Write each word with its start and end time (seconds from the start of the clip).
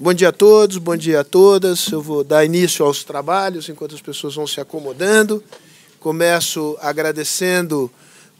Bom 0.00 0.14
dia 0.14 0.28
a 0.28 0.32
todos, 0.32 0.78
bom 0.78 0.96
dia 0.96 1.22
a 1.22 1.24
todas. 1.24 1.88
Eu 1.88 2.00
vou 2.00 2.22
dar 2.22 2.44
início 2.44 2.84
aos 2.84 3.02
trabalhos 3.02 3.68
enquanto 3.68 3.96
as 3.96 4.00
pessoas 4.00 4.36
vão 4.36 4.46
se 4.46 4.60
acomodando. 4.60 5.42
Começo 5.98 6.78
agradecendo, 6.80 7.90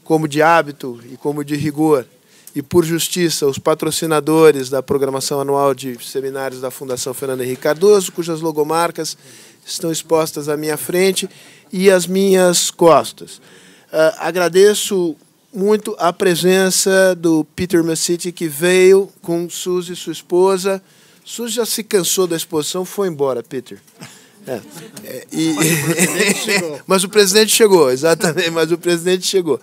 como 0.01 0.25
de 0.25 0.41
hábito 0.41 0.97
e 1.11 1.17
como 1.17 1.43
de 1.43 1.57
rigor, 1.57 2.05
e 2.55 2.61
por 2.61 2.85
justiça, 2.85 3.45
os 3.45 3.59
patrocinadores 3.59 4.69
da 4.69 4.81
programação 4.81 5.41
anual 5.41 5.75
de 5.75 5.97
seminários 6.01 6.61
da 6.61 6.71
Fundação 6.71 7.13
Fernando 7.13 7.41
Henrique 7.41 7.63
Cardoso, 7.63 8.13
cujas 8.13 8.39
logomarcas 8.39 9.17
estão 9.65 9.91
expostas 9.91 10.47
à 10.47 10.55
minha 10.55 10.77
frente 10.77 11.29
e 11.73 11.91
às 11.91 12.07
minhas 12.07 12.71
costas. 12.71 13.35
Uh, 13.91 14.15
agradeço 14.19 15.13
muito 15.53 15.93
a 15.99 16.13
presença 16.13 17.13
do 17.15 17.43
Peter 17.53 17.83
Massiti, 17.83 18.31
que 18.31 18.47
veio 18.47 19.09
com 19.21 19.49
Suzy, 19.49 19.93
sua 19.93 20.13
esposa. 20.13 20.81
Suzy 21.29 21.53
já 21.53 21.65
se 21.65 21.83
cansou 21.83 22.25
da 22.25 22.35
exposição, 22.35 22.83
foi 22.83 23.07
embora, 23.07 23.43
Peter. 23.43 23.77
É. 24.47 24.59
É, 25.03 25.27
e... 25.31 25.55
mas 26.87 27.03
o 27.03 27.09
presidente 27.09 27.51
chegou, 27.51 27.91
exatamente, 27.91 28.49
mas 28.49 28.71
o 28.71 28.79
presidente 28.79 29.27
chegou. 29.27 29.61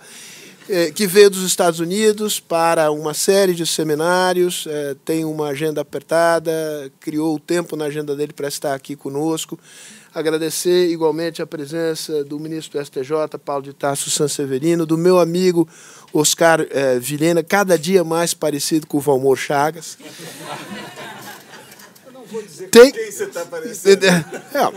É, 0.69 0.91
que 0.91 1.05
veio 1.05 1.29
dos 1.29 1.43
Estados 1.43 1.81
Unidos 1.81 2.39
para 2.39 2.89
uma 2.89 3.13
série 3.13 3.53
de 3.53 3.65
seminários, 3.65 4.65
é, 4.69 4.95
tem 5.03 5.25
uma 5.25 5.47
agenda 5.47 5.81
apertada, 5.81 6.89
criou 7.01 7.35
o 7.35 7.39
tempo 7.39 7.75
na 7.75 7.85
agenda 7.85 8.15
dele 8.15 8.31
para 8.31 8.47
estar 8.47 8.73
aqui 8.73 8.95
conosco. 8.95 9.59
Agradecer 10.15 10.89
igualmente 10.89 11.41
a 11.41 11.45
presença 11.45 12.23
do 12.23 12.39
ministro 12.39 12.79
do 12.79 12.85
STJ, 12.85 13.37
Paulo 13.43 13.63
de 13.63 13.73
Tasso 13.73 14.09
Sanseverino, 14.09 14.85
do 14.85 14.97
meu 14.97 15.19
amigo 15.19 15.67
Oscar 16.13 16.65
eh, 16.69 16.97
Vilhena, 16.97 17.43
cada 17.43 17.77
dia 17.77 18.05
mais 18.05 18.33
parecido 18.33 18.87
com 18.87 18.97
o 18.97 19.01
Valmor 19.01 19.37
Chagas. 19.37 19.97
Eu 22.05 22.13
não 22.13 22.16
vou 22.16 22.16
dizer 22.16 22.16
Tem... 22.71 22.91
quem 22.91 23.11
você 23.11 23.23
está 23.25 23.45
parecendo. 23.45 24.05
É, 24.05 24.23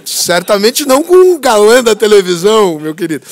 certamente 0.04 0.86
não 0.86 1.02
com 1.02 1.16
um 1.16 1.38
galã 1.38 1.82
da 1.82 1.94
televisão, 1.94 2.78
meu 2.78 2.94
querido. 2.94 3.26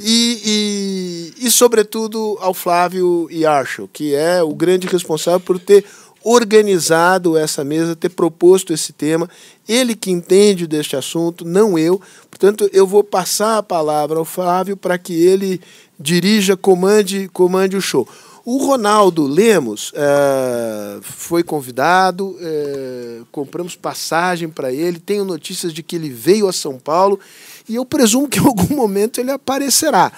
e, 0.00 1.32
e, 1.40 1.46
e, 1.46 1.50
sobretudo, 1.50 2.38
ao 2.40 2.54
Flávio 2.54 3.28
Yarcho, 3.30 3.88
que 3.92 4.14
é 4.14 4.42
o 4.42 4.54
grande 4.54 4.86
responsável 4.86 5.40
por 5.40 5.58
ter 5.58 5.84
organizado 6.24 7.36
essa 7.36 7.62
mesa, 7.62 7.94
ter 7.94 8.08
proposto 8.08 8.72
esse 8.72 8.92
tema. 8.92 9.28
Ele 9.68 9.94
que 9.94 10.10
entende 10.10 10.66
deste 10.66 10.96
assunto, 10.96 11.44
não 11.44 11.78
eu. 11.78 12.00
Portanto, 12.30 12.68
eu 12.72 12.86
vou 12.86 13.04
passar 13.04 13.58
a 13.58 13.62
palavra 13.62 14.18
ao 14.18 14.24
Flávio 14.24 14.76
para 14.76 14.96
que 14.96 15.12
ele 15.12 15.60
dirija, 16.00 16.56
comande, 16.56 17.28
comande 17.32 17.76
o 17.76 17.80
show. 17.80 18.08
O 18.44 18.58
Ronaldo 18.58 19.26
Lemos 19.26 19.90
é, 19.94 20.98
foi 21.00 21.42
convidado, 21.42 22.36
é, 22.38 23.20
compramos 23.32 23.74
passagem 23.74 24.50
para 24.50 24.70
ele, 24.70 24.98
tenho 24.98 25.24
notícias 25.24 25.72
de 25.72 25.82
que 25.82 25.96
ele 25.96 26.10
veio 26.10 26.46
a 26.46 26.52
São 26.52 26.78
Paulo 26.78 27.18
e 27.66 27.74
eu 27.76 27.86
presumo 27.86 28.28
que 28.28 28.38
em 28.38 28.44
algum 28.44 28.76
momento 28.76 29.18
ele 29.18 29.30
aparecerá. 29.30 30.12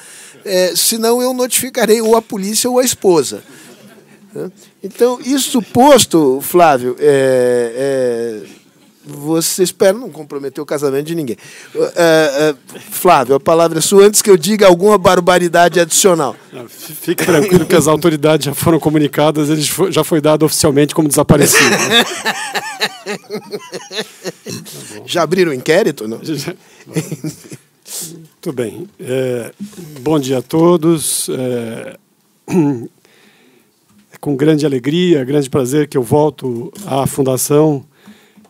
É, 0.44 0.74
senão 0.74 1.22
eu 1.22 1.32
notificarei 1.32 2.00
ou 2.00 2.16
a 2.16 2.22
polícia 2.22 2.68
ou 2.68 2.80
a 2.80 2.84
esposa. 2.84 3.44
Então, 4.82 5.18
isso 5.24 5.62
posto, 5.62 6.40
Flávio, 6.42 6.96
é, 6.98 8.42
é, 8.44 8.65
você 9.06 9.62
espera 9.62 9.96
não 9.96 10.10
comprometer 10.10 10.60
o 10.60 10.66
casamento 10.66 11.06
de 11.06 11.14
ninguém. 11.14 11.36
É, 11.74 11.92
é, 11.94 12.54
Flávio, 12.90 13.36
a 13.36 13.40
palavra 13.40 13.78
é 13.78 13.80
sua 13.80 14.04
antes 14.04 14.20
que 14.20 14.28
eu 14.28 14.36
diga 14.36 14.66
alguma 14.66 14.98
barbaridade 14.98 15.78
adicional. 15.78 16.34
fique 16.68 17.24
tranquilo 17.24 17.64
que 17.64 17.76
as 17.76 17.86
autoridades 17.86 18.46
já 18.46 18.54
foram 18.54 18.80
comunicadas, 18.80 19.48
ele 19.48 19.62
já 19.90 20.02
foi 20.02 20.20
dado 20.20 20.44
oficialmente 20.44 20.92
como 20.94 21.08
desaparecido. 21.08 21.70
já 25.06 25.22
abriram 25.22 25.52
o 25.52 25.54
inquérito? 25.54 26.08
Não? 26.08 26.18
Muito 26.18 26.56
bem. 28.52 28.88
É, 28.98 29.52
bom 30.00 30.18
dia 30.18 30.38
a 30.38 30.42
todos. 30.42 31.30
É, 32.48 32.96
com 34.20 34.36
grande 34.36 34.64
alegria, 34.64 35.24
grande 35.24 35.50
prazer 35.50 35.88
que 35.88 35.96
eu 35.96 36.02
volto 36.02 36.72
à 36.86 37.06
Fundação, 37.06 37.84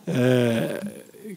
é, 0.07 0.79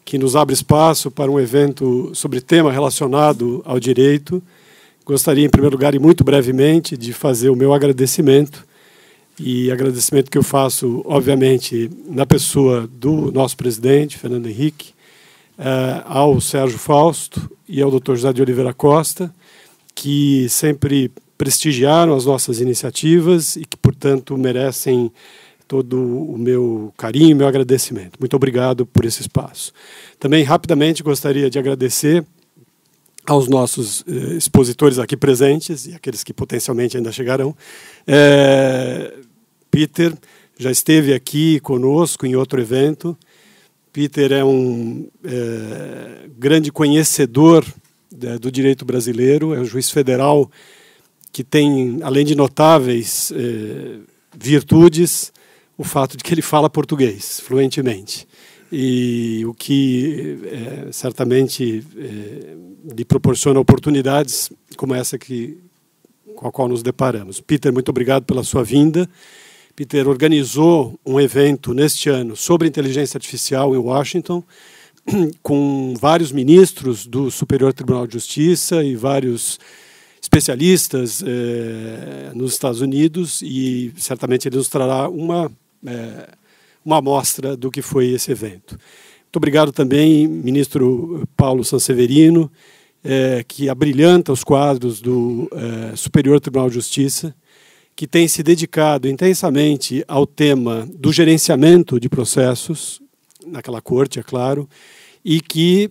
que 0.04 0.16
nos 0.16 0.36
abre 0.36 0.54
espaço 0.54 1.10
para 1.10 1.31
um 1.31 1.38
evento 1.38 2.10
sobre 2.14 2.41
tema 2.41 2.70
relacionado 2.70 3.62
ao 3.64 3.81
direito. 3.81 4.42
Gostaria, 5.04 5.44
em 5.44 5.50
primeiro 5.50 5.76
lugar, 5.76 5.94
e 5.94 5.98
muito 5.98 6.22
brevemente, 6.22 6.97
de 6.97 7.12
fazer 7.12 7.50
o 7.50 7.56
meu 7.56 7.75
agradecimento, 7.75 8.64
e 9.38 9.70
agradecimento 9.70 10.30
que 10.30 10.36
eu 10.36 10.42
faço, 10.42 11.03
obviamente, 11.06 11.91
na 12.06 12.26
pessoa 12.26 12.88
do 12.92 13.32
nosso 13.32 13.56
presidente, 13.56 14.19
Fernando 14.19 14.47
Henrique, 14.47 14.92
é, 15.59 16.03
ao 16.06 16.41
Sérgio 16.41 16.78
Fausto 16.78 17.50
e 17.69 17.80
ao 17.80 17.91
Dr. 17.91 18.14
José 18.14 18.32
de 18.32 18.42
Oliveira 18.42 18.75
Costa, 18.75 19.34
que 19.94 20.47
sempre 20.48 21.10
prestigiaram 21.36 22.14
as 22.14 22.26
nossas 22.26 22.60
iniciativas 22.60 23.56
e 23.56 23.64
que, 23.64 23.76
portanto, 23.76 24.36
merecem 24.36 25.10
todo 25.70 26.03
o 26.03 26.36
meu 26.36 26.92
carinho 26.97 27.31
e 27.31 27.34
meu 27.34 27.47
agradecimento. 27.47 28.19
Muito 28.19 28.34
obrigado 28.34 28.84
por 28.84 29.04
esse 29.04 29.20
espaço. 29.20 29.72
Também, 30.19 30.42
rapidamente, 30.42 31.00
gostaria 31.00 31.48
de 31.48 31.60
agradecer 31.60 32.26
aos 33.25 33.47
nossos 33.47 34.03
eh, 34.09 34.34
expositores 34.34 34.98
aqui 34.98 35.16
presentes 35.16 35.86
e 35.86 35.94
aqueles 35.94 36.25
que 36.25 36.34
potencialmente 36.34 36.97
ainda 36.97 37.12
chegarão. 37.12 37.56
É, 38.04 39.14
Peter 39.70 40.12
já 40.59 40.72
esteve 40.72 41.14
aqui 41.14 41.60
conosco 41.60 42.26
em 42.26 42.34
outro 42.34 42.60
evento. 42.60 43.16
Peter 43.92 44.32
é 44.32 44.44
um 44.44 45.06
é, 45.22 46.28
grande 46.36 46.72
conhecedor 46.72 47.64
é, 48.20 48.38
do 48.41 48.50
direito 48.50 48.84
brasileiro, 48.84 49.54
é 49.54 49.60
um 49.60 49.64
juiz 49.64 49.88
federal 49.88 50.50
que 51.30 51.44
tem, 51.44 52.00
além 52.03 52.25
de 52.25 52.34
notáveis 52.34 53.32
eh, 53.36 53.98
virtudes, 54.36 55.32
o 55.80 55.84
fato 55.84 56.14
de 56.14 56.22
que 56.22 56.34
ele 56.34 56.42
fala 56.42 56.68
português 56.68 57.41
fluentemente. 57.41 58.28
E 58.70 59.42
o 59.46 59.54
que 59.54 60.38
eh, 60.44 60.88
certamente 60.92 61.82
eh, 61.96 62.54
lhe 62.94 63.02
proporciona 63.02 63.58
oportunidades 63.58 64.52
como 64.76 64.94
essa 64.94 65.16
que, 65.18 65.56
com 66.36 66.46
a 66.46 66.52
qual 66.52 66.68
nos 66.68 66.82
deparamos. 66.82 67.41
Peter, 67.41 67.72
muito 67.72 67.88
obrigado 67.88 68.24
pela 68.24 68.44
sua 68.44 68.62
vinda. 68.62 69.08
Peter 69.74 70.06
organizou 70.06 71.00
um 71.04 71.18
evento 71.18 71.72
neste 71.72 72.10
ano 72.10 72.36
sobre 72.36 72.68
inteligência 72.68 73.16
artificial 73.16 73.74
em 73.74 73.78
Washington, 73.78 74.44
com 75.42 75.94
vários 75.98 76.30
ministros 76.30 77.06
do 77.06 77.30
Superior 77.30 77.72
Tribunal 77.72 78.06
de 78.06 78.12
Justiça 78.12 78.84
e 78.84 78.94
vários 78.97 79.58
especialistas 80.20 81.24
eh, 81.26 82.32
nos 82.34 82.52
Estados 82.52 82.82
Unidos 82.82 83.41
e 83.41 83.94
certamente 83.97 84.47
ele 84.47 84.58
nos 84.58 84.68
trará 84.68 85.08
uma, 85.08 85.50
eh, 85.86 86.28
uma 86.84 86.98
amostra 86.98 87.56
do 87.56 87.70
que 87.70 87.82
foi 87.82 88.08
esse 88.08 88.30
evento. 88.30 88.72
Muito 89.24 89.36
obrigado 89.36 89.72
também, 89.72 90.26
ministro 90.26 91.28
Paulo 91.36 91.64
Sanseverino, 91.64 92.50
eh, 93.04 93.44
que 93.46 93.68
abrilhanta 93.68 94.32
os 94.32 94.42
quadros 94.42 95.00
do 95.00 95.48
Superior 95.96 96.41
Tribunal 96.41 96.68
de 96.68 96.74
Justiça, 96.74 97.34
que 97.94 98.06
tem 98.06 98.26
se 98.26 98.42
dedicado 98.42 99.08
intensamente 99.08 100.04
ao 100.08 100.26
tema 100.26 100.88
do 100.94 101.12
gerenciamento 101.12 102.00
de 102.00 102.08
processos, 102.08 103.00
naquela 103.47 103.80
corte, 103.80 104.18
é 104.18 104.22
claro, 104.22 104.68
e 105.24 105.41
que 105.41 105.91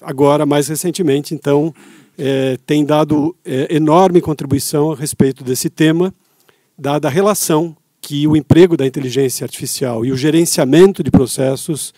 agora, 0.00 0.46
mais 0.46 0.68
recentemente, 0.68 1.34
então, 1.34 1.74
é, 2.18 2.56
tem 2.66 2.84
dado 2.84 3.34
é, 3.44 3.74
enorme 3.74 4.20
contribuição 4.20 4.92
a 4.92 4.96
respeito 4.96 5.42
desse 5.42 5.70
tema, 5.70 6.14
dada 6.78 7.08
a 7.08 7.10
relação 7.10 7.76
que 8.02 8.26
o 8.26 8.36
emprego 8.36 8.76
da 8.76 8.84
inteligência 8.84 9.44
artificial 9.44 10.04
e 10.04 10.10
o 10.10 10.16
gerenciamento 10.16 11.04
de 11.04 11.10
processos 11.10 11.94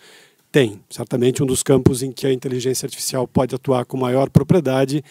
tem. 0.51 0.79
Certamente 0.89 1.41
um 1.41 1.45
dos 1.45 1.63
campos 1.63 2.03
em 2.03 2.11
que 2.11 2.27
a 2.27 2.31
inteligência 2.31 2.85
artificial 2.85 3.27
pode 3.27 3.55
atuar 3.55 3.83
com 3.85 3.97
maior 3.97 4.29
propriedade 4.29 5.03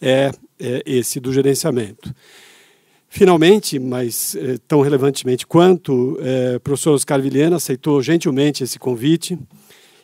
é, 0.00 0.30
é 0.58 0.82
esse 0.86 1.18
do 1.18 1.32
gerenciamento. 1.32 2.14
Finalmente, 3.08 3.78
mas 3.78 4.36
é, 4.36 4.56
tão 4.68 4.80
relevantemente 4.80 5.46
quanto, 5.46 6.16
é, 6.20 6.56
o 6.56 6.60
professor 6.60 6.92
Oscar 6.92 7.20
Vilhena 7.20 7.56
aceitou 7.56 8.00
gentilmente 8.00 8.62
esse 8.62 8.78
convite 8.78 9.38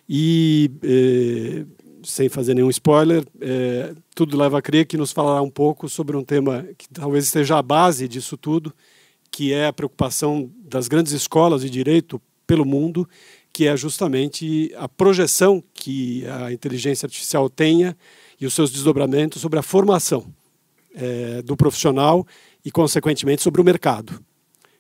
e 0.08 0.70
é, 0.82 1.64
sem 2.02 2.28
fazer 2.28 2.54
nenhum 2.54 2.70
spoiler, 2.70 3.24
é, 3.40 3.92
tudo 4.14 4.36
leva 4.36 4.58
a 4.58 4.62
crer 4.62 4.86
que 4.86 4.96
nos 4.96 5.12
falará 5.12 5.40
um 5.40 5.50
pouco 5.50 5.88
sobre 5.88 6.16
um 6.16 6.24
tema 6.24 6.66
que 6.76 6.88
talvez 6.88 7.24
esteja 7.24 7.58
a 7.58 7.62
base 7.62 8.08
disso 8.08 8.36
tudo, 8.36 8.72
que 9.32 9.52
é 9.52 9.66
a 9.66 9.72
preocupação 9.72 10.48
das 10.62 10.86
grandes 10.86 11.12
escolas 11.12 11.62
de 11.62 11.70
direito 11.70 12.20
pelo 12.46 12.64
mundo, 12.64 13.08
que 13.52 13.66
é 13.66 13.76
justamente 13.76 14.72
a 14.76 14.88
projeção 14.88 15.64
que 15.74 16.24
a 16.28 16.52
inteligência 16.52 17.06
artificial 17.06 17.50
tenha 17.50 17.96
e 18.40 18.46
os 18.46 18.54
seus 18.54 18.70
desdobramentos 18.70 19.40
sobre 19.42 19.58
a 19.58 19.62
formação 19.62 20.26
é, 20.94 21.42
do 21.42 21.56
profissional 21.56 22.26
e, 22.64 22.70
consequentemente, 22.70 23.42
sobre 23.42 23.60
o 23.60 23.64
mercado. 23.64 24.22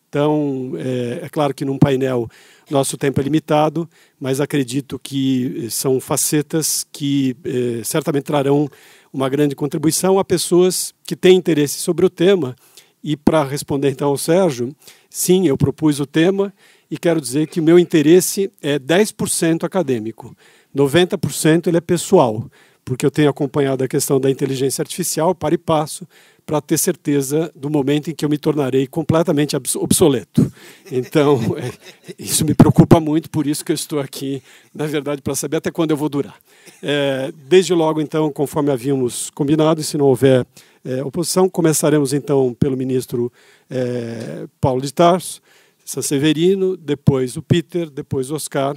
Então, 0.08 0.72
é, 0.76 1.24
é, 1.24 1.28
claro 1.30 1.54
que 1.54 1.64
num 1.64 1.78
painel 1.78 2.28
nosso 2.70 2.98
tempo 2.98 3.18
é 3.18 3.24
limitado, 3.24 3.88
mas 4.20 4.42
acredito 4.42 4.98
que 4.98 5.68
são 5.70 5.98
facetas 5.98 6.86
que 6.92 7.34
é, 7.42 7.82
certamente 7.82 8.24
trarão 8.24 8.68
uma 9.10 9.28
grande 9.30 9.54
contribuição 9.54 10.18
a 10.18 10.24
pessoas 10.24 10.92
que 11.04 11.16
têm 11.16 11.36
interesse 11.36 11.78
sobre 11.78 12.04
o 12.04 12.10
tema. 12.10 12.54
E 13.02 13.16
para 13.16 13.42
responder 13.42 13.90
então 13.90 14.08
ao 14.08 14.16
Sérgio, 14.16 14.74
sim, 15.10 15.46
eu 15.46 15.56
propus 15.56 15.98
o 15.98 16.06
tema 16.06 16.52
e 16.90 16.96
quero 16.96 17.20
dizer 17.20 17.48
que 17.48 17.58
o 17.58 17.62
meu 17.62 17.78
interesse 17.78 18.50
é 18.60 18.78
10% 18.78 19.64
acadêmico, 19.64 20.36
90% 20.74 21.66
ele 21.66 21.78
é 21.78 21.80
pessoal, 21.80 22.48
porque 22.84 23.04
eu 23.04 23.10
tenho 23.10 23.30
acompanhado 23.30 23.82
a 23.82 23.88
questão 23.88 24.20
da 24.20 24.30
inteligência 24.30 24.82
artificial 24.82 25.34
para 25.34 25.54
e 25.54 25.58
passo, 25.58 26.06
para 26.52 26.60
ter 26.60 26.76
certeza 26.76 27.50
do 27.56 27.70
momento 27.70 28.10
em 28.10 28.14
que 28.14 28.26
eu 28.26 28.28
me 28.28 28.36
tornarei 28.36 28.86
completamente 28.86 29.56
obsoleto. 29.56 30.52
Então, 30.90 31.40
é, 31.56 31.72
isso 32.18 32.44
me 32.44 32.54
preocupa 32.54 33.00
muito, 33.00 33.30
por 33.30 33.46
isso 33.46 33.64
que 33.64 33.72
eu 33.72 33.74
estou 33.74 33.98
aqui, 33.98 34.42
na 34.74 34.84
verdade, 34.84 35.22
para 35.22 35.34
saber 35.34 35.56
até 35.56 35.70
quando 35.70 35.92
eu 35.92 35.96
vou 35.96 36.10
durar. 36.10 36.36
É, 36.82 37.32
desde 37.48 37.72
logo, 37.72 38.02
então, 38.02 38.30
conforme 38.30 38.70
havíamos 38.70 39.30
combinado, 39.30 39.82
se 39.82 39.96
não 39.96 40.04
houver 40.04 40.46
é, 40.84 41.02
oposição, 41.02 41.48
começaremos 41.48 42.12
então 42.12 42.54
pelo 42.60 42.76
ministro 42.76 43.32
é, 43.70 44.46
Paulo 44.60 44.82
de 44.82 44.92
Tarso, 44.92 45.40
San 45.86 46.02
Severino, 46.02 46.76
depois 46.76 47.34
o 47.34 47.40
Peter, 47.40 47.88
depois 47.88 48.30
o 48.30 48.34
Oscar, 48.34 48.76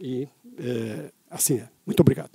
e 0.00 0.28
é, 0.56 1.10
assim 1.28 1.54
é. 1.54 1.68
Muito 1.84 1.98
obrigado. 1.98 2.30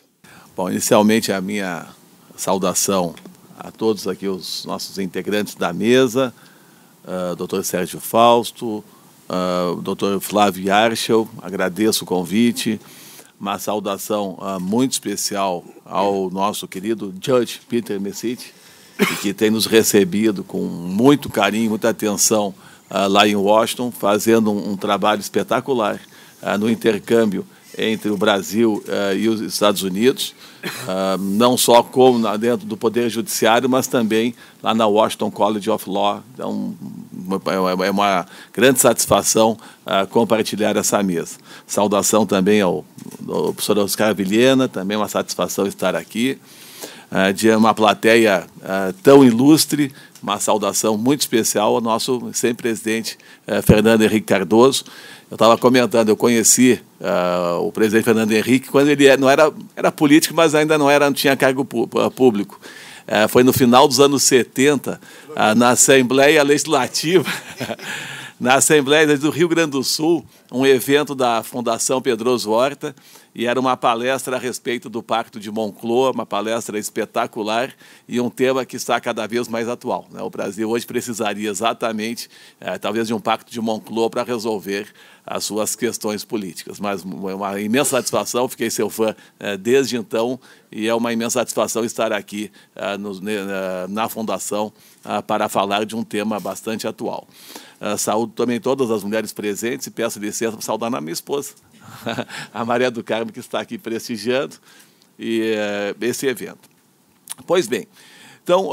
Bom, 0.57 0.69
inicialmente 0.69 1.31
a 1.31 1.39
minha 1.39 1.88
saudação 2.35 3.15
a 3.63 3.71
todos 3.71 4.07
aqui 4.10 4.27
os 4.27 4.65
nossos 4.65 5.00
integrantes 5.00 5.56
da 5.56 5.71
mesa, 5.71 6.33
uh, 7.06 7.33
doutor 7.38 7.63
Sérgio 7.63 7.98
Fausto, 8.01 8.83
uh, 9.30 9.81
doutor 9.81 10.19
Flávio 10.19 10.71
Archel, 10.71 11.30
agradeço 11.42 12.04
o 12.04 12.07
convite, 12.07 12.77
uma 13.39 13.57
saudação 13.57 14.38
uh, 14.42 14.60
muito 14.60 14.92
especial 14.92 15.63
ao 15.86 16.30
nosso 16.30 16.68
querido 16.68 17.13
Judge 17.21 17.62
Peter 17.69 18.00
Messitti, 18.01 18.54
que 19.21 19.33
tem 19.33 19.50
nos 19.50 19.66
recebido 19.66 20.44
com 20.44 20.59
muito 20.62 21.30
carinho, 21.30 21.69
muita 21.69 21.89
atenção 21.89 22.54
uh, 22.92 23.07
lá 23.07 23.25
em 23.25 23.36
Washington, 23.36 23.92
fazendo 23.92 24.51
um, 24.51 24.71
um 24.71 24.77
trabalho 24.77 25.21
espetacular 25.21 26.01
uh, 26.42 26.57
no 26.57 26.69
intercâmbio 26.69 27.45
entre 27.77 28.09
o 28.09 28.17
Brasil 28.17 28.83
uh, 28.87 29.15
e 29.15 29.27
os 29.27 29.41
Estados 29.41 29.83
Unidos, 29.83 30.35
uh, 30.63 31.17
não 31.17 31.57
só 31.57 31.81
como 31.81 32.37
dentro 32.37 32.65
do 32.65 32.77
Poder 32.77 33.09
Judiciário, 33.09 33.69
mas 33.69 33.87
também 33.87 34.35
lá 34.61 34.73
na 34.73 34.85
Washington 34.85 35.31
College 35.31 35.69
of 35.69 35.89
Law. 35.89 36.23
Então, 36.33 36.75
é 37.83 37.89
uma 37.89 38.25
grande 38.53 38.79
satisfação 38.79 39.57
uh, 39.85 40.07
compartilhar 40.07 40.75
essa 40.77 41.01
mesa. 41.01 41.37
Saudação 41.65 42.25
também 42.25 42.61
ao, 42.61 42.85
ao 43.27 43.53
professor 43.53 43.77
Oscar 43.79 44.13
Vilhena, 44.13 44.67
também 44.67 44.97
uma 44.97 45.07
satisfação 45.07 45.65
estar 45.67 45.95
aqui. 45.95 46.37
de 47.35 47.51
uma 47.51 47.75
plateia 47.75 48.47
tão 49.03 49.23
ilustre, 49.23 49.91
uma 50.21 50.39
saudação 50.39 50.97
muito 50.97 51.21
especial 51.21 51.75
ao 51.75 51.81
nosso 51.81 52.31
sempre 52.33 52.63
presidente 52.63 53.19
Fernando 53.63 54.01
Henrique 54.01 54.25
Cardoso, 54.25 54.85
eu 55.33 55.35
estava 55.35 55.57
comentando, 55.57 56.09
eu 56.09 56.15
conheci 56.15 56.80
uh, 57.01 57.59
o 57.59 57.71
presidente 57.71 58.03
Fernando 58.03 58.31
Henrique 58.31 58.69
quando 58.69 58.89
ele 58.89 59.07
é, 59.07 59.18
não 59.18 59.27
era, 59.27 59.51
era 59.75 59.91
político, 59.91 60.35
mas 60.35 60.53
ainda 60.53 60.77
não 60.77 60.88
era, 60.88 61.07
não 61.07 61.13
tinha 61.13 61.35
cargo 61.35 61.68
ah, 61.97 62.12
público. 62.12 62.62
Uh, 63.07 63.27
foi 63.27 63.41
no 63.41 63.51
final 63.51 63.88
dos 63.88 64.00
anos 64.00 64.21
70, 64.21 65.01
uh, 65.30 65.56
na 65.56 65.71
Assembleia 65.71 66.44
Legislativa, 66.44 67.27
na 68.39 68.57
Assembleia 68.57 69.18
do 69.18 69.31
Rio 69.31 69.47
Grande 69.47 69.71
do 69.71 69.83
Sul, 69.83 70.24
um 70.51 70.68
evento 70.68 71.15
da 71.15 71.41
Fundação 71.41 72.00
Pedroso 72.00 72.51
Horta, 72.51 72.94
e 73.35 73.47
era 73.47 73.59
uma 73.59 73.75
palestra 73.75 74.35
a 74.35 74.39
respeito 74.39 74.89
do 74.89 75.01
Pacto 75.01 75.39
de 75.39 75.50
Moncloa, 75.50 76.12
uma 76.12 76.25
palestra 76.25 76.77
espetacular 76.77 77.74
e 78.07 78.21
um 78.21 78.30
tema 78.30 78.63
que 78.65 78.75
está 78.75 79.00
cada 79.00 79.25
vez 79.25 79.47
mais 79.47 79.68
atual. 79.68 80.06
Né? 80.12 80.21
O 80.21 80.30
Brasil 80.30 80.69
hoje 80.69 80.85
precisaria 80.85 81.50
exatamente, 81.50 82.30
eh, 82.62 82.77
talvez, 82.77 83.07
de 83.07 83.13
um 83.13 83.19
Pacto 83.19 83.51
de 83.51 83.59
Moncloa 83.59 84.09
para 84.09 84.24
resolver 84.24 84.88
as 85.25 85.43
suas 85.43 85.75
questões 85.75 86.23
políticas. 86.23 86.79
Mas 86.79 87.03
é 87.03 87.35
uma 87.35 87.59
imensa 87.59 87.91
satisfação, 87.91 88.47
fiquei 88.47 88.69
seu 88.69 88.89
fã 88.89 89.15
eh, 89.39 89.57
desde 89.57 89.97
então 89.97 90.39
e 90.71 90.87
é 90.87 90.93
uma 90.93 91.13
imensa 91.13 91.39
satisfação 91.39 91.85
estar 91.85 92.11
aqui 92.11 92.51
eh, 92.75 92.97
no, 92.97 93.13
na 93.89 94.09
Fundação 94.09 94.71
para 95.27 95.49
falar 95.49 95.85
de 95.85 95.95
um 95.95 96.03
tema 96.03 96.39
bastante 96.39 96.87
atual. 96.87 97.27
saúdo 97.97 98.31
também 98.33 98.59
todas 98.59 98.89
as 98.89 99.03
mulheres 99.03 99.33
presentes 99.33 99.87
e 99.87 99.91
peço 99.91 100.17
licença 100.17 100.53
para 100.53 100.61
saudar 100.61 100.93
a 100.93 101.01
minha 101.01 101.11
esposa, 101.11 101.55
a 102.53 102.63
Maria 102.63 102.89
do 102.89 103.03
Carmo, 103.03 103.31
que 103.31 103.39
está 103.39 103.59
aqui 103.59 103.77
prestigiando 103.77 104.55
e, 105.19 105.55
esse 105.99 106.25
evento. 106.25 106.69
Pois 107.45 107.67
bem, 107.67 107.85
então, 108.43 108.71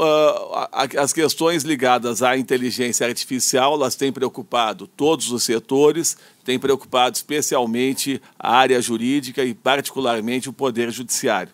as 0.73 1.13
questões 1.13 1.63
ligadas 1.63 2.21
à 2.21 2.37
inteligência 2.37 3.07
artificial, 3.07 3.73
elas 3.75 3.95
têm 3.95 4.11
preocupado 4.11 4.85
todos 4.85 5.31
os 5.31 5.43
setores, 5.43 6.17
têm 6.43 6.59
preocupado 6.59 7.15
especialmente 7.15 8.21
a 8.37 8.55
área 8.55 8.81
jurídica 8.81 9.43
e 9.43 9.53
particularmente 9.53 10.49
o 10.49 10.53
Poder 10.53 10.91
Judiciário. 10.91 11.51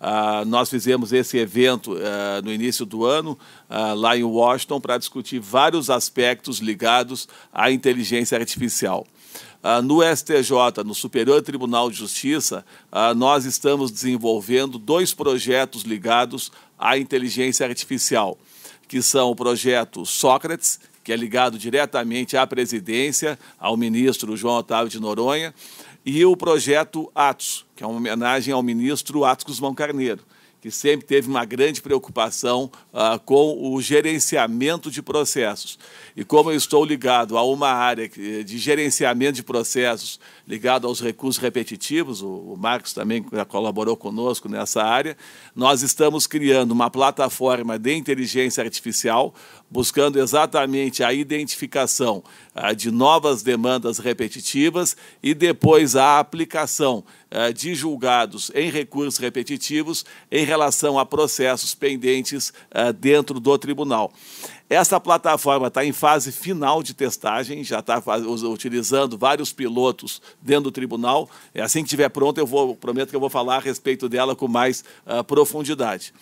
Uh, 0.00 0.44
nós 0.44 0.68
fizemos 0.68 1.12
esse 1.12 1.38
evento 1.38 1.94
uh, 1.94 2.42
no 2.42 2.52
início 2.52 2.84
do 2.84 3.06
ano, 3.06 3.38
uh, 3.70 3.94
lá 3.94 4.16
em 4.16 4.24
Washington, 4.24 4.80
para 4.80 4.98
discutir 4.98 5.38
vários 5.38 5.88
aspectos 5.88 6.58
ligados 6.58 7.26
à 7.52 7.70
inteligência 7.70 8.36
artificial. 8.36 9.06
Ah, 9.66 9.80
no 9.80 10.02
STJ, 10.02 10.84
no 10.84 10.94
Superior 10.94 11.40
Tribunal 11.40 11.90
de 11.90 11.96
Justiça, 11.96 12.66
ah, 12.92 13.14
nós 13.14 13.46
estamos 13.46 13.90
desenvolvendo 13.90 14.78
dois 14.78 15.14
projetos 15.14 15.84
ligados 15.84 16.52
à 16.78 16.98
inteligência 16.98 17.66
artificial, 17.66 18.36
que 18.86 19.00
são 19.00 19.30
o 19.30 19.34
projeto 19.34 20.04
Sócrates, 20.04 20.78
que 21.04 21.12
é 21.12 21.16
ligado 21.16 21.58
diretamente 21.58 22.36
à 22.36 22.46
presidência, 22.46 23.38
ao 23.58 23.76
ministro 23.76 24.36
João 24.36 24.56
Otávio 24.56 24.88
de 24.88 24.98
Noronha, 24.98 25.54
e 26.04 26.24
o 26.24 26.36
projeto 26.36 27.12
Atos, 27.14 27.64
que 27.76 27.84
é 27.84 27.86
uma 27.86 27.98
homenagem 27.98 28.52
ao 28.52 28.62
ministro 28.62 29.24
Atos 29.24 29.44
Guzmão 29.44 29.74
Carneiro 29.74 30.24
que 30.64 30.70
sempre 30.70 31.06
teve 31.06 31.28
uma 31.28 31.44
grande 31.44 31.82
preocupação 31.82 32.72
uh, 32.90 33.20
com 33.26 33.70
o 33.70 33.82
gerenciamento 33.82 34.90
de 34.90 35.02
processos. 35.02 35.78
E 36.16 36.24
como 36.24 36.50
eu 36.50 36.56
estou 36.56 36.82
ligado 36.82 37.36
a 37.36 37.42
uma 37.42 37.68
área 37.68 38.08
de 38.08 38.56
gerenciamento 38.56 39.34
de 39.34 39.42
processos, 39.42 40.18
ligado 40.46 40.86
aos 40.86 41.00
recursos 41.00 41.42
repetitivos, 41.42 42.20
o, 42.20 42.28
o 42.28 42.56
Marcos 42.56 42.92
também 42.92 43.24
colaborou 43.48 43.96
conosco 43.96 44.48
nessa 44.48 44.82
área, 44.82 45.16
nós 45.54 45.82
estamos 45.82 46.26
criando 46.26 46.72
uma 46.72 46.90
plataforma 46.90 47.78
de 47.78 47.94
inteligência 47.94 48.62
artificial, 48.62 49.34
buscando 49.70 50.18
exatamente 50.18 51.02
a 51.02 51.12
identificação 51.12 52.22
uh, 52.54 52.74
de 52.74 52.90
novas 52.90 53.42
demandas 53.42 53.98
repetitivas 53.98 54.96
e 55.22 55.34
depois 55.34 55.96
a 55.96 56.18
aplicação 56.18 57.02
uh, 57.30 57.52
de 57.52 57.74
julgados 57.74 58.50
em 58.54 58.70
recursos 58.70 59.18
repetitivos 59.18 60.04
em 60.30 60.44
relação 60.44 60.98
a 60.98 61.06
processos 61.06 61.74
pendentes 61.74 62.50
uh, 62.70 62.92
dentro 62.92 63.40
do 63.40 63.56
tribunal. 63.56 64.12
Essa 64.68 64.98
plataforma 64.98 65.66
está 65.66 65.84
em 65.84 65.92
fase 65.92 66.32
final 66.32 66.82
de 66.82 66.94
testagem, 66.94 67.62
já 67.62 67.80
está 67.80 68.02
utilizando 68.50 69.18
vários 69.18 69.52
pilotos 69.52 70.22
dentro 70.40 70.64
do 70.64 70.72
tribunal. 70.72 71.28
É 71.54 71.60
assim 71.60 71.80
que 71.80 71.86
estiver 71.86 72.08
pronto, 72.08 72.38
eu 72.38 72.46
vou, 72.46 72.74
prometo 72.74 73.10
que 73.10 73.16
eu 73.16 73.20
vou 73.20 73.28
falar 73.28 73.56
a 73.56 73.60
respeito 73.60 74.08
dela 74.08 74.34
com 74.34 74.48
mais 74.48 74.82
uh, 75.06 75.22
profundidade. 75.22 76.14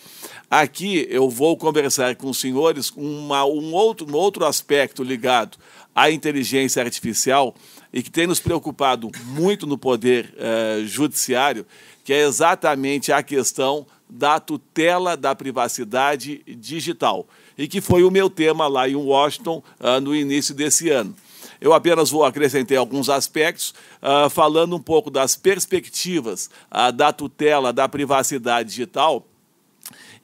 Aqui 0.50 1.06
eu 1.08 1.30
vou 1.30 1.56
conversar 1.56 2.16
com 2.16 2.28
os 2.28 2.38
senhores 2.38 2.90
uma, 2.96 3.44
um, 3.44 3.72
outro, 3.72 4.10
um 4.10 4.16
outro 4.16 4.44
aspecto 4.44 5.04
ligado 5.04 5.56
à 5.94 6.10
inteligência 6.10 6.82
artificial 6.82 7.54
e 7.92 8.02
que 8.02 8.10
tem 8.10 8.26
nos 8.26 8.40
preocupado 8.40 9.08
muito 9.26 9.68
no 9.68 9.78
poder 9.78 10.34
uh, 10.34 10.84
judiciário, 10.84 11.64
que 12.02 12.12
é 12.12 12.26
exatamente 12.26 13.12
a 13.12 13.22
questão 13.22 13.86
da 14.10 14.38
tutela 14.40 15.16
da 15.16 15.34
privacidade 15.34 16.42
digital, 16.46 17.26
e 17.62 17.68
que 17.68 17.80
foi 17.80 18.02
o 18.02 18.10
meu 18.10 18.28
tema 18.28 18.66
lá 18.66 18.88
em 18.88 18.96
Washington 18.96 19.62
uh, 19.78 20.00
no 20.00 20.16
início 20.16 20.52
desse 20.52 20.90
ano. 20.90 21.14
Eu 21.60 21.72
apenas 21.72 22.10
vou 22.10 22.24
acrescentar 22.24 22.76
alguns 22.76 23.08
aspectos, 23.08 23.72
uh, 24.02 24.28
falando 24.28 24.74
um 24.74 24.80
pouco 24.80 25.08
das 25.08 25.36
perspectivas 25.36 26.50
uh, 26.72 26.90
da 26.90 27.12
tutela 27.12 27.72
da 27.72 27.88
privacidade 27.88 28.70
digital 28.70 29.24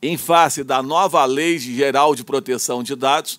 em 0.02 0.16
face 0.16 0.64
da 0.64 0.83
nova 0.83 1.25
Lei 1.26 1.61
Geral 1.61 2.12
de 2.16 2.25
Proteção 2.25 2.85
de 2.85 2.95
Dados, 2.95 3.38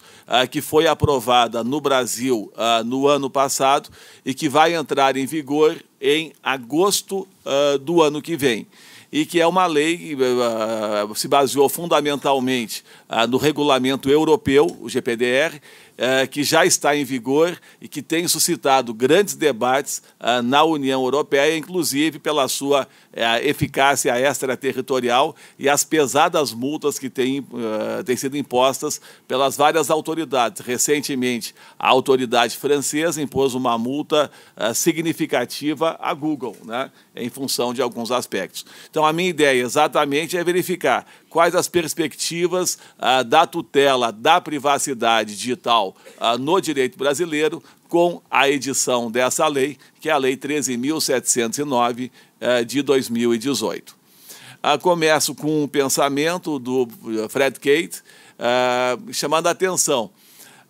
que 0.52 0.60
foi 0.60 0.88
aprovada 0.88 1.64
no 1.64 1.80
Brasil 1.80 2.52
no 2.86 3.08
ano 3.08 3.30
passado 3.30 3.90
e 4.26 4.34
que 4.34 4.50
vai 4.50 4.76
entrar 4.76 5.16
em 5.16 5.26
vigor 5.26 5.82
em 6.02 6.34
agosto 6.44 7.26
do 7.82 8.02
ano 8.02 8.22
que 8.22 8.36
vem 8.36 8.68
e 9.12 9.26
que 9.26 9.40
é 9.40 9.48
uma 9.48 9.66
lei 9.66 9.98
que 9.98 10.16
uh, 10.16 11.16
se 11.16 11.28
baseou 11.28 11.68
fundamentalmente 11.68 12.84
uh, 13.10 13.28
no 13.28 13.38
regulamento 13.38 14.10
europeu, 14.10 14.78
o 14.80 14.90
GPDR, 14.90 15.60
eh, 16.02 16.26
que 16.28 16.46
já 16.46 16.66
está 16.66 16.96
em 16.96 17.04
vigor 17.04 17.60
e 17.82 17.86
que 17.86 18.02
tem 18.02 18.26
suscitado 18.26 18.94
grandes 18.94 19.36
debates 19.36 20.02
ah, 20.18 20.42
na 20.42 20.64
União 20.64 21.04
Europeia, 21.04 21.58
inclusive 21.58 22.20
pela 22.20 22.48
sua 22.48 22.88
eh, 23.22 23.50
eficácia 23.50 24.18
extraterritorial 24.18 25.36
e 25.58 25.68
as 25.68 25.84
pesadas 25.84 26.54
multas 26.54 26.98
que 26.98 27.10
têm, 27.10 27.42
uh, 27.42 28.02
têm 28.06 28.16
sido 28.16 28.38
impostas 28.38 29.02
pelas 29.28 29.58
várias 29.58 29.90
autoridades. 29.90 30.66
Recentemente, 30.66 31.54
a 31.78 31.90
autoridade 31.90 32.56
francesa 32.56 33.22
impôs 33.22 33.56
uma 33.56 33.78
multa 33.78 34.32
uh, 34.56 34.74
significativa 34.74 35.98
à 36.00 36.14
Google, 36.14 36.56
né, 36.64 36.90
em 37.14 37.30
função 37.30 37.74
de 37.74 37.82
alguns 37.82 38.10
aspectos. 38.10 38.66
Então, 38.90 39.06
a 39.06 39.12
minha 39.12 39.30
ideia 39.30 39.64
exatamente 39.64 40.38
é 40.38 40.44
verificar 40.44 41.06
quais 41.30 41.56
as 41.56 41.68
perspectivas 41.68 42.78
uh, 42.98 43.22
da 43.26 43.46
tutela 43.46 44.14
da 44.14 44.40
privacidade 44.40 45.36
digital 45.36 45.94
no 46.40 46.62
direito 46.62 46.98
brasileiro 46.98 47.62
com 47.90 48.22
a 48.30 48.48
edição 48.48 49.12
dessa 49.12 49.48
lei, 49.48 49.76
que 50.00 50.08
é 50.10 50.12
a 50.12 50.18
Lei 50.18 50.38
13.709 50.38 52.12
de 52.66 52.82
2018. 52.82 54.00
Ah, 54.62 54.78
começo 54.78 55.34
com 55.34 55.64
um 55.64 55.68
pensamento 55.68 56.60
do 56.60 56.86
Fred 57.30 57.58
Kate, 57.60 58.02
ah, 58.38 58.98
chamando 59.12 59.48
a 59.48 59.52
atenção 59.52 60.12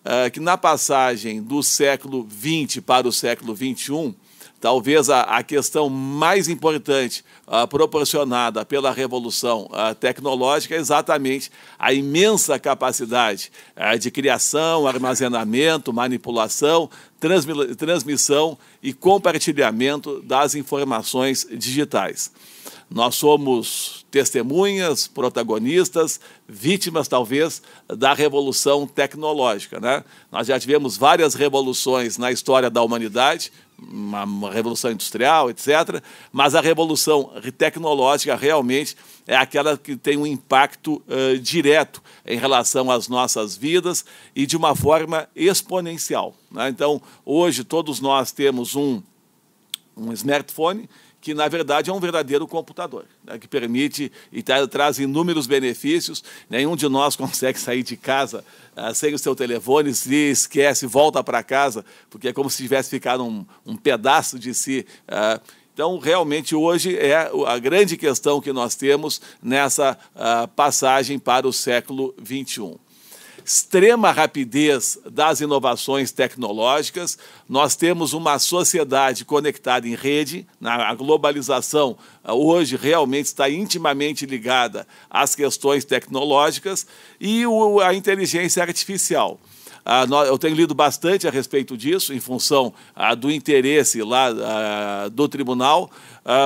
ah, 0.04 0.30
que 0.30 0.38
na 0.38 0.56
passagem 0.56 1.42
do 1.42 1.60
século 1.60 2.26
XX 2.30 2.80
para 2.80 3.08
o 3.08 3.12
século 3.12 3.56
XXI, 3.56 4.14
talvez 4.60 5.08
a, 5.08 5.22
a 5.22 5.42
questão 5.42 5.88
mais 5.88 6.48
importante 6.48 7.24
uh, 7.46 7.66
proporcionada 7.66 8.64
pela 8.64 8.92
revolução 8.92 9.70
uh, 9.72 9.94
tecnológica 9.94 10.74
é 10.74 10.78
exatamente 10.78 11.50
a 11.78 11.92
imensa 11.92 12.58
capacidade 12.58 13.50
uh, 13.76 13.98
de 13.98 14.10
criação, 14.10 14.86
armazenamento, 14.86 15.92
manipulação, 15.92 16.90
transmi 17.18 17.74
transmissão 17.74 18.58
e 18.82 18.92
compartilhamento 18.92 20.20
das 20.22 20.54
informações 20.54 21.46
digitais. 21.50 22.30
Nós 22.90 23.14
somos 23.14 24.04
testemunhas, 24.10 25.06
protagonistas, 25.06 26.20
vítimas, 26.48 27.06
talvez, 27.06 27.62
da 27.88 28.12
revolução 28.12 28.84
tecnológica. 28.84 29.78
Né? 29.78 30.02
Nós 30.30 30.48
já 30.48 30.58
tivemos 30.58 30.96
várias 30.96 31.34
revoluções 31.34 32.18
na 32.18 32.32
história 32.32 32.68
da 32.68 32.82
humanidade, 32.82 33.52
uma, 33.90 34.24
uma 34.24 34.50
revolução 34.50 34.90
industrial, 34.90 35.50
etc., 35.50 36.02
mas 36.32 36.54
a 36.54 36.60
revolução 36.60 37.32
tecnológica 37.56 38.34
realmente 38.36 38.96
é 39.26 39.36
aquela 39.36 39.76
que 39.76 39.96
tem 39.96 40.16
um 40.16 40.26
impacto 40.26 41.02
uh, 41.06 41.38
direto 41.38 42.02
em 42.26 42.38
relação 42.38 42.90
às 42.90 43.08
nossas 43.08 43.56
vidas 43.56 44.04
e 44.34 44.46
de 44.46 44.56
uma 44.56 44.74
forma 44.74 45.28
exponencial. 45.34 46.34
Né? 46.50 46.68
Então, 46.68 47.00
hoje, 47.24 47.64
todos 47.64 48.00
nós 48.00 48.32
temos 48.32 48.74
um, 48.74 49.02
um 49.96 50.12
smartphone 50.12 50.88
que 51.20 51.34
na 51.34 51.46
verdade 51.48 51.90
é 51.90 51.92
um 51.92 52.00
verdadeiro 52.00 52.46
computador, 52.46 53.04
né, 53.24 53.38
que 53.38 53.46
permite 53.46 54.10
e 54.32 54.42
tra 54.42 54.66
traz 54.66 54.98
inúmeros 54.98 55.46
benefícios. 55.46 56.24
Nenhum 56.48 56.74
de 56.74 56.88
nós 56.88 57.14
consegue 57.16 57.58
sair 57.58 57.82
de 57.82 57.96
casa 57.96 58.44
uh, 58.76 58.94
sem 58.94 59.14
o 59.14 59.18
seu 59.18 59.34
telefone, 59.34 59.94
se 59.94 60.14
esquece, 60.30 60.86
volta 60.86 61.22
para 61.22 61.42
casa, 61.42 61.84
porque 62.08 62.28
é 62.28 62.32
como 62.32 62.48
se 62.48 62.62
tivesse 62.62 62.90
ficado 62.90 63.24
um, 63.24 63.44
um 63.66 63.76
pedaço 63.76 64.38
de 64.38 64.54
si. 64.54 64.86
Uh, 65.06 65.40
então, 65.72 65.98
realmente, 65.98 66.54
hoje 66.54 66.96
é 66.96 67.30
a 67.46 67.58
grande 67.58 67.96
questão 67.96 68.40
que 68.40 68.52
nós 68.52 68.74
temos 68.74 69.20
nessa 69.42 69.96
uh, 70.14 70.48
passagem 70.48 71.18
para 71.18 71.46
o 71.46 71.52
século 71.52 72.14
XXI 72.22 72.78
extrema 73.50 74.12
rapidez 74.12 74.96
das 75.10 75.40
inovações 75.40 76.12
tecnológicas, 76.12 77.18
nós 77.48 77.74
temos 77.74 78.12
uma 78.12 78.38
sociedade 78.38 79.24
conectada 79.24 79.88
em 79.88 79.96
rede, 79.96 80.46
a 80.62 80.94
globalização 80.94 81.98
ah, 82.22 82.32
hoje 82.32 82.76
realmente 82.76 83.26
está 83.26 83.50
intimamente 83.50 84.24
ligada 84.24 84.86
às 85.10 85.34
questões 85.34 85.84
tecnológicas 85.84 86.86
e 87.20 87.42
a 87.82 87.92
inteligência 87.92 88.62
artificial. 88.62 89.40
Ah, 89.84 90.06
eu 90.28 90.38
tenho 90.38 90.54
lido 90.54 90.74
bastante 90.74 91.26
a 91.26 91.30
respeito 91.30 91.76
disso, 91.76 92.14
em 92.14 92.20
função 92.20 92.72
ah, 92.94 93.16
do 93.16 93.32
interesse 93.32 94.00
lá 94.00 95.08
do 95.08 95.28
tribunal, 95.28 95.90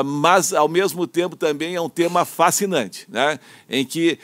mas, 0.04 0.52
ao 0.52 0.68
mesmo 0.68 1.06
tempo, 1.06 1.36
também 1.36 1.74
é 1.74 1.80
um 1.80 1.88
tema 1.88 2.24
fascinante, 2.24 3.06
né? 3.08 3.38
em 3.68 3.84
que, 3.84 4.18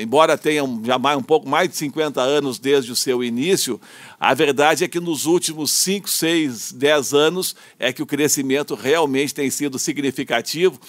embora 0.00 0.38
tenha 0.38 0.62
já 0.84 0.98
mais, 0.98 1.18
um 1.18 1.22
pouco 1.22 1.48
mais 1.48 1.68
de 1.68 1.76
50 1.76 2.20
anos 2.20 2.58
desde 2.58 2.92
o 2.92 2.96
seu 2.96 3.22
início, 3.22 3.80
a 4.18 4.32
verdade 4.32 4.84
é 4.84 4.88
que 4.88 5.00
nos 5.00 5.26
últimos 5.26 5.70
5, 5.72 6.08
6, 6.08 6.72
10 6.72 7.14
anos 7.14 7.56
é 7.78 7.92
que 7.92 8.02
o 8.02 8.06
crescimento 8.06 8.74
realmente 8.74 9.34
tem 9.34 9.50
sido 9.50 9.78
significativo. 9.78 10.80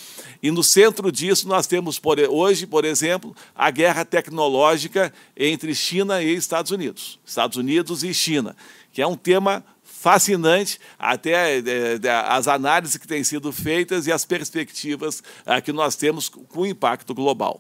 E 0.42 0.52
no 0.52 0.64
centro 0.64 1.12
disso 1.12 1.48
nós 1.48 1.68
temos 1.68 2.00
por, 2.00 2.20
hoje, 2.20 2.66
por 2.66 2.86
exemplo, 2.86 3.36
a 3.56 3.70
guerra 3.70 4.06
tecnológica 4.06 5.14
entre 5.36 5.74
China 5.76 6.22
e 6.22 6.34
Estados 6.34 6.72
Unidos. 6.72 7.20
Estados 7.26 7.58
Unidos 7.58 8.04
e 8.04 8.14
China, 8.14 8.56
que 8.94 9.02
é 9.02 9.08
um 9.08 9.16
tema 9.16 9.64
fascinante, 10.00 10.80
até 11.00 11.58
é, 11.58 11.64
é, 12.04 12.12
as 12.28 12.48
análises 12.48 12.98
que 12.98 13.08
têm 13.08 13.24
sido 13.24 13.52
feitas 13.52 14.06
e 14.06 14.12
as 14.12 14.24
perspectivas 14.24 15.24
é, 15.44 15.60
que 15.60 15.74
nós 15.74 15.96
temos 15.96 16.30
com 16.30 16.62
o 16.62 16.66
impacto 16.66 17.16
global. 17.16 17.60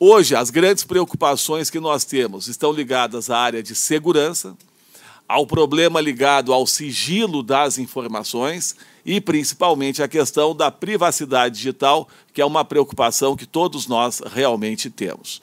Hoje, 0.00 0.34
as 0.34 0.50
grandes 0.50 0.82
preocupações 0.82 1.70
que 1.70 1.78
nós 1.78 2.04
temos 2.04 2.48
estão 2.48 2.72
ligadas 2.72 3.30
à 3.30 3.38
área 3.38 3.62
de 3.62 3.72
segurança, 3.74 4.56
ao 5.28 5.46
problema 5.46 6.00
ligado 6.00 6.52
ao 6.52 6.66
sigilo 6.66 7.42
das 7.42 7.78
informações 7.78 8.74
e, 9.06 9.20
principalmente, 9.20 10.02
à 10.02 10.08
questão 10.08 10.54
da 10.54 10.72
privacidade 10.72 11.54
digital, 11.54 12.08
que 12.32 12.42
é 12.42 12.44
uma 12.44 12.64
preocupação 12.64 13.36
que 13.36 13.46
todos 13.46 13.86
nós 13.86 14.20
realmente 14.26 14.90
temos. 14.90 15.40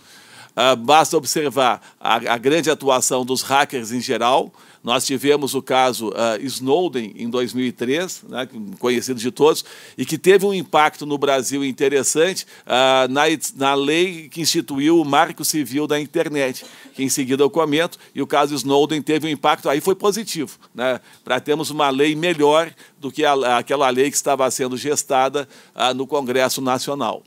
Uh, 0.52 0.76
basta 0.76 1.16
observar 1.16 1.82
a 1.98 2.38
grande 2.38 2.70
atuação 2.70 3.24
dos 3.24 3.42
hackers 3.42 3.94
em 3.94 4.02
geral, 4.02 4.52
nós 4.84 5.06
tivemos 5.06 5.54
o 5.54 5.62
caso 5.62 6.10
uh, 6.10 6.42
Snowden 6.42 7.14
em 7.16 7.30
2003, 7.30 8.24
né, 8.28 8.48
conhecido 8.80 9.20
de 9.20 9.32
todos, 9.32 9.64
e 9.98 10.06
que 10.06 10.18
teve 10.18 10.46
um 10.46 10.54
impacto 10.54 11.06
no 11.06 11.18
Brasil 11.18 11.64
interessante 11.64 12.46
uh, 12.66 13.08
na, 13.12 13.24
na 13.56 13.74
lei 13.76 14.28
que 14.30 14.42
instituiu 14.42 15.00
o 15.00 15.06
Marco 15.06 15.46
Civil 15.46 15.86
da 15.86 16.00
Internet, 16.00 16.66
que 16.96 17.04
em 17.04 17.10
seguida 17.10 17.44
eu 17.44 17.50
comento, 17.50 18.00
e 18.16 18.22
o 18.22 18.28
caso 18.28 18.56
Snowden 18.56 19.02
teve 19.02 19.28
um 19.28 19.30
impacto, 19.30 19.70
aí 19.70 19.80
foi 19.80 19.94
positivo, 19.94 20.58
né, 20.74 21.00
para 21.24 21.40
termos 21.40 21.70
uma 21.70 21.90
lei 21.90 22.16
melhor 22.16 22.74
do 23.00 23.12
que 23.12 23.24
a, 23.24 23.58
aquela 23.58 23.90
lei 23.90 24.10
que 24.10 24.18
estava 24.18 24.50
sendo 24.50 24.76
gestada 24.78 25.48
uh, 25.76 25.94
no 25.94 26.08
Congresso 26.08 26.60
Nacional. 26.60 27.24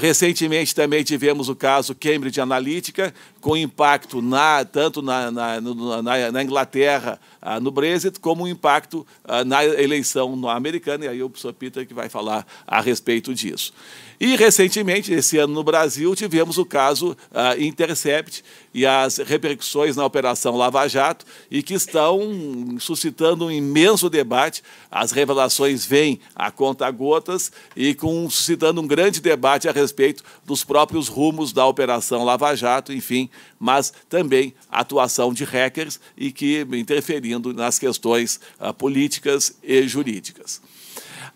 Recentemente 0.00 0.74
também 0.74 1.04
tivemos 1.04 1.48
o 1.48 1.54
caso 1.54 1.94
Cambridge 1.94 2.40
Analytica, 2.40 3.14
com 3.46 3.56
impacto 3.56 4.20
na, 4.20 4.64
tanto 4.64 5.00
na, 5.00 5.30
na, 5.30 5.60
na, 5.60 6.32
na 6.32 6.42
Inglaterra, 6.42 7.16
ah, 7.40 7.60
no 7.60 7.70
Brexit, 7.70 8.18
como 8.18 8.42
um 8.42 8.48
impacto 8.48 9.06
ah, 9.24 9.44
na 9.44 9.64
eleição 9.64 10.48
americana, 10.48 11.04
e 11.04 11.08
aí 11.08 11.22
o 11.22 11.30
professor 11.30 11.52
Peter 11.52 11.86
que 11.86 11.94
vai 11.94 12.08
falar 12.08 12.44
a 12.66 12.80
respeito 12.80 13.32
disso. 13.32 13.72
E, 14.18 14.34
recentemente, 14.34 15.12
esse 15.12 15.36
ano 15.36 15.52
no 15.52 15.62
Brasil, 15.62 16.14
tivemos 16.14 16.56
o 16.56 16.64
caso 16.64 17.12
uh, 17.30 17.62
Intercept 17.62 18.42
e 18.72 18.86
as 18.86 19.18
repercussões 19.18 19.94
na 19.94 20.04
Operação 20.04 20.56
Lava 20.56 20.88
Jato, 20.88 21.26
e 21.50 21.62
que 21.62 21.74
estão 21.74 22.76
suscitando 22.78 23.46
um 23.46 23.50
imenso 23.50 24.08
debate. 24.08 24.62
As 24.90 25.12
revelações 25.12 25.84
vêm 25.84 26.18
a 26.34 26.50
conta-gotas 26.50 27.52
e 27.76 27.94
com, 27.94 28.28
suscitando 28.30 28.80
um 28.80 28.86
grande 28.86 29.20
debate 29.20 29.68
a 29.68 29.72
respeito 29.72 30.24
dos 30.44 30.64
próprios 30.64 31.08
rumos 31.08 31.52
da 31.52 31.66
Operação 31.66 32.24
Lava 32.24 32.54
Jato, 32.54 32.92
enfim, 32.92 33.28
mas 33.58 33.92
também 34.08 34.54
a 34.70 34.80
atuação 34.80 35.32
de 35.32 35.44
hackers 35.44 36.00
e 36.16 36.30
que 36.30 36.66
interferindo 36.72 37.52
nas 37.52 37.78
questões 37.78 38.40
uh, 38.60 38.72
políticas 38.72 39.56
e 39.62 39.86
jurídicas. 39.86 40.60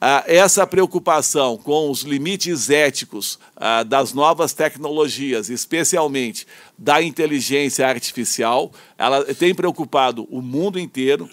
Ah, 0.03 0.25
essa 0.27 0.67
preocupação 0.67 1.59
com 1.59 1.91
os 1.91 2.01
limites 2.01 2.71
éticos 2.71 3.39
ah, 3.55 3.83
das 3.83 4.15
novas 4.15 4.55
tecnologias, 4.55 5.51
especialmente 5.51 6.47
da 6.79 7.03
inteligência 7.03 7.87
artificial, 7.87 8.73
ela 8.97 9.23
tem 9.35 9.55
preocupado 9.55 10.27
o 10.31 10.41
mundo 10.41 10.79
inteiro. 10.79 11.29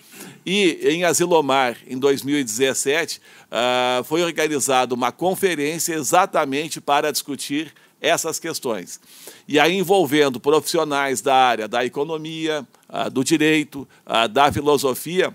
E 0.45 0.79
em 0.83 1.05
Asilomar, 1.05 1.77
em 1.87 1.97
2017, 1.97 3.21
ah, 3.49 4.01
foi 4.03 4.21
organizada 4.21 4.93
uma 4.93 5.13
conferência 5.13 5.93
exatamente 5.93 6.81
para 6.81 7.09
discutir 7.09 7.73
essas 8.01 8.39
questões. 8.39 8.99
E 9.47 9.59
aí 9.59 9.75
envolvendo 9.77 10.39
profissionais 10.39 11.21
da 11.21 11.35
área 11.35 11.67
da 11.67 11.85
economia, 11.85 12.67
do 13.11 13.23
direito, 13.23 13.87
da 14.31 14.51
filosofia, 14.51 15.33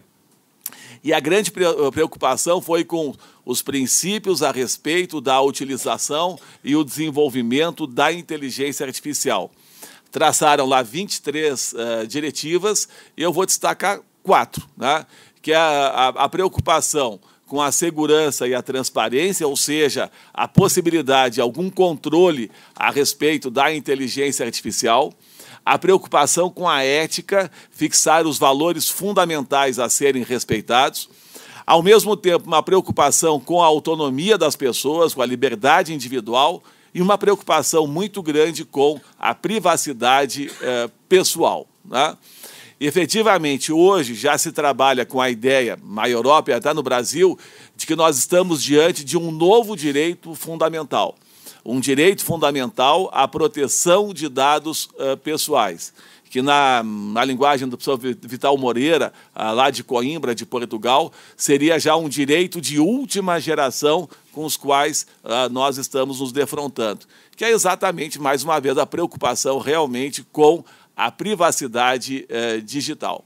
e 1.04 1.12
a 1.12 1.18
grande 1.18 1.50
preocupação 1.50 2.62
foi 2.62 2.84
com 2.84 3.14
os 3.44 3.60
princípios 3.60 4.42
a 4.42 4.52
respeito 4.52 5.20
da 5.20 5.40
utilização 5.40 6.38
e 6.62 6.76
o 6.76 6.84
desenvolvimento 6.84 7.86
da 7.86 8.12
inteligência 8.12 8.86
artificial. 8.86 9.50
traçaram 10.12 10.66
lá 10.66 10.82
23 10.82 11.72
uh, 11.72 12.06
diretivas, 12.06 12.86
eu 13.16 13.32
vou 13.32 13.46
destacar 13.46 14.00
quatro, 14.22 14.62
né? 14.76 15.06
que 15.40 15.52
é 15.52 15.56
a, 15.56 15.88
a, 15.88 16.08
a 16.08 16.28
preocupação 16.28 17.18
com 17.52 17.60
a 17.60 17.70
segurança 17.70 18.48
e 18.48 18.54
a 18.54 18.62
transparência, 18.62 19.46
ou 19.46 19.54
seja, 19.58 20.10
a 20.32 20.48
possibilidade 20.48 21.34
de 21.34 21.40
algum 21.42 21.68
controle 21.68 22.50
a 22.74 22.90
respeito 22.90 23.50
da 23.50 23.70
inteligência 23.74 24.46
artificial, 24.46 25.12
a 25.62 25.78
preocupação 25.78 26.48
com 26.48 26.66
a 26.66 26.82
ética, 26.82 27.52
fixar 27.70 28.26
os 28.26 28.38
valores 28.38 28.88
fundamentais 28.88 29.78
a 29.78 29.90
serem 29.90 30.22
respeitados, 30.22 31.10
ao 31.66 31.82
mesmo 31.82 32.16
tempo, 32.16 32.46
uma 32.46 32.62
preocupação 32.62 33.38
com 33.38 33.62
a 33.62 33.66
autonomia 33.66 34.38
das 34.38 34.56
pessoas, 34.56 35.12
com 35.12 35.20
a 35.20 35.26
liberdade 35.26 35.92
individual 35.92 36.62
e 36.94 37.02
uma 37.02 37.18
preocupação 37.18 37.86
muito 37.86 38.22
grande 38.22 38.64
com 38.64 38.98
a 39.18 39.34
privacidade 39.34 40.50
eh, 40.62 40.88
pessoal. 41.06 41.66
Né? 41.84 42.16
Efetivamente, 42.86 43.72
hoje 43.72 44.14
já 44.14 44.36
se 44.36 44.52
trabalha 44.52 45.06
com 45.06 45.20
a 45.20 45.30
ideia, 45.30 45.78
na 45.84 46.08
Europa 46.08 46.50
e 46.50 46.54
até 46.54 46.72
no 46.74 46.82
Brasil, 46.82 47.38
de 47.76 47.86
que 47.86 47.94
nós 47.94 48.18
estamos 48.18 48.62
diante 48.62 49.04
de 49.04 49.16
um 49.16 49.30
novo 49.30 49.76
direito 49.76 50.34
fundamental. 50.34 51.16
Um 51.64 51.78
direito 51.78 52.24
fundamental 52.24 53.08
à 53.12 53.28
proteção 53.28 54.12
de 54.12 54.28
dados 54.28 54.86
uh, 54.94 55.16
pessoais 55.22 55.92
que 56.32 56.40
na, 56.40 56.82
na 56.82 57.22
linguagem 57.26 57.68
do 57.68 57.76
professor 57.76 57.98
Vital 57.98 58.56
Moreira, 58.56 59.12
ah, 59.34 59.52
lá 59.52 59.68
de 59.68 59.84
Coimbra, 59.84 60.34
de 60.34 60.46
Portugal, 60.46 61.12
seria 61.36 61.78
já 61.78 61.94
um 61.94 62.08
direito 62.08 62.58
de 62.58 62.80
última 62.80 63.38
geração 63.38 64.08
com 64.32 64.46
os 64.46 64.56
quais 64.56 65.06
ah, 65.22 65.50
nós 65.50 65.76
estamos 65.76 66.20
nos 66.20 66.32
defrontando, 66.32 67.00
que 67.36 67.44
é 67.44 67.50
exatamente, 67.50 68.18
mais 68.18 68.42
uma 68.42 68.58
vez, 68.58 68.78
a 68.78 68.86
preocupação 68.86 69.58
realmente 69.58 70.24
com 70.32 70.64
a 70.96 71.10
privacidade 71.10 72.26
eh, 72.28 72.60
digital. 72.60 73.24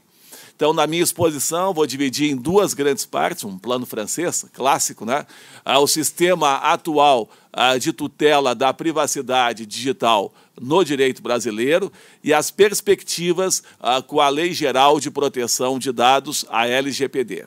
Então, 0.57 0.73
na 0.73 0.87
minha 0.87 1.03
exposição, 1.03 1.71
vou 1.71 1.85
dividir 1.85 2.31
em 2.31 2.35
duas 2.35 2.73
grandes 2.73 3.05
partes, 3.05 3.43
um 3.43 3.59
plano 3.59 3.85
francês, 3.85 4.43
clássico, 4.51 5.05
né? 5.05 5.23
Ah, 5.63 5.77
o 5.77 5.85
sistema 5.85 6.55
atual 6.55 7.29
ah, 7.53 7.77
de 7.77 7.93
tutela 7.93 8.55
da 8.55 8.73
privacidade 8.73 9.67
digital 9.67 10.33
no 10.59 10.83
direito 10.83 11.21
brasileiro 11.21 11.93
e 12.23 12.33
as 12.33 12.49
perspectivas 12.49 13.61
ah, 13.79 14.01
com 14.01 14.19
a 14.19 14.29
Lei 14.29 14.51
Geral 14.51 14.99
de 14.99 15.11
Proteção 15.11 15.77
de 15.77 15.91
Dados, 15.91 16.43
a 16.49 16.67
LGPD. 16.67 17.45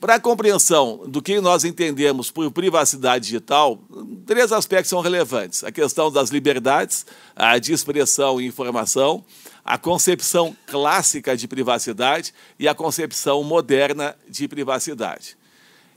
Para 0.00 0.14
a 0.14 0.20
compreensão 0.20 1.02
do 1.08 1.20
que 1.20 1.40
nós 1.40 1.64
entendemos 1.64 2.30
por 2.30 2.48
privacidade 2.52 3.24
digital, 3.24 3.80
três 4.24 4.52
aspectos 4.52 4.90
são 4.90 5.00
relevantes: 5.00 5.64
a 5.64 5.72
questão 5.72 6.10
das 6.10 6.30
liberdades 6.30 7.04
de 7.60 7.72
expressão 7.72 8.40
e 8.40 8.46
informação, 8.46 9.24
a 9.64 9.76
concepção 9.76 10.56
clássica 10.66 11.36
de 11.36 11.48
privacidade 11.48 12.32
e 12.60 12.68
a 12.68 12.74
concepção 12.74 13.42
moderna 13.42 14.14
de 14.28 14.46
privacidade. 14.46 15.36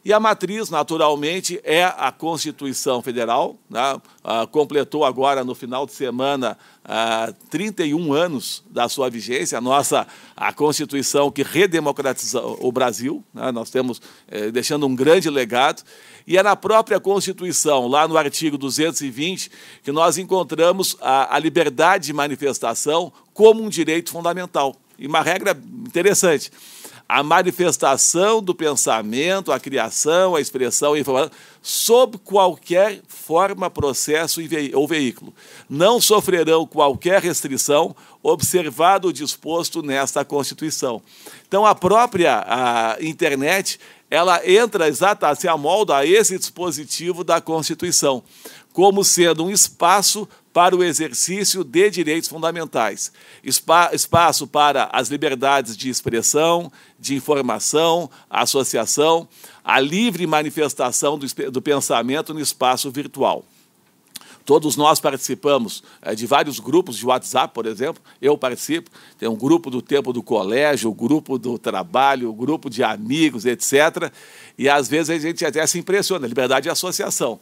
E 0.04 0.12
a 0.12 0.20
matriz, 0.20 0.72
naturalmente, 0.72 1.62
é 1.64 1.84
a 1.84 2.12
Constituição 2.12 3.04
Federal. 3.04 3.56
Né? 3.70 4.02
Ah, 4.24 4.48
completou 4.48 5.06
agora, 5.06 5.44
no 5.44 5.54
final 5.54 5.86
de 5.86 5.94
semana, 5.94 6.58
ah, 6.84 7.32
31 7.52 8.12
anos 8.12 8.64
da 8.68 8.90
sua 8.90 9.12
vigência, 9.12 9.60
a 9.60 9.62
nossa 9.62 10.08
a 10.36 10.52
Constituição 10.52 11.30
que 11.30 11.44
redemocratizou 11.44 12.58
o 12.60 12.72
Brasil. 12.72 13.24
Né? 13.32 13.52
Nós 13.52 13.70
temos 13.70 14.02
eh, 14.28 14.50
deixando 14.50 14.88
um 14.88 14.96
grande 14.96 15.30
legado. 15.30 15.84
E 16.26 16.36
é 16.36 16.42
na 16.42 16.56
própria 16.56 17.00
Constituição, 17.00 17.88
lá 17.88 18.08
no 18.08 18.18
artigo 18.18 18.58
220, 18.58 19.52
que 19.84 19.92
nós 19.92 20.18
encontramos 20.18 20.98
a, 21.00 21.36
a 21.36 21.38
liberdade 21.38 22.08
de 22.08 22.14
manifestação 22.14 23.14
como 23.36 23.62
um 23.62 23.70
direito 23.70 24.12
fundamental. 24.12 24.76
E 24.98 25.06
uma 25.06 25.22
regra 25.22 25.52
interessante 25.86 26.52
a 27.12 27.22
manifestação 27.22 28.42
do 28.42 28.56
pensamento, 28.56 29.52
a 29.52 29.60
criação, 29.60 30.34
a 30.34 30.40
expressão, 30.40 30.94
a 30.94 31.00
informação, 31.00 31.30
sob 31.62 32.18
qualquer 32.20 33.02
forma, 33.06 33.70
processo 33.70 34.40
ou 34.74 34.88
veículo. 34.88 35.34
Não 35.70 36.00
sofrerão 36.00 36.66
qualquer 36.66 37.22
restrição, 37.22 37.94
observado 38.24 39.10
o 39.10 39.14
disposto 39.14 39.82
nesta 39.82 40.24
Constituição. 40.24 41.02
Então, 41.46 41.66
a 41.66 41.76
própria 41.76 42.46
a 42.48 42.96
internet, 43.02 43.78
ela 44.10 44.40
entra 44.50 44.88
exatamente, 44.88 45.42
se 45.42 45.50
amolda 45.50 45.98
a 45.98 46.06
esse 46.06 46.40
dispositivo 46.40 47.26
da 47.26 47.42
Constituição, 47.42 48.24
como 48.72 49.04
sendo 49.04 49.44
um 49.44 49.52
espaço 49.52 50.30
para 50.54 50.76
o 50.76 50.84
exercício 50.84 51.64
de 51.64 51.90
direitos 51.90 52.30
fundamentais, 52.30 53.12
espaço 53.44 54.46
para 54.48 54.90
as 54.92 55.10
liberdades 55.10 55.78
de 55.78 55.90
expressão, 55.90 56.72
de 57.00 57.16
informação, 57.16 58.10
associação, 58.30 59.28
a 59.64 59.80
livre 59.80 60.28
manifestação 60.28 61.18
do, 61.18 61.26
do 61.52 61.62
pensamento 61.62 62.34
no 62.34 62.40
espaço 62.40 62.92
virtual. 62.92 63.46
Todos 64.44 64.76
nós 64.76 65.00
participamos 65.00 65.84
é, 66.02 66.16
de 66.16 66.26
vários 66.26 66.60
grupos 66.60 66.98
de 66.98 67.06
WhatsApp, 67.06 67.54
por 67.54 67.68
exemplo. 67.68 68.02
Eu 68.20 68.36
participo. 68.36 68.90
Tem 69.18 69.30
um 69.30 69.36
grupo 69.36 69.70
do 69.70 69.84
tempo 69.84 70.12
do 70.12 70.24
colégio, 70.24 70.90
o 70.90 70.94
grupo 70.94 71.38
do 71.38 71.60
trabalho, 71.60 72.30
o 72.30 72.34
grupo 72.34 72.68
de 72.68 72.84
amigos, 72.84 73.46
etc. 73.46 74.12
E 74.58 74.68
às 74.68 74.90
vezes 74.90 75.12
a 75.12 75.20
gente 75.20 75.46
até 75.46 75.66
se 75.68 75.78
impressiona, 75.78 76.28
liberdade 76.28 76.64
de 76.64 76.70
associação 76.70 77.40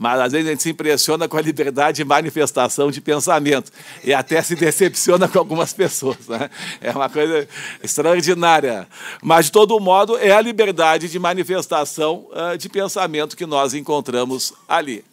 mas 0.00 0.18
às 0.18 0.32
vezes 0.32 0.46
a 0.46 0.50
gente 0.52 0.62
se 0.62 0.70
impressiona 0.70 1.28
com 1.28 1.36
a 1.36 1.42
liberdade 1.42 1.98
de 1.98 2.04
manifestação 2.06 2.90
de 2.90 3.02
pensamento 3.02 3.70
e 4.02 4.14
até 4.14 4.42
se 4.42 4.56
decepciona 4.56 5.28
com 5.28 5.38
algumas 5.38 5.74
pessoas. 5.74 6.26
Né? 6.26 6.48
É 6.80 6.90
uma 6.90 7.10
coisa 7.10 7.46
extraordinária. 7.82 8.88
Mas, 9.22 9.46
de 9.46 9.52
todo 9.52 9.78
modo, 9.78 10.16
é 10.16 10.32
a 10.32 10.40
liberdade 10.40 11.06
de 11.06 11.18
manifestação 11.18 12.26
uh, 12.30 12.56
de 12.56 12.70
pensamento 12.70 13.36
que 13.36 13.44
nós 13.44 13.74
encontramos 13.74 14.54
ali. 14.66 15.04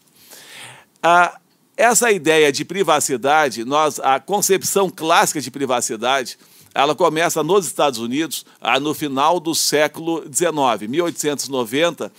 Uh, 1.03 1.37
essa 1.75 2.09
ideia 2.09 2.49
de 2.49 2.63
privacidade, 2.63 3.65
nós, 3.65 3.99
a 3.99 4.21
concepção 4.21 4.89
clássica 4.89 5.41
de 5.41 5.51
privacidade, 5.51 6.39
ela 6.73 6.95
começa 6.95 7.43
nos 7.43 7.65
Estados 7.67 7.99
Unidos 7.99 8.45
uh, 8.61 8.79
no 8.79 8.93
final 8.93 9.37
do 9.37 9.53
século 9.53 10.23
XIX, 10.33 10.89
1890 10.89 12.09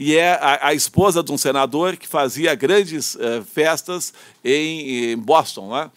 e 0.00 0.16
é 0.16 0.32
a, 0.32 0.68
a, 0.68 0.74
esposa 0.74 1.22
de 1.22 1.30
um 1.30 1.36
senador 1.36 1.94
que 1.94 2.08
fazia 2.08 2.54
grandes 2.54 3.16
uh, 3.16 3.44
festas 3.44 4.14
em, 4.42 5.10
em 5.12 5.18
Boston. 5.18 5.70
Né? 5.70 5.90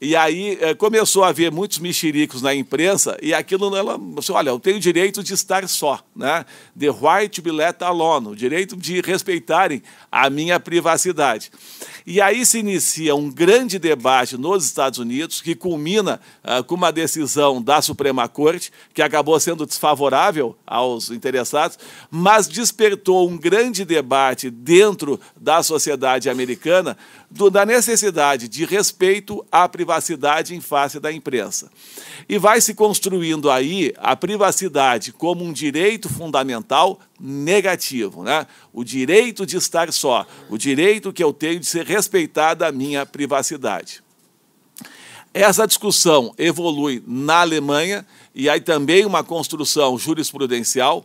E 0.00 0.16
aí 0.16 0.54
uh, 0.54 0.74
começou 0.76 1.22
a 1.22 1.28
haver 1.28 1.52
muitos 1.52 1.78
mexericos 1.78 2.40
na 2.40 2.54
imprensa, 2.54 3.18
e 3.20 3.34
aquilo, 3.34 3.76
ela 3.76 4.00
assim, 4.16 4.32
olha, 4.32 4.48
eu 4.48 4.58
tenho 4.58 4.78
o 4.78 4.80
direito 4.80 5.22
de 5.22 5.34
estar 5.34 5.68
só, 5.68 6.02
né? 6.16 6.46
The 6.78 6.88
right 6.88 7.28
to 7.28 7.42
be 7.42 7.50
let 7.50 7.82
alone, 7.82 8.28
o 8.28 8.34
direito 8.34 8.76
de 8.76 9.02
respeitarem 9.02 9.82
a 10.10 10.30
minha 10.30 10.58
privacidade. 10.58 11.50
E 12.06 12.18
aí 12.18 12.46
se 12.46 12.58
inicia 12.58 13.14
um 13.14 13.30
grande 13.30 13.78
debate 13.78 14.38
nos 14.38 14.64
Estados 14.64 14.98
Unidos, 14.98 15.42
que 15.42 15.54
culmina 15.54 16.18
uh, 16.42 16.64
com 16.64 16.76
uma 16.76 16.90
decisão 16.90 17.60
da 17.60 17.82
Suprema 17.82 18.26
Corte, 18.26 18.72
que 18.94 19.02
acabou 19.02 19.38
sendo 19.38 19.66
desfavorável 19.66 20.56
aos 20.66 21.10
interessados, 21.10 21.78
mas 22.10 22.48
despertou 22.48 23.28
um 23.28 23.36
grande 23.36 23.84
debate 23.84 24.48
dentro 24.48 25.20
da 25.38 25.62
sociedade 25.62 26.30
americana 26.30 26.96
do, 27.30 27.48
da 27.48 27.64
necessidade 27.64 28.48
de 28.48 28.64
respeito 28.64 29.44
à 29.52 29.68
privacidade 29.68 30.54
em 30.54 30.60
face 30.60 30.98
da 30.98 31.12
imprensa. 31.12 31.70
E 32.28 32.38
vai 32.38 32.60
se 32.60 32.74
construindo 32.74 33.50
aí 33.50 33.94
a 33.98 34.16
privacidade 34.16 35.12
como 35.12 35.44
um 35.44 35.52
direito 35.52 36.08
fundamental 36.08 36.98
negativo, 37.18 38.24
né? 38.24 38.46
O 38.72 38.82
direito 38.82 39.46
de 39.46 39.56
estar 39.56 39.92
só, 39.92 40.26
o 40.48 40.58
direito 40.58 41.12
que 41.12 41.22
eu 41.22 41.32
tenho 41.32 41.60
de 41.60 41.66
ser 41.66 41.86
respeitada 41.86 42.66
a 42.66 42.72
minha 42.72 43.06
privacidade. 43.06 44.02
Essa 45.32 45.64
discussão 45.64 46.34
evolui 46.36 47.04
na 47.06 47.42
Alemanha 47.42 48.04
e 48.34 48.48
aí 48.50 48.60
também 48.60 49.06
uma 49.06 49.22
construção 49.22 49.96
jurisprudencial 49.96 51.04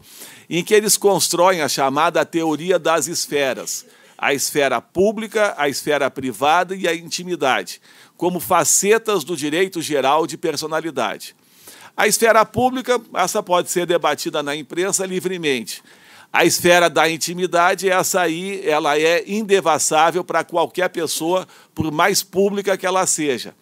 em 0.49 0.63
que 0.63 0.73
eles 0.73 0.97
constroem 0.97 1.61
a 1.61 1.69
chamada 1.69 2.25
teoria 2.25 2.79
das 2.79 3.07
esferas, 3.07 3.85
a 4.25 4.33
esfera 4.33 4.81
pública, 4.81 5.53
a 5.55 5.69
esfera 5.69 6.09
privada 6.09 6.75
e 6.75 6.87
a 6.87 6.95
intimidade, 6.95 7.79
como 8.17 8.39
facetas 8.39 9.23
do 9.23 9.37
direito 9.37 9.83
geral 9.83 10.25
de 10.25 10.35
personalidade. 10.35 11.35
A 11.95 12.07
esfera 12.07 12.43
pública, 12.43 12.99
essa 13.13 13.43
pode 13.43 13.69
ser 13.69 13.85
debatida 13.85 14.41
na 14.41 14.55
imprensa 14.55 15.05
livremente. 15.05 15.83
A 16.33 16.43
esfera 16.43 16.89
da 16.89 17.07
intimidade, 17.07 17.87
essa 17.87 18.21
aí, 18.21 18.67
ela 18.67 18.97
é 18.97 19.23
indevassável 19.27 20.23
para 20.23 20.43
qualquer 20.43 20.89
pessoa, 20.89 21.47
por 21.75 21.91
mais 21.91 22.23
pública 22.23 22.75
que 22.75 22.85
ela 22.87 23.05
seja. 23.05 23.53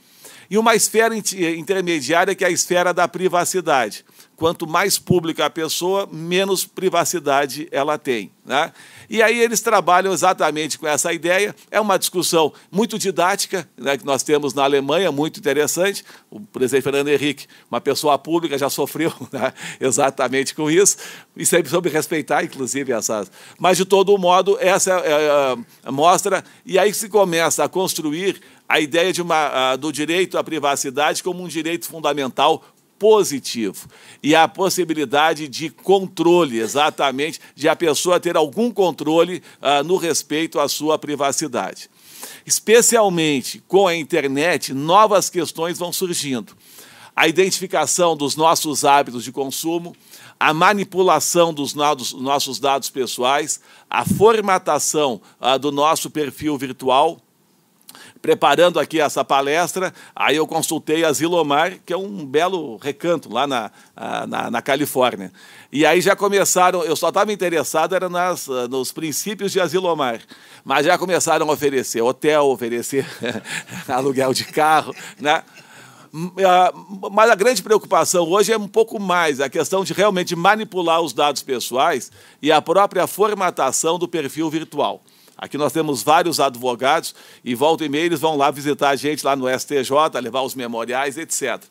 e 0.50 0.58
uma 0.58 0.76
esfera 0.76 1.14
intermediária 1.16 2.36
que 2.36 2.44
é 2.46 2.48
a 2.48 2.52
esfera 2.52 2.94
da 2.94 3.06
privacidade. 3.06 4.06
Quanto 4.38 4.66
mais 4.66 4.98
pública 4.98 5.46
a 5.46 5.50
pessoa, 5.50 6.08
menos 6.10 6.64
privacidade 6.64 7.68
ela 7.70 7.98
tem. 7.98 8.32
Né? 8.46 8.72
E 9.10 9.22
aí 9.22 9.40
eles 9.40 9.62
trabalham 9.62 10.14
exatamente 10.14 10.78
com 10.78 10.88
essa 10.88 11.12
ideia. 11.14 11.56
É 11.70 11.80
uma 11.80 11.98
discussão 11.98 12.54
muito 12.72 12.98
didática, 12.98 13.68
né, 13.78 13.98
que 13.98 14.06
nós 14.06 14.24
temos 14.24 14.54
na 14.54 14.64
Alemanha, 14.64 15.12
muito 15.12 15.40
interessante. 15.40 16.04
O 16.30 16.40
presidente 16.40 16.84
Fernando 16.84 17.08
Henrique, 17.10 17.48
uma 17.70 17.82
pessoa 17.82 18.18
pública, 18.18 18.58
já 18.58 18.70
sofreu 18.70 19.14
né, 19.32 19.54
exatamente 19.80 20.56
com 20.56 20.70
isso, 20.70 20.98
e 21.36 21.46
sempre 21.46 21.70
soube 21.70 21.90
respeitar, 21.90 22.44
inclusive, 22.44 22.92
essas. 22.92 23.32
Mas, 23.58 23.78
de 23.78 23.86
todo 23.86 24.18
modo, 24.18 24.58
essa 24.60 24.92
é, 24.92 25.56
é, 25.88 25.92
mostra, 25.92 26.44
e 26.66 26.78
aí 26.80 26.94
se 26.94 27.10
começa 27.10 27.64
a 27.64 27.70
construir 27.70 28.42
a 28.68 28.80
ideia 28.80 29.12
de 29.12 29.22
uma, 29.22 29.76
do 29.76 29.92
direito 29.92 30.38
à 30.38 30.44
privacidade 30.44 31.22
como 31.22 31.44
um 31.44 31.48
direito 31.48 31.86
fundamental 31.86 32.64
positivo 32.98 33.88
e 34.22 34.36
a 34.36 34.48
possibilidade 34.48 35.48
de 35.48 35.70
controle, 35.70 36.60
exatamente, 36.60 37.40
de 37.56 37.68
a 37.68 37.76
pessoa 37.76 38.20
ter 38.20 38.38
algum 38.38 38.72
controle 38.72 39.42
uh, 39.62 39.84
no 39.84 39.98
respeito 39.98 40.60
à 40.60 40.68
sua 40.68 40.98
privacidade. 40.98 41.90
Especialmente 42.46 43.64
com 43.68 43.88
a 43.88 43.96
internet, 43.96 44.74
novas 44.74 45.30
questões 45.30 45.78
vão 45.78 45.92
surgindo. 45.92 46.56
A 47.16 47.28
identificação 47.28 48.18
dos 48.18 48.36
nossos 48.36 48.84
hábitos 48.84 49.24
de 49.24 49.32
consumo, 49.32 49.96
a 50.40 50.54
manipulação 50.54 51.54
dos 51.54 51.74
nossos 51.74 52.60
dados 52.60 52.90
pessoais, 52.90 53.60
a 53.90 54.04
formatação 54.04 55.22
uh, 55.40 55.60
do 55.60 55.72
nosso 55.72 56.10
perfil 56.10 56.58
virtual 56.58 57.20
preparando 58.24 58.80
aqui 58.80 59.02
essa 59.02 59.22
palestra, 59.26 59.94
aí 60.16 60.38
eu 60.38 60.48
consultei 60.48 61.04
a 61.04 61.12
Zilomar, 61.12 61.74
que 61.86 61.92
é 61.92 61.98
um 61.98 62.26
belo 62.26 62.78
recanto 62.78 63.30
lá 63.30 63.46
na, 63.46 63.70
na, 64.26 64.50
na 64.50 64.62
Califórnia. 64.62 65.30
E 65.70 65.86
aí 65.86 66.00
já 66.00 66.16
começaram, 66.16 66.86
eu 66.86 66.96
só 66.96 67.10
estava 67.10 67.34
interessado 67.34 67.94
era 67.94 68.08
nas, 68.08 68.48
nos 68.70 68.94
princípios 68.94 69.52
de 69.52 69.60
Asilomar, 69.60 70.22
mas 70.64 70.86
já 70.86 70.98
começaram 70.98 71.50
a 71.50 71.52
oferecer 71.52 72.02
hotel, 72.02 72.46
oferecer 72.46 73.06
aluguel 73.90 74.34
de 74.34 74.46
carro, 74.46 74.96
né? 75.20 75.44
Mas 77.12 77.30
a 77.30 77.36
grande 77.36 77.62
preocupação 77.62 78.24
hoje 78.30 78.54
é 78.54 78.58
um 78.58 78.70
pouco 78.70 79.02
mais 79.02 79.42
a 79.42 79.50
questão 79.50 79.84
de 79.84 79.92
realmente 79.92 80.34
manipular 80.34 81.02
os 81.02 81.12
dados 81.12 81.44
pessoais 81.44 82.10
e 82.42 82.54
a 82.54 82.62
própria 82.62 83.06
formatação 83.06 84.00
do 84.00 84.08
perfil 84.08 84.50
virtual. 84.50 85.02
Aqui 85.44 85.58
nós 85.58 85.74
temos 85.74 86.02
vários 86.02 86.40
advogados 86.40 87.14
e 87.44 87.54
volta 87.54 87.84
e 87.84 87.90
meia 87.90 88.06
eles 88.06 88.22
vão 88.22 88.38
lá 88.38 88.50
visitar 88.50 88.92
a 88.92 88.96
gente 88.96 89.26
lá 89.26 89.36
no 89.36 89.46
STJ, 89.60 89.92
levar 90.22 90.42
os 90.42 90.56
memoriais, 90.56 91.18
etc. 91.18 91.62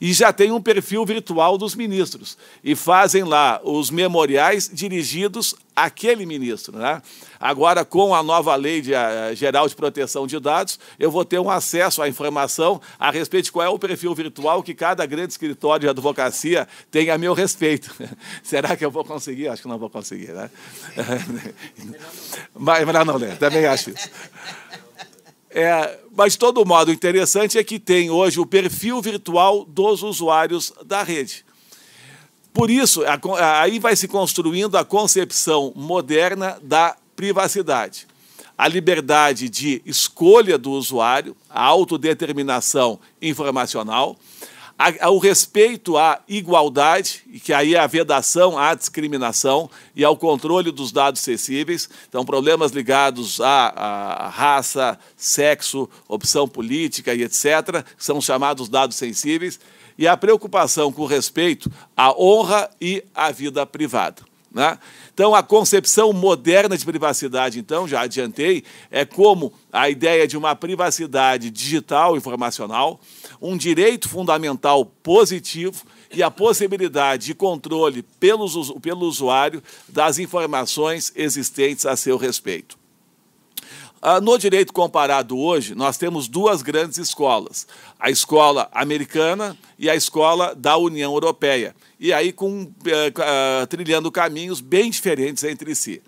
E 0.00 0.12
já 0.12 0.32
tem 0.32 0.50
um 0.50 0.60
perfil 0.60 1.04
virtual 1.04 1.56
dos 1.56 1.74
ministros 1.74 2.36
e 2.62 2.74
fazem 2.74 3.24
lá 3.24 3.60
os 3.64 3.90
memoriais 3.90 4.70
dirigidos 4.72 5.54
àquele 5.74 6.24
ministro. 6.24 6.78
Né? 6.78 7.02
Agora, 7.38 7.84
com 7.84 8.14
a 8.14 8.22
nova 8.22 8.54
lei 8.54 8.80
de, 8.80 8.92
uh, 8.92 9.34
geral 9.34 9.68
de 9.68 9.76
proteção 9.76 10.26
de 10.26 10.40
dados, 10.40 10.78
eu 10.98 11.10
vou 11.10 11.24
ter 11.24 11.38
um 11.38 11.50
acesso 11.50 12.00
à 12.00 12.08
informação 12.08 12.80
a 12.98 13.10
respeito 13.10 13.46
de 13.46 13.52
qual 13.52 13.66
é 13.66 13.68
o 13.68 13.78
perfil 13.78 14.14
virtual 14.14 14.62
que 14.62 14.74
cada 14.74 15.04
grande 15.04 15.32
escritório 15.32 15.82
de 15.82 15.88
advocacia 15.88 16.66
tem 16.90 17.10
a 17.10 17.18
meu 17.18 17.34
respeito. 17.34 17.94
Será 18.42 18.76
que 18.76 18.84
eu 18.84 18.90
vou 18.90 19.04
conseguir? 19.04 19.48
Acho 19.48 19.62
que 19.62 19.68
não 19.68 19.78
vou 19.78 19.90
conseguir. 19.90 20.32
Né? 20.32 20.50
mas, 22.54 22.84
mas 22.84 23.06
não, 23.06 23.18
né? 23.18 23.36
Também 23.36 23.66
acho 23.66 23.90
isso. 23.90 24.10
É, 25.58 25.98
mas, 26.14 26.34
de 26.34 26.38
todo 26.38 26.66
modo, 26.66 26.90
o 26.90 26.92
interessante 26.92 27.56
é 27.56 27.64
que 27.64 27.78
tem 27.78 28.10
hoje 28.10 28.38
o 28.38 28.44
perfil 28.44 29.00
virtual 29.00 29.64
dos 29.64 30.02
usuários 30.02 30.70
da 30.84 31.02
rede. 31.02 31.46
Por 32.52 32.70
isso, 32.70 33.02
aí 33.40 33.78
vai 33.78 33.96
se 33.96 34.06
construindo 34.06 34.76
a 34.76 34.84
concepção 34.84 35.72
moderna 35.74 36.58
da 36.62 36.94
privacidade. 37.16 38.06
A 38.58 38.68
liberdade 38.68 39.48
de 39.48 39.80
escolha 39.86 40.58
do 40.58 40.72
usuário, 40.72 41.34
a 41.48 41.64
autodeterminação 41.64 43.00
informacional, 43.22 44.14
o 45.10 45.18
respeito 45.18 45.96
à 45.96 46.20
igualdade, 46.28 47.22
que 47.42 47.52
aí 47.52 47.74
é 47.74 47.78
a 47.78 47.86
vedação 47.86 48.58
à 48.58 48.74
discriminação 48.74 49.70
e 49.94 50.04
ao 50.04 50.16
controle 50.16 50.70
dos 50.70 50.92
dados 50.92 51.20
acessíveis. 51.22 51.88
Então, 52.08 52.24
problemas 52.24 52.72
ligados 52.72 53.40
à, 53.40 53.68
à 53.68 54.28
raça, 54.28 54.98
sexo, 55.16 55.88
opção 56.06 56.46
política 56.46 57.14
e 57.14 57.22
etc., 57.22 57.84
são 57.96 58.20
chamados 58.20 58.68
dados 58.68 58.96
sensíveis, 58.96 59.58
e 59.98 60.06
a 60.06 60.16
preocupação 60.16 60.92
com 60.92 61.06
respeito 61.06 61.70
à 61.96 62.12
honra 62.12 62.68
e 62.78 63.02
à 63.14 63.30
vida 63.30 63.64
privada. 63.64 64.35
Né? 64.56 64.78
Então, 65.12 65.34
a 65.34 65.42
concepção 65.42 66.14
moderna 66.14 66.78
de 66.78 66.84
privacidade, 66.86 67.58
então, 67.58 67.86
já 67.86 68.00
adiantei, 68.00 68.64
é 68.90 69.04
como 69.04 69.52
a 69.70 69.90
ideia 69.90 70.26
de 70.26 70.34
uma 70.34 70.56
privacidade 70.56 71.50
digital 71.50 72.16
informacional, 72.16 72.98
um 73.38 73.54
direito 73.54 74.08
fundamental 74.08 74.86
positivo 74.86 75.84
e 76.10 76.22
a 76.22 76.30
possibilidade 76.30 77.26
de 77.26 77.34
controle 77.34 78.02
pelo, 78.18 78.48
pelo 78.80 79.04
usuário 79.04 79.62
das 79.86 80.18
informações 80.18 81.12
existentes 81.14 81.84
a 81.84 81.94
seu 81.94 82.16
respeito. 82.16 82.78
Ah, 84.00 84.20
no 84.20 84.38
direito 84.38 84.72
comparado 84.72 85.38
hoje, 85.38 85.74
nós 85.74 85.96
temos 85.96 86.28
duas 86.28 86.62
grandes 86.62 86.98
escolas: 86.98 87.66
a 87.98 88.10
escola 88.10 88.68
americana 88.72 89.56
e 89.78 89.88
a 89.88 89.94
escola 89.94 90.54
da 90.54 90.76
União 90.76 91.12
Europeia. 91.12 91.74
E 91.98 92.12
aí, 92.12 92.32
com, 92.32 92.62
uh, 92.62 93.66
trilhando 93.68 94.12
caminhos 94.12 94.60
bem 94.60 94.90
diferentes 94.90 95.42
entre 95.44 95.74
si. 95.74 96.02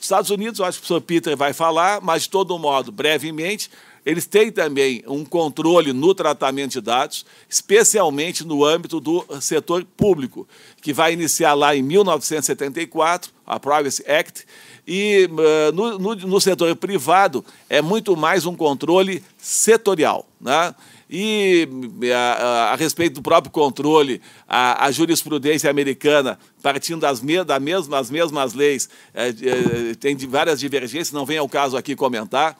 Estados 0.00 0.30
Unidos, 0.30 0.58
eu 0.58 0.64
acho 0.64 0.78
que 0.78 0.84
o 0.84 0.86
professor 0.86 1.00
Peter 1.00 1.36
vai 1.36 1.52
falar, 1.52 2.00
mas 2.00 2.22
de 2.22 2.30
todo 2.30 2.58
modo, 2.58 2.90
brevemente, 2.90 3.70
eles 4.04 4.26
têm 4.26 4.50
também 4.50 5.02
um 5.06 5.24
controle 5.24 5.92
no 5.92 6.12
tratamento 6.12 6.72
de 6.72 6.80
dados, 6.80 7.24
especialmente 7.48 8.44
no 8.44 8.64
âmbito 8.64 8.98
do 8.98 9.24
setor 9.40 9.84
público, 9.96 10.46
que 10.80 10.92
vai 10.92 11.12
iniciar 11.12 11.54
lá 11.54 11.76
em 11.76 11.82
1974, 11.82 13.30
a 13.46 13.60
Privacy 13.60 14.04
Act, 14.10 14.44
e 14.86 15.28
uh, 15.30 15.72
no, 15.72 15.98
no, 15.98 16.14
no, 16.14 16.40
setor 16.40 16.74
privado 16.74 17.44
é 17.68 17.80
muito 17.80 18.16
mais 18.16 18.44
um 18.46 18.56
controle 18.56 19.22
setorial. 19.38 20.26
Né? 20.40 20.74
E 21.14 21.68
a, 22.12 22.16
a, 22.16 22.72
a 22.72 22.74
respeito 22.74 23.16
do 23.16 23.22
próprio 23.22 23.52
controle, 23.52 24.20
a, 24.48 24.86
a 24.86 24.90
jurisprudência 24.90 25.70
americana, 25.70 26.38
partindo 26.62 27.00
das, 27.00 27.20
me, 27.20 27.44
da 27.44 27.60
mesma, 27.60 27.98
das 27.98 28.10
mesmas 28.10 28.54
leis, 28.54 28.88
é, 29.12 29.28
é, 29.28 29.94
tem 29.94 30.16
várias 30.16 30.58
divergências, 30.58 31.12
não 31.12 31.26
vem 31.26 31.36
ao 31.36 31.48
caso 31.48 31.76
aqui 31.76 31.94
comentar. 31.94 32.56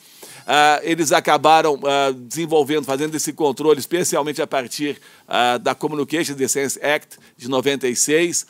Ah, 0.46 0.80
eles 0.82 1.12
acabaram 1.12 1.80
ah, 1.84 2.12
desenvolvendo, 2.14 2.84
fazendo 2.84 3.14
esse 3.14 3.32
controle, 3.32 3.78
especialmente 3.78 4.42
a 4.42 4.46
partir 4.46 5.00
ah, 5.26 5.56
da 5.56 5.74
Communication 5.74 6.34
Decency 6.34 6.78
Act 6.84 7.18
de 7.36 7.48
96. 7.48 8.46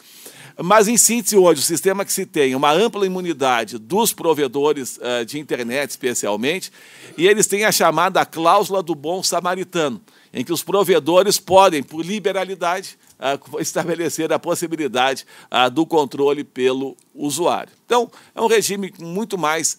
Mas, 0.62 0.87
em 0.87 0.96
síntese, 0.96 1.37
hoje, 1.37 1.61
o 1.61 1.64
sistema 1.64 2.05
que 2.05 2.12
se 2.12 2.25
tem 2.25 2.55
uma 2.55 2.70
ampla 2.70 3.05
imunidade 3.05 3.79
dos 3.79 4.12
provedores 4.12 4.96
uh, 4.98 5.25
de 5.25 5.40
internet, 5.40 5.90
especialmente, 5.90 6.70
e 7.16 7.27
eles 7.27 7.48
têm 7.48 7.64
a 7.64 7.72
chamada 7.72 8.25
cláusula 8.25 8.81
do 8.81 8.94
bom 8.94 9.25
samaritano, 9.25 10.01
em 10.33 10.44
que 10.44 10.53
os 10.53 10.62
provedores 10.62 11.37
podem, 11.38 11.83
por 11.83 12.07
liberalidade, 12.07 12.96
uh, 13.18 13.59
estabelecer 13.61 14.33
a 14.33 14.38
possibilidade 14.38 15.27
uh, 15.51 15.68
do 15.68 15.85
controle 15.85 16.44
pelo 16.44 16.96
usuário. 17.12 17.72
Então, 17.85 18.09
é 18.33 18.40
um 18.40 18.46
regime 18.46 18.94
muito 19.01 19.37
mais, 19.37 19.79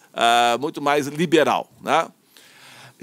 muito 0.59 0.79
mais 0.79 1.07
liberal. 1.07 1.71
Né? 1.81 2.07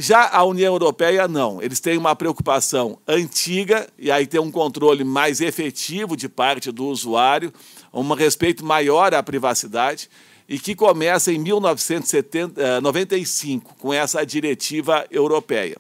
Já 0.01 0.29
a 0.31 0.43
União 0.45 0.73
Europeia, 0.73 1.29
não. 1.29 1.63
Eles 1.63 1.79
têm 1.79 1.99
uma 1.99 2.17
preocupação 2.17 2.99
antiga, 3.07 3.87
e 3.99 4.11
aí 4.11 4.27
tem 4.27 4.41
um 4.41 4.51
controle 4.51 5.05
mais 5.05 5.43
efetivo 5.43 6.17
de 6.17 6.27
parte 6.27 6.73
do 6.73 6.87
usuário, 6.87 7.53
um 7.93 8.15
respeito 8.15 8.65
maior 8.65 9.13
à 9.13 9.23
privacidade, 9.23 10.09
e 10.49 10.59
que 10.59 10.75
começa 10.75 11.31
em 11.31 11.39
1995, 11.39 13.75
com 13.79 13.93
essa 13.93 14.25
diretiva 14.25 15.05
europeia. 15.11 15.77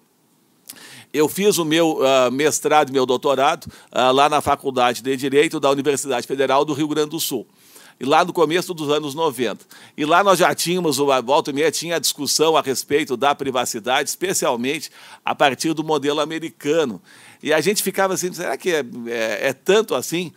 Eu 1.15 1.27
fiz 1.27 1.57
o 1.57 1.65
meu 1.65 2.01
uh, 2.01 2.31
mestrado 2.31 2.91
e 2.91 2.93
meu 2.93 3.07
doutorado 3.07 3.65
uh, 3.65 4.13
lá 4.13 4.29
na 4.29 4.43
Faculdade 4.43 5.03
de 5.03 5.17
Direito 5.17 5.59
da 5.59 5.71
Universidade 5.71 6.27
Federal 6.27 6.63
do 6.63 6.75
Rio 6.75 6.89
Grande 6.89 7.09
do 7.09 7.19
Sul 7.19 7.47
e 8.01 8.05
lá 8.07 8.25
no 8.25 8.33
começo 8.33 8.73
dos 8.73 8.89
anos 8.89 9.15
90. 9.15 9.67
E 9.95 10.07
lá 10.07 10.25
nós 10.25 10.39
já 10.39 10.55
tínhamos, 10.55 10.99
o 10.99 11.23
volta 11.23 11.51
e 11.51 11.53
meia 11.53 11.71
tinha 11.71 11.97
a 11.97 11.99
discussão 11.99 12.57
a 12.57 12.63
respeito 12.63 13.15
da 13.15 13.35
privacidade, 13.35 14.09
especialmente 14.09 14.91
a 15.23 15.35
partir 15.35 15.75
do 15.75 15.85
modelo 15.85 16.21
americano. 16.21 17.01
E 17.43 17.53
a 17.53 17.61
gente 17.61 17.83
ficava 17.83 18.15
assim, 18.15 18.33
será 18.33 18.57
que 18.57 18.71
é, 18.71 18.83
é, 19.07 19.49
é 19.49 19.53
tanto 19.53 19.95
assim? 19.95 20.33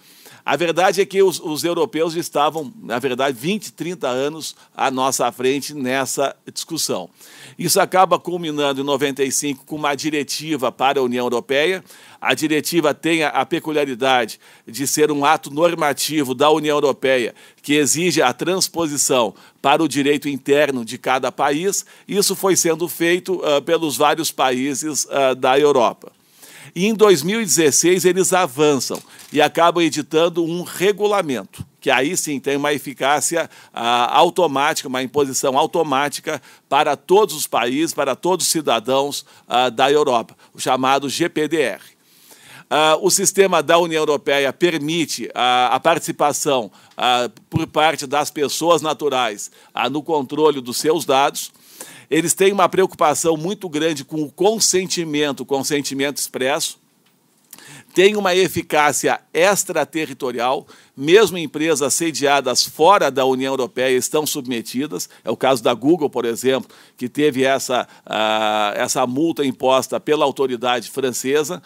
A 0.46 0.58
verdade 0.58 1.00
é 1.00 1.06
que 1.06 1.24
os, 1.24 1.40
os, 1.40 1.64
europeus 1.64 2.16
estavam, 2.16 2.72
na 2.82 3.00
verdade, 3.00 3.38
20, 3.40 3.72
30 3.72 4.10
anos 4.10 4.56
à 4.76 4.92
nossa 4.92 5.32
frente 5.32 5.74
nessa 5.74 6.36
discussão. 6.54 7.10
Isso 7.58 7.80
acaba 7.80 8.20
culminando 8.20 8.82
em 8.82 8.84
95 8.84 9.64
com 9.66 9.78
uma 9.78 9.96
diretiva 9.96 10.70
para 10.70 11.00
a 11.00 11.04
União 11.04 11.26
Europeia. 11.26 11.82
A 12.20 12.34
diretiva 12.34 12.94
tem 12.94 13.24
a 13.24 13.46
peculiaridade 13.46 14.38
de 14.68 14.86
ser 14.86 15.14
um 15.14 15.24
ato 15.24 15.50
normativo 15.50 16.36
da 16.36 16.50
União 16.50 16.76
Europeia 16.76 17.34
que 17.62 17.76
exige 17.76 18.22
a 18.22 18.34
transposição 18.34 19.34
para 19.62 19.82
o 19.82 19.88
direito 19.88 20.28
interno 20.28 20.84
de 20.84 20.98
cada 20.98 21.32
país. 21.32 21.86
Isso 22.06 22.36
foi 22.36 22.58
sendo 22.58 22.90
feito 22.90 23.36
uh, 23.36 23.62
pelos 23.62 23.96
vários 23.96 24.30
países 24.30 25.06
uh, 25.06 25.36
da 25.36 25.58
Europa. 25.58 26.12
E 26.76 26.88
em 26.88 26.94
2016 26.94 28.04
eles 28.04 28.34
avançam 28.34 29.00
e 29.32 29.40
acabam 29.42 29.84
editando 29.84 30.44
um 30.44 30.64
regulamento, 30.64 31.64
que 31.80 31.92
aí 31.92 32.18
sim 32.18 32.40
tem 32.40 32.58
uma 32.58 32.74
eficácia 32.74 33.48
ah, 33.72 34.18
automática, 34.18 34.88
uma 34.88 35.04
imposição 35.04 35.56
automática 35.56 36.42
para 36.68 36.96
todos 36.96 37.36
os 37.36 37.46
países, 37.46 37.94
para 37.94 38.16
todos 38.16 38.48
os 38.48 38.52
cidadãos 38.52 39.24
ah, 39.48 39.70
da 39.70 39.92
Europa, 39.92 40.36
o 40.52 40.60
chamado 40.60 41.08
GPDR. 41.08 41.82
Uh, 42.64 43.06
o 43.06 43.12
sistema 43.12 43.62
da 43.62 43.78
União 43.78 44.02
Europeia 44.02 44.52
permite 44.52 45.30
a 45.36 45.80
participação 45.80 46.72
uh, 46.94 47.30
por 47.48 47.68
parte 47.68 48.08
das 48.08 48.32
pessoas 48.32 48.82
naturais 48.82 49.52
no 49.92 50.02
controle 50.02 50.60
dos 50.60 50.78
seus 50.78 51.06
dados 51.06 51.52
eles 52.10 52.34
têm 52.34 52.52
uma 52.52 52.70
preocupação 52.70 53.36
muito 53.38 53.68
grande 53.70 54.04
com 54.04 54.22
o 54.24 54.32
consentimento, 54.32 55.46
consentimento 55.46 56.18
expresso, 56.18 56.82
tem 57.94 58.16
uma 58.16 58.34
eficácia 58.36 59.20
extraterritorial, 59.32 60.66
mesmo 60.98 61.38
empresas 61.38 61.94
sediadas 61.94 62.64
fora 62.64 63.12
da 63.12 63.24
União 63.24 63.54
Europeia 63.54 63.96
estão 63.96 64.26
submetidas. 64.26 65.08
É 65.24 65.30
o 65.30 65.38
caso 65.38 65.64
da 65.64 65.76
Google, 65.76 66.10
por 66.10 66.26
exemplo, 66.26 66.70
que 66.98 67.08
teve 67.08 67.44
essa, 67.44 67.88
uh, 68.08 68.76
essa 68.76 69.06
multa 69.06 69.46
imposta 69.46 70.00
pela 70.00 70.26
autoridade 70.26 70.90
francesa. 70.90 71.62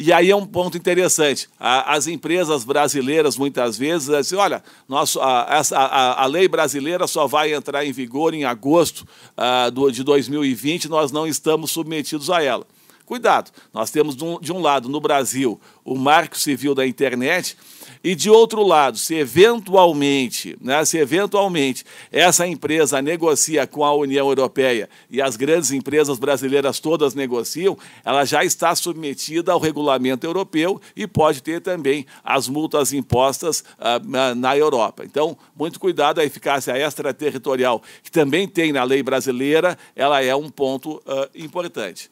E 0.00 0.12
aí 0.12 0.30
é 0.30 0.36
um 0.36 0.46
ponto 0.46 0.78
interessante. 0.78 1.48
As 1.58 2.06
empresas 2.06 2.62
brasileiras, 2.62 3.36
muitas 3.36 3.76
vezes, 3.76 4.08
dizem, 4.08 4.38
olha, 4.38 4.62
nosso, 4.88 5.20
a, 5.20 5.60
a, 5.60 6.22
a, 6.22 6.26
lei 6.26 6.46
brasileira 6.46 7.08
só 7.08 7.26
vai 7.26 7.52
entrar 7.52 7.84
em 7.84 7.90
vigor 7.90 8.32
em 8.32 8.44
agosto 8.44 9.00
uh, 9.36 9.70
do, 9.72 9.90
de 9.90 10.04
2020, 10.04 10.88
nós 10.88 11.10
não 11.10 11.26
estamos 11.26 11.72
submetidos 11.72 12.30
a 12.30 12.40
ela. 12.40 12.64
Cuidado, 13.04 13.50
nós 13.72 13.90
temos 13.90 14.14
de 14.14 14.52
um 14.52 14.60
lado 14.60 14.88
no 14.88 15.00
Brasil 15.00 15.58
o 15.82 15.96
Marco 15.96 16.38
Civil 16.38 16.74
da 16.74 16.86
Internet 16.86 17.56
e 18.02 18.14
de 18.14 18.30
outro 18.30 18.62
lado, 18.62 18.96
se 18.98 19.14
eventualmente, 19.14 20.56
né, 20.60 20.84
se 20.84 20.98
eventualmente 20.98 21.84
essa 22.10 22.46
empresa 22.46 23.02
negocia 23.02 23.66
com 23.66 23.84
a 23.84 23.94
União 23.94 24.28
Europeia 24.28 24.88
e 25.10 25.20
as 25.20 25.36
grandes 25.36 25.70
empresas 25.70 26.18
brasileiras 26.18 26.80
todas 26.80 27.14
negociam, 27.14 27.76
ela 28.04 28.24
já 28.24 28.44
está 28.44 28.74
submetida 28.74 29.52
ao 29.52 29.58
regulamento 29.58 30.26
europeu 30.26 30.80
e 30.96 31.06
pode 31.06 31.42
ter 31.42 31.60
também 31.60 32.06
as 32.22 32.48
multas 32.48 32.92
impostas 32.92 33.60
uh, 33.60 34.34
na, 34.34 34.56
Europa. 34.56 35.04
Então, 35.04 35.36
muito 35.56 35.78
cuidado, 35.78 36.20
a 36.20 36.24
eficácia 36.24 36.76
extraterritorial, 36.76 37.82
que 38.02 38.10
também 38.10 38.48
tem 38.48 38.72
na 38.72 38.82
lei 38.84 39.02
brasileira, 39.02 39.76
ela 39.94 40.22
é 40.22 40.34
um 40.34 40.48
ponto 40.48 40.96
uh, 40.96 41.28
importante. 41.34 42.08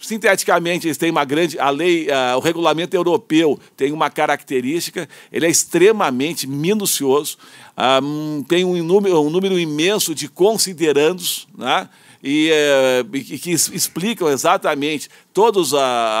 Sinteticamente, 0.00 0.86
eles 0.86 0.96
têm 0.96 1.10
uma 1.10 1.24
grande. 1.24 1.58
A 1.58 1.70
lei, 1.70 2.08
o 2.36 2.40
regulamento 2.40 2.96
europeu 2.96 3.58
tem 3.76 3.92
uma 3.92 4.10
característica, 4.10 5.08
ele 5.32 5.46
é 5.46 5.50
extremamente 5.50 6.46
minucioso, 6.46 7.36
uh, 7.76 8.44
tem 8.44 8.64
um 8.64 8.82
número, 8.82 9.20
um 9.20 9.30
número 9.30 9.58
imenso 9.58 10.14
de 10.14 10.28
considerandos, 10.28 11.48
né? 11.56 11.88
e, 12.22 12.50
uh, 12.50 13.16
e 13.16 13.38
que 13.38 13.50
explicam 13.50 14.28
exatamente 14.28 15.08
todos 15.32 15.72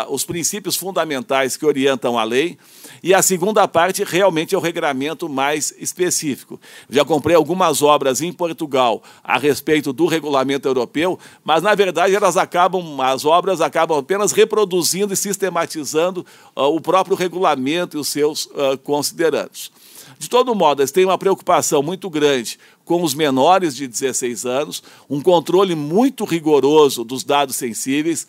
os 0.08 0.24
princípios 0.24 0.76
fundamentais 0.76 1.56
que 1.56 1.66
orientam 1.66 2.18
a 2.18 2.24
lei. 2.24 2.58
E 3.02 3.14
a 3.14 3.22
segunda 3.22 3.66
parte 3.68 4.02
realmente 4.04 4.54
é 4.54 4.58
o 4.58 4.60
regramento 4.60 5.28
mais 5.28 5.72
específico. 5.78 6.60
Já 6.90 7.04
comprei 7.04 7.36
algumas 7.36 7.82
obras 7.82 8.20
em 8.20 8.32
Portugal 8.32 9.02
a 9.22 9.38
respeito 9.38 9.92
do 9.92 10.06
regulamento 10.06 10.66
europeu, 10.66 11.18
mas 11.44 11.62
na 11.62 11.74
verdade 11.74 12.14
elas 12.14 12.36
acabam, 12.36 13.00
as 13.00 13.24
obras 13.24 13.60
acabam 13.60 13.98
apenas 13.98 14.32
reproduzindo 14.32 15.12
e 15.12 15.16
sistematizando 15.16 16.26
uh, 16.56 16.62
o 16.62 16.80
próprio 16.80 17.16
regulamento 17.16 17.96
e 17.96 18.00
os 18.00 18.08
seus 18.08 18.46
uh, 18.46 18.76
considerandos. 18.82 19.70
De 20.18 20.28
todo 20.28 20.54
modo, 20.54 20.80
eles 20.80 20.90
têm 20.90 21.04
uma 21.04 21.18
preocupação 21.18 21.82
muito 21.82 22.10
grande 22.10 22.58
com 22.88 23.02
os 23.02 23.12
menores 23.12 23.76
de 23.76 23.86
16 23.86 24.46
anos, 24.46 24.82
um 25.10 25.20
controle 25.20 25.74
muito 25.74 26.24
rigoroso 26.24 27.04
dos 27.04 27.22
dados 27.22 27.54
sensíveis, 27.54 28.26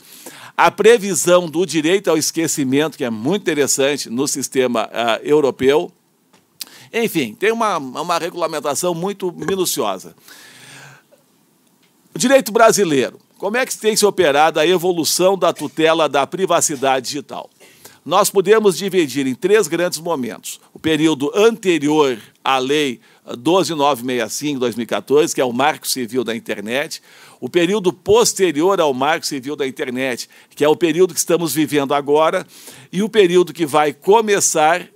a 0.56 0.70
previsão 0.70 1.48
do 1.48 1.66
direito 1.66 2.10
ao 2.10 2.18
esquecimento, 2.18 2.98
que 2.98 3.06
é 3.06 3.10
muito 3.10 3.44
interessante 3.44 4.10
no 4.10 4.28
sistema 4.28 4.88
uh, 4.88 5.26
europeu. 5.26 5.90
Enfim, 6.92 7.34
tem 7.34 7.54
uma, 7.54 7.78
uma 7.78 8.18
regulamentação 8.18 8.94
muito 8.94 9.32
minuciosa. 9.32 10.14
Direito 12.14 12.52
brasileiro. 12.52 13.18
Como 13.38 13.56
é 13.56 13.66
que 13.66 13.78
tem 13.78 13.96
se 13.96 14.06
operado 14.06 14.60
a 14.60 14.68
evolução 14.68 15.38
da 15.38 15.54
tutela 15.54 16.10
da 16.10 16.28
privacidade 16.28 17.06
digital? 17.06 17.50
Nós 18.06 18.30
podemos 18.30 18.78
dividir 18.78 19.26
em 19.26 19.36
três 19.36 19.70
grandes 19.70 20.00
momentos. 20.00 20.60
O 20.74 20.80
período 20.80 21.32
anterior 21.34 22.20
à 22.44 22.58
lei 22.58 23.00
12965 23.38 24.60
2014, 24.60 25.36
que 25.36 25.42
é 25.42 25.46
o 25.46 25.54
Marco 25.54 25.88
Civil 25.88 26.24
da 26.24 26.36
Internet, 26.36 27.02
o 27.40 27.50
período 27.50 27.94
posterior 27.94 28.80
ao 28.82 28.94
Marco 28.94 29.26
Civil 29.26 29.56
da 29.56 29.68
Internet, 29.68 30.30
que 30.56 30.64
é 30.64 30.68
o 30.68 30.76
período 30.76 31.14
que 31.14 31.20
estamos 31.20 31.54
vivendo 31.54 31.94
agora, 31.94 32.46
e 32.92 33.02
o 33.02 33.10
período 33.10 33.54
que 33.54 33.66
vai 33.66 33.94
começar 33.94 34.82
uh, 34.82 34.88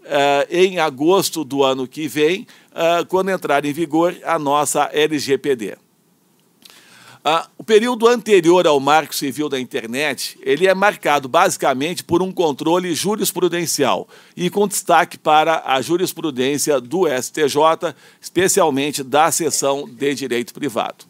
em 0.49 0.79
agosto 0.79 1.43
do 1.43 1.63
ano 1.63 1.87
que 1.87 2.07
vem, 2.07 2.47
uh, 2.71 3.05
quando 3.07 3.29
entrar 3.29 3.63
em 3.63 3.73
vigor 3.73 4.15
a 4.23 4.37
nossa 4.37 4.89
LGPD. 4.91 5.82
Ah, 7.25 7.47
o 7.57 7.63
período 7.63 8.05
anterior 8.05 8.67
ao 8.67 8.81
Marco 8.81 9.15
Civil 9.15 9.47
da 9.47 9.57
Internet, 9.57 10.37
ele 10.41 10.67
é 10.67 10.73
marcado 10.73 11.29
basicamente 11.29 12.03
por 12.03 12.21
um 12.21 12.33
controle 12.33 12.93
jurisprudencial 12.93 14.09
e 14.35 14.49
com 14.49 14.67
destaque 14.67 15.17
para 15.17 15.63
a 15.65 15.81
jurisprudência 15.81 16.81
do 16.81 17.07
STJ, 17.07 17.95
especialmente 18.19 19.01
da 19.03 19.31
seção 19.31 19.87
de 19.89 20.13
direito 20.13 20.53
privado. 20.53 21.05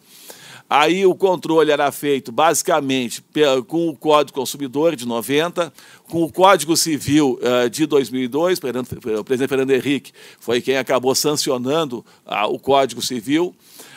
Aí 0.70 1.04
o 1.04 1.16
controle 1.16 1.72
era 1.72 1.90
feito 1.90 2.30
basicamente 2.30 3.20
com 3.66 3.88
o 3.88 3.96
Código 3.96 4.38
Consumidor 4.38 4.94
de 4.94 5.06
90, 5.06 5.72
com 6.04 6.22
o 6.22 6.32
Código 6.32 6.76
Civil 6.76 7.40
uh, 7.42 7.68
de 7.68 7.86
2002, 7.86 8.58
o 8.58 9.24
presidente 9.24 9.48
Fernando 9.48 9.72
Henrique 9.72 10.12
foi 10.38 10.62
quem 10.62 10.76
acabou 10.76 11.14
sancionando 11.14 12.04
uh, 12.24 12.46
o 12.48 12.58
Código 12.58 13.02
Civil. 13.02 13.52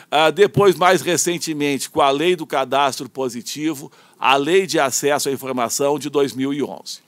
Ah, 0.09 0.31
depois, 0.31 0.75
mais 0.75 1.01
recentemente, 1.01 1.89
com 1.89 2.01
a 2.01 2.09
Lei 2.09 2.35
do 2.35 2.47
Cadastro 2.47 3.09
Positivo, 3.09 3.91
a 4.17 4.35
Lei 4.37 4.65
de 4.65 4.79
Acesso 4.79 5.27
à 5.27 5.31
Informação 5.31 5.99
de 5.99 6.09
2011. 6.09 7.06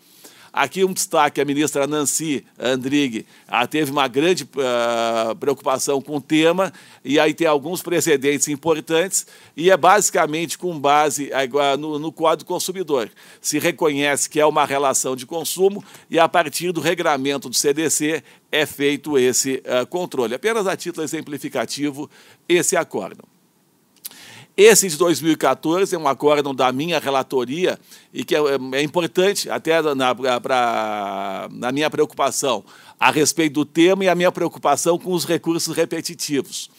Aqui 0.52 0.84
um 0.84 0.94
destaque, 0.94 1.40
a 1.40 1.46
ministra 1.46 1.86
Nancy 1.86 2.46
Andrighi 2.58 3.26
ah, 3.48 3.68
teve 3.68 3.92
uma 3.92 4.08
grande 4.08 4.44
uh, 4.44 5.36
preocupação 5.36 6.02
com 6.02 6.18
o 6.18 6.22
tema, 6.22 6.74
e 7.04 7.20
aí 7.20 7.34
tem 7.34 7.48
alguns 7.48 7.82
precedentes 7.82 8.48
importantes, 8.48 9.28
e 9.56 9.70
é 9.70 9.78
basicamente 9.78 10.58
com 10.58 10.78
base 10.80 11.30
uh, 11.32 11.78
no, 11.78 12.00
no 12.00 12.12
Código 12.12 12.48
Consumidor. 12.48 13.10
Se 13.40 13.60
reconhece 13.60 14.30
que 14.30 14.40
é 14.40 14.46
uma 14.46 14.66
relação 14.66 15.16
de 15.16 15.26
consumo, 15.26 15.84
e 16.10 16.18
a 16.18 16.28
partir 16.28 16.72
do 16.72 16.82
regramento 16.82 17.50
do 17.50 17.56
CDC 17.56 18.24
é 18.52 18.66
feito 18.66 19.18
esse 19.18 19.64
uh, 19.66 19.86
controle. 19.88 20.34
Apenas 20.34 20.66
a 20.66 20.76
título 20.76 21.04
exemplificativo, 21.04 22.10
esse 22.48 22.76
acórdão. 22.76 23.39
Esse 24.62 24.90
de 24.90 24.98
2014 24.98 25.96
é 25.96 25.98
um 25.98 26.06
acórdão 26.06 26.54
da 26.54 26.70
minha 26.70 27.00
relatoria 27.00 27.80
e 28.14 28.26
que 28.26 28.36
é, 28.36 28.40
é 28.74 28.84
importante 28.84 29.50
até 29.50 29.82
na, 29.96 30.14
pra, 30.42 31.48
na 31.50 31.72
minha 31.72 31.90
preocupação 31.90 32.66
a 33.00 33.10
respeito 33.10 33.54
do 33.54 33.64
tema 33.64 34.04
e 34.04 34.10
a 34.10 34.16
minha 34.16 34.34
preocupação 34.34 35.00
com 35.00 35.14
os 35.14 35.24
recursos 35.24 35.74
repetitivos. 35.74 36.70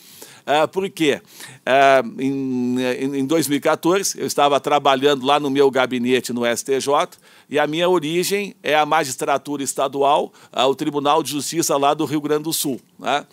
Uh, 0.41 0.69
por 0.69 0.91
quê? 0.91 1.23
Uh, 1.61 2.21
em, 2.21 3.19
em 3.21 3.25
2014, 3.25 4.21
eu 4.21 4.27
estava 4.27 4.61
trabalhando 4.61 5.25
lá 5.25 5.41
no 5.41 5.49
meu 5.49 5.71
gabinete 5.71 6.35
no 6.35 6.43
STJ 6.45 7.17
e 7.49 7.59
a 7.59 7.67
minha 7.67 7.89
origem 7.89 8.55
é 8.63 8.75
a 8.75 8.85
magistratura 8.85 9.63
estadual, 9.63 10.35
uh, 10.55 10.65
o 10.65 10.75
Tribunal 10.75 11.23
de 11.23 11.31
Justiça 11.31 11.79
lá 11.79 11.95
do 11.95 12.05
Rio 12.05 12.21
Grande 12.21 12.43
do 12.43 12.53
Sul. 12.53 12.79
Né? 12.99 13.25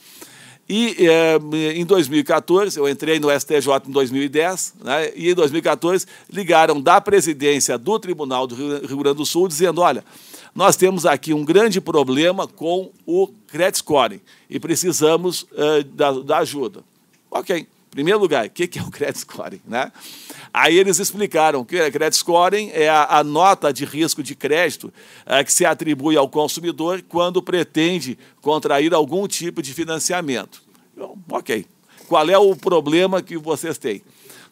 E 0.69 1.07
é, 1.07 1.37
em 1.75 1.85
2014, 1.85 2.77
eu 2.77 2.89
entrei 2.89 3.19
no 3.19 3.29
STJ 3.29 3.87
em 3.87 3.91
2010, 3.91 4.73
né, 4.83 5.11
e 5.15 5.31
em 5.31 5.33
2014 5.33 6.05
ligaram 6.29 6.81
da 6.81 6.99
presidência 6.99 7.77
do 7.77 7.97
Tribunal 7.97 8.45
do 8.45 8.55
Rio 8.55 8.97
Grande 8.97 9.17
do 9.17 9.25
Sul 9.25 9.47
dizendo: 9.47 9.79
olha, 9.79 10.03
nós 10.53 10.75
temos 10.75 11.05
aqui 11.05 11.33
um 11.33 11.45
grande 11.45 11.79
problema 11.79 12.47
com 12.47 12.91
o 13.05 13.29
credit 13.47 13.77
scoring 13.77 14.19
e 14.49 14.59
precisamos 14.59 15.43
uh, 15.43 15.83
da, 15.93 16.11
da, 16.11 16.37
ajuda. 16.39 16.83
Ok, 17.31 17.59
em 17.59 17.67
primeiro 17.89 18.19
lugar, 18.19 18.47
o 18.47 18.49
que 18.49 18.77
é 18.77 18.81
o 18.81 18.91
credit 18.91 19.19
scoring? 19.19 19.61
Né? 19.65 19.89
Aí 20.59 20.79
eles 20.79 20.97
explicaram 20.97 21.63
que 21.63 21.79
o 21.79 21.91
credit 21.91 22.17
scoring 22.17 22.71
é 22.73 22.89
a, 22.89 23.19
a 23.19 23.23
nota 23.23 23.71
de 23.71 23.85
risco 23.85 24.23
de 24.23 24.33
crédito 24.33 24.85
uh, 24.85 25.45
que 25.45 25.53
se 25.53 25.63
atribui 25.63 26.17
ao 26.17 26.27
consumidor 26.27 27.03
quando 27.07 27.43
pretende 27.43 28.17
contrair 28.41 28.91
algum 28.91 29.27
tipo 29.27 29.61
de 29.61 29.71
financiamento. 29.71 30.63
Então, 30.95 31.15
ok, 31.31 31.63
qual 32.07 32.27
é 32.27 32.39
o 32.39 32.55
problema 32.55 33.21
que 33.21 33.37
vocês 33.37 33.77
têm? 33.77 34.01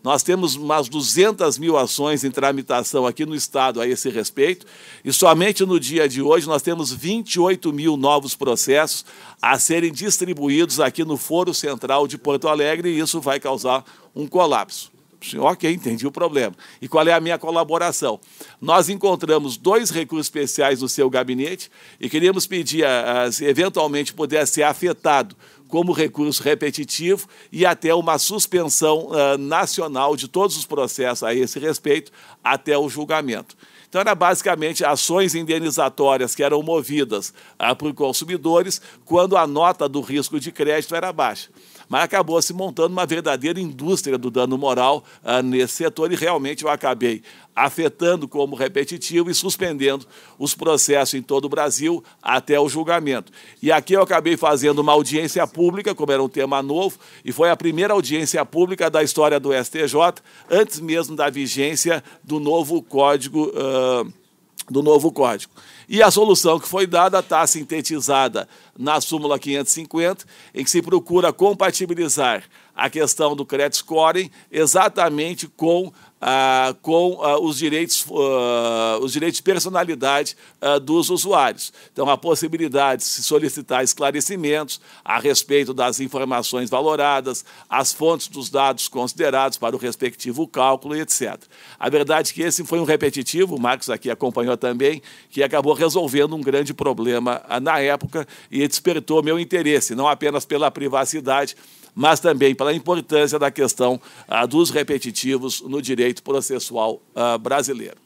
Nós 0.03 0.21
temos 0.21 0.55
umas 0.55 0.87
200 0.87 1.57
mil 1.57 1.75
ações 1.75 2.23
em 2.23 2.29
tramitação 2.29 3.07
aqui 3.07 3.25
no 3.25 3.33
Estado 3.33 3.81
a 3.81 3.87
esse 3.87 4.07
respeito, 4.07 4.67
e 5.03 5.11
somente 5.11 5.65
no 5.65 5.79
dia 5.79 6.07
de 6.07 6.21
hoje 6.21 6.45
nós 6.45 6.61
temos 6.61 6.91
28 6.91 7.73
mil 7.73 7.97
novos 7.97 8.35
processos 8.35 9.03
a 9.41 9.57
serem 9.57 9.91
distribuídos 9.91 10.79
aqui 10.79 11.03
no 11.03 11.17
Foro 11.17 11.51
Central 11.51 12.07
de 12.07 12.15
Porto 12.15 12.47
Alegre, 12.47 12.89
e 12.89 12.99
isso 12.99 13.19
vai 13.19 13.39
causar 13.39 13.83
um 14.15 14.27
colapso. 14.27 14.93
Ok, 15.33 15.71
entendi 15.71 16.05
o 16.05 16.11
problema. 16.11 16.55
E 16.81 16.87
qual 16.87 17.07
é 17.07 17.13
a 17.13 17.19
minha 17.19 17.37
colaboração? 17.37 18.19
Nós 18.61 18.89
encontramos 18.89 19.57
dois 19.57 19.89
recursos 19.89 20.27
especiais 20.27 20.81
no 20.81 20.89
seu 20.89 21.09
gabinete 21.09 21.71
e 21.99 22.09
queríamos 22.09 22.45
pedir, 22.45 22.85
se 23.31 23.45
eventualmente 23.45 24.13
pudesse 24.13 24.53
ser 24.53 24.63
afetado 24.63 25.35
como 25.67 25.91
recurso 25.91 26.43
repetitivo 26.43 27.27
e 27.51 27.65
até 27.65 27.93
uma 27.93 28.17
suspensão 28.17 29.07
uh, 29.07 29.37
nacional 29.37 30.15
de 30.15 30.27
todos 30.27 30.55
os 30.55 30.65
processos 30.65 31.23
a 31.23 31.33
esse 31.33 31.59
respeito 31.59 32.11
até 32.43 32.77
o 32.77 32.87
julgamento. 32.87 33.57
Então, 33.89 34.01
era 34.01 34.13
basicamente 34.13 34.83
ações 34.83 35.35
indenizatórias 35.35 36.35
que 36.35 36.43
eram 36.43 36.61
movidas 36.61 37.33
por 37.77 37.93
consumidores 37.93 38.81
quando 39.05 39.37
a 39.37 39.47
nota 39.47 39.87
do 39.87 40.01
risco 40.01 40.37
de 40.39 40.51
crédito 40.51 40.93
era 40.93 41.13
baixa 41.13 41.49
mas 41.89 42.03
acabou 42.03 42.41
se 42.41 42.53
montando 42.53 42.93
uma 42.93 43.05
verdadeira 43.05 43.59
indústria 43.59 44.17
do 44.17 44.29
dano 44.31 44.57
moral 44.57 45.03
uh, 45.23 45.41
nesse 45.41 45.73
setor 45.73 46.11
e 46.11 46.15
realmente 46.15 46.63
eu 46.63 46.69
acabei 46.69 47.21
afetando 47.55 48.27
como 48.27 48.55
repetitivo 48.55 49.29
e 49.29 49.33
suspendendo 49.33 50.05
os 50.37 50.53
processos 50.53 51.13
em 51.13 51.21
todo 51.21 51.45
o 51.45 51.49
Brasil 51.49 52.03
até 52.21 52.59
o 52.59 52.67
julgamento. 52.67 53.31
E 53.61 53.71
aqui 53.71 53.93
eu 53.93 54.01
acabei 54.01 54.35
fazendo 54.35 54.79
uma 54.79 54.91
audiência 54.91 55.47
pública, 55.47 55.95
como 55.95 56.11
era 56.11 56.21
um 56.21 56.27
tema 56.27 56.61
novo, 56.61 56.99
e 57.23 57.31
foi 57.31 57.49
a 57.49 57.55
primeira 57.55 57.93
audiência 57.93 58.45
pública 58.45 58.89
da 58.89 59.01
história 59.01 59.39
do 59.39 59.51
STJ, 59.53 60.21
antes 60.49 60.81
mesmo 60.81 61.15
da 61.15 61.29
vigência 61.29 62.03
do 62.23 62.39
novo 62.39 62.81
código. 62.81 63.45
Uh, 63.45 64.24
do 64.69 64.81
novo 64.81 65.11
código. 65.11 65.53
E 65.87 66.01
a 66.01 66.09
solução 66.09 66.59
que 66.59 66.67
foi 66.67 66.87
dada 66.87 67.19
está 67.19 67.45
sintetizada 67.45 68.47
na 68.77 68.99
súmula 68.99 69.37
550, 69.37 70.25
em 70.53 70.63
que 70.63 70.69
se 70.69 70.81
procura 70.81 71.31
compatibilizar 71.31 72.43
a 72.75 72.89
questão 72.89 73.35
do 73.35 73.45
credit 73.45 73.77
scoring 73.77 74.29
exatamente 74.51 75.47
com 75.47 75.93
ah, 76.27 76.75
com 76.81 77.19
ah, 77.21 77.39
os, 77.39 77.59
direitos, 77.59 78.03
ah, 78.09 78.97
os 78.99 79.13
direitos 79.13 79.37
de 79.37 79.43
personalidade 79.43 80.35
dos 80.81 81.11
usuários. 81.11 81.71
Então, 81.93 82.09
a 82.09 82.17
possibilidade 82.17 83.03
de 83.03 83.07
se 83.07 83.21
solicitar 83.21 83.83
esclarecimentos 83.83 84.81
a 85.03 85.19
respeito 85.19 85.71
das 85.71 85.99
informações 85.99 86.67
valoradas, 86.67 87.45
as 87.69 87.93
fontes 87.93 88.27
dos 88.27 88.49
dados 88.49 88.87
considerados 88.87 89.59
para 89.59 89.75
o 89.75 89.79
respectivo 89.79 90.47
cálculo, 90.47 90.95
etc. 90.95 91.37
A 91.79 91.89
verdade 91.89 92.31
é 92.31 92.33
que 92.33 92.41
esse 92.41 92.63
foi 92.63 92.79
um 92.79 92.83
repetitivo, 92.85 93.55
o 93.55 93.61
Marcos 93.61 93.91
aqui 93.91 94.09
acompanhou 94.09 94.57
também, 94.57 95.03
que 95.29 95.43
acabou 95.43 95.73
resolvendo 95.73 96.35
um 96.35 96.41
grande 96.41 96.73
problema 96.73 97.43
na 97.61 97.79
época 97.79 98.27
e 98.49 98.67
despertou 98.67 99.21
meu 99.21 99.39
interesse, 99.39 99.93
não 99.93 100.07
apenas 100.07 100.43
pela 100.43 100.71
privacidade, 100.71 101.55
mas 101.95 102.19
também 102.19 102.53
pela 102.53 102.73
importância 102.73 103.39
da 103.39 103.49
questão 103.49 103.99
ah, 104.27 104.45
dos 104.45 104.69
repetitivos 104.69 105.61
no 105.61 105.81
direito 105.81 106.21
processual 106.21 107.01
ah, 107.15 107.37
brasileiro. 107.37 108.05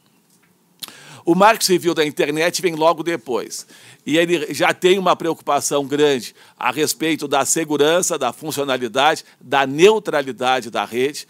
O 1.25 1.35
Marco 1.35 1.63
Civil 1.63 1.93
da 1.93 2.05
Internet 2.05 2.61
vem 2.61 2.75
logo 2.75 3.03
depois. 3.03 3.67
E 4.05 4.17
ele 4.17 4.51
já 4.53 4.73
tem 4.73 4.97
uma 4.97 5.15
preocupação 5.15 5.85
grande 5.85 6.33
a 6.57 6.71
respeito 6.71 7.27
da 7.27 7.45
segurança, 7.45 8.17
da 8.17 8.31
funcionalidade, 8.31 9.25
da 9.39 9.67
neutralidade 9.67 10.71
da 10.71 10.85
rede, 10.85 11.27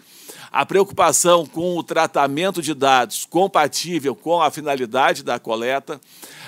a 0.50 0.64
preocupação 0.64 1.44
com 1.44 1.76
o 1.76 1.82
tratamento 1.82 2.62
de 2.62 2.72
dados 2.72 3.26
compatível 3.28 4.14
com 4.14 4.40
a 4.40 4.50
finalidade 4.50 5.22
da 5.22 5.38
coleta, 5.38 6.00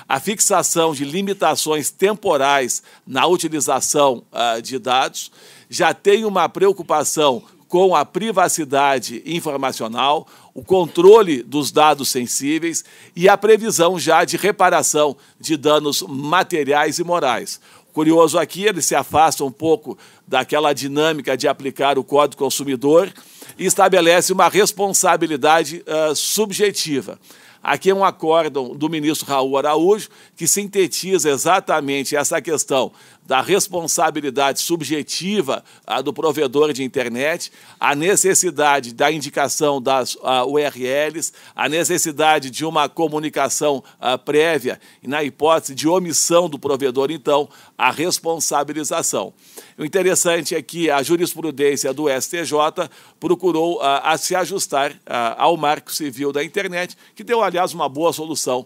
a 0.07 0.19
fixação 0.19 0.93
de 0.93 1.05
limitações 1.05 1.89
temporais 1.91 2.83
na 3.05 3.25
utilização 3.27 4.23
uh, 4.31 4.61
de 4.61 4.79
dados 4.79 5.31
já 5.73 5.91
tem 5.91 6.23
uma 6.23 6.47
preocupação 6.47 7.41
com 7.67 7.95
a 7.95 8.05
privacidade 8.05 9.23
informacional, 9.25 10.27
o 10.53 10.63
controle 10.63 11.41
dos 11.41 11.71
dados 11.71 12.09
sensíveis 12.09 12.85
e 13.15 13.27
a 13.27 13.35
previsão 13.35 13.97
já 13.97 14.23
de 14.23 14.37
reparação 14.37 15.17
de 15.39 15.57
danos 15.57 16.03
materiais 16.03 16.99
e 16.99 17.03
morais. 17.03 17.59
Curioso 17.91 18.37
aqui, 18.37 18.65
ele 18.65 18.83
se 18.83 18.93
afasta 18.93 19.43
um 19.43 19.51
pouco 19.51 19.97
daquela 20.27 20.73
dinâmica 20.73 21.35
de 21.35 21.47
aplicar 21.47 21.97
o 21.97 22.03
Código 22.03 22.43
Consumidor 22.43 23.11
e 23.57 23.65
estabelece 23.65 24.31
uma 24.31 24.49
responsabilidade 24.49 25.83
uh, 25.87 26.15
subjetiva. 26.15 27.17
Aqui 27.63 27.91
é 27.91 27.95
um 27.95 28.03
acórdão 28.03 28.75
do 28.75 28.89
ministro 28.89 29.25
Raul 29.25 29.57
Araújo 29.57 30.09
que 30.35 30.45
sintetiza 30.45 31.29
exatamente 31.29 32.13
essa 32.13 32.41
questão 32.41 32.91
da 33.25 33.41
responsabilidade 33.41 34.59
subjetiva 34.59 35.63
ah, 35.87 36.01
do 36.01 36.11
provedor 36.11 36.73
de 36.73 36.83
internet, 36.83 37.53
a 37.79 37.95
necessidade 37.95 38.93
da 38.93 39.09
indicação 39.09 39.81
das 39.81 40.17
ah, 40.21 40.45
URLs, 40.45 41.31
a 41.55 41.69
necessidade 41.69 42.49
de 42.49 42.65
uma 42.65 42.89
comunicação 42.89 43.81
ah, 43.97 44.17
prévia 44.17 44.77
e, 45.01 45.07
na 45.07 45.23
hipótese 45.23 45.73
de 45.73 45.87
omissão 45.87 46.49
do 46.49 46.59
provedor, 46.59 47.11
então, 47.11 47.47
a 47.77 47.91
responsabilização. 47.91 49.33
O 49.77 49.83
interessante 49.83 50.55
é 50.55 50.61
que 50.61 50.89
a 50.89 51.01
jurisprudência 51.01 51.93
do 51.93 52.05
STJ 52.09 52.89
procurou 53.19 53.81
a 53.81 54.17
se 54.17 54.35
ajustar 54.35 54.95
ao 55.37 55.57
marco 55.57 55.93
civil 55.93 56.31
da 56.31 56.43
internet, 56.43 56.95
que 57.15 57.23
deu, 57.23 57.41
aliás, 57.41 57.73
uma 57.73 57.89
boa 57.89 58.13
solução 58.13 58.65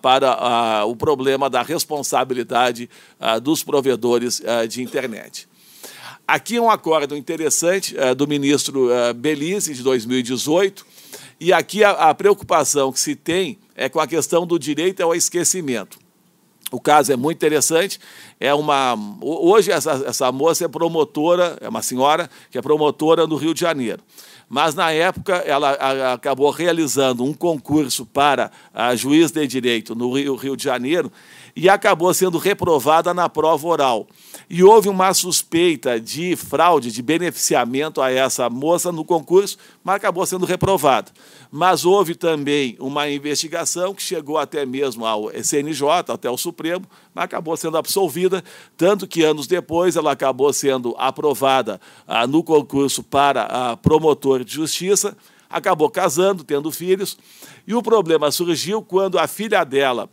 para 0.00 0.84
o 0.86 0.96
problema 0.96 1.50
da 1.50 1.62
responsabilidade 1.62 2.88
dos 3.42 3.62
provedores 3.62 4.42
de 4.68 4.82
internet. 4.82 5.46
Aqui 6.26 6.56
é 6.56 6.60
um 6.60 6.70
acordo 6.70 7.16
interessante 7.16 7.94
do 8.16 8.26
ministro 8.26 8.88
uh, 8.88 9.14
Belize, 9.14 9.72
de 9.72 9.80
2018, 9.80 10.84
e 11.38 11.52
aqui 11.52 11.84
a, 11.84 11.90
a, 11.90 12.14
preocupação 12.14 12.90
que 12.90 12.98
se 12.98 13.14
tem 13.14 13.56
é 13.76 13.88
com 13.88 14.00
a 14.00 14.08
questão 14.08 14.44
do 14.44 14.58
direito 14.58 15.00
ao 15.02 15.14
esquecimento. 15.14 16.05
O 16.70 16.80
caso 16.80 17.12
é 17.12 17.16
muito 17.16 17.36
interessante. 17.36 18.00
É 18.40 18.52
uma 18.52 18.96
hoje 19.20 19.70
essa, 19.70 20.02
essa 20.06 20.32
moça 20.32 20.64
é 20.64 20.68
promotora, 20.68 21.56
é 21.60 21.68
uma 21.68 21.82
senhora 21.82 22.28
que 22.50 22.58
é 22.58 22.62
promotora 22.62 23.26
no 23.26 23.36
Rio 23.36 23.54
de 23.54 23.60
Janeiro. 23.60 24.02
Mas 24.48 24.74
na 24.74 24.92
época 24.92 25.34
ela 25.38 25.72
acabou 26.12 26.50
realizando 26.50 27.24
um 27.24 27.32
concurso 27.32 28.06
para 28.06 28.50
juiz 28.96 29.32
de 29.32 29.46
direito 29.46 29.94
no 29.94 30.12
Rio, 30.12 30.36
Rio 30.36 30.56
de 30.56 30.62
Janeiro 30.62 31.10
e 31.54 31.68
acabou 31.68 32.12
sendo 32.14 32.38
reprovada 32.38 33.12
na 33.12 33.28
prova 33.28 33.66
oral. 33.66 34.06
E 34.48 34.62
houve 34.62 34.88
uma 34.88 35.12
suspeita 35.12 35.98
de 35.98 36.36
fraude, 36.36 36.92
de 36.92 37.02
beneficiamento 37.02 38.00
a 38.00 38.12
essa 38.12 38.48
moça 38.48 38.92
no 38.92 39.04
concurso, 39.04 39.58
mas 39.82 39.96
acabou 39.96 40.24
sendo 40.24 40.46
reprovada. 40.46 41.10
Mas 41.50 41.84
houve 41.84 42.14
também 42.14 42.76
uma 42.78 43.08
investigação 43.08 43.92
que 43.92 44.02
chegou 44.02 44.38
até 44.38 44.64
mesmo 44.64 45.04
ao 45.04 45.32
CNJ, 45.42 46.12
até 46.12 46.30
o 46.30 46.36
Supremo, 46.36 46.86
mas 47.12 47.24
acabou 47.24 47.56
sendo 47.56 47.76
absolvida, 47.76 48.42
tanto 48.76 49.08
que 49.08 49.24
anos 49.24 49.48
depois 49.48 49.96
ela 49.96 50.12
acabou 50.12 50.52
sendo 50.52 50.94
aprovada 50.96 51.80
ah, 52.06 52.24
no 52.24 52.44
concurso 52.44 53.02
para 53.02 53.42
ah, 53.50 53.76
promotor 53.76 54.44
de 54.44 54.54
justiça, 54.54 55.16
acabou 55.50 55.90
casando, 55.90 56.44
tendo 56.44 56.70
filhos, 56.70 57.18
e 57.66 57.74
o 57.74 57.82
problema 57.82 58.30
surgiu 58.30 58.80
quando 58.80 59.18
a 59.18 59.26
filha 59.26 59.64
dela 59.64 60.08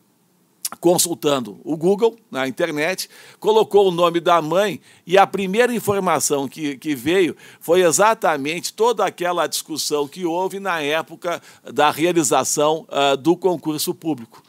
consultando 0.79 1.59
o 1.63 1.75
Google 1.75 2.15
na 2.31 2.47
internet, 2.47 3.09
colocou 3.39 3.87
o 3.87 3.91
nome 3.91 4.19
da 4.19 4.41
mãe 4.41 4.79
e 5.05 5.17
a 5.17 5.27
primeira 5.27 5.73
informação 5.73 6.47
que, 6.47 6.77
que 6.77 6.95
veio 6.95 7.35
foi 7.59 7.81
exatamente 7.81 8.73
toda 8.73 9.05
aquela 9.05 9.47
discussão 9.47 10.07
que 10.07 10.25
houve 10.25 10.59
na 10.59 10.81
época 10.81 11.41
da 11.63 11.91
realização 11.91 12.87
uh, 12.89 13.17
do 13.17 13.35
concurso 13.35 13.93
público. 13.93 14.43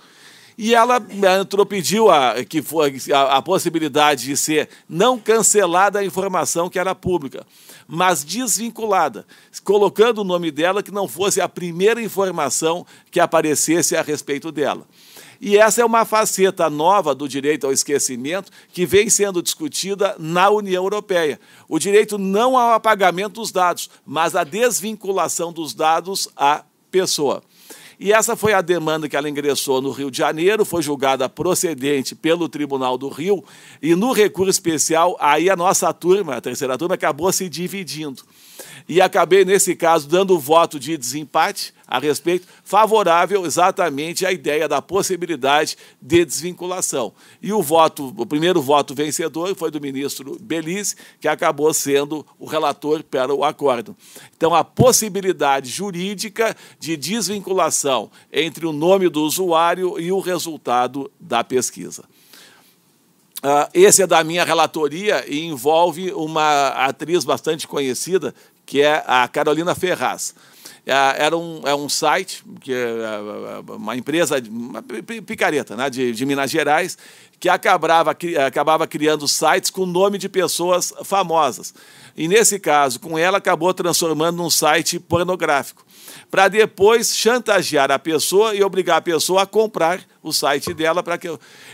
E 0.57 0.73
ela 0.73 1.05
entrou, 1.41 1.67
pediu 1.67 2.11
a, 2.11 2.45
que 2.45 2.63
foi, 2.63 2.97
a, 3.13 3.39
a 3.39 3.43
possibilidade 3.43 4.27
de 4.27 4.37
ser 4.37 4.69
não 4.89 5.19
cancelada 5.19 5.99
a 5.99 6.05
informação 6.05 6.71
que 6.71 6.79
era 6.79 6.95
pública, 6.95 7.45
mas 7.89 8.23
desvinculada, 8.23 9.27
colocando 9.65 10.21
o 10.21 10.25
nome 10.25 10.53
dela 10.53 10.83
que 10.83 10.93
não 10.93 11.09
fosse 11.09 11.41
a 11.41 11.49
primeira 11.49 12.01
informação 12.01 12.87
que 13.11 13.19
aparecesse 13.19 13.97
a 13.97 14.03
respeito 14.03 14.53
dela. 14.53 14.87
E 15.41 15.57
essa 15.57 15.83
é 15.83 15.85
uma 15.85 16.05
faceta 16.05 16.69
nova 16.71 17.15
do 17.15 17.29
direito 17.29 17.67
ao 17.67 17.73
esquecimento 17.73 18.51
que 18.73 18.87
vem 18.87 19.11
sendo 19.11 19.43
discutida 19.43 20.15
na 20.19 20.51
União 20.51 20.85
Europeia. 20.85 21.41
O 21.69 21.79
direito 21.79 22.19
não 22.19 22.57
ao 22.57 22.73
apagamento 22.73 23.41
dos 23.41 23.51
dados, 23.51 23.91
mas 24.07 24.35
à 24.35 24.45
desvinculação 24.45 25.53
dos 25.53 25.75
dados 25.75 26.29
à 26.37 26.65
pessoa. 26.91 27.43
E 27.99 28.13
essa 28.13 28.35
foi 28.35 28.53
a 28.53 28.61
demanda 28.61 29.09
que 29.09 29.17
ela 29.17 29.29
ingressou 29.29 29.81
no 29.81 29.91
Rio 29.91 30.11
de 30.11 30.19
Janeiro, 30.19 30.65
foi 30.65 30.83
julgada 30.83 31.29
procedente 31.29 32.15
pelo 32.15 32.49
Tribunal 32.49 32.99
do 32.99 33.09
Rio, 33.09 33.45
e 33.81 33.95
no 33.95 34.13
recurso 34.13 34.51
especial, 34.51 35.17
aí 35.21 35.49
a 35.49 35.57
nossa 35.57 35.93
turma, 35.93 36.37
a 36.37 36.41
terceira 36.41 36.77
turma, 36.77 36.97
acabou 36.97 37.33
se 37.33 37.49
dividindo 37.49 38.23
e 38.89 39.01
acabei, 39.01 39.45
nesse 39.45 39.75
caso, 39.75 40.09
dando 40.09 40.35
o 40.35 40.39
voto 40.39 40.79
de 40.79 40.97
desempate 40.97 41.73
a 41.87 41.99
respeito, 41.99 42.47
favorável 42.65 43.47
exatamente 43.47 44.27
à 44.27 44.33
ideia 44.33 44.69
da 44.69 44.83
possibilidade 44.83 45.77
de 46.01 46.25
desvinculação. 46.25 47.13
E 47.43 47.53
o 47.53 47.63
voto, 47.63 48.13
o 48.17 48.27
primeiro 48.27 48.61
voto 48.61 48.95
vencedor 48.95 49.55
foi 49.55 49.71
do 49.71 49.81
ministro 49.81 50.39
Belize, 50.41 50.97
que 51.21 51.29
acabou 51.29 51.73
sendo 51.73 52.27
o 52.39 52.47
relator 52.47 53.03
para 53.03 53.35
o 53.35 53.45
acordo. 53.45 53.97
Então, 54.37 54.55
a 54.55 54.65
possibilidade 54.65 55.71
jurídica 55.71 56.57
de 56.79 56.97
desvinculação 56.97 58.11
entre 58.33 58.67
o 58.67 58.73
nome 58.73 59.09
do 59.09 59.23
usuário 59.23 59.99
e 59.99 60.11
o 60.11 60.21
resultado 60.21 61.11
da 61.21 61.45
pesquisa. 61.45 62.05
Uh, 63.45 63.69
esse 63.75 64.03
é 64.03 64.07
da 64.07 64.25
minha 64.25 64.43
relatoria 64.43 65.23
e 65.29 65.45
envolve 65.45 66.11
uma 66.15 66.69
atriz 66.69 67.27
bastante 67.27 67.69
conhecida, 67.69 68.35
que 68.65 68.81
é 68.81 69.05
a 69.07 69.29
Carolina 69.29 69.75
Ferraz. 69.75 70.35
É, 70.87 71.25
era 71.25 71.37
um, 71.37 71.61
é 71.67 71.75
um 71.75 71.87
site, 71.87 72.43
que 72.63 72.73
é 72.73 73.61
uma 73.71 73.95
empresa, 73.95 74.43
uma 74.49 74.83
picareta 74.83 75.77
né, 75.77 75.91
de, 75.91 76.13
de 76.13 76.25
Minas 76.25 76.51
Gerais, 76.51 76.97
que 77.39 77.51
acabava, 77.51 78.17
acabava 78.47 78.87
criando 78.87 79.29
sites 79.29 79.69
com 79.69 79.85
nome 79.85 80.17
de 80.17 80.31
pessoas 80.31 80.95
famosas. 81.05 81.75
E 82.17 82.27
nesse 82.27 82.59
caso, 82.59 82.99
com 82.99 83.19
ela, 83.19 83.37
acabou 83.37 83.75
transformando 83.75 84.39
num 84.39 84.49
site 84.49 84.99
pornográfico 84.99 85.85
para 86.35 86.49
depois 86.49 87.17
chantagear 87.17 87.93
a 87.93 87.99
pessoa 87.99 88.57
e 88.57 88.65
obrigar 88.65 88.97
a 88.97 89.01
pessoa 89.01 89.43
a 89.43 89.47
comprar 89.47 90.01
o 90.21 90.33
site 90.33 90.75
dela 90.75 91.01
para 91.01 91.17
que 91.17 91.29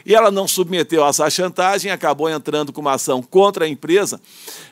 e 0.04 0.14
ela 0.14 0.30
não 0.30 0.46
submeteu 0.46 1.02
essa 1.06 1.30
chantagem, 1.30 1.90
acabou 1.90 2.28
entrando 2.28 2.70
com 2.70 2.82
uma 2.82 2.92
ação 2.92 3.22
contra 3.22 3.64
a 3.64 3.68
empresa. 3.68 4.20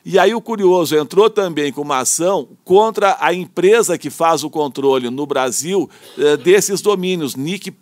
E 0.04 0.18
aí 0.18 0.34
o 0.34 0.42
curioso 0.42 0.94
entrou 0.94 1.30
também 1.30 1.72
com 1.72 1.80
uma 1.80 2.00
ação 2.00 2.50
contra 2.66 3.16
a 3.18 3.32
empresa 3.32 3.96
que 3.96 4.10
faz 4.10 4.44
o 4.44 4.50
controle 4.50 5.08
no 5.08 5.24
Brasil 5.24 5.88
eh, 6.18 6.36
desses 6.36 6.82
domínios 6.82 7.34
nick.br. 7.34 7.72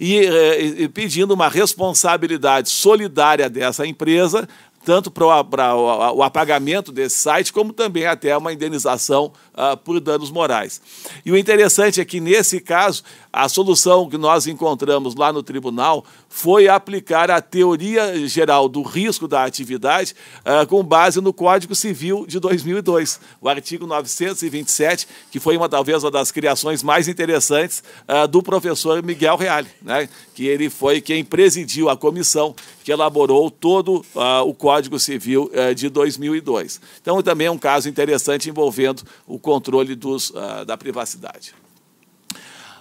E, 0.00 0.18
eh, 0.18 0.62
e 0.78 0.88
pedindo 0.88 1.34
uma 1.34 1.48
responsabilidade 1.48 2.70
solidária 2.70 3.50
dessa 3.50 3.86
empresa 3.86 4.48
tanto 4.86 5.10
para 5.10 5.74
o 5.74 6.22
apagamento 6.22 6.92
desse 6.92 7.16
site, 7.16 7.52
como 7.52 7.72
também 7.72 8.06
até 8.06 8.36
uma 8.36 8.52
indenização 8.52 9.26
uh, 9.26 9.45
por 9.84 9.98
danos 10.00 10.30
morais. 10.30 10.80
E 11.24 11.32
o 11.32 11.36
interessante 11.36 12.00
é 12.00 12.04
que, 12.04 12.20
nesse 12.20 12.60
caso, 12.60 13.02
a 13.32 13.48
solução 13.48 14.08
que 14.08 14.16
nós 14.18 14.46
encontramos 14.46 15.14
lá 15.14 15.32
no 15.32 15.42
tribunal 15.42 16.04
foi 16.28 16.68
aplicar 16.68 17.30
a 17.30 17.40
teoria 17.40 18.26
geral 18.26 18.68
do 18.68 18.82
risco 18.82 19.26
da 19.26 19.44
atividade 19.44 20.14
uh, 20.40 20.66
com 20.66 20.82
base 20.82 21.20
no 21.20 21.32
Código 21.32 21.74
Civil 21.74 22.26
de 22.26 22.38
2002, 22.38 23.20
o 23.40 23.48
artigo 23.48 23.86
927, 23.86 25.06
que 25.30 25.40
foi 25.40 25.56
uma 25.56 25.68
talvez 25.68 26.04
uma 26.04 26.10
das 26.10 26.30
criações 26.30 26.82
mais 26.82 27.08
interessantes 27.08 27.82
uh, 28.08 28.28
do 28.28 28.42
professor 28.42 29.02
Miguel 29.02 29.36
Reale, 29.36 29.68
né, 29.80 30.08
que 30.34 30.46
ele 30.46 30.68
foi 30.68 31.00
quem 31.00 31.24
presidiu 31.24 31.88
a 31.88 31.96
comissão 31.96 32.54
que 32.84 32.92
elaborou 32.92 33.50
todo 33.50 34.04
uh, 34.14 34.46
o 34.46 34.54
Código 34.54 34.98
Civil 34.98 35.50
de 35.74 35.88
2002. 35.88 36.80
Então, 37.00 37.20
também 37.22 37.48
é 37.48 37.50
um 37.50 37.58
caso 37.58 37.88
interessante 37.88 38.48
envolvendo 38.48 39.02
o 39.26 39.38
controle 39.46 39.94
dos, 39.94 40.32
da 40.66 40.76
privacidade. 40.76 41.54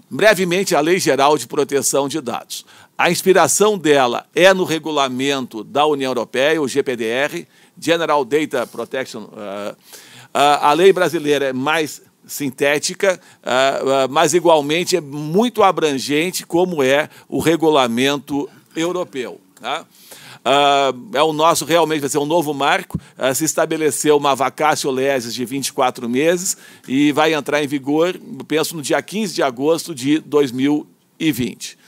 Brevemente, 0.09 0.76
a 0.76 0.82
Lei 0.82 0.99
Geral 0.99 1.38
de 1.38 1.47
Proteção 1.47 2.07
de 2.07 2.20
Dados. 2.22 2.66
A 2.97 3.11
inspiração 3.11 3.78
dela 3.78 4.26
é 4.34 4.53
no 4.53 4.63
regulamento 4.63 5.63
da 5.63 5.86
União 5.86 6.11
Europeia, 6.11 6.61
o 6.61 6.68
GPDR, 6.68 7.45
General 7.80 8.24
Data 8.24 8.66
Protection. 8.66 9.24
Uh, 9.24 9.72
uh, 9.74 9.76
a 10.34 10.72
lei 10.74 10.93
brasileira 10.93 11.47
é 11.47 11.53
mais 11.53 12.01
sintética, 12.26 13.20
uh, 13.43 14.09
mas 14.09 14.34
igualmente 14.34 14.95
é 14.95 15.01
muito 15.01 15.61
abrangente, 15.61 16.45
como 16.45 16.82
é 16.82 17.09
o 17.28 17.39
regulamento 17.39 18.49
europeu. 18.76 19.41
Tá? 19.59 19.86
Uh, 20.46 21.18
é 21.18 21.24
o 21.24 21.34
nosso, 21.34 21.66
realmente 21.66 22.02
vai 22.02 22.10
ser 22.10 22.20
um 22.20 22.26
novo 22.26 22.54
marco. 22.54 23.00
Uh, 23.18 23.34
se 23.34 23.46
estabeleceu 23.46 24.16
uma 24.16 24.36
vacácio 24.36 24.91
leses 24.91 25.34
de 25.34 25.43
24 25.43 26.08
meses 26.08 26.56
e 26.88 27.12
vai 27.12 27.34
entrar 27.34 27.64
em 27.64 27.68
vigor, 27.68 28.16
penso, 28.48 28.76
no 28.76 28.84
dia 28.84 29.02
15 29.02 29.34
de 29.34 29.41
agosto 29.41 29.96
de 29.96 30.20
2020. 30.20 31.80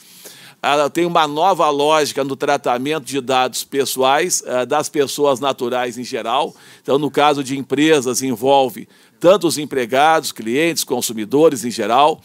Ela 0.60 0.90
tem 0.90 1.06
uma 1.06 1.28
nova 1.28 1.70
lógica 1.70 2.24
no 2.24 2.36
tratamento 2.36 3.06
de 3.06 3.22
dados 3.22 3.64
pessoais 3.64 4.44
das 4.68 4.90
pessoas 4.90 5.40
naturais 5.40 6.00
em 6.00 6.04
geral. 6.04 6.54
Então, 6.82 6.98
no 6.98 7.12
caso 7.12 7.44
de 7.44 7.56
empresas, 7.56 8.24
envolve 8.24 8.88
tanto 9.20 9.48
os 9.48 9.60
empregados, 9.60 10.32
clientes, 10.32 10.84
consumidores 10.84 11.64
em 11.64 11.70
geral 11.70 12.20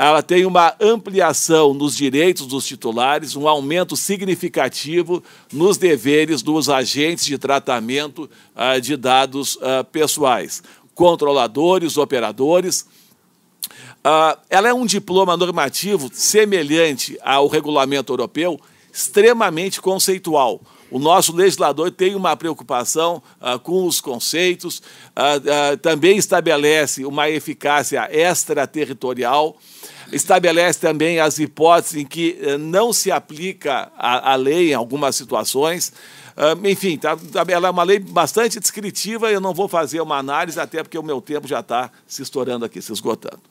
ela 0.00 0.22
tem 0.22 0.46
uma 0.46 0.76
ampliação 0.80 1.74
nos 1.74 1.96
direitos 1.96 2.46
dos 2.46 2.64
titulares, 2.64 3.34
um 3.34 3.48
aumento 3.48 3.96
significativo 3.96 5.20
nos 5.52 5.76
deveres 5.76 6.40
dos 6.40 6.68
agentes 6.68 7.24
de 7.24 7.36
tratamento 7.36 8.30
uh, 8.54 8.80
de 8.80 8.96
dados 8.96 9.56
uh, 9.56 9.84
pessoais, 9.90 10.62
controladores, 10.94 11.96
operadores. 11.96 12.86
Uh, 14.06 14.38
ela 14.48 14.68
é 14.68 14.72
um 14.72 14.86
diploma 14.86 15.36
normativo 15.36 16.08
semelhante 16.12 17.18
ao 17.20 17.48
regulamento 17.48 18.12
europeu, 18.12 18.60
extremamente 18.92 19.80
conceitual. 19.80 20.60
O 20.90 20.98
nosso 20.98 21.34
legislador 21.34 21.90
tem 21.90 22.14
uma 22.14 22.34
preocupação 22.36 23.22
uh, 23.40 23.58
com 23.58 23.86
os 23.86 24.00
conceitos, 24.00 24.78
uh, 24.78 25.72
uh, 25.74 25.76
também 25.76 26.16
estabelece 26.16 27.04
uma 27.04 27.28
eficácia 27.28 28.08
extraterritorial, 28.10 29.56
estabelece 30.10 30.80
também 30.80 31.20
as 31.20 31.38
hipóteses 31.38 31.96
em 31.96 32.06
que 32.06 32.38
não 32.58 32.92
se 32.94 33.10
aplica 33.10 33.92
a, 33.98 34.32
a 34.32 34.36
lei 34.36 34.70
em 34.70 34.74
algumas 34.74 35.14
situações. 35.14 35.92
enfim, 36.64 36.96
tá, 36.96 37.14
tá, 37.14 37.44
ela 37.46 37.68
é 37.68 37.70
uma 37.70 37.82
lei 37.82 37.98
bastante 37.98 38.58
descritiva, 38.58 39.30
eu 39.30 39.38
não 39.38 39.52
vou 39.52 39.68
fazer 39.68 40.00
uma 40.00 40.16
análise, 40.16 40.58
até 40.58 40.82
porque 40.82 40.96
o 40.96 41.02
meu 41.02 41.20
tempo 41.20 41.46
já 41.46 41.60
está 41.60 41.90
se 42.06 42.22
estourando 42.22 42.64
aqui, 42.64 42.80
se 42.80 42.90
esgotando. 42.90 43.42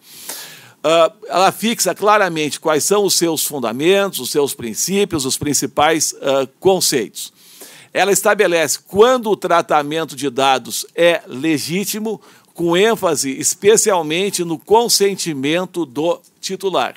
Uh, 0.84 1.11
ela 1.28 1.51
fixa 1.51 1.93
claramente 1.93 2.59
quais 2.59 2.84
são 2.84 3.03
os 3.03 3.15
seus 3.15 3.43
fundamentos, 3.43 4.19
os 4.19 4.30
seus 4.30 4.53
princípios, 4.53 5.25
os 5.25 5.38
principais 5.38 6.13
uh, 6.13 6.47
conceitos. 6.59 7.34
Ela 7.91 8.11
estabelece 8.11 8.80
quando 8.88 9.30
o 9.30 9.36
tratamento 9.36 10.15
de 10.15 10.30
dados 10.30 10.86
é 10.95 11.21
legítimo, 11.28 12.21
com 12.53 12.78
ênfase 12.78 13.32
especialmente 13.39 14.43
no 14.43 14.57
consentimento 14.57 15.86
do 15.86 16.21
titular 16.39 16.95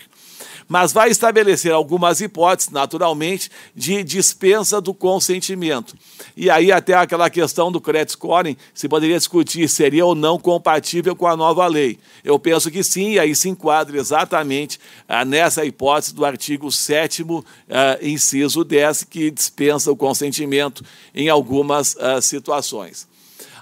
mas 0.70 0.92
vai 0.92 1.10
estabelecer 1.10 1.72
algumas 1.72 2.20
hipóteses, 2.20 2.70
naturalmente, 2.70 3.50
de 3.74 4.04
dispensa 4.04 4.80
do 4.80 4.94
consentimento. 4.94 5.96
E 6.36 6.48
aí 6.48 6.70
até 6.70 6.94
aquela 6.94 7.28
questão 7.28 7.72
do 7.72 7.80
credit 7.80 8.12
scoring, 8.12 8.56
se 8.72 8.88
poderia 8.88 9.18
discutir 9.18 9.68
seria 9.68 10.06
ou 10.06 10.14
não 10.14 10.38
compatível 10.38 11.16
com 11.16 11.26
a 11.26 11.36
nova 11.36 11.66
lei. 11.66 11.98
Eu 12.22 12.38
penso 12.38 12.70
que 12.70 12.84
sim, 12.84 13.14
e 13.14 13.18
aí 13.18 13.34
se 13.34 13.48
enquadra 13.48 13.98
exatamente 13.98 14.78
ah, 15.08 15.24
nessa 15.24 15.64
hipótese 15.64 16.14
do 16.14 16.24
artigo 16.24 16.70
7 16.70 17.26
ah, 17.68 17.98
inciso 18.00 18.62
10, 18.62 19.02
que 19.10 19.28
dispensa 19.28 19.90
o 19.90 19.96
consentimento 19.96 20.84
em 21.12 21.28
algumas 21.28 21.96
ah, 21.96 22.20
situações 22.22 23.10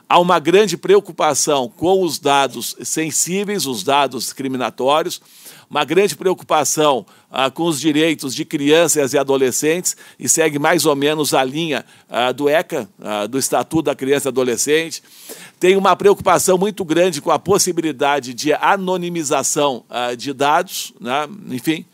há 0.09 0.19
uma 0.19 0.39
grande 0.39 0.77
preocupação 0.77 1.69
com 1.69 2.03
os 2.03 2.19
dados 2.19 2.75
sensíveis, 2.83 3.67
os 3.67 3.85
dados 3.85 4.25
discriminatórios, 4.25 5.21
uma 5.71 5.85
grande 5.85 6.17
preocupação 6.17 7.05
ah, 7.31 7.51
com 7.51 7.65
os 7.65 7.79
direitos 7.79 8.35
de 8.35 8.45
crianças 8.45 9.13
e 9.13 9.19
adolescentes 9.19 9.97
e 10.19 10.29
segue 10.29 10.59
mais 10.59 10.87
ou 10.87 10.97
menos 10.97 11.35
a 11.35 11.45
linha 11.45 11.85
ah, 12.09 12.33
do 12.33 12.49
ECA, 12.49 12.89
ah, 13.01 13.27
do 13.27 13.39
Estatuto 13.39 13.83
da 13.83 13.95
Criança 13.95 14.29
e 14.29 14.31
Adolescente. 14.31 15.03
Tem 15.61 15.77
uma 15.77 15.95
preocupação 15.95 16.57
muito 16.57 16.85
grande 16.85 17.21
com 17.21 17.31
a 17.31 17.39
possibilidade 17.39 18.33
de 18.33 18.53
anonimização 18.55 19.85
ah, 19.91 20.15
de 20.15 20.33
dados, 20.33 20.95
né? 21.01 21.29
enfim. 21.51 21.85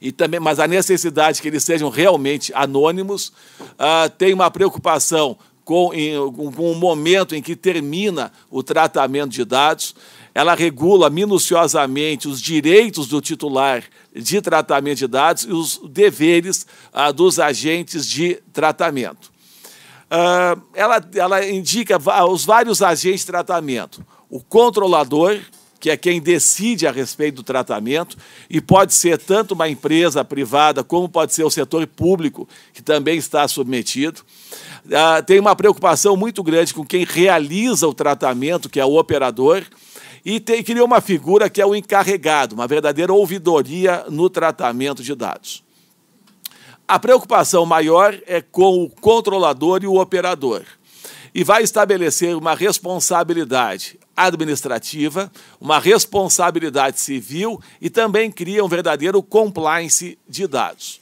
E 0.00 0.10
também, 0.10 0.40
mas 0.40 0.58
a 0.58 0.66
necessidade 0.66 1.40
que 1.40 1.46
eles 1.46 1.62
sejam 1.62 1.88
realmente 1.88 2.52
anônimos. 2.54 3.32
Ah, 3.78 4.10
tem 4.18 4.34
uma 4.34 4.50
preocupação 4.50 5.38
com, 5.64 5.94
em, 5.94 6.14
com 6.32 6.72
o 6.72 6.74
momento 6.74 7.36
em 7.36 7.42
que 7.42 7.54
termina 7.54 8.32
o 8.50 8.64
tratamento 8.64 9.30
de 9.30 9.44
dados 9.44 9.94
ela 10.34 10.54
regula 10.54 11.10
minuciosamente 11.10 12.26
os 12.26 12.40
direitos 12.40 13.06
do 13.06 13.20
titular 13.20 13.84
de 14.14 14.40
tratamento 14.40 14.98
de 14.98 15.06
dados 15.06 15.44
e 15.44 15.52
os 15.52 15.80
deveres 15.88 16.66
ah, 16.92 17.12
dos 17.12 17.38
agentes 17.38 18.08
de 18.08 18.36
tratamento. 18.52 19.30
Ah, 20.10 20.56
ela, 20.74 21.04
ela 21.14 21.48
indica 21.48 21.98
os 22.26 22.44
vários 22.44 22.82
agentes 22.82 23.20
de 23.20 23.26
tratamento. 23.26 24.04
O 24.30 24.40
controlador, 24.40 25.38
que 25.78 25.90
é 25.90 25.96
quem 25.96 26.20
decide 26.20 26.86
a 26.86 26.92
respeito 26.92 27.36
do 27.36 27.42
tratamento, 27.42 28.16
e 28.48 28.60
pode 28.60 28.94
ser 28.94 29.18
tanto 29.18 29.52
uma 29.52 29.68
empresa 29.68 30.24
privada, 30.24 30.82
como 30.82 31.08
pode 31.08 31.34
ser 31.34 31.44
o 31.44 31.50
setor 31.50 31.86
público, 31.86 32.48
que 32.72 32.82
também 32.82 33.18
está 33.18 33.46
submetido. 33.46 34.22
Ah, 34.90 35.22
tem 35.22 35.38
uma 35.38 35.54
preocupação 35.54 36.16
muito 36.16 36.42
grande 36.42 36.72
com 36.72 36.86
quem 36.86 37.04
realiza 37.04 37.86
o 37.86 37.92
tratamento, 37.92 38.70
que 38.70 38.80
é 38.80 38.84
o 38.84 38.98
operador, 38.98 39.62
e 40.24 40.38
tem, 40.38 40.62
criou 40.62 40.86
uma 40.86 41.00
figura 41.00 41.50
que 41.50 41.60
é 41.60 41.66
o 41.66 41.74
encarregado, 41.74 42.54
uma 42.54 42.66
verdadeira 42.66 43.12
ouvidoria 43.12 44.04
no 44.08 44.30
tratamento 44.30 45.02
de 45.02 45.14
dados. 45.14 45.64
A 46.86 46.98
preocupação 46.98 47.64
maior 47.64 48.18
é 48.26 48.40
com 48.40 48.84
o 48.84 48.90
controlador 48.90 49.82
e 49.82 49.86
o 49.86 50.00
operador. 50.00 50.62
E 51.34 51.42
vai 51.42 51.62
estabelecer 51.62 52.36
uma 52.36 52.54
responsabilidade 52.54 53.98
administrativa, 54.14 55.32
uma 55.60 55.78
responsabilidade 55.78 57.00
civil 57.00 57.60
e 57.80 57.88
também 57.88 58.30
cria 58.30 58.64
um 58.64 58.68
verdadeiro 58.68 59.22
compliance 59.22 60.18
de 60.28 60.46
dados. 60.46 61.00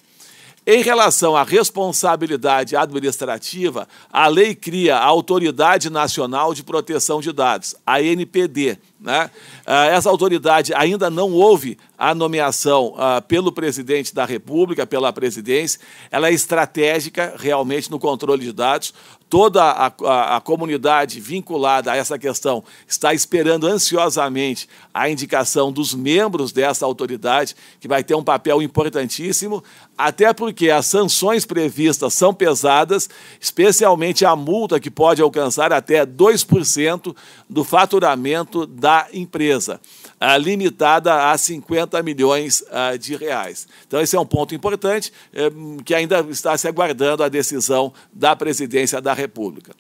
Em 0.67 0.83
relação 0.83 1.35
à 1.35 1.43
responsabilidade 1.43 2.77
administrativa, 2.77 3.89
a 4.13 4.29
lei 4.29 4.55
cria 4.55 4.97
a 4.97 5.05
Autoridade 5.05 5.91
Nacional 5.91 6.55
de 6.55 6.63
Proteção 6.63 7.21
de 7.21 7.33
Dados, 7.33 7.75
a 7.85 8.01
NPD. 8.01 8.79
Né? 9.01 9.31
Ah, 9.65 9.87
essa 9.87 10.11
autoridade 10.11 10.75
ainda 10.75 11.09
não 11.09 11.33
houve 11.33 11.79
a 11.97 12.15
nomeação 12.15 12.95
uh, 12.95 13.23
pelo 13.27 13.51
presidente 13.51 14.15
da 14.15 14.27
República, 14.27 14.87
pela 14.87 15.11
presidência. 15.13 15.81
Ela 16.11 16.29
é 16.29 16.33
estratégica 16.33 17.35
realmente 17.39 17.91
no 17.91 17.99
controle 17.99 18.45
de 18.45 18.53
dados 18.53 18.93
toda 19.31 19.63
a, 19.63 19.87
a, 19.87 20.37
a, 20.37 20.41
comunidade 20.41 21.21
vinculada 21.21 21.93
a 21.93 21.97
essa 21.97 22.19
questão 22.19 22.65
está 22.89 23.15
esperando 23.15 23.65
ansiosamente 23.65 24.69
a 24.93 25.09
indicação 25.09 25.71
dos 25.71 25.95
membros 25.95 26.51
dessa 26.51 26.85
autoridade, 26.85 27.55
que 27.79 27.87
vai 27.87 28.03
ter 28.03 28.17
um 28.17 28.25
papel 28.25 28.61
importantíssimo, 28.61 29.63
até 29.97 30.33
porque 30.33 30.69
as 30.69 30.87
sanções 30.87 31.47
previstas 31.47 32.13
são 32.13 32.35
pesadas, 32.35 33.09
especialmente 33.41 34.25
a 34.25 34.35
multa 34.35 34.81
que 34.81 34.91
pode 34.91 35.23
alcançar 35.23 35.73
até 35.73 36.05
2% 36.05 37.15
do 37.49 37.63
faturamento 37.63 38.67
da 38.67 39.07
empresa. 39.13 39.81
Uh, 40.23 40.37
limitada 40.39 41.31
a 41.31 41.39
50 41.39 42.03
milhões 42.03 42.61
uh, 42.61 42.99
de 42.99 43.17
reais. 43.17 43.67
Então, 43.87 43.99
esse 44.03 44.15
é 44.15 44.21
um 44.21 44.27
ponto 44.27 44.55
importante 44.55 45.11
uh, 45.33 45.83
que 45.83 45.95
ainda 45.95 46.21
está 46.29 46.59
se 46.59 46.69
aguardando 46.69 47.25
a 47.25 47.29
decisão 47.31 47.91
da 48.13 48.37
presidência 48.37 49.01
da 49.01 49.15
República. 49.15 49.73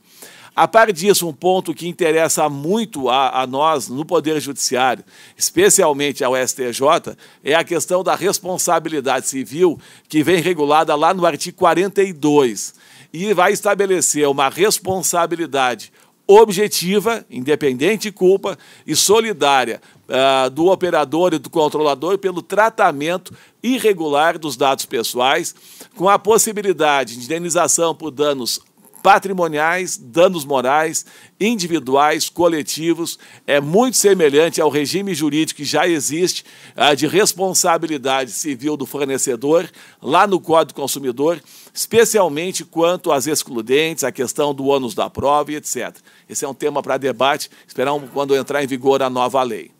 A 0.55 0.66
par 0.66 0.93
disso, 0.93 1.28
um 1.28 1.32
ponto 1.32 1.72
que 1.72 1.88
interessa 1.88 2.49
muito 2.49 3.09
a, 3.09 3.43
a, 3.43 3.47
nós 3.47 3.88
no 3.88 4.05
Poder 4.05 4.41
Judiciário, 4.41 5.05
especialmente 5.36 6.24
ao 6.24 6.34
STJ, 6.36 7.16
é 7.45 7.55
a 7.55 7.64
questão 7.64 8.03
da 8.03 8.14
responsabilidade 8.14 9.28
civil, 9.28 9.78
que 10.09 10.22
vem 10.22 10.41
regulada 10.41 10.95
lá 10.95 11.14
no 11.14 11.24
artigo 11.24 11.57
42, 11.57 12.74
e 13.12 13.32
vai 13.32 13.53
estabelecer 13.53 14.28
uma 14.28 14.49
responsabilidade 14.49 15.93
objetiva, 16.26 17.24
independente 17.30 18.03
de 18.03 18.12
culpa 18.12 18.59
e 18.86 18.95
solidária 18.95 19.80
uh, 20.11 20.50
do 20.50 20.66
operador 20.66 21.32
e 21.32 21.38
do 21.38 21.48
controlador 21.48 22.18
pelo 22.18 22.42
tratamento 22.42 23.32
irregular 23.62 24.38
dos 24.38 24.56
dados 24.56 24.84
pessoais, 24.84 25.54
com 25.96 26.08
a 26.08 26.18
possibilidade 26.18 27.16
de 27.16 27.24
indenização 27.24 27.94
por 27.94 28.11
danos 28.11 28.61
patrimoniais, 29.02 29.96
danos 29.96 30.44
morais, 30.44 31.06
individuais, 31.40 32.28
coletivos, 32.28 33.18
é 33.46 33.58
muito 33.58 33.96
semelhante 33.96 34.61
ao 34.61 34.68
regime 34.68 35.14
jurídico 35.14 35.58
que 35.58 35.64
já 35.64 35.88
existe 35.88 36.44
uh, 36.76 36.94
de 36.94 37.06
responsabilidade 37.06 38.30
civil 38.30 38.76
do 38.76 38.84
fornecedor, 38.84 39.70
lá 40.02 40.26
no 40.26 40.38
Código 40.38 40.74
do 40.74 40.82
Consumidor, 40.82 41.42
especialmente 41.72 42.62
quanto 42.62 43.11
às 43.11 43.26
excludentes, 43.26 44.04
a 44.04 44.12
questão 44.12 44.52
do 44.52 44.66
ônus 44.66 44.94
da 44.94 45.08
prova 45.08 45.52
e 45.52 45.56
etc. 45.56 45.96
Esse 46.28 46.44
é 46.44 46.48
um 46.48 46.54
tema 46.54 46.82
para 46.82 46.98
debate, 46.98 47.50
esperamos 47.66 48.11
quando 48.12 48.36
entrar 48.36 48.62
em 48.62 48.66
vigor 48.66 49.02
a 49.02 49.08
nova 49.08 49.42
lei. 49.42 49.80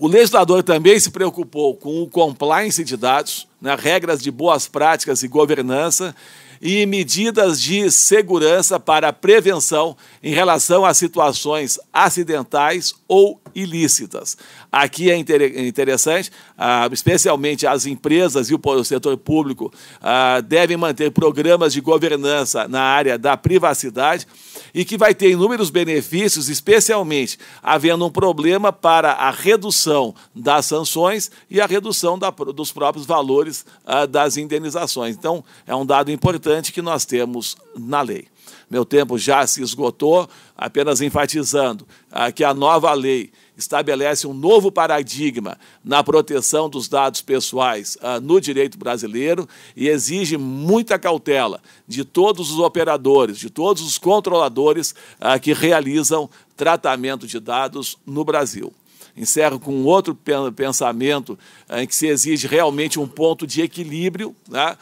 O 0.00 0.08
legislador 0.08 0.62
também 0.62 0.98
se 0.98 1.10
preocupou 1.10 1.76
com 1.76 2.00
o 2.00 2.08
compliance 2.08 2.82
de 2.82 2.96
dados, 2.96 3.46
né, 3.60 3.76
regras 3.78 4.22
de 4.22 4.30
boas 4.30 4.66
práticas 4.66 5.22
e 5.22 5.28
governança 5.28 6.16
e 6.58 6.86
medidas 6.86 7.60
de 7.60 7.90
segurança 7.90 8.80
para 8.80 9.12
prevenção 9.12 9.94
em 10.22 10.32
relação 10.32 10.86
a 10.86 10.94
situações 10.94 11.78
acidentais 11.92 12.94
ou 13.06 13.38
ilícitas. 13.54 14.38
Aqui 14.72 15.10
é 15.10 15.16
interessante, 15.18 16.30
ah, 16.56 16.88
especialmente 16.90 17.66
as 17.66 17.84
empresas 17.84 18.48
e 18.48 18.54
o 18.54 18.84
setor 18.84 19.18
público 19.18 19.70
ah, 20.00 20.40
devem 20.40 20.78
manter 20.78 21.10
programas 21.10 21.74
de 21.74 21.82
governança 21.82 22.66
na 22.66 22.80
área 22.80 23.18
da 23.18 23.36
privacidade 23.36 24.26
e 24.74 24.84
que 24.84 24.96
vai 24.96 25.14
ter 25.14 25.30
inúmeros 25.30 25.70
benefícios, 25.70 26.48
especialmente 26.48 27.38
havendo 27.62 28.06
um 28.06 28.10
problema 28.10 28.72
para 28.72 29.12
a 29.12 29.30
redução 29.30 30.14
das 30.34 30.66
sanções 30.66 31.30
e 31.50 31.60
a 31.60 31.66
redução 31.66 32.18
da, 32.18 32.30
dos 32.30 32.72
próprios 32.72 33.06
valores 33.06 33.64
ah, 33.86 34.06
das 34.06 34.36
indenizações. 34.36 35.16
Então, 35.16 35.44
é 35.66 35.74
um 35.74 35.86
dado 35.86 36.10
importante 36.10 36.72
que 36.72 36.82
nós 36.82 37.04
temos 37.04 37.56
na 37.76 38.00
lei. 38.02 38.26
Meu 38.70 38.84
tempo 38.84 39.18
já 39.18 39.46
se 39.46 39.62
esgotou, 39.62 40.28
apenas 40.56 41.00
enfatizando 41.00 41.86
ah, 42.10 42.30
que 42.30 42.44
a 42.44 42.54
nova 42.54 42.92
lei 42.92 43.32
estabelece 43.60 44.26
um 44.26 44.34
novo 44.34 44.72
paradigma 44.72 45.56
na 45.84 46.02
proteção 46.02 46.68
dos 46.68 46.88
dados 46.88 47.20
pessoais 47.20 47.96
ah, 48.00 48.18
no 48.18 48.40
direito 48.40 48.78
brasileiro 48.78 49.48
e 49.76 49.88
exige 49.88 50.36
muita 50.36 50.98
cautela 50.98 51.60
de 51.86 52.04
todos 52.04 52.50
os 52.50 52.58
operadores, 52.58 53.38
de 53.38 53.50
todos 53.50 53.82
os 53.82 53.98
controladores 53.98 54.94
ah, 55.20 55.38
que 55.38 55.52
realizam 55.52 56.28
tratamento 56.56 57.26
de 57.26 57.38
dados 57.38 57.96
no 58.04 58.24
Brasil. 58.24 58.72
Encerro 59.16 59.58
com 59.58 59.84
outro 59.84 60.16
pensamento 60.54 61.38
em 61.70 61.86
que 61.86 61.94
se 61.94 62.06
exige 62.06 62.46
realmente 62.46 62.98
um 62.98 63.08
ponto 63.08 63.46
de 63.46 63.60
equilíbrio 63.60 64.34
né, 64.48 64.76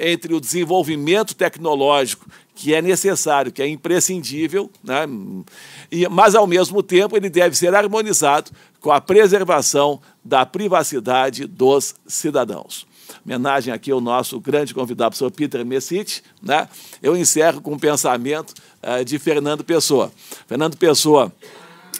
entre 0.00 0.34
o 0.34 0.40
desenvolvimento 0.40 1.34
tecnológico 1.34 2.26
que 2.54 2.74
é 2.74 2.82
necessário, 2.82 3.50
que 3.50 3.62
é 3.62 3.68
imprescindível, 3.68 4.70
né? 4.84 5.06
e, 5.90 6.06
mas, 6.08 6.34
ao 6.34 6.46
mesmo 6.46 6.82
tempo, 6.82 7.16
ele 7.16 7.30
deve 7.30 7.56
ser 7.56 7.74
harmonizado 7.74 8.50
com 8.80 8.90
a 8.90 9.00
preservação 9.00 10.00
da 10.24 10.44
privacidade 10.44 11.46
dos 11.46 11.94
cidadãos. 12.06 12.86
Homenagem 13.24 13.72
aqui 13.72 13.90
ao 13.90 14.00
nosso 14.00 14.40
grande 14.40 14.74
convidado, 14.74 15.10
professor 15.10 15.30
Peter 15.30 15.64
Messitti. 15.64 16.22
Né? 16.42 16.68
Eu 17.02 17.16
encerro 17.16 17.60
com 17.60 17.72
um 17.72 17.78
pensamento 17.78 18.54
uh, 18.82 19.04
de 19.04 19.18
Fernando 19.18 19.62
Pessoa. 19.62 20.10
Fernando 20.46 20.76
Pessoa, 20.76 21.32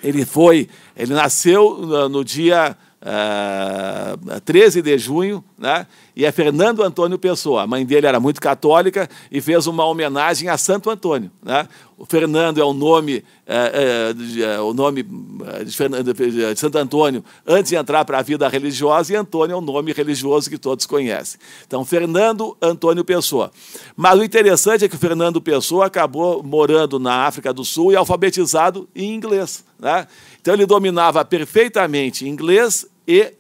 ele 0.02 0.24
foi, 0.24 0.68
ele 0.96 1.14
nasceu 1.14 1.78
no, 1.78 2.08
no 2.08 2.24
dia 2.24 2.76
uh, 3.02 4.40
13 4.40 4.82
de 4.82 4.98
junho, 4.98 5.44
né? 5.58 5.86
E 6.14 6.24
é 6.24 6.32
Fernando 6.32 6.82
Antônio 6.82 7.18
Pessoa. 7.18 7.62
A 7.62 7.66
mãe 7.66 7.86
dele 7.86 8.06
era 8.06 8.20
muito 8.20 8.40
católica 8.40 9.08
e 9.30 9.40
fez 9.40 9.66
uma 9.66 9.84
homenagem 9.84 10.48
a 10.48 10.58
Santo 10.58 10.90
Antônio. 10.90 11.30
Né? 11.42 11.66
O 11.96 12.04
Fernando 12.04 12.60
é 12.60 12.64
o 12.64 12.74
nome, 12.74 13.24
é, 13.46 14.12
é, 14.12 14.42
é, 14.42 14.60
o 14.60 14.74
nome 14.74 15.02
de, 15.02 15.72
Fernando, 15.72 16.12
de 16.12 16.56
Santo 16.60 16.76
Antônio 16.76 17.24
antes 17.46 17.70
de 17.70 17.76
entrar 17.76 18.04
para 18.04 18.18
a 18.18 18.22
vida 18.22 18.46
religiosa, 18.48 19.12
e 19.12 19.16
Antônio 19.16 19.54
é 19.54 19.56
o 19.56 19.60
nome 19.60 19.92
religioso 19.92 20.50
que 20.50 20.58
todos 20.58 20.84
conhecem. 20.84 21.40
Então, 21.66 21.84
Fernando 21.84 22.56
Antônio 22.60 23.04
Pessoa. 23.04 23.50
Mas 23.96 24.18
o 24.18 24.24
interessante 24.24 24.84
é 24.84 24.88
que 24.88 24.96
o 24.96 24.98
Fernando 24.98 25.40
Pessoa 25.40 25.86
acabou 25.86 26.42
morando 26.42 26.98
na 26.98 27.24
África 27.26 27.52
do 27.52 27.64
Sul 27.64 27.92
e 27.92 27.96
alfabetizado 27.96 28.88
em 28.94 29.14
inglês. 29.14 29.64
Né? 29.78 30.06
Então, 30.40 30.52
ele 30.52 30.66
dominava 30.66 31.24
perfeitamente 31.24 32.28
inglês 32.28 32.86
e 33.06 33.32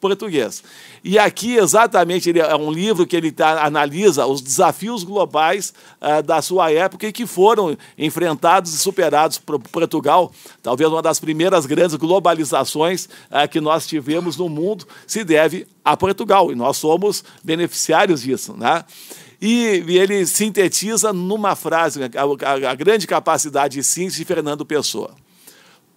português. 0.00 0.64
E 1.04 1.18
aqui, 1.18 1.56
exatamente, 1.56 2.28
ele 2.28 2.40
é 2.40 2.56
um 2.56 2.72
livro 2.72 3.06
que 3.06 3.14
ele 3.14 3.30
tá, 3.30 3.64
analisa 3.64 4.26
os 4.26 4.40
desafios 4.40 5.04
globais 5.04 5.72
uh, 6.00 6.22
da 6.22 6.40
sua 6.40 6.72
época 6.72 7.06
e 7.06 7.12
que 7.12 7.26
foram 7.26 7.76
enfrentados 7.98 8.74
e 8.74 8.78
superados 8.78 9.38
por 9.38 9.58
Portugal. 9.58 10.32
Talvez 10.62 10.90
uma 10.90 11.02
das 11.02 11.20
primeiras 11.20 11.66
grandes 11.66 11.96
globalizações 11.96 13.06
uh, 13.30 13.48
que 13.48 13.60
nós 13.60 13.86
tivemos 13.86 14.36
no 14.36 14.48
mundo 14.48 14.86
se 15.06 15.22
deve 15.22 15.66
a 15.84 15.96
Portugal, 15.96 16.52
e 16.52 16.54
nós 16.54 16.76
somos 16.76 17.24
beneficiários 17.42 18.22
disso. 18.22 18.54
Né? 18.56 18.84
E, 19.40 19.82
ele 19.88 20.26
sintetiza 20.26 21.12
numa 21.12 21.56
frase 21.56 22.00
a, 22.02 22.06
a, 22.06 22.70
a 22.70 22.74
grande 22.74 23.06
capacidade 23.06 23.74
de 23.74 23.84
síntese 23.84 24.18
de 24.18 24.24
Fernando 24.24 24.64
Pessoa. 24.66 25.14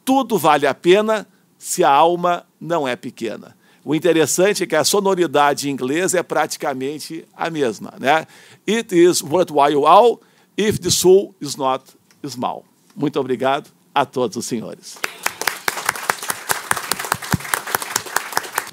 tudo 0.06 0.38
vale 0.38 0.66
a 0.66 0.74
pena 0.74 1.28
se 1.58 1.84
a 1.84 1.90
alma 1.90 2.46
não 2.60 2.88
é 2.88 2.96
pequena. 2.96 3.56
O 3.86 3.94
interessante 3.94 4.64
é 4.64 4.66
que 4.66 4.76
a 4.76 4.84
sonoridade 4.84 5.68
em 5.68 5.74
inglês 5.74 6.14
é 6.14 6.24
praticamente 6.24 7.26
a 7.36 7.50
mesma. 7.50 7.94
Né? 8.00 8.26
It 8.68 8.98
is 8.98 9.22
worthwhile 9.22 9.86
all 9.86 10.22
if 10.58 10.80
the 10.80 10.90
soul 10.90 11.36
is 11.42 11.56
not 11.56 11.84
small. 12.26 12.64
Muito 12.96 13.20
obrigado 13.20 13.70
a 13.94 14.06
todos 14.06 14.38
os 14.38 14.46
senhores. 14.46 14.98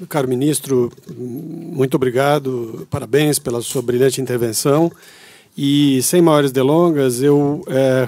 Caro 0.09 0.27
ministro, 0.27 0.91
muito 1.15 1.95
obrigado, 1.95 2.87
parabéns 2.89 3.37
pela 3.37 3.61
sua 3.61 3.81
brilhante 3.81 4.19
intervenção. 4.19 4.91
E 5.55 6.01
sem 6.01 6.21
maiores 6.21 6.51
delongas, 6.51 7.21
eu 7.21 7.63
é, 7.67 8.07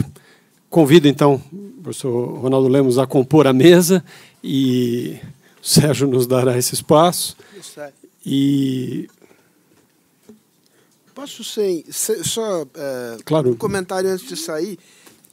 convido 0.70 1.08
então 1.08 1.42
o 1.52 1.84
professor 1.84 2.40
Ronaldo 2.40 2.68
Lemos 2.68 2.98
a 2.98 3.06
compor 3.06 3.46
a 3.46 3.54
mesa 3.54 4.04
e 4.44 5.20
o 5.64 5.68
Sérgio 5.68 6.08
nos 6.08 6.28
dará 6.28 6.58
esse 6.58 6.74
espaço. 6.74 7.38
E 8.26 9.10
posso 11.16 11.44
sem 11.44 11.86
só 11.92 12.64
é, 12.76 13.18
claro. 13.24 13.52
um 13.52 13.56
comentário 13.56 14.10
antes 14.10 14.28
de 14.28 14.36
sair. 14.36 14.78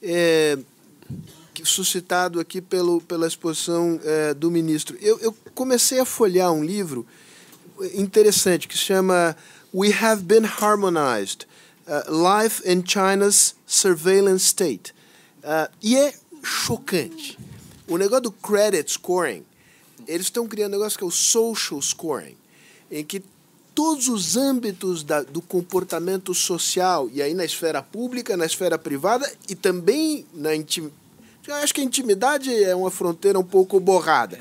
É, 0.02 0.56
suscitado 1.62 2.40
aqui 2.40 2.60
pelo, 2.60 3.02
pela 3.02 3.26
exposição 3.26 4.00
é, 4.02 4.32
do 4.32 4.50
ministro. 4.50 4.96
Eu, 5.00 5.18
eu, 5.18 5.36
comecei 5.54 6.00
a 6.00 6.06
folhear 6.06 6.50
um 6.50 6.64
livro 6.64 7.06
interessante 7.94 8.66
que 8.66 8.78
se 8.78 8.84
chama 8.84 9.36
We 9.74 9.92
Have 9.92 10.22
Been 10.22 10.46
Harmonized: 10.46 11.46
uh, 11.86 12.42
Life 12.42 12.62
in 12.66 12.82
China's 12.86 13.54
Surveillance 13.66 14.46
State. 14.46 14.94
Uh, 15.42 15.70
e 15.82 15.96
é 15.96 16.14
chocante. 16.42 17.38
O 17.86 17.96
negócio 17.98 18.24
do 18.24 18.32
credit 18.32 18.90
scoring, 18.92 19.44
eles 20.06 20.26
estão 20.26 20.46
criando 20.46 20.74
um 20.74 20.78
negócio 20.78 20.98
que 20.98 21.04
é 21.04 21.06
o 21.06 21.10
social 21.10 21.80
scoring, 21.80 22.36
em 22.90 23.04
que 23.04 23.22
todos 23.74 24.08
os 24.08 24.36
âmbitos 24.36 25.02
da, 25.02 25.22
do 25.22 25.40
comportamento 25.40 26.34
social, 26.34 27.08
e 27.12 27.22
aí 27.22 27.34
na 27.34 27.44
esfera 27.44 27.82
pública, 27.82 28.36
na 28.36 28.46
esfera 28.46 28.78
privada 28.78 29.30
e 29.48 29.54
também 29.54 30.26
na 30.34 30.54
intimidade 30.54 31.00
acho 31.48 31.74
que 31.74 31.80
a 31.80 31.84
intimidade 31.84 32.54
é 32.54 32.74
uma 32.74 32.90
fronteira 32.90 33.38
um 33.38 33.44
pouco 33.44 33.80
borrada. 33.80 34.38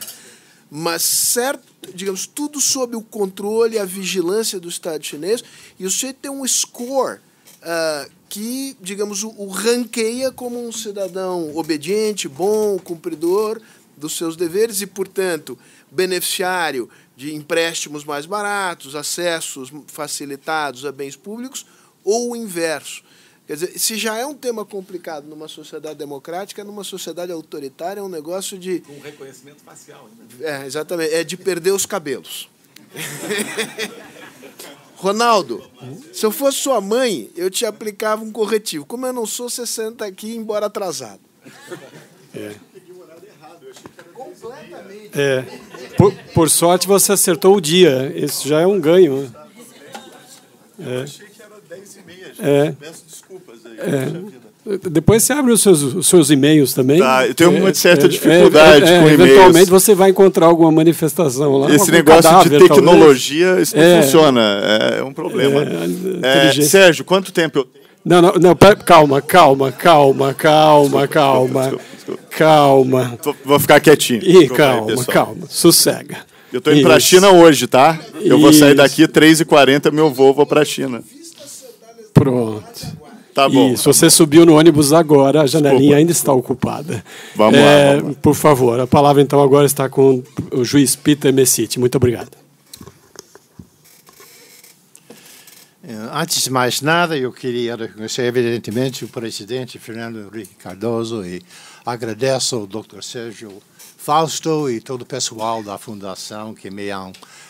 Mas 0.69 1.01
certo, 1.01 1.63
digamos, 1.93 2.27
tudo 2.27 2.61
sob 2.61 2.95
o 2.95 3.01
controle 3.01 3.75
e 3.75 3.79
a 3.79 3.85
vigilância 3.85 4.59
do 4.59 4.69
Estado 4.69 5.03
chinês, 5.03 5.43
e 5.79 5.85
o 5.85 5.89
sujeito 5.89 6.17
tem 6.21 6.31
um 6.31 6.47
score 6.47 7.17
uh, 7.17 8.11
que, 8.27 8.77
digamos, 8.79 9.23
o, 9.23 9.33
o 9.37 9.47
ranqueia 9.47 10.31
como 10.31 10.63
um 10.63 10.71
cidadão 10.71 11.55
obediente, 11.55 12.27
bom, 12.27 12.77
cumpridor 12.77 13.59
dos 13.99 14.17
seus 14.17 14.35
deveres 14.35 14.81
e, 14.81 14.87
portanto, 14.87 15.57
beneficiário 15.91 16.89
de 17.15 17.35
empréstimos 17.35 18.03
mais 18.05 18.25
baratos, 18.25 18.95
acessos 18.95 19.71
facilitados 19.87 20.85
a 20.85 20.91
bens 20.91 21.15
públicos, 21.15 21.65
ou 22.03 22.31
o 22.31 22.35
inverso. 22.35 23.03
Quer 23.45 23.55
dizer, 23.55 23.79
se 23.79 23.97
já 23.97 24.15
é 24.15 24.25
um 24.25 24.35
tema 24.35 24.63
complicado 24.63 25.25
numa 25.25 25.47
sociedade 25.47 25.97
democrática, 25.97 26.63
numa 26.63 26.83
sociedade 26.83 27.31
autoritária 27.31 27.99
é 27.99 28.03
um 28.03 28.09
negócio 28.09 28.57
de. 28.57 28.79
Com 28.81 28.99
reconhecimento 28.99 29.63
facial 29.63 30.07
ainda. 30.07 30.47
É, 30.47 30.65
exatamente. 30.65 31.13
É 31.13 31.23
de 31.23 31.35
perder 31.35 31.71
os 31.71 31.85
cabelos. 31.85 32.49
Ronaldo, 34.95 35.63
se 36.13 36.25
eu 36.25 36.31
fosse 36.31 36.59
sua 36.59 36.79
mãe, 36.79 37.31
eu 37.35 37.49
te 37.49 37.65
aplicava 37.65 38.23
um 38.23 38.31
corretivo. 38.31 38.85
Como 38.85 39.05
eu 39.05 39.13
não 39.13 39.25
sou, 39.25 39.49
você 39.49 39.65
senta 39.65 40.05
aqui, 40.05 40.35
embora 40.35 40.65
atrasado. 40.67 41.21
É. 42.35 42.55
É. 45.15 45.43
Por, 45.97 46.13
por 46.33 46.49
sorte, 46.49 46.87
você 46.87 47.11
acertou 47.11 47.55
o 47.55 47.61
dia. 47.61 48.11
Isso 48.15 48.47
já 48.47 48.61
é 48.61 48.67
um 48.67 48.79
ganho. 48.79 49.29
É. 50.79 51.05
É. 52.39 52.73
Peço 52.79 53.03
desculpas 53.05 53.65
aí. 53.65 53.77
É. 53.79 54.39
Depois 54.89 55.23
você 55.23 55.33
abre 55.33 55.51
os 55.51 55.61
seus, 55.61 55.81
os 55.81 56.07
seus 56.07 56.29
e-mails 56.29 56.73
também. 56.73 56.99
Tá, 56.99 57.25
eu 57.25 57.33
tenho 57.33 57.57
uma 57.57 57.73
certa 57.73 58.05
é, 58.05 58.09
dificuldade 58.09 58.85
é, 58.85 58.99
com 58.99 59.07
e-mails. 59.07 59.19
Eventualmente 59.19 59.69
você 59.69 59.95
vai 59.95 60.11
encontrar 60.11 60.45
alguma 60.45 60.71
manifestação 60.71 61.57
lá. 61.57 61.73
Esse 61.73 61.91
negócio 61.91 62.23
cadáver, 62.23 62.59
de 62.59 62.67
tecnologia, 62.67 63.47
talvez. 63.47 63.67
isso 63.67 63.77
não 63.77 64.01
funciona. 64.01 64.41
É, 64.99 65.03
um 65.03 65.13
problema. 65.13 65.65
Sérgio, 66.61 67.03
quanto 67.03 67.31
tempo 67.31 67.59
eu 67.59 67.63
tenho? 67.63 67.78
Não, 68.03 68.21
não, 68.21 68.33
não, 68.33 68.55
calma, 68.85 69.21
calma, 69.21 69.71
calma, 69.71 70.33
calma, 70.33 71.07
calma. 71.07 71.79
Calma. 72.29 73.19
Vou 73.45 73.59
ficar 73.59 73.79
quietinho. 73.79 74.21
E 74.23 74.47
calma, 74.49 75.05
calma, 75.05 75.45
sossega. 75.47 76.17
Eu 76.51 76.57
estou 76.57 76.73
indo 76.73 76.83
para 76.83 76.95
a 76.95 76.99
China 76.99 77.29
hoje, 77.29 77.67
tá? 77.67 77.99
Eu 78.21 78.39
vou 78.39 78.51
sair 78.51 78.73
daqui 78.73 79.07
3h40, 79.07 79.91
meu 79.91 80.09
voo, 80.09 80.33
vou 80.33 80.45
para 80.45 80.61
a 80.61 80.65
China. 80.65 81.03
Pronto. 82.13 82.99
Tá 83.33 83.47
bom. 83.47 83.71
Isso, 83.71 83.93
você 83.93 84.09
subiu 84.09 84.45
no 84.45 84.57
ônibus 84.57 84.91
agora, 84.91 85.41
a 85.41 85.45
janelinha 85.45 85.97
ainda 85.97 86.11
está 86.11 86.33
ocupada. 86.33 87.03
Vamos, 87.35 87.57
é, 87.57 87.61
lá, 87.63 87.95
vamos 87.97 88.09
lá. 88.09 88.15
Por 88.21 88.33
favor, 88.33 88.79
a 88.79 88.87
palavra 88.87 89.21
então 89.21 89.41
agora 89.41 89.65
está 89.65 89.87
com 89.87 90.23
o 90.51 90.65
juiz 90.65 90.95
Peter 90.95 91.31
Messiti. 91.31 91.79
Muito 91.79 91.95
obrigado. 91.95 92.31
É, 95.78 95.78
antes 96.13 96.43
de 96.43 96.51
mais 96.51 96.81
nada, 96.81 97.17
eu 97.17 97.31
queria 97.31 97.75
reconhecer, 97.75 98.23
evidentemente, 98.23 99.03
o 99.03 99.07
presidente 99.07 99.79
Fernando 99.79 100.19
Henrique 100.19 100.53
Cardoso 100.53 101.25
e 101.25 101.41
agradeço 101.83 102.57
ao 102.57 102.67
Dr. 102.67 103.01
Sérgio 103.01 103.61
Fausto 103.97 104.69
e 104.69 104.79
todo 104.79 105.01
o 105.01 105.05
pessoal 105.05 105.63
da 105.63 105.79
Fundação 105.79 106.53
que 106.53 106.69
me 106.69 106.89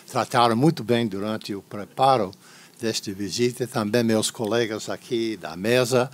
trataram 0.10 0.56
muito 0.56 0.86
bem 0.86 1.06
durante 1.06 1.54
o 1.54 1.62
preparo 1.62 2.32
desta 2.80 3.12
visita, 3.12 3.68
também 3.68 4.04
meus 4.04 4.32
colegas 4.32 4.90
aqui 4.90 5.36
da 5.36 5.58
mesa, 5.58 6.10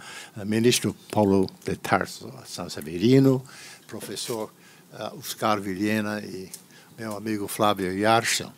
ministro 0.46 0.96
Paulo 1.12 1.48
de 1.64 1.76
Tarso 1.76 2.34
São 2.48 2.68
Severino, 2.68 3.46
professor 3.86 4.52
uh, 4.94 5.16
Oscar 5.20 5.62
Vilhena 5.62 6.22
e 6.22 6.50
meu 6.98 7.16
amigo 7.16 7.48
Flávio 7.48 7.96
Yarson. 7.96 8.52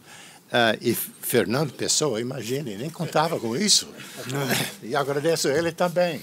Uh, 0.48 0.78
e 0.82 0.96
Fernando 0.96 1.74
Pessoa, 1.74 2.22
imagine, 2.22 2.78
nem 2.78 2.90
contava 2.90 3.38
com 3.40 3.56
isso. 3.56 3.88
e 4.82 4.96
agradeço 4.96 5.50
ele 5.50 5.74
também. 5.74 6.22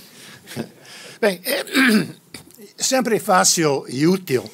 Bem, 1.21 1.41
é 1.45 1.65
sempre 2.83 3.19
fácil 3.19 3.85
e 3.89 4.07
útil 4.07 4.51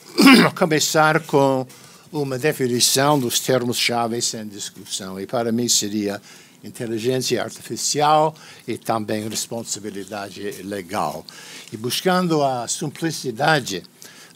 começar 0.56 1.20
com 1.20 1.66
uma 2.10 2.38
definição 2.38 3.18
dos 3.18 3.40
termos-chave 3.40 4.18
em 4.34 4.48
discussão. 4.48 5.20
E 5.20 5.26
para 5.26 5.52
mim 5.52 5.68
seria 5.68 6.20
inteligência 6.64 7.42
artificial 7.42 8.34
e 8.66 8.76
também 8.76 9.28
responsabilidade 9.28 10.62
legal. 10.62 11.24
E 11.72 11.76
buscando 11.76 12.42
a 12.42 12.66
simplicidade, 12.66 13.82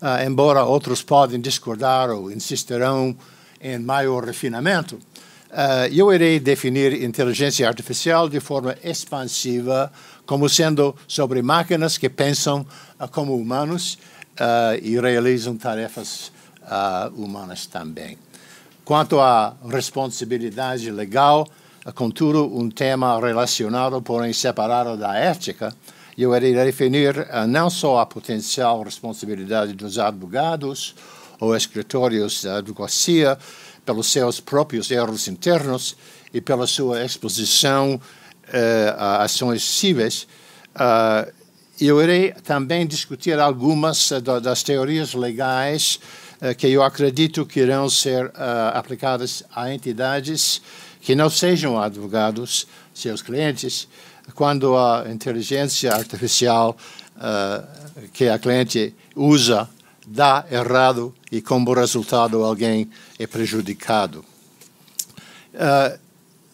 uh, 0.01 0.27
embora 0.27 0.65
outros 0.65 1.03
podem 1.03 1.41
discordar 1.41 2.11
ou 2.11 2.31
insistirão 2.31 3.17
em 3.65 3.79
maior 3.79 4.25
refinamento, 4.25 4.97
uh, 4.97 5.89
eu 5.91 6.13
irei 6.13 6.39
definir 6.39 7.03
inteligência 7.03 7.67
artificial 7.67 8.29
de 8.29 8.39
forma 8.39 8.77
expansiva 8.85 9.91
como 10.27 10.49
sendo 10.51 10.95
sobre 11.09 11.41
máquinas 11.41 11.97
que 11.97 12.11
pensam 12.11 12.67
uh, 13.01 13.09
como 13.09 13.35
humanos 13.35 13.99
e 14.83 14.99
realizam 14.99 15.57
tarefas 15.57 16.33
humanas 17.15 17.67
também. 17.67 18.19
Quanto 18.85 19.21
à 19.21 19.55
responsabilidade 19.71 20.91
legal, 20.91 21.47
contudo, 21.95 22.45
um 22.45 22.69
tema 22.69 23.17
relacionado, 23.21 24.03
porém 24.03 24.33
separado 24.33 24.97
da 24.97 25.15
ética, 25.15 25.73
eu 26.19 26.35
irei 26.35 26.53
definir 26.53 27.29
não 27.47 27.71
só 27.71 28.01
a 28.01 28.07
potencial 28.07 28.83
responsabilidade 28.83 29.73
dos 29.73 30.01
advogados 30.01 30.97
ou 31.41 31.55
escritórios 31.57 32.43
da 32.43 32.59
advocacia 32.59 33.39
pelos 33.85 34.07
seus 34.07 34.41
próprios 34.41 34.91
erros 34.91 35.29
internos 35.29 35.97
e 36.33 36.41
pela 36.41 36.67
sua 36.67 37.05
exposição 37.05 37.95
uh, 37.95 38.95
a 38.97 39.23
ações 39.23 39.63
cíveis, 39.63 40.27
uh, 40.75 41.31
eu 41.81 42.01
irei 42.03 42.33
também 42.45 42.87
discutir 42.87 43.39
algumas 43.39 44.11
das 44.43 44.63
teorias 44.63 45.13
legais 45.13 45.99
que 46.57 46.69
eu 46.69 46.85
acredito 46.85 47.45
que 47.45 47.59
irão 47.59 47.91
ser 47.91 48.31
aplicadas 48.73 49.43
a 49.53 49.75
entidades 49.75 50.63
que 51.01 51.17
não 51.17 51.29
sejam 51.29 51.81
advogados, 51.81 52.67
seus 52.95 53.21
clientes, 53.21 53.89
quando 54.35 54.77
a 54.77 55.05
inteligência 55.11 55.93
artificial 55.93 56.77
uh, 57.17 58.09
que 58.13 58.29
a 58.29 58.39
cliente 58.39 58.95
usa 59.15 59.69
dá 60.07 60.47
errado 60.51 61.15
e 61.35 61.43
como 61.43 61.75
resultado 61.75 62.45
alguém 62.45 62.89
é 63.19 63.27
prejudicado. 63.27 64.25
Uh, 65.53 65.99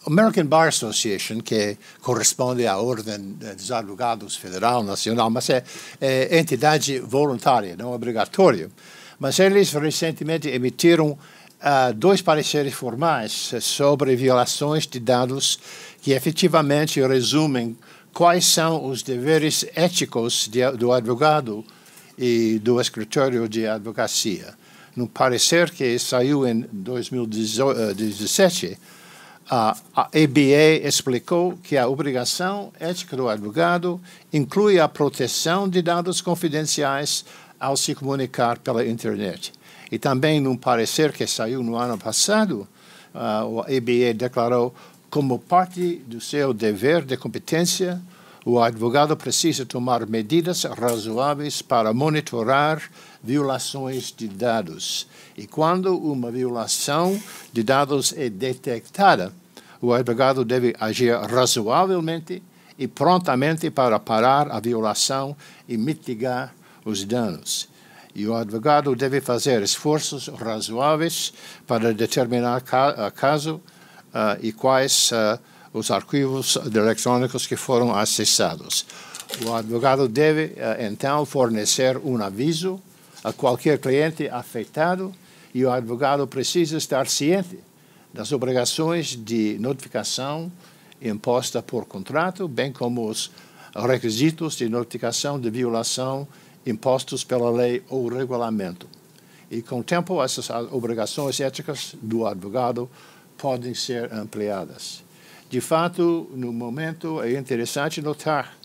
American 0.07 0.47
Bar 0.47 0.69
Association, 0.69 1.39
que 1.39 1.77
corresponde 2.01 2.65
à 2.65 2.77
Ordem 2.77 3.37
dos 3.55 3.71
Advogados 3.71 4.35
Federal 4.35 4.81
Nacional, 4.83 5.29
mas 5.29 5.51
é, 5.51 5.63
é 6.01 6.39
entidade 6.39 6.97
voluntária, 6.99 7.75
não 7.77 7.93
obrigatória, 7.93 8.71
Mas 9.19 9.37
eles 9.37 9.71
recentemente 9.71 10.49
emitiram 10.49 11.11
uh, 11.11 11.93
dois 11.95 12.23
pareceres 12.23 12.73
formais 12.73 13.53
sobre 13.61 14.15
violações 14.15 14.87
de 14.87 14.99
dados 14.99 15.59
que 16.01 16.13
efetivamente 16.13 16.99
resumem 16.99 17.77
quais 18.11 18.47
são 18.47 18.83
os 18.83 19.03
deveres 19.03 19.63
éticos 19.75 20.47
de, 20.47 20.67
do 20.71 20.91
advogado 20.91 21.63
e 22.17 22.57
do 22.57 22.81
escritório 22.81 23.47
de 23.47 23.67
advocacia. 23.67 24.59
No 24.95 25.07
parecer 25.07 25.71
que 25.71 25.97
saiu 25.97 26.45
em 26.45 26.67
2017, 26.71 28.77
a 29.49 29.75
ABA 29.95 30.85
explicou 30.85 31.57
que 31.63 31.77
a 31.77 31.87
obrigação 31.87 32.71
ética 32.79 33.17
do 33.17 33.27
advogado 33.27 33.99
inclui 34.31 34.79
a 34.79 34.87
proteção 34.87 35.67
de 35.67 35.81
dados 35.81 36.21
confidenciais 36.21 37.25
ao 37.59 37.75
se 37.75 37.93
comunicar 37.93 38.59
pela 38.59 38.85
internet. 38.85 39.51
E 39.91 39.99
também, 39.99 40.39
num 40.39 40.55
parecer 40.55 41.11
que 41.11 41.27
saiu 41.27 41.61
no 41.61 41.75
ano 41.75 41.97
passado, 41.97 42.65
a 43.13 43.41
ABA 43.41 44.13
declarou 44.15 44.73
como 45.09 45.37
parte 45.37 46.01
do 46.07 46.21
seu 46.21 46.53
dever 46.53 47.03
de 47.03 47.17
competência, 47.17 48.01
o 48.45 48.59
advogado 48.59 49.15
precisa 49.17 49.65
tomar 49.65 50.07
medidas 50.07 50.63
razoáveis 50.63 51.61
para 51.61 51.93
monitorar 51.93 52.81
violações 53.23 54.13
de 54.15 54.27
dados. 54.27 55.07
E 55.37 55.45
quando 55.47 55.97
uma 55.97 56.31
violação 56.31 57.19
de 57.53 57.63
dados 57.63 58.13
é 58.17 58.29
detectada, 58.29 59.33
o 59.81 59.93
advogado 59.93 60.45
deve 60.45 60.75
agir 60.79 61.15
razoavelmente 61.15 62.41
e 62.77 62.87
prontamente 62.87 63.69
para 63.69 63.99
parar 63.99 64.51
a 64.51 64.59
violação 64.59 65.35
e 65.67 65.77
mitigar 65.77 66.53
os 66.85 67.03
danos. 67.03 67.69
E 68.13 68.27
o 68.27 68.35
advogado 68.35 68.95
deve 68.95 69.21
fazer 69.21 69.61
esforços 69.61 70.27
razoáveis 70.27 71.33
para 71.65 71.93
determinar 71.93 72.61
ca 72.61 73.11
caso 73.11 73.55
uh, 74.13 74.37
e 74.41 74.51
quais 74.51 75.11
uh, 75.11 75.39
os 75.73 75.89
arquivos 75.89 76.57
eletrônicos 76.57 77.47
que 77.47 77.55
foram 77.55 77.95
acessados. 77.95 78.85
O 79.45 79.53
advogado 79.53 80.09
deve, 80.09 80.45
uh, 80.45 80.81
então, 80.81 81.25
fornecer 81.25 81.97
um 81.97 82.21
aviso 82.21 82.81
a 83.23 83.31
qualquer 83.31 83.79
cliente 83.79 84.27
afetado 84.27 85.13
e 85.53 85.63
o 85.65 85.71
advogado 85.71 86.25
precisa 86.27 86.77
estar 86.77 87.07
ciente 87.07 87.59
das 88.13 88.31
obrigações 88.31 89.15
de 89.15 89.57
notificação 89.59 90.51
imposta 91.01 91.61
por 91.61 91.85
contrato, 91.85 92.47
bem 92.47 92.71
como 92.71 93.07
os 93.07 93.31
requisitos 93.75 94.55
de 94.55 94.69
notificação 94.69 95.39
de 95.39 95.49
violação 95.49 96.27
impostos 96.65 97.23
pela 97.23 97.49
lei 97.49 97.83
ou 97.89 98.07
regulamento. 98.07 98.87
E 99.49 99.61
com 99.61 99.79
o 99.79 99.83
tempo, 99.83 100.23
essas 100.23 100.49
obrigações 100.71 101.39
éticas 101.39 101.95
do 102.01 102.25
advogado 102.25 102.89
podem 103.37 103.73
ser 103.73 104.13
ampliadas. 104.13 105.03
De 105.49 105.59
fato, 105.59 106.29
no 106.33 106.53
momento, 106.53 107.21
é 107.21 107.33
interessante 107.33 108.01
notar 108.01 108.55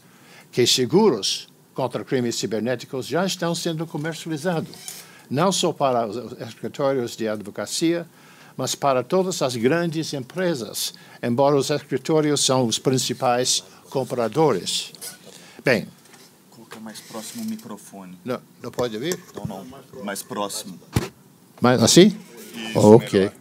que 0.52 0.66
seguros 0.66 1.48
contra 1.76 2.02
crimes 2.02 2.36
cibernéticos 2.36 3.06
já 3.06 3.26
estão 3.26 3.54
sendo 3.54 3.86
comercializados, 3.86 4.70
não 5.28 5.52
só 5.52 5.74
para 5.74 6.06
os 6.06 6.16
escritórios 6.40 7.14
de 7.14 7.28
advocacia, 7.28 8.06
mas 8.56 8.74
para 8.74 9.04
todas 9.04 9.42
as 9.42 9.54
grandes 9.54 10.14
empresas, 10.14 10.94
embora 11.22 11.54
os 11.54 11.68
escritórios 11.68 12.42
são 12.42 12.66
os 12.66 12.78
principais 12.78 13.62
compradores. 13.90 14.90
Bem. 15.62 15.86
Colocar 16.50 16.80
mais 16.80 16.98
próximo 17.00 17.44
o 17.44 17.46
microfone. 17.46 18.18
Não, 18.24 18.40
não 18.62 18.70
pode 18.70 18.94
ouvir? 18.94 19.18
Não, 19.34 19.44
não. 19.44 19.66
Mais 20.02 20.22
próximo. 20.22 20.80
Mais 21.60 21.82
assim? 21.82 22.18
Isso, 22.54 22.78
ok. 22.78 23.20
Melhor. 23.20 23.34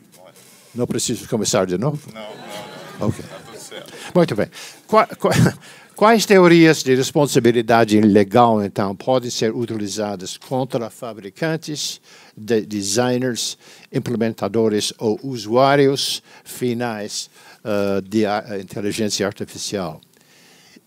Não 0.75 0.85
preciso 0.85 1.29
começar 1.29 1.65
de 1.65 1.77
novo? 1.77 2.11
Não, 2.13 2.21
não. 2.99 3.07
Ok. 3.07 3.23
Tá 3.23 3.39
Muito 4.13 4.35
bem. 4.35 4.49
Quais 5.95 6.25
teorias 6.25 6.83
de 6.83 6.93
responsabilidade 6.93 7.99
legal, 8.01 8.63
então, 8.63 8.95
podem 8.95 9.29
ser 9.29 9.55
utilizadas 9.55 10.37
contra 10.37 10.89
fabricantes 10.89 12.01
de 12.35 12.61
designers, 12.61 13.57
implementadores 13.91 14.93
ou 14.99 15.19
usuários 15.23 16.21
finais 16.43 17.29
uh, 17.63 18.01
de 18.01 18.25
inteligência 18.61 19.25
artificial. 19.25 20.01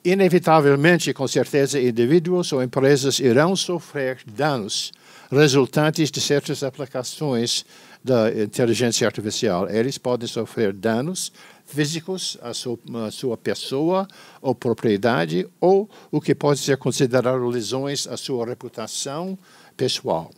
Inevitavelmente, 0.04 1.12
com 1.12 1.26
certeza, 1.26 1.80
indivíduos 1.80 2.52
ou 2.52 2.62
empresas 2.62 3.18
irão 3.18 3.56
sofrer 3.56 4.18
danos 4.26 4.92
resultantes 5.30 6.10
de 6.10 6.20
certas 6.20 6.62
aplicações 6.62 7.64
da 8.02 8.30
inteligência 8.30 9.06
artificial. 9.06 9.68
Eles 9.68 9.98
podem 9.98 10.28
sofrer 10.28 10.72
danos 10.72 11.32
físicos 11.68 12.36
à 12.42 12.52
sua, 12.52 12.78
à 13.06 13.10
sua, 13.10 13.36
pessoa 13.36 14.08
ou 14.42 14.54
propriedade, 14.54 15.46
ou 15.60 15.88
o 16.10 16.20
que 16.20 16.34
pode 16.34 16.58
ser 16.58 16.76
considerado 16.76 17.46
lesões 17.46 18.06
à 18.08 18.16
sua 18.16 18.44
reputação 18.44 19.38
pessoal 19.76 20.30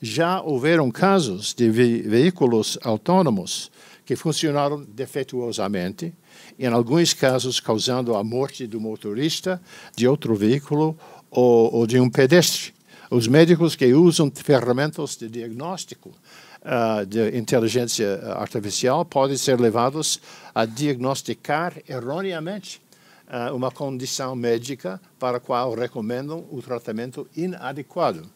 já 0.00 0.40
houveram 0.40 0.90
casos 0.90 1.54
de 1.54 1.70
ve 1.70 2.02
veículos 2.02 2.78
autônomos 2.82 3.70
que 4.04 4.14
funcionaram 4.14 4.84
defeituosamente, 4.84 6.14
em 6.58 6.66
alguns 6.66 7.12
casos 7.12 7.58
causando 7.58 8.14
a 8.14 8.22
morte 8.22 8.66
do 8.66 8.80
motorista 8.80 9.60
de 9.96 10.06
outro 10.06 10.36
veículo 10.36 10.96
ou, 11.30 11.74
ou 11.74 11.86
de 11.86 11.98
um 11.98 12.08
pedestre. 12.08 12.72
Os 13.10 13.26
médicos 13.26 13.74
que 13.74 13.92
usam 13.94 14.30
ferramentas 14.32 15.16
de 15.16 15.28
diagnóstico 15.28 16.10
uh, 16.10 17.06
de 17.06 17.36
inteligência 17.36 18.20
artificial 18.36 19.04
podem 19.04 19.36
ser 19.36 19.60
levados 19.60 20.20
a 20.56 20.64
diagnosticar 20.64 21.82
erroneamente 21.86 22.80
uh, 23.28 23.54
uma 23.54 23.70
condição 23.70 24.34
médica 24.34 24.98
para 25.18 25.36
a 25.36 25.40
qual 25.40 25.74
recomendam 25.74 26.48
o 26.50 26.62
tratamento 26.62 27.28
inadequado 27.36 28.26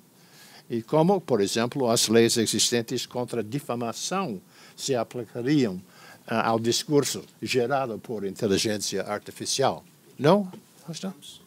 e 0.68 0.82
como, 0.82 1.18
por 1.18 1.40
exemplo, 1.40 1.88
as 1.88 2.08
leis 2.08 2.36
existentes 2.36 3.06
contra 3.06 3.42
difamação 3.42 4.38
se 4.76 4.94
aplicariam 4.94 5.76
uh, 5.76 5.82
ao 6.44 6.60
discurso 6.60 7.24
gerado 7.40 7.98
por 7.98 8.26
inteligência 8.26 9.02
artificial. 9.02 9.82
Não? 10.18 10.52
Estamos? 10.90 11.40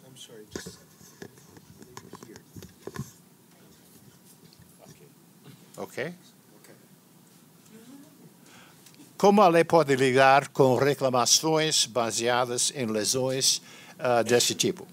Ok? 5.78 6.15
Como 9.24 9.41
a 9.41 9.47
lei 9.47 9.63
pode 9.63 9.95
ligar 9.95 10.49
com 10.49 10.76
reclamações 10.76 11.86
baseadas 11.86 12.74
em 12.76 12.86
lesões 12.86 13.61
uh, 13.97 14.21
desse 14.21 14.53
tipo? 14.53 14.86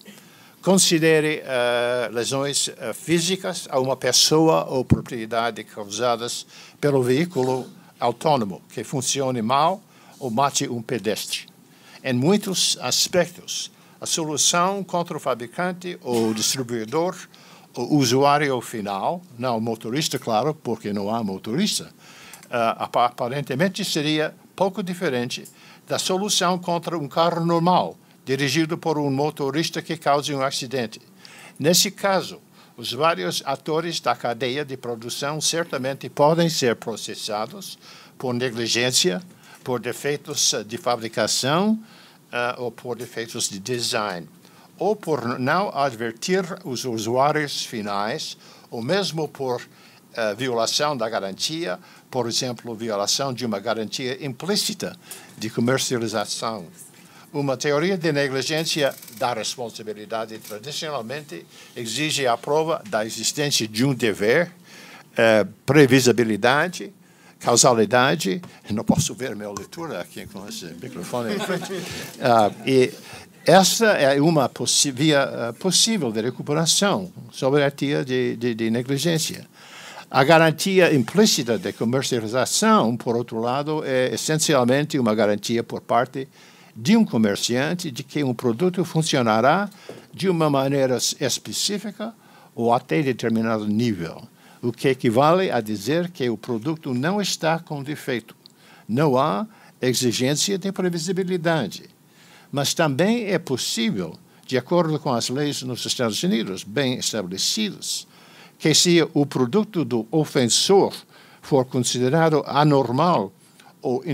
considere 0.62 1.42
uh, 1.42 2.14
lesões 2.14 2.68
uh, 2.68 2.94
físicas 2.94 3.66
a 3.68 3.80
uma 3.80 3.96
pessoa 3.96 4.66
ou 4.66 4.84
propriedade 4.84 5.64
causadas 5.64 6.46
pelo 6.80 7.02
veículo 7.02 7.66
autônomo 7.98 8.62
que 8.68 8.84
funcione 8.84 9.42
mal 9.42 9.82
ou 10.20 10.30
mate 10.30 10.68
um 10.68 10.80
pedestre. 10.80 11.48
Em 12.04 12.12
muitos 12.12 12.78
aspectos, 12.80 13.72
a 14.00 14.06
solução 14.06 14.84
contra 14.84 15.16
o 15.16 15.20
fabricante 15.20 15.98
ou 16.02 16.32
distribuidor 16.32 17.16
o 17.74 17.96
usuário 17.96 18.60
final, 18.60 19.22
não 19.38 19.58
o 19.58 19.60
motorista, 19.60 20.18
claro, 20.18 20.54
porque 20.54 20.92
não 20.92 21.12
há 21.12 21.22
motorista, 21.22 21.92
aparentemente 22.50 23.84
seria 23.84 24.34
pouco 24.56 24.82
diferente 24.82 25.44
da 25.86 25.98
solução 25.98 26.58
contra 26.58 26.98
um 26.98 27.08
carro 27.08 27.44
normal, 27.44 27.96
dirigido 28.24 28.76
por 28.76 28.98
um 28.98 29.10
motorista 29.10 29.80
que 29.80 29.96
cause 29.96 30.34
um 30.34 30.42
acidente. 30.42 31.00
Nesse 31.58 31.90
caso, 31.90 32.40
os 32.76 32.92
vários 32.92 33.42
atores 33.44 34.00
da 34.00 34.16
cadeia 34.16 34.64
de 34.64 34.76
produção 34.76 35.40
certamente 35.40 36.08
podem 36.08 36.48
ser 36.48 36.76
processados 36.76 37.78
por 38.16 38.32
negligência, 38.32 39.22
por 39.62 39.80
defeitos 39.80 40.54
de 40.66 40.78
fabricação 40.78 41.78
uh, 42.32 42.62
ou 42.62 42.70
por 42.70 42.96
defeitos 42.96 43.48
de 43.48 43.58
design, 43.58 44.28
ou 44.78 44.96
por 44.96 45.38
não 45.38 45.68
advertir 45.76 46.42
os 46.64 46.84
usuários 46.84 47.64
finais, 47.64 48.36
ou 48.70 48.80
mesmo 48.80 49.28
por 49.28 49.60
uh, 49.60 50.36
violação 50.36 50.96
da 50.96 51.08
garantia, 51.08 51.78
por 52.10 52.26
exemplo, 52.26 52.74
violação 52.74 53.32
de 53.32 53.46
uma 53.46 53.60
garantia 53.60 54.24
implícita 54.24 54.96
de 55.38 55.48
comercialização. 55.48 56.66
Uma 57.32 57.56
teoria 57.56 57.96
de 57.96 58.10
negligência 58.10 58.92
da 59.16 59.32
responsabilidade 59.32 60.36
tradicionalmente 60.38 61.46
exige 61.76 62.26
a 62.26 62.36
prova 62.36 62.82
da 62.88 63.06
existência 63.06 63.68
de 63.68 63.84
um 63.84 63.94
dever, 63.94 64.50
eh, 65.16 65.46
previsibilidade, 65.64 66.92
causalidade. 67.38 68.42
Não 68.70 68.84
posso 68.84 69.14
ver 69.14 69.34
minha 69.36 69.50
leitura 69.50 70.00
aqui 70.00 70.26
com 70.26 70.46
esse 70.48 70.66
microfone 70.80 71.34
em 71.34 71.38
frente. 71.38 71.72
Uh, 71.72 72.54
e 72.66 72.92
essa 73.46 73.86
é 73.92 74.20
uma 74.20 74.50
via 74.92 75.50
uh, 75.50 75.54
possível 75.54 76.12
de 76.12 76.20
recuperação 76.20 77.10
sobre 77.32 77.64
a 77.64 77.70
tia 77.70 78.04
de, 78.04 78.36
de, 78.36 78.54
de 78.54 78.70
negligência. 78.70 79.46
A 80.12 80.24
garantia 80.24 80.92
implícita 80.92 81.56
de 81.56 81.72
comercialização, 81.72 82.96
por 82.96 83.14
outro 83.14 83.38
lado, 83.38 83.84
é 83.84 84.12
essencialmente 84.12 84.98
uma 84.98 85.14
garantia 85.14 85.62
por 85.62 85.80
parte 85.80 86.26
de 86.74 86.96
um 86.96 87.04
comerciante 87.04 87.92
de 87.92 88.02
que 88.02 88.24
um 88.24 88.34
produto 88.34 88.84
funcionará 88.84 89.70
de 90.12 90.28
uma 90.28 90.50
maneira 90.50 90.96
específica 90.96 92.12
ou 92.56 92.74
até 92.74 93.00
determinado 93.00 93.68
nível, 93.68 94.26
o 94.60 94.72
que 94.72 94.88
equivale 94.88 95.48
a 95.48 95.60
dizer 95.60 96.10
que 96.10 96.28
o 96.28 96.36
produto 96.36 96.92
não 96.92 97.20
está 97.20 97.60
com 97.60 97.80
defeito. 97.80 98.34
Não 98.88 99.16
há 99.16 99.46
exigência 99.80 100.58
de 100.58 100.72
previsibilidade. 100.72 101.84
Mas 102.50 102.74
também 102.74 103.26
é 103.26 103.38
possível, 103.38 104.18
de 104.44 104.58
acordo 104.58 104.98
com 104.98 105.12
as 105.12 105.28
leis 105.28 105.62
nos 105.62 105.86
Estados 105.86 106.20
Unidos 106.24 106.64
bem 106.64 106.98
estabelecidas, 106.98 108.08
que 108.60 108.74
se 108.74 109.02
o 109.14 109.24
produto 109.24 109.84
do 109.86 110.06
ofensor 110.10 110.92
for 111.40 111.64
considerado 111.64 112.44
anormal 112.46 113.32
ou 113.80 114.04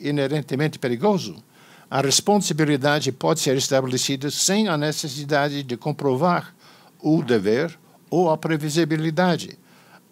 inerentemente 0.00 0.78
perigoso, 0.78 1.42
a 1.90 2.00
responsabilidade 2.00 3.10
pode 3.10 3.40
ser 3.40 3.56
estabelecida 3.56 4.30
sem 4.30 4.68
a 4.68 4.76
necessidade 4.76 5.64
de 5.64 5.76
comprovar 5.76 6.54
o 7.00 7.20
dever 7.20 7.76
ou 8.08 8.30
a 8.30 8.38
previsibilidade. 8.38 9.58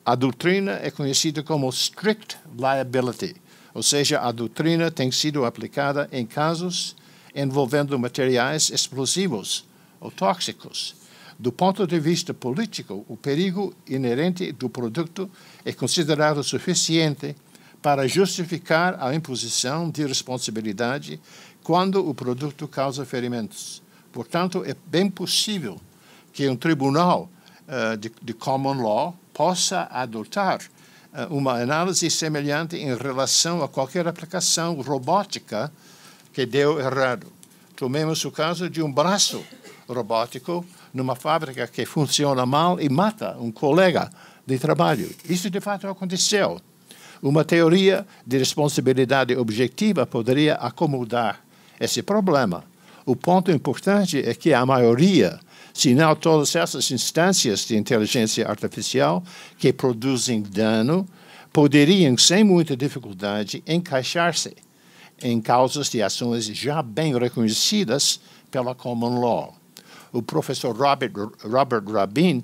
A 0.05 0.16
doutrina 0.16 0.80
é 0.82 0.91
conhecida 0.91 1.41
como 1.41 1.70
strict 1.70 2.36
liability, 2.59 3.36
ou 3.72 3.84
seja, 3.84 4.18
a 4.18 4.32
doutrina 4.32 4.91
tem 4.91 5.12
sido 5.12 5.45
aplicada 5.45 6.09
em 6.11 6.26
casos 6.26 6.97
envolvendo 7.32 7.97
materiais 7.97 8.68
explosivos 8.70 9.64
ou 10.01 10.11
tóxicos, 10.11 10.98
do 11.39 11.53
ponto 11.53 11.86
de 11.86 12.01
vista 12.01 12.34
político, 12.34 13.05
o 13.09 13.16
perigo 13.16 13.72
inerente 13.86 14.51
do 14.51 14.68
produto 14.68 15.30
é 15.64 15.72
considerado 15.72 16.43
suficiente 16.43 17.36
para 17.80 18.09
justificar 18.09 18.97
a 19.01 19.14
imposição 19.14 19.89
de 19.89 20.05
responsabilidade 20.05 21.20
quando 21.62 22.07
o 22.09 22.12
produto 22.12 22.66
causa 22.66 23.05
ferimentos. 23.05 23.80
Portanto, 24.11 24.64
é 24.66 24.74
bem 24.86 25.09
possível 25.09 25.80
que 26.32 26.49
um 26.49 26.57
tribunal 26.57 27.30
uh, 27.68 27.97
de, 27.97 28.11
de, 28.20 28.34
common 28.34 28.82
law 28.82 29.16
possa 29.32 29.82
adotar 29.93 30.61
uh, 30.61 31.32
uma 31.32 31.61
análise 31.61 32.11
semelhante 32.11 32.76
em 32.76 32.97
relação 32.97 33.62
a 33.62 33.68
qualquer 33.68 34.09
aplicação 34.09 34.80
robótica 34.80 35.72
que 36.32 36.45
deu 36.45 36.80
errado. 36.80 37.28
Tomemos 37.76 38.24
o 38.24 38.32
caso 38.32 38.68
de 38.68 38.82
um 38.82 38.93
braço 38.93 39.45
robótico 39.89 40.64
numa 40.93 41.14
fábrica 41.14 41.66
que 41.66 41.84
funciona 41.84 42.45
mal 42.47 42.80
e 42.80 42.89
mata 42.89 43.36
um 43.39 43.51
colega 43.51 44.11
de 44.47 44.59
trabalho. 44.59 45.11
Isso 45.28 45.51
de 45.51 45.61
fato 45.61 45.86
aconteceu. 45.86 46.61
Uma 47.22 47.45
teoria 47.45 48.07
de 48.26 48.39
responsabilidade 48.39 49.36
objetiva 49.36 50.07
poderia 50.07 50.55
acomodar 50.55 51.41
esse 51.78 52.03
problema. 52.03 52.64
O 53.05 53.16
ponto 53.16 53.51
importante 53.51 54.18
é 54.18 54.34
que 54.34 54.53
a 54.55 54.64
maioria, 54.64 55.39
se 55.74 55.95
não 55.95 56.14
todas 56.14 56.55
essas 56.55 56.91
instâncias 56.91 57.66
de 57.66 57.76
inteligência 57.76 58.47
artificial 58.49 59.22
que 59.59 59.72
produzem 59.72 60.43
dano, 60.43 61.07
poderiam, 61.53 62.16
sem 62.16 62.45
muita 62.45 62.76
dificuldade, 62.76 63.62
encaixar-se 63.66 64.55
em 65.20 65.41
causas 65.41 65.91
de 65.91 66.01
ações 66.01 66.45
já 66.45 66.80
bem 66.82 67.18
reconhecidas 67.18 68.20
pela 68.51 68.74
common 68.74 69.20
law 69.20 69.58
o 70.13 70.23
professor 70.23 70.77
Robert, 70.77 71.13
Robert 71.43 71.85
Rabin, 71.85 72.43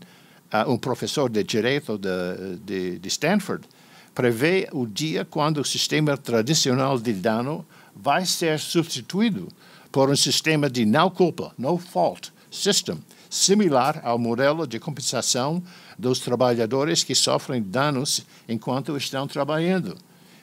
uh, 0.52 0.70
um 0.70 0.78
professor 0.78 1.28
de 1.28 1.42
direito 1.42 1.98
de, 1.98 2.56
de, 2.64 2.98
de 2.98 3.08
Stanford, 3.08 3.66
prevê 4.14 4.68
o 4.72 4.86
dia 4.86 5.24
quando 5.24 5.58
o 5.58 5.64
sistema 5.64 6.16
tradicional 6.16 6.98
de 6.98 7.12
dano 7.12 7.66
vai 7.94 8.24
ser 8.24 8.58
substituído 8.58 9.48
por 9.90 10.10
um 10.10 10.16
sistema 10.16 10.68
de 10.68 10.84
não 10.84 11.10
culpa, 11.10 11.52
no 11.56 11.78
fault 11.78 12.32
system, 12.50 12.98
similar 13.28 14.00
ao 14.04 14.18
modelo 14.18 14.66
de 14.66 14.78
compensação 14.78 15.62
dos 15.98 16.20
trabalhadores 16.20 17.02
que 17.02 17.14
sofrem 17.14 17.62
danos 17.62 18.24
enquanto 18.48 18.96
estão 18.96 19.26
trabalhando. 19.26 19.96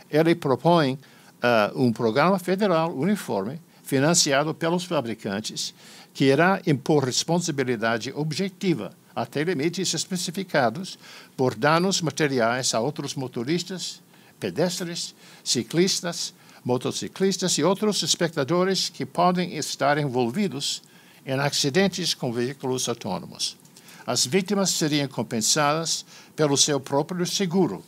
Ele 0.10 0.36
propõe 0.36 0.94
uh, 0.94 1.82
um 1.82 1.92
programa 1.92 2.38
federal 2.38 2.94
uniforme 2.94 3.60
financiado 3.84 4.54
pelos 4.54 4.86
fabricantes 4.86 5.74
que 6.14 6.26
irá 6.26 6.62
impor 6.66 7.06
responsabilidade 7.06 8.12
objetiva 8.14 8.94
até 9.16 9.44
limites 9.44 9.94
especificados 9.94 10.98
por 11.36 11.56
danos 11.56 12.02
materiais 12.02 12.74
a 12.74 12.80
outros 12.80 13.16
motoristas, 13.16 14.02
pedestres, 14.40 15.14
ciclistas, 15.44 16.34
motociclistas 16.64 17.58
e 17.58 17.64
outros 17.64 18.04
espectadores 18.04 18.90
que 18.90 19.06
podem 19.06 19.56
estar 19.58 19.98
envolvidos 19.98 20.82
em 21.26 21.34
acidentes 21.34 22.14
com 22.14 22.32
veículos 22.32 22.88
autônomos. 22.88 23.58
As 24.06 24.26
vítimas 24.26 24.72
seriam 24.72 25.08
compensadas 25.08 26.06
pelo 26.36 26.58
seu 26.58 26.80
próprio 26.80 27.26
seguro, 27.26 27.84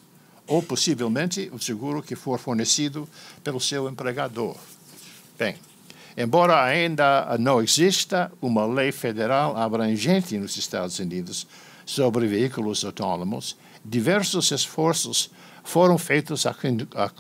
ou 0.46 0.62
possivelmente 0.62 1.50
o 1.54 1.60
seguro 1.60 2.04
que 2.04 2.16
for 2.16 2.38
fornecido 2.38 3.10
pelo 3.44 3.60
seu 3.60 3.90
empregador. 3.90 4.58
Bem, 5.38 5.56
Embora 6.16 6.64
ainda 6.64 7.36
não 7.40 7.62
exista 7.62 8.32
uma 8.42 8.66
lei 8.66 8.92
federal 8.92 9.58
abrangente 9.58 10.38
nos 10.38 10.56
Estados 10.58 11.00
Unidos 11.00 11.48
sobre 11.86 12.28
veículos 12.28 12.86
autônomos, 12.86 13.58
diversos 13.84 14.52
esforços 14.52 15.32
foram 15.64 15.98
feitos 15.98 16.46
a, 16.46 16.52
a, 16.52 17.12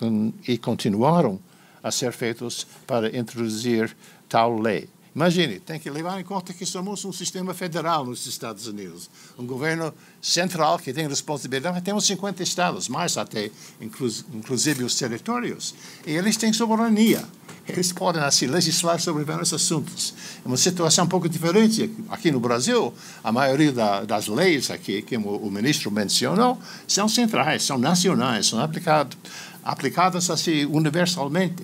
e 0.48 0.58
continuaram 0.58 1.40
a 1.82 1.92
ser 1.92 2.12
feitos 2.12 2.68
para 2.86 3.16
introduzir 3.18 3.96
tal 4.30 4.60
lei. 4.60 4.88
Imagine, 5.16 5.60
tem 5.60 5.80
que 5.80 5.90
levar 5.90 6.20
em 6.20 6.24
conta 6.24 6.54
que 6.54 6.66
somos 6.66 7.06
um 7.06 7.14
sistema 7.14 7.54
federal 7.54 8.04
nos 8.04 8.26
Estados 8.26 8.66
Unidos, 8.66 9.10
um 9.38 9.46
governo 9.46 9.94
central 10.22 10.80
que 10.80 10.92
tem 10.92 11.08
responsabilidade, 11.08 11.76
mas 11.76 11.84
temos 11.84 12.06
50 12.06 12.42
estados, 12.42 12.90
mais 12.90 13.16
até, 13.16 13.52
inclusive 13.80 14.84
os 14.84 14.96
territórios, 14.96 15.76
e 16.06 16.12
eles 16.12 16.36
têm 16.36 16.52
soberania 16.52 17.24
eles 17.68 17.94
podem 17.94 18.22
assim 18.22 18.46
legislar 18.46 19.00
sobre 19.00 19.24
vários 19.24 19.54
assuntos. 19.54 20.14
É 20.44 20.48
uma 20.48 20.58
situação 20.58 21.06
um 21.06 21.08
pouco 21.08 21.30
diferente 21.30 21.90
aqui 22.10 22.30
no 22.30 22.40
Brasil. 22.40 22.94
A 23.24 23.32
maioria 23.32 23.72
da, 23.72 24.04
das 24.04 24.28
leis 24.28 24.70
aqui, 24.70 25.02
que 25.02 25.16
o, 25.16 25.22
o, 25.22 25.50
ministro 25.50 25.90
mencionou, 25.90 26.60
são 26.86 27.08
centrais, 27.08 27.64
são 27.64 27.78
nacionais, 27.78 28.48
são 28.48 28.60
aplicado, 28.60 29.16
aplicadas 29.64 30.30
assim 30.30 30.66
universalmente. 30.66 31.64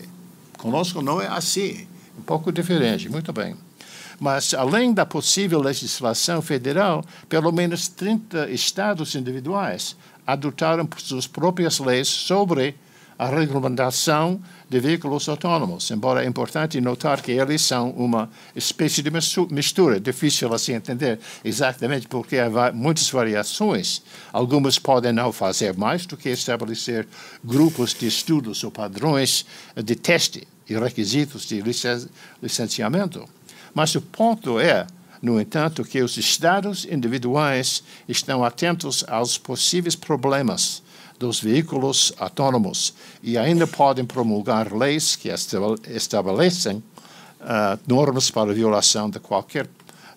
Conosco 0.58 1.02
não 1.02 1.22
é 1.22 1.28
assim, 1.28 1.86
um 2.20 2.24
pouco 2.24 2.51
diferente. 2.51 3.09
Muito 3.09 3.34
bem. 3.34 3.55
Mas, 4.20 4.53
além 4.53 4.93
da 4.93 5.05
possível 5.05 5.61
legislação 5.61 6.41
federal, 6.41 7.03
pelo 7.30 7.51
menos 7.51 7.88
30 7.88 8.49
estados 8.49 9.15
individuais 9.15 9.95
adotaram 10.28 10.88
suas 10.97 11.26
próprias 11.26 11.80
leis 11.80 12.07
sobre 12.07 12.76
a 13.17 13.28
regulamentação 13.28 14.39
de 14.70 14.80
veículos 14.80 15.28
autônomos, 15.28 15.91
embora 15.91 16.24
é 16.24 16.28
importante 16.28 16.80
notar 16.80 17.22
que 17.22 17.34
eles 17.34 17.61
são 17.61 17.89
uma 17.91 18.30
espécie 18.55 19.01
de 19.01 19.11
mistura, 19.51 19.99
difícil 19.99 20.53
assim 20.53 20.74
entender 20.74 21.20
exatamente 21.43 22.07
porque 22.07 22.38
há 22.38 22.72
muitas 22.72 23.09
variações. 23.09 24.01
Algumas 24.32 24.80
podem 24.80 25.11
não 25.11 25.34
fazer 25.34 25.76
mais 25.76 26.05
do 26.05 26.15
que 26.15 26.30
estabelecer 26.30 27.05
grupos 27.43 27.93
de 27.93 28.07
estudos 28.07 28.63
ou 28.63 28.72
padrões 28.72 29.45
de 29.76 29.95
teste 29.95 30.47
e 30.70 30.78
requisitos 30.78 31.45
de 31.45 31.61
licenciamento. 32.41 33.28
Mas 33.74 33.93
o 33.95 34.01
ponto 34.01 34.59
é, 34.59 34.86
no 35.22 35.39
entanto, 35.39 35.84
que 35.84 36.01
os 36.01 36.17
estados 36.17 36.86
individuais 36.86 37.84
estão 38.07 38.43
atentos 38.43 39.03
aos 39.07 39.38
possíveis 39.38 39.95
problemas 39.95 40.82
dos 41.20 41.41
veículos 41.41 42.13
autônomos 42.17 42.93
e 43.22 43.38
ainda 43.38 43.67
podem 43.67 44.05
promulgar 44.05 44.74
leis 44.74 45.17
que 45.17 45.30
estabelecem 45.88 46.78
uh, 46.78 47.80
normas 47.86 48.32
para 48.32 48.53
violação 48.53 49.09
de 49.09 49.20
qualquer 49.20 49.67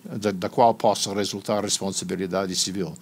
da, 0.05 0.31
da 0.31 0.49
qual 0.49 0.73
possa 0.73 1.13
resultar 1.13 1.63
responsabilidade 1.63 2.55
civil. 2.55 2.93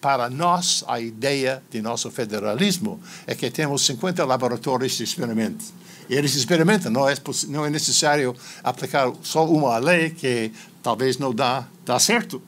Para 0.00 0.30
nós, 0.30 0.84
a 0.86 1.00
ideia 1.00 1.62
de 1.70 1.82
nosso 1.82 2.10
federalismo 2.10 3.00
é 3.26 3.34
que 3.34 3.50
temos 3.50 3.84
50 3.84 4.24
laboratórios 4.24 4.92
de 4.92 5.04
experimento. 5.04 5.64
E 6.08 6.14
eles 6.14 6.34
experimentam, 6.34 6.90
não 6.90 7.08
é, 7.08 7.14
não 7.48 7.66
é 7.66 7.70
necessário 7.70 8.34
aplicar 8.64 9.12
só 9.22 9.46
uma 9.46 9.76
lei 9.78 10.10
que 10.10 10.50
talvez 10.82 11.18
não 11.18 11.34
dá, 11.34 11.66
dá 11.84 11.98
certo. 11.98 12.42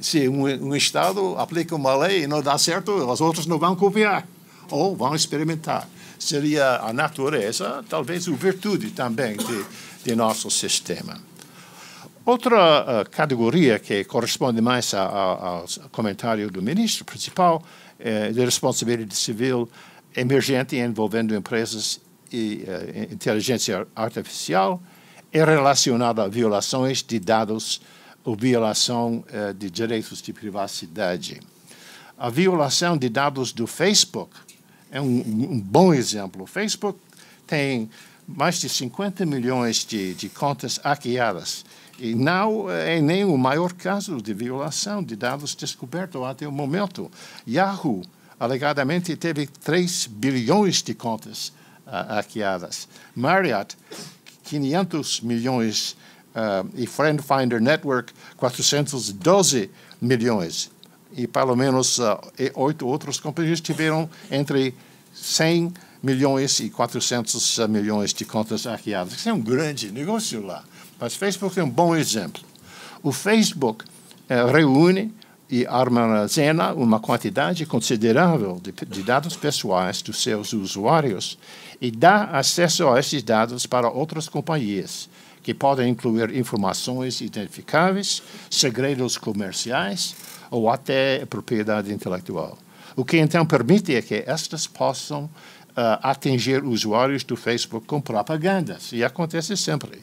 Se 0.00 0.28
um, 0.28 0.42
um 0.42 0.76
Estado 0.76 1.34
aplica 1.38 1.74
uma 1.74 1.96
lei 1.96 2.24
e 2.24 2.26
não 2.26 2.42
dá 2.42 2.58
certo, 2.58 3.10
as 3.10 3.20
outras 3.20 3.46
não 3.46 3.58
vão 3.58 3.74
copiar 3.74 4.26
ou 4.70 4.94
vão 4.94 5.14
experimentar. 5.14 5.88
Seria 6.18 6.76
a 6.80 6.92
natureza, 6.92 7.84
talvez 7.88 8.28
a 8.28 8.32
virtude 8.32 8.90
também 8.90 9.36
de, 9.36 9.64
de 10.04 10.14
nosso 10.14 10.50
sistema. 10.50 11.18
Outra 12.24 12.82
uh, 12.82 13.10
categoria 13.10 13.78
que 13.78 14.04
corresponde 14.04 14.60
mais 14.60 14.92
a, 14.92 15.02
a, 15.02 15.24
ao 15.46 15.64
comentário 15.90 16.50
do 16.50 16.60
ministro 16.60 17.04
principal 17.04 17.64
é 17.98 18.30
de 18.30 18.44
responsabilidade 18.44 19.16
civil 19.16 19.66
emergente 20.14 20.76
envolvendo 20.76 21.34
empresas 21.34 21.98
e 22.32 22.64
uh, 22.66 23.12
inteligência 23.12 23.86
artificial 23.94 24.82
é 25.32 25.44
relacionada 25.44 26.22
a 26.22 26.28
violações 26.28 27.02
de 27.02 27.18
dados 27.18 27.80
ou 28.24 28.36
violação 28.36 29.24
uh, 29.28 29.54
de 29.54 29.70
direitos 29.70 30.20
de 30.20 30.32
privacidade. 30.32 31.40
A 32.16 32.30
violação 32.30 32.96
de 32.96 33.08
dados 33.08 33.52
do 33.52 33.66
Facebook 33.66 34.34
é 34.90 35.00
um, 35.00 35.20
um 35.20 35.60
bom 35.60 35.94
exemplo. 35.94 36.42
O 36.42 36.46
Facebook 36.46 36.98
tem 37.46 37.88
mais 38.26 38.58
de 38.58 38.68
50 38.68 39.24
milhões 39.24 39.84
de, 39.84 40.14
de 40.14 40.28
contas 40.28 40.78
hackeadas. 40.78 41.64
E 41.98 42.14
não 42.14 42.70
é 42.70 43.00
nem 43.00 43.24
o 43.24 43.36
maior 43.36 43.72
caso 43.72 44.22
de 44.22 44.32
violação 44.32 45.02
de 45.02 45.16
dados 45.16 45.54
descoberto 45.54 46.24
até 46.24 46.46
o 46.46 46.52
momento. 46.52 47.10
Yahoo, 47.46 48.02
alegadamente, 48.38 49.16
teve 49.16 49.46
3 49.46 50.06
bilhões 50.06 50.82
de 50.82 50.94
contas 50.94 51.52
hackeadas. 51.90 52.88
Marriott, 53.14 53.76
500 54.44 55.20
milhões. 55.20 55.96
Uh, 56.28 56.68
e 56.76 56.86
Friend 56.86 57.20
Finder 57.20 57.60
Network, 57.60 58.12
412 58.36 59.70
milhões. 60.00 60.70
E 61.16 61.26
pelo 61.26 61.56
menos 61.56 61.98
uh, 61.98 62.20
oito 62.54 62.86
outras 62.86 63.18
companhias 63.18 63.60
tiveram 63.60 64.08
entre 64.30 64.72
100 65.14 65.72
milhões 66.02 66.60
e 66.60 66.70
400 66.70 67.58
milhões 67.68 68.12
de 68.12 68.24
contas 68.24 68.64
hackeadas. 68.66 69.14
Isso 69.14 69.28
é 69.28 69.32
um 69.32 69.40
grande 69.40 69.90
negócio 69.90 70.44
lá. 70.44 70.62
Mas 71.00 71.14
Facebook 71.14 71.58
é 71.58 71.64
um 71.64 71.70
bom 71.70 71.96
exemplo. 71.96 72.42
O 73.02 73.12
Facebook 73.12 73.84
eh, 74.28 74.44
reúne 74.44 75.14
e 75.50 75.66
armazena 75.66 76.74
uma 76.74 77.00
quantidade 77.00 77.64
considerável 77.64 78.60
de, 78.62 78.72
de, 78.72 79.02
dados 79.02 79.34
pessoais 79.34 80.02
dos 80.02 80.22
seus 80.22 80.52
usuários 80.52 81.38
e 81.80 81.90
dá 81.90 82.24
acesso 82.24 82.88
a 82.88 82.98
esses 82.98 83.22
dados 83.22 83.66
para 83.66 83.88
outras 83.88 84.28
companhias, 84.28 85.08
que 85.42 85.54
podem 85.54 85.90
incluir 85.90 86.36
informações 86.36 87.20
identificáveis, 87.20 88.22
segredos 88.50 89.16
comerciais 89.16 90.14
ou 90.50 90.68
até 90.70 91.24
propriedade 91.26 91.92
intelectual. 91.92 92.58
O 92.96 93.04
que 93.04 93.16
então 93.18 93.46
permite 93.46 94.02
que 94.02 94.24
estas 94.26 94.66
possam 94.66 95.30
uh, 95.78 95.98
atingir 96.02 96.64
usuários 96.64 97.22
do 97.22 97.36
Facebook 97.36 97.86
com 97.86 98.00
propagandas. 98.00 98.90
E 98.92 99.04
acontece 99.04 99.56
sempre. 99.56 100.02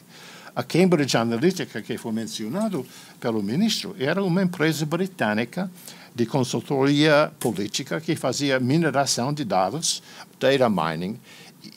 A 0.54 0.62
Cambridge 0.62 1.14
Analytica, 1.18 1.82
que 1.82 1.98
foi 1.98 2.12
mencionado 2.12 2.86
pelo 3.20 3.42
ministro, 3.42 3.94
era 3.98 4.24
uma 4.24 4.42
empresa 4.42 4.86
britânica 4.86 5.70
de 6.14 6.24
consultoria 6.24 7.30
política 7.38 8.00
que 8.00 8.16
fazia 8.16 8.58
mineração 8.58 9.34
de 9.34 9.44
dados, 9.44 10.02
data 10.40 10.70
mining, 10.70 11.20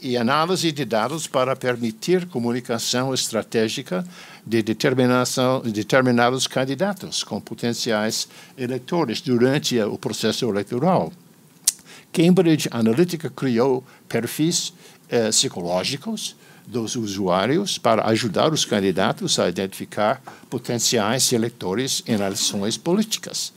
e 0.01 0.17
análise 0.17 0.71
de 0.71 0.85
dados 0.85 1.27
para 1.27 1.55
permitir 1.55 2.25
comunicação 2.27 3.13
estratégica 3.13 4.05
de 4.45 4.61
determinação 4.61 5.61
de 5.61 5.71
determinados 5.71 6.47
candidatos 6.47 7.23
com 7.23 7.39
potenciais 7.39 8.27
eleitores 8.57 9.21
durante 9.21 9.79
o 9.79 9.97
processo 9.97 10.49
eleitoral. 10.49 11.11
Cambridge 12.11 12.67
Analytica 12.71 13.29
criou 13.29 13.83
perfis 14.07 14.73
eh, 15.09 15.29
psicológicos 15.29 16.35
dos 16.65 16.95
usuários 16.95 17.77
para 17.77 18.07
ajudar 18.09 18.53
os 18.53 18.63
candidatos 18.63 19.39
a 19.39 19.49
identificar 19.49 20.21
potenciais 20.49 21.31
eleitores 21.33 22.03
em 22.07 22.13
eleições 22.13 22.77
políticas. 22.77 23.51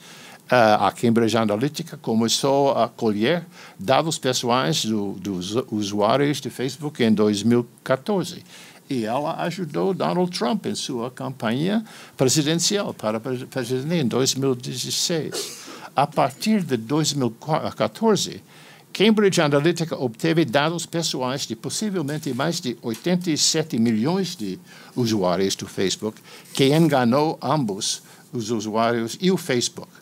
Uh, 0.52 0.84
a 0.84 0.92
Cambridge 0.92 1.34
Analytica 1.34 1.96
começou 1.96 2.72
a 2.72 2.86
colher 2.86 3.42
dados 3.78 4.18
pessoais 4.18 4.84
do, 4.84 5.12
dos 5.12 5.54
usuários 5.70 6.42
de 6.42 6.50
Facebook 6.50 7.02
em 7.02 7.10
2014 7.10 8.44
e 8.90 9.06
ela 9.06 9.42
ajudou 9.44 9.94
Donald 9.94 10.30
Trump 10.36 10.66
em 10.66 10.74
sua 10.74 11.10
campanha 11.10 11.82
presidencial 12.18 12.92
para 12.92 13.18
presidente 13.18 13.94
em 13.94 14.06
2016 14.06 15.62
a 15.94 16.06
partir 16.06 16.62
de 16.62 16.76
2014, 16.76 18.42
Cambridge 18.92 19.40
Analytica 19.40 19.96
obteve 19.96 20.44
dados 20.44 20.86
pessoais 20.86 21.46
de 21.46 21.56
possivelmente 21.56 22.32
mais 22.34 22.60
de 22.60 22.76
87 22.82 23.78
milhões 23.78 24.36
de 24.36 24.58
usuários 24.94 25.54
do 25.54 25.66
Facebook, 25.66 26.20
que 26.52 26.74
enganou 26.74 27.38
ambos 27.42 28.02
os 28.32 28.50
usuários 28.50 29.18
e 29.20 29.30
o 29.30 29.36
Facebook. 29.36 30.01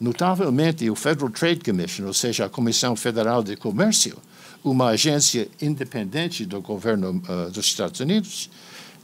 Notavelmente, 0.00 0.88
o 0.88 0.94
Federal 0.94 1.28
Trade 1.28 1.60
Commission, 1.60 2.06
ou 2.06 2.14
seja, 2.14 2.46
a 2.46 2.48
Comissão 2.48 2.96
Federal 2.96 3.42
de 3.42 3.54
Comércio, 3.54 4.16
uma 4.64 4.88
agência 4.88 5.46
independente 5.60 6.46
do 6.46 6.62
governo 6.62 7.22
uh, 7.28 7.50
dos 7.50 7.66
Estados 7.66 8.00
Unidos, 8.00 8.48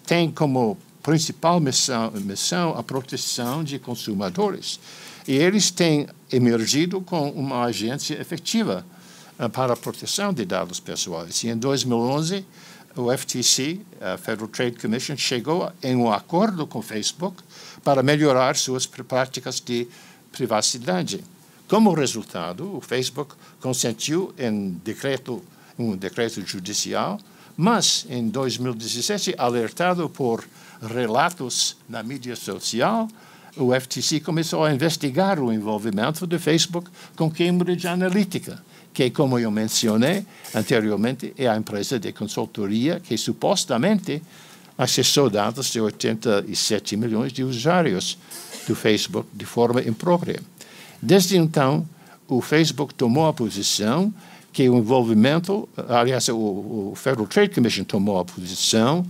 tem 0.06 0.30
como 0.30 0.78
principal 1.02 1.60
missão, 1.60 2.10
missão 2.12 2.70
a 2.78 2.82
proteção 2.82 3.62
de 3.62 3.78
consumidores 3.78 4.80
e 5.28 5.34
eles 5.34 5.70
têm 5.70 6.08
emergido 6.32 7.00
com 7.02 7.28
uma 7.30 7.64
agência 7.64 8.18
efetiva 8.18 8.84
uh, 9.38 9.50
para 9.50 9.74
a 9.74 9.76
proteção 9.76 10.32
de 10.32 10.46
dados 10.46 10.80
pessoais. 10.80 11.44
E 11.44 11.48
em 11.48 11.58
2011, 11.58 12.42
o 12.96 13.14
FTC, 13.14 13.80
a 14.00 14.16
Federal 14.16 14.48
Trade 14.48 14.78
Commission, 14.78 15.16
chegou 15.18 15.70
em 15.82 15.94
um 15.94 16.10
acordo 16.10 16.66
com 16.66 16.78
o 16.78 16.82
Facebook 16.82 17.42
para 17.84 18.02
melhorar 18.02 18.56
suas 18.56 18.86
práticas 18.86 19.60
de 19.60 19.86
privacidade. 20.36 21.24
Como 21.66 21.94
resultado, 21.94 22.76
o 22.76 22.80
Facebook 22.80 23.34
consentiu 23.60 24.34
em 24.38 24.70
decreto, 24.84 25.42
um 25.78 25.96
decreto 25.96 26.46
judicial, 26.46 27.18
mas 27.56 28.06
em 28.10 28.28
2017, 28.28 29.34
alertado 29.38 30.08
por 30.10 30.46
relatos 30.80 31.76
na 31.88 32.02
mídia 32.02 32.36
social, 32.36 33.08
o 33.56 33.74
FTC 33.74 34.20
começou 34.20 34.62
a 34.62 34.72
investigar 34.72 35.40
o 35.40 35.50
envolvimento 35.50 36.26
do 36.26 36.38
Facebook 36.38 36.90
com 37.16 37.30
Cambridge 37.30 37.88
Analytica, 37.88 38.62
que, 38.92 39.10
como 39.10 39.38
eu 39.38 39.50
mencionei 39.50 40.26
anteriormente, 40.54 41.32
é 41.38 41.48
a 41.48 41.56
empresa 41.56 41.98
de 41.98 42.12
consultoria 42.12 43.00
que 43.00 43.16
supostamente 43.16 44.22
acessou 44.76 45.30
dados 45.30 45.70
de 45.70 45.80
87 45.80 46.96
milhões 46.98 47.32
de 47.32 47.42
usuários 47.42 48.18
do 48.66 48.74
Facebook 48.74 49.28
de 49.32 49.44
forma 49.44 49.80
imprópria. 49.82 50.40
Desde 51.00 51.36
então, 51.36 51.86
o 52.28 52.40
Facebook 52.40 52.94
tomou 52.94 53.26
a 53.26 53.32
posição 53.32 54.12
que 54.52 54.68
o 54.68 54.76
envolvimento, 54.78 55.68
aliás, 55.88 56.28
o, 56.28 56.36
o 56.36 56.92
Federal 56.96 57.26
Trade 57.26 57.54
Commission 57.54 57.84
tomou 57.84 58.18
a 58.18 58.24
posição 58.24 59.04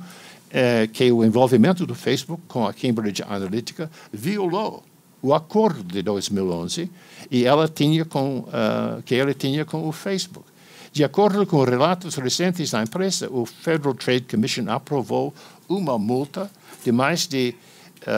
é, 0.50 0.86
que 0.86 1.10
o 1.12 1.24
envolvimento 1.24 1.86
do 1.86 1.94
Facebook 1.94 2.42
com 2.48 2.66
a 2.66 2.72
Cambridge 2.72 3.22
Analytica 3.22 3.90
violou 4.12 4.82
o 5.22 5.34
acordo 5.34 5.82
de 5.82 6.02
2011 6.02 6.90
e 7.30 7.44
ela 7.44 7.68
tinha 7.68 8.04
com 8.04 8.40
uh, 8.40 9.02
que 9.04 9.14
ele 9.14 9.34
tinha 9.34 9.64
com 9.64 9.88
o 9.88 9.92
Facebook. 9.92 10.46
De 10.92 11.04
acordo 11.04 11.44
com 11.46 11.62
relatos 11.62 12.14
recentes 12.14 12.70
da 12.70 12.82
empresa, 12.82 13.28
o 13.30 13.44
Federal 13.44 13.94
Trade 13.94 14.22
Commission 14.22 14.64
aprovou 14.68 15.34
uma 15.68 15.98
multa 15.98 16.50
de 16.84 16.92
mais 16.92 17.26
de 17.26 17.54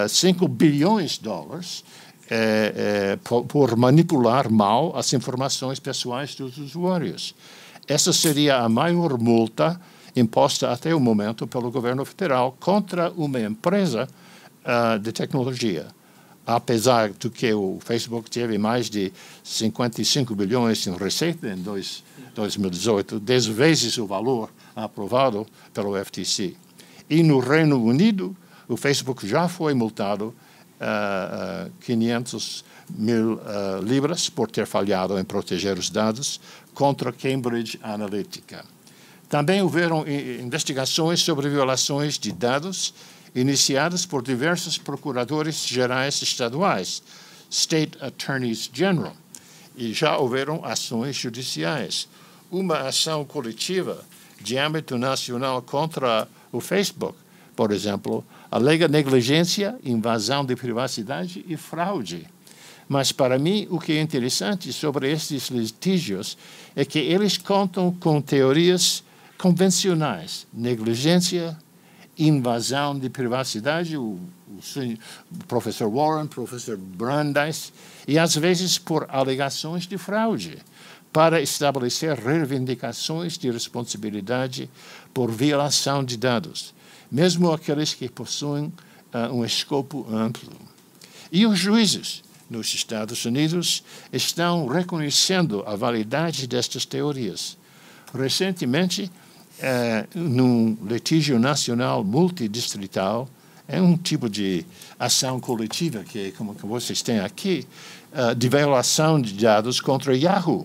5 0.08 0.46
bilhões 0.48 1.12
de 1.12 1.22
dólares 1.22 1.84
eh, 2.30 2.72
eh, 2.76 3.18
por, 3.24 3.44
por 3.46 3.74
manipular 3.74 4.50
mal 4.50 4.94
as 4.94 5.12
informações 5.14 5.80
pessoais 5.80 6.34
dos 6.34 6.58
usuários. 6.58 7.34
Essa 7.86 8.12
seria 8.12 8.58
a 8.58 8.68
maior 8.68 9.18
multa 9.18 9.80
imposta 10.14 10.70
até 10.70 10.94
o 10.94 11.00
momento 11.00 11.46
pelo 11.46 11.70
governo 11.70 12.04
federal 12.04 12.54
contra 12.60 13.10
uma 13.12 13.40
empresa 13.40 14.06
uh, 14.62 14.98
de 14.98 15.10
tecnologia. 15.10 15.86
Apesar 16.46 17.10
de 17.10 17.30
que 17.30 17.52
o 17.54 17.78
Facebook 17.80 18.30
teve 18.30 18.58
mais 18.58 18.90
de 18.90 19.10
55 19.42 20.34
bilhões 20.34 20.86
em 20.86 20.94
receita 20.96 21.48
em 21.48 21.56
dois, 21.56 22.04
2018, 22.34 23.20
10 23.20 23.46
vezes 23.46 23.96
o 23.96 24.06
valor 24.06 24.50
aprovado 24.76 25.46
pelo 25.72 25.96
FTC. 26.04 26.54
E 27.08 27.22
no 27.22 27.38
Reino 27.38 27.82
Unido, 27.82 28.36
o 28.68 28.76
Facebook 28.76 29.26
já 29.26 29.48
foi 29.48 29.72
multado 29.72 30.34
uh, 30.80 31.68
uh, 31.68 31.72
500 31.80 32.64
mil 32.90 33.34
uh, 33.34 33.82
libras 33.82 34.28
por 34.28 34.50
ter 34.50 34.66
falhado 34.66 35.18
em 35.18 35.24
proteger 35.24 35.78
os 35.78 35.88
dados 35.88 36.40
contra 36.74 37.12
Cambridge 37.12 37.80
Analytica. 37.82 38.64
Também 39.28 39.60
houveram 39.60 40.06
investigações 40.08 41.20
sobre 41.20 41.48
violações 41.48 42.18
de 42.18 42.32
dados 42.32 42.94
iniciadas 43.34 44.06
por 44.06 44.22
diversos 44.22 44.78
procuradores 44.78 45.66
gerais 45.66 46.22
estaduais, 46.22 47.02
State 47.50 47.98
Attorneys 48.00 48.70
General, 48.72 49.14
e 49.76 49.92
já 49.92 50.16
houveram 50.16 50.64
ações 50.64 51.14
judiciais. 51.14 52.08
Uma 52.50 52.88
ação 52.88 53.22
coletiva 53.22 54.02
de 54.40 54.56
âmbito 54.56 54.96
nacional 54.96 55.60
contra 55.60 56.26
o 56.50 56.58
Facebook 56.58 57.18
por 57.58 57.72
exemplo, 57.72 58.24
alega 58.50 58.88
negligência, 58.88 59.78
invasão 59.84 60.44
de 60.44 60.56
privacidade 60.56 61.44
e 61.48 61.56
fraude. 61.56 62.26
Mas, 62.88 63.12
para 63.12 63.38
mim, 63.38 63.66
o 63.70 63.78
que 63.78 63.92
é 63.92 64.00
interessante 64.00 64.72
sobre 64.72 65.12
estes 65.12 65.48
litígios 65.48 66.38
é 66.74 66.84
que 66.84 66.98
eles 66.98 67.36
contam 67.36 67.92
com 67.92 68.20
teorias 68.20 69.04
convencionais: 69.36 70.46
negligência, 70.52 71.56
invasão 72.18 72.98
de 72.98 73.10
privacidade, 73.10 73.96
o, 73.96 74.18
o, 74.48 74.60
o 75.32 75.44
professor 75.46 75.90
Warren, 75.90 76.24
o 76.24 76.28
professor 76.28 76.78
Brandeis, 76.78 77.72
e 78.06 78.18
às 78.18 78.34
vezes 78.34 78.78
por 78.78 79.06
alegações 79.10 79.86
de 79.86 79.98
fraude, 79.98 80.58
para 81.12 81.42
estabelecer 81.42 82.16
reivindicações 82.18 83.36
de 83.36 83.50
responsabilidade 83.50 84.70
por 85.12 85.30
violação 85.30 86.02
de 86.02 86.16
dados, 86.16 86.74
mesmo 87.10 87.52
aqueles 87.52 87.94
que 87.94 88.08
possuem 88.08 88.72
uh, 89.12 89.34
um 89.34 89.44
escopo 89.44 90.06
amplo. 90.10 90.50
E 91.30 91.46
os 91.46 91.58
juízes 91.58 92.22
nos 92.48 92.72
Estados 92.74 93.24
Unidos 93.24 93.82
estão 94.12 94.66
reconhecendo 94.66 95.62
a 95.66 95.76
validade 95.76 96.46
destas 96.46 96.86
teorias. 96.86 97.58
Recentemente, 98.14 99.10
eh, 99.60 100.06
num 100.14 100.76
litígio 100.86 101.38
nacional 101.38 102.02
multidistrital, 102.02 103.28
é 103.66 103.82
um 103.82 103.96
tipo 103.96 104.30
de 104.30 104.64
ação 104.98 105.38
coletiva 105.38 106.02
que, 106.02 106.32
como 106.32 106.54
que 106.54 106.64
vocês 106.64 107.02
têm 107.02 107.20
aqui, 107.20 107.66
uh, 108.12 108.34
de 108.34 108.48
violação 108.48 109.20
de 109.20 109.34
dados 109.34 109.78
contra 109.78 110.16
Yahoo, 110.16 110.64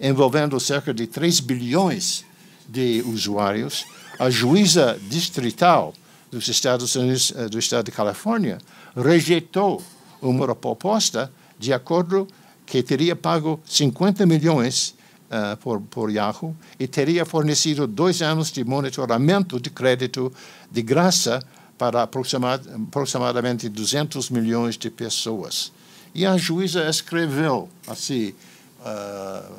envolvendo 0.00 0.58
cerca 0.58 0.92
de 0.92 1.06
3 1.06 1.38
bilhões 1.38 2.24
de 2.68 3.00
usuários. 3.06 3.86
A 4.18 4.30
juíza 4.30 4.98
distrital 5.08 5.94
dos 6.30 6.48
Estados 6.48 6.94
Unidos, 6.96 7.30
uh, 7.30 7.48
do 7.48 7.58
estado 7.58 7.84
de 7.86 7.92
Califórnia, 7.92 8.58
rejeitou 8.96 9.82
uma 10.20 10.54
proposta 10.54 11.30
de 11.58 11.72
acordo 11.72 12.28
que 12.64 12.82
teria 12.82 13.16
pago 13.16 13.60
50 13.66 14.24
milhões 14.26 14.94
uh, 15.30 15.56
por, 15.58 15.80
por 15.80 16.10
Yahoo 16.10 16.54
e 16.78 16.86
teria 16.86 17.24
fornecido 17.24 17.86
dois 17.86 18.22
anos 18.22 18.50
de 18.50 18.64
monitoramento 18.64 19.60
de 19.60 19.70
crédito 19.70 20.32
de 20.70 20.82
graça 20.82 21.42
para 21.76 22.02
aproximadamente 22.02 23.68
200 23.68 24.30
milhões 24.30 24.76
de 24.76 24.88
pessoas. 24.88 25.72
E 26.14 26.24
a 26.24 26.36
juíza 26.36 26.88
escreveu, 26.88 27.68
assim, 27.88 28.34
uh, 28.80 29.52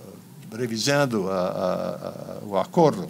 revisando 0.55 1.25
o 2.45 2.57
acordo, 2.57 3.07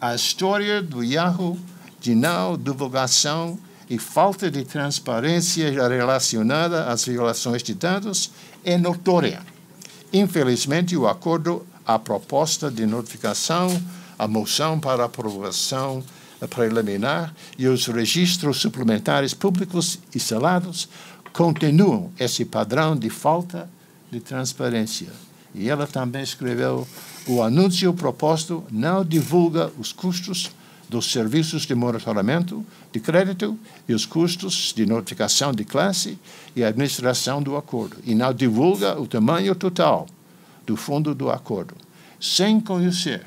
a 0.00 0.14
história 0.14 0.82
do 0.82 1.04
Yahoo 1.04 1.58
de 2.00 2.14
não 2.14 2.56
divulgação 2.56 3.58
e 3.88 3.98
falta 3.98 4.50
de 4.50 4.64
transparência 4.64 5.70
relacionada 5.70 6.84
às 6.84 7.04
violações 7.04 7.62
de 7.62 7.74
dados 7.74 8.30
é 8.64 8.78
notória. 8.78 9.42
Infelizmente, 10.12 10.96
o 10.96 11.06
acordo, 11.06 11.66
a 11.84 11.98
proposta 11.98 12.70
de 12.70 12.86
notificação, 12.86 13.68
a 14.18 14.26
moção 14.26 14.80
para 14.80 15.04
aprovação 15.04 16.02
preliminar 16.48 17.34
e 17.58 17.66
os 17.66 17.86
registros 17.86 18.58
suplementares 18.58 19.34
públicos 19.34 19.98
instalados 20.14 20.88
continuam 21.32 22.10
esse 22.18 22.44
padrão 22.44 22.96
de 22.96 23.10
falta 23.10 23.68
de 24.10 24.20
transparência. 24.20 25.08
E 25.54 25.68
ela 25.68 25.86
também 25.86 26.22
escreveu: 26.22 26.86
o 27.26 27.42
anúncio 27.42 27.92
proposto 27.92 28.64
não 28.70 29.04
divulga 29.04 29.70
os 29.78 29.92
custos 29.92 30.50
dos 30.88 31.12
serviços 31.12 31.66
de 31.66 31.74
monitoramento 31.74 32.64
de 32.92 32.98
crédito 32.98 33.56
e 33.88 33.94
os 33.94 34.04
custos 34.04 34.72
de 34.74 34.84
notificação 34.84 35.52
de 35.52 35.64
classe 35.64 36.18
e 36.56 36.64
administração 36.64 37.40
do 37.40 37.56
acordo, 37.56 37.98
e 38.04 38.14
não 38.14 38.34
divulga 38.34 39.00
o 39.00 39.06
tamanho 39.06 39.54
total 39.54 40.06
do 40.66 40.76
fundo 40.76 41.14
do 41.14 41.30
acordo. 41.30 41.74
Sem 42.20 42.60
conhecer 42.60 43.24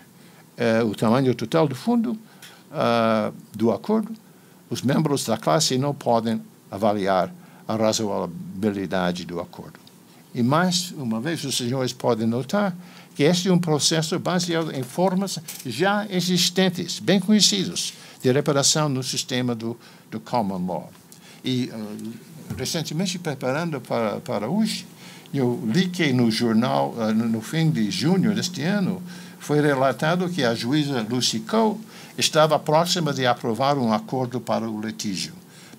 eh, 0.57 0.83
o 0.83 0.93
tamanho 0.93 1.33
total 1.33 1.67
do 1.67 1.75
fundo 1.75 2.11
uh, 2.11 3.33
do 3.55 3.71
acordo, 3.71 4.11
os 4.69 4.81
membros 4.81 5.25
da 5.25 5.37
classe 5.37 5.77
não 5.77 5.93
podem 5.93 6.41
avaliar 6.69 7.33
a 7.67 7.75
razoabilidade 7.75 9.25
do 9.25 9.39
acordo. 9.39 9.82
E 10.33 10.41
mais 10.41 10.91
uma 10.97 11.21
vez, 11.21 11.43
os 11.43 11.55
senhores 11.55 11.93
podem 11.93 12.25
notar 12.25 12.75
que 13.15 13.23
este 13.23 13.47
é 13.47 13.53
um 13.53 13.59
processo 13.59 14.17
baseado 14.17 14.71
em 14.75 14.81
formas 14.81 15.39
já 15.65 16.07
existentes, 16.09 16.99
bem 16.99 17.19
conhecidos, 17.19 17.93
de 18.21 18.31
reparação 18.31 18.89
no 18.89 19.03
sistema 19.03 19.53
do, 19.53 19.77
do 20.09 20.19
common 20.19 20.65
law. 20.65 20.91
E 21.43 21.69
uh, 21.71 22.13
recentemente, 22.57 23.19
preparando 23.19 23.79
para, 23.79 24.19
para 24.21 24.49
hoje, 24.49 24.87
eu 25.33 25.61
li 25.65 25.87
que 25.89 26.11
no 26.13 26.31
jornal, 26.31 26.95
uh, 26.97 27.13
no 27.13 27.41
fim 27.41 27.69
de 27.69 27.91
junho 27.91 28.33
deste 28.33 28.63
ano, 28.63 29.03
foi 29.39 29.61
relatado 29.61 30.29
que 30.29 30.43
a 30.43 30.55
juíza 30.55 31.05
Lucy 31.07 31.41
Coe 31.41 31.77
estava 32.17 32.57
próxima 32.57 33.13
de 33.13 33.25
aprovar 33.25 33.77
um 33.77 33.91
acordo 33.91 34.39
para 34.39 34.69
o 34.69 34.81
litígio. 34.81 35.33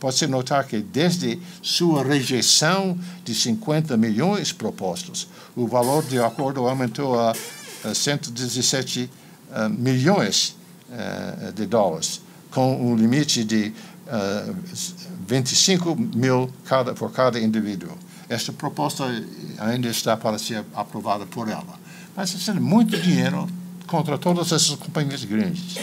Pode-se 0.05 0.27
notar 0.27 0.67
que, 0.67 0.81
desde 0.81 1.41
sua 1.63 2.05
rejeição 2.05 2.99
de 3.25 3.35
50 3.35 3.97
milhões 3.97 4.53
propostos, 4.53 5.27
o 5.57 5.67
valor 5.67 6.03
do 6.03 6.23
acordo 6.23 6.69
aumentou 6.69 7.19
a 7.19 7.35
117 7.95 9.09
uh, 9.49 9.71
milhões 9.71 10.59
uh, 10.91 11.51
de 11.55 11.65
dólares, 11.65 12.21
com 12.51 12.87
um 12.87 12.95
limite 12.95 13.45
de 13.45 13.73
uh, 14.07 14.55
25 15.27 15.97
mil 15.97 16.53
cada, 16.67 16.93
por 16.93 17.11
cada 17.11 17.41
indivíduo. 17.41 17.97
Esta 18.29 18.53
proposta 18.53 19.05
ainda 19.57 19.89
está 19.89 20.19
para 20.19 20.37
ser 20.37 20.67
aprovada 20.75 21.25
por 21.25 21.49
ela. 21.49 21.81
Mas 22.15 22.47
é 22.47 22.53
muito 22.53 23.01
dinheiro 23.01 23.49
contra 23.87 24.19
todas 24.19 24.53
essas 24.53 24.77
companhias 24.77 25.25
grandes. 25.25 25.79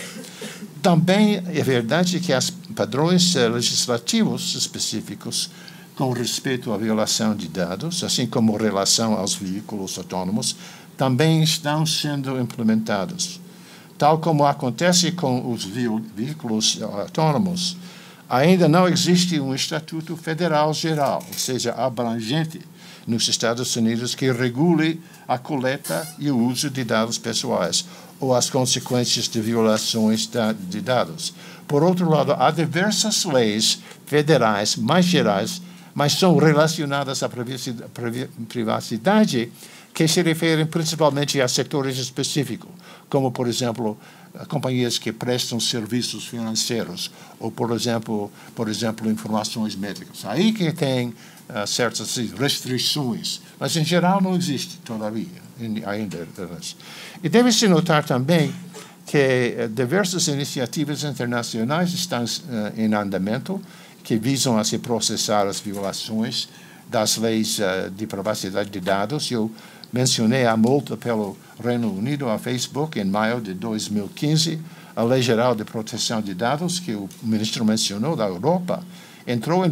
Também 0.80 1.38
é 1.38 1.64
verdade 1.64 2.20
que 2.20 2.32
os 2.34 2.61
padrões 2.72 3.36
legislativos 3.36 4.56
específicos 4.56 5.50
com 5.96 6.12
respeito 6.12 6.72
à 6.72 6.78
violação 6.78 7.36
de 7.36 7.48
dados, 7.48 8.04
assim 8.04 8.26
como 8.26 8.58
relação 8.58 9.14
aos 9.14 9.36
veículos 9.36 9.98
autônomos, 9.98 10.56
também 10.98 11.44
estão 11.44 11.86
sendo 11.86 12.40
implementados. 12.40 13.40
Tal 13.98 14.20
como 14.20 14.46
acontece 14.46 15.12
com 15.12 15.52
os 15.52 15.64
veículos 15.64 16.80
autônomos, 16.82 17.78
ainda 18.28 18.68
não 18.68 18.88
existe 18.88 19.40
um 19.40 19.54
estatuto 19.54 20.18
federal 20.18 20.74
geral, 20.74 21.24
ou 21.28 21.38
seja, 21.38 21.74
abrangente, 21.74 22.62
nos 23.06 23.28
Estados 23.28 23.76
Unidos 23.76 24.16
que 24.16 24.32
regule 24.32 25.02
a 25.28 25.38
coleta 25.38 26.08
e 26.20 26.30
o 26.30 26.38
uso 26.38 26.70
de 26.70 26.84
dados 26.84 27.18
pessoais 27.18 27.86
ou 28.20 28.36
as 28.36 28.50
consequências 28.50 29.28
de 29.28 29.42
violações 29.42 30.30
de 30.70 30.82
dados. 30.82 31.34
Por 31.72 31.84
outro 31.84 32.10
lado, 32.10 32.34
há 32.34 32.52
diversas 32.52 33.24
leis 33.24 33.80
federais 34.06 34.76
mais 34.76 35.06
gerais, 35.06 35.62
mas 35.94 36.12
são 36.12 36.36
relacionadas 36.36 37.24
à 37.24 37.30
privacidade 38.50 39.50
que 39.94 40.06
se 40.06 40.22
referem 40.22 40.66
principalmente 40.66 41.40
a 41.40 41.48
setores 41.48 41.98
específicos, 41.98 42.70
como, 43.10 43.32
por 43.32 43.48
exemplo, 43.48 43.98
companhias 44.50 44.98
que 44.98 45.14
prestam 45.14 45.62
serviços 45.62 46.26
financeiros 46.26 47.10
ou, 47.40 47.50
por 47.50 47.72
exemplo, 47.72 48.30
por 48.54 48.68
exemplo, 48.68 49.10
informações 49.10 49.74
médicas. 49.74 50.26
Aí 50.26 50.52
que 50.52 50.74
tem 50.74 51.08
uh, 51.08 51.66
certas 51.66 52.18
restrições, 52.38 53.40
mas 53.58 53.78
em 53.78 53.86
geral 53.86 54.22
não 54.22 54.36
existe 54.36 54.76
todavia 54.80 55.42
ainda. 55.86 56.28
E 57.24 57.30
deve-se 57.30 57.66
notar 57.70 58.04
também 58.04 58.54
que 59.12 59.18
uh, 59.66 59.68
diversas 59.68 60.30
iniciativas 60.30 61.04
internacionais 61.04 61.94
estão 61.94 62.24
uh, 62.24 62.28
em 62.78 62.94
andamento 62.94 63.62
que 64.06 64.16
visam 64.16 64.58
a 64.58 64.64
se 64.64 64.78
processar 64.78 65.46
as 65.48 65.60
violações 65.60 66.48
das 66.90 67.18
leis 67.18 67.60
de 67.96 68.08
privacidade 68.08 68.70
de 68.70 68.80
dados. 68.80 69.30
Eu 69.30 69.52
mencionei 69.94 70.46
a 70.46 70.58
multa 70.58 70.96
pelo 70.96 71.38
Reino 71.62 71.94
Unido 71.94 72.30
à 72.30 72.40
Facebook 72.40 73.00
em 73.00 73.06
maio 73.06 73.42
de 73.42 73.54
2015, 73.54 74.60
a 74.96 75.04
Lei 75.04 75.22
Geral 75.22 75.56
de 75.56 75.64
Proteção 75.66 76.22
de 76.22 76.34
Dados, 76.34 76.80
que 76.80 76.94
o 76.94 77.10
ministro 77.22 77.64
mencionou, 77.64 78.16
da 78.16 78.28
Europa, 78.28 78.84
entrou 79.28 79.66
em 79.66 79.70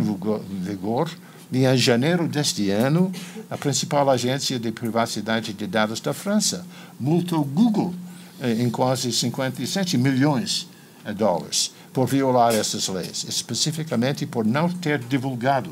vigor 0.62 1.10
e 1.52 1.66
em 1.66 1.78
janeiro 1.78 2.28
deste 2.28 2.70
ano, 2.70 3.12
a 3.50 3.58
principal 3.58 4.10
agência 4.10 4.60
de 4.60 4.72
privacidade 4.72 5.54
de 5.54 5.66
dados 5.66 6.00
da 6.00 6.14
França 6.14 6.66
multou 7.00 7.44
Google 7.44 7.94
eh, 7.94 8.09
em 8.42 8.70
quase 8.70 9.12
57 9.12 9.98
milhões 9.98 10.68
de 11.06 11.14
dólares 11.14 11.72
por 11.94 12.08
violar 12.08 12.54
essas 12.54 12.88
leis, 12.88 13.26
especificamente 13.28 14.26
por 14.26 14.46
não 14.46 14.70
ter 14.70 15.00
divulgado 15.00 15.72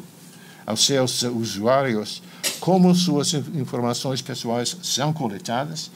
aos 0.66 0.86
seus 0.86 1.24
usuários 1.24 2.22
como 2.60 2.94
suas 2.94 3.34
informações 3.34 4.22
pessoais 4.22 4.76
são 4.84 5.14
coletadas 5.14 5.90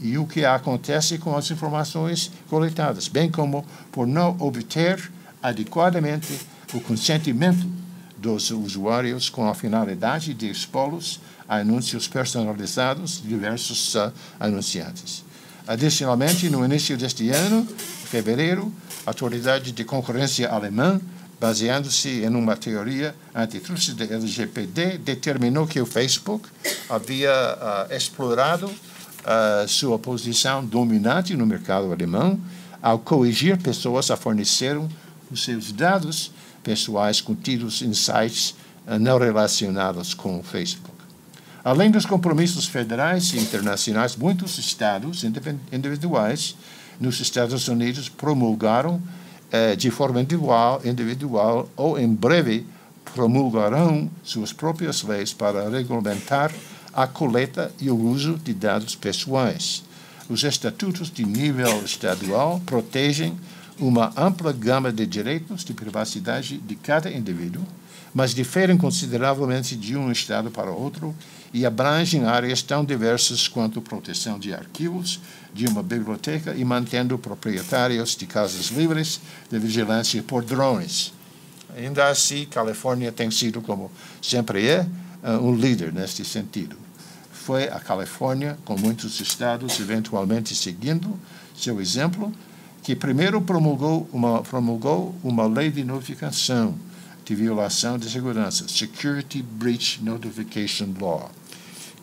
e 0.00 0.16
o 0.16 0.26
que 0.26 0.44
acontece 0.44 1.18
com 1.18 1.36
as 1.36 1.50
informações 1.50 2.30
coletadas, 2.48 3.08
bem 3.08 3.30
como 3.30 3.64
por 3.92 4.06
não 4.06 4.34
obter 4.40 5.12
adequadamente 5.42 6.40
o 6.72 6.80
consentimento 6.80 7.66
dos 8.16 8.50
usuários 8.50 9.28
com 9.28 9.46
a 9.48 9.54
finalidade 9.54 10.32
de 10.32 10.50
expô-los 10.50 11.20
a 11.46 11.56
anúncios 11.56 12.08
personalizados 12.08 13.20
de 13.20 13.28
diversos 13.28 13.94
uh, 13.94 14.12
anunciantes. 14.40 15.25
Adicionalmente, 15.66 16.48
no 16.48 16.64
início 16.64 16.96
deste 16.96 17.28
ano, 17.30 17.66
em 17.68 18.06
fevereiro, 18.06 18.72
a 19.04 19.10
Autoridade 19.10 19.72
de 19.72 19.84
Concorrência 19.84 20.48
Alemã, 20.48 21.00
baseando-se 21.40 22.22
em 22.22 22.28
uma 22.28 22.56
teoria 22.56 23.14
antitruste 23.34 23.92
da 23.94 24.04
LGPD, 24.04 24.98
determinou 24.98 25.66
que 25.66 25.80
o 25.80 25.86
Facebook 25.86 26.48
havia 26.88 27.32
uh, 27.32 27.92
explorado 27.92 28.66
uh, 28.66 29.66
sua 29.66 29.98
posição 29.98 30.64
dominante 30.64 31.36
no 31.36 31.44
mercado 31.44 31.92
alemão 31.92 32.40
ao 32.80 33.00
coagir 33.00 33.58
pessoas 33.58 34.10
a 34.10 34.16
fornecerem 34.16 34.88
os 35.32 35.42
seus 35.42 35.72
dados 35.72 36.30
pessoais 36.62 37.20
contidos 37.20 37.82
em 37.82 37.92
sites 37.92 38.54
uh, 38.86 38.98
não 39.00 39.18
relacionados 39.18 40.14
com 40.14 40.38
o 40.38 40.42
Facebook. 40.44 40.95
Além 41.66 41.90
dos 41.90 42.06
compromissos 42.06 42.66
federais 42.66 43.32
e 43.32 43.40
internacionais, 43.40 44.14
muitos 44.14 44.56
estados 44.56 45.24
individuais 45.72 46.54
nos 47.00 47.18
Estados 47.18 47.66
Unidos 47.66 48.08
promulgaram 48.08 49.02
eh, 49.50 49.74
de 49.74 49.90
forma 49.90 50.20
individual, 50.20 50.80
individual 50.84 51.68
ou 51.76 51.98
em 51.98 52.06
breve 52.06 52.64
promulgarão 53.12 54.08
suas 54.22 54.52
próprias 54.52 55.02
leis 55.02 55.32
para 55.32 55.68
regulamentar 55.68 56.52
a 56.94 57.04
coleta 57.04 57.72
e 57.80 57.90
o 57.90 57.98
uso 57.98 58.34
de 58.34 58.54
dados 58.54 58.94
pessoais. 58.94 59.82
Os 60.30 60.44
estatutos 60.44 61.10
de 61.10 61.24
nível 61.24 61.84
estadual 61.84 62.62
protegem 62.64 63.36
uma 63.76 64.12
ampla 64.16 64.52
gama 64.52 64.92
de 64.92 65.04
direitos 65.04 65.64
de 65.64 65.74
privacidade 65.74 66.58
de 66.58 66.76
cada 66.76 67.10
indivíduo, 67.10 67.66
mas 68.14 68.32
diferem 68.32 68.76
consideravelmente 68.76 69.74
de 69.74 69.96
um 69.96 70.12
estado 70.12 70.48
para 70.48 70.70
outro 70.70 71.12
e 71.56 71.64
abrangem 71.64 72.24
áreas 72.24 72.62
tão 72.62 72.84
diversas 72.84 73.48
quanto 73.48 73.80
proteção 73.80 74.38
de 74.38 74.52
arquivos 74.52 75.20
de 75.54 75.66
uma 75.66 75.82
biblioteca 75.82 76.54
e 76.54 76.64
mantendo 76.64 77.18
proprietários 77.18 78.14
de 78.14 78.26
casas 78.26 78.66
livres 78.66 79.20
de 79.50 79.58
vigilância 79.58 80.22
por 80.22 80.44
drones. 80.44 81.12
Ainda 81.76 82.08
assim, 82.08 82.44
Califórnia 82.46 83.10
tem 83.10 83.30
sido, 83.30 83.62
como 83.62 83.90
sempre 84.20 84.66
é, 84.66 84.86
eh, 85.22 85.38
um 85.38 85.54
líder 85.54 85.92
neste 85.92 86.24
sentido 86.24 86.76
foi 87.46 87.68
a 87.68 87.78
Califórnia, 87.78 88.58
com 88.64 88.76
muitos 88.76 89.20
estados 89.20 89.78
eventualmente 89.78 90.52
seguindo 90.52 91.16
seu 91.56 91.80
exemplo, 91.80 92.32
que 92.82 92.96
primeiro 92.96 93.40
promulgou 93.40 94.08
uma, 94.12 94.42
promulgou 94.42 95.14
uma 95.22 95.46
lei 95.46 95.70
de 95.70 95.84
notificação 95.84 96.74
de 97.24 97.36
violação 97.36 97.98
de 97.98 98.10
segurança, 98.10 98.66
Security 98.66 99.42
Breach 99.42 100.02
Notification 100.02 100.88
Law. 101.00 101.30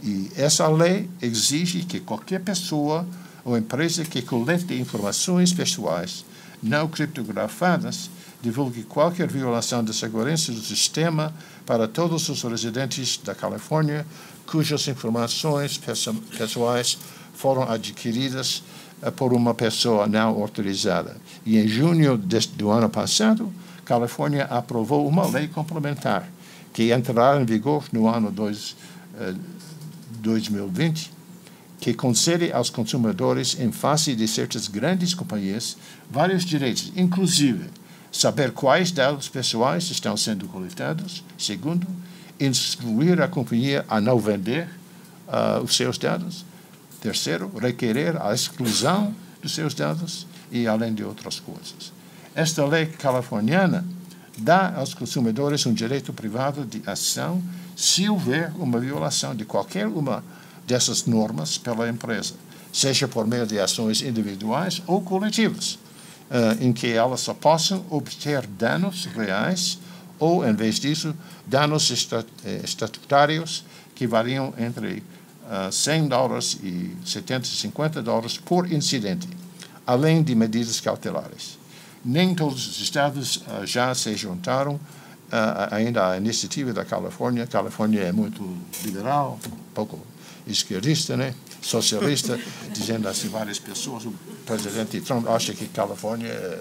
E 0.04 0.30
essa 0.36 0.68
lei 0.68 1.10
exige 1.22 1.86
que 1.86 2.02
qualquer 2.02 2.42
pessoa 2.42 3.08
ou 3.46 3.58
empresa 3.58 4.04
que 4.04 4.22
colete 4.22 4.74
informações 4.74 5.54
pessoais 5.54 6.26
não 6.62 6.90
criptografadas 6.90 8.10
divulgue 8.42 8.84
qualquer 8.84 9.28
violação 9.30 9.82
da 9.82 9.94
segurança 9.94 10.52
do 10.52 10.60
sistema 10.60 11.34
para 11.66 11.88
todos 11.88 12.28
os 12.28 12.44
residentes 12.44 13.18
da 13.24 13.34
Califórnia 13.34 14.06
cujas 14.46 14.86
informações 14.90 15.80
pessoais 16.38 16.98
foram 17.34 17.64
adquiridas 17.64 18.62
eh, 19.02 19.10
por 19.10 19.32
uma 19.32 19.54
pessoa 19.54 20.06
não 20.06 20.42
autorizada. 20.42 21.16
E 21.46 21.58
em 21.58 21.68
junho 21.68 22.18
do 22.18 22.70
ano 22.70 22.90
passado, 22.90 23.52
Califórnia 23.86 24.44
aprovou 24.46 25.08
uma 25.08 25.26
lei 25.26 25.48
complementar 25.48 26.28
que 26.74 26.94
entrará 26.94 27.40
em 27.40 27.46
vigor 27.46 27.86
no 27.94 28.08
ano 28.08 28.32
dois, 28.32 28.76
2020, 30.20 31.08
eh, 31.08 31.24
que 31.80 31.94
concede 31.94 32.52
aos 32.52 32.70
consumidores, 32.70 33.58
em 33.60 33.72
face 33.72 34.16
de 34.16 34.28
certas 34.28 34.68
grandes 34.68 35.14
companhias, 35.14 35.76
vários 36.10 36.46
direitos, 36.46 36.94
inclusive 36.96 37.70
saber 38.12 38.52
quais 38.52 38.92
dados 38.92 39.28
pessoais 39.28 39.90
estão 39.90 40.16
sendo 40.16 40.48
coletados. 40.48 41.24
Segundo, 41.38 41.88
instruir 42.40 43.22
a 43.22 43.28
companhia 43.28 43.86
a 43.90 44.00
não 44.00 44.20
vender 44.20 44.70
uh, 45.28 45.64
os 45.64 45.76
seus 45.76 45.98
dados. 45.98 46.46
Terceiro, 47.02 47.52
requerer 47.60 48.22
a 48.22 48.34
exclusão 48.34 49.14
dos 49.42 49.54
seus 49.54 49.74
dados 49.74 50.26
e 50.52 50.68
além 50.68 50.94
de 50.94 51.04
outras 51.04 51.40
coisas. 51.40 51.92
Esta 52.34 52.66
lei 52.66 52.86
californiana 52.86 53.86
dá 54.38 54.74
aos 54.76 54.94
consumidores 54.94 55.66
um 55.66 55.74
direito 55.74 56.14
privado 56.14 56.66
de 56.66 56.82
ação 56.86 57.44
se 57.76 58.08
houver 58.10 58.52
uma 58.58 58.80
violação 58.80 59.36
de 59.36 59.46
qualquer 59.46 59.88
uma 59.88 60.24
dessas 60.66 61.06
normas 61.06 61.58
pela 61.58 61.90
empresa, 61.90 62.36
seja 62.72 63.08
por 63.08 63.28
meio 63.28 63.46
de 63.46 63.60
ações 63.60 64.02
individuais 64.02 64.82
ou 64.88 65.02
coletivas, 65.02 65.74
uh, 65.74 66.62
em 66.62 66.72
que 66.72 66.92
elas 66.92 67.22
só 67.22 67.34
possam 67.34 67.86
obter 67.90 68.46
danos 68.48 69.06
reais 69.06 69.80
ou, 70.20 70.48
em 70.48 70.54
vez 70.54 70.80
disso, 70.80 71.14
danos 71.46 72.08
eh, 72.46 72.62
estatutários 72.64 73.66
que 73.94 74.08
variam 74.08 74.54
entre 74.58 75.04
uh, 75.44 75.72
100 75.72 76.08
dólares 76.08 76.58
e 76.64 76.96
750 77.06 78.02
dólares 78.02 78.38
por 78.38 78.72
incidente, 78.72 79.28
além 79.86 80.24
de 80.24 80.34
medidas 80.34 80.80
cautelares. 80.80 81.60
Nem 82.06 82.34
todos 82.34 82.68
os 82.68 82.80
estados 82.80 83.38
uh, 83.38 83.66
já 83.66 83.94
se 83.94 84.16
juntaram 84.16 84.80
ainda 85.72 86.12
à 86.12 86.18
iniciativa 86.18 86.74
da 86.74 86.86
Califórnia. 86.86 87.44
A 87.44 87.48
Califórnia 87.48 88.02
é 88.02 88.12
muito 88.12 88.42
liberal, 88.84 89.40
um 89.46 89.74
pouco 89.74 90.00
esquerdista, 90.46 91.16
né? 91.16 91.34
socialista, 91.62 92.38
dizendo 92.72 93.08
assim 93.08 93.30
várias 93.30 93.60
pessoas. 93.60 94.06
O 94.06 94.14
presidente 94.46 95.00
Trump 95.02 95.28
acha 95.28 95.54
que 95.54 95.68
Califórnia 95.68 96.28
é 96.28 96.60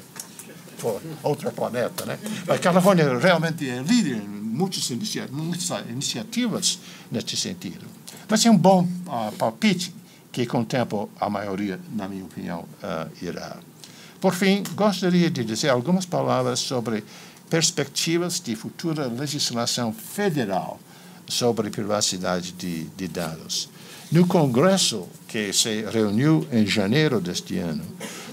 for 0.82 1.00
outro 1.22 1.52
planeta, 1.52 2.04
né? 2.04 2.18
A 2.48 2.58
Califórnia 2.58 3.16
realmente 3.16 3.68
é 3.68 3.80
líder 3.82 4.16
em 4.16 4.26
muitas, 4.26 4.90
inicia 4.90 5.28
muitas 5.30 5.70
iniciativas 5.88 6.80
nesse 7.10 7.36
sentido. 7.36 7.86
Mas 8.28 8.44
é 8.44 8.50
um 8.50 8.58
bom 8.58 8.82
uh, 9.06 9.32
palpite 9.36 9.94
que 10.32 10.44
com 10.44 10.62
o 10.62 10.64
tempo 10.64 11.08
a 11.20 11.30
maioria, 11.30 11.78
na 11.94 12.08
minha 12.08 12.24
opinião, 12.24 12.64
uh, 12.82 13.24
irá. 13.24 13.56
Por 14.20 14.34
fim, 14.34 14.64
gostaria 14.74 15.30
de 15.30 15.44
dizer 15.44 15.68
algumas 15.68 16.06
palavras 16.06 16.58
sobre 16.58 17.04
perspectivas 17.52 18.40
de 18.40 18.56
futura 18.56 19.06
legislação 19.08 19.92
federal 19.92 20.80
sobre 21.28 21.68
privacidade 21.68 22.52
de, 22.52 22.84
de 22.84 23.06
dados. 23.06 23.68
No 24.10 24.26
Congresso, 24.26 25.06
que 25.28 25.52
se 25.52 25.82
reuniu 25.82 26.48
em 26.50 26.66
janeiro 26.66 27.20
deste 27.20 27.58
ano, 27.58 27.84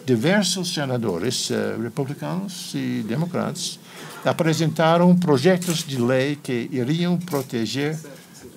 diversos 0.06 0.74
senadores 0.74 1.50
uh, 1.50 1.82
republicanos 1.82 2.72
e 2.74 3.04
democratas 3.06 3.78
apresentaram 4.24 5.14
projetos 5.18 5.84
de 5.84 6.00
lei 6.00 6.38
que 6.42 6.70
iriam 6.72 7.18
proteger 7.18 8.00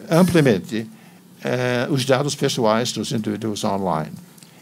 amplamente 0.09 0.86
uh, 1.44 1.93
os 1.93 2.05
dados 2.05 2.36
pessoais 2.36 2.93
dos 2.93 3.10
indivíduos 3.10 3.64
online. 3.64 4.14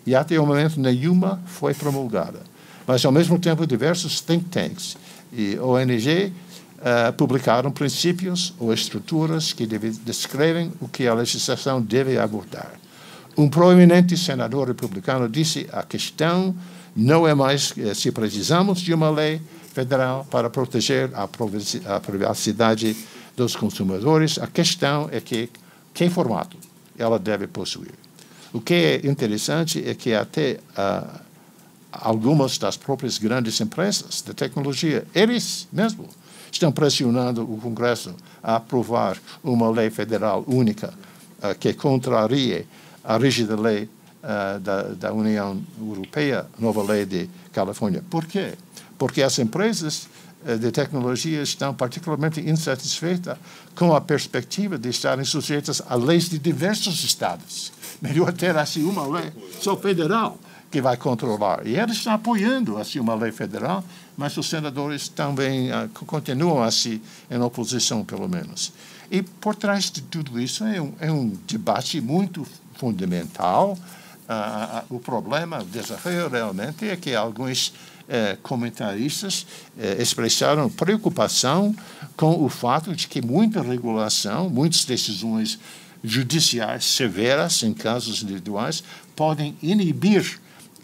E 0.06 0.14
até 0.14 0.40
o 0.40 0.47
momento 0.47 0.81
nenhuma 0.81 1.43
foi 1.44 1.74
promulgada. 1.74 2.40
Mas, 2.86 3.05
ao 3.05 3.12
mesmo 3.12 3.39
tempo, 3.39 3.66
diversos 3.66 4.22
think 4.22 4.47
tanks 4.47 4.97
e 5.32 5.59
ONG 5.59 6.32
uh, 6.78 7.12
publicaram 7.15 7.70
princípios 7.70 8.55
ou 8.59 8.73
estruturas 8.73 9.52
que 9.52 9.66
descrevem 9.66 10.73
o 10.81 10.89
que 10.89 11.07
a 11.07 11.15
legislação 11.15 11.81
deve 11.81 12.19
abordar. 12.19 12.73
Um 13.36 13.48
proeminente 13.48 14.16
senador 14.16 14.69
republicano 14.69 15.28
disse 15.28 15.69
a 15.73 15.82
questão 15.82 16.55
não 16.94 17.27
é 17.27 17.35
mais 17.35 17.73
eh, 17.78 17.94
se 17.94 18.11
precisamos 18.11 18.81
de 18.81 18.93
uma 18.93 19.09
lei 19.09 19.40
federal 19.73 20.27
para 20.28 20.51
proteger 20.51 21.09
a 21.15 22.01
privacidade 22.01 22.97
dos 23.36 23.55
consumidores, 23.55 24.39
a 24.39 24.48
questão 24.48 25.09
é 25.12 25.20
que 25.20 25.48
que 25.94 26.09
formato 26.09 26.57
ela 26.98 27.19
deve 27.19 27.47
possuir. 27.47 27.94
O 28.52 28.61
que 28.61 28.74
é 28.74 29.07
interessante 29.07 29.82
é 29.86 29.94
que 29.94 30.12
até 30.12 30.59
uh, 30.77 31.20
algumas 31.93 32.59
das 32.59 32.77
próprias 32.77 33.19
grandes 33.19 33.61
empresas 33.61 34.23
de 34.23 34.35
tecnologia, 34.35 35.07
eles 35.15 35.67
mesmos 35.73 36.09
estão 36.51 36.73
pressionando 36.73 37.43
o 37.43 37.59
Congresso 37.59 38.15
a 38.43 38.57
aprovar 38.57 39.17
uma 39.43 39.71
lei 39.71 39.91
federal 39.91 40.45
única 40.47 40.93
uh, 41.43 41.57
que 41.59 41.73
contrarie 41.75 42.67
a 43.05 43.17
rígida 43.17 43.59
lei 43.59 43.85
uh, 43.85 44.59
da, 44.61 44.83
da 44.83 45.12
União 45.12 45.61
Europeia, 45.81 46.47
nova 46.59 46.83
lei 46.83 47.07
de 47.07 47.29
Califórnia. 47.53 48.03
Por 48.11 48.27
quê? 48.27 48.55
Porque 48.99 49.23
as 49.23 49.39
empresas 49.39 50.09
uh, 50.45 50.59
de 50.59 50.71
tecnologia 50.73 51.43
estão 51.43 51.73
particularmente 51.73 52.41
insatisfeitas 52.41 53.39
com 53.75 53.95
a 53.95 54.01
perspectiva 54.01 54.77
de 54.79 54.89
estarem 54.89 55.25
sujeitas 55.25 55.83
a 55.89 55.95
leis 55.95 56.29
de 56.29 56.39
diversos 56.39 57.05
estados. 57.05 57.73
Melhor 58.03 58.33
ter 58.33 58.57
assim 58.57 58.83
uma 58.85 59.07
lei 59.07 59.31
só 59.61 59.77
federal 59.77 60.39
que 60.71 60.81
vai 60.81 60.97
controlar. 60.97 61.67
E 61.67 61.77
eles 61.77 61.97
estão 61.97 62.13
apoiando 62.13 62.79
assim 62.79 63.01
uma 63.01 63.15
lei 63.15 63.33
federal, 63.33 63.85
mas 64.17 64.37
os 64.37 64.49
senadores 64.49 65.09
também 65.09 65.71
uh, 65.71 65.89
continuam 66.07 66.63
assim 66.63 67.01
em 67.31 67.41
oposição, 67.41 68.05
pelo 68.05 68.29
menos. 68.29 68.73
E 69.11 69.23
por 69.23 69.57
trás 69.57 69.91
de 69.91 70.03
tudo 70.03 70.41
isso 70.41 70.65
é 70.65 70.81
um, 70.81 70.93
é 71.01 71.11
um 71.11 71.37
debate 71.47 72.01
muito 72.01 72.47
fundamental. 72.75 73.77
Uh, 74.29 74.95
o 74.95 75.01
problema, 75.01 75.61
o 75.61 75.65
desafio 75.65 76.29
realmente 76.29 76.89
é 76.89 76.97
que 76.97 77.15
alguns 77.15 77.73
eh, 78.13 78.37
comentaristas 78.43 79.47
eh, 79.79 80.03
expressaram 80.03 80.69
preocupação 80.69 81.73
com 82.17 82.45
o 82.45 82.49
fato 82.49 82.93
de 82.93 83.07
que 83.07 83.23
muita 83.23 83.63
regulação, 83.63 84.51
muitas 84.51 84.85
decisões 84.85 85.61
judiciais 86.03 86.87
severas 86.87 87.63
em 87.63 87.73
casos 87.73 88.21
individuais 88.25 88.83
podem 89.15 89.57
inibir 89.63 90.41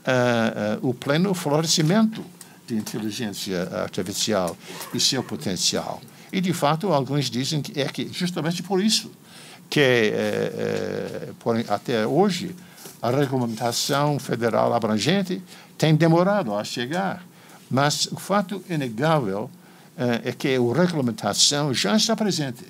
uh, 0.07 0.89
o 0.89 0.95
pleno 0.95 1.35
florescimento 1.35 2.25
de 2.67 2.77
inteligência 2.77 3.63
artificial 3.83 4.57
e 4.93 5.01
seu 5.01 5.23
potencial. 5.23 6.01
E, 6.33 6.41
de 6.41 6.53
fato, 6.53 6.93
alguns 6.93 7.31
dizem 7.31 7.63
que 7.63 7.81
é 7.81 7.87
que 7.87 8.09
justamente 8.13 8.63
por 8.63 8.83
isso 8.83 9.11
que, 9.71 9.81
é, 9.81 11.29
por, 11.39 11.57
até 11.69 12.07
hoje, 12.07 12.55
a 13.01 13.11
regulamentação 13.11 14.19
federal 14.19 14.73
abrangente 14.75 15.43
tem 15.79 15.95
demorado 15.95 16.55
a 16.55 16.65
chegar. 16.65 17.25
Mas 17.71 18.07
o 18.07 18.17
fato 18.17 18.63
inegável 18.69 19.51
é, 19.97 20.31
é 20.31 20.33
que 20.33 20.49
a 20.49 20.83
regulamentação 20.83 21.75
já 21.75 21.97
está 21.97 22.15
presente 22.17 22.65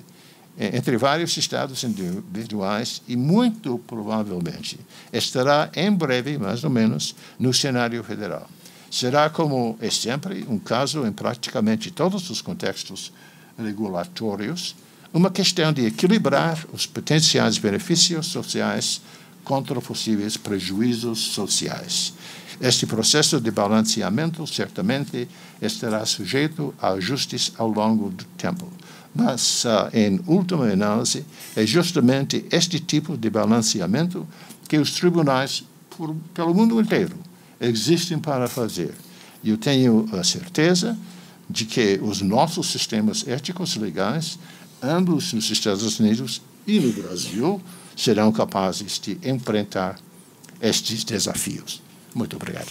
entre 0.59 0.97
vários 0.97 1.37
estados 1.37 1.83
individuais 1.83 3.01
e, 3.07 3.15
muito 3.15 3.77
provavelmente, 3.79 4.79
estará 5.13 5.69
em 5.75 5.91
breve, 5.91 6.37
mais 6.37 6.63
ou 6.63 6.69
menos, 6.69 7.15
no 7.37 7.53
cenário 7.53 8.03
federal. 8.03 8.49
Será, 8.89 9.29
como 9.29 9.77
é 9.79 9.89
sempre, 9.91 10.45
um 10.49 10.57
caso 10.57 11.05
em 11.05 11.11
praticamente 11.11 11.91
todos 11.91 12.29
os 12.29 12.41
contextos 12.41 13.11
regulatórios, 13.57 14.75
uma 15.13 15.29
questão 15.29 15.71
de 15.71 15.85
equilibrar 15.85 16.65
os 16.73 16.85
potenciais 16.85 17.57
benefícios 17.57 18.27
sociais 18.27 19.01
contra 19.43 19.79
possíveis 19.79 20.37
prejuízos 20.37 21.19
sociais. 21.19 22.13
Este 22.59 22.85
processo 22.85 23.39
de 23.39 23.51
balanceamento 23.51 24.45
certamente 24.47 25.27
estará 25.61 26.05
sujeito 26.05 26.73
a 26.81 26.89
ajustes 26.89 27.53
ao 27.57 27.69
longo 27.69 28.09
do 28.09 28.25
tempo. 28.37 28.67
Mas, 29.17 29.65
uh, 29.65 29.89
em 29.93 30.19
última 30.27 30.71
análise, 30.71 31.25
é 31.55 31.65
justamente 31.65 32.45
este 32.51 32.79
tipo 32.79 33.17
de 33.17 33.31
balanceamento 33.31 34.27
que 34.69 34.77
os 34.77 34.91
tribunais, 34.91 35.63
por, 35.89 36.15
pelo 36.35 36.53
mundo 36.53 36.79
inteiro, 36.79 37.15
existem 37.59 38.19
para 38.19 38.47
fazer. 38.47 38.93
Eu 39.43 39.57
tenho 39.57 40.07
a 40.13 40.23
certeza 40.23 40.95
de 41.49 41.65
que 41.65 41.99
os 41.99 42.21
nossos 42.21 42.67
sistemas 42.67 43.27
éticos 43.27 43.75
legais, 43.75 44.37
ambos 44.83 45.33
nos 45.33 45.49
Estados 45.49 45.99
Unidos 45.99 46.39
e 46.67 46.79
no 46.79 46.93
Brasil, 46.93 47.59
serão 47.95 48.31
capazes 48.31 48.99
de 48.99 49.17
enfrentar 49.23 49.95
estes 50.61 51.03
desafios. 51.03 51.81
Muito 52.13 52.35
obrigado. 52.35 52.67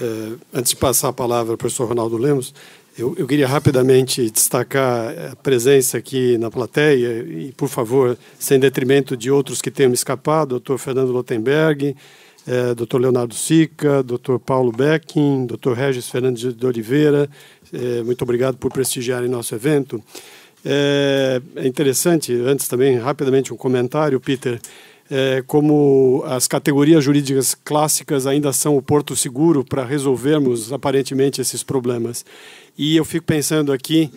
É, 0.00 0.36
antes 0.54 0.70
de 0.70 0.76
passar 0.76 1.08
a 1.08 1.12
palavra 1.12 1.54
ao 1.54 1.58
professor 1.58 1.88
Ronaldo 1.88 2.16
Lemos, 2.16 2.54
eu, 2.98 3.14
eu, 3.16 3.26
queria 3.28 3.46
rapidamente 3.46 4.28
destacar 4.28 5.30
a 5.30 5.36
presença 5.36 5.96
aqui 5.96 6.36
na 6.36 6.50
plateia, 6.50 7.22
e, 7.22 7.52
por 7.56 7.68
favor, 7.68 8.18
sem 8.38 8.58
detrimento 8.58 9.16
de 9.16 9.30
outros 9.30 9.62
que 9.62 9.70
tenham 9.70 9.92
escapado, 9.92 10.50
doutor 10.50 10.78
Fernando 10.78 11.12
Lotenberg, 11.12 11.94
é, 12.44 12.74
doutor 12.74 13.00
Leonardo 13.00 13.34
Sica, 13.34 14.02
doutor 14.02 14.40
Paulo 14.40 14.72
Becking, 14.72 15.46
doutor 15.46 15.76
Regis 15.76 16.08
Fernandes 16.08 16.52
de 16.52 16.66
Oliveira, 16.66 17.30
é, 17.72 18.02
muito 18.02 18.22
obrigado 18.22 18.56
por 18.56 18.72
prestigiarem 18.72 19.28
nosso 19.28 19.54
evento. 19.54 20.02
É, 20.64 21.40
é 21.54 21.68
interessante, 21.68 22.32
antes 22.32 22.66
também, 22.66 22.98
rapidamente, 22.98 23.54
um 23.54 23.56
comentário, 23.56 24.18
Peter, 24.18 24.60
é, 25.10 25.42
como 25.46 26.22
as 26.26 26.46
categorias 26.46 27.02
jurídicas 27.02 27.54
clássicas 27.54 28.26
ainda 28.26 28.52
são 28.52 28.76
o 28.76 28.82
porto 28.82 29.16
seguro 29.16 29.64
para 29.64 29.84
resolvermos 29.84 30.72
aparentemente 30.72 31.40
esses 31.40 31.62
problemas. 31.62 32.24
E 32.76 32.96
eu 32.96 33.04
fico 33.04 33.26
pensando 33.26 33.72
aqui, 33.72 34.10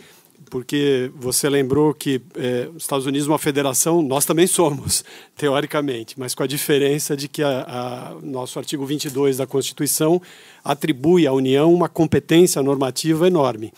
porque 0.50 1.10
você 1.16 1.50
lembrou 1.50 1.94
que 1.94 2.22
é, 2.36 2.68
os 2.76 2.84
Estados 2.84 3.06
Unidos 3.06 3.28
é 3.28 3.32
uma 3.32 3.40
federação, 3.40 4.02
nós 4.02 4.26
também 4.26 4.46
somos, 4.46 5.04
teoricamente, 5.38 6.20
mas 6.20 6.36
com 6.36 6.44
a 6.44 6.48
diferença 6.48 7.16
de 7.16 7.30
que 7.30 7.42
a, 7.42 7.62
a, 7.62 8.16
nosso 8.22 8.60
artigo 8.60 8.86
22 8.86 9.38
da 9.38 9.48
Constituição 9.48 10.22
atribui 10.64 11.26
à 11.26 11.32
União 11.32 11.74
uma 11.74 11.88
competência 11.88 12.62
normativa 12.62 13.28
enorme. 13.28 13.72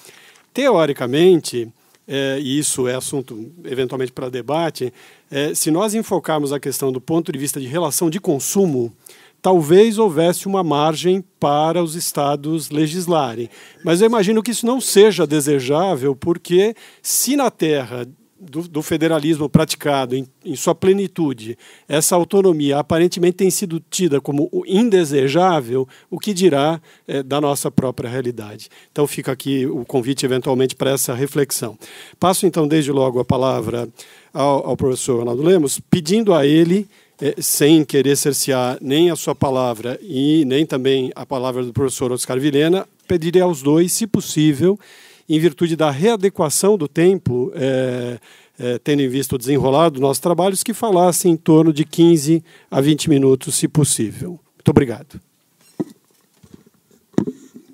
Teoricamente, 0.52 1.72
é, 2.16 2.40
e 2.40 2.60
isso 2.60 2.88
é 2.88 2.94
assunto 2.94 3.52
eventualmente 3.66 4.12
para 4.12 4.30
debate, 4.30 4.94
é, 5.32 5.56
se 5.56 5.72
nós 5.72 5.96
enfocarmos 5.96 6.54
a 6.54 6.60
questão 6.60 6.92
do 6.92 7.02
ponto 7.02 7.32
de 7.32 7.40
vista 7.40 7.60
de 7.60 7.66
relação 7.66 8.08
de 8.08 8.20
consumo, 8.20 8.94
talvez 9.42 9.98
houvesse 9.98 10.46
uma 10.46 10.64
margem 10.64 11.24
para 11.40 11.84
os 11.84 11.96
estados 11.96 12.70
legislarem. 12.70 13.50
Mas 13.84 14.00
eu 14.00 14.06
imagino 14.06 14.44
que 14.44 14.52
isso 14.52 14.64
não 14.64 14.80
seja 14.80 15.26
desejável, 15.26 16.16
porque 16.16 16.76
se 17.02 17.36
na 17.36 17.50
terra 17.50 18.08
do, 18.50 18.68
do 18.68 18.82
federalismo 18.82 19.50
praticado 19.50 20.16
em, 20.16 20.28
em, 20.44 20.56
sua 20.56 20.76
plenitude, 20.76 21.58
essa 21.88 22.16
autonomia 22.16 22.78
aparentemente 22.78 23.38
tem 23.38 23.50
sido 23.50 23.82
tida 23.90 24.20
como 24.22 24.50
indesejável, 24.66 25.88
o 26.10 26.20
que 26.20 26.34
dirá 26.34 26.82
é, 27.08 27.24
da 27.24 27.40
nossa 27.40 27.72
própria 27.72 28.10
realidade. 28.10 28.70
Então 28.92 29.08
fica 29.08 29.32
aqui 29.32 29.66
o 29.66 29.86
convite 29.86 30.26
eventualmente 30.26 30.76
para 30.76 30.92
essa 30.92 31.14
reflexão. 31.14 31.78
Passo 32.20 32.46
então 32.46 32.68
desde 32.68 32.92
logo 32.92 33.20
a 33.20 33.26
palavra 33.26 33.88
ao, 34.34 34.68
ao 34.68 34.78
professor 34.78 35.20
Ronaldo 35.20 35.42
Lemos, 35.42 35.80
pedindo 35.80 36.34
a 36.34 36.46
ele 36.46 36.88
é, 37.22 37.36
sem 37.42 37.86
querer 37.86 38.18
cercear 38.18 38.78
nem 38.82 39.10
a 39.10 39.16
sua 39.16 39.36
palavra 39.36 40.00
e 40.02 40.44
nem 40.46 40.66
também 40.66 41.12
a 41.16 41.26
palavra 41.26 41.64
do 41.64 41.72
professor 41.72 42.12
Oscar 42.12 42.40
Vilhena, 42.40 42.88
pediria 43.08 43.44
aos 43.44 43.62
dois, 43.62 43.94
se 43.94 44.08
possível, 44.08 44.80
em 45.28 45.40
virtude 45.40 45.76
da 45.76 45.90
readequação 45.90 46.78
do 46.78 46.88
tempo, 46.88 47.52
é, 47.56 48.20
é, 48.60 48.80
tendo 48.80 49.02
em 49.02 49.08
vista 49.08 49.36
o 49.36 49.38
desenrolar 49.38 49.90
dos 49.90 50.02
nossos 50.02 50.20
trabalhos, 50.20 50.64
que 50.64 50.74
falassem 50.74 51.32
em 51.34 51.38
torno 51.38 51.74
de 51.74 51.86
15 51.86 52.44
a 52.70 52.82
20 52.82 53.10
minutos, 53.10 53.56
se 53.56 53.68
possível. 53.68 54.40
Muito 54.56 54.70
obrigado. 54.70 55.20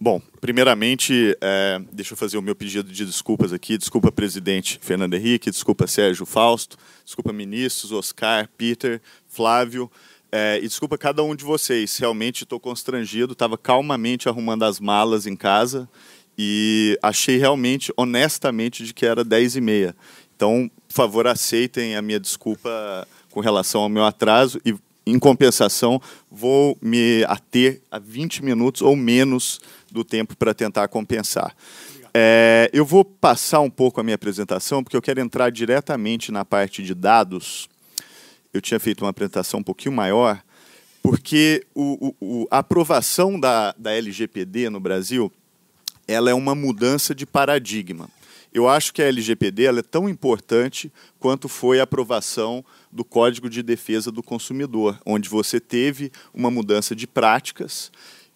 Bom, 0.01 0.21
primeiramente, 0.39 1.35
é, 1.41 1.81
deixa 1.91 2.13
eu 2.13 2.17
fazer 2.17 2.37
o 2.37 2.41
meu 2.41 2.55
pedido 2.55 2.89
de 2.89 3.05
desculpas 3.05 3.51
aqui. 3.51 3.77
Desculpa, 3.77 4.09
presidente 4.09 4.79
Fernando 4.81 5.13
Henrique, 5.13 5.51
desculpa, 5.51 5.87
Sérgio 5.87 6.25
Fausto, 6.25 6.77
desculpa, 7.03 7.33
ministros, 7.33 7.91
Oscar, 7.91 8.47
Peter, 8.57 9.01
Flávio, 9.27 9.91
é, 10.31 10.57
e 10.59 10.67
desculpa 10.67 10.97
cada 10.97 11.21
um 11.21 11.35
de 11.35 11.43
vocês. 11.43 11.97
Realmente 11.97 12.43
estou 12.43 12.61
constrangido, 12.61 13.33
estava 13.33 13.57
calmamente 13.57 14.29
arrumando 14.29 14.63
as 14.63 14.79
malas 14.79 15.27
em 15.27 15.35
casa 15.35 15.89
e 16.41 16.97
achei 17.03 17.35
realmente, 17.35 17.91
honestamente, 17.97 18.85
de 18.85 18.93
que 18.93 19.05
era 19.05 19.25
10 19.25 19.57
e 19.57 19.61
meia. 19.61 19.93
Então, 20.33 20.71
por 20.87 20.93
favor, 20.93 21.27
aceitem 21.27 21.97
a 21.97 22.01
minha 22.01 22.17
desculpa 22.17 23.05
com 23.29 23.41
relação 23.41 23.81
ao 23.81 23.89
meu 23.89 24.05
atraso 24.05 24.57
e, 24.63 24.73
em 25.05 25.19
compensação, 25.19 26.01
vou 26.31 26.77
me 26.81 27.25
ater 27.25 27.81
a 27.91 27.99
20 27.99 28.41
minutos 28.45 28.81
ou 28.81 28.95
menos 28.95 29.59
do 29.91 30.01
tempo 30.01 30.33
para 30.37 30.53
tentar 30.53 30.87
compensar. 30.87 31.53
É, 32.13 32.69
eu 32.71 32.85
vou 32.85 33.03
passar 33.03 33.59
um 33.59 33.69
pouco 33.69 33.99
a 33.99 34.03
minha 34.03 34.15
apresentação, 34.15 34.81
porque 34.81 34.95
eu 34.95 35.01
quero 35.01 35.19
entrar 35.19 35.51
diretamente 35.51 36.31
na 36.31 36.45
parte 36.45 36.81
de 36.81 36.93
dados. 36.93 37.67
Eu 38.53 38.61
tinha 38.61 38.79
feito 38.79 39.03
uma 39.03 39.09
apresentação 39.09 39.59
um 39.59 39.63
pouquinho 39.63 39.93
maior, 39.93 40.41
porque 41.03 41.65
o, 41.75 42.15
o, 42.21 42.47
a 42.49 42.59
aprovação 42.59 43.37
da, 43.37 43.75
da 43.77 43.91
LGPD 43.91 44.69
no 44.69 44.79
Brasil 44.79 45.29
ela 46.09 46.31
é 46.31 46.33
uma 46.33 46.55
mudança 46.55 47.13
de 47.13 47.25
paradigma. 47.25 48.09
Eu 48.51 48.67
acho 48.67 48.91
que 48.91 49.01
a 49.01 49.05
LGPD 49.05 49.65
é 49.65 49.81
tão 49.83 50.09
importante 50.09 50.91
quanto 51.19 51.47
foi 51.47 51.79
a 51.79 51.83
aprovação 51.83 52.65
do 52.91 53.05
Código 53.05 53.47
de 53.47 53.61
Defesa 53.61 54.11
do 54.11 54.23
Consumidor, 54.23 54.99
onde 55.05 55.29
você 55.29 55.59
teve 55.59 56.11
uma 56.33 56.49
mudança 56.49 56.95
de 56.95 57.05
práticas 57.05 57.91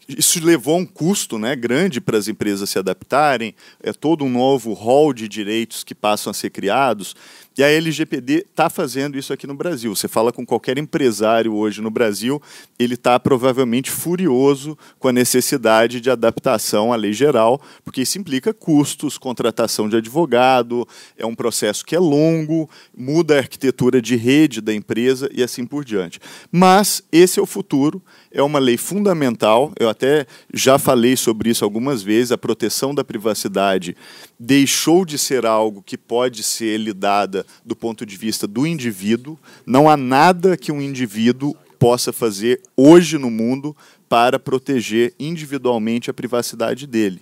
isso 0.07 0.43
levou 0.43 0.75
a 0.75 0.79
um 0.79 0.85
custo 0.85 1.37
né, 1.37 1.55
grande 1.55 2.01
para 2.01 2.17
as 2.17 2.27
empresas 2.27 2.69
se 2.69 2.77
adaptarem, 2.77 3.55
é 3.81 3.93
todo 3.93 4.25
um 4.25 4.29
novo 4.29 4.73
rol 4.73 5.13
de 5.13 5.27
direitos 5.27 5.83
que 5.83 5.95
passam 5.95 6.31
a 6.31 6.33
ser 6.33 6.49
criados. 6.49 7.15
E 7.57 7.63
a 7.63 7.69
LGPD 7.69 8.45
está 8.49 8.69
fazendo 8.69 9.17
isso 9.17 9.31
aqui 9.31 9.45
no 9.45 9.53
Brasil. 9.53 9.95
Você 9.95 10.07
fala 10.07 10.31
com 10.31 10.45
qualquer 10.45 10.77
empresário 10.77 11.53
hoje 11.53 11.81
no 11.81 11.91
Brasil, 11.91 12.41
ele 12.79 12.95
está 12.95 13.19
provavelmente 13.19 13.91
furioso 13.91 14.77
com 14.97 15.07
a 15.07 15.13
necessidade 15.13 16.01
de 16.01 16.09
adaptação 16.09 16.91
à 16.91 16.95
lei 16.95 17.13
geral, 17.13 17.61
porque 17.83 18.01
isso 18.01 18.17
implica 18.17 18.53
custos, 18.53 19.17
contratação 19.17 19.87
de 19.87 19.97
advogado, 19.97 20.87
é 21.17 21.25
um 21.25 21.35
processo 21.35 21.85
que 21.85 21.95
é 21.95 21.99
longo, 21.99 22.67
muda 22.95 23.35
a 23.35 23.39
arquitetura 23.39 24.01
de 24.01 24.15
rede 24.15 24.59
da 24.59 24.73
empresa 24.73 25.29
e 25.31 25.43
assim 25.43 25.65
por 25.65 25.85
diante. 25.85 26.19
Mas 26.51 27.03
esse 27.11 27.39
é 27.39 27.43
o 27.43 27.45
futuro, 27.45 28.01
é 28.31 28.41
uma 28.41 28.57
lei 28.57 28.77
fundamental. 28.77 29.71
Eu 29.79 29.89
até 29.89 30.25
já 30.51 30.79
falei 30.79 31.15
sobre 31.15 31.51
isso 31.51 31.63
algumas 31.63 32.01
vezes. 32.01 32.31
A 32.31 32.37
proteção 32.37 32.95
da 32.95 33.03
privacidade 33.03 33.95
deixou 34.45 35.05
de 35.05 35.17
ser 35.17 35.45
algo 35.45 35.81
que 35.81 35.97
pode 35.97 36.43
ser 36.43 36.77
lidada 36.77 37.45
do 37.63 37.77
ponto 37.77 38.05
de 38.05 38.17
vista 38.17 38.45
do 38.45 38.67
indivíduo. 38.67 39.39
Não 39.65 39.89
há 39.89 39.95
nada 39.95 40.57
que 40.57 40.69
um 40.69 40.81
indivíduo 40.81 41.55
possa 41.79 42.11
fazer 42.11 42.61
hoje 42.75 43.17
no 43.17 43.31
mundo 43.31 43.75
para 44.09 44.37
proteger 44.37 45.13
individualmente 45.17 46.09
a 46.09 46.13
privacidade 46.13 46.85
dele 46.85 47.21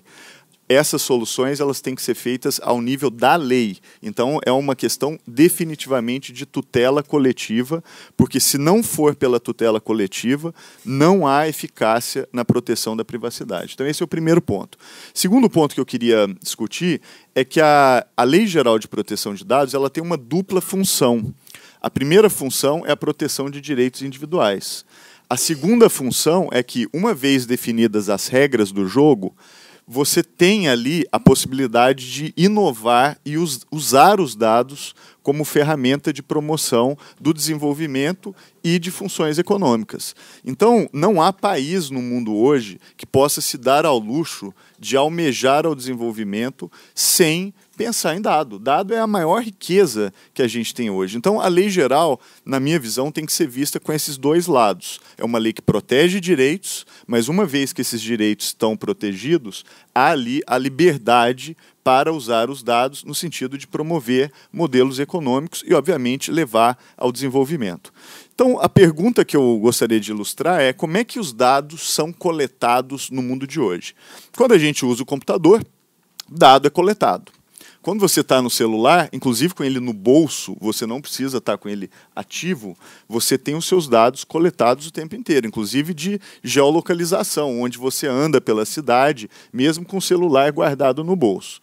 essas 0.72 1.02
soluções 1.02 1.60
elas 1.60 1.81
têm 1.81 1.95
que 1.95 2.02
ser 2.02 2.15
feitas 2.15 2.60
ao 2.64 2.81
nível 2.81 3.10
da 3.10 3.35
lei. 3.35 3.77
Então 4.02 4.39
é 4.45 4.52
uma 4.52 4.76
questão 4.76 5.19
definitivamente 5.27 6.31
de 6.31 6.45
tutela 6.45 7.03
coletiva, 7.03 7.84
porque 8.15 8.39
se 8.39 8.57
não 8.57 8.81
for 8.81 9.15
pela 9.15 9.39
tutela 9.39 9.81
coletiva, 9.81 10.53
não 10.85 11.27
há 11.27 11.48
eficácia 11.48 12.27
na 12.31 12.45
proteção 12.45 12.95
da 12.95 13.06
privacidade. 13.06 13.73
Então 13.73 13.88
esse 13.88 14.02
é 14.02 14.06
o 14.06 14.07
primeiro 14.07 14.41
ponto. 14.41 14.77
Segundo 15.14 15.49
ponto 15.49 15.76
que 15.76 15.81
eu 15.81 15.85
queria 15.85 16.27
discutir 16.41 17.02
é 17.35 17.43
que 17.43 17.60
a, 17.60 18.06
a 18.15 18.23
Lei 18.23 18.45
Geral 18.45 18.77
de 18.77 18.88
Proteção 18.88 19.34
de 19.34 19.43
Dados 19.43 19.73
ela 19.73 19.89
tem 19.89 20.03
uma 20.03 20.18
dupla 20.18 20.61
função. 20.61 21.34
A 21.81 21.89
primeira 21.89 22.30
função 22.30 22.84
é 22.85 22.91
a 22.91 22.98
proteção 22.98 23.49
de 23.49 23.60
direitos 23.60 24.02
individuais. 24.03 24.85
A 25.31 25.38
segunda 25.38 25.89
função 25.89 26.49
é 26.52 26.61
que, 26.61 26.89
uma 26.93 27.14
vez 27.14 27.45
definidas 27.45 28.10
as 28.10 28.27
regras 28.27 28.69
do 28.69 28.85
jogo, 28.85 29.34
você 29.93 30.23
tem 30.23 30.69
ali 30.69 31.03
a 31.11 31.19
possibilidade 31.19 32.09
de 32.09 32.34
inovar 32.38 33.19
e 33.26 33.38
us 33.38 33.65
usar 33.69 34.22
os 34.22 34.38
dados 34.38 34.95
como 35.22 35.43
ferramenta 35.43 36.13
de 36.13 36.23
promoção 36.23 36.97
do 37.19 37.34
desenvolvimento 37.34 38.34
e 38.63 38.80
de 38.80 38.89
funções 38.89 39.38
econômicas. 39.38 40.15
Então, 40.45 40.89
não 40.93 41.22
há 41.22 41.34
país 41.34 41.89
no 41.89 42.01
mundo 42.01 42.34
hoje 42.34 42.80
que 42.95 43.05
possa 43.05 43.41
se 43.41 43.57
dar 43.57 43.85
ao 43.85 43.99
luxo 43.99 44.53
de 44.80 44.95
almejar 44.95 45.65
ao 45.65 45.76
desenvolvimento 45.76 46.72
sem 46.95 47.53
pensar 47.77 48.15
em 48.15 48.22
dado. 48.22 48.60
Dado 48.60 48.93
é 48.93 48.99
a 48.99 49.07
maior 49.07 49.41
riqueza 49.41 50.14
que 50.34 50.41
a 50.41 50.48
gente 50.48 50.73
tem 50.73 50.89
hoje. 50.89 51.18
Então, 51.18 51.39
a 51.39 51.48
lei 51.48 51.69
geral, 51.69 52.19
na 52.45 52.60
minha 52.60 52.80
visão, 52.80 53.11
tem 53.11 53.26
que 53.26 53.34
ser 53.34 53.48
vista 53.48 53.80
com 53.80 53.91
esses 53.91 54.18
dois 54.18 54.48
lados. 54.48 54.99
É 55.18 55.23
uma 55.23 55.39
lei 55.39 55.53
que 55.53 55.61
protege 55.61 56.19
direitos, 56.19 56.85
mas 57.07 57.27
uma 57.27 57.45
vez 57.45 57.73
que 57.73 57.81
esses 57.81 58.02
direitos 58.02 58.48
estão 58.48 58.77
protegidos, 58.77 59.65
há 59.93 60.11
ali 60.11 60.41
a 60.45 60.57
liberdade 60.57 61.56
para 61.84 62.14
usar 62.14 62.49
os 62.49 62.61
dados 62.61 63.03
no 63.03 63.15
sentido 63.15 63.57
de 63.57 63.68
promover 63.68 64.31
modelos 64.53 64.99
econômicos 64.99 65.64
e, 65.65 65.73
obviamente, 65.73 66.31
levar 66.31 66.77
ao 66.95 67.11
desenvolvimento. 67.11 67.91
Então, 68.34 68.60
a 68.60 68.69
pergunta 68.69 69.26
que 69.26 69.35
eu 69.35 69.57
gostaria 69.60 69.99
de 69.99 70.11
ilustrar 70.11 70.61
é 70.61 70.73
como 70.73 70.98
é 70.98 71.03
que 71.03 71.19
os 71.19 71.34
dados 71.34 71.91
são 71.91 72.11
coletados 72.14 73.10
no 73.10 73.22
mundo 73.22 73.48
de 73.48 73.60
hoje. 73.60 73.95
Quando 74.38 74.53
a 74.53 74.57
gente 74.57 74.85
usa 74.85 75.03
o 75.03 75.06
computador, 75.06 75.65
dado 76.30 76.68
é 76.68 76.69
coletado. 76.69 77.31
Quando 77.82 77.99
você 77.99 78.22
está 78.22 78.44
no 78.44 78.49
celular, 78.49 79.10
inclusive 79.12 79.56
com 79.56 79.64
ele 79.64 79.80
no 79.80 79.91
bolso, 79.91 80.56
você 80.62 80.86
não 80.86 81.02
precisa 81.02 81.40
estar 81.40 81.53
tá 81.53 81.58
com 81.58 81.68
ele 81.68 81.90
ativo, 82.16 82.78
você 83.10 83.40
tem 83.40 83.56
os 83.56 83.66
seus 83.66 83.88
dados 83.88 84.24
coletados 84.24 84.86
o 84.86 84.91
tempo 84.91 85.16
inteiro, 85.16 85.48
inclusive 85.48 85.91
de 85.91 86.22
geolocalização, 86.44 87.60
onde 87.60 87.80
você 87.80 88.06
anda 88.06 88.40
pela 88.40 88.66
cidade, 88.66 89.28
mesmo 89.52 89.84
com 89.84 89.98
o 89.98 90.02
celular 90.02 90.52
guardado 90.52 91.03
no 91.03 91.16
bolso. 91.16 91.60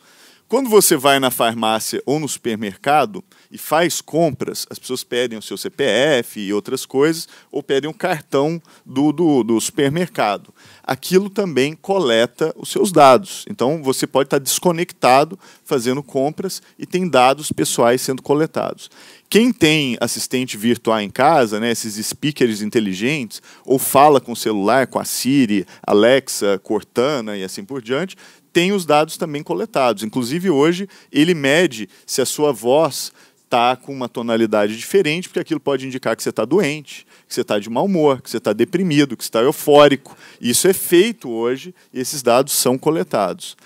Quando 0.48 0.68
você 0.68 0.96
vai 0.96 1.20
na 1.20 1.30
farmácia 1.30 2.02
ou 2.04 2.18
no 2.18 2.26
supermercado 2.26 3.22
e 3.50 3.56
faz 3.56 4.00
compras, 4.00 4.66
as 4.68 4.78
pessoas 4.78 5.02
pedem 5.02 5.38
o 5.38 5.42
seu 5.42 5.56
CPF 5.56 6.40
e 6.40 6.52
outras 6.52 6.84
coisas, 6.84 7.28
ou 7.50 7.62
pedem 7.62 7.88
um 7.88 7.94
cartão 7.94 8.60
do, 8.84 9.12
do, 9.12 9.42
do 9.42 9.60
supermercado. 9.60 10.52
Aquilo 10.82 11.30
também 11.30 11.74
coleta 11.74 12.54
os 12.56 12.70
seus 12.70 12.92
dados. 12.92 13.44
Então 13.48 13.82
você 13.82 14.06
pode 14.06 14.26
estar 14.26 14.38
desconectado 14.38 15.38
fazendo 15.64 16.02
compras 16.02 16.62
e 16.78 16.86
tem 16.86 17.08
dados 17.08 17.52
pessoais 17.52 18.00
sendo 18.00 18.22
coletados. 18.22 18.90
Quem 19.30 19.52
tem 19.52 19.96
assistente 20.00 20.56
virtual 20.56 21.00
em 21.00 21.10
casa, 21.10 21.60
né, 21.60 21.70
esses 21.70 21.94
speakers 22.06 22.62
inteligentes, 22.62 23.42
ou 23.64 23.78
fala 23.78 24.20
com 24.20 24.32
o 24.32 24.36
celular, 24.36 24.86
com 24.86 24.98
a 24.98 25.04
Siri, 25.04 25.66
Alexa, 25.82 26.58
Cortana 26.62 27.36
e 27.36 27.44
assim 27.44 27.62
por 27.62 27.82
diante, 27.82 28.16
tem 28.52 28.72
os 28.72 28.86
dados 28.86 29.16
também 29.16 29.42
coletados. 29.42 30.02
Inclusive, 30.02 30.50
hoje, 30.50 30.88
ele 31.12 31.34
mede 31.34 31.88
se 32.06 32.20
a 32.20 32.26
sua 32.26 32.52
voz 32.52 33.12
está 33.48 33.74
com 33.74 33.92
uma 33.92 34.10
tonalidade 34.10 34.76
diferente, 34.76 35.26
porque 35.26 35.40
aquilo 35.40 35.58
pode 35.58 35.86
indicar 35.86 36.14
que 36.14 36.22
você 36.22 36.28
está 36.28 36.44
doente, 36.44 37.06
que 37.26 37.34
você 37.34 37.40
está 37.40 37.58
de 37.58 37.70
mau 37.70 37.86
humor, 37.86 38.20
que 38.20 38.28
você 38.28 38.36
está 38.36 38.52
deprimido, 38.52 39.16
que 39.16 39.24
você 39.24 39.28
está 39.28 39.40
eufórico. 39.40 40.14
Isso 40.38 40.68
é 40.68 40.74
feito 40.74 41.30
hoje 41.30 41.74
e 41.92 41.98
esses 41.98 42.22
dados 42.22 42.52
são 42.52 42.76
coletados. 42.76 43.56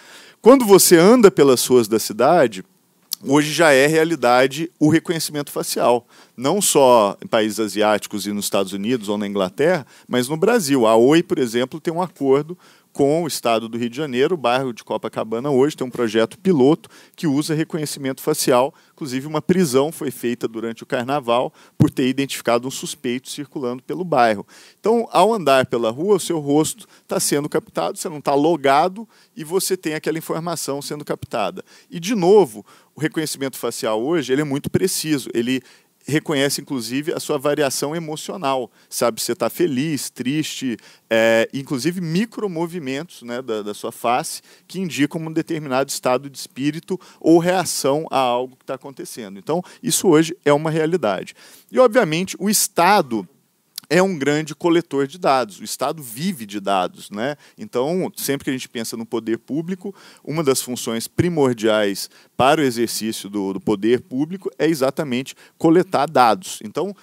Quando 0.40 0.64
você 0.64 0.96
anda 0.96 1.30
pelas 1.32 1.66
ruas 1.66 1.88
da 1.88 1.98
cidade, 1.98 2.64
hoje 3.24 3.52
já 3.52 3.72
é 3.72 3.88
realidade 3.88 4.70
o 4.78 4.88
reconhecimento 4.88 5.50
facial. 5.50 6.06
Não 6.36 6.62
só 6.62 7.16
em 7.20 7.26
países 7.26 7.58
asiáticos 7.58 8.24
e 8.24 8.32
nos 8.32 8.44
Estados 8.44 8.72
Unidos 8.72 9.08
ou 9.08 9.18
na 9.18 9.26
Inglaterra, 9.26 9.84
mas 10.06 10.28
no 10.28 10.36
Brasil. 10.36 10.86
A 10.86 10.94
Oi, 10.94 11.24
por 11.24 11.38
exemplo, 11.38 11.80
tem 11.80 11.92
um 11.92 12.02
acordo 12.02 12.56
com 12.92 13.22
o 13.22 13.26
estado 13.26 13.68
do 13.68 13.78
Rio 13.78 13.90
de 13.90 13.96
Janeiro. 13.96 14.34
O 14.34 14.38
bairro 14.38 14.72
de 14.72 14.84
Copacabana 14.84 15.50
hoje 15.50 15.76
tem 15.76 15.86
um 15.86 15.90
projeto 15.90 16.38
piloto 16.38 16.88
que 17.16 17.26
usa 17.26 17.54
reconhecimento 17.54 18.20
facial. 18.20 18.74
Inclusive, 19.02 19.26
uma 19.26 19.42
prisão 19.42 19.90
foi 19.90 20.12
feita 20.12 20.46
durante 20.46 20.84
o 20.84 20.86
carnaval 20.86 21.52
por 21.76 21.90
ter 21.90 22.06
identificado 22.06 22.68
um 22.68 22.70
suspeito 22.70 23.28
circulando 23.28 23.82
pelo 23.82 24.04
bairro. 24.04 24.46
Então, 24.78 25.08
ao 25.10 25.34
andar 25.34 25.66
pela 25.66 25.90
rua, 25.90 26.14
o 26.14 26.20
seu 26.20 26.38
rosto 26.38 26.86
está 27.02 27.18
sendo 27.18 27.48
captado, 27.48 27.98
você 27.98 28.08
não 28.08 28.18
está 28.18 28.32
logado 28.32 29.08
e 29.36 29.42
você 29.42 29.76
tem 29.76 29.94
aquela 29.94 30.18
informação 30.18 30.80
sendo 30.80 31.04
captada. 31.04 31.64
E, 31.90 31.98
de 31.98 32.14
novo, 32.14 32.64
o 32.94 33.00
reconhecimento 33.00 33.58
facial 33.58 34.00
hoje 34.00 34.32
ele 34.32 34.42
é 34.42 34.44
muito 34.44 34.70
preciso. 34.70 35.28
Ele 35.34 35.60
reconhece 36.06 36.60
inclusive 36.60 37.12
a 37.12 37.20
sua 37.20 37.38
variação 37.38 37.94
emocional, 37.94 38.70
sabe 38.88 39.20
se 39.20 39.26
você 39.26 39.32
está 39.32 39.48
feliz, 39.48 40.10
triste, 40.10 40.76
é, 41.08 41.48
inclusive 41.52 42.00
micromovimentos 42.00 43.22
né, 43.22 43.40
da, 43.42 43.62
da 43.62 43.74
sua 43.74 43.92
face 43.92 44.42
que 44.66 44.80
indicam 44.80 45.20
um 45.20 45.32
determinado 45.32 45.90
estado 45.90 46.28
de 46.28 46.38
espírito 46.38 46.98
ou 47.20 47.38
reação 47.38 48.06
a 48.10 48.18
algo 48.18 48.56
que 48.56 48.64
está 48.64 48.74
acontecendo. 48.74 49.38
Então, 49.38 49.62
isso 49.82 50.08
hoje 50.08 50.36
é 50.44 50.52
uma 50.52 50.70
realidade. 50.70 51.34
E, 51.70 51.78
obviamente, 51.78 52.36
o 52.38 52.50
Estado 52.50 53.28
é 53.88 54.02
um 54.02 54.18
grande 54.18 54.54
coletor 54.54 55.06
de 55.06 55.18
dados. 55.18 55.60
O 55.60 55.64
Estado 55.64 56.02
vive 56.02 56.46
de 56.46 56.60
dados. 56.60 57.10
Né? 57.10 57.36
Então, 57.58 58.10
sempre 58.16 58.44
que 58.44 58.50
a 58.50 58.52
gente 58.52 58.68
pensa 58.68 58.96
no 58.96 59.04
poder 59.04 59.38
público, 59.38 59.94
uma 60.24 60.42
das 60.42 60.62
funções 60.62 61.06
primordiais 61.06 62.08
para 62.36 62.60
o 62.60 62.64
exercício 62.64 63.28
do, 63.28 63.54
do 63.54 63.60
poder 63.60 64.00
público 64.00 64.50
é 64.58 64.66
exatamente 64.66 65.34
coletar 65.58 66.06
dados. 66.06 66.58
Então, 66.64 66.94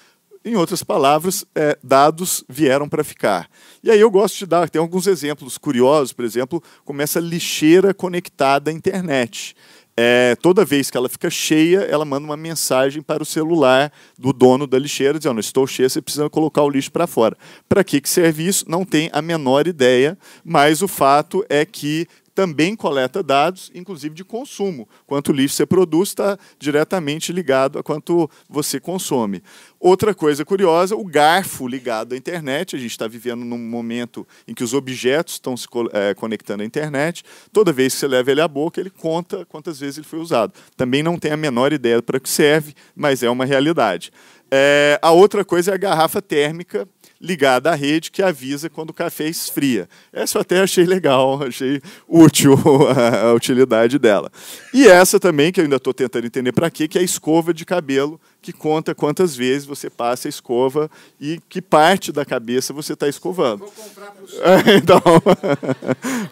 em 0.44 0.56
outras 0.56 0.84
palavras, 0.84 1.46
é, 1.54 1.78
dados 1.84 2.44
vieram 2.48 2.88
para 2.88 3.04
ficar. 3.04 3.50
E 3.84 3.92
aí 3.92 4.00
eu 4.00 4.10
gosto 4.10 4.38
de 4.38 4.46
dar, 4.46 4.70
tem 4.70 4.80
alguns 4.80 5.06
exemplos 5.06 5.58
curiosos, 5.58 6.14
por 6.14 6.24
exemplo, 6.24 6.64
como 6.86 7.02
essa 7.02 7.20
lixeira 7.20 7.94
conectada 7.94 8.72
à 8.72 8.74
internet 8.74 9.56
é, 10.02 10.34
toda 10.42 10.64
vez 10.64 10.90
que 10.90 10.96
ela 10.96 11.10
fica 11.10 11.30
cheia, 11.30 11.80
ela 11.80 12.06
manda 12.06 12.24
uma 12.24 12.38
mensagem 12.38 13.02
para 13.02 13.22
o 13.22 13.26
celular 13.26 13.92
do 14.18 14.32
dono 14.32 14.66
da 14.66 14.80
lixeira, 14.80 15.18
dizendo: 15.18 15.42
Estou 15.42 15.68
cheia, 15.68 15.90
você 15.90 16.02
precisa 16.02 16.30
colocar 16.30 16.64
o 16.64 16.70
lixo 16.70 16.90
para 16.90 17.06
fora. 17.06 17.36
Para 17.68 17.84
que, 17.84 18.00
que 18.00 18.08
serve 18.08 18.48
isso? 18.48 18.64
Não 18.70 18.86
tem 18.86 19.10
a 19.12 19.22
menor 19.22 19.68
ideia, 19.68 20.18
mas 20.42 20.82
o 20.82 20.88
fato 20.88 21.46
é 21.50 21.66
que 21.66 22.08
também 22.40 22.74
coleta 22.74 23.22
dados, 23.22 23.70
inclusive 23.76 24.16
de 24.16 24.24
consumo. 24.24 24.88
Quanto 25.06 25.34
lixo 25.34 25.56
você 25.56 25.66
produz 25.66 26.08
está 26.08 26.38
diretamente 26.58 27.34
ligado 27.34 27.78
a 27.78 27.84
quanto 27.84 28.32
você 28.48 28.80
consome. 28.80 29.44
Outra 29.78 30.16
coisa 30.16 30.46
curiosa, 30.46 30.96
o 30.96 31.04
garfo 31.04 31.68
ligado 31.68 32.14
à 32.14 32.18
internet. 32.18 32.78
A 32.78 32.80
gente 32.80 32.92
está 32.92 33.10
vivendo 33.10 33.44
num 33.44 33.58
momento 33.58 34.26
em 34.48 34.54
que 34.54 34.64
os 34.64 34.74
objetos 34.74 35.34
estão 35.34 35.58
se 35.58 35.68
é, 35.92 36.14
conectando 36.14 36.64
à 36.64 36.66
internet. 36.66 37.26
Toda 37.52 37.74
vez 37.74 37.94
que 37.94 38.00
você 38.00 38.08
leva 38.08 38.32
ele 38.32 38.40
à 38.40 38.48
boca, 38.48 38.80
ele 38.80 38.90
conta 38.90 39.46
quantas 39.46 39.78
vezes 39.78 39.98
ele 39.98 40.08
foi 40.08 40.20
usado. 40.20 40.54
Também 40.78 41.04
não 41.04 41.20
tem 41.20 41.34
a 41.34 41.38
menor 41.38 41.74
ideia 41.74 42.02
para 42.02 42.22
que 42.22 42.30
serve, 42.30 42.74
mas 42.96 43.22
é 43.22 43.30
uma 43.30 43.44
realidade. 43.44 44.14
É, 44.50 44.98
a 45.02 45.12
outra 45.12 45.44
coisa 45.44 45.72
é 45.72 45.74
a 45.74 45.78
garrafa 45.78 46.22
térmica 46.22 46.88
ligada 47.22 47.72
à 47.72 47.76
rede 47.76 48.12
que 48.12 48.22
avisa 48.22 48.70
quando 48.70 48.92
o 48.92 48.94
café 48.94 49.28
esfria. 49.28 49.90
Essa 50.14 50.38
eu 50.38 50.42
até 50.42 50.62
achei 50.62 50.86
legal, 50.86 51.42
achei 51.44 51.82
útil 52.08 52.56
a, 53.28 53.34
utilidade 53.34 54.00
dela. 54.00 54.32
E 54.74 54.88
essa 54.88 55.20
também, 55.20 55.52
que 55.52 55.60
eu 55.60 55.64
ainda 55.64 55.76
estou 55.76 55.94
tentando 55.94 56.26
entender 56.26 56.52
para 56.54 56.70
quê, 56.70 56.88
que 56.88 56.98
é 56.98 57.02
a 57.02 57.04
escova 57.04 57.54
de 57.54 57.66
cabelo, 57.66 58.20
que 58.42 58.54
conta 58.54 58.96
quantas 58.96 59.36
vezes 59.36 59.66
você 59.66 59.90
passa 59.90 60.28
a 60.28 60.30
escova 60.30 60.90
e 61.20 61.42
que 61.50 61.62
parte 61.62 62.12
da 62.12 62.24
cabeça 62.24 62.72
você 62.72 62.94
está 62.94 63.08
escovando. 63.08 63.60
Vou 63.60 63.72
comprar 63.72 64.14
senhor. 64.28 64.80
Então, 64.80 65.02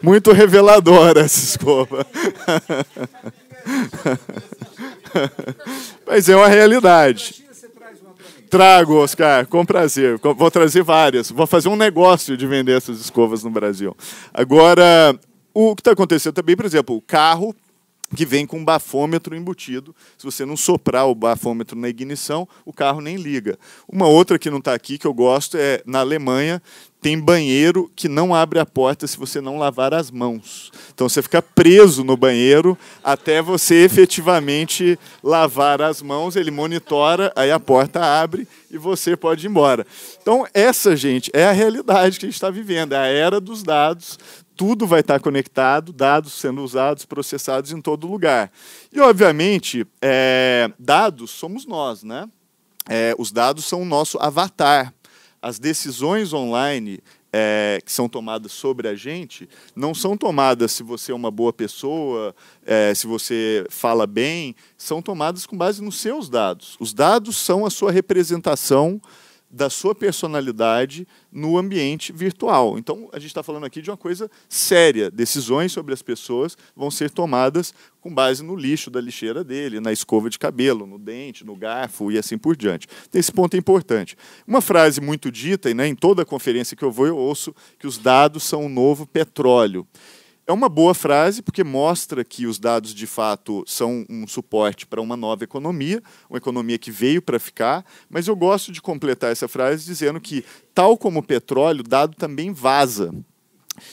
muito 0.01 0.31
reveladora 0.31 1.21
essa 1.21 1.43
escova. 1.43 2.05
Mas 6.05 6.29
é 6.29 6.35
uma 6.35 6.47
realidade. 6.47 7.46
Trago, 8.49 8.95
Oscar, 8.95 9.45
com 9.47 9.65
prazer. 9.65 10.19
Vou 10.19 10.49
trazer 10.49 10.83
várias. 10.83 11.29
Vou 11.29 11.45
fazer 11.45 11.69
um 11.69 11.75
negócio 11.75 12.37
de 12.37 12.47
vender 12.47 12.77
essas 12.77 12.99
escovas 12.99 13.43
no 13.43 13.49
Brasil. 13.49 13.95
Agora, 14.33 15.17
o 15.53 15.75
que 15.75 15.81
está 15.81 15.91
acontecendo 15.91 16.33
também, 16.33 16.55
por 16.55 16.65
exemplo, 16.65 16.95
o 16.95 17.01
carro 17.01 17.55
que 18.15 18.25
vem 18.25 18.45
com 18.45 18.59
um 18.59 18.65
bafômetro 18.65 19.35
embutido. 19.35 19.95
Se 20.17 20.23
você 20.23 20.45
não 20.45 20.55
soprar 20.55 21.07
o 21.07 21.15
bafômetro 21.15 21.77
na 21.77 21.89
ignição, 21.89 22.47
o 22.65 22.71
carro 22.71 23.01
nem 23.01 23.17
liga. 23.17 23.57
Uma 23.87 24.07
outra 24.07 24.39
que 24.39 24.49
não 24.49 24.59
está 24.59 24.73
aqui, 24.73 24.97
que 24.97 25.05
eu 25.05 25.13
gosto, 25.13 25.57
é 25.57 25.81
na 25.85 25.99
Alemanha, 25.99 26.61
tem 27.01 27.19
banheiro 27.19 27.91
que 27.95 28.07
não 28.07 28.33
abre 28.33 28.59
a 28.59 28.65
porta 28.65 29.05
se 29.05 29.17
você 29.17 29.39
não 29.39 29.57
lavar 29.57 29.93
as 29.93 30.09
mãos. 30.09 30.71
Então 30.93 31.07
você 31.07 31.21
fica 31.21 31.41
preso 31.41 32.03
no 32.03 32.17
banheiro 32.17 32.77
até 33.03 33.41
você 33.41 33.83
efetivamente 33.83 34.97
lavar 35.23 35.81
as 35.81 36.01
mãos, 36.01 36.35
ele 36.35 36.51
monitora, 36.51 37.31
aí 37.35 37.51
a 37.51 37.59
porta 37.59 38.01
abre 38.03 38.47
e 38.69 38.77
você 38.77 39.15
pode 39.15 39.45
ir 39.45 39.49
embora. 39.49 39.85
Então, 40.21 40.45
essa, 40.53 40.95
gente, 40.95 41.29
é 41.33 41.45
a 41.45 41.51
realidade 41.51 42.19
que 42.19 42.25
a 42.25 42.29
gente 42.29 42.35
está 42.35 42.49
vivendo, 42.49 42.93
é 42.93 42.97
a 42.97 43.05
era 43.05 43.39
dos 43.39 43.63
dados 43.63 44.17
tudo 44.57 44.87
vai 44.87 45.01
estar 45.01 45.19
conectado, 45.19 45.93
dados 45.93 46.33
sendo 46.33 46.63
usados, 46.63 47.05
processados 47.05 47.71
em 47.71 47.79
todo 47.79 48.07
lugar. 48.07 48.51
E, 48.91 48.99
obviamente, 48.99 49.85
é, 50.01 50.71
dados 50.79 51.29
somos 51.29 51.63
nós, 51.67 52.01
né? 52.01 52.27
É, 52.89 53.13
os 53.19 53.31
dados 53.31 53.65
são 53.65 53.83
o 53.83 53.85
nosso 53.85 54.17
avatar. 54.19 54.93
As 55.47 55.59
decisões 55.59 56.33
online 56.33 56.99
é, 57.31 57.79
que 57.85 57.89
são 57.89 58.09
tomadas 58.09 58.51
sobre 58.51 58.85
a 58.89 58.95
gente 58.95 59.47
não 59.73 59.95
são 59.95 60.17
tomadas 60.17 60.73
se 60.73 60.83
você 60.83 61.13
é 61.13 61.15
uma 61.15 61.31
boa 61.31 61.53
pessoa, 61.53 62.35
é, 62.65 62.93
se 62.93 63.07
você 63.07 63.65
fala 63.69 64.05
bem, 64.05 64.57
são 64.77 65.01
tomadas 65.01 65.45
com 65.45 65.55
base 65.57 65.81
nos 65.81 66.01
seus 66.01 66.27
dados. 66.27 66.75
Os 66.81 66.93
dados 66.93 67.37
são 67.37 67.65
a 67.65 67.69
sua 67.69 67.93
representação 67.93 69.01
da 69.49 69.69
sua 69.69 69.95
personalidade 69.95 71.07
no 71.31 71.57
ambiente 71.57 72.11
virtual. 72.11 72.77
Então, 72.77 73.09
a 73.13 73.19
gente 73.19 73.29
está 73.29 73.41
falando 73.41 73.65
aqui 73.65 73.81
de 73.81 73.89
uma 73.89 73.97
coisa 73.97 74.29
séria. 74.49 75.09
Decisões 75.09 75.71
sobre 75.71 75.93
as 75.93 76.01
pessoas 76.01 76.57
vão 76.75 76.91
ser 76.91 77.09
tomadas 77.09 77.73
com 78.01 78.13
base 78.13 78.43
no 78.43 78.55
lixo 78.55 78.89
da 78.89 78.99
lixeira 78.99 79.43
dele, 79.43 79.79
na 79.79 79.91
escova 79.91 80.29
de 80.29 80.37
cabelo, 80.37 80.85
no 80.85 80.99
dente, 80.99 81.45
no 81.45 81.55
garfo 81.55 82.11
e 82.11 82.17
assim 82.17 82.37
por 82.37 82.55
diante. 82.55 82.87
Então, 83.07 83.19
esse 83.19 83.31
ponto 83.31 83.55
é 83.55 83.57
importante. 83.57 84.17
Uma 84.45 84.61
frase 84.61 84.99
muito 84.99 85.31
dita, 85.31 85.69
e 85.69 85.73
né, 85.73 85.87
em 85.87 85.95
toda 85.95 86.25
conferência 86.25 86.75
que 86.75 86.83
eu 86.83 86.91
vou, 86.91 87.07
eu 87.07 87.17
ouço 87.17 87.55
que 87.79 87.87
os 87.87 87.97
dados 87.97 88.43
são 88.43 88.65
o 88.65 88.69
novo 88.69 89.05
petróleo. 89.05 89.87
É 90.49 90.53
uma 90.53 90.69
boa 90.69 90.93
frase, 90.93 91.41
porque 91.41 91.61
mostra 91.61 92.23
que 92.23 92.47
os 92.47 92.57
dados, 92.57 92.93
de 92.93 93.05
fato, 93.05 93.65
são 93.67 94.05
um 94.09 94.25
suporte 94.25 94.87
para 94.87 95.01
uma 95.01 95.17
nova 95.17 95.43
economia, 95.43 96.01
uma 96.29 96.37
economia 96.37 96.77
que 96.77 96.89
veio 96.89 97.21
para 97.21 97.37
ficar, 97.37 97.85
mas 98.09 98.29
eu 98.29 98.35
gosto 98.35 98.71
de 98.71 98.81
completar 98.81 99.29
essa 99.29 99.49
frase 99.49 99.83
dizendo 99.83 100.21
que, 100.21 100.45
tal 100.73 100.97
como 100.97 101.19
o 101.19 101.23
petróleo, 101.23 101.83
dado 101.83 102.15
também 102.15 102.53
vaza. 102.53 103.13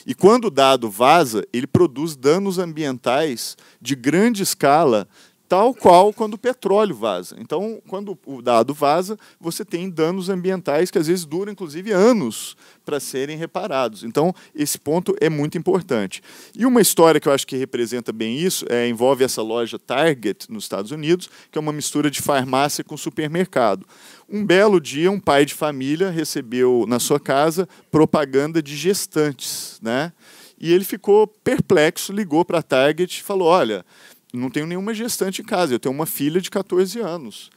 E 0.07 0.15
quando 0.15 0.45
o 0.45 0.49
dado 0.49 0.89
vaza, 0.89 1.45
ele 1.51 1.67
produz 1.67 2.15
danos 2.15 2.57
ambientais 2.57 3.57
de 3.81 3.93
grande 3.93 4.41
escala 4.41 5.09
tal 5.47 5.73
qual 5.73 6.13
quando 6.13 6.35
o 6.35 6.37
petróleo 6.37 6.95
vaza. 6.95 7.35
Então, 7.39 7.81
quando 7.87 8.17
o 8.25 8.41
dado 8.41 8.73
vaza, 8.73 9.17
você 9.39 9.63
tem 9.63 9.89
danos 9.89 10.29
ambientais 10.29 10.89
que 10.89 10.97
às 10.97 11.07
vezes 11.07 11.25
duram 11.25 11.51
inclusive 11.51 11.91
anos 11.91 12.57
para 12.83 12.99
serem 12.99 13.37
reparados. 13.37 14.03
Então, 14.03 14.33
esse 14.53 14.77
ponto 14.77 15.15
é 15.19 15.29
muito 15.29 15.57
importante. 15.57 16.21
E 16.55 16.65
uma 16.65 16.81
história 16.81 17.19
que 17.19 17.27
eu 17.27 17.33
acho 17.33 17.47
que 17.47 17.55
representa 17.55 18.11
bem 18.11 18.37
isso 18.37 18.65
é, 18.69 18.87
envolve 18.87 19.23
essa 19.23 19.41
loja 19.41 19.79
Target 19.79 20.51
nos 20.51 20.65
Estados 20.65 20.91
Unidos, 20.91 21.29
que 21.51 21.57
é 21.57 21.61
uma 21.61 21.73
mistura 21.73 22.09
de 22.09 22.21
farmácia 22.21 22.83
com 22.83 22.97
supermercado. 22.97 23.85
Um 24.29 24.45
belo 24.45 24.79
dia, 24.79 25.11
um 25.11 25.19
pai 25.19 25.45
de 25.45 25.53
família 25.53 26.09
recebeu 26.09 26.85
na 26.87 26.99
sua 26.99 27.19
casa 27.19 27.67
propaganda 27.91 28.61
de 28.61 28.75
gestantes, 28.75 29.79
né? 29.81 30.11
E 30.59 30.73
ele 30.73 30.85
ficou 30.85 31.27
perplexo, 31.27 32.13
ligou 32.13 32.45
para 32.45 32.59
a 32.59 32.63
Target 32.63 33.19
e 33.19 33.23
falou: 33.23 33.47
Olha, 33.47 33.85
não 34.35 34.49
tenho 34.49 34.67
nenhuma 34.67 34.93
gestante 34.93 35.41
em 35.41 35.45
casa, 35.45 35.73
eu 35.73 35.79
tenho 35.79 35.93
uma 35.93 36.05
filha 36.05 36.41
de 36.41 36.49
14 36.49 36.99
anos. 36.99 37.49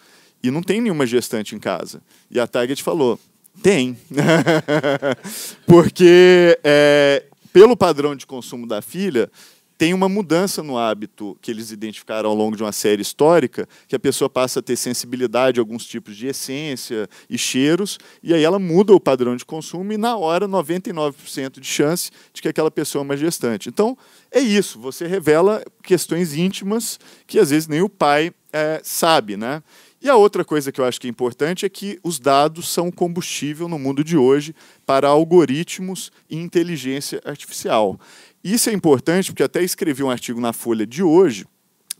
E 0.43 0.51
não 0.51 0.63
tem 0.63 0.81
nenhuma 0.81 1.07
gestante 1.07 1.55
em 1.55 1.59
casa. 1.59 2.01
E 2.31 2.39
a 2.39 2.47
Target 2.47 2.83
falou: 2.83 3.19
tem. 3.63 3.99
Porque, 5.67 6.59
é, 6.63 7.25
pelo 7.53 7.77
padrão 7.77 8.15
de 8.15 8.27
consumo 8.27 8.67
da 8.67 8.81
filha, 8.81 9.31
tem 9.79 9.95
uma 9.95 10.09
mudança 10.09 10.61
no 10.61 10.77
hábito 10.77 11.39
que 11.41 11.53
eles 11.53 11.71
identificaram 11.71 12.29
ao 12.29 12.35
longo 12.35 12.57
de 12.57 12.65
uma 12.65 12.73
série 12.73 13.01
histórica, 13.01 13.69
que 13.87 13.95
a 13.95 13.99
pessoa 13.99 14.29
passa 14.29 14.59
a 14.59 14.63
ter 14.63 14.77
sensibilidade 14.77 15.61
a 15.61 15.63
alguns 15.63 15.87
tipos 15.87 16.17
de 16.17 16.27
essência 16.27 17.09
e 17.31 17.39
cheiros, 17.39 17.97
e 18.21 18.35
aí 18.35 18.43
ela 18.43 18.59
muda 18.59 18.93
o 18.93 18.99
padrão 18.99 19.37
de 19.37 19.45
consumo 19.45 19.93
e 19.93 19.97
na 19.97 20.17
hora 20.17 20.49
99% 20.49 21.61
de 21.61 21.67
chance 21.67 22.11
de 22.33 22.43
que 22.43 22.49
aquela 22.49 22.73
pessoa 22.73 23.03
é 23.03 23.05
uma 23.05 23.17
gestante. 23.17 23.69
Então, 23.69 23.97
é 24.33 24.41
isso, 24.41 24.81
você 24.81 25.07
revela 25.07 25.63
questões 25.85 26.35
íntimas 26.35 26.99
que 27.25 27.39
às 27.39 27.51
vezes 27.51 27.69
nem 27.69 27.81
o 27.81 27.89
pai 27.89 28.33
é, 28.53 28.81
sabe, 28.83 29.37
né? 29.37 29.63
E 30.01 30.09
a 30.09 30.15
outra 30.15 30.45
coisa 30.45 30.71
que 30.71 30.81
eu 30.81 30.85
acho 30.85 31.01
que 31.01 31.09
é 31.09 31.11
importante 31.11 31.67
é 31.67 31.69
que 31.69 31.99
os 32.05 32.21
dados 32.21 32.69
são 32.69 32.89
combustível 32.89 33.69
no 33.69 33.81
mundo 33.81 34.05
de 34.05 34.17
hoje 34.17 34.55
para 34.87 35.09
algoritmos 35.09 36.13
e 36.31 36.37
inteligência 36.37 37.21
artificial. 37.25 37.99
Isso 38.43 38.71
é 38.71 38.73
importante 38.73 39.33
porque 39.33 39.43
até 39.43 39.63
escrevi 39.63 40.03
um 40.03 40.11
artigo 40.11 40.41
na 40.41 40.53
Folha 40.53 40.87
de 40.87 41.03
hoje 41.03 41.47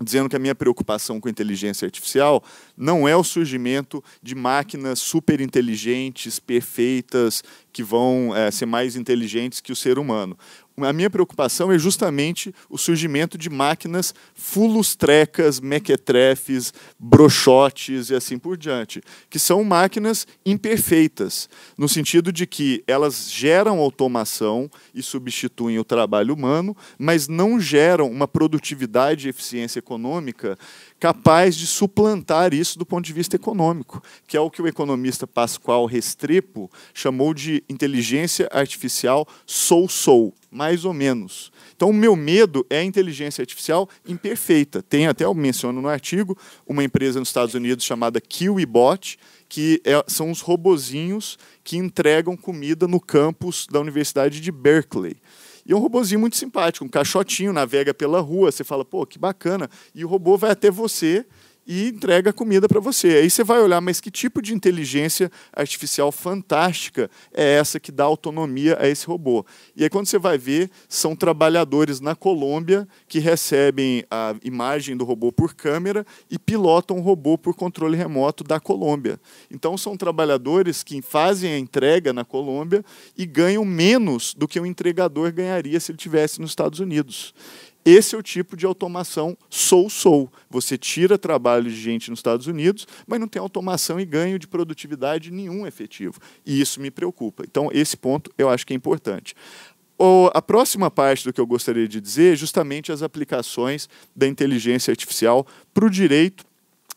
dizendo 0.01 0.29
que 0.29 0.37
a 0.37 0.39
minha 0.39 0.55
preocupação 0.55 1.21
com 1.21 1.29
inteligência 1.29 1.85
artificial 1.85 2.43
não 2.77 3.09
é 3.09 3.17
o 3.17 3.25
surgimento 3.25 4.03
de 4.23 4.35
máquinas 4.35 5.01
super 5.01 5.41
inteligentes, 5.41 6.39
perfeitas, 6.39 7.43
que 7.73 7.83
vão 7.83 8.35
é, 8.35 8.51
ser 8.51 8.67
mais 8.67 8.95
inteligentes 8.95 9.61
que 9.61 9.73
o 9.73 9.77
ser 9.77 9.99
humano 9.99 10.39
a 10.85 10.93
minha 10.93 11.11
preocupação 11.11 11.73
é 11.73 11.79
justamente 11.79 12.55
o 12.69 12.79
surgimento 12.79 13.37
de 13.37 13.51
máquinas 13.51 14.15
fulustrecas, 14.35 15.61
mequetrefes, 15.61 16.73
brochotes 16.99 18.11
e 18.11 18.15
assim 18.15 18.39
por 18.39 18.57
diante, 18.57 19.03
que 19.29 19.39
são 19.39 19.65
máquinas 19.65 20.27
imperfeitas, 20.45 21.49
no 21.77 21.89
sentido 21.89 22.33
de 22.33 22.47
que 22.47 22.83
elas 22.87 23.31
geram 23.31 23.79
automação 23.79 24.71
e 24.95 25.03
substituem 25.03 25.79
o 25.79 25.85
trabalho 25.85 26.35
humano, 26.35 26.77
mas 26.99 27.29
não 27.29 27.61
geram 27.61 28.11
uma 28.11 28.29
produtividade 28.29 29.27
e 29.27 29.31
eficiência 29.31 29.79
econômica 29.79 30.59
capaz 30.99 31.57
de 31.57 31.67
suplantar 31.67 32.53
isso 32.53 32.79
do 32.79 32.85
ponto 32.85 33.05
de 33.05 33.13
vista 33.13 33.37
econômico, 33.37 34.03
que 34.27 34.37
é 34.37 34.41
o 34.41 34.51
que 34.51 34.61
o 34.61 34.67
economista 34.67 35.27
Pascoal 35.27 35.87
Restrepo 35.87 36.71
chamou 36.93 37.33
de 37.33 37.63
inteligência 37.69 38.49
artificial 38.53 39.27
sou-sou, 39.47 40.35
mais 40.51 40.85
ou 40.85 40.93
menos. 40.93 41.53
Então, 41.77 41.91
o 41.91 41.95
meu 41.95 42.17
medo 42.17 42.67
é 42.69 42.79
a 42.79 42.85
inteligência 42.85 43.43
artificial 43.43 43.89
imperfeita. 44.07 44.83
Tem 44.83 45.07
até, 45.07 45.25
eu 45.25 45.35
menciono 45.35 45.81
no 45.81 45.89
artigo, 45.89 46.37
uma 46.67 46.83
empresa 46.83 47.21
nos 47.21 47.29
Estados 47.29 47.55
Unidos 47.55 47.85
chamada 47.85 48.21
KiwiBot, 48.21 49.19
que 49.49 49.81
é, 49.85 50.05
são 50.07 50.31
os 50.31 50.41
robozinhos 50.41 51.39
que 51.63 51.77
entregam 51.77 52.37
comida 52.37 52.87
no 52.89 53.01
campus 53.01 53.67
da 53.71 53.81
Universidade 53.81 54.41
de 54.41 54.53
Berkeley. 54.53 55.17
E 55.69 55.73
é 55.73 55.77
um 55.77 55.81
robozinho 55.81 56.19
muito 56.19 56.35
simpático, 56.35 56.83
um 56.83 56.89
caixotinho, 56.89 57.53
navega 57.53 57.93
pela 57.93 58.21
rua, 58.21 58.51
você 58.51 58.65
fala, 58.65 58.87
pô, 58.87 59.05
que 59.05 59.19
bacana. 59.19 59.69
E 59.95 60.03
o 60.03 60.09
robô 60.09 60.39
vai 60.39 60.51
até 60.51 60.71
você 60.71 61.27
e 61.69 61.89
entrega 61.89 62.33
comida 62.33 62.67
para 62.67 62.81
você. 62.81 63.09
Aí 63.09 63.29
você 63.29 63.45
vai 63.45 63.61
olhar, 63.61 63.79
mas 63.83 64.01
que 64.01 64.11
tipo 64.11 64.41
de 64.41 64.55
inteligência 64.55 65.31
artificial 65.53 66.11
fantástica 66.11 67.11
é 67.31 67.57
essa 67.57 67.79
que 67.79 67.93
dá 67.93 68.05
autonomia 68.05 68.79
a 68.81 68.89
esse 68.89 69.07
robô? 69.07 69.45
E 69.77 69.85
aí, 69.85 69.91
quando 69.91 70.07
você 70.07 70.19
vai 70.19 70.39
ver, 70.39 70.71
são 70.89 71.15
trabalhadores 71.15 72.01
na 72.01 72.17
Colômbia 72.17 72.89
que 73.07 73.19
recebem 73.19 74.03
a 74.11 74.35
imagem 74.43 74.97
do 74.97 75.05
robô 75.05 75.31
por 75.31 75.55
câmera 75.55 76.07
e 76.31 76.39
pilotam 76.39 76.97
o 76.97 77.03
robô 77.03 77.37
por 77.37 77.55
controle 77.55 77.99
remoto 77.99 78.43
da 78.43 78.59
Colômbia. 78.59 79.21
Então, 79.51 79.77
são 79.77 79.95
trabalhadores 79.95 80.83
que 80.83 81.03
fazem 81.03 81.53
a 81.53 81.59
entrega 81.59 82.15
na 82.15 82.25
Colômbia 82.25 82.83
e 83.15 83.27
ganham 83.27 83.65
menos 83.67 84.33
do 84.33 84.49
que 84.49 84.59
o 84.59 84.65
entregador 84.65 85.31
ganharia 85.33 85.79
se 85.79 85.93
ele 85.93 85.99
estivesse 85.99 86.41
nos 86.41 86.51
Estados 86.51 86.81
Unidos. 86.81 87.35
Esse 87.91 88.15
é 88.15 88.19
o 88.19 88.23
tipo 88.23 88.57
de 88.57 88.67
automação 88.67 89.37
sou-sou. 89.49 90.31
Você 90.51 90.77
tira 90.77 91.17
trabalho 91.17 91.71
de 91.71 91.81
gente 91.81 92.11
nos 92.11 92.19
Estados 92.19 92.47
Unidos, 92.47 92.87
mas 93.07 93.19
não 93.19 93.29
tem 93.29 93.41
automação 93.41 93.99
e 93.99 94.05
ganho 94.05 94.39
de 94.39 94.47
produtividade 94.47 95.31
nenhum 95.31 95.67
efetivo. 95.67 96.21
E 96.45 96.61
isso 96.61 96.81
me 96.81 96.91
preocupa. 96.91 97.45
Então, 97.45 97.71
esse 97.73 97.97
ponto 97.97 98.31
eu 98.37 98.49
acho 98.49 98.67
que 98.67 98.73
é 98.73 98.77
importante. 98.77 99.35
A 100.33 100.41
próxima 100.41 100.91
parte 100.91 101.25
do 101.25 101.33
que 101.33 101.41
eu 101.41 101.47
gostaria 101.47 101.89
de 101.89 102.01
dizer 102.01 102.35
é 102.35 102.37
justamente 102.37 102.93
as 102.93 103.03
aplicações 103.03 103.89
da 104.15 104.29
inteligência 104.29 104.93
artificial 104.93 105.45
para 105.75 105.85
o 105.85 105.91
direito 105.91 106.47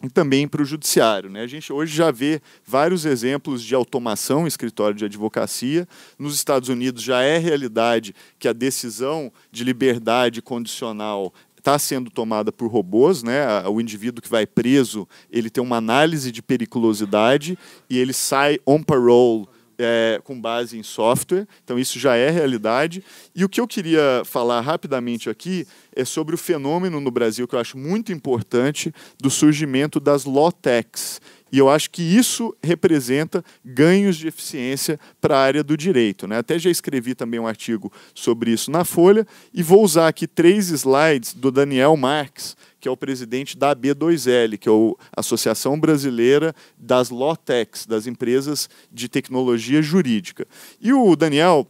e 0.04 0.10
também 0.10 0.48
para 0.48 0.62
o 0.62 0.66
judiciário. 0.66 1.30
Né? 1.30 1.42
A 1.42 1.48
gente 1.48 1.72
hoje 1.72 1.96
já 1.96 2.12
vê 2.12 2.42
vários 2.66 3.06
exemplos 3.06 3.64
de 3.64 3.76
automação 3.76 4.46
em 4.46 4.48
escritório 4.48 4.96
de 4.96 5.06
advocacia. 5.06 5.88
Nos 6.18 6.36
Estados 6.36 6.70
Unidos 6.70 7.04
já 7.04 7.22
é 7.22 7.38
realidade 7.38 8.16
que 8.40 8.48
a 8.48 8.54
decisão 8.54 9.32
de 9.52 9.64
liberdade 9.64 10.42
condicional 10.42 11.34
está 11.62 11.78
sendo 11.78 12.10
tomada 12.10 12.52
por 12.52 12.68
robôs, 12.72 13.22
né? 13.22 13.46
O 13.68 13.80
indivíduo 13.80 14.22
que 14.22 14.30
vai 14.30 14.48
preso, 14.48 15.08
ele 15.32 15.50
tem 15.50 15.64
uma 15.64 15.78
análise 15.78 16.32
de 16.32 16.42
periculosidade 16.42 17.58
e 17.88 18.00
ele 18.00 18.14
sai 18.14 18.60
on 18.66 18.82
parole 18.82 19.48
é, 19.82 20.22
com 20.24 20.40
base 20.40 20.78
em 20.78 20.84
software, 20.84 21.48
então 21.64 21.80
isso 21.80 21.98
já 22.00 22.16
é 22.16 22.30
realidade. 22.30 23.04
E 23.36 23.44
o 23.44 23.50
que 23.50 23.60
eu 23.60 23.68
queria 23.68 24.22
falar 24.26 24.62
rapidamente 24.62 25.30
aqui 25.30 25.68
é 25.96 26.06
sobre 26.06 26.36
o 26.36 26.38
fenômeno 26.38 27.00
no 27.02 27.12
Brasil 27.12 27.48
que 27.48 27.56
eu 27.56 27.60
acho 27.60 27.78
muito 27.78 28.12
importante 28.12 28.94
do 29.20 29.30
surgimento 29.30 30.00
das 30.00 30.26
law 30.26 30.52
techs. 30.52 31.20
E 31.52 31.58
eu 31.58 31.70
acho 31.70 31.90
que 31.90 32.02
isso 32.02 32.56
representa 32.64 33.44
ganhos 33.64 34.16
de 34.16 34.28
eficiência 34.28 34.98
para 35.20 35.36
a 35.36 35.42
área 35.42 35.64
do 35.64 35.76
direito. 35.76 36.26
Né? 36.26 36.38
Até 36.38 36.58
já 36.58 36.70
escrevi 36.70 37.14
também 37.14 37.40
um 37.40 37.48
artigo 37.48 37.92
sobre 38.16 38.52
isso 38.52 38.72
na 38.72 38.86
Folha, 38.86 39.28
e 39.54 39.62
vou 39.62 39.84
usar 39.84 40.08
aqui 40.08 40.28
três 40.28 40.70
slides 40.70 41.34
do 41.34 41.52
Daniel 41.52 41.98
Marques, 41.98 42.56
que 42.82 42.88
é 42.88 42.92
o 42.92 42.98
presidente 42.98 43.56
da 43.56 43.76
AB2L, 43.76 44.58
que 44.58 44.68
é 44.68 44.72
a 45.16 45.20
Associação 45.20 45.80
Brasileira 45.80 46.54
das 46.76 47.12
Lawtechs, 47.12 47.86
das 47.86 48.08
empresas 48.08 48.68
de 48.92 49.08
tecnologia 49.08 49.82
jurídica. 49.84 50.48
E 50.82 50.92
o 50.92 51.16
Daniel 51.16 51.68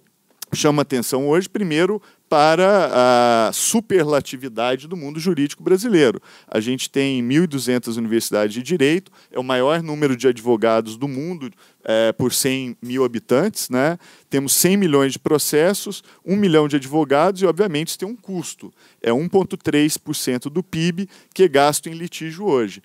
chama 0.53 0.81
atenção 0.81 1.27
hoje, 1.27 1.49
primeiro, 1.49 2.01
para 2.31 3.49
a 3.49 3.51
superlatividade 3.51 4.87
do 4.87 4.95
mundo 4.95 5.19
jurídico 5.19 5.61
brasileiro. 5.61 6.21
A 6.47 6.61
gente 6.61 6.89
tem 6.89 7.21
1.200 7.21 7.97
universidades 7.97 8.53
de 8.53 8.63
direito, 8.63 9.11
é 9.29 9.37
o 9.37 9.43
maior 9.43 9.83
número 9.83 10.15
de 10.15 10.29
advogados 10.29 10.95
do 10.95 11.09
mundo 11.09 11.51
é, 11.83 12.13
por 12.13 12.31
100 12.31 12.77
mil 12.81 13.03
habitantes, 13.03 13.69
né? 13.69 13.99
temos 14.29 14.53
100 14.53 14.77
milhões 14.77 15.11
de 15.11 15.19
processos, 15.19 16.05
1 16.25 16.33
milhão 16.37 16.69
de 16.69 16.77
advogados 16.77 17.41
e, 17.41 17.45
obviamente, 17.45 17.89
isso 17.89 17.99
tem 17.99 18.07
um 18.07 18.15
custo. 18.15 18.71
É 19.01 19.11
1,3% 19.11 20.43
do 20.43 20.63
PIB 20.63 21.09
que 21.33 21.43
é 21.43 21.47
gasto 21.49 21.89
em 21.89 21.93
litígio 21.93 22.45
hoje. 22.45 22.81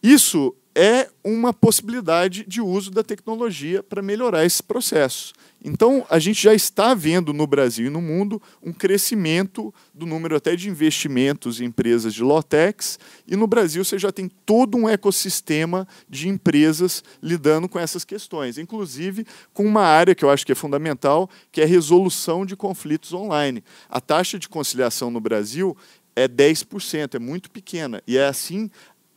Isso 0.00 0.54
é 0.74 1.08
uma 1.24 1.52
possibilidade 1.52 2.44
de 2.46 2.60
uso 2.60 2.90
da 2.90 3.02
tecnologia 3.02 3.82
para 3.82 4.02
melhorar 4.02 4.44
esse 4.44 4.62
processo. 4.62 5.32
Então, 5.62 6.06
a 6.08 6.18
gente 6.18 6.42
já 6.42 6.54
está 6.54 6.94
vendo 6.94 7.34
no 7.34 7.46
Brasil 7.46 7.88
e 7.88 7.90
no 7.90 8.00
mundo 8.00 8.40
um 8.62 8.72
crescimento 8.72 9.74
do 9.92 10.06
número 10.06 10.34
até 10.34 10.56
de 10.56 10.70
investimentos 10.70 11.60
em 11.60 11.66
empresas 11.66 12.14
de 12.14 12.22
Lotex, 12.22 12.98
e 13.26 13.36
no 13.36 13.46
Brasil 13.46 13.84
você 13.84 13.98
já 13.98 14.10
tem 14.10 14.30
todo 14.46 14.78
um 14.78 14.88
ecossistema 14.88 15.86
de 16.08 16.28
empresas 16.28 17.04
lidando 17.22 17.68
com 17.68 17.78
essas 17.78 18.04
questões, 18.04 18.56
inclusive 18.56 19.26
com 19.52 19.66
uma 19.66 19.82
área 19.82 20.14
que 20.14 20.24
eu 20.24 20.30
acho 20.30 20.46
que 20.46 20.52
é 20.52 20.54
fundamental, 20.54 21.28
que 21.52 21.60
é 21.60 21.64
a 21.64 21.66
resolução 21.66 22.46
de 22.46 22.56
conflitos 22.56 23.12
online. 23.12 23.62
A 23.88 24.00
taxa 24.00 24.38
de 24.38 24.48
conciliação 24.48 25.10
no 25.10 25.20
Brasil 25.20 25.76
é 26.16 26.26
10%, 26.26 27.14
é 27.14 27.18
muito 27.18 27.50
pequena, 27.50 28.02
e 28.06 28.16
é 28.16 28.26
assim 28.26 28.70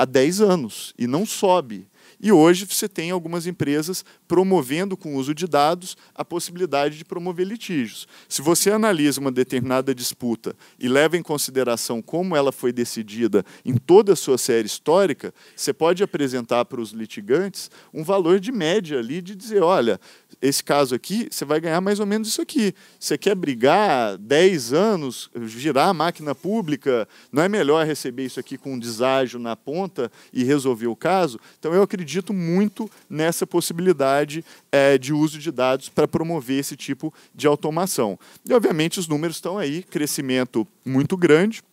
há 0.03 0.05
10 0.05 0.41
anos, 0.41 0.93
e 0.97 1.07
não 1.07 1.25
sobe. 1.25 1.87
E 2.23 2.31
hoje 2.31 2.65
você 2.65 2.87
tem 2.87 3.11
algumas 3.11 3.45
empresas 3.45 4.05
promovendo 4.29 4.95
com 4.95 5.13
o 5.13 5.17
uso 5.17 5.35
de 5.35 5.45
dados 5.45 5.97
a 6.15 6.23
possibilidade 6.23 6.97
de 6.97 7.03
promover 7.03 7.45
litígios. 7.45 8.07
Se 8.29 8.41
você 8.41 8.71
analisa 8.71 9.19
uma 9.19 9.29
determinada 9.29 9.93
disputa 9.93 10.55
e 10.79 10.87
leva 10.87 11.17
em 11.17 11.21
consideração 11.21 12.01
como 12.01 12.33
ela 12.33 12.53
foi 12.53 12.71
decidida 12.71 13.43
em 13.65 13.75
toda 13.75 14.13
a 14.13 14.15
sua 14.15 14.37
série 14.37 14.65
histórica, 14.65 15.33
você 15.53 15.73
pode 15.73 16.01
apresentar 16.01 16.63
para 16.63 16.79
os 16.79 16.91
litigantes 16.91 17.69
um 17.93 18.05
valor 18.05 18.39
de 18.39 18.53
média 18.53 18.99
ali 18.99 19.21
de 19.21 19.35
dizer, 19.35 19.61
olha, 19.61 19.99
esse 20.41 20.63
caso 20.63 20.95
aqui, 20.95 21.27
você 21.29 21.43
vai 21.43 21.59
ganhar 21.59 21.81
mais 21.81 21.99
ou 21.99 22.05
menos 22.05 22.29
isso 22.29 22.41
aqui. 22.41 22.73
Você 22.97 23.17
quer 23.17 23.35
brigar 23.35 24.17
10 24.17 24.71
anos, 24.71 25.29
girar 25.45 25.89
a 25.89 25.93
máquina 25.93 26.33
pública, 26.33 27.05
não 27.33 27.43
é 27.43 27.49
melhor 27.49 27.85
receber 27.85 28.23
isso 28.23 28.39
aqui 28.39 28.57
com 28.57 28.75
um 28.75 28.79
deságio 28.79 29.41
na 29.41 29.57
ponta 29.57 30.09
e 30.31 30.45
resolver 30.45 30.87
o 30.87 30.95
caso? 30.95 31.37
Então 31.59 31.73
eu 31.73 31.83
acredito 31.83 32.12
acredito 32.13 32.33
muito 32.33 32.89
nessa 33.09 33.47
possibilidade 33.47 34.45
é, 34.71 34.97
de 34.97 35.13
uso 35.13 35.39
de 35.39 35.51
dados 35.51 35.89
para 35.89 36.07
promover 36.07 36.59
esse 36.59 36.75
tipo 36.75 37.11
de 37.33 37.47
automação. 37.47 38.19
E, 38.47 38.53
obviamente, 38.53 38.99
os 38.99 39.07
números 39.07 39.37
estão 39.37 39.57
aí, 39.57 39.81
crescimento 39.81 40.67
muito 40.85 41.17
grande. 41.17 41.63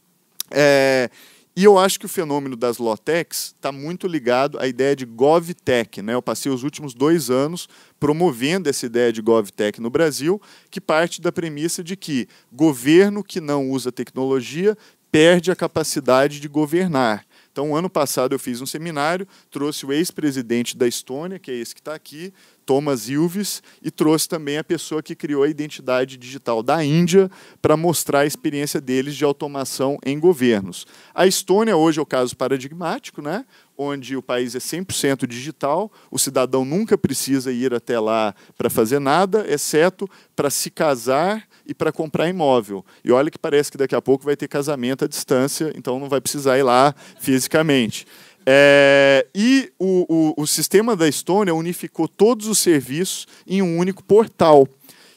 É, 0.51 1.11
e 1.55 1.65
eu 1.65 1.79
acho 1.79 2.01
que 2.01 2.07
o 2.07 2.09
fenômeno 2.09 2.57
das 2.57 2.79
Lotex 2.79 3.55
está 3.57 3.71
muito 3.71 4.07
ligado 4.07 4.59
à 4.59 4.67
ideia 4.67 4.97
de 4.97 5.05
GovTech. 5.05 6.01
Né? 6.01 6.15
Eu 6.15 6.23
passei 6.23 6.51
os 6.51 6.63
últimos 6.63 6.95
dois 6.95 7.29
anos 7.29 7.69
promovendo 7.99 8.69
essa 8.69 8.87
ideia 8.87 9.13
de 9.13 9.21
GovTech 9.21 9.81
no 9.81 9.91
Brasil, 9.91 10.41
que 10.71 10.81
parte 10.81 11.21
da 11.21 11.31
premissa 11.31 11.85
de 11.85 11.97
que 11.97 12.27
governo 12.51 13.23
que 13.23 13.41
não 13.41 13.69
usa 13.69 13.93
tecnologia 13.93 14.77
perde 15.13 15.51
a 15.51 15.57
capacidade 15.57 16.41
de 16.41 16.49
governar. 16.49 17.27
Então, 17.53 17.75
ano 17.75 17.91
passado 17.91 18.35
eu 18.35 18.39
fiz 18.39 18.61
um 18.61 18.67
seminário, 18.67 19.27
trouxe 19.51 19.85
o 19.85 19.93
ex-presidente 19.93 20.77
da 20.77 20.87
Estônia, 20.87 21.39
que 21.39 21.51
é 21.51 21.55
esse 21.55 21.75
que 21.75 21.81
está 21.81 21.95
aqui, 21.95 22.33
Thomas 22.65 23.09
Ilves, 23.09 23.63
e 23.83 23.91
trouxe 23.91 24.29
também 24.29 24.57
a 24.57 24.63
pessoa 24.63 25.03
que 25.03 25.17
criou 25.17 25.43
a 25.43 25.49
identidade 25.49 26.17
digital 26.17 26.63
da 26.63 26.85
Índia 26.85 27.29
para 27.61 27.77
mostrar 27.77 28.21
a 28.21 28.27
experiência 28.27 28.81
deles 28.81 29.17
de 29.17 29.25
automação 29.25 29.99
em 30.07 30.21
governos. 30.21 30.87
A 31.13 31.27
Estônia 31.27 31.77
hoje 31.77 31.99
é 31.99 32.03
o 32.03 32.07
caso 32.07 32.37
paradigmático, 32.37 33.21
né? 33.21 33.45
Onde 33.81 34.15
o 34.15 34.23
país 34.23 34.55
é 34.55 34.59
100% 34.59 35.27
digital, 35.27 35.91
o 36.11 36.19
cidadão 36.19 36.67
nunca 36.67 36.99
precisa 36.99 37.51
ir 37.51 37.73
até 37.73 37.99
lá 37.99 38.35
para 38.59 38.69
fazer 38.69 38.99
nada, 38.99 39.47
exceto 39.49 40.07
para 40.37 40.51
se 40.51 40.71
casar 40.71 41.49
e 41.67 41.73
para 41.73 41.91
comprar 41.91 42.29
imóvel. 42.29 42.85
E 43.03 43.11
olha 43.11 43.31
que 43.31 43.39
parece 43.39 43.71
que 43.73 43.79
daqui 43.79 43.95
a 43.95 44.03
pouco 44.03 44.23
vai 44.23 44.37
ter 44.37 44.49
casamento 44.49 45.07
à 45.07 45.09
distância, 45.09 45.73
então 45.75 45.99
não 45.99 46.11
vai 46.11 46.21
precisar 46.21 46.59
ir 46.59 46.63
lá 46.63 46.95
fisicamente. 47.19 48.07
É, 48.45 49.27
e 49.35 49.73
o, 49.79 50.35
o, 50.37 50.43
o 50.43 50.47
sistema 50.47 50.95
da 50.95 51.09
Estônia 51.09 51.55
unificou 51.55 52.07
todos 52.07 52.49
os 52.49 52.59
serviços 52.59 53.27
em 53.47 53.63
um 53.63 53.79
único 53.79 54.05
portal. 54.05 54.69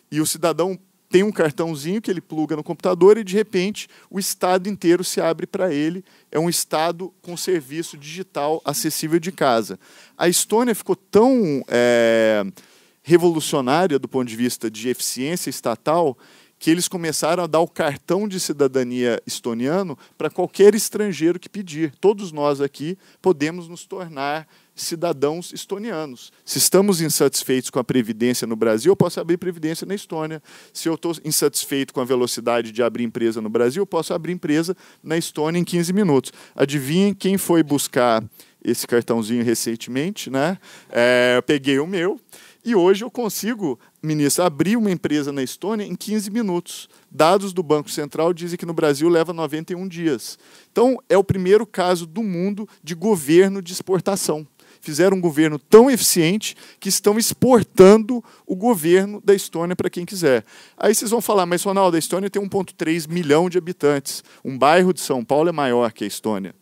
E 0.10 0.22
o 0.22 0.26
cidadão 0.26 0.80
tem 1.14 1.22
um 1.22 1.32
cartãozinho 1.32 2.02
que 2.02 2.10
ele 2.10 2.20
pluga 2.20 2.56
no 2.56 2.64
computador 2.64 3.20
e, 3.20 3.24
de 3.24 3.36
repente, 3.36 3.88
o 4.10 4.18
estado 4.18 4.68
inteiro 4.68 5.04
se 5.04 5.22
abre 5.22 5.46
para 5.46 5.72
ele. 5.72 6.04
É 6.32 6.40
um 6.40 6.50
estado 6.50 7.14
com 7.22 7.38
serviço 7.38 7.96
digital 7.96 8.60
acessível 8.66 9.20
de 9.20 9.32
casa. 9.32 9.80
A 10.18 10.28
Estônia 10.28 10.74
ficou 10.74 10.96
tão 10.96 11.64
é, 11.68 12.44
revolucionária 13.04 14.00
do 14.00 14.08
ponto 14.08 14.28
de 14.28 14.36
vista 14.36 14.72
de 14.72 14.90
eficiência 14.90 15.52
estatal 15.52 16.18
que 16.58 16.72
eles 16.72 16.88
começaram 16.88 17.44
a 17.44 17.48
dar 17.48 17.60
o 17.60 17.68
cartão 17.68 18.28
de 18.28 18.40
cidadania 18.40 19.22
estoniano 19.24 19.96
para 20.18 20.32
qualquer 20.32 20.74
estrangeiro 20.74 21.40
que 21.40 21.48
pedir. 21.48 21.94
Todos 22.02 22.32
nós 22.32 22.60
aqui 22.60 22.98
podemos 23.22 23.68
nos 23.68 23.86
tornar 23.86 24.48
cidadãos 24.76 25.54
estonianos. 25.54 26.32
Se 26.44 26.58
estamos 26.58 27.02
insatisfeitos 27.02 27.70
com 27.70 27.80
a 27.80 27.84
previdência 27.84 28.48
no 28.48 28.56
Brasil, 28.56 28.92
eu 28.92 28.96
posso 28.96 29.20
abrir 29.20 29.38
previdência 29.38 29.86
na 29.86 29.96
Estônia. 29.96 30.42
Se 30.74 30.90
eu 30.90 30.96
estou 30.96 31.14
insatisfeito 31.24 31.94
com 31.94 32.02
a 32.02 32.06
velocidade 32.06 32.72
de 32.72 32.82
abrir 32.82 33.04
empresa 33.04 33.42
no 33.42 33.50
Brasil, 33.50 33.82
eu 33.82 33.88
posso 33.88 34.14
abrir 34.14 34.34
empresa 34.34 34.76
na 35.04 35.18
Estônia 35.18 35.60
em 35.60 35.64
15 35.64 35.94
minutos. 35.94 36.32
Adivinhem 36.56 37.14
quem 37.14 37.38
foi 37.38 37.62
buscar 37.64 38.24
esse 38.64 38.88
cartãozinho 38.88 39.44
recentemente, 39.44 40.30
né? 40.30 40.58
É, 40.90 41.42
peguei 41.46 41.80
o 41.80 41.88
meu 41.88 42.20
e 42.66 42.74
hoje 42.76 43.04
eu 43.04 43.12
consigo, 43.12 43.78
ministro, 44.02 44.46
abrir 44.46 44.78
uma 44.78 44.90
empresa 44.90 45.34
na 45.34 45.44
Estônia 45.44 45.86
em 45.86 45.96
15 45.96 46.32
minutos. 46.32 46.88
Dados 47.12 47.52
do 47.52 47.62
Banco 47.62 47.92
Central 47.92 48.34
dizem 48.34 48.58
que 48.58 48.66
no 48.66 48.74
Brasil 48.74 49.10
leva 49.10 49.34
91 49.34 49.86
dias. 49.86 50.40
Então, 50.72 50.98
é 51.10 51.18
o 51.18 51.24
primeiro 51.26 51.68
caso 51.68 52.06
do 52.06 52.24
mundo 52.24 52.68
de 52.82 52.96
governo 52.96 53.62
de 53.62 53.74
exportação 53.74 54.48
fizeram 54.84 55.16
um 55.16 55.22
governo 55.22 55.58
tão 55.58 55.90
eficiente 55.90 56.56
que 56.78 56.90
estão 56.90 57.18
exportando 57.18 58.22
o 58.46 58.54
governo 58.56 59.22
da 59.24 59.34
Estônia 59.34 59.78
para 59.78 59.90
quem 59.90 60.06
quiser. 60.06 60.44
Aí 60.78 60.94
vocês 60.94 61.10
vão 61.10 61.22
falar, 61.22 61.46
mas 61.46 61.64
Ronaldo, 61.64 61.96
a 61.96 62.00
Estônia 62.00 62.30
tem 62.30 62.42
1,3 62.42 63.08
milhão 63.08 63.50
de 63.50 63.58
habitantes. 63.58 64.24
Um 64.44 64.58
bairro 64.58 64.94
de 64.94 65.00
São 65.00 65.24
Paulo 65.24 65.48
é 65.48 65.54
maior 65.54 65.94
que 65.94 66.04
a 66.04 66.08
Estônia. 66.08 66.54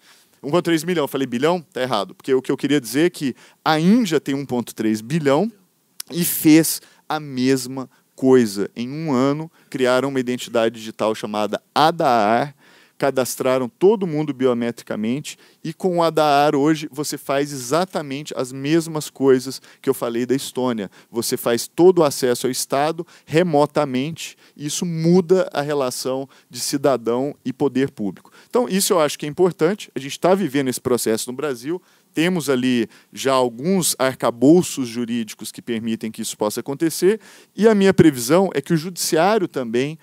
1,3 0.44 0.86
milhão. 0.86 1.04
Eu 1.04 1.08
falei 1.08 1.26
bilhão? 1.26 1.58
Está 1.58 1.82
errado. 1.82 2.14
Porque 2.14 2.34
o 2.34 2.42
que 2.42 2.52
eu 2.52 2.58
queria 2.58 2.80
dizer 2.80 3.08
é 3.08 3.10
que 3.10 3.36
a 3.66 3.80
Índia 3.80 4.20
tem 4.20 4.36
1,3 4.36 5.02
bilhão 5.02 5.52
e 6.12 6.24
fez 6.24 6.80
a 7.10 7.20
mesma 7.20 7.90
coisa. 8.16 8.70
Em 8.76 8.88
um 8.88 9.12
ano, 9.12 9.52
criaram 9.68 10.10
uma 10.10 10.20
identidade 10.20 10.76
digital 10.76 11.16
chamada 11.16 11.60
Adaar, 11.74 12.56
cadastraram 13.02 13.68
todo 13.68 14.06
mundo 14.06 14.32
biometricamente 14.32 15.36
e 15.64 15.74
com 15.74 15.98
o 15.98 16.04
Adaar 16.04 16.54
hoje 16.54 16.88
você 16.92 17.18
faz 17.18 17.52
exatamente 17.52 18.32
as 18.38 18.52
mesmas 18.52 19.10
coisas 19.10 19.60
que 19.82 19.90
eu 19.90 19.94
falei 19.96 20.24
da 20.24 20.36
Estônia. 20.36 20.88
Você 21.10 21.36
faz 21.36 21.68
todo 21.68 21.98
o 21.98 22.04
acesso 22.04 22.46
ao 22.46 22.52
Estado 22.52 23.04
remotamente 23.26 24.38
e 24.56 24.68
isso 24.68 24.86
muda 24.86 25.50
a 25.52 25.62
relação 25.62 26.30
de 26.48 26.60
cidadão 26.60 27.36
e 27.44 27.52
poder 27.52 27.90
público. 27.90 28.32
Então, 28.48 28.70
isso 28.70 28.94
eu 28.94 29.00
acho 29.00 29.18
que 29.18 29.26
é 29.26 29.30
importante. 29.30 29.90
A 29.96 30.00
gente 30.00 30.12
está 30.12 30.36
vivendo 30.36 30.68
esse 30.68 30.80
processo 30.80 31.32
no 31.32 31.36
Brasil, 31.36 31.82
temos 32.14 32.52
ali 32.52 32.88
já 33.12 33.34
alguns 33.34 33.96
arcabouços 33.98 34.88
jurídicos 34.88 35.52
que 35.52 35.62
permitem 35.62 36.12
que 36.12 36.22
isso 36.22 36.38
possa 36.38 36.60
acontecer, 36.60 37.20
e 37.56 37.68
a 37.68 37.74
minha 37.74 37.96
previsão 37.96 38.52
é 38.54 38.62
que 38.62 38.74
o 38.74 38.78
judiciário 38.78 39.48
também 39.48 39.98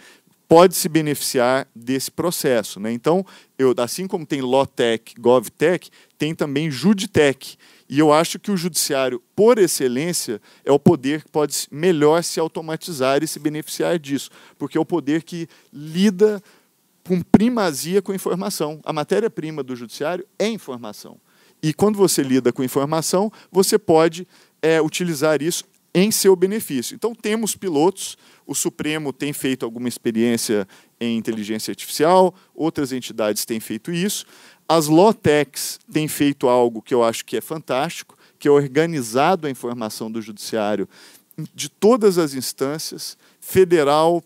pode 0.49 0.75
se 0.75 0.89
beneficiar 0.89 1.69
desse 1.77 2.11
processo. 2.11 2.81
Né? 2.81 2.91
Então, 2.91 3.25
eu, 3.59 3.75
assim 3.77 4.07
como 4.07 4.25
tem 4.25 4.41
LawTech, 4.41 5.15
GovTech, 5.21 5.91
tem 6.17 6.35
também 6.35 6.71
Juditech. 6.71 7.59
E 7.89 7.99
eu 7.99 8.13
acho 8.13 8.39
que 8.39 8.51
o 8.51 8.57
judiciário, 8.57 9.23
por 9.37 9.59
excelência, 9.59 10.41
é 10.65 10.73
o 10.73 10.79
poder 10.79 11.23
que 11.23 11.31
pode 11.31 11.55
melhor 11.71 12.25
se 12.25 12.41
automatizar 12.41 13.23
e 13.23 13.29
se 13.29 13.39
beneficiar 13.39 13.99
disso, 13.99 14.31
porque 14.59 14.79
é 14.79 14.81
o 14.81 14.85
poder 14.85 15.23
que 15.23 15.47
lida 15.73 16.43
com 17.07 17.21
primazia 17.23 18.03
com 18.03 18.13
informação. 18.13 18.81
A 18.85 18.93
matéria-prima 18.93 19.63
do 19.63 19.77
judiciário 19.77 20.27
é 20.39 20.49
informação. 20.49 21.19
E 21.63 21.75
quando 21.75 21.97
você 21.97 22.23
lida 22.23 22.53
com 22.53 22.63
informação, 22.63 23.33
você 23.51 23.79
pode 23.79 24.27
é, 24.63 24.81
utilizar 24.81 25.43
isso 25.43 25.65
em 25.95 26.11
seu 26.11 26.37
benefício. 26.37 26.95
Então, 26.95 27.15
temos 27.15 27.57
pilotos, 27.57 28.17
o 28.49 28.55
Supremo 28.55 29.13
tem 29.13 29.31
feito 29.35 29.67
alguma 29.67 29.89
experiência 29.89 30.67
em 30.99 31.19
inteligência 31.19 31.71
artificial, 31.71 32.35
outras 32.55 32.93
entidades 32.93 33.45
têm 33.45 33.61
feito 33.61 33.93
isso. 33.93 34.25
As 34.67 34.89
Lawtechs 34.89 35.79
têm 35.93 36.09
feito 36.09 36.49
algo 36.49 36.81
que 36.81 36.95
eu 36.95 37.05
acho 37.05 37.27
que 37.27 37.37
é 37.37 37.43
fantástico, 37.43 38.17
que 38.39 38.49
é 38.49 38.51
organizado 38.51 39.47
a 39.47 39.51
informação 39.51 40.11
do 40.11 40.23
judiciário 40.23 40.89
de 41.55 41.69
todas 41.69 42.17
as 42.17 42.33
instâncias, 42.33 43.19
federal, 43.39 44.25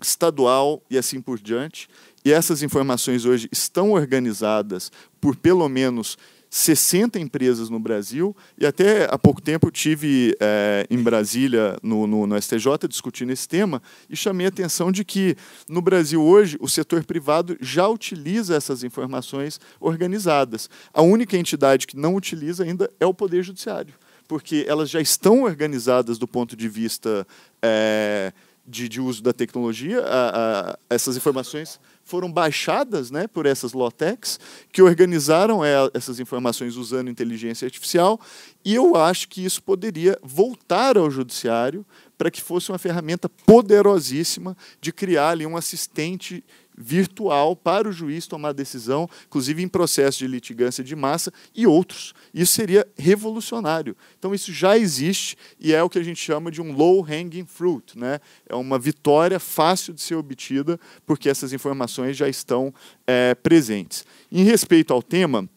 estadual 0.00 0.80
e 0.88 0.96
assim 0.96 1.20
por 1.20 1.40
diante. 1.40 1.88
E 2.24 2.32
essas 2.32 2.62
informações 2.62 3.24
hoje 3.24 3.48
estão 3.50 3.90
organizadas 3.92 4.92
por 5.20 5.34
pelo 5.34 5.68
menos 5.68 6.16
60 6.56 7.20
empresas 7.20 7.68
no 7.68 7.78
Brasil, 7.78 8.34
e 8.58 8.64
até 8.64 9.04
há 9.10 9.18
pouco 9.18 9.42
tempo 9.42 9.70
tive 9.70 10.34
é, 10.40 10.86
em 10.88 11.02
Brasília, 11.02 11.76
no, 11.82 12.06
no, 12.06 12.26
no, 12.26 12.40
STJ, 12.40 12.88
discutindo 12.88 13.30
esse 13.30 13.46
tema, 13.46 13.82
e 14.08 14.16
chamei 14.16 14.46
a 14.46 14.48
atenção 14.48 14.90
de 14.90 15.04
que 15.04 15.36
no 15.68 15.82
Brasil 15.82 16.22
hoje 16.22 16.56
o 16.58 16.66
setor 16.66 17.04
privado 17.04 17.58
já 17.60 17.86
utiliza 17.86 18.56
essas 18.56 18.82
informações 18.82 19.60
organizadas. 19.78 20.70
A 20.94 21.02
única 21.02 21.36
entidade 21.36 21.86
que 21.86 21.94
não 21.94 22.14
utiliza 22.14 22.64
ainda 22.64 22.90
é 22.98 23.04
o 23.04 23.12
Poder 23.12 23.42
Judiciário, 23.42 23.92
porque 24.26 24.64
elas 24.66 24.88
já 24.88 25.00
estão 25.00 25.42
organizadas 25.42 26.16
do 26.16 26.26
ponto 26.26 26.56
de 26.56 26.70
vista 26.70 27.26
é, 27.60 28.32
de, 28.66 28.88
de, 28.88 29.00
uso 29.00 29.22
da 29.22 29.32
tecnologia, 29.32 30.00
a, 30.00 30.70
a, 30.70 30.78
essas 30.90 31.16
informações 31.16 31.78
foram 32.04 32.30
baixadas 32.30 33.10
né, 33.10 33.26
por 33.26 33.46
essas 33.46 33.72
Lawtechs, 33.72 34.38
que 34.72 34.82
organizaram 34.82 35.64
é, 35.64 35.74
essas 35.92 36.20
informações 36.20 36.76
usando 36.76 37.10
inteligência 37.10 37.66
artificial, 37.66 38.20
e 38.64 38.74
eu 38.74 38.96
acho 38.96 39.28
que 39.28 39.44
isso 39.44 39.62
poderia 39.62 40.18
voltar 40.22 40.96
ao 40.96 41.10
judiciário 41.10 41.84
para 42.16 42.30
que 42.30 42.42
fosse 42.42 42.70
uma 42.70 42.78
ferramenta 42.78 43.28
poderosíssima 43.28 44.56
de 44.80 44.92
criar 44.92 45.30
ali 45.30 45.46
um 45.46 45.56
assistente 45.56 46.42
virtual 46.76 47.56
para 47.56 47.88
o 47.88 47.92
juiz 47.92 48.26
tomar 48.26 48.52
decisão, 48.52 49.08
inclusive 49.26 49.62
em 49.62 49.68
processo 49.68 50.18
de 50.18 50.26
litigância 50.26 50.84
de 50.84 50.94
massa 50.94 51.32
e 51.54 51.66
outros. 51.66 52.14
Isso 52.34 52.52
seria 52.52 52.86
revolucionário. 52.96 53.96
Então, 54.18 54.34
isso 54.34 54.52
já 54.52 54.76
existe 54.76 55.36
e 55.58 55.72
é 55.72 55.82
o 55.82 55.88
que 55.88 55.98
a 55.98 56.02
gente 56.02 56.20
chama 56.20 56.50
de 56.50 56.60
um 56.60 56.72
low 56.72 57.04
hanging 57.04 57.46
fruit. 57.46 57.98
Né? 57.98 58.20
É 58.48 58.54
uma 58.54 58.78
vitória 58.78 59.40
fácil 59.40 59.94
de 59.94 60.02
ser 60.02 60.16
obtida, 60.16 60.78
porque 61.06 61.28
essas 61.28 61.52
informações 61.52 62.16
já 62.16 62.28
estão 62.28 62.72
é, 63.06 63.34
presentes. 63.34 64.04
Em 64.30 64.44
respeito 64.44 64.92
ao 64.92 65.02
tema, 65.02 65.48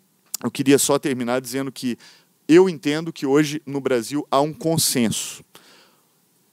eu 0.43 0.49
queria 0.49 0.77
só 0.77 0.97
terminar 0.97 1.41
dizendo 1.41 1.71
que 1.71 1.97
eu 2.47 2.67
entendo 2.67 3.13
que 3.13 3.25
hoje 3.25 3.61
no 3.65 3.79
Brasil 3.79 4.25
há 4.31 4.41
um 4.41 4.53
consenso 4.53 5.43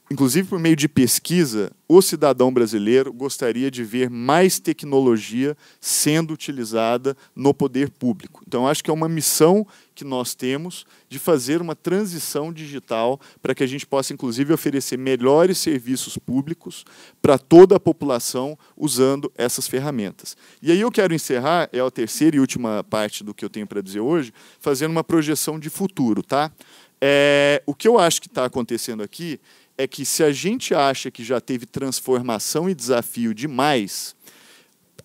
inclusive 0.09 0.47
por 0.47 0.59
meio 0.59 0.75
de 0.75 0.87
pesquisa, 0.87 1.71
o 1.87 2.01
cidadão 2.01 2.51
brasileiro 2.51 3.11
gostaria 3.11 3.69
de 3.69 3.83
ver 3.83 4.09
mais 4.09 4.59
tecnologia 4.59 5.55
sendo 5.79 6.33
utilizada 6.33 7.15
no 7.35 7.53
poder 7.53 7.89
público. 7.89 8.43
Então, 8.47 8.67
acho 8.67 8.83
que 8.83 8.89
é 8.89 8.93
uma 8.93 9.09
missão 9.09 9.65
que 9.93 10.03
nós 10.03 10.35
temos 10.35 10.85
de 11.09 11.17
fazer 11.17 11.61
uma 11.61 11.75
transição 11.75 12.53
digital 12.53 13.19
para 13.41 13.55
que 13.55 13.63
a 13.63 13.67
gente 13.67 13.85
possa, 13.85 14.13
inclusive, 14.13 14.53
oferecer 14.53 14.97
melhores 14.97 15.57
serviços 15.57 16.17
públicos 16.17 16.85
para 17.21 17.37
toda 17.37 17.75
a 17.75 17.79
população 17.79 18.57
usando 18.75 19.31
essas 19.37 19.67
ferramentas. 19.67 20.37
E 20.61 20.71
aí 20.71 20.79
eu 20.79 20.91
quero 20.91 21.13
encerrar, 21.13 21.69
é 21.73 21.79
a 21.79 21.91
terceira 21.91 22.37
e 22.37 22.39
última 22.39 22.83
parte 22.83 23.23
do 23.23 23.33
que 23.33 23.43
eu 23.43 23.49
tenho 23.49 23.67
para 23.67 23.81
dizer 23.81 23.99
hoje, 23.99 24.33
fazendo 24.59 24.91
uma 24.91 25.03
projeção 25.03 25.59
de 25.59 25.69
futuro. 25.69 26.21
Tá? 26.21 26.51
É, 26.99 27.61
o 27.65 27.73
que 27.73 27.87
eu 27.87 27.99
acho 27.99 28.21
que 28.21 28.27
está 28.27 28.45
acontecendo 28.45 29.03
aqui 29.03 29.39
é 29.77 29.87
que 29.87 30.03
se 30.03 30.23
a 30.23 30.31
gente 30.31 30.73
acha 30.73 31.11
que 31.11 31.23
já 31.23 31.39
teve 31.39 31.65
transformação 31.65 32.69
e 32.69 32.73
desafio 32.73 33.33
demais, 33.33 34.15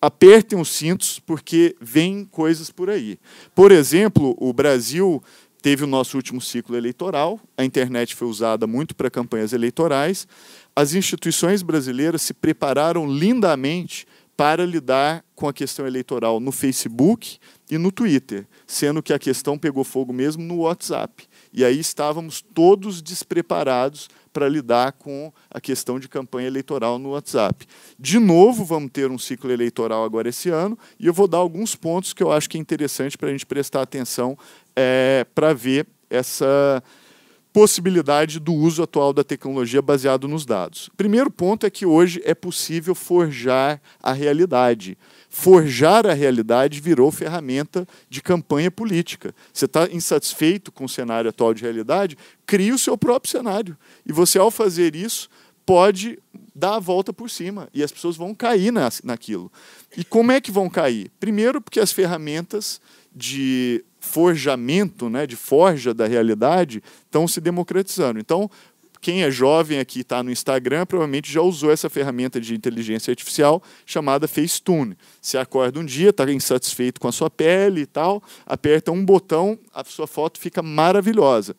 apertem 0.01 0.59
os 0.59 0.69
cintos 0.69 1.19
porque 1.19 1.75
vem 1.79 2.25
coisas 2.25 2.71
por 2.71 2.89
aí. 2.89 3.19
Por 3.53 3.71
exemplo, 3.71 4.35
o 4.39 4.51
Brasil 4.51 5.23
teve 5.61 5.83
o 5.85 5.87
nosso 5.87 6.17
último 6.17 6.41
ciclo 6.41 6.75
eleitoral, 6.75 7.39
a 7.57 7.63
internet 7.63 8.15
foi 8.15 8.27
usada 8.27 8.67
muito 8.67 8.93
para 8.95 9.09
campanhas 9.09 9.53
eleitorais, 9.53 10.27
as 10.75 10.93
instituições 10.93 11.61
brasileiras 11.61 12.21
se 12.21 12.33
prepararam 12.33 13.07
lindamente 13.07 14.05
para 14.35 14.65
lidar 14.65 15.23
com 15.35 15.47
a 15.47 15.53
questão 15.53 15.87
eleitoral 15.87 16.39
no 16.39 16.51
Facebook 16.51 17.37
e 17.69 17.77
no 17.77 17.91
Twitter, 17.91 18.45
sendo 18.67 19.01
que 19.01 19.13
a 19.13 19.19
questão 19.19 19.57
pegou 19.57 19.83
fogo 19.83 20.11
mesmo 20.11 20.43
no 20.43 20.57
WhatsApp. 20.61 21.27
E 21.53 21.63
aí 21.63 21.79
estávamos 21.79 22.41
todos 22.41 23.01
despreparados 23.01 24.09
para 24.33 24.49
lidar 24.49 24.93
com 24.93 25.31
a 25.49 25.61
questão 25.61 25.99
de 25.99 26.09
campanha 26.09 26.47
eleitoral 26.47 26.97
no 26.97 27.11
WhatsApp. 27.11 27.65
De 27.97 28.19
novo, 28.19 28.65
vamos 28.65 28.91
ter 28.91 29.11
um 29.11 29.17
ciclo 29.19 29.51
eleitoral 29.51 30.03
agora 30.03 30.27
esse 30.27 30.49
ano, 30.49 30.77
e 30.99 31.05
eu 31.05 31.13
vou 31.13 31.27
dar 31.27 31.37
alguns 31.37 31.75
pontos 31.75 32.11
que 32.11 32.23
eu 32.23 32.31
acho 32.31 32.49
que 32.49 32.57
é 32.57 32.61
interessante 32.61 33.17
para 33.17 33.29
a 33.29 33.31
gente 33.31 33.45
prestar 33.45 33.83
atenção 33.83 34.37
é, 34.75 35.25
para 35.35 35.53
ver 35.53 35.87
essa 36.09 36.83
possibilidade 37.53 38.39
do 38.39 38.51
uso 38.51 38.83
atual 38.83 39.13
da 39.13 39.23
tecnologia 39.23 39.81
baseado 39.81 40.27
nos 40.27 40.45
dados. 40.45 40.89
Primeiro 40.97 41.29
ponto 41.29 41.65
é 41.65 41.69
que 41.69 41.85
hoje 41.85 42.21
é 42.25 42.33
possível 42.33 42.95
forjar 42.95 43.79
a 44.01 44.11
realidade 44.11 44.97
forjar 45.33 46.05
a 46.05 46.13
realidade 46.13 46.79
virou 46.79 47.11
ferramenta 47.11 47.87
de 48.07 48.21
campanha 48.21 48.69
política. 48.69 49.33
Você 49.51 49.65
está 49.65 49.89
insatisfeito 49.91 50.71
com 50.71 50.85
o 50.85 50.89
cenário 50.89 51.27
atual 51.27 51.55
de 51.55 51.63
realidade, 51.63 52.15
crie 52.45 52.71
o 52.71 52.77
seu 52.77 52.95
próprio 52.95 53.31
cenário. 53.31 53.75
E 54.05 54.13
você, 54.13 54.37
ao 54.37 54.51
fazer 54.51 54.95
isso, 54.95 55.27
pode 55.65 56.19
dar 56.53 56.75
a 56.75 56.79
volta 56.79 57.11
por 57.11 57.31
cima 57.31 57.67
e 57.73 57.81
as 57.81 57.91
pessoas 57.91 58.15
vão 58.15 58.35
cair 58.35 58.71
na, 58.71 58.87
naquilo. 59.03 59.51
E 59.97 60.03
como 60.03 60.31
é 60.31 60.39
que 60.39 60.51
vão 60.51 60.69
cair? 60.69 61.11
Primeiro, 61.19 61.59
porque 61.59 61.79
as 61.79 61.91
ferramentas 61.91 62.79
de 63.15 63.83
forjamento, 63.99 65.09
né, 65.09 65.25
de 65.25 65.35
forja 65.35 65.93
da 65.93 66.05
realidade, 66.05 66.83
estão 67.05 67.27
se 67.27 67.39
democratizando. 67.39 68.19
Então, 68.19 68.49
quem 69.03 69.21
é 69.23 69.29
jovem 69.29 69.79
aqui 69.79 69.99
está 69.99 70.23
no 70.23 70.31
Instagram 70.31 70.85
provavelmente 70.85 71.29
já 71.29 71.41
usou 71.41 71.69
essa 71.71 71.89
ferramenta 71.89 72.39
de 72.39 72.55
inteligência 72.55 73.11
artificial 73.11 73.61
chamada 73.85 74.29
Facetune. 74.29 74.97
Você 75.21 75.37
acorda 75.37 75.77
um 75.77 75.85
dia, 75.85 76.11
está 76.11 76.23
insatisfeito 76.31 77.01
com 77.01 77.09
a 77.09 77.11
sua 77.11 77.29
pele 77.29 77.81
e 77.81 77.85
tal, 77.85 78.23
aperta 78.45 78.93
um 78.93 79.03
botão, 79.03 79.59
a 79.73 79.83
sua 79.83 80.07
foto 80.07 80.39
fica 80.39 80.61
maravilhosa. 80.61 81.53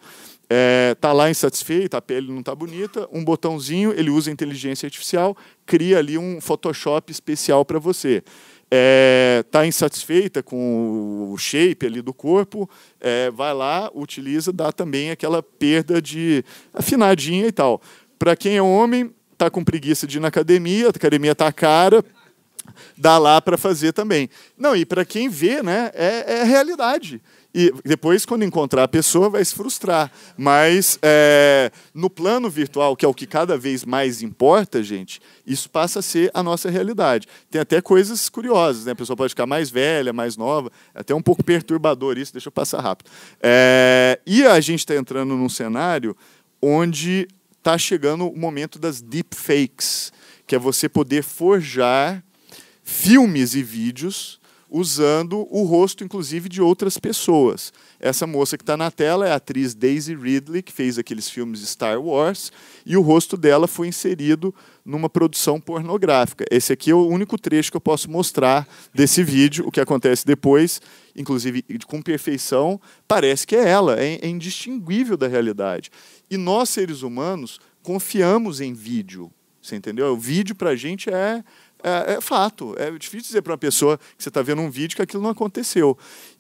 É, 0.49 0.95
tá 0.99 1.13
lá 1.13 1.31
insatisfeito, 1.31 1.97
a 1.97 2.01
pele 2.01 2.33
não 2.33 2.41
está 2.41 2.55
bonita, 2.55 3.07
um 3.13 3.23
botãozinho, 3.23 3.93
ele 3.93 4.09
usa 4.09 4.31
inteligência 4.31 4.87
artificial, 4.87 5.37
cria 5.67 5.99
ali 5.99 6.17
um 6.17 6.41
Photoshop 6.41 7.13
especial 7.13 7.63
para 7.63 7.79
você 7.79 8.23
está 8.65 8.77
é, 8.77 9.45
tá 9.51 9.67
insatisfeita 9.67 10.43
com 10.43 11.31
o 11.33 11.39
shape 11.39 11.87
ali 11.87 12.03
do 12.03 12.13
corpo, 12.13 12.69
é, 13.01 13.31
vai 13.31 13.55
lá, 13.55 13.91
utiliza, 13.95 14.53
dá 14.53 14.73
também 14.73 15.11
aquela 15.11 15.43
perda 15.43 16.01
de 16.01 16.45
afinadinha 16.73 17.47
e 17.47 17.53
tal. 17.53 17.81
Para 18.19 18.35
quem 18.35 18.57
é 18.57 18.63
homem, 18.63 19.13
está 19.33 19.51
com 19.51 19.63
preguiça 19.63 20.07
de 20.07 20.19
ir 20.19 20.21
na 20.21 20.29
academia, 20.29 20.87
a 20.87 20.91
academia 20.91 21.33
está 21.33 21.53
cara, 21.53 22.05
dá 22.97 23.19
lá 23.19 23.41
para 23.41 23.59
fazer 23.59 23.93
também. 23.93 24.29
Não, 24.57 24.75
e 24.75 24.85
para 24.85 25.05
quem 25.05 25.29
vê, 25.29 25.63
né, 25.63 25.91
é, 25.95 26.41
é 26.41 26.45
realidade. 26.45 27.21
E 27.55 27.73
depois, 27.85 28.27
quando 28.27 28.43
encontrar 28.43 28.83
a 28.83 28.89
pessoa, 28.89 29.31
vai 29.31 29.45
se 29.45 29.55
frustrar. 29.55 30.11
Mas 30.37 30.99
é, 31.01 31.71
no 31.95 32.11
plano 32.11 32.51
virtual, 32.51 32.97
que 32.97 33.05
é 33.05 33.09
o 33.09 33.15
que 33.15 33.29
cada 33.29 33.57
vez 33.57 33.85
mais 33.85 34.23
importa, 34.23 34.83
gente, 34.83 35.21
isso 35.47 35.71
passa 35.71 36.01
a 36.01 36.03
ser 36.03 36.33
a 36.35 36.43
nossa 36.43 36.69
realidade. 36.69 37.29
Tem 37.49 37.61
até 37.61 37.81
coisas 37.81 38.29
curiosas, 38.29 38.87
né? 38.87 38.93
A 38.93 38.97
pessoa 38.97 39.17
pode 39.17 39.31
ficar 39.31 39.47
mais 39.47 39.71
velha, 39.71 40.13
mais 40.13 40.37
nova, 40.37 40.69
é 40.93 41.01
até 41.01 41.15
um 41.15 41.23
pouco 41.23 41.45
perturbador 41.45 42.19
isso, 42.19 42.33
deixa 42.33 42.49
eu 42.49 42.53
passar 42.53 42.81
rápido. 42.81 43.09
É, 43.41 44.19
e 44.27 44.45
a 44.45 44.59
gente 44.61 44.81
está 44.81 44.97
entrando 44.97 45.37
num 45.37 45.49
cenário 45.49 46.17
onde 46.61 47.29
está 47.57 47.79
chegando 47.79 48.29
o 48.29 48.37
momento 48.37 48.81
das 48.81 49.01
deepfakes, 49.01 50.13
que 50.45 50.57
é 50.57 50.59
você 50.59 50.89
poder 50.89 51.23
forjar 51.23 52.23
filmes 52.83 53.55
e 53.55 53.63
vídeos 53.63 54.41
usando 54.77 55.47
o 55.53 55.63
rosto, 55.63 56.03
inclusive, 56.03 56.49
de 56.49 56.61
outras 56.61 56.99
pessoas. 56.99 57.73
Essa 58.01 58.27
moça 58.27 58.59
que 58.59 58.65
está 58.65 58.77
na 58.77 58.91
tela 58.91 59.25
é 59.25 59.31
a 59.31 59.37
atriz 59.37 59.73
Daisy 59.73 60.17
Ridley, 60.17 60.65
que 60.65 60.73
fez 60.73 60.99
aqueles 60.99 61.31
filmes 61.31 61.61
Star 61.61 62.01
Wars, 62.03 62.51
e 62.85 62.97
o 62.97 63.01
rosto 63.01 63.37
dela 63.37 63.69
foi 63.69 63.87
inserido 63.87 64.53
numa 64.85 65.09
produção 65.09 65.61
pornográfica. 65.61 66.45
Esse 66.51 66.73
aqui 66.73 66.91
é 66.91 66.95
o 66.95 67.07
único 67.07 67.39
trecho 67.39 67.71
que 67.71 67.77
eu 67.77 67.81
posso 67.81 68.11
mostrar 68.11 68.67
desse 68.93 69.23
vídeo. 69.23 69.65
O 69.65 69.71
que 69.71 69.81
acontece 69.81 70.27
depois, 70.27 70.83
inclusive 71.15 71.65
com 71.87 72.03
perfeição, 72.03 72.81
parece 73.07 73.47
que 73.47 73.55
é 73.55 73.69
ela, 73.69 74.03
é, 74.03 74.19
é 74.21 74.27
indistinguível 74.27 75.17
da 75.17 75.29
realidade. 75.29 75.89
E 76.29 76.37
nós, 76.37 76.69
seres 76.69 77.03
humanos, 77.03 77.61
confiamos 77.81 78.61
em 78.61 78.75
vídeo. 78.75 79.31
Você 79.63 79.77
entendeu? 79.77 80.13
O 80.13 80.19
vídeo 80.19 80.55
para 80.55 80.71
a 80.71 80.77
gente 80.77 81.09
é, 81.09 81.43
é, 81.85 82.15
é, 82.15 82.21
fato. 82.21 82.75
É 82.79 82.91
difícil 82.93 83.27
dizer 83.27 83.43
para 83.43 83.53
uma 83.53 83.59
pessoa 83.59 83.99
que 83.99 84.23
você 84.23 84.31
está 84.31 84.41
vendo 84.41 84.63
um 84.63 84.71
vídeo 84.71 84.97
que 84.97 85.03
aquilo 85.03 85.23
não 85.23 85.31
aconteceu. 85.31 85.97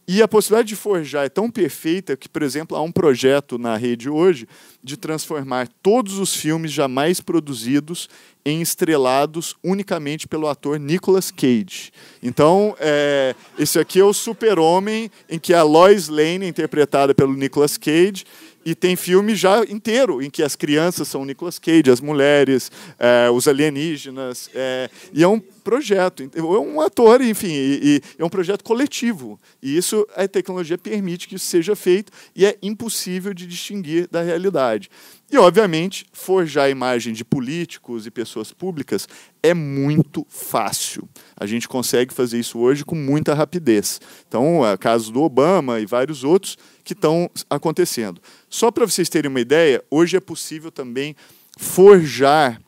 E 0.07 0.23
a 0.23 0.29
possibilidade 0.29 0.69
de 0.69 0.77
forjar 0.77 1.25
é 1.25 1.29
tão 1.31 1.51
perfeita 1.51 2.17
que, 2.17 2.29
por 2.29 2.43
exemplo, 2.43 2.77
há 2.77 2.83
um 2.83 2.93
projeto 2.93 3.57
na 3.57 3.77
rede 3.77 4.09
hoje 4.09 4.47
de 4.83 4.97
transformar 4.97 5.69
todos 5.83 6.19
os 6.19 6.35
filmes 6.35 6.73
jamais 6.73 7.21
produzidos 7.21 8.09
em 8.45 8.61
estrelados 8.61 9.57
unicamente 9.65 10.29
pelo 10.29 10.47
ator 10.47 10.79
Nicolas 10.79 11.31
Cage. 11.31 11.91
Então, 12.23 12.77
é, 12.79 13.35
esse 13.59 13.79
aqui 13.79 13.99
é 13.99 14.05
o 14.05 14.13
Super-Homem, 14.13 15.11
em 15.29 15.39
que 15.39 15.55
a 15.55 15.63
Lois 15.63 16.09
Lane, 16.09 16.47
interpretada 16.47 17.15
pelo 17.15 17.33
Nicolas 17.33 17.79
Cage, 17.79 18.25
e 18.65 18.75
tem 18.75 18.97
filme 18.97 19.35
já 19.35 19.63
inteiro 19.65 20.23
em 20.23 20.31
que 20.31 20.43
as 20.43 20.57
crianças 20.57 21.09
são 21.09 21.25
Nicolas 21.25 21.59
Cage, 21.59 21.91
as 21.91 22.01
mulheres, 22.01 22.71
é, 22.99 23.31
os 23.31 23.47
alienígenas. 23.47 24.49
É, 24.55 24.89
e 25.13 25.23
é 25.23 25.29
um 25.29 25.39
projeto, 25.39 26.29
é 26.35 26.43
um 26.43 26.81
ator, 26.81 27.21
enfim, 27.21 27.53
e, 27.53 27.81
e, 27.83 28.03
é 28.19 28.25
um 28.25 28.29
projeto 28.29 28.63
coletivo. 28.63 29.41
E 29.63 29.77
isso 29.77 30.07
a 30.17 30.27
tecnologia 30.27 30.79
permite 30.79 31.29
que 31.29 31.37
isso 31.37 31.47
seja 31.47 31.77
feito 31.77 32.13
e 32.35 32.45
é 32.45 32.57
impossível 32.63 33.35
de 33.35 33.47
distinguir 33.47 34.09
da 34.11 34.23
realidade. 34.23 34.91
E, 35.31 35.39
obviamente, 35.39 36.07
forjar 36.13 36.67
a 36.67 36.71
imagem 36.71 37.13
de 37.13 37.25
políticos 37.25 38.07
e 38.07 38.11
pessoas 38.11 38.53
públicas 38.53 39.09
é 39.43 39.53
muito 39.53 40.25
fácil. 40.29 41.09
A 41.37 41.45
gente 41.45 41.67
consegue 41.67 42.15
fazer 42.15 42.39
isso 42.39 42.59
hoje 42.59 42.85
com 42.85 42.95
muita 42.95 43.35
rapidez. 43.35 44.01
Então, 44.29 44.65
é 44.65 44.77
caso 44.77 45.11
do 45.11 45.23
Obama 45.23 45.81
e 45.81 45.87
vários 45.87 46.23
outros 46.23 46.57
que 46.85 46.93
estão 46.93 47.31
acontecendo. 47.49 48.21
Só 48.49 48.71
para 48.71 48.85
vocês 48.87 49.09
terem 49.09 49.31
uma 49.31 49.41
ideia, 49.41 49.83
hoje 49.91 50.17
é 50.17 50.21
possível 50.21 50.71
também 50.71 51.17
forjar 51.57 52.61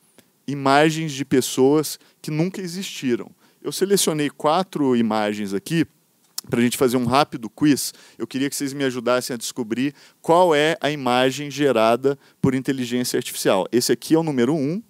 imagens 0.46 1.12
de 1.12 1.24
pessoas 1.24 1.98
que 2.22 2.30
nunca 2.30 2.60
existiram. 2.60 3.30
Eu 3.62 3.72
selecionei 3.72 4.30
quatro 4.30 4.96
imagens 4.96 5.52
aqui 5.52 5.86
para 6.48 6.60
a 6.60 6.62
gente 6.62 6.76
fazer 6.76 6.96
um 6.96 7.04
rápido 7.04 7.50
quiz, 7.50 7.92
eu 8.16 8.24
queria 8.24 8.48
que 8.48 8.54
vocês 8.54 8.72
me 8.72 8.84
ajudassem 8.84 9.34
a 9.34 9.36
descobrir 9.36 9.92
qual 10.22 10.54
é 10.54 10.76
a 10.80 10.90
imagem 10.90 11.50
gerada 11.50 12.16
por 12.40 12.54
inteligência 12.54 13.16
artificial. 13.16 13.66
Esse 13.72 13.90
aqui 13.90 14.14
é 14.14 14.18
o 14.18 14.22
número 14.22 14.54
1, 14.54 14.56
um, 14.56 14.82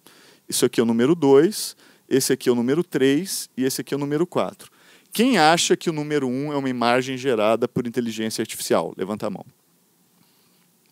isso 0.46 0.66
aqui 0.66 0.80
é 0.80 0.82
o 0.82 0.86
número 0.86 1.14
2, 1.14 1.74
esse 2.08 2.32
aqui 2.32 2.50
é 2.50 2.52
o 2.52 2.54
número 2.54 2.84
3 2.84 3.48
e 3.56 3.64
esse 3.64 3.80
aqui 3.80 3.94
é 3.94 3.96
o 3.96 4.00
número 4.00 4.26
4. 4.26 4.70
Quem 5.16 5.38
acha 5.38 5.74
que 5.78 5.88
o 5.88 5.94
número 5.94 6.28
1 6.28 6.30
um 6.30 6.52
é 6.52 6.56
uma 6.58 6.68
imagem 6.68 7.16
gerada 7.16 7.66
por 7.66 7.86
inteligência 7.86 8.42
artificial? 8.42 8.92
Levanta 8.98 9.26
a 9.26 9.30
mão. 9.30 9.46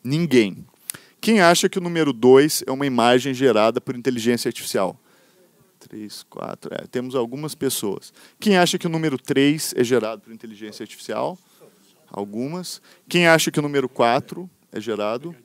Ninguém. 0.03 0.65
Quem 1.21 1.43
acha 1.43 1.69
que 1.69 1.77
o 1.77 1.83
número 1.83 2.11
2 2.11 2.65
é 2.67 2.73
uma 2.73 2.87
imagem 2.87 3.35
gerada 3.35 3.83
por 3.83 3.95
inteligência 3.95 4.49
artificial? 4.49 4.99
três, 5.79 6.23
quatro. 6.23 6.73
É, 6.73 6.87
temos 6.87 7.15
algumas 7.15 7.55
pessoas. 7.55 8.15
Quem 8.41 8.57
acha 8.57 8.79
que 8.79 8.87
o 8.87 8.89
número 8.89 9.19
3 9.19 9.75
é 9.77 9.85
gerado 9.85 10.23
por 10.23 10.33
inteligência 10.33 10.83
artificial? 10.83 11.39
Algumas. 12.11 12.81
Quem 13.07 13.27
acha 13.27 13.51
que 13.51 13.59
o 13.59 13.63
número 13.63 13.91
4 13.91 14.49
é 14.73 14.81
gerado? 14.81 15.37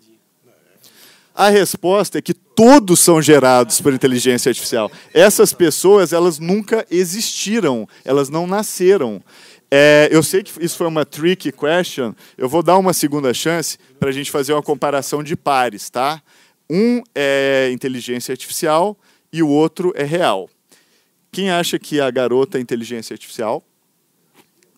A 1.36 1.50
resposta 1.50 2.18
é 2.18 2.22
que 2.22 2.34
todos 2.60 3.00
são 3.00 3.22
gerados 3.22 3.80
por 3.80 3.94
inteligência 3.94 4.50
artificial. 4.50 4.92
Essas 5.14 5.54
pessoas, 5.54 6.12
elas 6.12 6.40
nunca 6.40 6.86
existiram, 6.92 7.88
elas 8.04 8.30
não 8.30 8.46
nasceram. 8.46 9.24
É, 9.72 10.10
eu 10.12 10.22
sei 10.22 10.44
que 10.44 10.52
isso 10.62 10.76
foi 10.76 10.88
uma 10.88 11.06
tricky 11.06 11.54
question. 11.54 12.14
Eu 12.38 12.50
vou 12.50 12.62
dar 12.62 12.78
uma 12.78 12.92
segunda 12.92 13.34
chance 13.34 13.78
para 13.98 14.10
a 14.10 14.12
gente 14.12 14.30
fazer 14.30 14.52
uma 14.52 14.62
comparação 14.62 15.24
de 15.24 15.38
pares, 15.38 15.90
tá? 15.90 16.22
Um 16.70 17.02
é 17.16 17.70
inteligência 17.72 18.34
artificial 18.34 19.00
e 19.32 19.42
o 19.42 19.48
outro 19.48 19.94
é 19.96 20.04
real. 20.04 20.50
Quem 21.32 21.50
acha 21.50 21.80
que 21.80 22.02
a 22.02 22.12
garota 22.12 22.58
é 22.58 22.62
inteligência 22.62 23.14
artificial? 23.14 23.64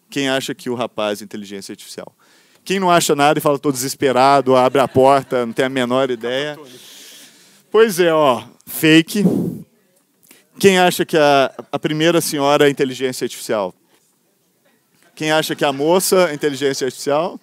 Quem 0.08 0.30
acha 0.30 0.54
que 0.54 0.70
o 0.70 0.76
rapaz 0.76 1.20
é 1.20 1.24
inteligência 1.24 1.74
artificial? 1.74 2.16
Quem 2.64 2.80
não 2.80 2.92
acha 2.92 3.16
nada 3.16 3.40
e 3.40 3.42
fala 3.42 3.56
estou 3.56 3.72
desesperado, 3.72 4.56
abre 4.56 4.80
a 4.82 4.88
porta, 4.88 5.48
não 5.48 5.54
tem 5.54 5.66
a 5.66 5.70
menor 5.70 6.12
ideia. 6.12 6.60
Pois 7.72 8.02
é, 8.02 8.14
ó, 8.14 8.44
fake. 8.68 9.24
Quem 10.60 10.78
acha 10.78 11.06
que 11.06 11.18
a, 11.18 11.54
a 11.72 11.80
primeira 11.80 12.20
senhora 12.20 12.68
é 12.68 12.70
inteligência 12.70 13.24
artificial? 13.24 13.74
Quem 15.16 15.32
acha 15.32 15.56
que 15.56 15.64
a 15.64 15.72
moça 15.72 16.30
é 16.30 16.34
inteligência 16.34 16.86
artificial? 16.86 17.40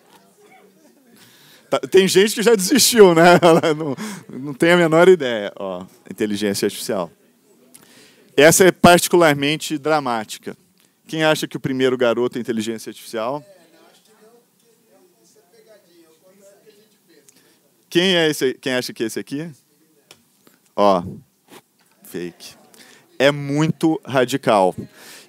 Tá, 1.70 1.78
tem 1.80 2.06
gente 2.06 2.34
que 2.34 2.42
já 2.42 2.54
desistiu, 2.54 3.14
né? 3.14 3.38
Ela 3.40 3.74
não, 3.74 3.96
não 4.28 4.52
tem 4.52 4.72
a 4.72 4.76
menor 4.76 5.08
ideia. 5.08 5.50
Ó, 5.56 5.86
inteligência 6.10 6.66
artificial. 6.66 7.10
Essa 8.36 8.64
é 8.64 8.70
particularmente 8.70 9.78
dramática. 9.78 10.54
Quem 11.06 11.24
acha 11.24 11.48
que 11.48 11.56
o 11.56 11.60
primeiro 11.60 11.96
garoto 11.96 12.36
é 12.36 12.40
inteligência 12.40 12.90
artificial? 12.90 13.42
Quem 17.88 18.14
é 18.14 18.28
esse? 18.28 18.52
Quem 18.60 18.74
acha 18.74 18.92
que 18.92 19.02
é 19.02 19.06
esse 19.06 19.18
aqui? 19.18 19.50
Ó, 20.80 21.02
fake. 22.04 22.54
É 23.18 23.32
muito 23.32 24.00
radical. 24.06 24.76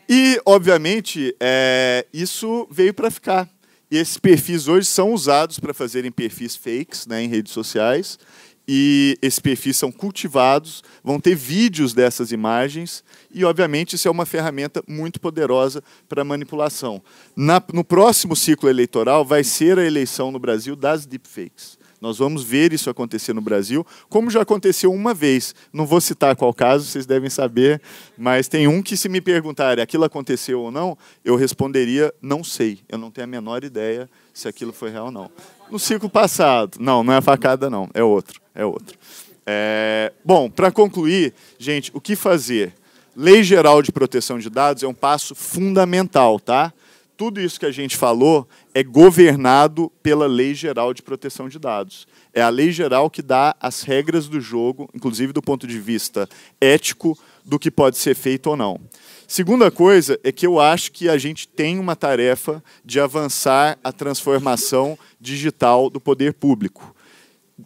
E, 0.08 0.40
obviamente, 0.46 1.36
é, 1.40 2.06
isso 2.14 2.68
veio 2.70 2.94
para 2.94 3.10
ficar. 3.10 3.50
E 3.90 3.98
esses 3.98 4.20
perfis 4.20 4.68
hoje 4.68 4.86
são 4.86 5.12
usados 5.12 5.60
para 5.60 5.74
fazerem 5.74 6.12
perfis 6.12 6.56
fakes 6.56 7.08
né, 7.08 7.24
em 7.24 7.28
redes 7.28 7.52
sociais. 7.52 8.20
E 8.68 9.18
esses 9.24 9.40
perfis 9.40 9.76
são 9.76 9.92
cultivados, 9.92 10.84
vão 11.04 11.20
ter 11.20 11.34
vídeos 11.34 11.96
dessas 11.96 12.32
imagens, 12.32 13.04
e 13.34 13.44
obviamente 13.44 13.96
isso 13.96 14.08
é 14.08 14.12
uma 14.12 14.28
ferramenta 14.28 14.84
muito 14.88 15.20
poderosa 15.20 15.84
para 16.08 16.24
manipulação. 16.24 17.02
Na, 17.36 17.60
no 17.74 17.84
próximo 17.84 18.36
ciclo 18.36 18.70
eleitoral 18.70 19.26
vai 19.26 19.44
ser 19.44 19.80
a 19.80 19.84
eleição 19.84 20.32
no 20.32 20.38
Brasil 20.38 20.76
das 20.76 21.08
deepfakes. 21.08 21.79
Nós 22.02 22.18
vamos 22.18 22.44
ver 22.44 22.72
isso 22.74 22.90
acontecer 22.90 23.34
no 23.34 23.42
Brasil, 23.42 23.86
como 24.08 24.30
já 24.30 24.42
aconteceu 24.42 24.92
uma 24.92 25.14
vez. 25.14 25.54
Não 25.74 25.86
vou 25.86 26.00
citar 26.00 26.36
qual 26.36 26.54
caso, 26.54 26.86
vocês 26.86 27.06
devem 27.06 27.30
saber, 27.30 27.82
mas 28.18 28.48
tem 28.48 28.68
um 28.68 28.82
que, 28.82 28.96
se 28.96 29.10
me 29.10 29.20
perguntarem 29.20 29.84
aquilo 29.84 30.06
aconteceu 30.06 30.62
ou 30.62 30.72
não, 30.72 30.98
eu 31.24 31.36
responderia: 31.36 32.14
não 32.22 32.44
sei. 32.44 32.80
Eu 32.88 32.98
não 32.98 33.12
tenho 33.12 33.26
a 33.26 33.30
menor 33.30 33.64
ideia 33.64 34.10
se 34.34 34.48
aquilo 34.48 34.72
foi 34.72 34.90
real 34.90 35.06
ou 35.06 35.12
não. 35.12 35.32
No 35.70 35.78
ciclo 35.78 36.10
passado, 36.10 36.78
não, 36.80 37.04
não 37.04 37.14
é 37.14 37.18
a 37.18 37.22
facada, 37.22 37.70
não, 37.70 37.90
é 37.94 38.04
outro. 38.04 38.42
É 38.56 38.66
outro. 38.66 38.98
É... 39.46 40.14
Bom, 40.24 40.50
para 40.50 40.72
concluir, 40.72 41.34
gente, 41.58 41.92
o 41.94 42.00
que 42.00 42.16
fazer? 42.16 42.74
Lei 43.16 43.44
Geral 43.44 43.82
de 43.82 43.92
Proteção 43.92 44.40
de 44.40 44.50
Dados 44.50 44.84
é 44.84 44.88
um 44.88 44.94
passo 44.94 45.36
fundamental, 45.36 46.40
tá? 46.40 46.72
Tudo 47.20 47.42
isso 47.42 47.60
que 47.60 47.66
a 47.66 47.72
gente 47.72 47.98
falou 47.98 48.48
é 48.74 48.82
governado 48.82 49.92
pela 50.02 50.26
Lei 50.26 50.54
Geral 50.54 50.94
de 50.94 51.02
Proteção 51.02 51.50
de 51.50 51.60
Dados. 51.60 52.08
É 52.34 52.42
a 52.42 52.48
lei 52.48 52.72
geral 52.72 53.10
que 53.10 53.22
dá 53.22 53.54
as 53.60 53.82
regras 53.82 54.30
do 54.30 54.40
jogo, 54.40 54.90
inclusive 54.94 55.34
do 55.34 55.42
ponto 55.42 55.68
de 55.68 55.78
vista 55.82 56.30
ético, 56.62 57.20
do 57.44 57.60
que 57.60 57.70
pode 57.70 57.98
ser 57.98 58.16
feito 58.16 58.48
ou 58.48 58.56
não. 58.56 58.80
Segunda 59.28 59.70
coisa 59.70 60.18
é 60.24 60.32
que 60.32 60.48
eu 60.48 60.62
acho 60.62 60.94
que 60.94 61.10
a 61.10 61.18
gente 61.18 61.46
tem 61.46 61.78
uma 61.78 61.94
tarefa 61.94 62.64
de 62.86 63.02
avançar 63.02 63.78
a 63.84 63.92
transformação 63.92 64.98
digital 65.20 65.90
do 65.90 66.00
poder 66.00 66.34
público. 66.34 66.96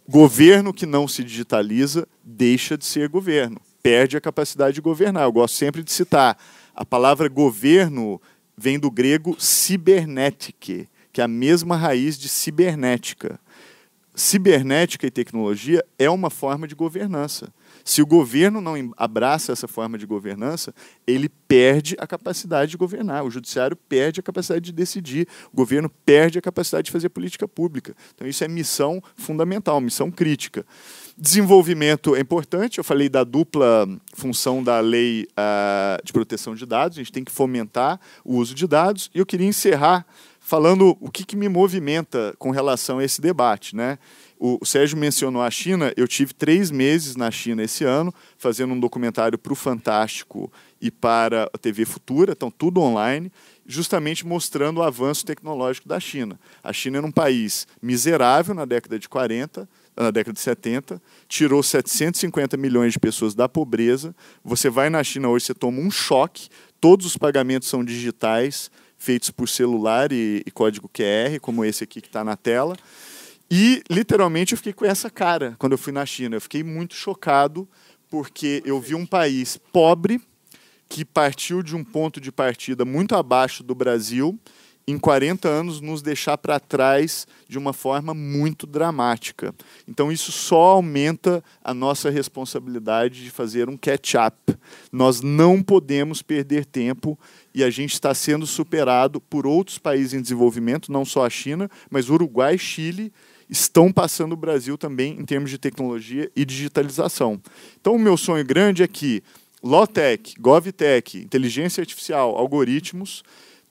Governo 0.08 0.74
que 0.74 0.84
não 0.84 1.06
se 1.06 1.22
digitaliza 1.22 2.08
deixa 2.24 2.76
de 2.76 2.84
ser 2.84 3.08
governo, 3.08 3.60
perde 3.80 4.16
a 4.16 4.20
capacidade 4.20 4.74
de 4.74 4.80
governar. 4.80 5.22
Eu 5.22 5.32
gosto 5.32 5.54
sempre 5.54 5.84
de 5.84 5.92
citar 5.92 6.36
A 6.74 6.84
palavra 6.84 7.28
governo 7.28 8.20
vem 8.56 8.78
do 8.78 8.90
grego 8.90 9.36
cibernetike, 9.38 10.88
que 11.12 11.20
é 11.20 11.24
a 11.24 11.28
mesma 11.28 11.76
raiz 11.76 12.18
de 12.18 12.28
cibernética. 12.28 13.38
Cibernética 14.16 15.06
e 15.06 15.10
tecnologia 15.10 15.84
é 15.98 16.08
uma 16.08 16.30
forma 16.30 16.68
de 16.68 16.74
governança. 16.74 17.52
Se 17.84 18.00
o 18.00 18.06
governo 18.06 18.60
não 18.60 18.74
abraça 18.96 19.52
essa 19.52 19.66
forma 19.66 19.98
de 19.98 20.06
governança, 20.06 20.72
ele 21.04 21.28
perde 21.28 21.96
a 21.98 22.06
capacidade 22.06 22.70
de 22.70 22.76
governar, 22.76 23.24
o 23.24 23.30
judiciário 23.30 23.76
perde 23.76 24.20
a 24.20 24.22
capacidade 24.22 24.64
de 24.64 24.72
decidir, 24.72 25.26
o 25.52 25.56
governo 25.56 25.90
perde 26.06 26.38
a 26.38 26.42
capacidade 26.42 26.86
de 26.86 26.92
fazer 26.92 27.08
política 27.08 27.48
pública. 27.48 27.94
Então, 28.14 28.26
isso 28.26 28.44
é 28.44 28.48
missão 28.48 29.02
fundamental, 29.16 29.80
missão 29.80 30.10
crítica. 30.10 30.64
Desenvolvimento 31.16 32.16
é 32.16 32.20
importante, 32.20 32.78
eu 32.78 32.84
falei 32.84 33.08
da 33.08 33.22
dupla 33.22 33.88
função 34.14 34.64
da 34.64 34.80
lei 34.80 35.28
uh, 35.30 36.04
de 36.04 36.12
proteção 36.12 36.56
de 36.56 36.66
dados, 36.66 36.98
a 36.98 37.00
gente 37.00 37.12
tem 37.12 37.22
que 37.22 37.30
fomentar 37.30 38.00
o 38.24 38.34
uso 38.34 38.52
de 38.52 38.66
dados, 38.66 39.10
e 39.14 39.20
eu 39.20 39.26
queria 39.26 39.46
encerrar 39.46 40.04
falando 40.40 40.96
o 41.00 41.10
que, 41.10 41.24
que 41.24 41.36
me 41.36 41.48
movimenta 41.48 42.34
com 42.36 42.50
relação 42.50 42.98
a 42.98 43.04
esse 43.04 43.20
debate. 43.20 43.76
Né? 43.76 43.96
O, 44.38 44.58
o 44.60 44.66
Sérgio 44.66 44.98
mencionou 44.98 45.40
a 45.40 45.50
China, 45.52 45.92
eu 45.96 46.08
tive 46.08 46.34
três 46.34 46.70
meses 46.70 47.14
na 47.14 47.30
China 47.30 47.62
esse 47.62 47.84
ano, 47.84 48.12
fazendo 48.36 48.74
um 48.74 48.80
documentário 48.80 49.38
para 49.38 49.52
o 49.52 49.56
Fantástico 49.56 50.52
e 50.80 50.90
para 50.90 51.48
a 51.54 51.56
TV 51.56 51.84
Futura, 51.84 52.32
então 52.32 52.50
tudo 52.50 52.80
online, 52.80 53.32
justamente 53.64 54.26
mostrando 54.26 54.78
o 54.78 54.82
avanço 54.82 55.24
tecnológico 55.24 55.88
da 55.88 56.00
China. 56.00 56.38
A 56.62 56.72
China 56.72 56.98
era 56.98 57.06
um 57.06 57.12
país 57.12 57.68
miserável 57.80 58.52
na 58.52 58.64
década 58.64 58.98
de 58.98 59.08
40, 59.08 59.66
na 59.96 60.10
década 60.10 60.32
de 60.34 60.40
70, 60.40 61.00
tirou 61.28 61.62
750 61.62 62.56
milhões 62.56 62.92
de 62.92 62.98
pessoas 62.98 63.34
da 63.34 63.48
pobreza. 63.48 64.14
Você 64.44 64.68
vai 64.68 64.90
na 64.90 65.02
China 65.04 65.28
hoje, 65.28 65.46
você 65.46 65.54
toma 65.54 65.80
um 65.80 65.90
choque, 65.90 66.48
todos 66.80 67.06
os 67.06 67.16
pagamentos 67.16 67.68
são 67.68 67.84
digitais, 67.84 68.70
feitos 68.98 69.30
por 69.30 69.48
celular 69.48 70.12
e, 70.12 70.42
e 70.46 70.50
código 70.50 70.88
QR, 70.88 71.38
como 71.40 71.64
esse 71.64 71.84
aqui 71.84 72.00
que 72.00 72.08
está 72.08 72.24
na 72.24 72.36
tela. 72.36 72.76
E, 73.50 73.82
literalmente, 73.90 74.52
eu 74.52 74.56
fiquei 74.56 74.72
com 74.72 74.84
essa 74.84 75.10
cara 75.10 75.54
quando 75.58 75.72
eu 75.72 75.78
fui 75.78 75.92
na 75.92 76.04
China. 76.04 76.36
Eu 76.36 76.40
fiquei 76.40 76.64
muito 76.64 76.94
chocado, 76.94 77.68
porque 78.10 78.62
eu 78.64 78.80
vi 78.80 78.94
um 78.94 79.06
país 79.06 79.56
pobre, 79.72 80.20
que 80.88 81.04
partiu 81.04 81.62
de 81.62 81.74
um 81.74 81.84
ponto 81.84 82.20
de 82.20 82.30
partida 82.30 82.84
muito 82.84 83.14
abaixo 83.14 83.62
do 83.62 83.74
Brasil, 83.74 84.38
em 84.86 84.98
40 84.98 85.48
anos 85.48 85.80
nos 85.80 86.02
deixar 86.02 86.36
para 86.36 86.60
trás 86.60 87.26
de 87.48 87.58
uma 87.58 87.72
forma 87.72 88.12
muito 88.12 88.66
dramática. 88.66 89.54
Então 89.88 90.12
isso 90.12 90.30
só 90.30 90.72
aumenta 90.72 91.42
a 91.62 91.72
nossa 91.72 92.10
responsabilidade 92.10 93.24
de 93.24 93.30
fazer 93.30 93.68
um 93.68 93.76
catch-up. 93.76 94.36
Nós 94.92 95.20
não 95.20 95.62
podemos 95.62 96.20
perder 96.20 96.64
tempo 96.66 97.18
e 97.54 97.64
a 97.64 97.70
gente 97.70 97.94
está 97.94 98.14
sendo 98.14 98.46
superado 98.46 99.20
por 99.20 99.46
outros 99.46 99.78
países 99.78 100.14
em 100.14 100.20
desenvolvimento, 100.20 100.92
não 100.92 101.04
só 101.04 101.24
a 101.24 101.30
China, 101.30 101.70
mas 101.90 102.10
Uruguai, 102.10 102.58
Chile 102.58 103.12
estão 103.48 103.92
passando 103.92 104.32
o 104.32 104.36
Brasil 104.36 104.76
também 104.76 105.18
em 105.18 105.24
termos 105.24 105.50
de 105.50 105.58
tecnologia 105.58 106.30
e 106.34 106.44
digitalização. 106.44 107.40
Então, 107.80 107.94
o 107.94 107.98
meu 107.98 108.16
sonho 108.16 108.44
grande 108.44 108.82
é 108.82 108.88
que 108.88 109.22
Lotec, 109.62 110.34
GovTech, 110.38 111.18
inteligência 111.18 111.80
artificial, 111.80 112.36
algoritmos, 112.36 113.22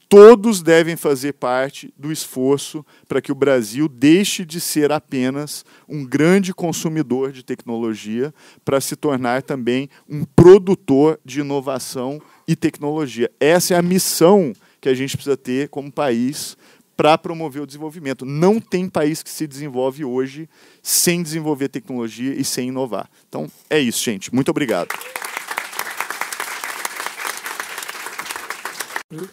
todos 0.09 0.61
devem 0.61 0.95
fazer 0.95 1.33
parte 1.33 1.93
do 1.97 2.11
esforço 2.11 2.85
para 3.07 3.21
que 3.21 3.31
o 3.31 3.35
Brasil 3.35 3.87
deixe 3.87 4.45
de 4.45 4.59
ser 4.61 4.91
apenas 4.91 5.65
um 5.87 6.05
grande 6.05 6.53
consumidor 6.53 7.31
de 7.31 7.43
tecnologia 7.43 8.33
para 8.63 8.79
se 8.79 8.95
tornar 8.95 9.41
também 9.41 9.89
um 10.09 10.23
produtor 10.23 11.19
de 11.25 11.39
inovação 11.39 12.21
e 12.47 12.55
tecnologia. 12.55 13.31
Essa 13.39 13.73
é 13.73 13.77
a 13.77 13.81
missão 13.81 14.53
que 14.79 14.89
a 14.89 14.93
gente 14.93 15.15
precisa 15.15 15.37
ter 15.37 15.69
como 15.69 15.91
país 15.91 16.57
para 16.95 17.17
promover 17.17 17.61
o 17.61 17.65
desenvolvimento. 17.65 18.25
Não 18.25 18.59
tem 18.59 18.87
país 18.87 19.23
que 19.23 19.29
se 19.29 19.47
desenvolve 19.47 20.05
hoje 20.05 20.47
sem 20.81 21.23
desenvolver 21.23 21.69
tecnologia 21.69 22.33
e 22.33 22.43
sem 22.43 22.67
inovar. 22.67 23.09
Então, 23.27 23.49
é 23.69 23.79
isso, 23.79 24.03
gente. 24.03 24.33
Muito 24.33 24.49
obrigado. 24.49 24.89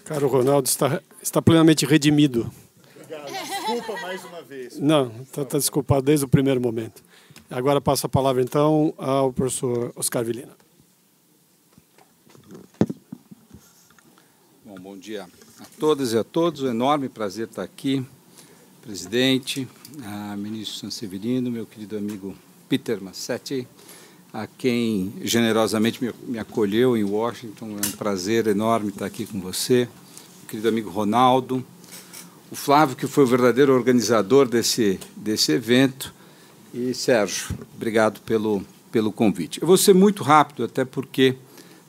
Caro 0.05 0.29
Ronaldo, 0.29 0.69
está, 0.69 1.03
está 1.23 1.41
plenamente 1.41 1.85
redimido. 1.87 2.51
Obrigado. 2.95 3.31
Desculpa 3.31 4.01
mais 4.01 4.25
uma 4.25 4.43
vez. 4.43 4.79
Não, 4.79 5.13
está, 5.23 5.43
está 5.43 5.59
desculpado 5.59 6.03
desde 6.03 6.25
o 6.25 6.29
primeiro 6.29 6.61
momento. 6.61 7.03
Agora 7.51 7.81
passo 7.81 8.07
a 8.07 8.09
palavra, 8.09 8.43
então, 8.43 8.95
ao 8.97 9.33
professor 9.33 9.93
Oscar 9.97 10.25
Vilina. 10.25 10.57
Bom, 14.65 14.77
bom 14.77 14.97
dia 14.97 15.29
a 15.59 15.65
todas 15.79 16.13
e 16.13 16.19
a 16.19 16.25
todos. 16.25 16.63
Um 16.63 16.69
enorme 16.69 17.09
prazer 17.09 17.49
estar 17.49 17.63
aqui. 17.63 18.05
Presidente, 18.83 19.69
ministro 20.39 20.79
Sanseverino, 20.79 21.51
meu 21.51 21.67
querido 21.67 21.99
amigo 21.99 22.35
Peter 22.69 23.03
Massetti, 23.03 23.69
a 24.33 24.47
quem 24.47 25.13
generosamente 25.23 26.03
me, 26.05 26.13
me, 26.27 26.39
acolheu 26.39 26.97
em 26.97 27.05
Washington. 27.05 27.77
É 27.83 27.87
um 27.87 27.93
prazer 27.93 28.47
enorme 28.47 28.91
estar 28.91 29.07
aqui 29.07 29.27
com 29.27 29.41
você. 29.41 29.89
Meu 30.41 30.49
querido 30.49 30.69
amigo 30.69 30.91
Ronaldo, 30.91 31.65
o 32.51 32.57
Flávio, 32.57 32.97
que 32.97 33.07
foi 33.07 33.25
o 33.25 33.27
verdadeiro 33.27 33.73
organizador 33.73 34.49
desse, 34.49 34.99
desse 35.17 35.53
evento, 35.53 36.13
e 36.73 36.95
Sérgio, 36.95 37.57
obrigado 37.75 38.21
pelo, 38.21 38.65
pelo 38.91 39.13
convite. 39.13 39.61
Eu 39.61 39.67
vou 39.67 39.77
ser 39.77 39.95
muito 39.95 40.23
rápido, 40.23 40.65
até 40.65 40.85
porque 40.85 41.37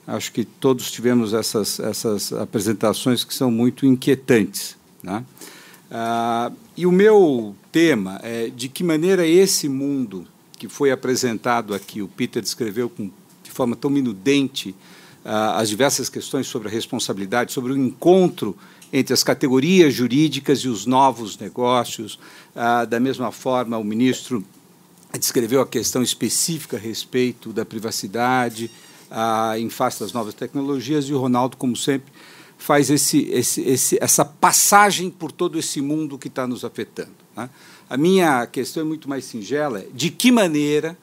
Acho 0.06 0.32
que 0.32 0.44
todos 0.44 0.90
tivemos 0.90 1.32
essas, 1.32 1.78
essas 1.78 2.32
apresentações 2.32 3.22
que 3.22 3.32
são 3.32 3.50
muito 3.50 3.86
inquietantes. 3.86 4.76
Né? 5.02 5.24
Ah, 5.90 6.50
e 6.76 6.86
o 6.86 6.92
meu 6.92 7.54
tema 7.70 8.18
é 8.22 8.48
de 8.48 8.68
que 8.68 8.82
maneira 8.82 9.26
esse 9.26 9.68
mundo 9.68 10.26
que 10.62 10.68
foi 10.68 10.92
apresentado 10.92 11.74
aqui, 11.74 12.00
o 12.02 12.06
Peter 12.06 12.40
descreveu 12.40 12.88
com, 12.88 13.10
de 13.42 13.50
forma 13.50 13.74
tão 13.74 13.90
minudente 13.90 14.72
ah, 15.24 15.58
as 15.58 15.68
diversas 15.68 16.08
questões 16.08 16.46
sobre 16.46 16.68
a 16.68 16.70
responsabilidade, 16.70 17.50
sobre 17.50 17.72
o 17.72 17.76
encontro 17.76 18.56
entre 18.92 19.12
as 19.12 19.24
categorias 19.24 19.92
jurídicas 19.92 20.60
e 20.60 20.68
os 20.68 20.86
novos 20.86 21.36
negócios. 21.36 22.16
Ah, 22.54 22.84
da 22.84 23.00
mesma 23.00 23.32
forma, 23.32 23.76
o 23.76 23.82
ministro 23.82 24.44
descreveu 25.18 25.60
a 25.60 25.66
questão 25.66 26.00
específica 26.00 26.76
a 26.76 26.80
respeito 26.80 27.52
da 27.52 27.64
privacidade, 27.64 28.70
ah, 29.10 29.58
em 29.58 29.68
face 29.68 29.98
das 29.98 30.12
novas 30.12 30.32
tecnologias, 30.32 31.06
e 31.06 31.12
o 31.12 31.18
Ronaldo, 31.18 31.56
como 31.56 31.74
sempre, 31.74 32.12
faz 32.56 32.88
esse, 32.88 33.28
esse, 33.32 33.62
esse, 33.62 33.98
essa 34.00 34.24
passagem 34.24 35.10
por 35.10 35.32
todo 35.32 35.58
esse 35.58 35.80
mundo 35.80 36.16
que 36.16 36.28
está 36.28 36.46
nos 36.46 36.64
afetando. 36.64 37.10
Né? 37.36 37.50
A 37.92 37.96
minha 37.98 38.46
questão 38.46 38.82
é 38.82 38.86
muito 38.86 39.06
mais 39.06 39.22
singela: 39.26 39.84
de 39.92 40.10
que 40.10 40.32
maneira 40.32 40.96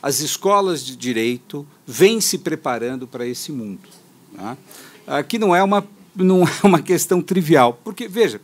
as 0.00 0.20
escolas 0.20 0.86
de 0.86 0.94
direito 0.94 1.66
vêm 1.84 2.20
se 2.20 2.38
preparando 2.38 3.08
para 3.08 3.26
esse 3.26 3.50
mundo? 3.50 3.88
Né? 4.32 4.56
Aqui 5.04 5.36
não 5.36 5.52
é 5.52 5.60
uma 5.64 5.84
não 6.14 6.44
é 6.46 6.60
uma 6.62 6.80
questão 6.80 7.20
trivial, 7.20 7.80
porque 7.82 8.06
veja, 8.06 8.40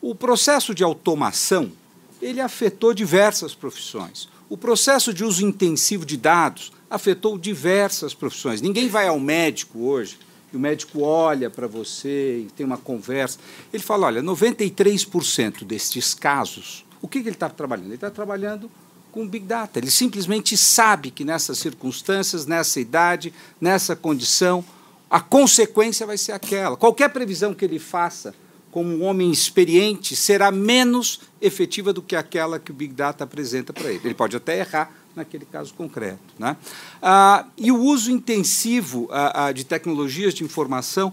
o 0.00 0.14
processo 0.14 0.72
de 0.72 0.84
automação 0.84 1.72
ele 2.20 2.40
afetou 2.40 2.94
diversas 2.94 3.56
profissões. 3.56 4.28
O 4.48 4.56
processo 4.56 5.12
de 5.12 5.24
uso 5.24 5.44
intensivo 5.44 6.06
de 6.06 6.16
dados 6.16 6.70
afetou 6.88 7.36
diversas 7.36 8.14
profissões. 8.14 8.60
Ninguém 8.60 8.86
vai 8.86 9.08
ao 9.08 9.18
médico 9.18 9.80
hoje 9.80 10.16
e 10.52 10.56
o 10.56 10.60
médico 10.60 11.00
olha 11.00 11.50
para 11.50 11.66
você 11.66 12.44
e 12.46 12.50
tem 12.54 12.64
uma 12.64 12.78
conversa. 12.78 13.40
Ele 13.72 13.82
fala: 13.82 14.06
olha, 14.06 14.22
93% 14.22 15.64
destes 15.64 16.14
casos, 16.14 16.84
o 17.02 17.08
que, 17.08 17.20
que 17.20 17.28
ele 17.28 17.36
está 17.36 17.50
trabalhando? 17.50 17.86
Ele 17.86 17.96
está 17.96 18.10
trabalhando 18.10 18.70
com 19.10 19.28
Big 19.28 19.44
Data. 19.44 19.78
Ele 19.78 19.90
simplesmente 19.90 20.56
sabe 20.56 21.10
que 21.10 21.24
nessas 21.24 21.58
circunstâncias, 21.58 22.46
nessa 22.46 22.80
idade, 22.80 23.34
nessa 23.60 23.94
condição, 23.94 24.64
a 25.10 25.20
consequência 25.20 26.06
vai 26.06 26.16
ser 26.16 26.32
aquela. 26.32 26.76
Qualquer 26.76 27.10
previsão 27.10 27.52
que 27.52 27.64
ele 27.64 27.78
faça 27.78 28.34
como 28.70 28.88
um 28.88 29.04
homem 29.04 29.30
experiente 29.30 30.16
será 30.16 30.50
menos 30.50 31.20
efetiva 31.42 31.92
do 31.92 32.00
que 32.00 32.16
aquela 32.16 32.58
que 32.58 32.70
o 32.70 32.74
Big 32.74 32.94
Data 32.94 33.24
apresenta 33.24 33.72
para 33.72 33.90
ele. 33.90 34.00
Ele 34.02 34.14
pode 34.14 34.34
até 34.34 34.58
errar 34.58 34.90
naquele 35.14 35.44
caso 35.44 35.74
concreto. 35.74 36.18
Né? 36.38 36.56
Ah, 37.02 37.44
e 37.58 37.70
o 37.70 37.78
uso 37.78 38.10
intensivo 38.10 39.08
ah, 39.10 39.46
ah, 39.46 39.52
de 39.52 39.64
tecnologias 39.64 40.32
de 40.32 40.42
informação, 40.42 41.12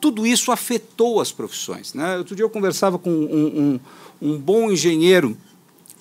tudo 0.00 0.24
isso 0.24 0.52
afetou 0.52 1.20
as 1.20 1.32
profissões. 1.32 1.92
Né? 1.92 2.18
Outro 2.18 2.36
dia 2.36 2.44
eu 2.44 2.50
conversava 2.50 2.98
com 2.98 3.10
um, 3.10 3.46
um, 3.74 3.80
um 4.22 4.38
bom 4.38 4.70
engenheiro 4.70 5.36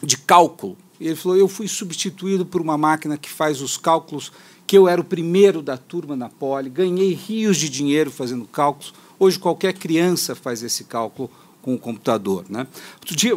de 0.01 0.17
cálculo, 0.17 0.77
ele 0.99 1.15
falou: 1.15 1.37
eu 1.37 1.47
fui 1.49 1.67
substituído 1.67 2.45
por 2.45 2.61
uma 2.61 2.77
máquina 2.77 3.17
que 3.17 3.29
faz 3.29 3.61
os 3.61 3.75
cálculos, 3.75 4.31
que 4.65 4.77
eu 4.77 4.87
era 4.87 5.01
o 5.01 5.03
primeiro 5.03 5.61
da 5.61 5.75
turma 5.75 6.15
na 6.15 6.29
Poli, 6.29 6.69
ganhei 6.69 7.13
rios 7.13 7.57
de 7.57 7.67
dinheiro 7.67 8.09
fazendo 8.09 8.45
cálculos 8.45 8.93
Hoje, 9.21 9.37
qualquer 9.37 9.73
criança 9.73 10.33
faz 10.33 10.63
esse 10.63 10.83
cálculo 10.85 11.29
com 11.61 11.75
o 11.75 11.77
computador. 11.77 12.43
Né? 12.49 12.65
Outro 12.95 13.15
dia, 13.15 13.33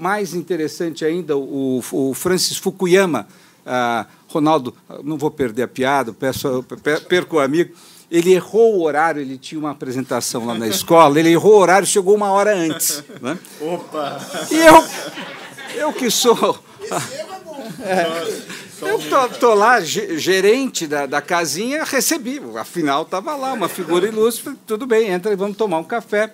mais 0.00 0.32
interessante 0.32 1.04
ainda, 1.04 1.36
o, 1.36 1.82
o 1.92 2.14
Francis 2.14 2.56
Fukuyama, 2.56 3.28
ah, 3.66 4.06
Ronaldo, 4.28 4.74
não 5.04 5.18
vou 5.18 5.30
perder 5.30 5.64
a 5.64 5.68
piada, 5.68 6.10
peço, 6.10 6.64
perco 7.06 7.36
o 7.36 7.38
amigo, 7.38 7.74
ele 8.10 8.32
errou 8.32 8.76
o 8.76 8.82
horário, 8.82 9.20
ele 9.20 9.36
tinha 9.36 9.58
uma 9.58 9.70
apresentação 9.70 10.46
lá 10.46 10.54
na 10.54 10.68
escola, 10.68 11.18
ele 11.18 11.30
errou 11.30 11.54
o 11.54 11.58
horário, 11.58 11.86
chegou 11.86 12.14
uma 12.14 12.30
hora 12.30 12.54
antes. 12.54 13.02
Né? 13.20 13.38
Opa! 13.60 14.20
E 14.50 14.56
eu, 14.56 14.84
eu 15.86 15.92
que 15.92 16.10
sou. 16.10 16.58
É, 17.80 18.06
eu 18.82 18.98
tô, 18.98 19.28
tô, 19.38 19.54
lá, 19.54 19.80
gerente 19.80 20.86
da, 20.86 21.06
da 21.06 21.20
casinha, 21.20 21.84
recebi. 21.84 22.40
Afinal, 22.56 23.02
estava 23.02 23.34
lá, 23.34 23.52
uma 23.52 23.68
figura 23.68 24.06
ilustre. 24.06 24.54
Tudo 24.66 24.86
bem, 24.86 25.08
entra 25.08 25.32
e 25.32 25.36
vamos 25.36 25.56
tomar 25.56 25.78
um 25.78 25.84
café. 25.84 26.32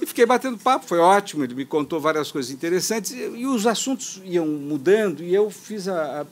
E 0.00 0.06
fiquei 0.06 0.24
batendo 0.24 0.56
papo, 0.56 0.86
foi 0.86 0.98
ótimo. 0.98 1.44
Ele 1.44 1.54
me 1.54 1.64
contou 1.64 2.00
várias 2.00 2.30
coisas 2.30 2.50
interessantes. 2.50 3.10
E, 3.12 3.16
e 3.16 3.46
os 3.46 3.66
assuntos 3.66 4.20
iam 4.24 4.46
mudando, 4.46 5.22
e 5.22 5.34
eu 5.34 5.50
fiz 5.50 5.88
a, 5.88 6.20
a 6.20 6.24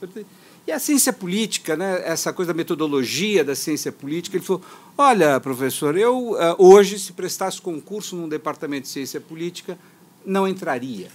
e 0.68 0.70
a 0.70 0.78
ciência 0.78 1.14
política, 1.14 1.78
né, 1.78 2.02
essa 2.04 2.30
coisa 2.30 2.52
da 2.52 2.56
metodologia 2.56 3.42
da 3.42 3.54
ciência 3.54 3.90
política, 3.90 4.36
ele 4.36 4.44
falou: 4.44 4.62
olha, 4.98 5.40
professor, 5.40 5.96
eu 5.96 6.32
uh, 6.32 6.36
hoje, 6.58 6.98
se 6.98 7.14
prestasse 7.14 7.58
concurso 7.58 8.14
num 8.14 8.28
departamento 8.28 8.82
de 8.82 8.88
ciência 8.88 9.18
política, 9.18 9.78
não 10.26 10.46
entraria, 10.46 11.08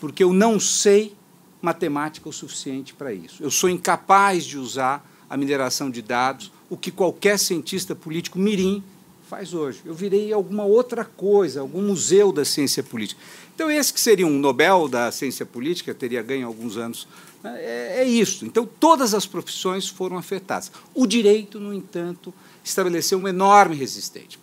porque 0.00 0.22
eu 0.22 0.32
não 0.32 0.60
sei 0.60 1.12
matemática 1.60 2.28
o 2.28 2.32
suficiente 2.32 2.94
para 2.94 3.12
isso. 3.12 3.42
Eu 3.42 3.50
sou 3.50 3.68
incapaz 3.68 4.44
de 4.44 4.56
usar 4.56 5.04
a 5.28 5.36
mineração 5.36 5.90
de 5.90 6.02
dados, 6.02 6.52
o 6.70 6.76
que 6.76 6.92
qualquer 6.92 7.36
cientista 7.36 7.96
político 7.96 8.38
mirim 8.38 8.80
faz 9.28 9.52
hoje. 9.52 9.80
Eu 9.84 9.94
virei 9.94 10.32
alguma 10.32 10.64
outra 10.64 11.04
coisa, 11.04 11.60
algum 11.60 11.82
museu 11.82 12.30
da 12.30 12.44
ciência 12.44 12.80
política. 12.80 13.20
Então, 13.56 13.68
esse 13.68 13.92
que 13.92 14.00
seria 14.00 14.26
um 14.26 14.38
Nobel 14.38 14.86
da 14.86 15.10
ciência 15.10 15.44
política, 15.44 15.92
teria 15.92 16.22
ganho 16.22 16.46
alguns 16.46 16.76
anos 16.76 17.08
é, 17.44 18.00
é 18.00 18.04
isso. 18.04 18.44
Então, 18.44 18.68
todas 18.78 19.14
as 19.14 19.26
profissões 19.26 19.88
foram 19.88 20.16
afetadas. 20.18 20.70
O 20.94 21.06
direito, 21.06 21.58
no 21.58 21.72
entanto, 21.72 22.32
estabeleceu 22.62 23.18
uma 23.18 23.30
enorme 23.30 23.74
resistência. 23.74 24.38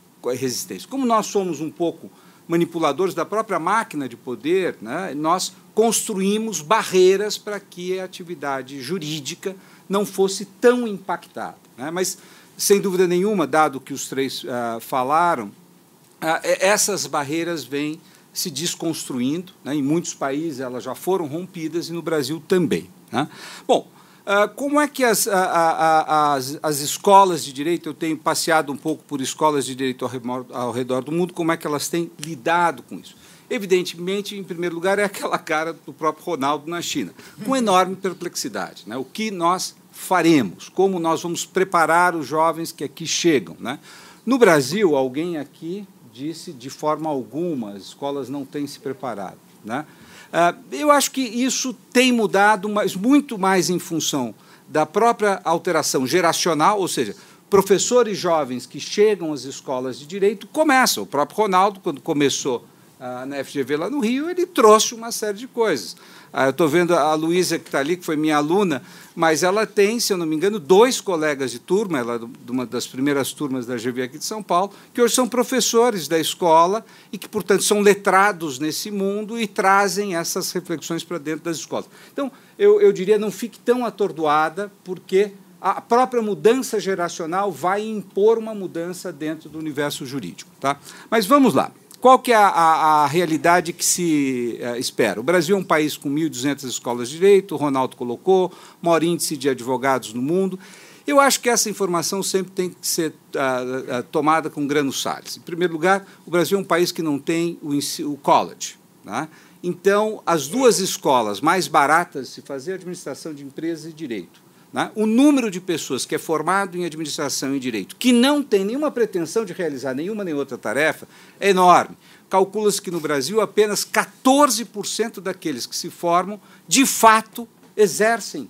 Como 0.89 1.05
nós 1.05 1.27
somos 1.27 1.61
um 1.61 1.69
pouco 1.69 2.09
manipuladores 2.47 3.13
da 3.13 3.25
própria 3.25 3.59
máquina 3.59 4.07
de 4.07 4.15
poder, 4.15 4.77
né, 4.81 5.13
nós 5.13 5.53
construímos 5.73 6.61
barreiras 6.61 7.37
para 7.37 7.59
que 7.59 7.99
a 7.99 8.05
atividade 8.05 8.81
jurídica 8.81 9.55
não 9.87 10.05
fosse 10.05 10.45
tão 10.45 10.87
impactada. 10.87 11.57
Né? 11.77 11.91
Mas, 11.91 12.17
sem 12.57 12.81
dúvida 12.81 13.05
nenhuma, 13.05 13.45
dado 13.45 13.79
que 13.79 13.93
os 13.93 14.07
três 14.07 14.43
uh, 14.43 14.79
falaram, 14.79 15.47
uh, 15.47 16.41
essas 16.43 17.05
barreiras 17.05 17.63
vêm 17.63 18.01
se 18.39 18.51
desconstruindo. 18.51 19.53
Né? 19.63 19.75
Em 19.75 19.81
muitos 19.81 20.13
países 20.13 20.59
elas 20.59 20.83
já 20.83 20.93
foram 20.93 21.25
rompidas 21.25 21.89
e 21.89 21.93
no 21.93 22.01
Brasil 22.01 22.41
também. 22.47 22.89
Né? 23.11 23.27
Bom, 23.67 23.87
uh, 24.25 24.47
como 24.55 24.79
é 24.79 24.87
que 24.87 25.03
as, 25.03 25.27
as, 25.27 26.59
as 26.61 26.79
escolas 26.79 27.43
de 27.43 27.51
direito, 27.51 27.89
eu 27.89 27.93
tenho 27.93 28.17
passeado 28.17 28.71
um 28.71 28.77
pouco 28.77 29.03
por 29.03 29.21
escolas 29.21 29.65
de 29.65 29.75
direito 29.75 30.05
ao 30.05 30.11
ao 30.53 30.71
redor 30.71 31.03
do 31.03 31.11
mundo, 31.11 31.33
como 31.33 31.51
é 31.51 31.57
que 31.57 31.65
elas 31.65 31.87
têm 31.87 32.11
lidado 32.19 32.83
com 32.83 32.99
isso? 32.99 33.15
Evidentemente, 33.49 34.37
em 34.37 34.43
primeiro 34.43 34.75
lugar, 34.75 34.99
é 34.99 35.05
aquela 35.05 35.37
cara 35.37 35.73
do 35.73 35.93
próprio 35.93 36.25
Ronaldo 36.25 36.69
na 36.69 36.81
China, 36.81 37.13
com 37.45 37.55
enorme 37.55 37.95
perplexidade. 37.95 38.83
Né? 38.85 38.97
O 38.97 39.05
que 39.05 39.31
nós 39.31 39.75
faremos? 39.89 40.69
Como 40.69 40.99
nós 40.99 41.23
vamos 41.23 41.45
preparar 41.45 42.13
os 42.13 42.27
jovens 42.27 42.71
que 42.71 42.83
aqui 42.83 43.07
chegam? 43.07 43.55
Né? 43.59 43.79
No 44.25 44.37
Brasil, 44.37 44.95
alguém 44.95 45.37
aqui 45.37 45.87
disse 46.17 46.51
de 46.51 46.69
forma 46.69 47.09
alguma, 47.09 47.73
as 47.73 47.83
escolas 47.83 48.27
não 48.27 48.43
têm 48.43 48.65
se 48.65 48.79
preparado. 48.79 49.37
Né? 49.63 49.85
Ah, 50.33 50.55
eu 50.71 50.89
acho 50.89 51.11
que 51.11 51.21
isso 51.21 51.73
tem 51.93 52.11
mudado, 52.11 52.67
mas 52.67 52.95
muito 52.95 53.37
mais 53.37 53.69
em 53.69 53.77
função 53.77 54.33
da 54.67 54.85
própria 54.85 55.39
alteração 55.43 56.05
geracional, 56.07 56.79
ou 56.79 56.87
seja, 56.87 57.15
professores 57.49 58.17
jovens 58.17 58.65
que 58.65 58.79
chegam 58.79 59.31
às 59.31 59.43
escolas 59.43 59.99
de 59.99 60.07
direito 60.07 60.47
começam. 60.47 61.03
O 61.03 61.07
próprio 61.07 61.37
Ronaldo, 61.37 61.79
quando 61.79 62.01
começou 62.01 62.65
ah, 62.99 63.25
na 63.25 63.43
FGV 63.43 63.77
lá 63.77 63.89
no 63.89 63.99
Rio, 63.99 64.29
ele 64.29 64.45
trouxe 64.45 64.95
uma 64.95 65.11
série 65.11 65.37
de 65.37 65.47
coisas. 65.47 65.95
Ah, 66.31 66.45
eu 66.45 66.49
estou 66.51 66.67
vendo 66.67 66.93
a 66.93 67.13
Luísa, 67.13 67.57
que 67.57 67.67
está 67.67 67.79
ali, 67.79 67.97
que 67.97 68.05
foi 68.05 68.15
minha 68.15 68.37
aluna, 68.37 68.81
mas 69.15 69.43
ela 69.43 69.65
tem, 69.65 69.99
se 69.99 70.13
eu 70.13 70.17
não 70.17 70.25
me 70.25 70.35
engano, 70.35 70.59
dois 70.59 71.01
colegas 71.01 71.51
de 71.51 71.59
turma, 71.59 71.99
ela 71.99 72.15
é 72.15 72.19
de 72.19 72.51
uma 72.51 72.65
das 72.65 72.85
primeiras 72.85 73.33
turmas 73.33 73.65
da 73.65 73.75
GV 73.75 74.03
aqui 74.03 74.17
de 74.17 74.25
São 74.25 74.43
Paulo, 74.43 74.71
que 74.93 75.01
hoje 75.01 75.15
são 75.15 75.27
professores 75.27 76.07
da 76.07 76.19
escola 76.19 76.85
e 77.11 77.17
que, 77.17 77.27
portanto, 77.27 77.63
são 77.63 77.81
letrados 77.81 78.59
nesse 78.59 78.91
mundo 78.91 79.39
e 79.39 79.47
trazem 79.47 80.15
essas 80.15 80.51
reflexões 80.51 81.03
para 81.03 81.17
dentro 81.17 81.45
das 81.45 81.57
escolas. 81.57 81.89
Então, 82.13 82.31
eu, 82.59 82.79
eu 82.81 82.91
diria, 82.91 83.17
não 83.17 83.31
fique 83.31 83.57
tão 83.59 83.85
atordoada, 83.85 84.71
porque 84.83 85.31
a 85.59 85.81
própria 85.81 86.21
mudança 86.21 86.79
geracional 86.79 87.51
vai 87.51 87.81
impor 87.85 88.37
uma 88.37 88.53
mudança 88.53 89.11
dentro 89.11 89.49
do 89.49 89.57
universo 89.57 90.05
jurídico. 90.05 90.51
Tá? 90.59 90.79
Mas 91.09 91.25
vamos 91.25 91.53
lá. 91.53 91.71
Qual 91.99 92.19
que 92.19 92.31
é 92.31 92.35
a, 92.35 92.47
a, 92.47 93.03
a 93.03 93.07
realidade 93.07 93.73
que 93.73 93.83
se 93.83 94.59
uh, 94.61 94.75
espera? 94.77 95.19
O 95.19 95.23
Brasil 95.23 95.55
é 95.55 95.59
um 95.59 95.63
país 95.63 95.97
com 95.97 96.09
1.200 96.09 96.63
escolas 96.65 97.09
de 97.09 97.15
direito, 97.15 97.55
o 97.55 97.57
Ronaldo 97.57 97.95
colocou, 97.95 98.51
maior 98.81 99.01
índice 99.01 99.35
de 99.35 99.49
advogados 99.49 100.13
no 100.13 100.21
mundo. 100.21 100.59
Eu 101.07 101.19
acho 101.19 101.39
que 101.39 101.49
essa 101.49 101.69
informação 101.69 102.21
sempre 102.21 102.51
tem 102.51 102.69
que 102.69 102.85
ser 102.85 103.13
uh, 103.33 103.99
uh, 103.99 104.03
tomada 104.11 104.49
com 104.49 104.67
granos 104.67 105.01
sales. 105.01 105.37
Em 105.37 105.41
primeiro 105.41 105.73
lugar, 105.73 106.05
o 106.25 106.29
Brasil 106.29 106.57
é 106.57 106.61
um 106.61 106.65
país 106.65 106.91
que 106.91 107.01
não 107.01 107.17
tem 107.17 107.57
o, 107.63 107.73
o 108.11 108.17
college. 108.17 108.77
Né? 109.03 109.27
Então, 109.63 110.21
as 110.25 110.47
duas 110.47 110.79
escolas 110.79 111.41
mais 111.41 111.67
baratas 111.67 112.27
de 112.27 112.33
se 112.35 112.41
fazer 112.41 112.73
administração 112.73 113.33
de 113.33 113.43
empresas 113.43 113.89
e 113.91 113.93
direito 113.93 114.46
né? 114.77 114.91
O 114.93 115.07
número 115.07 115.49
de 115.49 115.59
pessoas 115.59 116.05
que 116.05 116.13
é 116.13 116.19
formado 116.19 116.77
em 116.77 116.85
administração 116.85 117.55
e 117.55 117.59
direito, 117.59 117.95
que 117.95 118.11
não 118.11 118.43
tem 118.43 118.63
nenhuma 118.63 118.91
pretensão 118.91 119.43
de 119.43 119.51
realizar 119.51 119.95
nenhuma 119.95 120.23
nem 120.23 120.35
outra 120.35 120.55
tarefa, 120.55 121.07
é 121.39 121.49
enorme. 121.49 121.97
Calcula-se 122.29 122.79
que 122.79 122.91
no 122.91 122.99
Brasil 122.99 123.41
apenas 123.41 123.83
14% 123.83 125.19
daqueles 125.19 125.65
que 125.65 125.75
se 125.75 125.89
formam, 125.89 126.39
de 126.67 126.85
fato, 126.85 127.47
exercem 127.75 128.47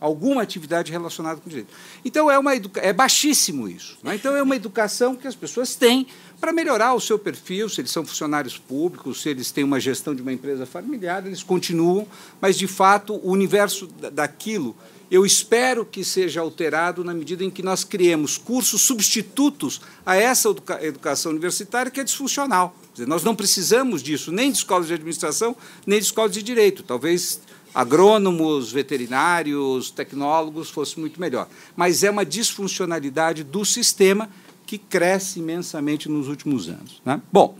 alguma 0.00 0.42
atividade 0.42 0.90
relacionada 0.90 1.40
com 1.40 1.48
direito. 1.48 1.72
Então 2.04 2.28
é 2.28 2.36
uma 2.36 2.54
é 2.54 2.92
baixíssimo 2.92 3.68
isso. 3.68 3.98
Né? 4.02 4.16
Então 4.16 4.34
é 4.34 4.42
uma 4.42 4.56
educação 4.56 5.14
que 5.14 5.28
as 5.28 5.36
pessoas 5.36 5.76
têm 5.76 6.08
para 6.40 6.52
melhorar 6.52 6.94
o 6.94 7.00
seu 7.00 7.20
perfil, 7.20 7.68
se 7.68 7.80
eles 7.80 7.92
são 7.92 8.04
funcionários 8.04 8.58
públicos, 8.58 9.22
se 9.22 9.28
eles 9.28 9.52
têm 9.52 9.62
uma 9.62 9.78
gestão 9.78 10.12
de 10.12 10.22
uma 10.22 10.32
empresa 10.32 10.66
familiar, 10.66 11.24
eles 11.24 11.44
continuam, 11.44 12.04
mas 12.40 12.58
de 12.58 12.66
fato 12.66 13.14
o 13.14 13.30
universo 13.30 13.86
daquilo 14.12 14.74
eu 15.10 15.24
espero 15.24 15.86
que 15.86 16.04
seja 16.04 16.40
alterado 16.40 17.02
na 17.02 17.14
medida 17.14 17.42
em 17.42 17.50
que 17.50 17.62
nós 17.62 17.82
criemos 17.82 18.36
cursos 18.36 18.82
substitutos 18.82 19.80
a 20.04 20.16
essa 20.16 20.50
educa 20.50 20.84
educação 20.84 21.32
universitária 21.32 21.90
que 21.90 22.00
é 22.00 22.04
disfuncional. 22.04 22.76
Nós 23.06 23.22
não 23.22 23.34
precisamos 23.34 24.02
disso, 24.02 24.30
nem 24.30 24.50
de 24.50 24.58
escolas 24.58 24.86
de 24.86 24.94
administração, 24.94 25.56
nem 25.86 25.98
de 25.98 26.04
escolas 26.04 26.32
de 26.32 26.42
direito. 26.42 26.82
Talvez 26.82 27.40
agrônomos, 27.74 28.72
veterinários, 28.72 29.90
tecnólogos 29.90 30.68
fosse 30.68 30.98
muito 30.98 31.20
melhor. 31.20 31.48
Mas 31.76 32.02
é 32.02 32.10
uma 32.10 32.26
disfuncionalidade 32.26 33.44
do 33.44 33.64
sistema 33.64 34.28
que 34.66 34.76
cresce 34.76 35.38
imensamente 35.38 36.08
nos 36.08 36.28
últimos 36.28 36.68
anos. 36.68 37.00
Né? 37.04 37.20
Bom, 37.32 37.56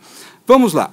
vamos 0.47 0.75
lá 0.75 0.93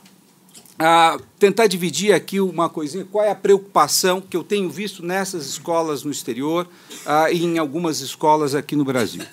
tentar 1.39 1.67
dividir 1.67 2.13
aqui 2.13 2.39
uma 2.39 2.69
coisinha, 2.69 3.05
qual 3.09 3.23
é 3.23 3.31
a 3.31 3.35
preocupação 3.35 4.19
que 4.19 4.35
eu 4.35 4.43
tenho 4.43 4.69
visto 4.69 5.05
nessas 5.05 5.45
escolas 5.45 6.03
no 6.03 6.11
exterior 6.11 6.67
ah, 7.05 7.31
e 7.31 7.43
em 7.43 7.57
algumas 7.57 8.01
escolas 8.01 8.53
aqui 8.53 8.75
no 8.75 8.83
Brasil. 8.83 9.23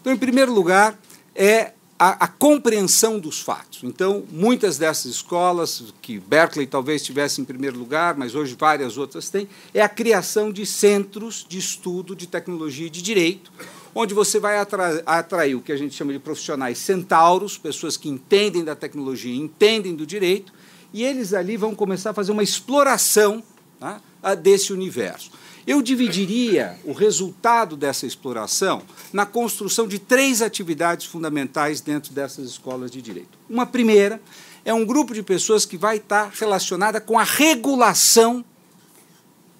Então, 0.00 0.12
em 0.12 0.16
primeiro 0.16 0.52
lugar, 0.52 0.98
é 1.34 1.72
a, 1.98 2.24
a, 2.24 2.28
compreensão 2.28 3.18
dos 3.18 3.40
fatos. 3.40 3.80
Então, 3.82 4.24
muitas 4.30 4.78
dessas 4.78 5.06
escolas, 5.06 5.92
que 6.00 6.18
Berkeley 6.18 6.66
talvez 6.66 7.02
tivesse 7.02 7.42
em 7.42 7.44
primeiro 7.44 7.78
lugar, 7.78 8.16
mas 8.16 8.34
hoje 8.34 8.56
várias 8.58 8.96
outras 8.96 9.28
têm, 9.28 9.46
é 9.74 9.82
a 9.82 9.88
criação 9.88 10.50
de 10.50 10.64
centros 10.64 11.44
de 11.46 11.58
estudo 11.58 12.16
de 12.16 12.26
tecnologia 12.26 12.86
e 12.86 12.90
de 12.90 13.02
direito, 13.02 13.52
onde 13.94 14.14
você 14.14 14.40
vai 14.40 14.58
atrair, 14.58 15.02
atrair 15.04 15.54
o 15.54 15.60
que 15.60 15.72
a 15.72 15.76
gente 15.76 15.94
chama 15.94 16.12
de 16.12 16.18
profissionais 16.18 16.78
centauros, 16.78 17.58
pessoas 17.58 17.98
que 17.98 18.08
entendem 18.08 18.64
da 18.64 18.74
tecnologia, 18.74 19.34
entendem 19.34 19.94
do 19.94 20.06
direito, 20.06 20.52
e 20.92 21.04
eles 21.04 21.32
ali 21.32 21.56
vão 21.56 21.74
começar 21.74 22.10
a 22.10 22.14
fazer 22.14 22.32
uma 22.32 22.42
exploração 22.42 23.42
tá, 23.78 24.00
desse 24.34 24.72
universo. 24.72 25.30
Eu 25.66 25.82
dividiria 25.82 26.78
o 26.84 26.92
resultado 26.92 27.76
dessa 27.76 28.06
exploração 28.06 28.82
na 29.12 29.26
construção 29.26 29.86
de 29.86 29.98
três 29.98 30.42
atividades 30.42 31.06
fundamentais 31.06 31.80
dentro 31.80 32.12
dessas 32.12 32.48
escolas 32.48 32.90
de 32.90 33.00
direito. 33.00 33.38
Uma 33.48 33.66
primeira 33.66 34.20
é 34.64 34.72
um 34.74 34.84
grupo 34.84 35.14
de 35.14 35.22
pessoas 35.22 35.64
que 35.64 35.76
vai 35.76 35.98
estar 35.98 36.30
relacionada 36.30 37.00
com 37.00 37.18
a 37.18 37.24
regulação 37.24 38.44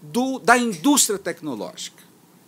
do, 0.03 0.39
da 0.39 0.57
indústria 0.57 1.19
tecnológica, 1.19 2.03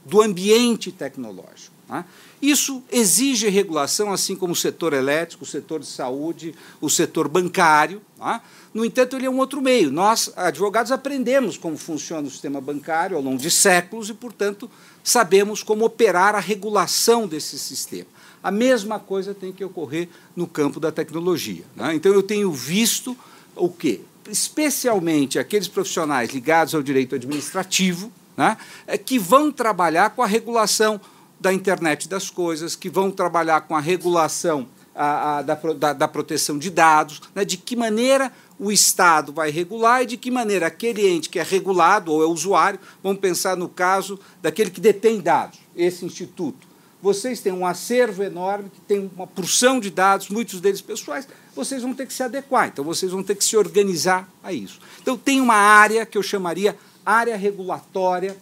do 0.05 0.21
ambiente 0.21 0.91
tecnológico. 0.91 1.73
Tá? 1.87 2.05
Isso 2.43 2.83
exige 2.91 3.49
regulação, 3.49 4.13
assim 4.13 4.35
como 4.35 4.53
o 4.53 4.57
setor 4.57 4.93
elétrico, 4.93 5.45
o 5.45 5.47
setor 5.47 5.79
de 5.79 5.87
saúde, 5.87 6.53
o 6.81 6.91
setor 6.91 7.29
bancário. 7.29 8.03
Tá? 8.19 8.43
No 8.75 8.85
entanto, 8.85 9.15
ele 9.15 9.27
é 9.27 9.31
um 9.31 9.39
outro 9.39 9.63
meio. 9.63 9.93
Nós, 9.93 10.33
advogados, 10.35 10.91
aprendemos 10.91 11.57
como 11.57 11.77
funciona 11.77 12.27
o 12.27 12.31
sistema 12.31 12.61
bancário 12.61 13.17
ao 13.17 13.23
longo 13.23 13.39
de 13.39 13.49
séculos 13.49 14.11
e, 14.11 14.15
portanto, 14.15 14.69
sabemos 15.05 15.63
como 15.63 15.85
operar 15.85 16.35
a 16.35 16.41
regulação 16.41 17.29
desse 17.29 17.57
sistema. 17.57 18.09
A 18.43 18.51
mesma 18.51 18.99
coisa 18.99 19.33
tem 19.33 19.53
que 19.53 19.65
ocorrer 19.65 20.09
no 20.35 20.49
campo 20.49 20.81
da 20.81 20.91
tecnologia. 20.91 21.65
Né? 21.77 21.95
Então, 21.95 22.13
eu 22.13 22.25
tenho 22.25 22.51
visto 22.51 23.17
o 23.55 23.69
quê? 23.69 24.01
Especialmente 24.29 25.39
aqueles 25.39 25.69
profissionais 25.69 26.31
ligados 26.31 26.75
ao 26.75 26.83
direito 26.83 27.15
administrativo, 27.15 28.13
né? 28.37 28.57
É 28.87 28.97
que 28.97 29.19
vão 29.19 29.53
trabalhar 29.53 30.11
com 30.11 30.23
a 30.23 30.27
regulação 30.27 31.01
da 31.43 31.53
internet 31.53 32.09
das 32.09 32.31
coisas, 32.31 32.77
que 32.77 32.89
vão 32.89 33.11
trabalhar 33.11 33.63
com 33.63 33.75
a 33.75 33.81
regulação 33.81 34.69
a, 34.95 35.39
a, 35.39 35.43
da, 35.43 35.55
da, 35.55 35.93
da, 35.93 36.09
proteção 36.09 36.57
de 36.57 36.71
dados, 36.71 37.21
né? 37.35 37.45
de 37.45 37.57
que 37.57 37.75
maneira 37.75 38.31
o 38.61 38.71
Estado 38.71 39.33
vai 39.33 39.51
regular 39.51 40.03
e 40.03 40.07
de 40.07 40.17
que 40.17 40.31
maneira 40.31 40.69
aquele 40.69 41.05
ente 41.09 41.29
que 41.29 41.41
é 41.41 41.43
regulado 41.43 42.13
ou 42.13 42.23
é 42.23 42.27
usuário, 42.27 42.79
vamos 43.03 43.21
pensar 43.21 43.57
no 43.57 43.69
caso 43.69 44.21
daquele 44.41 44.71
que 44.71 44.81
detém 44.81 45.21
dados, 45.21 45.59
esse 45.75 46.05
instituto. 46.05 46.69
Vocês 47.03 47.41
têm 47.41 47.53
um 47.53 47.67
acervo 47.67 48.23
enorme, 48.23 48.71
que 48.71 48.81
tem 48.83 49.11
uma 49.17 49.27
porção 49.27 49.81
de 49.81 49.91
dados, 49.91 50.29
muitos 50.29 50.61
deles 50.61 50.81
pessoais, 50.81 51.27
vocês 51.57 51.83
vão 51.83 51.93
ter 51.93 52.07
que 52.07 52.13
se 52.13 52.23
adequar, 52.23 52.69
então 52.69 52.85
vocês 52.85 53.11
vão 53.11 53.25
ter 53.25 53.35
que 53.35 53.43
se 53.43 53.57
organizar 53.57 54.29
a 54.45 54.53
isso. 54.53 54.79
Então, 55.01 55.19
tem 55.19 55.41
uma 55.41 55.57
área 55.57 56.07
que 56.07 56.17
eu 56.17 56.23
chamaria 56.23 56.77
área 57.05 57.37
regulatória 57.37 58.37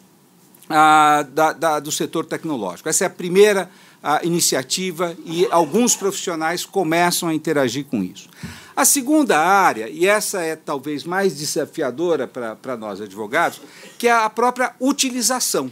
ah, 0.71 1.27
da, 1.29 1.53
da, 1.53 1.81
do 1.81 1.91
setor 1.91 2.25
tecnológico. 2.25 2.89
Essa 2.89 3.05
é 3.05 3.07
a 3.09 3.11
primeira 3.11 3.69
ah, 4.03 4.21
iniciativa 4.23 5.17
e 5.27 5.47
alguns 5.51 5.97
profissionais 5.97 6.65
começam 6.65 7.29
a 7.29 7.35
interagir 7.35 7.85
com 7.85 8.03
isso. 8.03 8.29
A 8.75 8.85
segunda 8.85 9.39
área, 9.39 9.89
e 9.91 10.07
essa 10.07 10.41
é 10.41 10.57
talvez 10.57 11.05
mais 11.05 11.37
desafiadora 11.37 12.27
para 12.27 12.77
nós 12.77 13.01
advogados, 13.01 13.61
que 13.99 14.09
é 14.09 14.13
a 14.13 14.31
própria 14.31 14.73
utilização. 14.81 15.71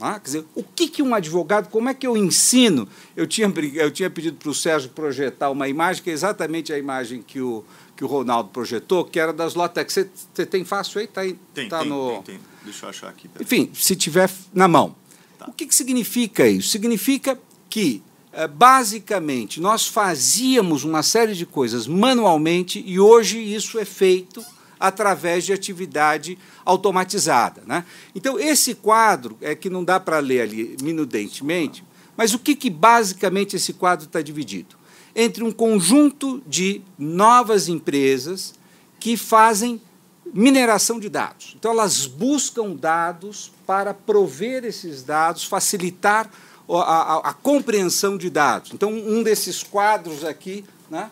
Ah, 0.00 0.20
quer 0.20 0.24
dizer, 0.26 0.44
o 0.54 0.62
que, 0.62 0.88
que 0.88 1.02
um 1.02 1.14
advogado, 1.14 1.68
como 1.70 1.88
é 1.88 1.94
que 1.94 2.06
eu 2.06 2.16
ensino? 2.16 2.86
Eu 3.16 3.26
tinha, 3.26 3.52
eu 3.74 3.90
tinha 3.90 4.10
pedido 4.10 4.36
para 4.36 4.50
o 4.50 4.54
Sérgio 4.54 4.90
projetar 4.90 5.50
uma 5.50 5.68
imagem, 5.68 6.02
que 6.02 6.10
é 6.10 6.12
exatamente 6.12 6.72
a 6.72 6.78
imagem 6.78 7.22
que 7.22 7.40
o, 7.40 7.64
que 7.96 8.04
o 8.04 8.06
Ronaldo 8.06 8.50
projetou, 8.50 9.04
que 9.04 9.18
era 9.18 9.32
das 9.32 9.54
Lotex. 9.54 9.92
Você, 9.92 10.10
você 10.34 10.44
tem 10.44 10.64
fácil 10.64 11.00
aí? 11.00 11.06
Tá 11.06 11.22
aí 11.22 11.38
tem, 11.54 11.68
tá 11.68 11.80
tem, 11.80 11.88
no... 11.88 12.22
tem, 12.22 12.36
tem. 12.36 12.40
Deixa 12.62 12.84
eu 12.84 12.90
achar 12.90 13.08
aqui. 13.08 13.30
Enfim, 13.40 13.70
se 13.72 13.96
tiver 13.96 14.30
na 14.52 14.68
mão. 14.68 14.94
Tá. 15.38 15.46
O 15.48 15.52
que, 15.52 15.66
que 15.66 15.74
significa 15.74 16.46
isso? 16.46 16.68
Significa 16.68 17.38
que, 17.70 18.02
eh, 18.32 18.46
basicamente, 18.46 19.60
nós 19.60 19.86
fazíamos 19.86 20.84
uma 20.84 21.02
série 21.02 21.34
de 21.34 21.46
coisas 21.46 21.86
manualmente 21.86 22.82
e 22.84 23.00
hoje 23.00 23.38
isso 23.38 23.78
é 23.78 23.84
feito 23.84 24.44
através 24.78 25.44
de 25.44 25.52
atividade 25.52 26.38
automatizada. 26.64 27.62
Né? 27.66 27.84
Então, 28.14 28.38
esse 28.38 28.74
quadro 28.74 29.38
é 29.40 29.54
que 29.54 29.70
não 29.70 29.82
dá 29.82 29.98
para 29.98 30.18
ler 30.18 30.42
ali 30.42 30.76
minudentemente, 30.82 31.84
mas 32.16 32.34
o 32.34 32.38
que, 32.38 32.54
que 32.54 32.68
basicamente 32.68 33.56
esse 33.56 33.72
quadro 33.72 34.06
está 34.06 34.20
dividido? 34.20 34.76
Entre 35.16 35.42
um 35.42 35.50
conjunto 35.50 36.42
de 36.46 36.82
novas 36.98 37.68
empresas 37.68 38.54
que 39.00 39.16
fazem 39.16 39.80
mineração 40.32 41.00
de 41.00 41.08
dados. 41.08 41.54
Então, 41.58 41.70
elas 41.70 42.06
buscam 42.06 42.74
dados 42.74 43.50
para 43.66 43.94
prover 43.94 44.64
esses 44.64 45.02
dados, 45.02 45.44
facilitar 45.44 46.30
a, 46.68 46.74
a, 46.74 47.30
a 47.30 47.32
compreensão 47.32 48.18
de 48.18 48.28
dados. 48.28 48.72
Então, 48.74 48.92
um 48.92 49.22
desses 49.22 49.62
quadros 49.62 50.24
aqui. 50.24 50.64
Né? 50.90 51.10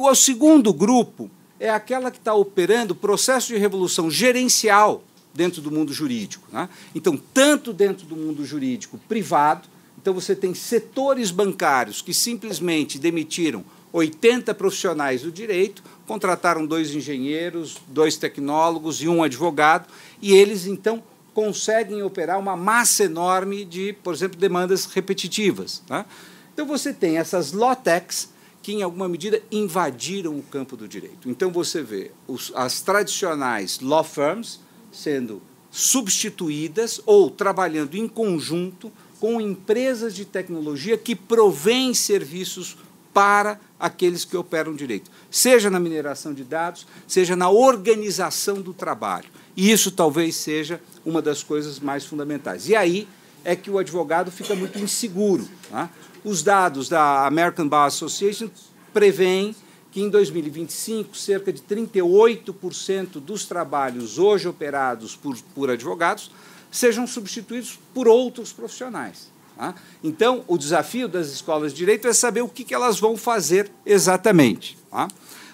O 0.00 0.14
segundo 0.14 0.72
grupo 0.72 1.30
é 1.58 1.70
aquela 1.70 2.10
que 2.10 2.18
está 2.18 2.34
operando 2.34 2.94
processo 2.94 3.48
de 3.48 3.56
revolução 3.56 4.10
gerencial 4.10 5.02
dentro 5.34 5.60
do 5.60 5.70
mundo 5.70 5.92
jurídico. 5.92 6.46
Né? 6.52 6.68
Então, 6.94 7.20
tanto 7.32 7.72
dentro 7.72 8.06
do 8.06 8.16
mundo 8.16 8.44
jurídico 8.44 8.98
privado, 9.08 9.68
então 10.08 10.18
você 10.18 10.34
tem 10.34 10.54
setores 10.54 11.30
bancários 11.30 12.00
que 12.00 12.14
simplesmente 12.14 12.98
demitiram 12.98 13.62
80 13.92 14.54
profissionais 14.54 15.20
do 15.20 15.30
direito, 15.30 15.82
contrataram 16.06 16.64
dois 16.64 16.94
engenheiros, 16.94 17.76
dois 17.88 18.16
tecnólogos 18.16 19.02
e 19.02 19.08
um 19.08 19.22
advogado, 19.22 19.86
e 20.22 20.32
eles 20.32 20.64
então 20.64 21.02
conseguem 21.34 22.02
operar 22.02 22.38
uma 22.38 22.56
massa 22.56 23.04
enorme 23.04 23.66
de, 23.66 23.92
por 24.02 24.14
exemplo, 24.14 24.40
demandas 24.40 24.86
repetitivas. 24.86 25.82
Né? 25.90 26.06
Então 26.54 26.64
você 26.64 26.94
tem 26.94 27.18
essas 27.18 27.52
lotex 27.52 28.30
que, 28.62 28.72
em 28.72 28.82
alguma 28.82 29.10
medida, 29.10 29.42
invadiram 29.52 30.38
o 30.38 30.42
campo 30.42 30.74
do 30.74 30.88
direito. 30.88 31.28
Então 31.28 31.50
você 31.50 31.82
vê 31.82 32.12
os, 32.26 32.50
as 32.54 32.80
tradicionais 32.80 33.78
law 33.80 34.02
firms 34.02 34.58
sendo 34.90 35.42
substituídas 35.70 36.98
ou 37.04 37.30
trabalhando 37.30 37.94
em 37.94 38.08
conjunto 38.08 38.90
com 39.20 39.40
empresas 39.40 40.14
de 40.14 40.24
tecnologia 40.24 40.96
que 40.96 41.14
provêm 41.14 41.92
serviços 41.92 42.76
para 43.12 43.58
aqueles 43.80 44.24
que 44.24 44.36
operam 44.36 44.74
direito, 44.74 45.10
seja 45.30 45.70
na 45.70 45.80
mineração 45.80 46.32
de 46.32 46.44
dados, 46.44 46.86
seja 47.06 47.34
na 47.34 47.48
organização 47.48 48.60
do 48.60 48.72
trabalho. 48.72 49.28
E 49.56 49.70
isso 49.70 49.90
talvez 49.90 50.36
seja 50.36 50.80
uma 51.04 51.20
das 51.20 51.42
coisas 51.42 51.80
mais 51.80 52.04
fundamentais. 52.04 52.68
E 52.68 52.76
aí 52.76 53.08
é 53.44 53.56
que 53.56 53.70
o 53.70 53.78
advogado 53.78 54.30
fica 54.30 54.54
muito 54.54 54.78
inseguro. 54.78 55.48
Tá? 55.70 55.90
Os 56.24 56.42
dados 56.42 56.88
da 56.88 57.26
American 57.26 57.66
Bar 57.66 57.86
Association 57.86 58.50
prevêem 58.92 59.54
que 59.90 60.00
em 60.00 60.10
2025 60.10 61.16
cerca 61.16 61.52
de 61.52 61.62
38% 61.62 63.20
dos 63.20 63.46
trabalhos 63.46 64.18
hoje 64.18 64.46
operados 64.46 65.16
por, 65.16 65.36
por 65.54 65.70
advogados 65.70 66.30
sejam 66.70 67.06
substituídos 67.06 67.78
por 67.94 68.06
outros 68.08 68.52
profissionais. 68.52 69.30
Tá? 69.56 69.74
Então, 70.04 70.44
o 70.46 70.56
desafio 70.56 71.08
das 71.08 71.28
escolas 71.28 71.72
de 71.72 71.78
direito 71.78 72.06
é 72.06 72.12
saber 72.12 72.42
o 72.42 72.48
que, 72.48 72.64
que 72.64 72.74
elas 72.74 73.00
vão 73.00 73.16
fazer 73.16 73.70
exatamente. 73.84 74.78
Tá? 74.90 75.08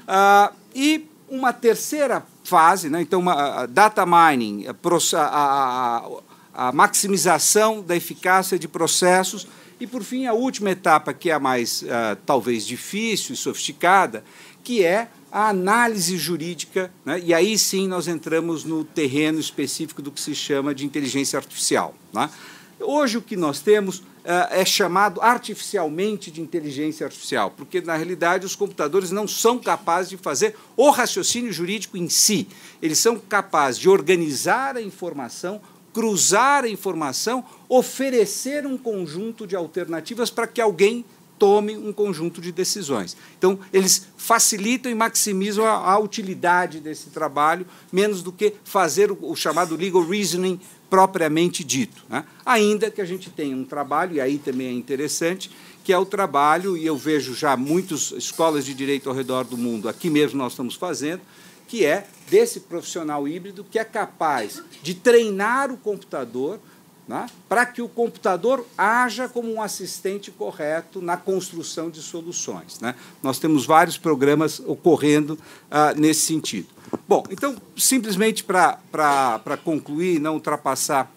Ah, 0.07 0.53
e 0.75 1.09
uma 1.29 1.53
terceira 1.53 2.25
fase, 2.43 2.91
né? 2.91 3.01
então, 3.01 3.21
uma, 3.21 3.67
data 3.67 4.05
mining, 4.05 4.67
a, 4.67 4.75
a, 5.17 6.11
a, 6.53 6.73
maximização 6.73 7.81
da 7.81 7.97
eficácia 7.97 8.59
de 8.59 8.69
processos. 8.69 9.47
E, 9.81 9.87
por 9.87 10.03
fim, 10.03 10.27
a 10.27 10.35
última 10.35 10.71
etapa, 10.71 11.13
que 11.13 11.31
é 11.31 11.35
a 11.35 11.41
mais, 11.41 11.83
uh, 11.83 12.17
talvez, 12.25 12.67
difícil 12.67 13.35
e 13.35 13.37
sofisticada, 13.37 14.23
que 14.63 14.85
é 14.85 15.09
a 15.35 15.49
análise 15.49 16.17
jurídica, 16.17 16.93
né? 17.05 17.19
e 17.19 17.35
aí 17.35 17.59
sim 17.59 17.89
nós 17.89 18.07
entramos 18.07 18.63
no 18.63 18.85
terreno 18.85 19.41
específico 19.41 20.01
do 20.01 20.13
que 20.13 20.21
se 20.21 20.33
chama 20.33 20.73
de 20.73 20.87
inteligência 20.87 21.37
artificial. 21.37 21.93
Né? 22.13 22.31
Hoje 22.79 23.19
o 23.19 23.21
que 23.21 23.35
nós 23.35 23.59
temos 23.59 23.99
uh, 23.99 24.05
é 24.51 24.65
chamado 24.65 25.21
artificialmente 25.21 26.31
de 26.31 26.41
inteligência 26.41 27.05
artificial, 27.05 27.51
porque 27.51 27.81
na 27.81 27.97
realidade 27.97 28.47
os 28.47 28.55
computadores 28.55 29.11
não 29.11 29.27
são 29.27 29.59
capazes 29.59 30.11
de 30.11 30.17
fazer 30.17 30.55
o 30.77 30.89
raciocínio 30.91 31.53
jurídico 31.53 31.97
em 31.97 32.09
si. 32.09 32.47
Eles 32.81 33.01
são 33.01 33.19
capazes 33.19 33.81
de 33.81 33.89
organizar 33.89 34.77
a 34.77 34.83
informação, 34.83 35.61
cruzar 35.93 36.63
a 36.63 36.69
informação, 36.69 37.45
oferecer 37.69 38.69
um 38.69 38.79
conjunto 38.79 39.49
de 39.49 39.57
alternativas 39.57 40.31
para 40.31 40.47
que 40.47 40.61
alguém 40.61 41.05
tome 41.39 41.77
um 41.77 41.93
conjunto 41.93 42.41
de 42.41 42.53
decisões. 42.53 43.17
Então, 43.39 43.59
eles 43.73 44.09
facilitam 44.17 44.91
e 44.91 44.95
maximizam 44.95 45.65
a, 45.65 45.93
a 45.93 45.99
utilidade 45.99 46.81
desse 46.81 47.11
trabalho, 47.11 47.67
menos 47.93 48.23
do 48.23 48.33
que 48.33 48.55
fazer 48.65 49.11
o, 49.11 49.19
o 49.21 49.37
chamado 49.37 49.77
legal 49.77 50.03
reasoning 50.03 50.61
propriamente 50.89 51.65
dito. 51.65 52.05
Né? 52.09 52.25
Ainda 52.47 52.91
que 52.91 53.01
a 53.01 53.05
gente 53.05 53.31
tenha 53.31 53.57
um 53.57 53.65
trabalho, 53.65 54.15
e 54.15 54.21
aí 54.21 54.39
também 54.39 54.69
é 54.69 54.73
interessante, 54.73 55.51
que 55.83 55.93
é 55.93 55.99
o 55.99 56.07
trabalho, 56.07 56.77
e 56.77 56.87
eu 56.87 56.97
vejo 56.97 57.35
já 57.35 57.57
muitas 57.57 58.13
escolas 58.13 58.65
de 58.65 58.73
direito 58.73 59.09
ao 59.09 59.15
redor 59.15 59.45
do 59.45 59.59
mundo, 59.59 59.89
aqui 59.89 60.09
mesmo 60.09 60.39
nós 60.39 60.53
estamos 60.53 60.75
fazendo, 60.75 61.21
que 61.67 61.85
é 61.85 62.07
desse 62.31 62.61
profissional 62.61 63.27
híbrido 63.27 63.65
que 63.69 63.79
é 63.79 63.85
capaz 63.85 64.63
de 64.83 64.95
treinar 64.95 65.73
o 65.73 65.77
computador 65.77 66.61
né, 67.07 67.27
para 67.49 67.67
que 67.67 67.83
o 67.83 67.89
computador 67.89 68.67
haja 68.77 69.29
como 69.29 69.53
um 69.53 69.61
assistente 69.61 70.31
correto 70.31 71.03
na 71.03 71.17
construção 71.17 71.91
de 71.91 72.01
soluções. 72.01 72.81
Né? 72.81 72.95
Nós 73.23 73.39
temos 73.39 73.67
vários 73.67 73.99
programas 73.99 74.61
ocorrendo 74.61 75.39
ah, 75.71 75.93
nesse 75.95 76.23
sentido. 76.23 76.69
Bom, 77.07 77.25
então, 77.31 77.57
simplesmente 77.77 78.45
para 78.45 79.59
concluir 79.63 80.19
não 80.19 80.35
ultrapassar 80.35 81.11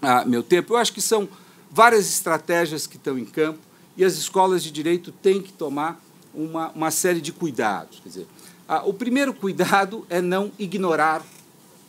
ah, 0.00 0.24
meu 0.24 0.42
tempo, 0.42 0.74
eu 0.74 0.76
acho 0.76 0.92
que 0.92 1.00
são 1.00 1.28
várias 1.70 2.08
estratégias 2.08 2.86
que 2.86 2.96
estão 2.96 3.18
em 3.18 3.24
campo 3.24 3.58
e 3.96 4.04
as 4.04 4.14
escolas 4.14 4.62
de 4.62 4.70
direito 4.70 5.10
têm 5.10 5.42
que 5.42 5.52
tomar 5.52 6.00
uma, 6.32 6.70
uma 6.70 6.90
série 6.90 7.20
de 7.20 7.32
cuidados. 7.32 8.00
Quer 8.00 8.08
dizer, 8.08 8.26
ah, 8.68 8.82
o 8.84 8.92
primeiro 8.92 9.32
cuidado 9.32 10.06
é 10.08 10.20
não 10.20 10.52
ignorar 10.58 11.24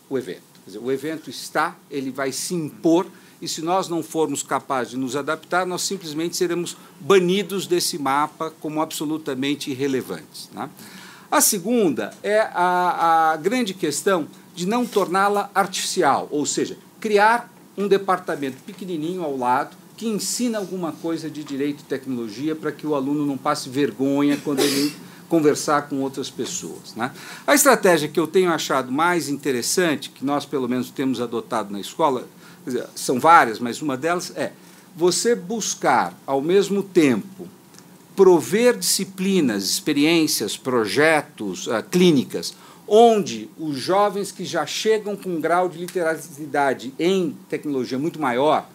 o 0.10 0.18
evento. 0.18 0.48
O 0.82 0.92
evento 0.92 1.30
está, 1.30 1.78
ele 1.90 2.12
vai 2.12 2.32
se 2.32 2.54
impor, 2.54 3.08
e 3.42 3.48
se 3.48 3.62
nós 3.62 3.88
não 3.88 4.02
formos 4.02 4.42
capazes 4.42 4.92
de 4.92 4.98
nos 4.98 5.16
adaptar, 5.16 5.66
nós 5.66 5.84
simplesmente 5.84 6.36
seremos 6.36 6.76
banidos 7.00 7.68
desse 7.68 7.98
mapa 7.98 8.52
como 8.60 8.82
absolutamente 8.82 9.72
irrelevantes. 9.72 10.50
Né? 10.54 10.70
A 11.30 11.42
segunda 11.42 12.14
é 12.24 12.40
a, 12.40 13.32
a 13.32 13.38
grande 13.38 13.74
questão 13.74 14.28
de 14.56 14.66
não 14.66 14.86
torná-la 14.86 15.52
artificial, 15.54 16.28
ou 16.32 16.46
seja, 16.46 16.78
criar 17.00 17.52
um 17.78 17.88
departamento 17.88 18.58
pequenininho 18.64 19.24
ao 19.24 19.38
lado 19.38 19.78
que 19.96 20.08
ensina 20.08 20.58
alguma 20.58 20.92
coisa 20.92 21.30
de 21.30 21.44
direito 21.44 21.82
e 21.82 21.84
tecnologia 21.84 22.56
para 22.56 22.72
que 22.72 22.86
o 22.86 22.96
aluno 22.96 23.26
não 23.26 23.38
passe 23.38 23.70
vergonha 23.70 24.40
quando 24.44 24.60
ele 24.60 24.96
conversar 25.28 25.90
com 25.90 26.02
outras 26.02 26.30
pessoas. 26.30 26.96
Né? 26.96 27.12
A 27.46 27.54
estratégia 27.54 28.08
que 28.08 28.20
eu 28.20 28.28
tenho 28.28 28.52
achado 28.52 28.92
mais 28.92 29.28
interessante, 29.28 30.10
que 30.10 30.24
nós 30.24 30.46
pelo 30.46 30.68
menos 30.70 30.90
temos 30.90 31.20
adotado 31.20 31.72
na 31.72 31.80
escola, 31.80 32.28
dizer, 32.68 32.86
são 32.96 33.20
várias, 33.20 33.60
mas 33.60 33.82
uma 33.82 33.98
delas 33.98 34.32
é 34.36 34.52
você 34.96 35.36
buscar 35.36 36.18
ao 36.26 36.42
mesmo 36.42 36.82
tempo 36.82 37.48
prover 38.16 38.76
disciplinas, 38.76 39.64
experiências, 39.64 40.58
projetos, 40.58 41.68
uh, 41.68 41.84
clínicas, 41.92 42.54
onde 42.88 43.50
os 43.60 43.78
jovens 43.78 44.32
que 44.32 44.44
já 44.44 44.66
chegam 44.66 45.16
com 45.16 45.30
um 45.30 45.42
grau 45.42 45.70
de 45.70 45.78
literalidade 45.78 46.94
em 46.98 47.38
tecnologia 47.48 48.00
muito 48.00 48.20
maior, 48.20 48.68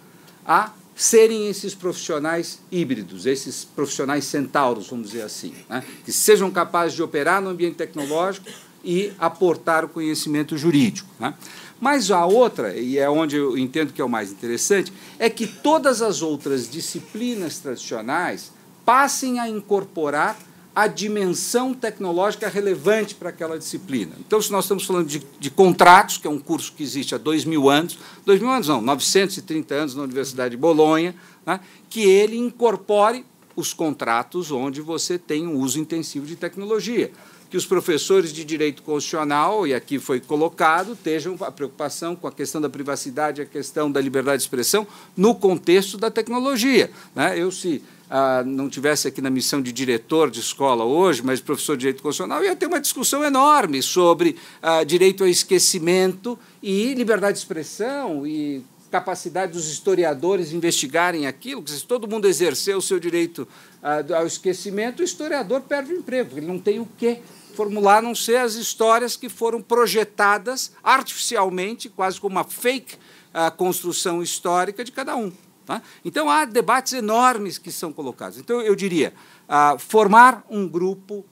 a 0.46 0.72
serem 0.94 1.48
esses 1.48 1.74
profissionais 1.74 2.60
híbridos, 2.70 3.26
esses 3.26 3.64
profissionais 3.64 4.24
centauros, 4.24 4.88
vamos 4.88 5.10
dizer 5.10 5.22
assim, 5.22 5.54
né? 5.68 5.82
que 6.04 6.12
sejam 6.12 6.50
capazes 6.50 6.94
de 6.94 7.02
operar 7.02 7.40
no 7.40 7.50
ambiente 7.50 7.76
tecnológico 7.76 8.46
e 8.84 9.12
aportar 9.18 9.84
o 9.84 9.88
conhecimento 9.88 10.56
jurídico. 10.56 11.08
Né? 11.18 11.34
Mas 11.82 12.12
a 12.12 12.24
outra, 12.24 12.78
e 12.78 12.96
é 12.96 13.10
onde 13.10 13.34
eu 13.34 13.58
entendo 13.58 13.92
que 13.92 14.00
é 14.00 14.04
o 14.04 14.08
mais 14.08 14.30
interessante, 14.30 14.92
é 15.18 15.28
que 15.28 15.48
todas 15.48 16.00
as 16.00 16.22
outras 16.22 16.70
disciplinas 16.70 17.58
tradicionais 17.58 18.52
passem 18.84 19.40
a 19.40 19.48
incorporar 19.48 20.38
a 20.72 20.86
dimensão 20.86 21.74
tecnológica 21.74 22.48
relevante 22.48 23.16
para 23.16 23.30
aquela 23.30 23.58
disciplina. 23.58 24.12
Então, 24.20 24.40
se 24.40 24.52
nós 24.52 24.66
estamos 24.66 24.84
falando 24.84 25.08
de, 25.08 25.26
de, 25.40 25.50
contratos, 25.50 26.18
que 26.18 26.26
é 26.28 26.30
um 26.30 26.38
curso 26.38 26.72
que 26.72 26.84
existe 26.84 27.16
há 27.16 27.18
dois 27.18 27.44
mil 27.44 27.68
anos, 27.68 27.98
dois 28.24 28.40
mil 28.40 28.52
anos 28.52 28.68
não, 28.68 28.80
930 28.80 29.74
anos 29.74 29.96
na 29.96 30.04
Universidade 30.04 30.52
de 30.52 30.56
Bolonha, 30.56 31.16
né, 31.44 31.58
que 31.90 32.02
ele 32.02 32.36
incorpore 32.36 33.26
os 33.56 33.74
contratos 33.74 34.52
onde 34.52 34.80
você 34.80 35.18
tem 35.18 35.48
um 35.48 35.56
uso 35.56 35.80
intensivo 35.80 36.26
de 36.26 36.36
tecnologia. 36.36 37.10
Que 37.52 37.58
os 37.58 37.66
professores 37.66 38.32
de 38.32 38.46
direito 38.46 38.82
constitucional, 38.82 39.66
e 39.66 39.74
aqui 39.74 39.98
foi 39.98 40.18
colocado, 40.20 40.94
estejam 40.94 41.36
a 41.42 41.52
preocupação 41.52 42.16
com 42.16 42.26
a 42.26 42.32
questão 42.32 42.62
da 42.62 42.70
privacidade, 42.70 43.42
a 43.42 43.44
questão 43.44 43.92
da 43.92 44.00
liberdade 44.00 44.38
de 44.38 44.44
expressão, 44.44 44.86
no 45.14 45.34
contexto 45.34 45.98
da 45.98 46.10
tecnologia. 46.10 46.90
Né? 47.14 47.38
Eu, 47.38 47.52
se 47.52 47.82
ah, 48.08 48.42
não 48.42 48.70
tivesse 48.70 49.06
aqui 49.06 49.20
na 49.20 49.28
missão 49.28 49.60
de 49.60 49.70
diretor 49.70 50.30
de 50.30 50.40
escola 50.40 50.82
hoje, 50.82 51.20
mas 51.22 51.42
professor 51.42 51.76
de 51.76 51.80
direito 51.80 52.02
constitucional, 52.02 52.42
ia 52.42 52.56
ter 52.56 52.64
uma 52.64 52.80
discussão 52.80 53.22
enorme 53.22 53.82
sobre 53.82 54.38
ah, 54.62 54.82
direito 54.82 55.22
ao 55.22 55.28
esquecimento 55.28 56.38
e 56.62 56.94
liberdade 56.94 57.34
de 57.34 57.40
expressão 57.40 58.26
e 58.26 58.64
capacidade 58.90 59.52
dos 59.52 59.70
historiadores 59.70 60.54
investigarem 60.54 61.26
aquilo, 61.26 61.62
se 61.68 61.84
todo 61.84 62.08
mundo 62.08 62.26
exercer 62.26 62.74
o 62.74 62.80
seu 62.80 62.98
direito 62.98 63.46
ah, 63.82 64.02
ao 64.16 64.26
esquecimento, 64.26 65.00
o 65.00 65.04
historiador 65.04 65.60
perde 65.60 65.92
o 65.92 65.98
emprego, 65.98 66.38
ele 66.38 66.46
não 66.46 66.58
tem 66.58 66.80
o 66.80 66.88
quê 66.96 67.20
formular 67.52 67.98
a 67.98 68.02
não 68.02 68.14
ser 68.14 68.36
as 68.36 68.54
histórias 68.54 69.16
que 69.16 69.28
foram 69.28 69.62
projetadas 69.62 70.72
artificialmente, 70.82 71.88
quase 71.88 72.20
como 72.20 72.36
uma 72.36 72.44
fake 72.44 72.96
ah, 73.32 73.50
construção 73.50 74.22
histórica 74.22 74.84
de 74.84 74.92
cada 74.92 75.16
um. 75.16 75.32
Tá? 75.64 75.80
Então, 76.04 76.28
há 76.28 76.44
debates 76.44 76.92
enormes 76.92 77.58
que 77.58 77.70
são 77.70 77.92
colocados. 77.92 78.38
Então, 78.38 78.60
eu 78.60 78.74
diria, 78.74 79.14
ah, 79.48 79.76
formar 79.78 80.44
um 80.50 80.68
grupo 80.68 81.24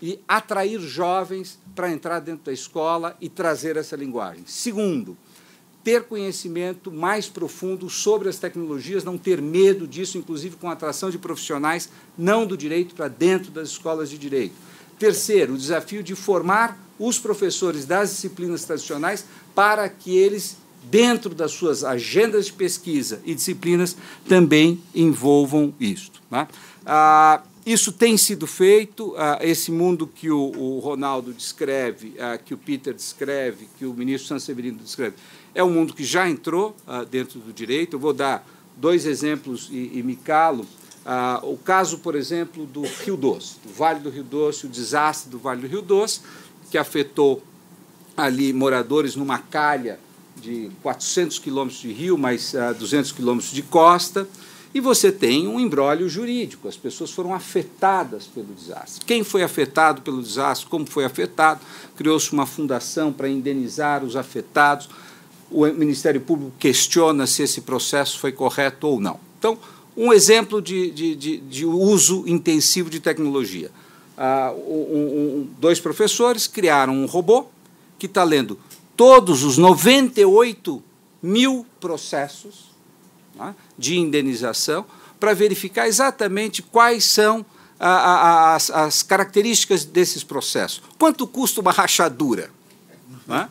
e 0.00 0.18
atrair 0.26 0.80
jovens 0.80 1.58
para 1.74 1.90
entrar 1.90 2.20
dentro 2.20 2.44
da 2.44 2.52
escola 2.52 3.16
e 3.20 3.28
trazer 3.28 3.76
essa 3.76 3.96
linguagem. 3.96 4.44
Segundo, 4.46 5.16
ter 5.86 6.02
conhecimento 6.02 6.90
mais 6.90 7.28
profundo 7.28 7.88
sobre 7.88 8.28
as 8.28 8.38
tecnologias, 8.38 9.04
não 9.04 9.16
ter 9.16 9.40
medo 9.40 9.86
disso, 9.86 10.18
inclusive 10.18 10.56
com 10.56 10.68
a 10.68 10.72
atração 10.72 11.10
de 11.10 11.18
profissionais 11.18 11.88
não 12.18 12.44
do 12.44 12.56
direito 12.56 12.94
para 12.94 13.06
dentro 13.06 13.52
das 13.52 13.68
escolas 13.68 14.10
de 14.10 14.18
direito. 14.18 14.65
Terceiro, 14.98 15.54
o 15.54 15.58
desafio 15.58 16.02
de 16.02 16.14
formar 16.14 16.78
os 16.98 17.18
professores 17.18 17.84
das 17.84 18.10
disciplinas 18.10 18.64
tradicionais 18.64 19.24
para 19.54 19.88
que 19.88 20.16
eles 20.16 20.56
dentro 20.90 21.34
das 21.34 21.52
suas 21.52 21.84
agendas 21.84 22.46
de 22.46 22.52
pesquisa 22.52 23.20
e 23.24 23.34
disciplinas, 23.34 23.96
também 24.28 24.80
envolvam 24.94 25.74
isto. 25.80 26.22
Né? 26.30 26.46
Ah, 26.84 27.42
isso 27.64 27.90
tem 27.90 28.16
sido 28.16 28.46
feito, 28.46 29.14
ah, 29.16 29.38
esse 29.40 29.72
mundo 29.72 30.06
que 30.06 30.30
o, 30.30 30.52
o 30.56 30.78
Ronaldo 30.78 31.32
descreve, 31.32 32.14
ah, 32.18 32.38
que 32.38 32.54
o 32.54 32.58
Peter 32.58 32.94
descreve, 32.94 33.68
que 33.76 33.84
o 33.84 33.92
ministro 33.92 34.28
Sanseverino 34.28 34.78
descreve, 34.78 35.16
é 35.54 35.64
um 35.64 35.70
mundo 35.70 35.92
que 35.92 36.04
já 36.04 36.28
entrou 36.28 36.76
ah, 36.86 37.02
dentro 37.02 37.40
do 37.40 37.52
direito. 37.52 37.96
Eu 37.96 38.00
vou 38.00 38.12
dar 38.12 38.46
dois 38.76 39.06
exemplos 39.06 39.68
e, 39.72 39.90
e 39.94 40.02
me 40.02 40.14
calo. 40.14 40.64
Ah, 41.08 41.38
o 41.44 41.56
caso, 41.56 41.98
por 41.98 42.16
exemplo, 42.16 42.66
do 42.66 42.82
Rio 42.82 43.16
Doce, 43.16 43.58
do 43.64 43.72
Vale 43.72 44.00
do 44.00 44.10
Rio 44.10 44.24
Doce, 44.24 44.66
o 44.66 44.68
desastre 44.68 45.30
do 45.30 45.38
Vale 45.38 45.60
do 45.60 45.68
Rio 45.68 45.80
Doce, 45.80 46.20
que 46.68 46.76
afetou 46.76 47.40
ali 48.16 48.52
moradores 48.52 49.14
numa 49.14 49.38
calha 49.38 50.00
de 50.34 50.68
400 50.82 51.38
quilômetros 51.38 51.80
de 51.80 51.92
rio, 51.92 52.18
mais 52.18 52.54
uh, 52.54 52.74
200 52.76 53.12
quilômetros 53.12 53.52
de 53.52 53.62
costa, 53.62 54.28
e 54.74 54.80
você 54.80 55.12
tem 55.12 55.46
um 55.46 55.60
embrólio 55.60 56.08
jurídico. 56.08 56.66
As 56.66 56.76
pessoas 56.76 57.12
foram 57.12 57.32
afetadas 57.32 58.26
pelo 58.26 58.52
desastre. 58.52 59.04
Quem 59.04 59.22
foi 59.22 59.44
afetado 59.44 60.02
pelo 60.02 60.20
desastre, 60.20 60.66
como 60.66 60.86
foi 60.86 61.04
afetado, 61.04 61.60
criou-se 61.96 62.32
uma 62.32 62.46
fundação 62.46 63.12
para 63.12 63.28
indenizar 63.28 64.04
os 64.04 64.16
afetados. 64.16 64.88
O 65.50 65.64
Ministério 65.66 66.20
Público 66.20 66.52
questiona 66.58 67.28
se 67.28 67.44
esse 67.44 67.60
processo 67.60 68.18
foi 68.18 68.32
correto 68.32 68.88
ou 68.88 69.00
não. 69.00 69.20
Então, 69.38 69.56
um 69.96 70.12
exemplo 70.12 70.60
de, 70.60 70.90
de, 70.90 71.14
de, 71.14 71.36
de 71.38 71.64
uso 71.64 72.24
intensivo 72.26 72.90
de 72.90 73.00
tecnologia. 73.00 73.70
Uh, 74.16 74.54
um, 74.58 75.40
um, 75.40 75.48
dois 75.58 75.80
professores 75.80 76.46
criaram 76.46 76.94
um 76.94 77.06
robô 77.06 77.46
que 77.98 78.06
está 78.06 78.22
lendo 78.22 78.58
todos 78.96 79.42
os 79.42 79.58
98 79.58 80.82
mil 81.22 81.66
processos 81.80 82.70
né, 83.34 83.54
de 83.76 83.98
indenização 83.98 84.86
para 85.18 85.34
verificar 85.34 85.86
exatamente 85.86 86.62
quais 86.62 87.04
são 87.04 87.44
a, 87.78 87.90
a, 87.90 88.54
as, 88.54 88.70
as, 88.70 89.02
características 89.02 89.84
desses 89.84 90.24
processos. 90.24 90.82
Quanto 90.98 91.26
custa 91.26 91.60
uma 91.60 91.72
rachadura? 91.72 92.50
Né? 93.26 93.48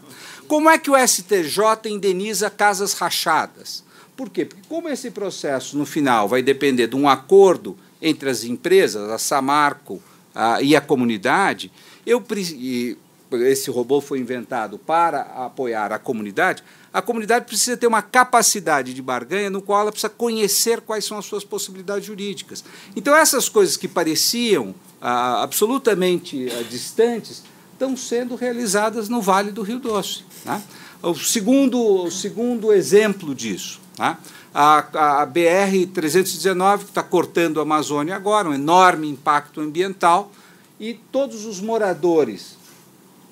Como 0.47 0.69
é 0.69 0.77
que 0.77 0.89
o 0.89 1.07
STJ 1.07 1.89
indeniza 1.89 2.49
casas 2.49 2.93
rachadas? 2.93 3.83
Por 4.15 4.29
quê? 4.29 4.45
Porque 4.45 4.63
como 4.67 4.89
esse 4.89 5.11
processo, 5.11 5.77
no 5.77 5.85
final, 5.85 6.27
vai 6.27 6.41
depender 6.41 6.87
de 6.87 6.95
um 6.95 7.07
acordo 7.07 7.77
entre 8.01 8.29
as 8.29 8.43
empresas, 8.43 9.09
a 9.09 9.17
Samarco 9.17 10.01
a, 10.33 10.61
e 10.61 10.75
a 10.75 10.81
comunidade, 10.81 11.71
eu, 12.05 12.23
e 12.51 12.97
esse 13.31 13.69
robô 13.69 13.99
foi 13.99 14.19
inventado 14.19 14.77
para 14.77 15.21
apoiar 15.21 15.91
a 15.91 15.99
comunidade, 15.99 16.63
a 16.93 17.01
comunidade 17.01 17.45
precisa 17.45 17.75
ter 17.75 17.87
uma 17.87 18.01
capacidade 18.01 18.93
de 18.93 19.01
barganha 19.01 19.49
no 19.49 19.61
qual 19.61 19.81
ela 19.81 19.91
precisa 19.91 20.09
conhecer 20.09 20.79
quais 20.79 21.03
são 21.03 21.17
as 21.17 21.25
suas 21.25 21.43
possibilidades 21.43 22.05
jurídicas. 22.05 22.63
Então, 22.95 23.13
essas 23.13 23.49
coisas 23.49 23.75
que 23.75 23.87
pareciam 23.87 24.73
ah, 25.01 25.43
absolutamente 25.43 26.47
ah, 26.51 26.63
distantes 26.69 27.43
estão 27.73 27.97
sendo 27.97 28.35
realizadas 28.35 29.09
no 29.09 29.21
Vale 29.21 29.51
do 29.51 29.61
Rio 29.61 29.79
Doce. 29.79 30.23
Né? 30.45 30.61
O, 31.03 31.13
segundo, 31.15 32.05
o 32.05 32.09
segundo 32.09 32.71
exemplo 32.71 33.35
disso, 33.35 33.81
né? 33.97 34.17
a, 34.53 35.21
a 35.21 35.27
BR-319, 35.27 36.77
que 36.79 36.83
está 36.85 37.03
cortando 37.03 37.59
a 37.59 37.63
Amazônia 37.63 38.15
agora, 38.15 38.49
um 38.49 38.53
enorme 38.53 39.09
impacto 39.09 39.59
ambiental, 39.59 40.31
e 40.79 40.93
todos 40.93 41.45
os 41.45 41.59
moradores 41.59 42.57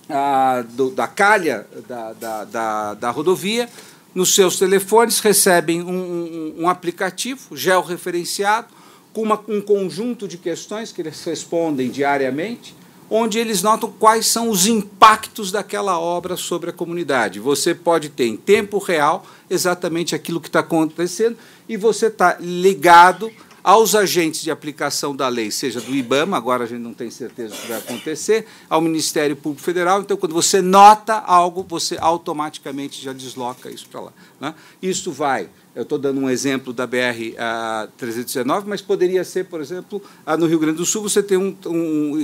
a, 0.09 0.63
do, 0.69 0.91
da 0.91 1.07
calha 1.07 1.65
da, 1.87 2.13
da, 2.13 2.43
da, 2.43 2.93
da, 2.93 3.09
rodovia, 3.09 3.69
nos 4.13 4.35
seus 4.35 4.57
telefones 4.57 5.19
recebem 5.19 5.81
um, 5.81 5.89
um, 5.89 6.55
um 6.63 6.69
aplicativo 6.69 7.55
georreferenciado 7.55 8.67
com 9.13 9.21
uma, 9.21 9.39
um 9.47 9.61
conjunto 9.61 10.27
de 10.27 10.37
questões 10.37 10.91
que 10.91 11.01
eles 11.01 11.23
respondem 11.23 11.89
diariamente, 11.89 12.75
onde 13.09 13.37
eles 13.39 13.61
notam 13.61 13.91
quais 13.91 14.27
são 14.27 14.49
os 14.49 14.67
impactos 14.67 15.51
daquela 15.51 15.99
obra 15.99 16.35
sobre 16.35 16.69
a 16.69 16.73
comunidade. 16.73 17.39
Você 17.39 17.75
pode 17.75 18.09
ter 18.09 18.27
em 18.27 18.37
tempo 18.37 18.77
real 18.77 19.25
exatamente 19.49 20.15
aquilo 20.15 20.41
que 20.41 20.47
está 20.47 20.59
acontecendo 20.59 21.37
e 21.67 21.77
você 21.77 22.07
está 22.07 22.37
ligado 22.39 23.31
aos 23.63 23.95
agentes 23.95 24.41
de 24.41 24.51
aplicação 24.51 25.15
da 25.15 25.29
lei, 25.29 25.49
seja 25.49 25.79
do 25.79 25.95
IBAMA, 25.95 26.35
agora 26.35 26.65
a 26.65 26.67
gente 26.67 26.81
não 26.81 26.93
tem 26.93 27.09
certeza 27.09 27.55
do 27.55 27.61
que 27.61 27.67
vai 27.67 27.77
acontecer, 27.77 28.45
ao 28.69 28.81
Ministério 28.81 29.37
Público 29.37 29.63
Federal. 29.63 30.01
Então, 30.01 30.17
quando 30.17 30.33
você 30.33 30.61
nota 30.61 31.13
algo, 31.13 31.65
você 31.67 31.97
automaticamente 31.99 33.01
já 33.01 33.13
desloca 33.13 33.71
isso 33.71 33.87
para 33.87 34.01
lá. 34.01 34.13
Né? 34.39 34.53
Isso 34.81 35.13
vai 35.13 35.49
eu 35.75 35.81
estou 35.83 35.97
dando 35.97 36.19
um 36.19 36.29
exemplo 36.29 36.71
da 36.71 36.87
BR-319, 36.87 38.63
mas 38.67 38.81
poderia 38.81 39.23
ser, 39.23 39.45
por 39.45 39.59
exemplo, 39.59 40.01
no 40.37 40.45
Rio 40.45 40.59
Grande 40.59 40.77
do 40.77 40.85
Sul, 40.85 41.01
você 41.01 41.23
tem 41.23 41.37
um, 41.37 41.55
um 41.65 42.21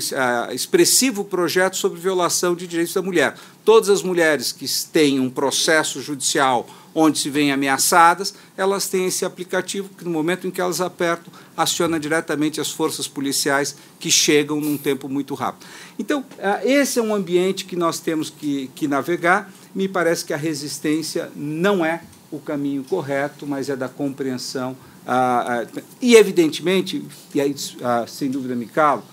expressivo 0.52 1.24
projeto 1.24 1.76
sobre 1.76 2.00
violação 2.00 2.54
de 2.54 2.68
direitos 2.68 2.94
da 2.94 3.02
mulher. 3.02 3.36
Todas 3.66 3.90
as 3.90 4.04
mulheres 4.04 4.52
que 4.52 4.66
têm 4.92 5.20
um 5.20 5.30
processo 5.30 6.00
judicial 6.02 6.68
onde 6.94 7.20
se 7.20 7.30
veem 7.30 7.52
ameaçadas, 7.52 8.34
elas 8.58 8.88
têm 8.88 9.06
esse 9.06 9.24
aplicativo 9.24 9.90
que, 9.98 10.04
no 10.04 10.12
momento 10.12 10.48
em 10.48 10.52
que 10.52 10.60
elas 10.60 10.82
apertam, 10.82 11.32
aciona 11.56 12.00
diretamente 12.00 12.60
as 12.60 12.72
forças 12.72 13.08
policiais 13.08 13.76
que 14.00 14.12
chegam 14.12 14.60
num 14.60 14.78
tempo 14.78 15.08
muito 15.08 15.34
rápido. 15.34 15.68
Então, 15.98 16.24
esse 16.64 17.00
é 17.00 17.02
um 17.02 17.14
ambiente 17.14 17.66
que 17.66 17.76
nós 17.76 18.00
temos 18.00 18.30
que, 18.30 18.70
que 18.76 18.88
navegar. 18.88 19.52
Me 19.74 19.88
parece 19.88 20.26
que 20.26 20.34
a 20.34 20.38
resistência 20.38 21.32
não 21.36 21.86
é 21.86 22.02
o 22.32 22.40
caminho 22.40 22.84
correto, 22.84 23.46
mas 23.48 23.70
é 23.70 23.76
da 23.76 23.90
compreensão. 23.90 24.76
Ah, 25.06 25.64
ah, 25.76 25.82
e, 26.02 26.16
evidentemente, 26.16 27.04
e 27.34 27.42
aí, 27.42 27.56
ah, 27.82 28.06
sem 28.08 28.30
dúvida 28.30 28.56
me 28.56 28.66
calo, 28.66 29.04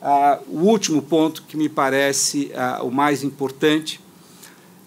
ah, 0.00 0.40
o 0.46 0.60
último 0.60 1.02
ponto 1.02 1.42
que 1.42 1.56
me 1.56 1.68
parece 1.68 2.52
ah, 2.54 2.80
o 2.82 2.90
mais 2.90 3.24
importante 3.24 4.00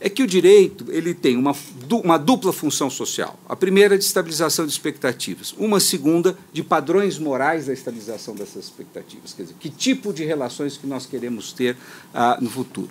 é 0.03 0.09
que 0.09 0.23
o 0.23 0.27
direito 0.27 0.85
ele 0.89 1.13
tem 1.13 1.37
uma, 1.37 1.55
uma 2.03 2.17
dupla 2.17 2.51
função 2.51 2.89
social. 2.89 3.39
A 3.47 3.55
primeira 3.55 3.97
de 3.97 4.03
estabilização 4.03 4.65
de 4.65 4.71
expectativas, 4.71 5.53
uma 5.59 5.79
segunda 5.79 6.35
de 6.51 6.63
padrões 6.63 7.19
morais 7.19 7.67
da 7.67 7.73
estabilização 7.73 8.33
dessas 8.33 8.65
expectativas. 8.65 9.31
Quer 9.33 9.43
dizer, 9.43 9.55
que 9.59 9.69
tipo 9.69 10.11
de 10.11 10.25
relações 10.25 10.75
que 10.75 10.87
nós 10.87 11.05
queremos 11.05 11.53
ter 11.53 11.77
ah, 12.13 12.37
no 12.41 12.49
futuro. 12.49 12.89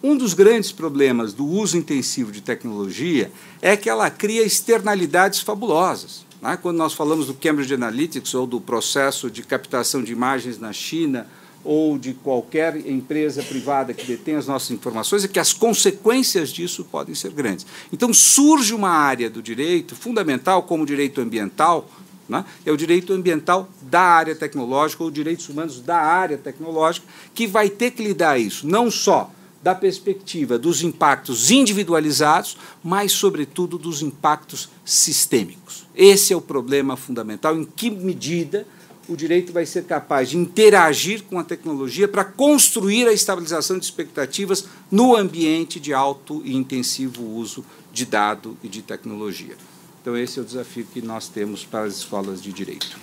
Um 0.00 0.16
dos 0.16 0.32
grandes 0.32 0.70
problemas 0.70 1.32
do 1.32 1.44
uso 1.44 1.76
intensivo 1.76 2.30
de 2.30 2.40
tecnologia 2.40 3.32
é 3.60 3.76
que 3.76 3.90
ela 3.90 4.08
cria 4.08 4.44
externalidades 4.44 5.40
fabulosas. 5.40 6.24
Né? 6.40 6.56
Quando 6.62 6.76
nós 6.76 6.92
falamos 6.92 7.26
do 7.26 7.34
Cambridge 7.34 7.74
Analytics 7.74 8.32
ou 8.34 8.46
do 8.46 8.60
processo 8.60 9.28
de 9.28 9.42
captação 9.42 10.00
de 10.00 10.12
imagens 10.12 10.56
na 10.56 10.72
China 10.72 11.26
ou 11.64 11.98
de 11.98 12.14
qualquer 12.14 12.76
empresa 12.88 13.42
privada 13.42 13.92
que 13.92 14.06
detém 14.06 14.36
as 14.36 14.46
nossas 14.46 14.70
informações, 14.70 15.24
é 15.24 15.28
que 15.28 15.40
as 15.40 15.52
consequências 15.52 16.50
disso 16.50 16.84
podem 16.84 17.16
ser 17.16 17.32
grandes. 17.32 17.66
Então 17.92 18.14
surge 18.14 18.72
uma 18.72 18.90
área 18.90 19.28
do 19.28 19.42
direito 19.42 19.96
fundamental, 19.96 20.62
como 20.62 20.84
o 20.84 20.86
direito 20.86 21.20
ambiental, 21.20 21.90
né? 22.28 22.44
é 22.64 22.70
o 22.70 22.76
direito 22.76 23.12
ambiental 23.12 23.68
da 23.82 24.02
área 24.02 24.36
tecnológica 24.36 25.02
ou 25.02 25.10
direitos 25.10 25.48
humanos 25.48 25.80
da 25.80 25.98
área 25.98 26.38
tecnológica, 26.38 27.04
que 27.34 27.48
vai 27.48 27.68
ter 27.68 27.90
que 27.90 28.04
lidar 28.04 28.38
isso 28.38 28.64
não 28.64 28.92
só 28.92 29.32
da 29.62 29.74
perspectiva 29.74 30.58
dos 30.58 30.82
impactos 30.82 31.50
individualizados, 31.50 32.56
mas, 32.82 33.12
sobretudo, 33.12 33.76
dos 33.76 34.02
impactos 34.02 34.68
sistêmicos. 34.84 35.86
Esse 35.94 36.32
é 36.32 36.36
o 36.36 36.40
problema 36.40 36.96
fundamental. 36.96 37.56
Em 37.56 37.64
que 37.64 37.90
medida 37.90 38.66
o 39.08 39.16
direito 39.16 39.52
vai 39.52 39.64
ser 39.64 39.84
capaz 39.84 40.30
de 40.30 40.36
interagir 40.36 41.22
com 41.24 41.38
a 41.38 41.44
tecnologia 41.44 42.06
para 42.06 42.24
construir 42.24 43.08
a 43.08 43.12
estabilização 43.12 43.78
de 43.78 43.84
expectativas 43.84 44.66
no 44.90 45.16
ambiente 45.16 45.80
de 45.80 45.94
alto 45.94 46.42
e 46.44 46.54
intensivo 46.54 47.24
uso 47.24 47.64
de 47.92 48.04
dado 48.04 48.56
e 48.62 48.68
de 48.68 48.82
tecnologia? 48.82 49.56
Então, 50.00 50.16
esse 50.16 50.38
é 50.38 50.42
o 50.42 50.44
desafio 50.44 50.86
que 50.92 51.02
nós 51.02 51.28
temos 51.28 51.64
para 51.64 51.84
as 51.84 51.96
escolas 51.96 52.42
de 52.42 52.52
direito. 52.52 52.96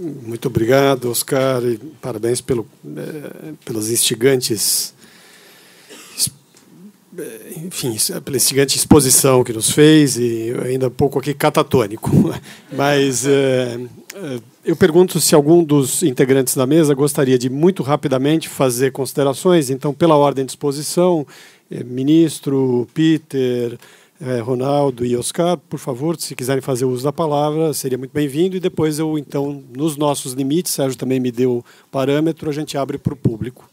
Muito 0.00 0.48
obrigado, 0.48 1.10
Oscar, 1.10 1.62
e 1.64 1.76
parabéns 2.00 2.40
pelo, 2.40 2.66
é, 2.96 3.52
instigantes, 3.90 4.94
eh, 7.18 7.52
enfim, 7.56 7.96
pela 8.24 8.36
instigante 8.36 8.76
exposição 8.76 9.44
que 9.44 9.52
nos 9.52 9.70
fez 9.70 10.16
e 10.16 10.54
ainda 10.64 10.88
um 10.88 10.90
pouco 10.90 11.18
aqui 11.18 11.34
catatônico. 11.34 12.10
Mas 12.72 13.26
é, 13.26 13.78
eu 14.64 14.76
pergunto 14.76 15.20
se 15.20 15.34
algum 15.34 15.62
dos 15.62 16.02
integrantes 16.02 16.54
da 16.54 16.66
mesa 16.66 16.94
gostaria 16.94 17.38
de 17.38 17.50
muito 17.50 17.82
rapidamente 17.82 18.48
fazer 18.48 18.92
considerações. 18.92 19.68
Então, 19.68 19.92
pela 19.92 20.16
ordem 20.16 20.44
de 20.44 20.52
exposição, 20.52 21.26
ministro, 21.84 22.88
Peter, 22.94 23.78
é, 24.24 24.38
Ronaldo 24.38 25.04
e 25.04 25.16
Oscar, 25.16 25.58
por 25.58 25.80
favor, 25.80 26.16
se 26.16 26.36
quiserem 26.36 26.62
fazer 26.62 26.84
uso 26.84 27.02
da 27.02 27.12
palavra, 27.12 27.74
seria 27.74 27.98
muito 27.98 28.12
bem-vindo. 28.12 28.56
E 28.56 28.60
depois 28.60 29.00
eu, 29.00 29.18
então, 29.18 29.64
nos 29.76 29.96
nossos 29.96 30.32
limites, 30.32 30.72
Sérgio 30.72 30.96
também 30.96 31.18
me 31.18 31.32
deu 31.32 31.64
parâmetro, 31.90 32.48
a 32.48 32.52
gente 32.52 32.78
abre 32.78 32.98
para 32.98 33.14
o 33.14 33.16
público. 33.16 33.68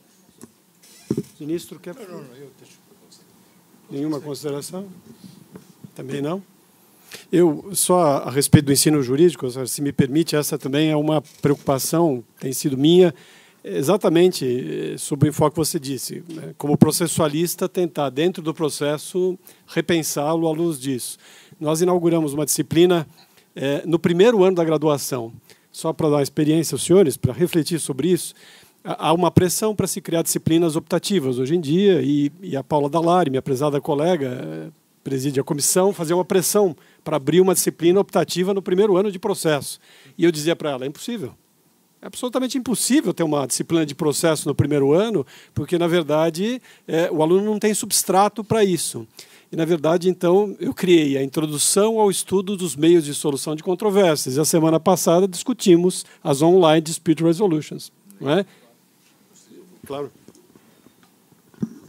Ministro, 1.40 1.80
quer. 1.80 1.94
Não, 1.94 2.24
não, 2.24 2.36
eu 2.36 2.50
deixo. 2.60 2.80
Nenhuma 3.92 4.20
consideração? 4.20 4.88
Também 5.96 6.20
não? 6.20 6.42
Eu, 7.32 7.70
só 7.74 8.24
a 8.24 8.32
respeito 8.32 8.66
do 8.66 8.74
ensino 8.74 9.04
jurídico, 9.04 9.48
se 9.68 9.82
me 9.84 9.92
permite, 9.92 10.36
essa 10.36 10.58
também 10.58 10.90
é 10.90 10.96
uma 10.96 11.22
preocupação, 11.44 12.24
tem 12.40 12.52
sido 12.54 12.76
minha, 12.76 13.14
exatamente 13.64 14.94
eh, 14.94 14.98
sobre 14.98 15.28
o 15.28 15.30
enfoque 15.30 15.52
que 15.52 15.58
você 15.58 15.80
disse. 15.80 16.24
Né? 16.30 16.54
Como 16.58 16.78
processualista, 16.78 17.68
tentar, 17.68 18.10
dentro 18.10 18.42
do 18.42 18.54
processo, 18.54 19.38
repensá-lo 19.68 20.48
à 20.48 20.52
luz 20.52 20.80
disso. 20.80 21.18
Nós 21.60 21.82
inauguramos 21.82 22.34
uma 22.34 22.46
disciplina 22.46 23.08
é, 23.56 23.84
no 23.86 24.00
primeiro 24.00 24.44
ano 24.44 24.56
da 24.56 24.64
graduação, 24.64 25.34
só 25.72 25.92
para 25.92 26.10
dar 26.10 26.22
experiência 26.22 26.76
aos 26.76 26.84
senhores, 26.84 27.18
para 27.18 27.34
refletir 27.34 27.80
sobre 27.80 28.10
isso. 28.10 28.34
Há 28.84 29.12
uma 29.12 29.30
pressão 29.30 29.76
para 29.76 29.88
se 29.88 30.00
criar 30.00 30.22
disciplinas 30.22 30.78
optativas 30.78 31.38
hoje 31.38 31.56
em 31.56 31.60
dia, 31.60 32.02
e, 32.02 32.32
e 32.42 32.56
a 32.56 32.64
Paula 32.64 32.90
Dallari, 32.90 33.30
minha 33.30 33.42
prezada 33.42 33.82
colega, 33.82 34.40
eh, 34.42 34.70
preside 35.04 35.40
a 35.40 35.44
comissão, 35.44 35.92
fazia 35.92 36.16
uma 36.16 36.24
pressão 36.24 36.76
para 37.04 37.18
abrir 37.18 37.42
uma 37.42 37.54
disciplina 37.54 38.00
optativa 38.00 38.54
no 38.54 38.62
primeiro 38.62 38.96
ano 38.96 39.12
de 39.12 39.20
processo. 39.20 39.80
E 40.18 40.24
eu 40.24 40.32
dizia 40.32 40.56
para 40.56 40.72
ela: 40.72 40.86
é 40.86 40.88
impossível 40.88 41.34
é 42.02 42.08
absolutamente 42.08 42.58
impossível 42.58 43.14
ter 43.14 43.24
uma 43.24 43.46
disciplina 43.46 43.86
de 43.86 43.94
processo 43.94 44.48
no 44.48 44.56
primeiro 44.56 44.94
ano, 44.94 45.26
porque, 45.54 45.78
na 45.78 45.88
verdade, 45.88 46.62
é, 46.88 47.12
o 47.12 47.22
aluno 47.22 47.44
não 47.44 47.60
tem 47.60 47.74
substrato 47.74 48.42
para 48.42 48.64
isso. 48.64 49.06
E, 49.52 49.56
na 49.56 49.66
verdade, 49.66 50.08
então, 50.08 50.56
eu 50.60 50.74
criei 50.74 51.18
a 51.18 51.24
introdução 51.24 52.00
ao 52.00 52.10
estudo 52.10 52.56
dos 52.56 52.76
meios 52.76 53.04
de 53.04 53.14
solução 53.14 53.54
de 53.54 53.64
controvérsias. 53.64 54.38
E 54.38 54.40
a 54.40 54.46
semana 54.46 54.80
passada 54.80 55.28
discutimos 55.28 56.06
as 56.24 56.42
online 56.42 56.82
dispute 56.82 57.22
resolutions. 57.22 57.92
Não 58.22 58.32
é? 58.32 58.46
Claro. 59.86 60.12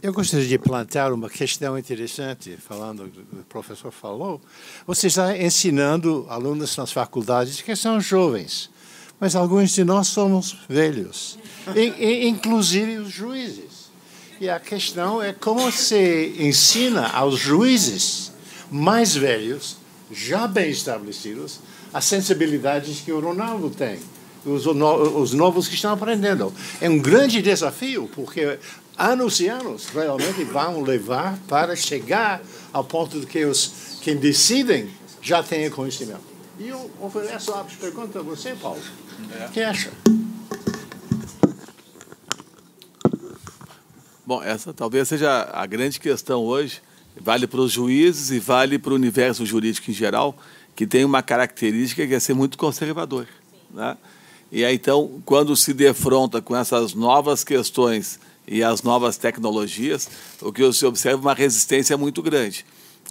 Eu 0.01 0.11
gostaria 0.11 0.47
de 0.47 0.57
plantar 0.57 1.13
uma 1.13 1.29
questão 1.29 1.77
interessante, 1.77 2.57
falando 2.57 3.03
do 3.03 3.23
que 3.23 3.35
o 3.35 3.43
professor 3.43 3.91
falou. 3.91 4.41
Você 4.87 5.07
está 5.07 5.37
ensinando 5.37 6.25
alunos 6.27 6.75
nas 6.75 6.91
faculdades 6.91 7.61
que 7.61 7.75
são 7.75 8.01
jovens 8.01 8.70
mas 9.21 9.35
alguns 9.35 9.69
de 9.69 9.83
nós 9.83 10.07
somos 10.07 10.57
velhos, 10.67 11.37
inclusive 12.23 12.97
os 12.97 13.11
juízes. 13.11 13.91
E 14.39 14.49
a 14.49 14.59
questão 14.59 15.21
é 15.21 15.31
como 15.31 15.71
se 15.71 16.33
ensina 16.39 17.07
aos 17.09 17.37
juízes 17.37 18.31
mais 18.71 19.15
velhos, 19.15 19.77
já 20.11 20.47
bem 20.47 20.71
estabelecidos, 20.71 21.59
as 21.93 22.05
sensibilidades 22.05 23.01
que 23.01 23.11
o 23.11 23.19
Ronaldo 23.19 23.69
tem, 23.69 23.99
os, 24.43 24.65
os 24.65 25.33
novos 25.33 25.67
que 25.67 25.75
estão 25.75 25.93
aprendendo. 25.93 26.51
É 26.81 26.89
um 26.89 26.97
grande 26.97 27.43
desafio, 27.43 28.09
porque 28.15 28.57
anos 28.97 29.39
e 29.39 29.47
anos 29.47 29.85
realmente 29.93 30.43
vão 30.45 30.81
levar 30.81 31.37
para 31.47 31.75
chegar 31.75 32.41
ao 32.73 32.83
ponto 32.83 33.19
de 33.19 33.27
que 33.27 33.45
os 33.45 33.99
quem 34.01 34.15
decidem 34.17 34.89
já 35.21 35.43
tenham 35.43 35.69
conhecimento. 35.69 36.30
E 36.61 36.67
eu 36.67 36.91
ofereço 37.01 37.51
a 37.55 37.63
pergunta 37.63 38.19
a 38.19 38.21
você, 38.21 38.53
Paulo. 38.53 38.79
É. 39.39 39.47
O 39.47 39.49
que 39.49 39.61
acha? 39.61 39.91
Bom, 44.23 44.43
essa 44.43 44.71
talvez 44.71 45.07
seja 45.07 45.49
a 45.51 45.65
grande 45.65 45.99
questão 45.99 46.43
hoje. 46.43 46.79
Vale 47.19 47.47
para 47.47 47.61
os 47.61 47.71
juízes 47.71 48.29
e 48.29 48.37
vale 48.37 48.77
para 48.77 48.93
o 48.93 48.95
universo 48.95 49.43
jurídico 49.43 49.89
em 49.89 49.93
geral, 49.93 50.37
que 50.75 50.85
tem 50.85 51.03
uma 51.03 51.23
característica 51.23 52.05
que 52.05 52.13
é 52.13 52.19
ser 52.19 52.35
muito 52.35 52.59
conservador. 52.59 53.27
Né? 53.71 53.97
E 54.51 54.63
aí, 54.63 54.75
então, 54.75 55.19
quando 55.25 55.55
se 55.55 55.73
defronta 55.73 56.43
com 56.43 56.55
essas 56.55 56.93
novas 56.93 57.43
questões 57.43 58.19
e 58.47 58.63
as 58.63 58.83
novas 58.83 59.17
tecnologias, 59.17 60.07
o 60.39 60.53
que 60.53 60.71
se 60.73 60.85
observa 60.85 61.17
é 61.17 61.21
uma 61.21 61.33
resistência 61.33 61.97
muito 61.97 62.21
grande. 62.21 62.63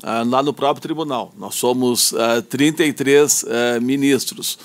Ah, 0.02 0.24
lá 0.26 0.42
no 0.42 0.52
próprio 0.52 0.80
tribunal, 0.80 1.32
nós 1.36 1.54
somos 1.56 2.14
ah, 2.14 2.42
33 2.42 3.44
ah, 3.44 3.80
ministros. 3.80 4.58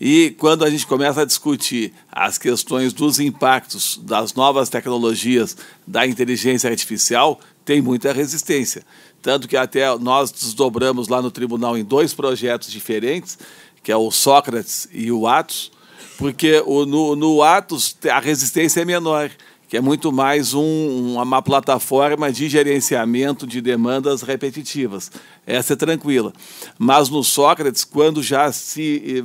E 0.00 0.34
quando 0.38 0.64
a 0.64 0.70
gente 0.70 0.86
começa 0.86 1.20
a 1.20 1.24
discutir 1.26 1.92
as 2.10 2.38
questões 2.38 2.92
dos 2.92 3.20
impactos 3.20 4.00
das 4.02 4.32
novas 4.32 4.70
tecnologias 4.70 5.56
da 5.86 6.06
inteligência 6.06 6.70
artificial, 6.70 7.38
tem 7.64 7.82
muita 7.82 8.12
resistência. 8.12 8.82
Tanto 9.20 9.46
que 9.46 9.56
até 9.56 9.94
nós 9.98 10.32
desdobramos 10.32 11.08
lá 11.08 11.20
no 11.20 11.30
tribunal 11.30 11.76
em 11.76 11.84
dois 11.84 12.14
projetos 12.14 12.70
diferentes, 12.70 13.38
que 13.82 13.92
é 13.92 13.96
o 13.96 14.10
Sócrates 14.10 14.88
e 14.90 15.12
o 15.12 15.26
Atos, 15.26 15.70
porque 16.16 16.62
o, 16.64 16.86
no, 16.86 17.14
no 17.14 17.42
Atos 17.42 17.94
a 18.10 18.20
resistência 18.20 18.80
é 18.80 18.84
menor 18.84 19.30
que 19.70 19.76
é 19.76 19.80
muito 19.80 20.10
mais 20.10 20.52
um, 20.52 21.14
uma 21.14 21.40
plataforma 21.40 22.32
de 22.32 22.48
gerenciamento 22.48 23.46
de 23.46 23.60
demandas 23.60 24.20
repetitivas. 24.20 25.12
Essa 25.50 25.72
é 25.72 25.76
tranquila. 25.76 26.32
Mas 26.78 27.08
no 27.08 27.22
Sócrates, 27.24 27.84
quando 27.84 28.22
já 28.22 28.50
se 28.52 29.24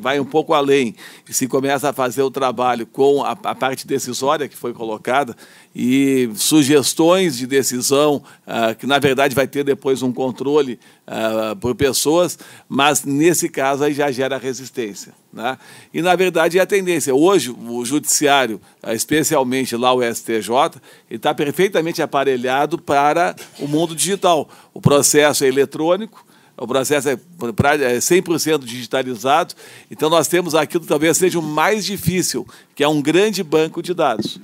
vai 0.00 0.18
um 0.18 0.24
pouco 0.24 0.54
além 0.54 0.94
e 1.28 1.34
se 1.34 1.46
começa 1.46 1.90
a 1.90 1.92
fazer 1.92 2.22
o 2.22 2.30
trabalho 2.30 2.86
com 2.86 3.22
a, 3.22 3.32
a 3.32 3.54
parte 3.54 3.86
decisória 3.86 4.48
que 4.48 4.56
foi 4.56 4.72
colocada 4.72 5.36
e 5.80 6.30
sugestões 6.34 7.36
de 7.36 7.46
decisão, 7.46 8.22
uh, 8.46 8.74
que 8.74 8.86
na 8.86 8.98
verdade 8.98 9.34
vai 9.34 9.46
ter 9.46 9.62
depois 9.62 10.02
um 10.02 10.12
controle 10.12 10.78
uh, 11.06 11.54
por 11.56 11.74
pessoas, 11.74 12.38
mas 12.68 13.04
nesse 13.04 13.48
caso 13.48 13.84
aí 13.84 13.92
já 13.92 14.10
gera 14.10 14.38
resistência. 14.38 15.12
Né? 15.32 15.56
E 15.92 16.02
na 16.02 16.16
verdade 16.16 16.58
é 16.58 16.62
a 16.62 16.66
tendência. 16.66 17.14
Hoje, 17.14 17.50
o 17.50 17.84
judiciário, 17.84 18.60
uh, 18.82 18.92
especialmente 18.92 19.76
lá 19.76 19.92
o 19.92 20.02
STJ, 20.02 20.80
está 21.08 21.32
perfeitamente 21.32 22.02
aparelhado 22.02 22.76
para 22.76 23.36
o 23.60 23.68
mundo 23.68 23.94
digital. 23.94 24.48
O 24.78 24.80
processo 24.80 25.42
é 25.42 25.48
eletrônico, 25.48 26.24
o 26.56 26.64
processo 26.64 27.08
é 27.08 27.16
100% 27.16 28.54
é 28.54 28.58
digitalizado, 28.64 29.52
então 29.90 30.08
nós 30.08 30.28
temos 30.28 30.54
aquilo 30.54 30.84
que 30.84 30.88
talvez 30.88 31.16
seja 31.16 31.36
o 31.36 31.42
mais 31.42 31.84
difícil, 31.84 32.46
que 32.76 32.84
é 32.84 32.88
um 32.88 33.02
grande 33.02 33.42
banco 33.42 33.82
de 33.82 33.92
dados 33.92 34.38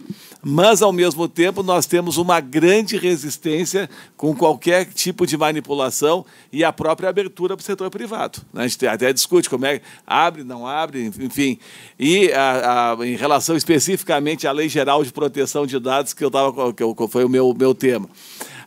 mas 0.44 0.82
ao 0.82 0.92
mesmo 0.92 1.26
tempo 1.26 1.62
nós 1.62 1.86
temos 1.86 2.18
uma 2.18 2.38
grande 2.38 2.98
resistência 2.98 3.88
com 4.16 4.36
qualquer 4.36 4.84
tipo 4.84 5.26
de 5.26 5.38
manipulação 5.38 6.24
e 6.52 6.62
a 6.62 6.70
própria 6.70 7.08
abertura 7.08 7.56
para 7.56 7.62
o 7.62 7.64
setor 7.64 7.88
privado. 7.90 8.42
Né? 8.52 8.64
A 8.64 8.68
gente 8.68 8.86
até 8.86 9.12
discute 9.12 9.48
como 9.48 9.64
é 9.64 9.80
abre, 10.06 10.44
não 10.44 10.66
abre, 10.66 11.10
enfim. 11.18 11.58
E 11.98 12.30
a, 12.32 12.92
a, 12.92 13.06
em 13.06 13.16
relação 13.16 13.56
especificamente 13.56 14.46
à 14.46 14.52
Lei 14.52 14.68
Geral 14.68 15.02
de 15.02 15.10
Proteção 15.10 15.66
de 15.66 15.78
Dados, 15.80 16.12
que 16.12 16.22
eu 16.22 16.30
tava, 16.30 16.72
que 16.74 16.84
foi 17.08 17.24
o 17.24 17.28
meu, 17.28 17.54
meu 17.54 17.74
tema. 17.74 18.08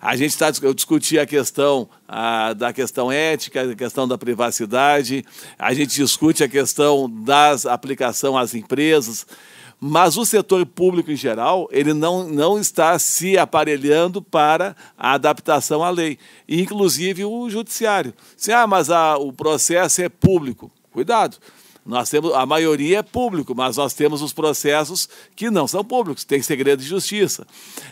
A 0.08 0.16
gente 0.16 0.30
está 0.30 0.50
eu 0.62 0.74
discuti 0.74 1.20
a 1.20 1.26
questão 1.26 1.90
a, 2.08 2.54
da 2.54 2.72
questão 2.72 3.12
ética, 3.12 3.64
a 3.64 3.76
questão 3.76 4.08
da 4.08 4.18
privacidade, 4.18 5.26
a 5.60 5.74
gente 5.74 5.96
discute 5.96 6.46
a 6.46 6.48
questão 6.48 7.10
da 7.10 7.52
aplicação 7.66 8.38
às 8.38 8.56
empresas. 8.56 9.28
Mas 9.78 10.16
o 10.16 10.24
setor 10.24 10.66
público 10.66 11.12
em 11.12 11.16
geral, 11.18 11.68
ele 11.74 11.94
não, 11.94 12.26
não 12.26 12.58
está 12.58 12.98
se 12.98 13.38
aparelhando 13.38 14.22
para 14.22 14.78
a 14.98 15.12
adaptação 15.12 15.84
à 15.84 15.90
lei, 15.90 16.18
inclusive 16.48 17.26
o 17.26 17.50
judiciário. 17.50 18.14
Se, 18.38 18.54
ah, 18.54 18.66
mas 18.66 18.90
a, 18.90 19.18
o 19.18 19.34
processo 19.34 20.02
é 20.02 20.08
público. 20.08 20.72
Cuidado. 20.90 21.36
Nós 21.88 22.10
temos, 22.10 22.34
a 22.34 22.46
maioria 22.46 23.00
é 23.00 23.02
público, 23.02 23.56
mas 23.56 23.78
nós 23.78 23.94
temos 23.94 24.22
os 24.22 24.34
processos 24.34 25.08
que 25.34 25.50
não 25.50 25.66
são 25.70 25.86
públicos, 25.86 26.26
tem 26.26 26.42
segredo 26.42 26.82
de 26.82 26.86
justiça. 26.86 27.48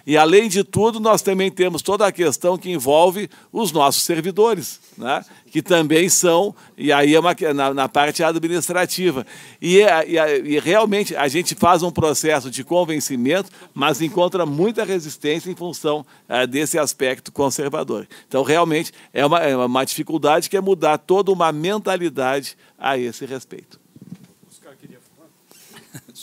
E, 0.05 0.17
além 0.17 0.49
de 0.49 0.65
tudo, 0.65 0.99
nós 0.99 1.21
também 1.21 1.49
temos 1.49 1.81
toda 1.81 2.05
a 2.05 2.11
questão 2.11 2.57
que 2.57 2.69
envolve 2.69 3.29
os 3.53 3.71
nossos 3.71 4.03
servidores, 4.03 4.81
né? 4.97 5.23
que 5.49 5.61
também 5.61 6.09
são, 6.09 6.53
e 6.77 6.91
aí 6.91 7.15
é 7.15 7.19
uma, 7.19 7.33
na, 7.53 7.73
na 7.73 7.87
parte 7.87 8.21
administrativa. 8.21 9.25
E, 9.61 9.79
é, 9.79 10.05
e, 10.05 10.55
e, 10.55 10.59
realmente 10.59 11.15
a 11.15 11.29
gente 11.29 11.55
faz 11.55 11.81
um 11.81 11.89
processo 11.89 12.51
de 12.51 12.65
convencimento, 12.65 13.49
mas 13.73 14.01
encontra 14.01 14.45
muita 14.45 14.83
resistência 14.83 15.49
em 15.49 15.55
função 15.55 16.05
é, 16.27 16.45
desse 16.45 16.77
aspecto 16.77 17.31
conservador. 17.31 18.05
Então, 18.27 18.43
realmente, 18.43 18.91
é 19.13 19.25
uma, 19.25 19.39
é 19.39 19.55
uma 19.55 19.85
dificuldade 19.85 20.49
que 20.49 20.57
é 20.57 20.61
mudar 20.61 20.97
toda 20.97 21.31
uma 21.31 21.53
mentalidade 21.53 22.57
a 22.77 22.97
esse 22.97 23.25
respeito. 23.25 23.84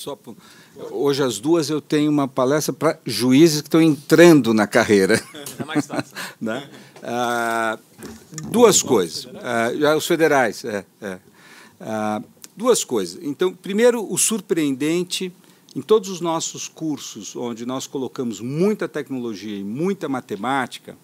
Só 0.02 0.18
Hoje 0.90 1.22
às 1.22 1.38
duas 1.38 1.70
eu 1.70 1.80
tenho 1.80 2.10
uma 2.10 2.26
palestra 2.26 2.72
para 2.72 2.98
juízes 3.06 3.60
que 3.60 3.68
estão 3.68 3.80
entrando 3.80 4.52
na 4.52 4.66
carreira. 4.66 5.22
É 5.60 5.64
mais 5.64 5.86
fácil. 5.86 6.16
né? 6.40 6.68
ah, 7.02 7.78
duas 8.50 8.82
coisas. 8.82 9.28
Ah, 9.42 9.94
os 9.94 10.06
federais. 10.06 10.64
É, 10.64 10.84
é. 11.00 11.18
Ah, 11.78 12.22
duas 12.56 12.82
coisas. 12.82 13.22
Então, 13.22 13.52
primeiro, 13.52 14.04
o 14.10 14.16
surpreendente 14.18 15.30
em 15.76 15.82
todos 15.82 16.08
os 16.08 16.20
nossos 16.20 16.66
cursos, 16.66 17.36
onde 17.36 17.66
nós 17.66 17.86
colocamos 17.86 18.40
muita 18.40 18.88
tecnologia 18.88 19.56
e 19.56 19.62
muita 19.62 20.08
matemática, 20.08 20.96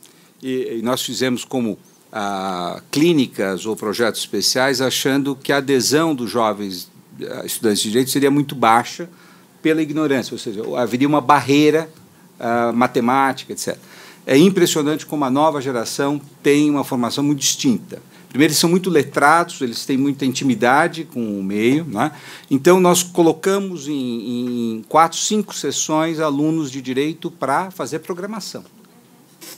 e, 0.43 0.79
e 0.79 0.83
nós 0.83 1.03
fizemos 1.03 1.45
como 1.45 1.79
ah, 2.11 2.83
clínicas 2.91 3.65
ou 3.67 3.77
projetos 3.77 4.23
especiais, 4.23 4.81
achando 4.81 5.37
que 5.37 5.53
a 5.53 5.59
adesão 5.59 6.15
dos 6.15 6.31
jovens 6.31 6.89
estudantes 7.45 7.83
de 7.83 7.91
direito 7.91 8.11
seria 8.11 8.31
muito 8.31 8.55
baixa 8.55 9.09
pela 9.63 9.83
ignorância, 9.83 10.35
ou 10.35 10.39
seja, 10.39 10.63
haveria 10.77 11.09
uma 11.09 11.21
barreira 11.21 11.91
uh, 12.39 12.73
matemática, 12.73 13.53
etc. 13.53 13.77
É 14.27 14.37
impressionante 14.37 15.07
como 15.07 15.25
a 15.25 15.31
nova 15.31 15.61
geração 15.61 16.21
tem 16.43 16.71
uma 16.71 16.85
formação 16.85 17.25
muito 17.25 17.41
distinta. 17.41 18.01
Primeiro, 18.29 18.51
eles 18.51 18.59
são 18.59 18.69
muito 18.69 18.91
letrados, 18.91 19.61
eles 19.63 19.87
têm 19.87 19.97
muita 19.97 20.27
intimidade 20.27 21.05
com 21.05 21.41
o 21.41 21.43
meio. 21.43 21.85
Né? 21.87 22.13
Então, 22.51 22.79
nós 22.79 23.03
colocamos 23.03 23.89
em, 23.89 24.75
em 24.75 24.85
quatro, 24.87 25.19
cinco 25.19 25.55
sessões 25.55 26.21
alunos 26.21 26.71
de 26.71 26.83
direito 26.83 27.31
para 27.31 27.71
fazer 27.71 28.01
programação. 28.01 28.65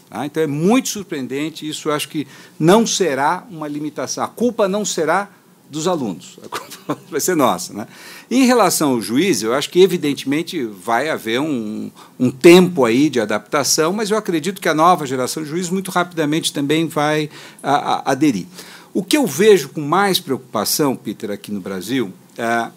Tá? 0.08 0.24
Então, 0.24 0.40
é 0.40 0.46
muito 0.46 0.88
surpreendente. 0.88 1.68
Isso 1.68 1.88
eu 1.88 1.92
acho 1.92 2.08
que 2.08 2.28
não 2.58 2.86
será 2.86 3.44
uma 3.50 3.66
limitação. 3.66 4.22
A 4.22 4.28
culpa 4.28 4.68
não 4.68 4.84
será 4.84 5.28
dos 5.70 5.86
alunos, 5.86 6.38
a 6.44 6.48
culpa 6.50 6.98
vai 7.08 7.20
ser 7.20 7.36
nossa. 7.36 7.72
Né? 7.72 7.86
Em 8.30 8.44
relação 8.44 8.90
ao 8.90 9.00
juiz, 9.00 9.42
eu 9.42 9.54
acho 9.54 9.70
que, 9.70 9.80
evidentemente, 9.80 10.64
vai 10.64 11.08
haver 11.08 11.40
um, 11.40 11.90
um 12.18 12.30
tempo 12.30 12.84
aí 12.84 13.08
de 13.08 13.20
adaptação, 13.20 13.92
mas 13.92 14.10
eu 14.10 14.16
acredito 14.16 14.60
que 14.60 14.68
a 14.68 14.74
nova 14.74 15.06
geração 15.06 15.42
de 15.42 15.48
juízes 15.48 15.70
muito 15.70 15.90
rapidamente 15.90 16.52
também 16.52 16.88
vai 16.88 17.30
a, 17.62 17.74
a, 17.74 18.10
aderir. 18.12 18.46
O 18.92 19.04
que 19.04 19.16
eu 19.16 19.26
vejo 19.26 19.68
com 19.68 19.80
mais 19.80 20.18
preocupação, 20.18 20.96
Peter, 20.96 21.30
aqui 21.30 21.52
no 21.52 21.60
Brasil, 21.60 22.12
é, 22.36 22.68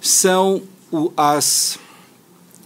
são 0.00 0.62
o, 0.92 1.12
as, 1.16 1.78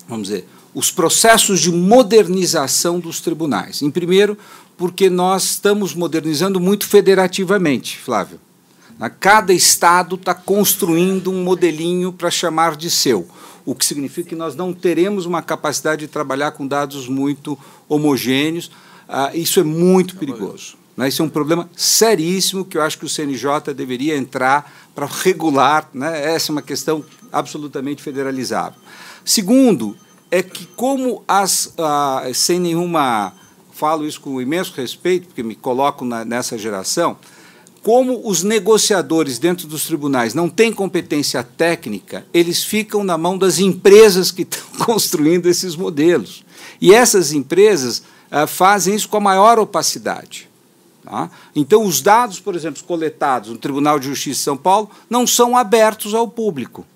vamos 0.06 0.28
dizer, 0.28 0.46
os 0.74 0.90
processos 0.90 1.60
de 1.60 1.72
modernização 1.72 3.00
dos 3.00 3.20
tribunais. 3.20 3.80
Em 3.80 3.90
primeiro, 3.90 4.36
porque 4.76 5.08
nós 5.08 5.44
estamos 5.44 5.94
modernizando 5.94 6.60
muito 6.60 6.86
federativamente, 6.86 7.98
Flávio. 7.98 8.38
Cada 9.08 9.54
estado 9.54 10.16
está 10.16 10.34
construindo 10.34 11.30
um 11.30 11.42
modelinho 11.42 12.12
para 12.12 12.30
chamar 12.30 12.76
de 12.76 12.90
seu, 12.90 13.26
o 13.64 13.74
que 13.74 13.86
significa 13.86 14.28
que 14.30 14.36
nós 14.36 14.54
não 14.54 14.74
teremos 14.74 15.24
uma 15.24 15.40
capacidade 15.40 16.02
de 16.02 16.08
trabalhar 16.08 16.50
com 16.52 16.66
dados 16.66 17.08
muito 17.08 17.58
homogêneos. 17.88 18.70
Ah, 19.08 19.30
isso 19.32 19.58
é 19.58 19.62
muito 19.62 20.16
perigoso. 20.16 20.76
Né? 20.96 21.08
Isso 21.08 21.22
é 21.22 21.24
um 21.24 21.30
problema 21.30 21.68
seríssimo 21.74 22.64
que 22.64 22.76
eu 22.76 22.82
acho 22.82 22.98
que 22.98 23.06
o 23.06 23.08
CNJ 23.08 23.72
deveria 23.74 24.16
entrar 24.16 24.70
para 24.94 25.06
regular. 25.06 25.88
Né? 25.94 26.34
Essa 26.34 26.50
é 26.50 26.52
uma 26.52 26.62
questão 26.62 27.02
absolutamente 27.32 28.02
federalizável. 28.02 28.78
Segundo, 29.24 29.96
é 30.30 30.42
que 30.42 30.66
como 30.66 31.24
as, 31.26 31.72
ah, 31.78 32.24
sem 32.34 32.60
nenhuma, 32.60 33.32
falo 33.72 34.06
isso 34.06 34.20
com 34.20 34.40
imenso 34.40 34.74
respeito, 34.76 35.28
porque 35.28 35.42
me 35.42 35.54
coloco 35.54 36.04
nessa 36.04 36.58
geração, 36.58 37.16
como 37.82 38.28
os 38.28 38.42
negociadores 38.42 39.38
dentro 39.38 39.66
dos 39.66 39.86
tribunais 39.86 40.34
não 40.34 40.48
têm 40.48 40.72
competência 40.72 41.42
técnica, 41.42 42.26
eles 42.32 42.62
ficam 42.62 43.02
na 43.02 43.16
mão 43.16 43.38
das 43.38 43.58
empresas 43.58 44.30
que 44.30 44.42
estão 44.42 44.62
construindo 44.84 45.46
esses 45.46 45.74
modelos. 45.74 46.44
E 46.80 46.92
essas 46.92 47.32
empresas 47.32 48.02
ah, 48.30 48.46
fazem 48.46 48.94
isso 48.94 49.08
com 49.08 49.16
a 49.16 49.20
maior 49.20 49.58
opacidade. 49.58 50.48
Tá? 51.02 51.30
Então, 51.56 51.84
os 51.84 52.00
dados, 52.00 52.38
por 52.38 52.54
exemplo, 52.54 52.82
coletados 52.84 53.50
no 53.50 53.58
Tribunal 53.58 53.98
de 53.98 54.06
Justiça 54.06 54.38
de 54.38 54.44
São 54.44 54.56
Paulo 54.56 54.90
não 55.08 55.26
são 55.26 55.56
abertos 55.56 56.14
ao 56.14 56.28
público 56.28 56.86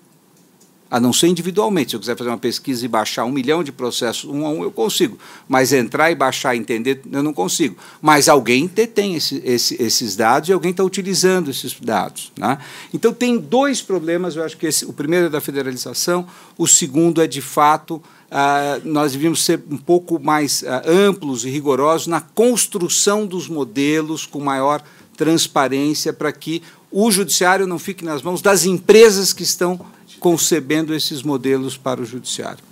a 0.89 0.99
não 0.99 1.11
ser 1.11 1.27
individualmente. 1.27 1.91
Se 1.91 1.95
eu 1.95 1.99
quiser 1.99 2.17
fazer 2.17 2.29
uma 2.29 2.37
pesquisa 2.37 2.85
e 2.85 2.87
baixar 2.87 3.25
um 3.25 3.31
milhão 3.31 3.63
de 3.63 3.71
processos 3.71 4.29
um 4.29 4.45
a 4.45 4.49
um, 4.49 4.63
eu 4.63 4.71
consigo. 4.71 5.17
Mas 5.47 5.73
entrar 5.73 6.11
e 6.11 6.15
baixar 6.15 6.55
e 6.55 6.59
entender, 6.59 7.01
eu 7.11 7.23
não 7.23 7.33
consigo. 7.33 7.75
Mas 8.01 8.29
alguém 8.29 8.67
detém 8.67 9.15
esse, 9.15 9.41
esse, 9.43 9.81
esses 9.81 10.15
dados 10.15 10.49
e 10.49 10.53
alguém 10.53 10.71
está 10.71 10.83
utilizando 10.83 11.49
esses 11.49 11.75
dados. 11.79 12.31
Né? 12.37 12.57
Então, 12.93 13.13
tem 13.13 13.37
dois 13.37 13.81
problemas. 13.81 14.35
Eu 14.35 14.43
acho 14.43 14.57
que 14.57 14.67
esse, 14.67 14.85
o 14.85 14.93
primeiro 14.93 15.25
é 15.25 15.29
da 15.29 15.41
federalização, 15.41 16.27
o 16.57 16.67
segundo 16.67 17.21
é, 17.21 17.27
de 17.27 17.41
fato, 17.41 18.01
Uh, 18.25 18.81
nós 18.83 19.11
devíamos 19.13 19.45
ser 19.45 19.63
um 19.69 19.77
pouco 19.77 20.19
mais 20.19 20.63
uh, 20.63 20.89
amplos 20.89 21.45
e 21.45 21.49
rigorosos 21.49 22.07
na 22.07 22.19
construção 22.19 23.25
dos 23.25 23.47
modelos 23.47 24.25
com 24.25 24.39
maior 24.39 24.83
transparência 25.15 26.11
para 26.11 26.31
que 26.31 26.61
o 26.91 27.11
judiciário 27.11 27.67
não 27.67 27.77
fique 27.77 28.03
nas 28.03 28.21
mãos 28.21 28.41
das 28.41 28.65
empresas 28.65 29.31
que 29.31 29.43
estão 29.43 29.79
concebendo 30.19 30.93
esses 30.93 31.23
modelos 31.23 31.77
para 31.77 32.01
o 32.01 32.05
judiciário. 32.05 32.63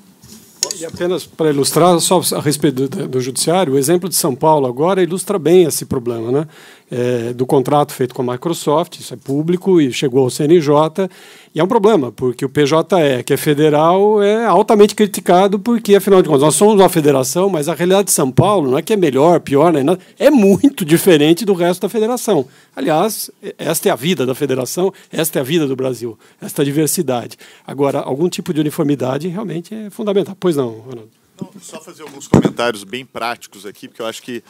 E 0.79 0.85
apenas 0.85 1.25
para 1.25 1.49
ilustrar, 1.49 1.99
só 1.99 2.21
a 2.35 2.41
respeito 2.41 2.87
do, 2.87 3.07
do, 3.07 3.21
judiciário, 3.21 3.73
o 3.73 3.77
exemplo 3.77 4.09
de 4.09 4.15
São 4.15 4.33
Paulo 4.33 4.65
agora 4.65 5.03
ilustra 5.03 5.37
bem 5.37 5.65
esse 5.65 5.85
problema, 5.85 6.31
né? 6.31 6.47
É, 6.95 7.33
do 7.33 7.43
contrato 7.43 7.91
feito 7.91 8.13
com 8.13 8.21
a 8.21 8.33
Microsoft, 8.33 8.99
isso 8.99 9.15
é 9.15 9.17
público 9.17 9.81
e 9.81 9.91
chegou 9.91 10.25
ao 10.25 10.29
CNJ, 10.29 11.09
e 11.55 11.59
é 11.59 11.63
um 11.63 11.67
problema, 11.67 12.11
porque 12.11 12.45
o 12.45 12.49
PJE, 12.49 13.23
que 13.25 13.33
é 13.33 13.37
federal, 13.37 14.21
é 14.21 14.45
altamente 14.45 14.93
criticado, 14.93 15.57
porque, 15.57 15.95
afinal 15.95 16.21
de 16.21 16.27
contas, 16.27 16.43
nós 16.43 16.53
somos 16.53 16.75
uma 16.75 16.89
federação, 16.89 17.49
mas 17.49 17.67
a 17.67 17.73
realidade 17.73 18.09
de 18.09 18.11
São 18.11 18.31
Paulo 18.31 18.69
não 18.69 18.77
é 18.77 18.83
que 18.83 18.93
é 18.93 18.95
melhor, 18.95 19.39
pior, 19.39 19.73
né? 19.73 19.81
é 20.19 20.29
muito 20.29 20.85
diferente 20.85 21.43
do 21.45 21.53
resto 21.53 21.81
da 21.81 21.89
federação. 21.89 22.47
Aliás, 22.75 23.31
esta 23.57 23.89
é 23.89 23.91
a 23.91 23.95
vida 23.95 24.23
da 24.23 24.35
federação, 24.35 24.93
esta 25.11 25.39
é 25.39 25.41
a 25.41 25.43
vida 25.43 25.65
do 25.65 25.75
Brasil, 25.75 26.15
esta 26.39 26.63
diversidade. 26.63 27.39
Agora, 27.65 28.01
algum 28.01 28.29
tipo 28.29 28.53
de 28.53 28.59
uniformidade 28.61 29.27
realmente 29.27 29.73
é 29.73 29.89
fundamental. 29.89 30.37
Pois 30.39 30.55
não, 30.55 30.69
Ronaldo? 30.69 31.09
Não, 31.41 31.49
só 31.59 31.81
fazer 31.81 32.03
alguns 32.03 32.27
comentários 32.27 32.83
bem 32.83 33.03
práticos 33.03 33.65
aqui, 33.65 33.87
porque 33.87 34.03
eu 34.03 34.05
acho 34.05 34.21
que 34.21 34.43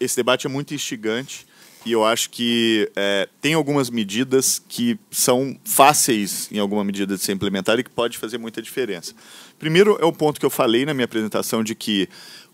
esse 0.00 0.16
debate 0.16 0.48
é 0.48 0.50
muito 0.50 0.74
instigante 0.74 1.46
e 1.84 1.92
eu 1.92 2.04
acho 2.04 2.30
que 2.30 2.90
é, 2.96 3.28
tem 3.40 3.54
algumas 3.54 3.90
medidas 3.90 4.62
que 4.68 4.98
são 5.10 5.58
fáceis, 5.64 6.48
em 6.50 6.58
alguma 6.58 6.82
medida, 6.82 7.16
de 7.16 7.22
ser 7.22 7.32
implementadas 7.32 7.80
e 7.80 7.84
que 7.84 7.90
pode 7.90 8.16
fazer 8.18 8.38
muita 8.38 8.62
diferença. 8.62 9.14
Primeiro 9.58 9.98
é 10.00 10.04
o 10.04 10.12
ponto 10.12 10.40
que 10.40 10.46
eu 10.46 10.50
falei 10.50 10.86
na 10.86 10.94
minha 10.94 11.04
apresentação 11.04 11.62
de 11.62 11.74
que 11.74 12.08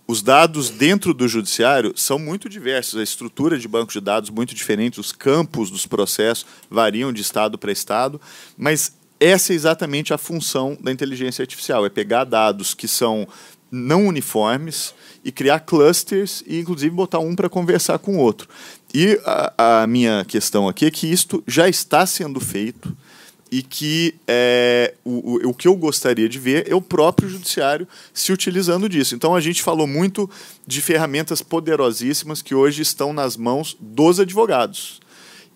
os 0.06 0.22
dados 0.22 0.70
dentro 0.70 1.14
do 1.14 1.28
judiciário 1.28 1.92
são 1.94 2.18
muito 2.18 2.48
diversos, 2.48 2.98
a 2.98 3.02
estrutura 3.02 3.56
de 3.56 3.68
banco 3.68 3.92
de 3.92 4.00
dados 4.00 4.28
muito 4.28 4.54
diferente, 4.54 4.98
os 4.98 5.12
campos 5.12 5.70
dos 5.70 5.86
processos 5.86 6.44
variam 6.68 7.12
de 7.12 7.22
estado 7.22 7.56
para 7.56 7.70
estado, 7.70 8.20
mas 8.56 8.92
essa 9.20 9.52
é 9.52 9.54
exatamente 9.54 10.12
a 10.12 10.18
função 10.18 10.76
da 10.80 10.90
inteligência 10.90 11.42
artificial, 11.42 11.86
é 11.86 11.88
pegar 11.88 12.24
dados 12.24 12.74
que 12.74 12.88
são 12.88 13.28
não 13.70 14.06
uniformes 14.06 14.92
e 15.24 15.30
criar 15.30 15.60
clusters 15.60 16.42
e 16.46 16.58
inclusive 16.58 16.92
botar 16.92 17.20
um 17.20 17.36
para 17.36 17.48
conversar 17.48 17.98
com 17.98 18.16
o 18.16 18.18
outro. 18.18 18.48
E 18.92 19.20
a, 19.24 19.82
a, 19.82 19.86
minha 19.86 20.24
questão 20.24 20.68
aqui 20.68 20.84
é 20.86 20.90
que 20.90 21.06
isto 21.06 21.42
já 21.46 21.68
está 21.68 22.04
sendo 22.06 22.40
feito 22.40 22.96
e 23.50 23.62
que 23.62 24.14
é, 24.26 24.94
o, 25.04 25.46
o, 25.46 25.50
o 25.50 25.54
que 25.54 25.66
eu 25.66 25.74
gostaria 25.76 26.28
de 26.28 26.38
ver 26.38 26.70
é 26.70 26.74
o 26.74 26.80
próprio 26.80 27.28
judiciário 27.28 27.86
se 28.12 28.32
utilizando 28.32 28.88
disso. 28.88 29.14
Então 29.14 29.34
a 29.34 29.40
gente 29.40 29.62
falou 29.62 29.86
muito 29.86 30.28
de 30.66 30.80
ferramentas 30.80 31.42
poderosíssimas 31.42 32.42
que 32.42 32.54
hoje 32.54 32.82
estão 32.82 33.12
nas 33.12 33.36
mãos 33.36 33.76
dos 33.80 34.20
advogados. 34.20 35.00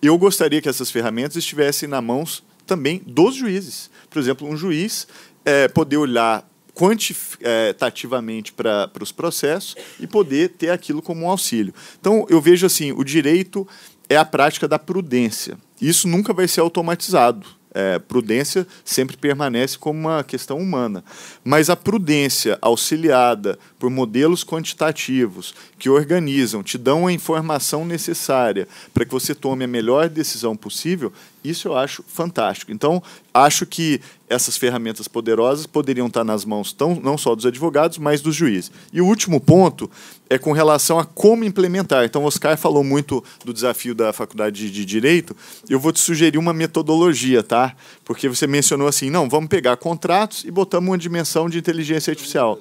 Eu 0.02 0.18
gostaria 0.18 0.60
que 0.60 0.68
essas 0.68 0.90
ferramentas 0.90 1.36
estivessem 1.36 1.88
nas 1.88 2.02
mãos 2.02 2.42
também 2.66 3.02
dos 3.06 3.34
juízes. 3.34 3.90
Por 4.10 4.18
exemplo, 4.18 4.48
um 4.48 4.56
juiz 4.56 5.06
é, 5.44 5.68
poder 5.68 5.96
olhar 5.96 6.48
quantitativamente 6.74 8.52
para 8.52 8.90
os 9.00 9.12
processos 9.12 9.76
e 10.00 10.06
poder 10.06 10.50
ter 10.50 10.70
aquilo 10.70 11.00
como 11.00 11.24
um 11.24 11.30
auxílio. 11.30 11.72
Então, 12.00 12.26
eu 12.28 12.40
vejo 12.40 12.66
assim, 12.66 12.92
o 12.92 13.04
direito 13.04 13.66
é 14.08 14.16
a 14.16 14.24
prática 14.24 14.66
da 14.66 14.78
prudência. 14.78 15.56
Isso 15.80 16.08
nunca 16.08 16.32
vai 16.32 16.48
ser 16.48 16.60
automatizado. 16.60 17.46
É, 17.74 17.98
prudência 17.98 18.64
sempre 18.84 19.16
permanece 19.16 19.76
como 19.76 19.98
uma 19.98 20.22
questão 20.22 20.58
humana. 20.58 21.02
Mas 21.42 21.68
a 21.68 21.74
prudência 21.74 22.56
auxiliada 22.62 23.58
por 23.78 23.90
modelos 23.90 24.44
quantitativos 24.44 25.54
que 25.78 25.90
organizam, 25.90 26.62
te 26.62 26.78
dão 26.78 27.06
a 27.06 27.12
informação 27.12 27.84
necessária 27.84 28.68
para 28.94 29.04
que 29.04 29.12
você 29.12 29.34
tome 29.34 29.64
a 29.64 29.68
melhor 29.68 30.08
decisão 30.08 30.56
possível, 30.56 31.12
isso 31.44 31.68
eu 31.68 31.76
acho 31.76 32.02
fantástico. 32.06 32.72
Então, 32.72 33.02
acho 33.34 33.66
que 33.66 34.00
essas 34.28 34.56
ferramentas 34.56 35.06
poderosas 35.06 35.66
poderiam 35.66 36.06
estar 36.06 36.24
nas 36.24 36.44
mãos 36.44 36.72
tão, 36.72 36.94
não 36.94 37.18
só 37.18 37.34
dos 37.34 37.44
advogados, 37.44 37.98
mas 37.98 38.22
dos 38.22 38.34
juízes. 38.34 38.72
E 38.92 39.00
o 39.00 39.06
último 39.06 39.38
ponto 39.40 39.90
é 40.28 40.38
com 40.38 40.52
relação 40.52 40.98
a 40.98 41.04
como 41.04 41.44
implementar. 41.44 42.04
Então, 42.04 42.22
o 42.22 42.26
Oscar 42.26 42.56
falou 42.56 42.82
muito 42.82 43.22
do 43.44 43.52
desafio 43.52 43.94
da 43.94 44.12
Faculdade 44.12 44.70
de 44.70 44.84
Direito. 44.84 45.36
Eu 45.68 45.78
vou 45.78 45.92
te 45.92 46.00
sugerir 46.00 46.38
uma 46.38 46.52
metodologia, 46.52 47.42
tá? 47.42 47.74
Porque 48.04 48.28
você 48.28 48.46
mencionou 48.46 48.88
assim, 48.88 49.10
não, 49.10 49.28
vamos 49.28 49.48
pegar 49.48 49.76
contratos 49.76 50.44
e 50.44 50.50
botamos 50.50 50.88
uma 50.88 50.98
dimensão 50.98 51.48
de 51.48 51.58
inteligência 51.58 52.10
artificial. 52.10 52.58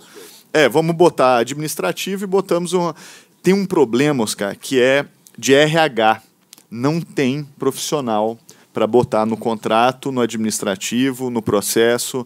É, 0.51 0.67
vamos 0.69 0.95
botar 0.95 1.37
administrativo 1.37 2.23
e 2.23 2.27
botamos 2.27 2.73
uma... 2.73 2.95
Tem 3.41 3.53
um 3.53 3.65
problema, 3.65 4.23
Oscar, 4.23 4.57
que 4.57 4.79
é 4.79 5.05
de 5.37 5.53
RH. 5.53 6.21
Não 6.69 7.01
tem 7.01 7.47
profissional 7.57 8.37
para 8.73 8.87
botar 8.87 9.25
no 9.25 9.37
contrato, 9.37 10.11
no 10.11 10.21
administrativo, 10.21 11.29
no 11.29 11.41
processo. 11.41 12.25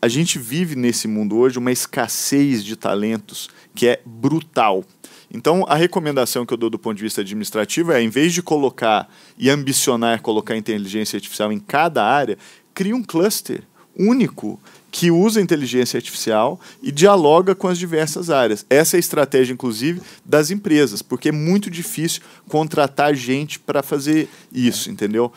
A 0.00 0.06
gente 0.06 0.38
vive 0.38 0.76
nesse 0.76 1.08
mundo 1.08 1.36
hoje 1.36 1.58
uma 1.58 1.72
escassez 1.72 2.64
de 2.64 2.76
talentos 2.76 3.50
que 3.78 3.86
é 3.86 4.00
brutal. 4.04 4.84
Então, 5.32 5.64
a 5.68 5.76
recomendação 5.76 6.44
que 6.44 6.52
eu 6.52 6.56
dou 6.56 6.68
do 6.68 6.80
ponto 6.80 6.96
de 6.96 7.02
vista 7.04 7.20
administrativo 7.20 7.92
é, 7.92 8.02
em 8.02 8.08
vez 8.08 8.34
de 8.34 8.42
colocar 8.42 9.08
e 9.38 9.48
ambicionar 9.48 10.20
colocar 10.20 10.56
inteligência 10.56 11.16
artificial 11.16 11.52
em 11.52 11.60
cada 11.60 12.04
área, 12.04 12.36
crie 12.74 12.92
um 12.92 13.04
cluster 13.04 13.62
único 13.96 14.58
que 14.90 15.10
usa 15.10 15.40
inteligência 15.40 15.96
artificial 15.96 16.58
e 16.82 16.90
dialoga 16.90 17.54
com 17.54 17.68
as 17.68 17.78
diversas 17.78 18.30
áreas. 18.30 18.66
Essa 18.68 18.96
é 18.96 18.98
a 18.98 19.00
estratégia, 19.00 19.52
inclusive, 19.52 20.00
das 20.24 20.50
empresas, 20.50 21.02
porque 21.02 21.28
é 21.28 21.32
muito 21.32 21.70
difícil 21.70 22.22
contratar 22.48 23.14
gente 23.14 23.60
para 23.60 23.82
fazer 23.82 24.28
isso, 24.50 24.90
entendeu? 24.90 25.32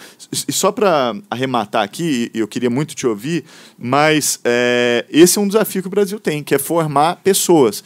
E 0.48 0.52
só 0.52 0.72
para 0.72 1.16
arrematar 1.30 1.84
aqui, 1.84 2.32
eu 2.34 2.48
queria 2.48 2.70
muito 2.70 2.96
te 2.96 3.06
ouvir, 3.06 3.44
mas 3.78 4.40
é, 4.44 5.06
esse 5.10 5.38
é 5.38 5.42
um 5.42 5.48
desafio 5.48 5.82
que 5.84 5.88
o 5.88 5.92
Brasil 5.92 6.20
tem, 6.20 6.44
que 6.44 6.56
é 6.56 6.60
formar 6.60 7.18
pessoas. 7.18 7.84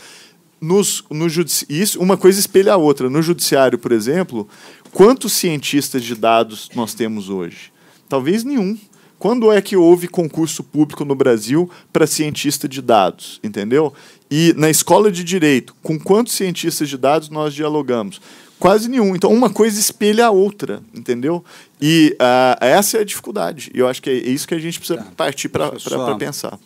Nos, 0.59 1.03
no 1.09 1.27
judici... 1.29 1.65
isso, 1.69 1.99
uma 1.99 2.17
coisa 2.17 2.39
espelha 2.39 2.73
a 2.73 2.77
outra. 2.77 3.09
No 3.09 3.21
judiciário, 3.21 3.77
por 3.77 3.91
exemplo, 3.91 4.47
quantos 4.91 5.33
cientistas 5.33 6.03
de 6.03 6.15
dados 6.15 6.69
nós 6.73 6.93
temos 6.93 7.29
hoje? 7.29 7.71
Talvez 8.07 8.43
nenhum. 8.43 8.77
Quando 9.17 9.51
é 9.51 9.61
que 9.61 9.77
houve 9.77 10.07
concurso 10.07 10.63
público 10.63 11.05
no 11.05 11.15
Brasil 11.15 11.69
para 11.91 12.05
cientista 12.05 12.67
de 12.67 12.81
dados, 12.81 13.39
entendeu? 13.43 13.93
E 14.29 14.53
na 14.57 14.69
escola 14.69 15.11
de 15.11 15.23
direito, 15.23 15.73
com 15.81 15.97
quantos 15.97 16.33
cientistas 16.33 16.89
de 16.89 16.97
dados 16.97 17.29
nós 17.29 17.53
dialogamos? 17.53 18.21
Quase 18.59 18.89
nenhum. 18.89 19.15
Então, 19.15 19.31
uma 19.31 19.49
coisa 19.49 19.79
espelha 19.79 20.27
a 20.27 20.31
outra, 20.31 20.81
entendeu? 20.93 21.43
E 21.81 22.15
uh, 22.19 22.63
essa 22.63 22.97
é 22.97 23.01
a 23.01 23.05
dificuldade. 23.05 23.71
E 23.73 23.79
eu 23.79 23.87
acho 23.87 24.01
que 24.01 24.09
é 24.09 24.13
isso 24.13 24.47
que 24.47 24.53
a 24.53 24.59
gente 24.59 24.79
precisa 24.79 24.99
tá. 24.99 25.11
partir 25.15 25.49
para 25.49 25.71
pensar. 26.17 26.57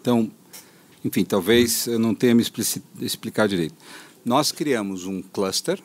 Então, 0.00 0.30
enfim, 1.04 1.24
talvez 1.24 1.86
eu 1.86 1.98
não 1.98 2.14
tenha 2.14 2.34
me 2.34 2.44
explicar 3.00 3.48
direito. 3.48 3.74
Nós 4.24 4.52
criamos 4.52 5.06
um 5.06 5.22
cluster, 5.22 5.80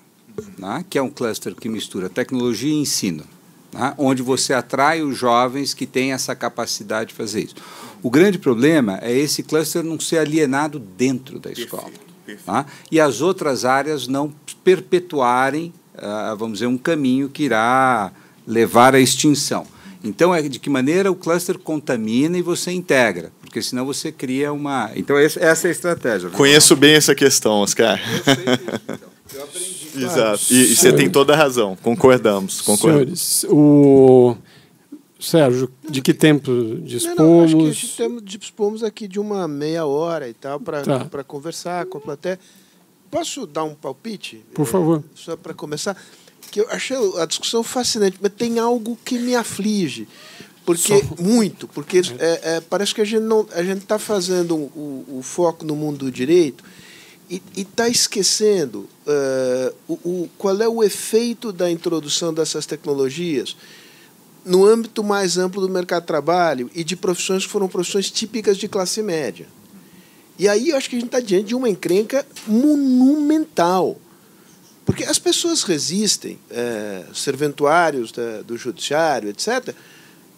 né, 0.57 0.83
que 0.89 0.97
é 0.97 1.01
um 1.01 1.09
cluster 1.09 1.55
que 1.55 1.69
mistura 1.69 2.09
tecnologia 2.09 2.71
e 2.71 2.81
ensino 2.81 3.23
né, 3.75 3.93
onde 3.97 4.23
você 4.23 4.53
atrai 4.53 5.03
os 5.03 5.17
jovens 5.17 5.73
que 5.73 5.85
têm 5.85 6.13
essa 6.13 6.33
capacidade 6.33 7.09
de 7.09 7.13
fazer 7.13 7.43
isso. 7.43 7.55
O 8.01 8.09
grande 8.09 8.39
problema 8.39 8.97
é 9.01 9.11
esse 9.11 9.43
cluster 9.43 9.83
não 9.83 9.99
ser 9.99 10.19
alienado 10.19 10.79
dentro 10.79 11.39
da 11.39 11.51
escola. 11.51 11.83
Perfeito, 11.83 12.13
perfeito. 12.25 12.45
Tá? 12.45 12.65
E 12.89 12.99
as 12.99 13.19
outras 13.19 13.65
áreas 13.65 14.07
não 14.07 14.33
perpetuarem, 14.63 15.73
uh, 15.95 16.35
vamos 16.37 16.59
dizer, 16.59 16.67
um 16.67 16.77
caminho 16.77 17.27
que 17.27 17.43
irá 17.43 18.11
levar 18.47 18.95
à 18.95 18.99
extinção. 18.99 19.67
Então, 20.03 20.33
é 20.33 20.41
de 20.43 20.59
que 20.59 20.69
maneira 20.69 21.11
o 21.11 21.15
cluster 21.15 21.57
contamina 21.57 22.37
e 22.37 22.41
você 22.41 22.71
integra, 22.71 23.31
porque 23.55 23.61
senão 23.61 23.85
você 23.85 24.11
cria 24.11 24.51
uma. 24.51 24.91
Então, 24.97 25.17
essa 25.17 25.39
é 25.39 25.69
a 25.69 25.71
estratégia. 25.71 26.29
Conheço 26.29 26.75
bem 26.75 26.95
essa 26.95 27.15
questão, 27.15 27.61
Oscar. 27.61 27.97
Eu 27.97 28.23
sei 28.23 28.35
disso, 28.35 28.81
então. 28.83 29.09
Eu 29.33 29.43
aprendi. 29.43 29.89
Exato. 29.95 30.43
E, 30.51 30.73
e 30.73 30.75
você 30.75 30.91
tem 30.91 31.09
toda 31.09 31.33
a 31.33 31.37
razão. 31.37 31.77
Concordamos. 31.81 32.59
concordamos. 32.59 33.17
Senhores, 33.17 33.45
o 33.49 34.35
Sérgio, 35.17 35.71
de 35.89 36.01
que 36.01 36.13
tempo 36.13 36.51
dispomos? 36.81 37.17
Não, 37.17 37.37
não, 37.37 37.43
acho 37.45 37.55
que 37.55 38.03
a 38.03 38.09
gente 38.09 38.21
dispomos 38.25 38.83
aqui 38.83 39.07
de 39.07 39.21
uma 39.21 39.47
meia 39.47 39.85
hora 39.85 40.27
e 40.27 40.33
tal 40.33 40.59
para 40.59 40.81
tá. 40.81 41.23
conversar 41.23 41.85
com 41.85 41.99
a 41.99 42.01
plateia. 42.01 42.37
Posso 43.09 43.47
dar 43.47 43.63
um 43.63 43.73
palpite? 43.73 44.43
Por 44.53 44.63
é, 44.63 44.65
favor. 44.65 45.01
Só 45.15 45.37
para 45.37 45.53
começar. 45.53 45.95
Que 46.51 46.59
eu 46.59 46.69
achei 46.69 46.97
a 47.19 47.25
discussão 47.25 47.63
fascinante, 47.63 48.17
mas 48.19 48.33
tem 48.33 48.59
algo 48.59 48.97
que 49.05 49.17
me 49.17 49.33
aflige. 49.33 50.09
Porque, 50.65 50.97
Só... 50.99 51.21
muito, 51.21 51.67
porque 51.67 52.01
é, 52.17 52.55
é, 52.55 52.61
parece 52.61 52.95
que 52.95 53.01
a 53.01 53.05
gente 53.05 53.21
não 53.21 53.47
a 53.53 53.63
gente 53.63 53.83
está 53.83 53.99
fazendo 53.99 54.55
o, 54.55 55.19
o 55.19 55.21
foco 55.21 55.63
no 55.63 55.75
mundo 55.75 56.05
do 56.05 56.11
direito 56.11 56.63
e 57.29 57.41
está 57.55 57.87
esquecendo 57.87 58.87
uh, 59.07 59.75
o, 59.87 59.93
o, 59.93 60.29
qual 60.37 60.59
é 60.61 60.67
o 60.67 60.83
efeito 60.83 61.51
da 61.51 61.69
introdução 61.69 62.33
dessas 62.33 62.65
tecnologias 62.65 63.55
no 64.45 64.63
âmbito 64.63 65.03
mais 65.03 65.37
amplo 65.37 65.59
do 65.59 65.69
mercado 65.69 66.01
de 66.03 66.07
trabalho 66.07 66.69
e 66.75 66.83
de 66.83 66.95
profissões 66.95 67.45
que 67.45 67.51
foram 67.51 67.67
profissões 67.67 68.11
típicas 68.11 68.57
de 68.57 68.67
classe 68.67 69.01
média. 69.01 69.47
E 70.37 70.47
aí 70.47 70.69
eu 70.69 70.77
acho 70.77 70.89
que 70.89 70.95
a 70.95 70.99
gente 70.99 71.07
está 71.07 71.19
diante 71.19 71.47
de 71.47 71.55
uma 71.55 71.67
encrenca 71.67 72.25
monumental. 72.47 73.97
Porque 74.85 75.03
as 75.03 75.17
pessoas 75.17 75.63
resistem, 75.63 76.37
é, 76.51 77.05
serventuários 77.11 78.11
da, 78.11 78.43
do 78.43 78.55
judiciário, 78.55 79.29
etc., 79.29 79.73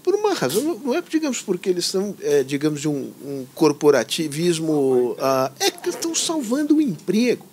por 0.07 0.15
uma 0.15 0.33
razão, 0.33 0.79
não 0.85 0.95
é, 0.95 1.01
digamos, 1.01 1.41
porque 1.41 1.67
eles 1.67 1.85
são, 1.85 2.15
é, 2.21 2.41
digamos, 2.41 2.79
de 2.79 2.87
um, 2.87 3.11
um 3.25 3.45
corporativismo. 3.53 5.17
Ah, 5.19 5.51
é 5.59 5.69
que 5.69 5.89
estão 5.89 6.15
salvando 6.15 6.77
o 6.77 6.81
emprego. 6.81 7.45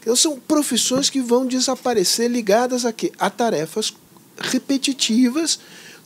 Então, 0.00 0.14
são 0.14 0.38
profissões 0.38 1.10
que 1.10 1.20
vão 1.20 1.44
desaparecer 1.44 2.30
ligadas 2.30 2.84
a 2.84 2.92
quê? 2.92 3.10
A 3.18 3.28
tarefas 3.28 3.92
repetitivas 4.38 5.58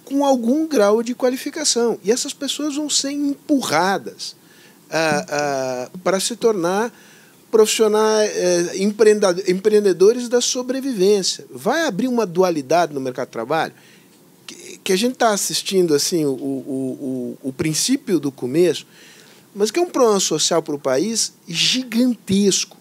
com 0.07 0.25
algum 0.25 0.67
grau 0.67 1.03
de 1.03 1.15
qualificação. 1.15 1.99
E 2.03 2.11
essas 2.11 2.33
pessoas 2.33 2.77
vão 2.77 2.89
ser 2.89 3.11
empurradas 3.11 4.35
ah, 4.91 5.27
ah, 5.29 5.91
para 6.03 6.19
se 6.19 6.35
tornar 6.35 6.91
profissionais, 7.51 8.31
eh, 8.35 8.77
empreendedores 9.49 10.31
da 10.31 10.41
sobrevivência. 10.41 11.45
Vai 11.51 11.87
abrir 11.87 12.09
uma 12.09 12.25
dualidade 12.25 12.95
no 12.95 13.01
mercado 13.03 13.27
de 13.27 13.33
trabalho 13.33 13.75
que, 14.85 14.93
a 14.93 14.97
gente 14.97 15.15
está 15.15 15.31
assistindo 15.31 15.95
assim 15.95 16.25
o, 16.25 16.31
o, 16.31 17.37
o, 17.43 17.49
o 17.49 17.53
princípio 17.53 18.19
do 18.19 18.33
começo, 18.33 18.87
mas 19.55 19.71
que 19.71 19.79
é 19.79 19.83
um 19.83 19.91
problema 19.91 20.21
social 20.21 20.63
para 20.63 20.75
o 20.75 20.79
país 20.79 21.33
gigantesco. 21.47 22.79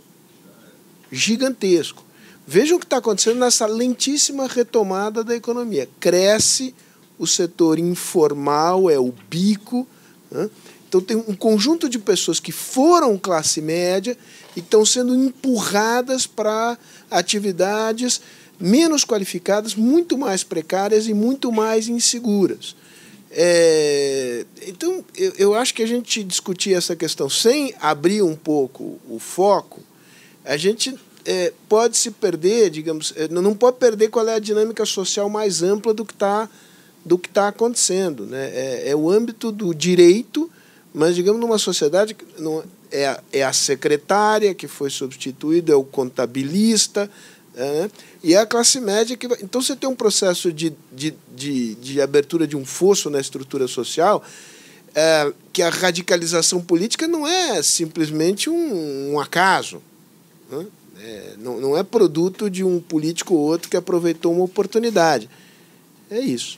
Gigantesco. 1.12 2.04
Vejam 2.48 2.78
o 2.78 2.80
que 2.80 2.86
está 2.86 2.98
acontecendo 2.98 3.40
nessa 3.40 3.66
lentíssima 3.66 4.48
retomada 4.48 5.24
da 5.24 5.36
economia. 5.36 5.88
Cresce 6.00 6.74
o 7.20 7.28
setor 7.28 7.78
informal, 7.78 8.90
é 8.90 8.98
o 8.98 9.14
bico. 9.30 9.88
Né? 10.30 10.50
Então, 10.88 11.00
tem 11.00 11.16
um 11.16 11.36
conjunto 11.36 11.88
de 11.88 12.00
pessoas 12.00 12.40
que 12.40 12.52
foram 12.52 13.18
classe 13.18 13.62
média 13.62 14.18
e 14.56 14.60
estão 14.60 14.86
sendo 14.86 15.16
empurradas 15.16 16.26
para 16.26 16.78
atividades 17.10 18.22
menos 18.62 19.04
qualificadas, 19.04 19.76
muito 19.76 20.18
mais 20.18 20.44
precárias 20.44 21.08
e 21.08 21.14
muito 21.14 21.52
mais 21.52 21.88
inseguras. 21.88 22.76
É, 23.32 24.46
então, 24.68 25.04
eu, 25.16 25.34
eu 25.38 25.56
acho 25.56 25.74
que 25.74 25.82
a 25.82 25.88
gente 25.88 26.24
discutir 26.24 26.74
essa 26.74 26.96
questão 26.96 27.30
sem 27.30 27.74
abrir 27.80 28.22
um 28.22 28.36
pouco 28.36 29.00
o 29.10 29.20
foco, 29.20 29.80
a 30.44 30.58
gente 30.58 30.94
é, 31.26 31.54
pode 31.70 31.98
se 31.98 32.12
perder, 32.12 32.70
digamos, 32.70 33.14
é, 33.16 33.28
não 33.28 33.56
pode 33.56 33.78
perder 33.78 34.10
qual 34.10 34.28
é 34.28 34.36
a 34.36 34.40
dinâmica 34.40 34.86
social 34.86 35.30
mais 35.30 35.64
ampla 35.64 35.94
do 35.94 36.06
que 36.06 36.14
está 36.14 36.50
do 37.04 37.18
que 37.18 37.28
está 37.28 37.48
acontecendo. 37.48 38.26
Né? 38.26 38.52
É, 38.54 38.90
é, 38.90 38.96
o 38.96 39.10
âmbito 39.10 39.52
do 39.52 39.74
direito, 39.74 40.50
mas, 40.94 41.16
digamos, 41.16 41.42
numa 41.42 41.58
sociedade 41.58 42.16
não, 42.38 42.64
é, 42.92 43.20
é 43.32 43.44
a 43.44 43.54
secretária 43.54 44.54
que 44.54 44.68
foi 44.68 44.90
substituída, 44.90 45.74
é 45.74 45.76
o 45.76 45.84
contabilista, 45.84 47.10
é, 47.56 47.90
e 48.24 48.34
é 48.34 48.38
a 48.38 48.46
classe 48.46 48.80
média 48.80 49.18
que 49.18 49.28
vai. 49.28 49.38
Então 49.42 49.62
você 49.62 49.76
tem 49.76 49.90
um 49.90 49.96
processo 49.96 50.52
de, 50.52 50.74
de, 50.92 51.14
de, 51.36 51.76
de 51.76 52.02
abertura 52.02 52.48
de 52.48 52.56
um 52.56 52.66
fosso 52.66 53.10
na 53.10 53.20
estrutura 53.20 53.68
social, 53.68 54.24
é, 54.96 55.32
que 55.52 55.62
a 55.62 55.70
radicalização 55.70 56.62
política 56.62 57.08
não 57.08 57.28
é 57.28 57.62
simplesmente 57.62 58.50
um, 58.50 59.14
um 59.14 59.20
acaso. 59.20 59.82
Né? 60.50 60.66
É, 61.04 61.34
não, 61.40 61.60
não 61.60 61.78
é 61.78 61.84
produto 61.84 62.50
de 62.50 62.64
um 62.64 62.80
político 62.80 63.34
ou 63.34 63.42
outro 63.42 63.70
que 63.70 63.78
aproveitou 63.78 64.34
uma 64.34 64.44
oportunidade. 64.44 65.30
É 66.10 66.20
isso. 66.20 66.58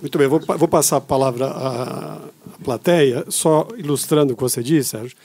Muito 0.00 0.18
bem, 0.18 0.28
vou, 0.28 0.40
vou 0.40 0.68
passar 0.68 0.96
a 0.96 1.00
palavra 1.00 1.46
à, 1.46 2.16
à 2.16 2.64
plateia, 2.64 3.24
só 3.28 3.68
ilustrando 3.76 4.34
o 4.34 4.36
que 4.36 4.42
você 4.42 4.62
disse, 4.62 4.90
Sérgio. 4.90 5.16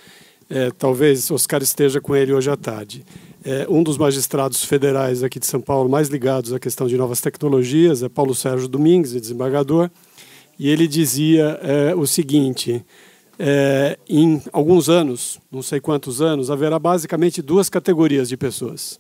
É, 0.50 0.72
talvez 0.72 1.30
Oscar 1.30 1.62
esteja 1.62 2.00
com 2.00 2.16
ele 2.16 2.32
hoje 2.32 2.50
à 2.50 2.56
tarde 2.56 3.06
é, 3.48 3.66
um 3.70 3.82
dos 3.82 3.98
magistrados 3.98 4.66
federais 4.66 5.24
aqui 5.24 5.40
de 5.40 5.46
São 5.46 5.62
Paulo 5.62 5.90
mais 5.90 6.10
ligados 6.10 6.52
à 6.52 6.60
questão 6.60 6.86
de 6.86 6.98
novas 6.98 7.22
tecnologias 7.22 8.04
é 8.04 8.10
Paulo 8.10 8.36
Sérgio 8.36 8.68
Domingues, 8.68 9.14
desembargador, 9.14 9.90
e 10.60 10.70
ele 10.70 10.86
dizia 10.86 11.58
é, 11.64 11.96
o 11.96 12.06
seguinte: 12.06 12.84
é, 13.40 13.98
em 14.10 14.42
alguns 14.52 14.90
anos, 14.90 15.40
não 15.50 15.62
sei 15.62 15.80
quantos 15.80 16.22
anos, 16.22 16.52
haverá 16.52 16.78
basicamente 16.78 17.42
duas 17.42 17.70
categorias 17.70 18.28
de 18.28 18.36
pessoas: 18.36 19.00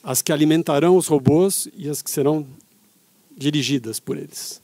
as 0.00 0.22
que 0.22 0.32
alimentarão 0.32 0.96
os 0.96 1.08
robôs 1.08 1.66
e 1.76 1.88
as 1.88 2.00
que 2.00 2.10
serão 2.10 2.46
dirigidas 3.36 3.98
por 3.98 4.16
eles. 4.16 4.62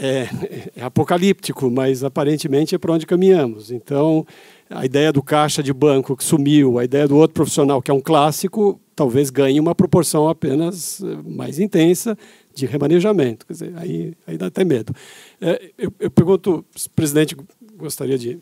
É, 0.00 0.28
é 0.76 0.82
apocalíptico, 0.82 1.70
mas 1.70 2.02
aparentemente 2.02 2.74
é 2.74 2.78
para 2.78 2.92
onde 2.94 3.04
caminhamos. 3.04 3.70
Então, 3.70 4.26
a 4.70 4.84
ideia 4.84 5.12
do 5.12 5.22
caixa 5.22 5.62
de 5.62 5.72
banco 5.72 6.16
que 6.16 6.24
sumiu, 6.24 6.78
a 6.78 6.84
ideia 6.84 7.08
do 7.08 7.16
outro 7.16 7.34
profissional 7.34 7.80
que 7.80 7.90
é 7.90 7.94
um 7.94 8.00
clássico, 8.00 8.80
talvez 8.94 9.30
ganhe 9.30 9.58
uma 9.58 9.74
proporção 9.74 10.28
apenas 10.28 11.00
eh, 11.00 11.16
mais 11.24 11.58
intensa 11.58 12.18
de 12.54 12.66
remanejamento. 12.66 13.46
Quer 13.46 13.52
dizer, 13.52 13.72
aí, 13.76 14.14
aí 14.26 14.36
dá 14.36 14.46
até 14.46 14.64
medo. 14.64 14.94
É, 15.40 15.70
eu, 15.78 15.92
eu 15.98 16.10
pergunto, 16.10 16.64
se 16.74 16.88
o 16.88 16.90
presidente 16.90 17.36
gostaria 17.76 18.18
de 18.18 18.38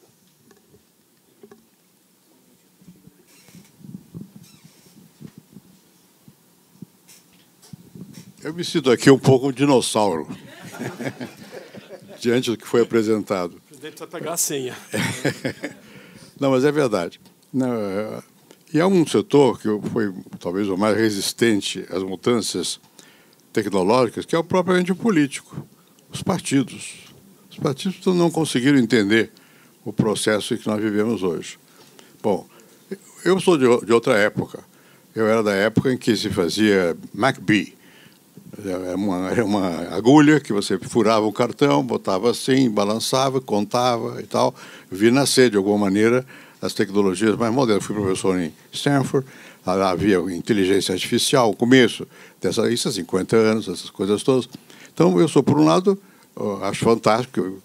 Eu 8.43 8.55
me 8.55 8.65
sinto 8.65 8.93
aqui 8.93 9.11
um 9.11 9.19
pouco 9.19 9.49
um 9.49 9.53
dinossauro, 9.53 10.29
diante 12.21 12.49
do 12.49 12.57
que 12.57 12.65
foi 12.65 12.81
apresentado. 12.81 13.57
O 13.57 13.61
presidente 13.61 13.99
vai 13.99 14.07
pegar 14.07 14.35
a 14.35 14.37
senha. 14.37 14.77
Não, 16.39 16.51
mas 16.51 16.65
é 16.65 16.73
verdade. 16.73 17.21
É, 17.55 18.23
e 18.75 18.81
há 18.81 18.87
um 18.87 19.07
setor 19.07 19.59
que 19.59 19.69
foi 19.91 20.13
talvez 20.39 20.69
o 20.69 20.77
mais 20.77 20.97
resistente 20.97 21.87
às 21.91 22.03
mudanças 22.03 22.81
tecnológicas, 23.53 24.27
que 24.27 24.37
é 24.37 24.39
o 24.39 24.45
propriamente 24.45 24.93
político, 24.95 25.67
os 26.13 26.23
partidos. 26.23 27.07
Os 27.51 27.57
partidos 27.57 28.05
não 28.15 28.31
conseguiram 28.31 28.79
entender 28.79 29.33
o 29.85 29.93
processo 29.93 30.57
que 30.59 30.67
nós 30.67 30.81
vivemos 30.81 31.23
hoje. 31.23 31.59
Bom, 32.23 32.47
eu 33.25 33.41
sou 33.41 33.57
de 33.57 33.93
outra 33.93 34.19
época. 34.19 34.63
Eu 35.15 35.27
era 35.27 35.43
da 35.43 35.55
época 35.55 35.91
em 35.91 35.97
que 35.97 36.15
se 36.15 36.29
fazia 36.29 36.97
MacBee. 37.15 37.75
Era 38.65 38.97
uma, 38.97 39.31
era 39.31 39.45
uma 39.45 39.69
agulha 39.95 40.41
que 40.41 40.53
você 40.53 40.79
furava 40.79 41.27
o 41.27 41.33
cartão, 41.33 41.83
botava 41.83 42.31
assim, 42.31 42.71
balançava, 42.71 43.41
contava 43.41 44.21
e 44.21 44.27
tal. 44.27 44.55
Vi 44.91 45.11
nascer, 45.11 45.51
de 45.51 45.57
alguma 45.57 45.77
maneira, 45.79 46.25
as 46.61 46.73
tecnologias 46.73 47.37
mais 47.37 47.53
modernas. 47.53 47.85
Fui 47.85 47.95
professor 47.95 48.39
em 48.41 48.53
Stanford, 48.73 49.27
havia 49.65 50.19
inteligência 50.35 50.95
artificial, 50.95 51.51
o 51.51 51.57
começo 51.57 52.07
dessa, 52.41 52.71
isso 52.71 52.89
há 52.89 52.93
50 52.93 53.37
anos, 53.37 53.69
essas 53.69 53.91
coisas 53.91 54.23
todas. 54.23 54.49
Então, 54.93 55.21
eu 55.21 55.29
sou, 55.29 55.43
por 55.43 55.59
um 55.59 55.65
lado, 55.65 56.01
acho 56.63 56.83
fantástico 56.83 57.59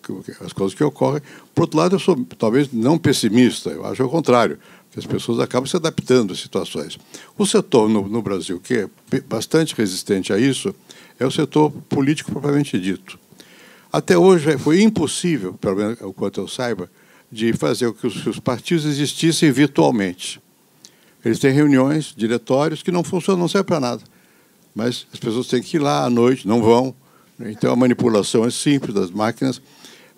as 0.43 0.51
coisas 0.51 0.75
que 0.75 0.83
ocorrem. 0.83 1.21
Por 1.55 1.63
outro 1.63 1.77
lado, 1.77 1.95
eu 1.95 1.99
sou 1.99 2.17
talvez 2.37 2.71
não 2.73 2.97
pessimista, 2.97 3.69
eu 3.69 3.85
acho 3.85 4.03
o 4.03 4.09
contrário 4.09 4.59
que 4.91 4.99
as 4.99 5.05
pessoas 5.05 5.39
acabam 5.39 5.67
se 5.67 5.75
adaptando 5.75 6.33
às 6.33 6.39
situações. 6.39 6.99
O 7.37 7.45
setor 7.45 7.89
no, 7.89 8.07
no 8.07 8.21
Brasil 8.21 8.59
que 8.59 8.87
é 9.11 9.21
bastante 9.21 9.73
resistente 9.75 10.33
a 10.33 10.37
isso 10.37 10.75
é 11.19 11.25
o 11.25 11.31
setor 11.31 11.71
político 11.89 12.31
propriamente 12.31 12.79
dito. 12.79 13.17
Até 13.91 14.17
hoje 14.17 14.57
foi 14.57 14.81
impossível, 14.81 15.53
pelo 15.53 15.75
menos 15.75 16.01
o 16.01 16.13
quanto 16.13 16.41
eu 16.41 16.47
saiba, 16.47 16.89
de 17.31 17.53
fazer 17.53 17.87
com 17.87 17.93
que 17.93 18.07
os, 18.07 18.25
os 18.25 18.39
partidos 18.39 18.85
existissem 18.85 19.51
virtualmente. 19.51 20.41
Eles 21.23 21.39
têm 21.39 21.51
reuniões, 21.51 22.13
diretórios 22.15 22.83
que 22.83 22.91
não 22.91 23.03
funcionam, 23.03 23.41
não 23.41 23.47
servem 23.47 23.67
para 23.67 23.79
nada. 23.79 24.01
Mas 24.73 25.07
as 25.13 25.19
pessoas 25.19 25.47
têm 25.47 25.61
que 25.61 25.77
ir 25.77 25.79
lá 25.79 26.05
à 26.05 26.09
noite, 26.09 26.47
não 26.47 26.61
vão. 26.61 26.95
Então 27.39 27.71
a 27.71 27.75
manipulação 27.75 28.45
é 28.45 28.51
simples 28.51 28.93
das 28.93 29.11
máquinas, 29.11 29.61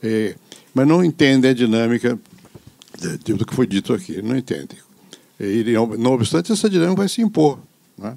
é, 0.01 0.35
mas 0.73 0.87
não 0.87 1.03
entendem 1.03 1.51
a 1.51 1.53
dinâmica 1.53 2.19
do 3.17 3.45
que 3.45 3.55
foi 3.55 3.67
dito 3.67 3.93
aqui, 3.93 4.21
não 4.21 4.37
entendem. 4.37 4.77
E, 5.39 5.63
não 5.97 6.13
obstante, 6.13 6.51
essa 6.51 6.69
dinâmica 6.69 6.97
vai 6.97 7.09
se 7.09 7.21
impor. 7.21 7.59
Né? 7.97 8.15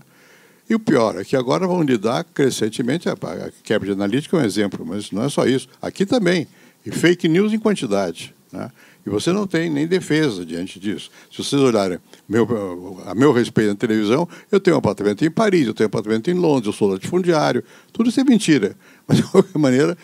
E 0.69 0.75
o 0.75 0.81
pior 0.81 1.19
é 1.19 1.25
que 1.25 1.37
agora 1.37 1.67
vão 1.67 1.83
lidar 1.83 2.25
crescentemente, 2.25 3.09
a 3.09 3.17
quebra 3.63 3.87
de 3.87 3.93
analítica 3.93 4.37
é 4.37 4.41
um 4.41 4.45
exemplo, 4.45 4.85
mas 4.85 5.11
não 5.11 5.25
é 5.25 5.29
só 5.29 5.47
isso. 5.47 5.69
Aqui 5.81 6.05
também, 6.05 6.47
e 6.85 6.91
fake 6.91 7.29
news 7.29 7.53
em 7.53 7.59
quantidade. 7.59 8.35
Né? 8.53 8.71
E 9.07 9.11
você 9.11 9.33
não 9.33 9.47
tem 9.47 9.71
nem 9.71 9.87
defesa 9.87 10.45
diante 10.45 10.81
disso. 10.81 11.11
Se 11.31 11.39
vocês 11.39 11.63
olharem 11.63 11.99
meu, 12.29 13.01
a 13.07 13.15
meu 13.15 13.33
respeito 13.33 13.69
na 13.69 13.77
televisão, 13.77 14.29
eu 14.51 14.59
tenho 14.59 14.77
um 14.77 14.79
apartamento 14.81 15.25
em 15.25 15.31
Paris, 15.31 15.69
eu 15.69 15.75
tenho 15.75 15.87
um 15.87 15.91
apartamento 15.91 16.29
em 16.29 16.35
Londres, 16.35 16.67
eu 16.67 16.73
sou 16.73 16.89
latifundiário, 16.89 17.63
tudo 17.93 18.09
isso 18.09 18.21
é 18.21 18.25
mentira. 18.25 18.77
Mas, 19.07 19.19
de 19.19 19.23
qualquer 19.23 19.59
maneira, 19.59 19.97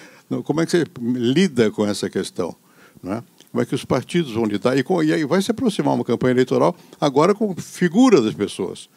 como 0.44 0.60
é 0.60 0.64
que 0.64 0.70
você 0.70 0.84
lida 0.98 1.70
com 1.72 1.84
essa 1.84 2.08
questão? 2.08 2.54
Né? 3.02 3.22
Como 3.52 3.62
é 3.62 3.66
que 3.66 3.74
os 3.74 3.84
partidos 3.84 4.32
vão 4.32 4.46
lidar. 4.46 4.76
E, 4.76 4.82
com, 4.82 5.02
e 5.02 5.12
aí 5.12 5.24
vai 5.24 5.40
se 5.42 5.50
aproximar 5.50 5.94
uma 5.94 6.04
campanha 6.04 6.32
eleitoral 6.32 6.74
agora 6.98 7.34
com 7.34 7.54
figura 7.54 8.20
das 8.20 8.34
pessoas. 8.34 8.88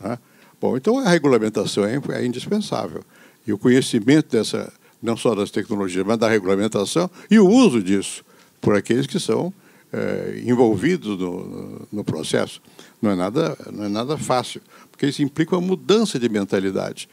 Né? 0.00 0.16
Bom, 0.60 0.76
então 0.76 0.98
a 1.00 1.08
regulamentação 1.08 1.84
é, 1.84 2.00
é 2.10 2.24
indispensável. 2.24 3.02
E 3.44 3.52
o 3.52 3.58
conhecimento 3.58 4.30
dessa, 4.30 4.72
não 5.02 5.16
só 5.16 5.34
das 5.34 5.50
tecnologias, 5.50 6.06
mas 6.06 6.16
da 6.16 6.28
regulamentação 6.28 7.10
e 7.28 7.38
o 7.40 7.48
uso 7.48 7.82
disso 7.82 8.24
por 8.60 8.76
aqueles 8.76 9.06
que 9.06 9.18
são 9.18 9.52
é, 9.92 10.42
envolvidos 10.46 11.18
no, 11.18 11.86
no 11.92 12.04
processo, 12.04 12.62
não 13.02 13.10
é 13.10 13.14
nada, 13.16 13.58
não 13.70 13.84
é 13.84 13.88
nada 13.88 14.16
fácil, 14.16 14.62
porque 14.90 15.06
isso 15.06 15.22
implica 15.22 15.56
uma 15.56 15.66
mudança 15.66 16.18
de 16.18 16.28
mentalidade. 16.28 17.08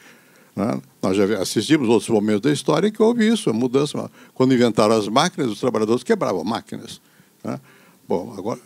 Né? 0.56 0.80
Nós 1.02 1.18
já 1.18 1.26
assistimos 1.42 1.90
outros 1.90 2.10
momentos 2.10 2.42
da 2.42 2.52
história 2.52 2.92
que 2.92 3.02
houve 3.02 3.28
isso, 3.28 3.50
a 3.50 3.54
mudança. 3.54 4.10
Quando 4.34 4.54
inventaram 4.54 4.96
as 4.96 5.08
máquinas, 5.08 5.52
os 5.52 5.60
trabalhadores 5.60 6.04
quebravam 6.04 6.44
máquinas. 6.44 7.02
Né? 7.44 7.60
Bom, 8.08 8.34
agora, 8.38 8.60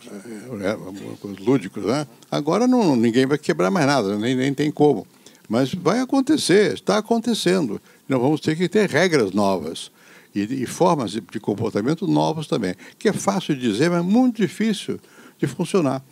é, 0.60 0.68
é, 0.68 1.44
lúdicos, 1.44 1.84
né? 1.84 2.06
Agora 2.30 2.66
não, 2.66 2.96
ninguém 2.96 3.26
vai 3.26 3.38
quebrar 3.38 3.70
mais 3.70 3.86
nada, 3.86 4.18
nem, 4.18 4.34
nem 4.34 4.52
tem 4.52 4.70
como. 4.70 5.06
Mas 5.48 5.72
vai 5.72 6.00
acontecer, 6.00 6.74
está 6.74 6.98
acontecendo. 6.98 7.80
Nós 8.08 8.20
vamos 8.20 8.40
ter 8.40 8.56
que 8.56 8.68
ter 8.68 8.90
regras 8.90 9.32
novas 9.32 9.90
e, 10.34 10.62
e 10.62 10.66
formas 10.66 11.12
de, 11.12 11.20
de 11.20 11.40
comportamento 11.40 12.06
novos 12.06 12.46
também, 12.46 12.74
que 12.98 13.08
é 13.08 13.12
fácil 13.12 13.54
de 13.54 13.60
dizer, 13.60 13.90
mas 13.90 14.04
muito 14.04 14.42
difícil 14.42 14.98
de 15.38 15.46
funcionar. 15.46 16.02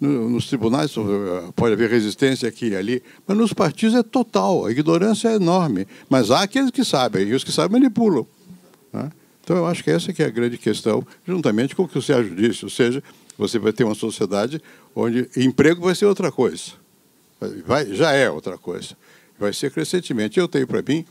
Nos 0.00 0.46
tribunais 0.46 0.94
eh, 0.96 1.52
pode 1.56 1.72
haver 1.72 1.90
resistência 1.90 2.48
aqui 2.48 2.68
e 2.68 2.76
ali, 2.76 3.02
mas 3.26 3.36
nos 3.36 3.52
partidos 3.52 3.96
é 3.96 4.02
total, 4.02 4.66
a 4.66 4.70
ignorância 4.70 5.28
é 5.28 5.34
enorme. 5.34 5.86
Mas 6.08 6.30
há 6.30 6.42
aqueles 6.42 6.70
que 6.70 6.84
sabem, 6.84 7.26
e 7.26 7.34
os 7.34 7.42
que 7.42 7.50
sabem 7.50 7.80
manipulam. 7.80 8.26
Né? 8.92 9.10
Então, 9.42 9.56
eu 9.56 9.66
acho 9.66 9.82
que 9.82 9.90
essa 9.90 10.12
que 10.12 10.22
é 10.22 10.26
a 10.26 10.30
grande 10.30 10.58
questão, 10.58 11.04
juntamente 11.26 11.74
com 11.74 11.84
o 11.84 11.88
que 11.88 11.98
o 11.98 12.02
Sérgio 12.02 12.36
disse, 12.36 12.64
ou 12.64 12.70
seja, 12.70 13.02
você 13.36 13.58
vai 13.58 13.72
ter 13.72 13.84
uma 13.84 13.94
sociedade 13.94 14.60
onde 14.94 15.28
emprego 15.36 15.82
vai 15.82 15.94
ser 15.94 16.06
outra 16.06 16.30
coisa. 16.30 16.72
Vai, 17.64 17.86
já 17.94 18.12
é 18.12 18.28
outra 18.28 18.58
coisa. 18.58 18.96
Vai 19.38 19.52
ser 19.52 19.70
crescentemente. 19.70 20.38
Eu 20.38 20.48
tenho 20.48 20.66
para 20.66 20.82
mim 20.82 21.04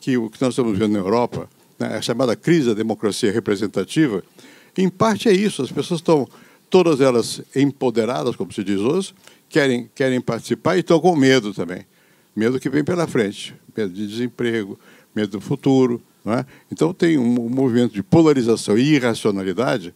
que 0.00 0.16
o 0.16 0.30
que 0.30 0.40
nós 0.40 0.54
estamos 0.54 0.78
vendo 0.78 0.92
na 0.92 0.98
Europa, 0.98 1.48
né, 1.78 1.96
a 1.96 2.02
chamada 2.02 2.34
crise 2.34 2.68
da 2.68 2.74
democracia 2.74 3.30
representativa, 3.30 4.24
em 4.76 4.88
parte 4.88 5.28
é 5.28 5.32
isso. 5.32 5.62
As 5.62 5.70
pessoas 5.70 6.00
estão, 6.00 6.26
todas 6.74 7.00
elas 7.00 7.40
empoderadas, 7.54 8.34
como 8.34 8.52
se 8.52 8.64
diz 8.64 8.80
hoje, 8.80 9.14
querem, 9.48 9.88
querem 9.94 10.20
participar 10.20 10.74
e 10.74 10.80
estão 10.80 10.98
com 10.98 11.14
medo 11.14 11.54
também. 11.54 11.86
Medo 12.34 12.58
que 12.58 12.68
vem 12.68 12.82
pela 12.82 13.06
frente. 13.06 13.54
Medo 13.76 13.94
de 13.94 14.04
desemprego, 14.04 14.76
medo 15.14 15.38
do 15.38 15.40
futuro. 15.40 16.02
É? 16.26 16.44
Então 16.72 16.92
tem 16.92 17.16
um, 17.16 17.48
movimento 17.48 17.94
de 17.94 18.02
polarização 18.02 18.76
e 18.76 18.94
irracionalidade 18.94 19.94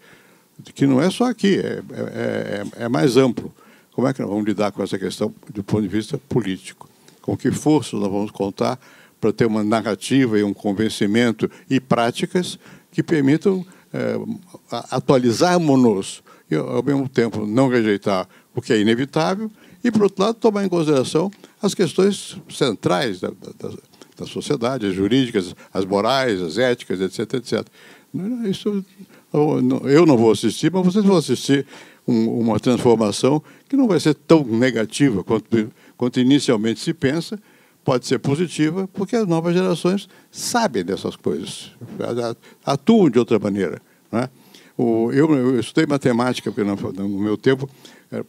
que 0.73 0.87
não 0.87 1.03
é 1.03 1.11
só 1.11 1.25
aqui, 1.25 1.57
é, 1.59 1.83
é, 1.91 2.65
é, 2.79 2.85
é 2.85 2.89
mais 2.89 3.17
amplo. 3.17 3.53
Como 3.91 4.07
é 4.07 4.15
que 4.15 4.21
nós 4.21 4.31
vamos 4.31 4.47
lidar 4.47 4.71
com 4.71 4.81
essa 4.81 4.97
questão 4.97 5.35
do 5.53 5.65
ponto 5.65 5.83
de 5.83 5.89
vista 5.89 6.17
político? 6.29 6.89
Com 7.21 7.37
que 7.37 7.51
força 7.51 7.97
nós 7.97 8.09
vamos 8.09 8.31
contar 8.31 8.79
para 9.21 9.33
ter 9.33 9.47
uma 9.47 9.65
narrativa 9.65 10.39
e 10.39 10.45
um 10.45 10.55
convencimento 10.55 11.51
e 11.69 11.81
práticas 11.81 12.57
que 12.93 13.03
permitam 13.03 13.67
é, 13.93 14.15
atualizarmos-nos 14.93 16.23
e, 16.51 16.57
ao 16.57 16.83
mesmo 16.83 17.09
tempo, 17.09 17.47
não 17.47 17.69
rejeitar 17.69 18.29
o 18.55 18.61
que 18.61 18.73
é 18.73 18.81
inevitável 18.81 19.51
e, 19.83 19.91
por 19.91 20.05
outro 20.05 20.25
lado, 20.25 20.35
tomar 20.37 20.65
em 20.65 20.69
consideração 20.69 21.31
as 21.63 21.75
questões 21.75 22.37
centrais 22.51 23.21
da, 23.21 23.29
da, 23.29 23.71
da 24.17 24.27
sociedade, 24.27 24.87
as 24.87 24.95
jurídicas, 24.95 25.55
as 25.73 25.85
morais, 25.85 26.41
as 26.41 26.59
éticas, 26.59 27.01
etc, 27.01 27.35
etc. 27.35 27.67
Isso 28.49 28.85
eu 29.85 30.07
não 30.07 30.17
vou 30.17 30.33
assistir, 30.33 30.73
mas 30.73 30.85
vocês 30.85 31.05
vão 31.05 31.17
assistir 31.17 31.67
um, 32.07 32.41
uma 32.41 32.59
transformação 32.59 33.43
que 33.69 33.77
não 33.77 33.87
vai 33.87 34.01
ser 34.01 34.15
tão 34.15 34.43
negativa 34.43 35.23
quanto, 35.23 35.71
quanto 35.97 36.19
inicialmente 36.19 36.81
se 36.81 36.95
pensa, 36.95 37.39
pode 37.85 38.07
ser 38.07 38.19
positiva, 38.19 38.89
porque 38.89 39.15
as 39.15 39.27
novas 39.27 39.55
gerações 39.55 40.09
sabem 40.31 40.85
dessas 40.85 41.17
coisas, 41.17 41.71
atuam 42.65 43.11
de 43.11 43.19
outra 43.19 43.39
maneira. 43.39 43.81
Né? 44.11 44.29
O, 44.79 45.11
eu, 45.13 45.29
eu, 45.35 45.59
estudei 45.59 45.87
matemática, 45.87 46.53
porque 46.53 46.63
no, 46.63 47.09
meu 47.09 47.37
tempo, 47.37 47.69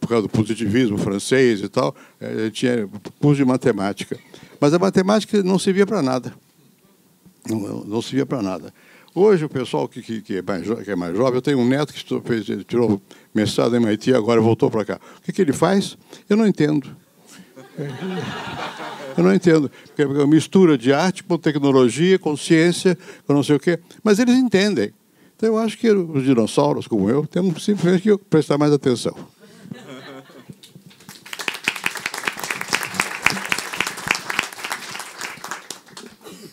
por 0.00 0.08
causa 0.08 0.22
do 0.22 0.28
positivismo 0.28 0.98
francês 0.98 1.60
e 1.60 1.68
tal, 1.68 1.94
eu 2.20 2.50
tinha 2.50 2.88
curso 3.20 3.36
de 3.36 3.44
matemática. 3.44 4.18
Mas 4.60 4.74
a 4.74 4.78
matemática 4.78 5.44
não 5.44 5.60
servia 5.60 5.86
para 5.86 6.02
nada. 6.02 6.34
Não, 7.48 7.84
não 7.84 8.02
servia 8.02 8.26
para 8.26 8.42
nada. 8.42 8.74
Hoje, 9.14 9.44
o 9.44 9.48
pessoal 9.48 9.88
que, 9.88 10.02
que, 10.02 10.20
que, 10.22 10.36
é 10.38 10.42
mais, 10.42 10.66
que, 10.84 10.90
é 10.90 10.96
mais, 10.96 11.16
jovem, 11.16 11.34
eu 11.34 11.42
tenho 11.42 11.58
um 11.58 11.68
neto 11.68 11.94
que 11.94 12.20
fez, 12.22 12.46
tirou 12.66 13.00
mestrado 13.32 13.76
em 13.76 13.80
MIT, 13.80 14.12
agora 14.12 14.40
voltou 14.40 14.68
para 14.68 14.84
cá. 14.84 15.00
O 15.18 15.22
que, 15.22 15.32
que 15.32 15.42
ele 15.42 15.52
faz? 15.52 15.96
Eu 16.28 16.36
não 16.36 16.48
entendo. 16.48 16.96
Eu 19.16 19.24
não 19.24 19.32
entendo. 19.32 19.70
Porque 19.86 20.02
é 20.02 20.06
uma 20.06 20.26
mistura 20.26 20.76
de 20.76 20.92
arte 20.92 21.22
com 21.22 21.38
tecnologia, 21.38 22.18
com 22.18 22.36
ciência, 22.36 22.98
com 23.26 23.32
não 23.32 23.42
sei 23.42 23.54
o 23.54 23.60
quê. 23.60 23.78
Mas 24.02 24.18
eles 24.18 24.34
entendem. 24.36 24.92
Então, 25.40 25.54
eu 25.54 25.58
acho 25.58 25.78
que 25.78 25.90
os 25.90 26.22
dinossauros, 26.22 26.86
como 26.86 27.08
eu, 27.08 27.26
temos 27.26 27.64
simplesmente 27.64 28.02
que 28.02 28.24
prestar 28.24 28.58
mais 28.58 28.74
atenção. 28.74 29.16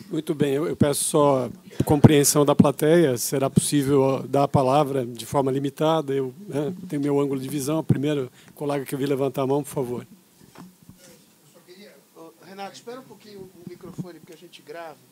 Muito 0.09 0.33
bem, 0.33 0.53
eu 0.53 0.73
peço 0.77 1.03
só 1.03 1.49
compreensão 1.83 2.45
da 2.45 2.55
plateia. 2.55 3.17
Será 3.17 3.49
possível 3.49 4.25
dar 4.25 4.43
a 4.43 4.47
palavra 4.47 5.05
de 5.05 5.25
forma 5.25 5.51
limitada? 5.51 6.13
Eu 6.13 6.33
né, 6.47 6.73
tenho 6.87 7.01
meu 7.01 7.19
ângulo 7.19 7.41
de 7.41 7.49
visão. 7.49 7.83
Primeiro, 7.83 8.31
colega 8.55 8.85
que 8.85 8.95
eu 8.95 8.99
vi 8.99 9.05
levantar 9.05 9.41
a 9.41 9.47
mão, 9.47 9.63
por 9.63 9.69
favor. 9.69 10.07
Queria... 11.65 11.93
Renato, 12.45 12.75
espera 12.75 13.01
um 13.01 13.03
pouquinho 13.03 13.39
o 13.41 13.69
microfone, 13.69 14.17
porque 14.21 14.31
a 14.31 14.37
gente 14.37 14.61
grava. 14.61 15.06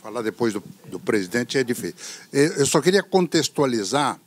Falar 0.00 0.22
depois 0.22 0.52
do, 0.52 0.62
do 0.86 0.98
presidente 0.98 1.58
é 1.58 1.64
difícil. 1.64 1.94
Eu 2.32 2.66
só 2.66 2.80
queria 2.80 3.02
contextualizar 3.02 4.18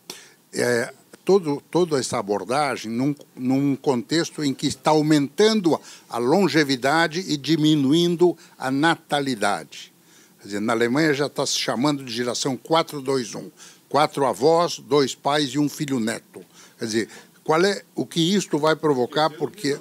é, 0.54 0.94
todo, 1.24 1.62
toda 1.72 2.00
essa 2.00 2.18
abordagem 2.18 2.92
num, 2.92 3.16
num 3.36 3.76
contexto 3.76 4.44
em 4.44 4.54
que 4.54 4.68
está 4.68 4.92
aumentando 4.92 5.80
a 6.10 6.18
longevidade 6.18 7.22
e 7.28 7.38
diminuindo 7.38 8.38
a 8.58 8.70
natalidade. 8.70 9.94
Quer 10.40 10.48
dizer, 10.48 10.60
na 10.60 10.74
Alemanha 10.74 11.14
já 11.14 11.28
está 11.28 11.46
se 11.46 11.58
chamando 11.58 12.04
de 12.04 12.12
geração 12.12 12.58
421. 12.58 13.52
Quatro 13.88 14.26
avós, 14.26 14.80
dois 14.80 15.14
pais 15.14 15.50
e 15.50 15.60
um 15.60 15.70
filho 15.70 16.00
neto. 16.00 16.44
Quer 16.80 16.86
dizer, 16.86 17.10
qual 17.44 17.64
é 17.64 17.84
o 17.96 18.06
que 18.06 18.36
isto 18.36 18.58
vai 18.58 18.76
provocar? 18.76 19.30
Porque. 19.30 19.80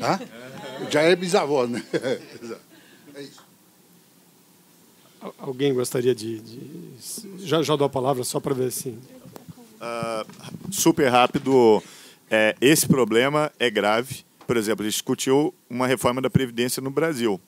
Hã? 0.00 0.18
Já 0.90 1.02
é 1.02 1.16
bisavó, 1.16 1.66
né? 1.66 1.84
Alguém 5.38 5.74
gostaria 5.74 6.14
de. 6.14 6.38
de... 6.40 7.46
Já, 7.46 7.62
já 7.62 7.76
dou 7.76 7.86
a 7.86 7.90
palavra 7.90 8.24
só 8.24 8.38
para 8.38 8.54
ver 8.54 8.70
se. 8.70 8.90
Uh, 8.90 10.72
super 10.72 11.08
rápido. 11.08 11.82
É, 12.30 12.54
esse 12.60 12.86
problema 12.86 13.50
é 13.58 13.70
grave. 13.70 14.24
Por 14.46 14.56
exemplo, 14.56 14.82
a 14.82 14.84
gente 14.84 14.94
discutiu 14.94 15.54
uma 15.68 15.86
reforma 15.86 16.22
da 16.22 16.30
Previdência 16.30 16.80
no 16.80 16.90
Brasil, 16.90 17.40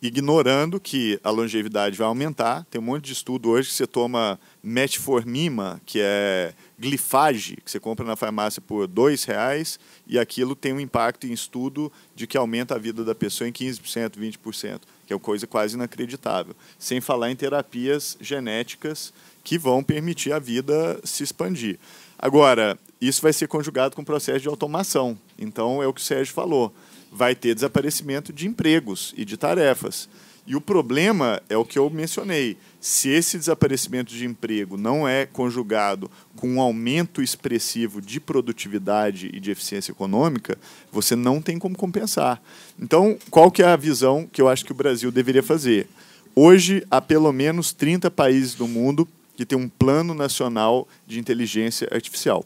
ignorando 0.00 0.78
que 0.78 1.18
a 1.22 1.30
longevidade 1.30 1.96
vai 1.96 2.06
aumentar. 2.06 2.64
Tem 2.70 2.80
um 2.80 2.84
monte 2.84 3.06
de 3.06 3.12
estudo 3.12 3.50
hoje 3.50 3.68
que 3.68 3.74
você 3.74 3.86
toma 3.86 4.38
metformina, 4.62 5.80
que 5.84 6.00
é 6.00 6.52
glifage, 6.78 7.56
que 7.56 7.70
você 7.70 7.80
compra 7.80 8.06
na 8.06 8.16
farmácia 8.16 8.62
por 8.62 8.86
dois 8.86 9.24
reais, 9.24 9.80
e 10.06 10.18
aquilo 10.18 10.54
tem 10.54 10.72
um 10.72 10.80
impacto 10.80 11.26
em 11.26 11.32
estudo 11.32 11.92
de 12.14 12.26
que 12.26 12.36
aumenta 12.36 12.74
a 12.74 12.78
vida 12.78 13.04
da 13.04 13.14
pessoa 13.14 13.48
em 13.48 13.52
15%, 13.52 14.12
20%, 14.16 14.80
que 15.08 15.12
é 15.14 15.16
uma 15.16 15.20
coisa 15.20 15.46
quase 15.46 15.74
inacreditável. 15.74 16.54
Sem 16.78 17.00
falar 17.00 17.30
em 17.30 17.34
terapias 17.34 18.18
genéticas 18.20 19.10
que 19.42 19.56
vão 19.56 19.82
permitir 19.82 20.32
a 20.34 20.38
vida 20.38 21.00
se 21.02 21.22
expandir. 21.22 21.78
Agora, 22.18 22.78
isso 23.00 23.22
vai 23.22 23.32
ser 23.32 23.48
conjugado 23.48 23.96
com 23.96 24.02
o 24.02 24.04
processo 24.04 24.40
de 24.40 24.48
automação. 24.48 25.18
Então, 25.38 25.82
é 25.82 25.86
o 25.86 25.94
que 25.94 26.00
o 26.02 26.04
Sérgio 26.04 26.34
falou. 26.34 26.74
Vai 27.10 27.34
ter 27.34 27.54
desaparecimento 27.54 28.34
de 28.34 28.46
empregos 28.46 29.14
e 29.16 29.24
de 29.24 29.38
tarefas. 29.38 30.10
E 30.48 30.56
o 30.56 30.62
problema 30.62 31.42
é 31.46 31.58
o 31.58 31.64
que 31.64 31.78
eu 31.78 31.90
mencionei. 31.90 32.56
Se 32.80 33.10
esse 33.10 33.36
desaparecimento 33.36 34.14
de 34.14 34.24
emprego 34.24 34.78
não 34.78 35.06
é 35.06 35.26
conjugado 35.26 36.10
com 36.34 36.48
um 36.48 36.58
aumento 36.58 37.20
expressivo 37.20 38.00
de 38.00 38.18
produtividade 38.18 39.30
e 39.30 39.40
de 39.40 39.50
eficiência 39.50 39.92
econômica, 39.92 40.56
você 40.90 41.14
não 41.14 41.42
tem 41.42 41.58
como 41.58 41.76
compensar. 41.76 42.40
Então, 42.80 43.18
qual 43.30 43.50
que 43.50 43.62
é 43.62 43.66
a 43.66 43.76
visão 43.76 44.26
que 44.26 44.40
eu 44.40 44.48
acho 44.48 44.64
que 44.64 44.72
o 44.72 44.74
Brasil 44.74 45.12
deveria 45.12 45.42
fazer? 45.42 45.86
Hoje, 46.34 46.82
há 46.90 46.98
pelo 46.98 47.30
menos 47.30 47.74
30 47.74 48.10
países 48.10 48.54
do 48.54 48.66
mundo 48.66 49.06
que 49.36 49.44
tem 49.44 49.58
um 49.58 49.68
plano 49.68 50.14
nacional 50.14 50.88
de 51.06 51.20
inteligência 51.20 51.86
artificial. 51.92 52.42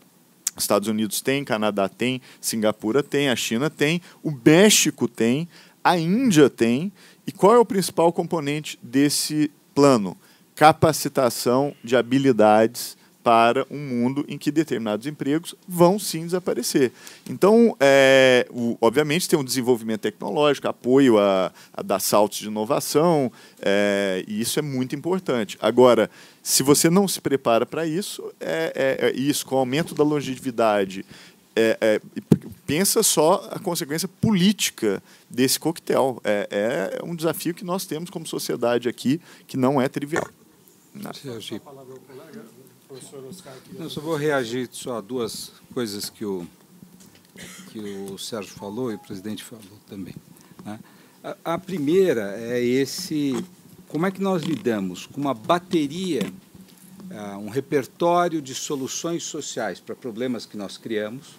Estados 0.56 0.88
Unidos 0.88 1.20
tem, 1.20 1.44
Canadá 1.44 1.88
tem, 1.88 2.20
Singapura 2.40 3.00
tem, 3.00 3.30
a 3.30 3.36
China 3.36 3.70
tem, 3.70 4.02
o 4.24 4.32
México 4.44 5.06
tem, 5.06 5.48
a 5.82 5.98
Índia 5.98 6.48
tem. 6.48 6.92
E 7.26 7.32
qual 7.32 7.54
é 7.54 7.58
o 7.58 7.64
principal 7.64 8.12
componente 8.12 8.78
desse 8.82 9.50
plano? 9.74 10.16
Capacitação 10.54 11.74
de 11.82 11.96
habilidades 11.96 12.96
para 13.22 13.64
um 13.70 13.78
mundo 13.78 14.24
em 14.28 14.36
que 14.36 14.50
determinados 14.50 15.06
empregos 15.06 15.54
vão 15.66 15.98
sim 15.98 16.22
desaparecer. 16.22 16.92
Então, 17.28 17.76
é, 17.78 18.46
o, 18.50 18.76
obviamente, 18.80 19.28
tem 19.28 19.38
um 19.38 19.44
desenvolvimento 19.44 20.00
tecnológico, 20.00 20.68
apoio 20.68 21.18
a, 21.18 21.52
a 21.72 21.82
dar 21.82 22.00
saltos 22.00 22.38
de 22.38 22.48
inovação, 22.48 23.30
é, 23.60 24.24
e 24.26 24.40
isso 24.40 24.58
é 24.58 24.62
muito 24.62 24.96
importante. 24.96 25.56
Agora, 25.60 26.10
se 26.42 26.62
você 26.62 26.90
não 26.90 27.06
se 27.06 27.20
prepara 27.20 27.64
para 27.64 27.86
isso, 27.86 28.24
é, 28.40 28.98
é, 29.00 29.06
é, 29.08 29.12
isso 29.12 29.46
com 29.46 29.54
o 29.54 29.58
aumento 29.58 29.94
da 29.94 30.02
longevidade, 30.02 31.04
é, 31.54 31.78
é, 31.80 32.00
pensa 32.66 33.02
só 33.02 33.48
a 33.50 33.58
consequência 33.58 34.08
política 34.08 35.02
desse 35.28 35.58
coquetel. 35.58 36.20
É, 36.24 36.98
é 37.00 37.04
um 37.04 37.14
desafio 37.14 37.54
que 37.54 37.64
nós 37.64 37.86
temos 37.86 38.10
como 38.10 38.26
sociedade 38.26 38.88
aqui, 38.88 39.20
que 39.46 39.56
não 39.56 39.80
é 39.80 39.88
trivial. 39.88 40.28
Não. 40.94 41.10
Não, 43.78 43.88
só 43.88 44.00
vou 44.00 44.16
reagir 44.16 44.68
só 44.70 44.98
a 44.98 45.00
duas 45.00 45.52
coisas 45.72 46.10
que 46.10 46.24
o, 46.24 46.46
que 47.70 47.78
o 47.78 48.18
Sérgio 48.18 48.52
falou 48.52 48.92
e 48.92 48.96
o 48.96 48.98
presidente 48.98 49.42
falou 49.42 49.78
também. 49.88 50.14
Né? 50.64 50.78
A, 51.24 51.54
a, 51.54 51.58
primeira 51.58 52.36
é 52.36 52.62
esse, 52.62 53.42
como 53.88 54.04
é 54.04 54.10
que 54.10 54.20
nós 54.20 54.42
lidamos 54.42 55.06
com 55.06 55.20
uma 55.20 55.32
bateria, 55.32 56.30
uh, 57.10 57.38
um 57.38 57.48
repertório 57.48 58.42
de 58.42 58.54
soluções 58.54 59.22
sociais 59.22 59.80
para 59.80 59.94
problemas 59.94 60.44
que 60.44 60.56
nós 60.56 60.76
criamos, 60.76 61.38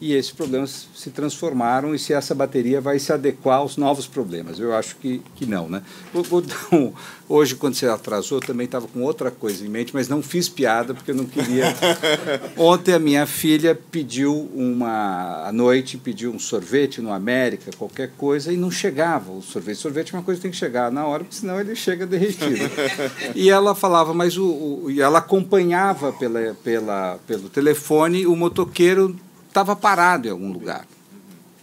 e 0.00 0.14
esses 0.14 0.32
problemas 0.32 0.88
se 0.94 1.10
transformaram 1.10 1.94
e 1.94 1.98
se 1.98 2.14
essa 2.14 2.34
bateria 2.34 2.80
vai 2.80 2.98
se 2.98 3.12
adequar 3.12 3.58
aos 3.58 3.76
novos 3.76 4.06
problemas. 4.06 4.58
Eu 4.58 4.74
acho 4.74 4.96
que, 4.96 5.20
que 5.36 5.44
não. 5.44 5.68
Né? 5.68 5.82
Vou, 6.12 6.22
vou 6.22 6.42
um, 6.72 6.90
hoje, 7.28 7.54
quando 7.54 7.74
você 7.74 7.86
atrasou, 7.86 8.40
também 8.40 8.64
estava 8.64 8.88
com 8.88 9.02
outra 9.02 9.30
coisa 9.30 9.62
em 9.62 9.68
mente, 9.68 9.92
mas 9.92 10.08
não 10.08 10.22
fiz 10.22 10.48
piada 10.48 10.94
porque 10.94 11.10
eu 11.10 11.14
não 11.14 11.26
queria. 11.26 11.66
Ontem 12.56 12.94
a 12.94 12.98
minha 12.98 13.26
filha 13.26 13.78
pediu 13.90 14.50
uma. 14.54 15.46
à 15.46 15.52
noite, 15.52 15.98
pediu 15.98 16.32
um 16.32 16.38
sorvete 16.38 17.02
no 17.02 17.12
América, 17.12 17.70
qualquer 17.76 18.12
coisa, 18.16 18.50
e 18.50 18.56
não 18.56 18.70
chegava 18.70 19.30
o 19.30 19.42
sorvete. 19.42 19.76
Sorvete 19.76 20.14
é 20.14 20.16
uma 20.16 20.24
coisa 20.24 20.38
que 20.38 20.42
tem 20.42 20.50
que 20.50 20.56
chegar 20.56 20.90
na 20.90 21.06
hora, 21.06 21.24
porque 21.24 21.36
senão 21.36 21.60
ele 21.60 21.76
chega 21.76 22.06
derretido. 22.06 22.70
e 23.36 23.50
ela 23.50 23.74
falava, 23.74 24.14
mas 24.14 24.38
o. 24.38 24.46
o 24.46 24.90
e 24.90 25.02
ela 25.02 25.18
acompanhava 25.18 26.10
pela, 26.10 26.54
pela, 26.64 27.18
pelo 27.26 27.50
telefone 27.50 28.26
o 28.26 28.34
motoqueiro 28.34 29.14
estava 29.50 29.76
parado 29.76 30.28
em 30.28 30.30
algum 30.30 30.52
lugar. 30.52 30.86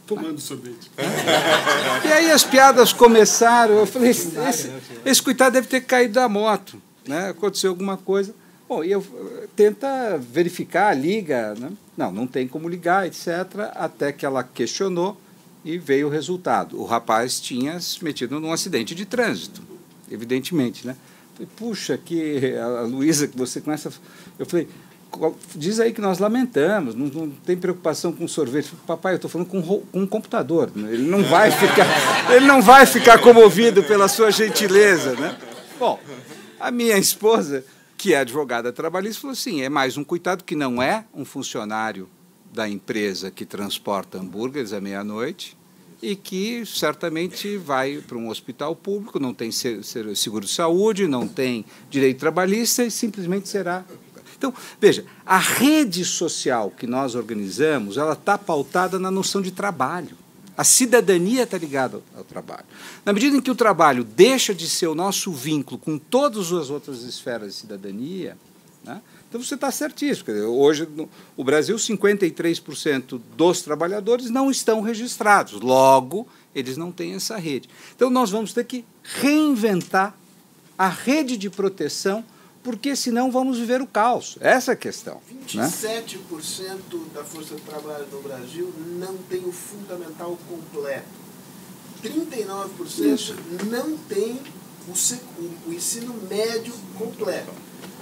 Tomando 0.06 0.40
sorvete. 0.40 0.90
E 2.06 2.08
aí 2.08 2.32
as 2.32 2.44
piadas 2.44 2.94
começaram. 2.94 3.76
Eu 3.76 3.86
falei: 3.86 4.12
esse, 4.12 4.32
esse, 5.06 5.22
coitado 5.22 5.54
deve 5.54 5.68
ter 5.68 5.82
caído 5.82 6.14
da 6.14 6.30
moto. 6.30 6.82
Né? 7.06 7.30
Aconteceu 7.30 7.72
alguma 7.72 7.98
coisa. 7.98 8.34
Bom, 8.70 8.84
e 8.84 8.92
eu 8.92 9.06
tenta 9.56 10.18
verificar, 10.18 10.94
liga. 10.98 11.56
Né? 11.56 11.72
Não, 11.98 12.12
não 12.12 12.28
tem 12.28 12.48
como 12.48 12.70
ligar, 12.70 13.06
etc. 13.06 13.28
Até 13.76 14.14
que 14.14 14.26
ela 14.26 14.44
questionou 14.44 15.20
e 15.66 15.78
veio 15.78 16.08
o 16.08 16.10
resultado. 16.10 16.80
O 16.80 16.86
rapaz 16.86 17.42
tinha 17.42 17.78
se 17.82 18.02
metido 18.02 18.40
num 18.40 18.54
acidente 18.54 18.96
de 18.96 19.06
trânsito, 19.06 19.62
evidentemente. 20.10 20.88
Né? 20.88 20.96
Falei, 21.34 21.50
Puxa, 21.58 21.98
que 21.98 22.56
a 22.56 22.82
Luísa 22.84 23.28
que 23.28 23.38
você 23.38 23.60
conhece. 23.60 23.90
Eu 24.40 24.46
falei, 24.46 24.70
diz 25.56 25.80
aí 25.80 25.94
que 25.94 26.02
nós 26.02 26.20
lamentamos, 26.20 26.96
não, 26.96 27.08
não 27.08 27.30
tem 27.30 27.58
preocupação 27.58 28.12
com 28.12 28.28
sorvete. 28.28 28.72
Papai, 28.86 29.14
eu 29.14 29.16
estou 29.18 29.30
falando 29.30 29.48
com, 29.48 29.62
com 29.62 30.00
um 30.00 30.08
computador. 30.08 30.72
Ele 30.76 31.08
não 31.10 31.24
vai 31.24 31.52
ficar, 31.52 31.88
ele 32.34 32.46
não 32.46 32.62
vai 32.62 32.86
ficar 32.86 33.20
comovido 33.20 33.84
pela 33.84 34.08
sua 34.08 34.32
gentileza, 34.32 35.14
né? 35.16 35.38
Bom, 35.80 36.00
a 36.60 36.72
minha 36.72 36.98
esposa, 36.98 37.64
que 37.98 38.14
é 38.14 38.20
advogada 38.20 38.72
trabalhista, 38.74 39.22
falou 39.22 39.34
assim: 39.34 39.62
é 39.62 39.70
mais 39.70 39.98
um 39.98 40.04
coitado 40.04 40.44
que 40.44 40.56
não 40.56 40.82
é 40.82 41.06
um 41.14 41.26
funcionário 41.26 42.10
da 42.54 42.68
empresa 42.68 43.30
que 43.30 43.46
transporta 43.46 44.18
hambúrgueres 44.18 44.74
à 44.74 44.82
meia-noite 44.82 45.58
e 46.02 46.16
que 46.16 46.66
certamente 46.66 47.58
vai 47.58 47.98
para 48.06 48.18
um 48.18 48.30
hospital 48.30 48.76
público, 48.76 49.20
não 49.20 49.34
tem 49.34 49.52
seguro 49.52 50.46
de 50.46 50.52
saúde, 50.52 51.08
não 51.08 51.28
tem 51.28 51.66
direito 51.90 52.20
trabalhista 52.20 52.84
e 52.84 52.92
simplesmente 52.92 53.48
será 53.50 53.84
então, 54.38 54.54
veja, 54.80 55.04
a 55.26 55.38
rede 55.38 56.06
social 56.06 56.72
que 56.72 56.86
nós 56.86 57.16
organizamos, 57.16 57.98
ela 57.98 58.14
está 58.14 58.38
pautada 58.38 59.00
na 59.00 59.10
noção 59.10 59.42
de 59.42 59.52
trabalho. 59.52 60.16
A 60.56 60.64
cidadania 60.64 61.44
está 61.44 61.58
ligada 61.58 62.02
ao, 62.16 62.24
trabalho. 62.24 62.66
Na 63.06 63.14
medida 63.14 63.38
em 63.38 63.42
que 63.42 63.52
o 63.52 63.56
trabalho 63.56 64.04
deixa 64.04 64.54
de 64.54 64.68
ser 64.70 64.88
o 64.88 64.96
nosso 64.96 65.32
vínculo 65.32 65.80
com 65.80 65.98
todas 65.98 66.52
as 66.52 66.70
outras 66.70 67.04
esferas 67.04 67.54
de 67.54 67.60
cidadania, 67.60 68.38
né, 68.84 69.02
então 69.28 69.44
você 69.44 69.56
está 69.56 69.72
certíssimo. 69.72 70.32
Hoje, 70.48 70.88
no 70.96 71.10
o 71.36 71.44
Brasil, 71.44 71.76
53% 71.76 73.20
dos 73.36 73.62
trabalhadores 73.62 74.30
não 74.30 74.50
estão 74.50 74.82
registrados. 74.82 75.60
Logo, 75.60 76.28
eles 76.56 76.78
não 76.78 76.92
têm 76.92 77.14
essa 77.14 77.38
rede. 77.38 77.70
Então, 77.96 78.10
nós 78.10 78.32
vamos 78.32 78.54
ter 78.54 78.66
que 78.66 78.86
reinventar 79.04 80.16
a 80.78 80.88
rede 80.88 81.38
de 81.38 81.50
proteção 81.50 82.24
porque 82.68 82.98
senão 82.98 83.32
vamos 83.32 83.60
viver 83.60 83.82
o 83.82 83.88
caos. 83.88 84.38
Essa 84.42 84.72
é 84.72 84.74
a 84.74 84.76
questão. 84.76 85.22
27% 85.50 86.64
né? 86.64 86.78
da 87.14 87.24
força 87.24 87.56
de 87.56 87.62
trabalho 87.62 88.06
no 88.12 88.22
Brasil 88.22 88.74
não 89.00 89.16
tem 89.30 89.40
o 89.46 89.54
fundamental 89.54 90.38
completo. 90.50 91.08
39% 92.04 93.14
Isso. 93.14 93.36
não 93.72 93.98
tem 93.98 94.42
o, 94.86 95.70
o, 95.70 95.74
ensino 95.74 96.14
médio 96.30 96.74
completo. 96.98 97.54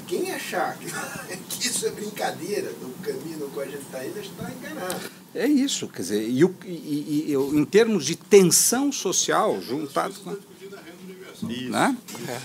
Quem 0.07 0.31
achar 0.31 0.75
que, 0.79 0.87
que, 1.47 1.67
isso 1.67 1.85
é 1.85 1.91
brincadeira 1.91 2.71
do 2.71 2.91
caminho 3.03 3.47
que 3.47 3.59
a 3.59 3.65
gente 3.65 3.83
está 3.83 4.03
indo, 4.03 4.19
está 4.19 4.51
enganado. 4.51 5.11
É 5.35 5.45
isso, 5.45 5.87
quer 5.87 6.01
dizer, 6.01 6.27
e, 6.27 6.43
e, 6.65 7.25
e, 7.27 7.33
em 7.35 7.65
termos 7.65 8.03
de 8.03 8.15
tensão 8.15 8.91
social, 8.91 9.61
juntado 9.61 10.15
com. 10.21 10.35
Né? 11.43 11.97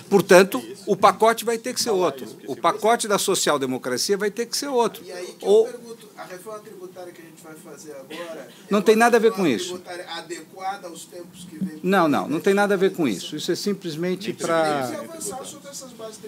Portanto, 0.08 0.62
o 0.86 0.96
pacote 0.96 1.44
vai 1.44 1.58
ter 1.58 1.74
que 1.74 1.80
ser 1.80 1.90
outro. 1.90 2.26
O 2.46 2.56
pacote 2.56 3.06
da 3.06 3.18
social-democracia 3.18 4.16
vai 4.16 4.30
ter 4.30 4.46
que 4.46 4.56
ser 4.56 4.68
outro. 4.68 5.04
E 5.04 5.12
aí 5.12 5.26
que 5.38 5.44
Ou... 5.44 5.66
eu 5.66 5.72
pergunto, 5.72 6.08
a 6.16 6.24
reforma 6.24 6.60
tributária 6.60 7.12
que 7.12 7.20
a 7.20 7.24
gente 7.24 7.42
vai 7.42 7.54
fazer 7.54 7.92
agora... 7.92 8.48
Não 8.68 8.82
tem 8.82 8.96
nada 8.96 9.16
a 9.16 9.20
ver 9.20 9.32
com 9.32 9.46
isso. 9.46 9.80
adequada 10.16 10.88
aos 10.88 11.04
tempos 11.04 11.44
que 11.44 11.56
vem... 11.58 11.80
Não, 11.82 12.08
não, 12.08 12.28
não 12.28 12.40
tem 12.40 12.54
nada 12.54 12.74
a 12.74 12.76
ver 12.76 12.92
com 12.92 13.06
isso. 13.06 13.36
Isso 13.36 13.52
é 13.52 13.54
simplesmente 13.54 14.32
para... 14.32 14.90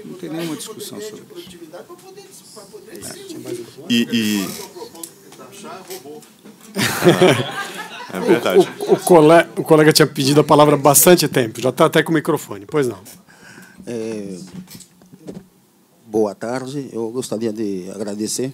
Não 0.05 0.15
tem 0.19 0.31
nenhuma 0.31 0.57
discussão 0.57 1.01
sobre 1.01 1.41
isso. 1.41 1.59
Para 2.55 2.65
poder, 2.65 2.93
é. 2.93 3.33
E... 3.89 4.47
É 8.13 8.21
verdade. 8.21 8.69
O, 8.81 8.93
o, 8.93 9.01
colega, 9.01 9.51
o, 9.57 9.65
colega, 9.65 9.93
tinha 9.93 10.07
pedido 10.07 10.41
a 10.41 10.45
palavra 10.45 10.75
há 10.75 10.79
bastante 10.79 11.27
tempo, 11.29 11.61
já 11.61 11.71
está 11.71 11.87
até 11.87 12.03
com 12.03 12.11
o 12.11 12.15
microfone. 12.15 12.67
Pois 12.67 12.87
não. 12.87 12.99
É, 13.87 14.39
boa 16.07 16.35
tarde. 16.35 16.91
Eu 16.93 17.11
gostaria 17.11 17.53
de 17.53 17.91
agradecer 17.91 18.53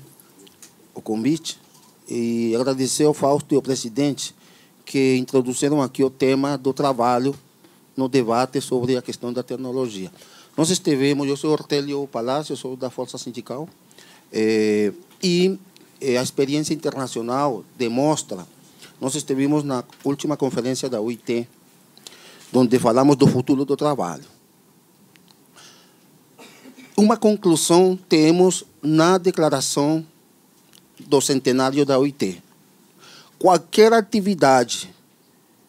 o 0.95 1.01
convite 1.01 1.59
e 2.09 2.55
agradecer 2.55 3.05
ao 3.05 3.12
Fausto 3.12 3.53
e 3.53 3.57
ao 3.57 3.62
presidente 3.62 4.35
que 4.85 5.17
introduziram 5.17 5.83
aqui 5.83 6.03
o 6.03 6.09
tema 6.09 6.57
do 6.57 6.73
trabalho 6.73 7.35
no 7.97 8.09
debate 8.09 8.61
sobre 8.61 8.97
a 8.97 9.03
questão 9.03 9.33
da 9.33 9.43
tecnologia. 9.43 10.11
Nós 10.57 10.70
estivemos, 10.70 11.28
eu 11.28 11.37
sou 11.37 11.53
Ortélio 11.53 12.07
Palácio, 12.07 12.57
sou 12.57 12.77
da 12.77 12.91
Força 12.91 13.19
Sindical, 13.19 13.69
é, 14.33 14.93
e 15.23 15.59
é, 16.01 16.17
a 16.17 16.23
experiência 16.23 16.73
internacional 16.73 17.65
demonstra 17.77 18.47
nós 19.01 19.15
estivemos 19.15 19.62
na 19.62 19.85
última 20.05 20.36
conferência 20.36 20.89
da 20.89 21.01
UIT, 21.01 21.49
onde 22.52 22.78
falamos 22.78 23.17
do 23.17 23.27
futuro 23.27 23.65
do 23.65 23.77
trabalho. 23.77 24.25
Uma 26.97 27.17
conclusão 27.17 27.97
temos 28.09 28.65
na 28.83 29.18
declaração 29.18 30.05
do 30.99 31.20
centenário 31.20 31.86
da 31.86 31.99
UIT. 31.99 32.43
Qualquer 33.39 33.93
atividade 33.93 34.93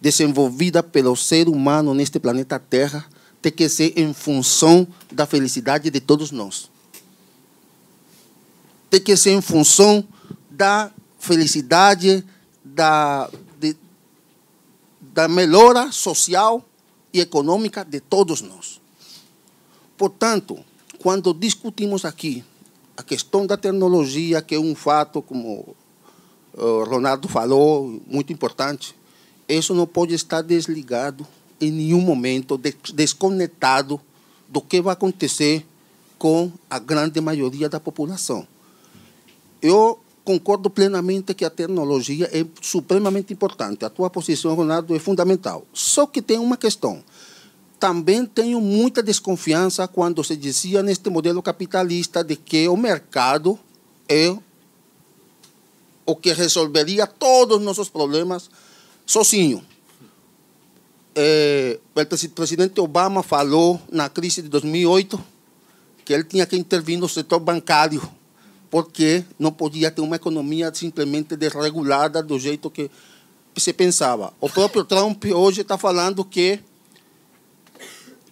desenvolvida 0.01 0.81
pelo 0.81 1.15
ser 1.15 1.47
humano 1.47 1.93
neste 1.93 2.19
planeta 2.19 2.57
Terra 2.57 3.05
tem 3.41 3.51
que 3.51 3.69
ser 3.69 3.93
em 3.95 4.13
função 4.13 4.87
da 5.11 5.25
felicidade 5.25 5.89
de 5.89 5.99
todos 5.99 6.31
nós. 6.31 6.69
Tem 8.89 8.99
que 8.99 9.15
ser 9.15 9.31
em 9.31 9.41
função 9.41 10.03
da 10.49 10.91
felicidade 11.19 12.25
da, 12.79 13.29
de, 13.59 13.75
da 15.01 15.27
melhora 15.27 15.91
social 15.91 16.63
e 17.13 17.19
econômica 17.19 17.83
de 17.83 17.99
todos 17.99 18.39
nós. 18.41 18.79
Portanto, 19.97 20.57
quando 20.99 21.33
discutimos 21.33 22.05
aqui 22.05 22.41
a 22.95 23.03
questão 23.03 23.45
da 23.45 23.57
tecnologia, 23.57 24.41
que 24.41 24.55
é 24.55 24.59
um 24.59 24.73
fato, 24.73 25.21
como 25.21 25.75
o 26.53 26.83
Ronaldo 26.85 27.27
falou, 27.27 28.01
muito 28.07 28.31
importante, 28.31 28.95
isso 29.45 29.73
não 29.73 29.85
pode 29.85 30.13
estar 30.13 30.41
desligado 30.41 31.27
em 31.59 31.71
nenhum 31.71 31.99
momento, 31.99 32.57
desconectado 32.93 33.99
do 34.47 34.61
que 34.61 34.81
vai 34.81 34.93
acontecer 34.93 35.65
com 36.17 36.49
a 36.69 36.79
grande 36.79 37.19
maioria 37.19 37.67
da 37.67 37.79
população. 37.79 38.47
Eu 39.61 39.99
concordo 40.23 40.69
plenamente 40.69 41.33
que 41.33 41.45
a 41.45 41.49
tecnologia 41.49 42.29
é 42.31 42.45
supremamente 42.61 43.33
importante. 43.33 43.85
A 43.85 43.89
tua 43.89 44.09
posição, 44.09 44.53
Ronaldo, 44.53 44.95
é 44.95 44.99
fundamental. 44.99 45.65
Só 45.73 46.05
que 46.05 46.21
tem 46.21 46.37
uma 46.37 46.57
questão. 46.57 47.03
Também 47.79 48.25
tenho 48.25 48.59
muita 48.59 49.01
desconfiança 49.01 49.87
quando 49.87 50.23
se 50.23 50.35
dizia 50.35 50.83
neste 50.83 51.09
modelo 51.09 51.41
capitalista 51.41 52.23
de 52.23 52.35
que 52.35 52.67
o 52.67 52.75
mercado 52.75 53.57
é 54.07 54.35
o 56.05 56.15
que 56.15 56.33
resolveria 56.33 57.05
todos 57.05 57.57
os 57.57 57.63
nossos 57.63 57.89
problemas 57.89 58.49
sozinho. 59.05 59.63
É, 61.15 61.79
o 61.95 62.29
presidente 62.29 62.79
Obama 62.79 63.23
falou 63.23 63.79
na 63.91 64.09
crise 64.09 64.41
de 64.41 64.49
2008 64.49 65.21
que 66.05 66.13
ele 66.13 66.23
tinha 66.23 66.45
que 66.45 66.57
intervir 66.57 66.97
no 66.97 67.07
setor 67.07 67.39
bancário, 67.39 68.01
porque 68.69 69.23
não 69.37 69.51
podia 69.51 69.89
ter 69.89 70.01
uma 70.01 70.15
economia 70.15 70.71
simplesmente 70.73 71.35
desregulada 71.35 72.21
do 72.21 72.37
jeito 72.39 72.69
que 72.69 72.89
se 73.57 73.73
pensava. 73.73 74.33
O 74.39 74.49
próprio 74.49 74.83
Trump 74.85 75.25
hoje 75.25 75.61
está 75.61 75.77
falando 75.77 76.23
que 76.23 76.59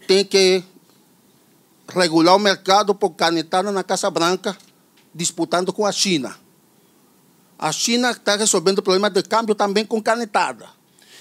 tem 0.08 0.24
que 0.24 0.64
regular 1.90 2.36
o 2.36 2.40
mercado 2.40 2.94
por 2.94 3.12
canetada 3.12 3.72
na 3.72 3.84
Casa 3.84 4.10
Branca, 4.10 4.58
disputando 5.14 5.74
com 5.74 5.86
a 5.86 5.92
China. 5.92 6.36
A 7.58 7.72
China 7.72 8.12
está 8.12 8.36
resolvendo 8.36 8.80
o 8.80 8.84
problema 8.84 9.10
de 9.10 9.24
câmbio 9.24 9.56
também 9.56 9.86
com 9.86 10.02
canetada. 10.02 10.68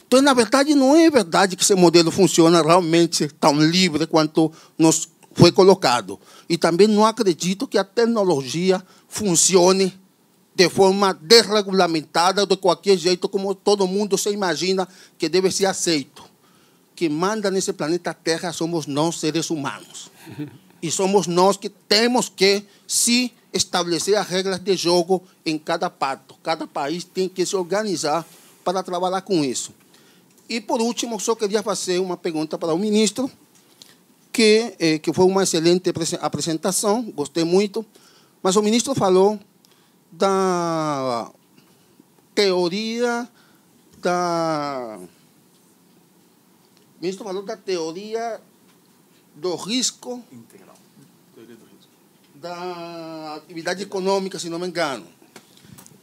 Então, 0.07 0.20
na 0.20 0.35
verdade, 0.35 0.75
não 0.75 0.95
é 0.95 1.11
verdade 1.11 1.57
que 1.57 1.62
esse 1.62 1.75
modelo 1.75 2.11
funciona 2.11 2.62
realmente 2.62 3.27
tão 3.41 3.59
livre 3.59 4.07
quanto 4.07 4.53
nos 4.78 5.09
foi 5.36 5.51
colocado. 5.53 6.19
E 6.49 6.57
também 6.57 6.86
não 6.86 7.05
acredito 7.05 7.67
que 7.67 7.77
a 7.77 7.85
tecnologia 7.85 8.83
funcione 9.17 9.99
de 10.55 10.69
forma 10.69 11.12
desregulamentada, 11.12 12.47
de 12.47 12.57
qualquer 12.57 12.97
jeito, 12.97 13.28
como 13.28 13.55
todo 13.55 13.86
mundo 13.86 14.17
se 14.17 14.31
imagina 14.31 14.89
que 15.19 15.28
deve 15.28 15.51
ser 15.51 15.67
aceito. 15.67 16.25
Que 16.95 17.09
manda 17.09 17.51
nesse 17.51 17.73
planeta 17.73 18.15
Terra 18.15 18.53
somos 18.53 18.86
nós, 18.86 19.20
seres 19.20 19.51
humanos. 19.51 20.11
E 20.83 20.91
somos 20.91 21.27
nós 21.27 21.57
que 21.57 21.69
temos 21.69 22.28
que 22.28 22.62
se 22.86 23.33
estabelecer 23.53 24.17
as 24.17 24.28
regras 24.28 24.59
de 24.61 24.77
jogo 24.77 25.23
em 25.45 25.59
cada 25.59 25.89
parte. 25.89 26.35
Cada 26.43 26.67
país 26.67 27.05
tem 27.05 27.28
que 27.28 27.45
se 27.45 27.57
organizar 27.57 28.27
para 28.62 28.83
trabalhar 28.83 29.23
com 29.23 29.43
isso. 29.45 29.73
E, 30.49 30.61
por 30.61 30.81
último, 30.81 31.19
só 31.19 31.35
queria 31.35 31.62
fazer 31.62 31.99
uma 31.99 32.17
pergunta 32.17 32.57
para 32.57 32.73
o 32.73 32.78
ministro, 32.78 33.31
que, 34.33 34.75
eh, 34.78 34.99
que 34.99 35.12
foi 35.12 35.25
uma 35.25 35.43
excelente 35.43 35.91
apresentação, 36.20 37.03
gostei 37.15 37.43
muito, 37.43 37.85
mas 38.47 38.55
o 38.55 38.62
ministro 38.62 38.94
falou 38.94 39.41
da 40.12 41.28
teoria 42.33 43.28
da. 43.99 45.00
O 46.97 47.02
ministro 47.02 47.25
falou 47.25 47.42
da 47.42 47.57
teoria 47.57 48.41
do 49.34 49.57
risco. 49.57 50.23
Integral. 50.31 50.76
Teoria 51.34 51.57
do 51.57 51.65
risco. 51.65 51.91
Da 52.36 53.34
atividade 53.34 53.83
econômica, 53.83 54.39
se 54.39 54.49
não 54.49 54.60
me 54.60 54.68
engano. 54.68 55.05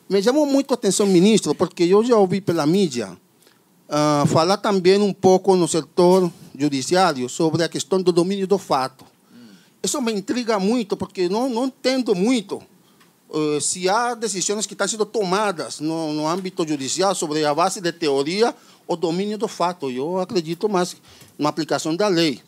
Me 0.09 0.21
chamou 0.21 0.45
muito 0.45 0.71
a 0.71 0.75
atenção, 0.75 1.07
ministro, 1.07 1.55
porque 1.55 1.83
eu 1.83 2.03
já 2.03 2.17
ouvi 2.17 2.41
pela 2.41 2.65
mídia 2.65 3.17
uh, 3.87 4.27
falar 4.27 4.57
também 4.57 5.01
um 5.01 5.13
pouco 5.13 5.55
no 5.55 5.65
setor 5.65 6.29
judiciário 6.59 7.29
sobre 7.29 7.63
a 7.63 7.69
questão 7.69 8.01
do 8.01 8.11
domínio 8.11 8.45
do 8.45 8.57
fato. 8.57 9.12
Isso 9.83 10.01
me 10.01 10.13
intriga 10.13 10.57
muito, 10.57 10.95
porque 10.95 11.27
não, 11.27 11.49
não 11.49 11.65
entendo 11.65 12.15
muito 12.15 12.63
uh, 13.29 13.59
se 13.59 13.89
há 13.89 14.13
decisões 14.13 14.65
que 14.65 14.73
estão 14.73 14.87
sendo 14.87 15.05
tomadas 15.05 15.81
no, 15.81 16.13
no 16.13 16.25
âmbito 16.25 16.65
judicial 16.65 17.13
sobre 17.13 17.43
a 17.43 17.53
base 17.53 17.81
de 17.81 17.91
teoria 17.91 18.55
ou 18.87 18.95
domínio 18.95 19.37
do 19.37 19.47
fato. 19.47 19.91
Eu 19.91 20.19
acredito 20.19 20.69
mais 20.69 20.95
na 21.37 21.49
aplicação 21.49 21.93
da 21.93 22.07
lei 22.07 22.41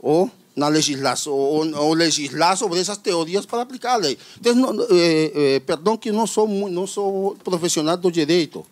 ou 0.00 0.28
na 0.56 0.68
legislação 0.68 1.32
ou, 1.32 1.72
ou 1.76 1.94
legislar 1.94 2.56
sobre 2.56 2.80
essas 2.80 2.98
teorias 2.98 3.46
para 3.46 3.62
aplicar 3.62 3.94
a 3.94 3.96
lei. 3.96 4.18
Então, 4.38 4.54
não, 4.54 4.82
eh, 4.90 5.32
eh, 5.34 5.60
perdão 5.60 5.96
que 5.96 6.10
não 6.10 6.26
sou 6.26 6.48
não 6.48 6.86
sou 6.86 7.36
profissional 7.44 7.96
do 7.96 8.10
direito, 8.10 8.66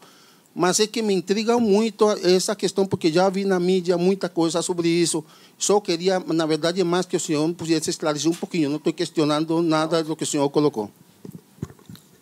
mas 0.54 0.80
é 0.80 0.86
que 0.86 1.00
me 1.00 1.14
intriga 1.14 1.58
muito 1.58 2.10
essa 2.10 2.56
questão, 2.56 2.84
porque 2.84 3.12
já 3.12 3.28
vi 3.28 3.44
na 3.44 3.60
mídia 3.60 3.96
muita 3.96 4.28
coisa 4.28 4.60
sobre 4.62 4.88
isso. 4.88 5.24
Só 5.56 5.80
queria, 5.80 6.18
na 6.18 6.44
verdade, 6.44 6.82
mais 6.82 7.06
que 7.06 7.16
o 7.16 7.20
senhor 7.20 7.52
pudesse 7.54 7.90
esclarecer 7.90 8.30
um 8.30 8.34
pouquinho. 8.34 8.68
Não 8.68 8.76
estou 8.76 8.92
questionando 8.92 9.62
nada 9.62 10.02
do 10.02 10.16
que 10.16 10.24
o 10.24 10.26
senhor 10.26 10.48
colocou. 10.50 10.90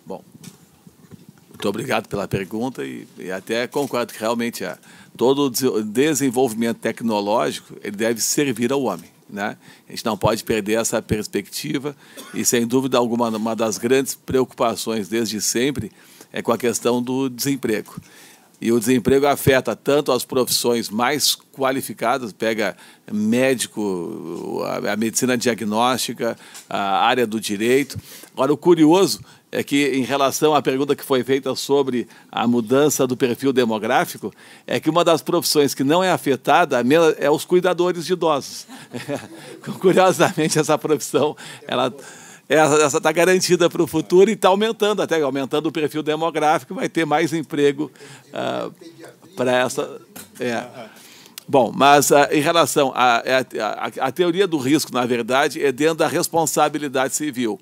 Bom, 0.05 0.23
muito 1.49 1.69
obrigado 1.69 2.07
pela 2.07 2.29
pergunta 2.29 2.85
e, 2.85 3.09
e 3.19 3.31
até 3.31 3.67
concordo 3.67 4.13
que 4.13 4.21
realmente 4.21 4.63
é, 4.63 4.77
todo 5.17 5.47
o 5.47 5.83
desenvolvimento 5.83 6.79
tecnológico 6.79 7.75
ele 7.83 7.97
deve 7.97 8.21
servir 8.21 8.73
ao 8.73 8.83
homem. 8.83 9.11
Né? 9.29 9.57
A 9.87 9.93
gente 9.93 10.05
não 10.05 10.17
pode 10.17 10.45
perder 10.45 10.81
essa 10.81 11.03
perspectiva 11.03 11.95
e, 12.33 12.45
sem 12.45 12.67
dúvida 12.67 12.97
alguma, 12.97 13.29
uma 13.29 13.57
das 13.57 13.77
grandes 13.77 14.15
preocupações 14.15 15.09
desde 15.09 15.41
sempre 15.41 15.93
é 16.33 16.43
com 16.43 16.53
a 16.53 16.59
questão 16.59 17.03
do 17.03 17.29
desemprego. 17.29 17.95
E 18.61 18.73
o 18.73 18.81
desemprego 18.81 19.25
afeta 19.27 19.77
tanto 19.77 20.11
as 20.11 20.25
profissões 20.25 20.91
mais 20.91 21.37
qualificadas, 21.53 22.33
pega 22.33 22.77
médico, 23.11 24.63
a, 24.91 24.97
medicina 24.97 25.39
diagnóstica, 25.39 26.37
a 26.69 27.07
área 27.07 27.25
do 27.25 27.41
direito. 27.41 27.97
Agora, 28.33 28.53
o 28.53 28.57
curioso 28.57 29.21
é 29.53 29.63
que, 29.63 29.91
em 29.95 30.03
relação 30.03 30.57
à 30.57 30.61
pergunta 30.61 30.97
que 30.97 31.05
foi 31.05 31.23
feita 31.23 31.55
sobre 31.55 32.09
a 32.33 32.49
mudança 32.49 33.07
do 33.07 33.17
perfil 33.17 33.53
demográfico, 33.53 34.35
é 34.67 34.81
que 34.81 34.91
uma 34.91 35.05
das 35.05 35.23
profissões 35.23 35.73
que 35.73 35.85
não 35.85 36.03
é 36.03 36.11
afetada 36.11 36.83
é 37.17 37.31
os 37.31 37.45
cuidadores 37.45 38.05
de 38.05 38.13
idosos. 38.15 38.67
Curiosamente, 39.79 40.59
essa 40.59 40.77
profissão, 40.77 41.37
ela 41.67 41.95
essa 42.49 42.97
está 42.97 43.13
garantida 43.13 43.69
para 43.69 43.83
o 43.83 43.87
futuro 43.87 44.31
e 44.31 44.33
está 44.33 44.49
aumentando, 44.49 45.03
até 45.03 45.21
aumentando 45.21 45.67
o 45.67 45.73
perfil 45.73 46.03
demográfico, 46.03 46.75
vai 46.75 46.89
ter 46.89 47.05
mais 47.05 47.33
emprego 47.35 47.91
uh, 48.29 48.73
para 49.37 49.53
essa. 49.53 50.01
É. 50.41 50.65
Bom, 51.47 51.71
mas 51.75 52.11
uh, 52.11 52.27
em 52.31 52.41
relação 52.41 52.91
à 52.95 53.19
a, 53.19 54.03
a, 54.03 54.07
a, 54.09 54.13
teoria 54.13 54.47
do 54.47 54.57
risco, 54.57 54.93
na 54.93 55.05
verdade, 55.05 55.63
é 55.63 55.71
dentro 55.71 55.97
da 55.97 56.09
responsabilidade 56.09 57.15
civil. 57.15 57.61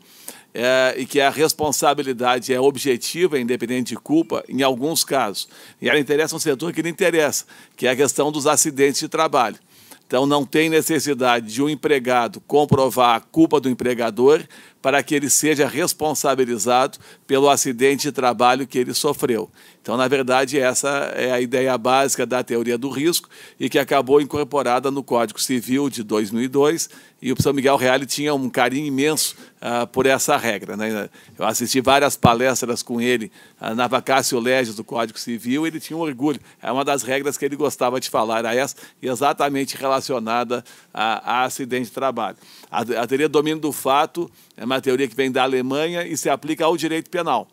É, 0.59 0.95
e 0.97 1.05
que 1.05 1.21
a 1.21 1.29
responsabilidade 1.29 2.51
é 2.51 2.59
objetiva, 2.59 3.39
independente 3.39 3.89
de 3.89 3.97
culpa, 3.97 4.43
em 4.49 4.63
alguns 4.63 5.05
casos. 5.05 5.47
E 5.83 5.87
ela 5.87 5.99
interessa 5.99 6.35
um 6.35 6.39
setor 6.39 6.73
que 6.73 6.81
lhe 6.81 6.89
interessa, 6.89 7.45
que 7.77 7.87
é 7.87 7.91
a 7.91 7.97
questão 7.97 8.33
dos 8.33 8.47
acidentes 8.47 9.01
de 9.01 9.07
trabalho. 9.07 9.59
Então, 10.07 10.25
não 10.25 10.47
tem 10.47 10.71
necessidade 10.71 11.53
de 11.53 11.63
um 11.63 11.69
empregado 11.69 12.41
comprovar 12.47 13.17
a 13.17 13.21
culpa 13.21 13.61
do 13.61 13.69
empregador 13.69 14.43
para 14.81 15.03
que 15.03 15.15
ele 15.15 15.29
seja 15.29 15.67
responsabilizado 15.67 16.99
pelo 17.27 17.49
acidente 17.51 18.05
de 18.05 18.13
trabalho 18.13 18.67
que 18.67 18.79
ele 18.79 18.95
sofreu. 18.95 19.51
Então, 19.83 19.97
na 19.97 20.09
verdade, 20.09 20.59
essa 20.59 20.89
é 21.15 21.31
a 21.31 21.41
ideia 21.41 21.77
básica 21.79 22.27
da 22.27 22.43
teoria 22.43 22.77
do 22.77 22.89
risco 22.89 23.29
e 23.59 23.69
que 23.69 23.79
acabou 23.79 24.21
incorporada 24.21 24.91
no 24.91 25.03
Código 25.03 25.41
Civil 25.41 25.89
de 25.89 26.03
2002 26.03 26.89
e 27.23 27.33
o 27.33 27.41
São 27.41 27.53
Miguel 27.53 27.77
Reale 27.77 28.05
tinha 28.05 28.35
um 28.35 28.51
carinho 28.51 28.87
imenso 28.87 29.37
uh, 29.57 29.87
por 29.87 30.05
essa 30.05 30.37
regra. 30.37 30.77
Né? 30.77 31.09
Eu 31.39 31.47
assisti 31.47 31.81
várias 31.81 32.17
palestras 32.17 32.83
com 32.83 33.01
ele 33.01 33.31
uh, 33.61 33.75
na 33.75 33.87
Vacácio 33.87 34.39
Legis 34.39 34.75
do 34.75 34.85
Código 34.85 35.19
Civil 35.19 35.67
ele 35.67 35.81
tinha 35.81 35.97
um 35.97 36.01
orgulho. 36.01 36.41
É 36.63 36.71
uma 36.71 36.85
das 36.85 37.03
regras 37.03 37.39
que 37.39 37.45
ele 37.45 37.57
gostava 37.57 38.01
de 38.01 38.11
falar, 38.11 38.41
era 38.41 38.55
essa, 38.55 38.77
exatamente 39.01 39.77
relacionada 39.77 40.65
a, 40.93 41.41
a 41.41 41.45
acidente 41.45 41.87
de 41.87 41.93
trabalho. 41.93 42.37
A, 42.71 42.81
a 42.81 43.07
teoria 43.07 43.29
do 43.29 43.33
domínio 43.33 43.61
do 43.61 43.73
fato 43.73 44.31
é 44.57 44.65
uma 44.65 44.81
teoria 44.81 45.09
que 45.09 45.15
vem 45.15 45.31
da 45.31 45.43
Alemanha 45.43 46.07
e 46.07 46.17
se 46.17 46.29
aplica 46.29 46.65
ao 46.65 46.77
direito 46.77 47.11
penal. 47.11 47.49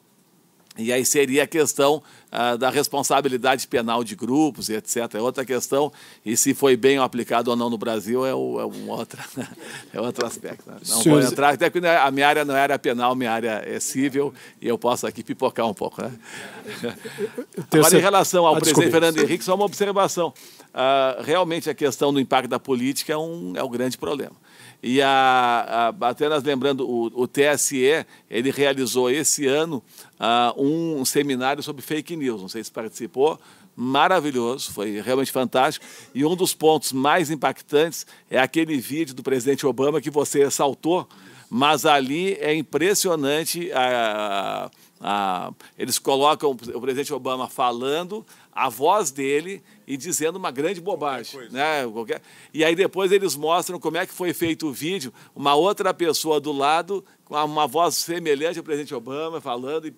E 0.75 0.92
aí 0.92 1.06
seria 1.06 1.43
a 1.43 1.48
questão 1.48 2.01
ah, 2.32 2.56
da 2.56 2.72
responsabilidade 2.72 3.67
penal 3.67 4.03
de 4.03 4.16
grupos 4.16 4.69
e 4.69 4.74
etc. 4.74 5.14
É 5.14 5.22
outra 5.22 5.45
questão. 5.45 5.93
E 6.25 6.35
se 6.35 6.56
foi 6.56 6.75
bem 6.75 6.98
aplicado 6.98 7.51
ou 7.51 7.56
não 7.56 7.69
no 7.69 7.77
Brasil 7.77 8.25
é, 8.25 8.33
o, 8.33 8.59
é 8.59 8.66
um 8.66 8.90
outro, 8.90 9.22
é 9.93 10.01
outro 10.01 10.25
aspecto. 10.25 10.67
Né? 10.67 10.77
Não 10.88 11.01
Senhor... 11.01 11.22
vou 11.22 11.32
entrar, 11.32 11.53
até 11.53 11.69
que 11.69 11.77
a 11.77 12.09
minha 12.09 12.27
área 12.27 12.43
não 12.43 12.56
era 12.56 12.80
penal, 12.80 13.16
minha 13.16 13.32
área 13.32 13.61
é 13.64 13.80
civil, 13.80 14.33
e 14.59 14.67
eu 14.67 14.77
posso 14.77 15.06
aqui 15.06 15.24
pipocar 15.24 15.67
um 15.67 15.75
pouco. 15.75 16.01
Né? 16.01 16.11
Agora, 17.72 17.95
em 17.95 18.01
relação 18.01 18.48
ao 18.48 18.56
ah, 18.56 18.59
presidente 18.59 18.90
Fernando 18.90 19.19
Henrique, 19.19 19.43
só 19.43 19.53
uma 19.53 19.66
observação. 19.66 20.33
Ah, 20.74 21.22
realmente 21.24 21.69
a 21.69 21.75
questão 21.75 22.11
do 22.11 22.19
impacto 22.19 22.50
da 22.50 22.59
política 22.59 23.14
é 23.14 23.17
um, 23.17 23.53
é 23.56 23.64
um 23.64 23.69
grande 23.69 23.95
problema. 23.95 24.35
E 24.83 25.01
a, 25.01 25.93
a, 26.01 26.09
apenas 26.09 26.43
lembrando, 26.43 26.85
o, 26.85 27.05
o, 27.21 27.25
TSE 27.25 28.05
ele 28.29 28.51
realizou 28.51 29.09
esse 29.09 29.47
ano 29.47 29.81
uh, 30.19 30.61
um 30.61 31.05
seminário 31.05 31.63
sobre 31.63 31.81
fake 31.81 32.17
news. 32.17 32.41
Não 32.41 32.49
sei 32.49 32.61
se 32.61 32.69
participou, 32.69 33.39
maravilhoso, 33.77 34.73
foi 34.73 34.99
realmente 34.99 35.31
fantástico. 35.31 35.85
E 36.13 36.25
um 36.25 36.35
dos 36.35 36.53
pontos 36.53 36.91
mais 36.91 37.31
impactantes 37.31 38.05
é 38.29 38.37
aquele 38.37 38.77
vídeo 38.77 39.15
do 39.15 39.23
presidente 39.23 39.65
Obama 39.65 40.01
que 40.01 40.09
você 40.09 40.51
saltou 40.51 41.07
mas 41.55 41.85
ali 41.85 42.33
é 42.39 42.51
impressionante. 42.55 43.71
A, 43.73 44.71
a, 44.99 45.51
eles 45.77 45.99
colocam 45.99 46.49
o 46.49 46.81
presidente 46.81 47.13
Obama 47.13 47.47
falando, 47.47 48.25
a 48.56 48.69
voz 48.69 49.11
dele 49.11 49.61
e 49.85 49.98
dizendo 49.98 50.38
uma 50.38 50.51
grande 50.51 50.80
bobagem. 50.80 51.49
Né? 51.49 51.88
Qualquer... 51.91 52.22
E 52.53 52.64
aí 52.64 52.75
depois 52.75 53.11
eles 53.11 53.35
mostram 53.35 53.80
como 53.80 53.98
é 53.98 54.06
que 54.06 54.14
foi 54.14 54.33
feito 54.33 54.67
o 54.67 54.73
vídeo, 54.73 55.14
uma 55.35 55.56
outra 55.56 55.93
pessoa 55.93 56.40
do 56.40 56.51
lado, 56.51 57.03
com 57.25 57.35
uma 57.35 57.67
voz 57.67 57.95
semelhante 57.95 58.59
ao 58.59 58.64
presidente 58.64 58.93
Obama, 58.93 59.40
falando, 59.41 59.91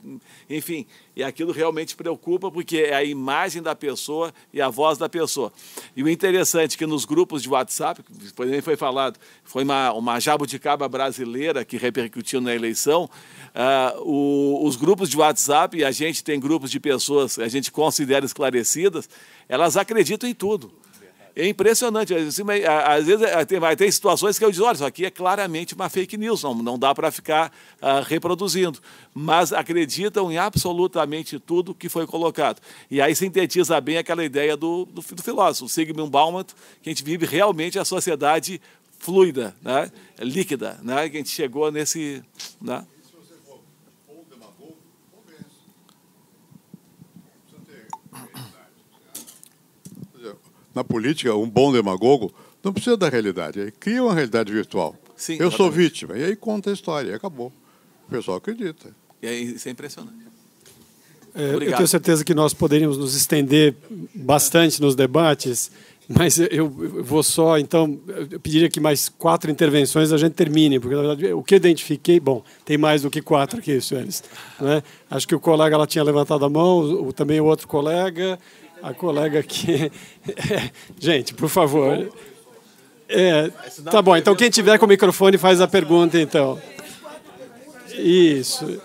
enfim. 0.50 0.85
E 1.16 1.24
aquilo 1.24 1.51
realmente 1.51 1.95
preocupa, 1.95 2.51
porque 2.51 2.77
é 2.77 2.95
a 2.95 3.03
imagem 3.03 3.61
da 3.61 3.75
pessoa 3.75 4.34
e 4.53 4.61
a 4.61 4.69
voz 4.69 4.98
da 4.98 5.09
pessoa. 5.09 5.51
E 5.95 6.03
o 6.03 6.09
interessante 6.09 6.75
é 6.75 6.77
que 6.77 6.85
nos 6.85 7.03
grupos 7.03 7.42
de 7.42 7.50
WhatsApp, 7.50 8.01
por 8.35 8.45
exemplo, 8.45 8.64
foi 8.64 8.75
falado, 8.75 9.19
foi 9.43 9.64
uma, 9.64 9.92
uma 9.93 10.19
jabuticaba 10.19 10.88
brasileira 10.88 11.66
que 11.66 11.77
repercutiu 11.77 12.40
na 12.40 12.53
eleição, 12.53 13.09
uh, 13.53 14.01
o, 14.03 14.66
os 14.66 14.75
grupos 14.75 15.09
de 15.09 15.17
WhatsApp, 15.17 15.77
e 15.77 15.84
a 15.84 15.92
gente 15.92 16.24
tem 16.24 16.40
grupos 16.40 16.69
de 16.69 16.80
pessoas, 16.80 17.40
a 17.40 17.48
gente 17.48 17.72
considera 17.72 18.25
esclarecidas, 18.25 18.44
elas 19.48 19.77
acreditam 19.77 20.30
em 20.30 20.33
tudo. 20.33 20.72
É 21.35 21.48
impressionante. 21.49 22.14
Às 22.14 23.06
vezes 23.06 23.22
é, 23.24 23.43
tem, 23.43 23.59
vai 23.59 23.75
ter 23.75 23.91
situações 23.91 24.40
que 24.40 24.45
eu 24.45 24.51
digo, 24.51 24.64
olha, 24.64 24.75
isso 24.75 24.85
aqui 24.85 25.06
é 25.06 25.11
claramente 25.11 25.75
uma 25.75 25.90
fake 25.90 26.15
news, 26.17 26.43
não, 26.43 26.56
não 26.56 26.80
dá 26.80 26.95
para 26.95 27.11
ficar 27.11 27.51
uh, 27.82 28.01
reproduzindo. 28.07 28.80
Mas 29.14 29.51
acreditam 29.51 30.32
em 30.32 30.38
absolutamente 30.38 31.38
tudo 31.38 31.75
que 31.75 31.90
foi 31.90 32.07
colocado. 32.07 32.61
E 32.90 33.01
aí 33.01 33.14
sintetiza 33.14 33.80
bem 33.82 33.98
aquela 33.98 34.24
ideia 34.24 34.56
do, 34.56 34.85
do, 34.85 35.01
do 35.01 35.22
filósofo, 35.22 35.69
Sigmund 35.69 36.09
Bauman, 36.09 36.45
que 36.82 36.90
a 36.90 36.93
gente 36.93 37.03
vive 37.03 37.25
realmente 37.25 37.77
a 37.77 37.83
sociedade 37.83 38.61
fluida, 38.98 39.53
né? 39.61 39.91
líquida, 40.19 40.80
né? 40.82 41.09
que 41.09 41.17
a 41.17 41.19
gente 41.19 41.32
chegou 41.32 41.69
nesse... 41.69 42.24
Né? 42.61 42.85
Na 50.76 50.84
política, 50.84 51.34
um 51.34 51.50
bom 51.50 51.72
demagogo 51.72 52.32
não 52.64 52.74
precisa 52.74 52.98
da 52.98 53.08
realidade, 53.08 53.60
ele 53.60 53.72
cria 53.72 54.04
uma 54.04 54.14
realidade 54.14 54.52
virtual. 54.52 54.95
Sim, 55.16 55.34
eu 55.34 55.48
exatamente. 55.48 55.58
sou 55.58 55.72
vítima, 55.72 56.18
e 56.18 56.24
aí 56.24 56.36
conta 56.36 56.72
a 56.72 56.74
história, 56.74 57.12
e 57.12 57.14
acabou. 57.14 57.54
O 58.08 58.12
pessoal 58.12 58.38
acredita. 58.38 58.90
E 59.22 59.28
aí, 59.28 59.56
isso 59.56 59.68
é 59.68 59.72
impressionante. 59.72 60.26
É, 61.34 61.54
eu 61.54 61.60
tenho 61.60 61.88
certeza 61.88 62.24
que 62.24 62.34
nós 62.34 62.54
poderíamos 62.54 62.98
nos 62.98 63.16
estender 63.16 63.76
bastante 64.14 64.82
nos 64.82 64.95
debates, 64.95 65.70
mas 66.08 66.40
eu 66.40 66.70
vou 66.70 67.22
só, 67.24 67.58
então, 67.58 68.00
eu 68.32 68.40
pediria 68.40 68.70
que 68.70 68.80
mais 68.80 69.10
quatro 69.10 69.52
intervenções 69.52 70.12
a 70.12 70.18
gente 70.18 70.34
termine, 70.34 70.80
porque, 70.80 70.95
na 70.95 71.02
verdade, 71.02 71.34
o 71.34 71.44
que 71.44 71.56
identifiquei, 71.56 72.20
bom, 72.20 72.44
tem 72.64 72.78
mais 72.78 73.02
do 73.02 73.10
que 73.10 73.22
quatro 73.22 73.60
aqui, 73.60 73.82
senhores. 73.82 74.24
Né? 74.60 74.82
Acho 75.10 75.28
que 75.28 75.36
o 75.36 75.40
colega 75.40 75.76
ela 75.76 75.88
tinha 75.88 76.04
levantado 76.04 76.45
a 76.45 76.50
mão, 76.50 76.80
o, 76.80 77.12
também 77.12 77.42
o 77.42 77.45
outro 77.45 77.68
colega, 77.68 78.40
a 78.85 78.93
colega 78.93 79.39
aqui. 79.39 79.91
É, 80.27 80.69
gente, 80.99 81.33
por 81.33 81.49
favor. 81.49 82.07
É, 83.09 83.51
tá 83.83 84.01
bom, 84.01 84.15
então 84.15 84.35
quem 84.35 84.49
tiver 84.49 84.77
com 84.77 84.85
o 84.85 84.89
microfone 84.89 85.38
faz 85.38 85.59
a 85.59 85.67
pergunta, 85.67 86.19
então. 86.19 86.59
Isso. 87.97 88.80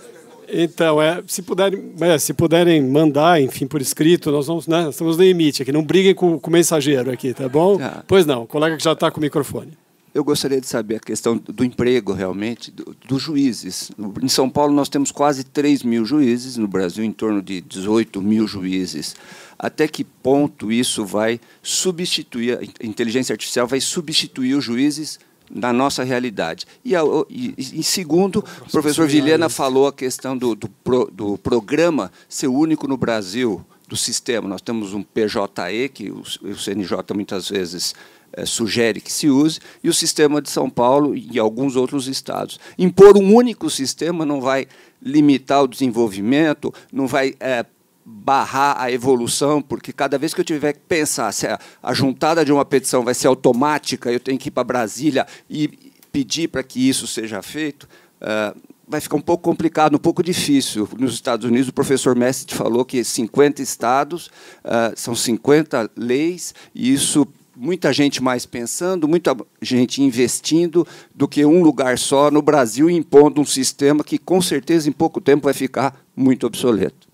Então, 0.52 1.00
é, 1.00 1.22
se, 1.26 1.42
puderem, 1.42 1.92
é, 2.00 2.18
se 2.18 2.32
puderem 2.34 2.82
mandar, 2.82 3.40
enfim, 3.40 3.66
por 3.66 3.80
escrito, 3.80 4.30
nós 4.30 4.46
vamos, 4.46 4.66
né, 4.66 4.88
estamos 4.88 5.16
no 5.16 5.22
limite 5.22 5.62
aqui. 5.62 5.70
Não 5.70 5.82
briguem 5.82 6.14
com, 6.14 6.38
com 6.38 6.50
o 6.50 6.52
mensageiro 6.52 7.10
aqui, 7.10 7.32
tá 7.32 7.48
bom? 7.48 7.78
Tá. 7.78 8.02
Pois 8.06 8.26
não, 8.26 8.42
o 8.42 8.46
colega 8.46 8.76
que 8.76 8.82
já 8.82 8.92
está 8.92 9.10
com 9.10 9.18
o 9.18 9.20
microfone. 9.20 9.72
Eu 10.12 10.24
gostaria 10.24 10.60
de 10.60 10.66
saber 10.66 10.96
a 10.96 11.00
questão 11.00 11.36
do 11.36 11.64
emprego, 11.64 12.12
realmente, 12.12 12.72
do, 12.72 12.96
dos 13.06 13.22
juízes. 13.22 13.92
Em 14.20 14.28
São 14.28 14.50
Paulo, 14.50 14.74
nós 14.74 14.88
temos 14.88 15.12
quase 15.12 15.44
3 15.44 15.84
mil 15.84 16.04
juízes, 16.04 16.56
no 16.56 16.66
Brasil, 16.66 17.04
em 17.04 17.12
torno 17.12 17.40
de 17.40 17.60
18 17.60 18.20
mil 18.20 18.48
juízes 18.48 19.14
até 19.60 19.86
que 19.86 20.02
ponto 20.02 20.72
isso 20.72 21.04
vai 21.04 21.38
substituir, 21.62 22.58
a 22.58 22.86
inteligência 22.86 23.34
artificial 23.34 23.66
vai 23.66 23.78
substituir 23.78 24.54
os 24.54 24.64
juízes 24.64 25.20
na 25.50 25.70
nossa 25.70 26.02
realidade. 26.02 26.66
E, 26.82 26.94
e, 27.28 27.54
e 27.58 27.82
segundo, 27.82 28.42
o 28.66 28.70
professor 28.70 29.06
Vilhena 29.06 29.50
falou 29.50 29.86
a 29.86 29.92
questão 29.92 30.34
do, 30.34 30.54
do, 30.54 30.66
pro, 30.68 31.10
do 31.12 31.36
programa 31.36 32.10
ser 32.26 32.46
único 32.46 32.88
no 32.88 32.96
Brasil, 32.96 33.62
do 33.86 33.96
sistema. 33.96 34.48
Nós 34.48 34.62
temos 34.62 34.94
um 34.94 35.02
PJE, 35.02 35.90
que 35.92 36.10
o, 36.10 36.20
o 36.20 36.56
CNJ 36.56 36.98
muitas 37.14 37.50
vezes 37.50 37.94
é, 38.32 38.46
sugere 38.46 38.98
que 38.98 39.12
se 39.12 39.28
use, 39.28 39.60
e 39.84 39.90
o 39.90 39.94
sistema 39.94 40.40
de 40.40 40.48
São 40.48 40.70
Paulo 40.70 41.14
e 41.14 41.38
alguns 41.38 41.76
outros 41.76 42.06
estados. 42.06 42.58
Impor 42.78 43.18
um 43.18 43.34
único 43.34 43.68
sistema 43.68 44.24
não 44.24 44.40
vai 44.40 44.66
limitar 45.02 45.64
o 45.64 45.68
desenvolvimento, 45.68 46.72
não 46.90 47.06
vai 47.06 47.34
é, 47.40 47.66
barrar 48.04 48.80
a 48.80 48.90
evolução, 48.90 49.60
porque 49.60 49.92
cada 49.92 50.18
vez 50.18 50.34
que 50.34 50.40
eu 50.40 50.44
tiver 50.44 50.72
que 50.72 50.80
pensar 50.80 51.32
se 51.32 51.46
a, 51.46 51.94
juntada 51.94 52.44
de 52.44 52.52
uma 52.52 52.64
petição 52.64 53.04
vai 53.04 53.14
ser 53.14 53.28
automática, 53.28 54.10
eu 54.10 54.20
tenho 54.20 54.38
que 54.38 54.48
ir 54.48 54.50
para 54.50 54.64
Brasília 54.64 55.26
e 55.48 55.68
pedir 56.10 56.48
para 56.48 56.62
que 56.62 56.88
isso 56.88 57.06
seja 57.06 57.42
feito, 57.42 57.88
uh, 58.20 58.58
vai 58.88 59.00
ficar 59.00 59.16
um 59.16 59.20
pouco 59.20 59.44
complicado, 59.44 59.94
um 59.94 60.00
pouco 60.00 60.22
difícil. 60.22 60.88
Nos 60.98 61.14
Estados 61.14 61.46
Unidos, 61.46 61.68
o 61.68 61.72
professor 61.72 62.16
Messi 62.16 62.46
falou 62.48 62.84
que 62.84 63.04
50 63.04 63.62
estados, 63.62 64.26
uh, 64.64 64.92
são 64.96 65.14
50 65.14 65.90
leis, 65.96 66.54
e 66.74 66.92
isso 66.92 67.26
muita 67.56 67.92
gente 67.92 68.22
mais 68.22 68.46
pensando, 68.46 69.06
muita 69.06 69.36
gente 69.60 70.02
investindo 70.02 70.86
do 71.14 71.28
que 71.28 71.44
um 71.44 71.62
lugar 71.62 71.98
só 71.98 72.30
no 72.30 72.40
Brasil 72.40 72.88
impondo 72.88 73.40
um 73.40 73.44
sistema 73.44 74.02
que 74.02 74.18
com 74.18 74.40
certeza 74.40 74.88
em 74.88 74.92
pouco 74.92 75.20
tempo 75.20 75.44
vai 75.44 75.52
ficar 75.52 75.94
muito 76.16 76.46
obsoleto. 76.46 77.09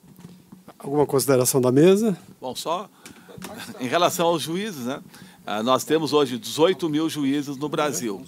Alguma 0.87 1.05
consideração 1.05 1.61
da 1.61 1.73
mesa? 1.73 2.17
Bom, 2.41 2.55
só 2.55 2.89
em 3.81 3.89
relação 3.89 4.29
aos 4.29 4.43
juízes, 4.43 4.87
né? 4.87 5.01
Ah, 5.45 5.61
nós 5.61 5.83
temos 5.83 6.13
hoje 6.13 6.39
18 6.39 6.89
mil 6.89 7.09
juízes 7.11 7.57
no 7.57 7.69
Brasil. 7.69 8.25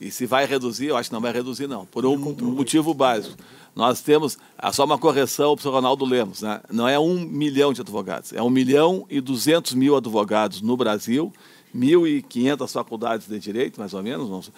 E 0.00 0.10
se 0.10 0.24
vai 0.24 0.46
reduzir, 0.46 0.86
eu 0.86 0.96
acho 0.96 1.10
que 1.10 1.12
não 1.12 1.20
vai 1.20 1.30
reduzir, 1.30 1.66
não, 1.66 1.84
por 1.84 2.06
um 2.06 2.16
motivo 2.16 2.94
básico. 2.94 3.36
Nós 3.76 4.00
temos, 4.00 4.38
ah, 4.56 4.72
só 4.72 4.86
uma 4.86 4.96
correção 4.96 5.54
para 5.54 5.68
o 5.68 5.72
Ronaldo 5.72 6.06
Lemos, 6.06 6.40
né? 6.40 6.62
não 6.70 6.88
é 6.88 6.98
um 6.98 7.20
milhão 7.20 7.70
de 7.70 7.82
advogados, 7.82 8.32
é 8.32 8.42
um 8.42 8.48
milhão 8.48 9.04
e 9.10 9.20
duzentos 9.20 9.74
mil 9.74 9.94
advogados 9.94 10.62
no 10.62 10.78
Brasil, 10.78 11.30
1.500 11.76 12.72
faculdades 12.72 13.26
de 13.28 13.38
direito, 13.38 13.78
mais 13.78 13.94
ou 13.94 14.02
menos. 14.02 14.50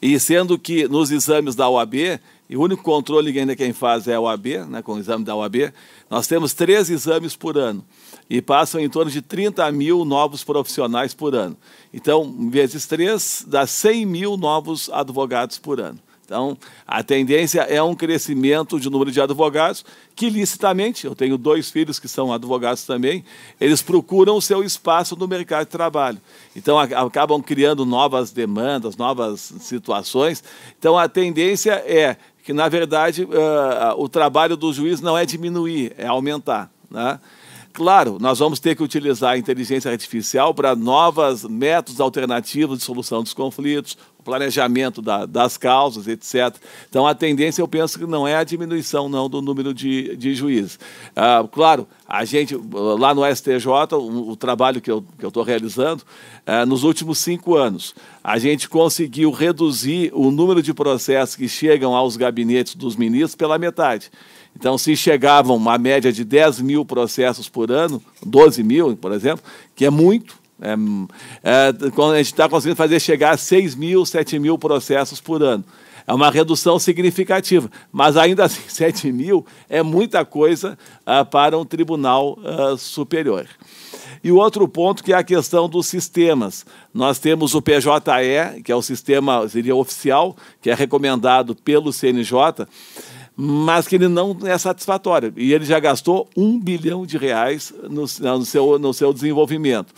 E 0.00 0.18
sendo 0.18 0.58
que 0.58 0.88
nos 0.88 1.10
exames 1.10 1.54
da 1.54 1.68
OAB, 1.68 2.20
e 2.48 2.56
o 2.56 2.62
único 2.62 2.82
controle 2.82 3.32
que 3.32 3.38
ainda 3.38 3.54
quem 3.54 3.72
faz 3.72 4.08
é 4.08 4.14
a 4.14 4.20
OAB, 4.20 4.46
né, 4.68 4.82
com 4.82 4.94
o 4.94 4.98
exame 4.98 5.24
da 5.24 5.36
OAB, 5.36 5.72
nós 6.08 6.26
temos 6.26 6.52
três 6.52 6.90
exames 6.90 7.36
por 7.36 7.56
ano 7.56 7.84
e 8.28 8.42
passam 8.42 8.80
em 8.80 8.88
torno 8.88 9.10
de 9.10 9.22
30 9.22 9.70
mil 9.72 10.04
novos 10.04 10.42
profissionais 10.42 11.14
por 11.14 11.34
ano. 11.34 11.56
Então, 11.92 12.48
vezes 12.50 12.86
três, 12.86 13.44
dá 13.46 13.66
100 13.66 14.06
mil 14.06 14.36
novos 14.36 14.90
advogados 14.90 15.58
por 15.58 15.80
ano. 15.80 15.98
Então, 16.30 16.56
a 16.86 17.02
tendência 17.02 17.62
é 17.62 17.82
um 17.82 17.92
crescimento 17.92 18.78
de 18.78 18.88
número 18.88 19.10
de 19.10 19.20
advogados 19.20 19.84
que, 20.14 20.30
licitamente, 20.30 21.04
eu 21.04 21.12
tenho 21.12 21.36
dois 21.36 21.72
filhos 21.72 21.98
que 21.98 22.06
são 22.06 22.32
advogados 22.32 22.84
também, 22.84 23.24
eles 23.60 23.82
procuram 23.82 24.36
o 24.36 24.40
seu 24.40 24.62
espaço 24.62 25.16
no 25.16 25.26
mercado 25.26 25.64
de 25.64 25.72
trabalho. 25.72 26.18
Então, 26.54 26.78
acabam 26.78 27.42
criando 27.42 27.84
novas 27.84 28.30
demandas, 28.30 28.96
novas 28.96 29.40
situações. 29.58 30.44
Então, 30.78 30.96
a 30.96 31.08
tendência 31.08 31.72
é 31.84 32.16
que, 32.44 32.52
na 32.52 32.68
verdade, 32.68 33.24
uh, 33.24 34.00
o 34.00 34.08
trabalho 34.08 34.56
do 34.56 34.72
juiz 34.72 35.00
não 35.00 35.18
é 35.18 35.26
diminuir, 35.26 35.92
é 35.98 36.06
aumentar. 36.06 36.70
Né? 36.88 37.18
Claro, 37.72 38.18
nós 38.20 38.38
vamos 38.38 38.58
ter 38.58 38.76
que 38.76 38.82
utilizar 38.82 39.32
a 39.32 39.38
inteligência 39.38 39.90
artificial 39.90 40.52
para 40.52 40.74
novos 40.74 41.44
métodos 41.44 42.00
alternativos 42.00 42.78
de 42.78 42.84
solução 42.84 43.22
dos 43.22 43.32
conflitos, 43.32 43.96
o 44.20 44.22
planejamento 44.22 45.00
da, 45.00 45.24
das 45.24 45.56
causas, 45.56 46.06
etc. 46.06 46.54
Então, 46.88 47.06
a 47.06 47.14
tendência, 47.14 47.62
eu 47.62 47.66
penso 47.66 47.98
que 47.98 48.04
não 48.04 48.28
é 48.28 48.36
a 48.36 48.44
diminuição 48.44 49.08
não 49.08 49.30
do 49.30 49.40
número 49.40 49.72
de, 49.72 50.14
de 50.14 50.34
juízes. 50.34 50.78
Ah, 51.16 51.42
claro, 51.50 51.88
a 52.06 52.22
gente, 52.26 52.54
lá 52.70 53.14
no 53.14 53.22
STJ, 53.24 53.94
o, 53.94 54.30
o 54.30 54.36
trabalho 54.36 54.80
que 54.80 54.90
eu 54.90 55.02
estou 55.22 55.42
realizando, 55.42 56.04
ah, 56.46 56.66
nos 56.66 56.84
últimos 56.84 57.18
cinco 57.18 57.56
anos, 57.56 57.94
a 58.22 58.38
gente 58.38 58.68
conseguiu 58.68 59.30
reduzir 59.30 60.12
o 60.14 60.30
número 60.30 60.62
de 60.62 60.74
processos 60.74 61.34
que 61.34 61.48
chegam 61.48 61.96
aos 61.96 62.16
gabinetes 62.18 62.74
dos 62.74 62.96
ministros 62.96 63.34
pela 63.34 63.58
metade. 63.58 64.10
Então, 64.54 64.76
se 64.76 64.94
chegavam 64.96 65.56
uma 65.56 65.78
média 65.78 66.12
de 66.12 66.24
10 66.24 66.60
mil 66.60 66.84
processos 66.84 67.48
por 67.48 67.72
ano, 67.72 68.02
12 68.24 68.62
mil, 68.62 68.94
por 68.96 69.12
exemplo, 69.12 69.42
que 69.74 69.86
é 69.86 69.90
muito, 69.90 70.39
é, 70.60 70.74
é, 71.42 71.90
quando 71.90 72.12
a 72.14 72.18
gente 72.18 72.26
está 72.26 72.48
conseguindo 72.48 72.76
fazer 72.76 73.00
chegar 73.00 73.30
a 73.30 73.36
6 73.36 73.74
mil, 73.74 74.04
7 74.04 74.38
mil 74.38 74.58
processos 74.58 75.20
por 75.20 75.42
ano. 75.42 75.64
é 76.06 76.12
uma 76.12 76.30
redução 76.30 76.78
significativa, 76.78 77.70
mas 77.90 78.16
ainda 78.16 78.44
assim 78.44 78.62
7 78.68 79.10
mil 79.12 79.46
é 79.68 79.82
muita 79.82 80.24
coisa 80.24 80.76
uh, 81.06 81.24
para 81.24 81.56
um 81.58 81.64
tribunal 81.64 82.38
uh, 82.38 82.76
superior. 82.76 83.46
E 84.22 84.30
o 84.30 84.36
outro 84.36 84.68
ponto 84.68 85.02
que 85.02 85.12
é 85.12 85.16
a 85.16 85.24
questão 85.24 85.66
dos 85.66 85.86
sistemas. 85.86 86.66
Nós 86.92 87.18
temos 87.18 87.54
o 87.54 87.62
PJE, 87.62 88.62
que 88.62 88.70
é 88.70 88.76
o 88.76 88.82
sistema 88.82 89.48
seria 89.48 89.74
oficial, 89.74 90.36
que 90.60 90.68
é 90.68 90.74
recomendado 90.74 91.54
pelo 91.54 91.90
CNJ, 91.90 92.66
mas 93.36 93.88
que 93.88 93.94
ele 93.96 94.08
não 94.08 94.36
é 94.44 94.56
satisfatório. 94.58 95.32
E 95.36 95.52
ele 95.52 95.64
já 95.64 95.78
gastou 95.78 96.28
um 96.36 96.58
bilhão 96.58 97.06
de 97.06 97.16
reais 97.16 97.72
no, 97.84 98.02
no, 98.02 98.44
seu, 98.44 98.78
no 98.78 98.92
seu 98.92 99.12
desenvolvimento. 99.12 99.94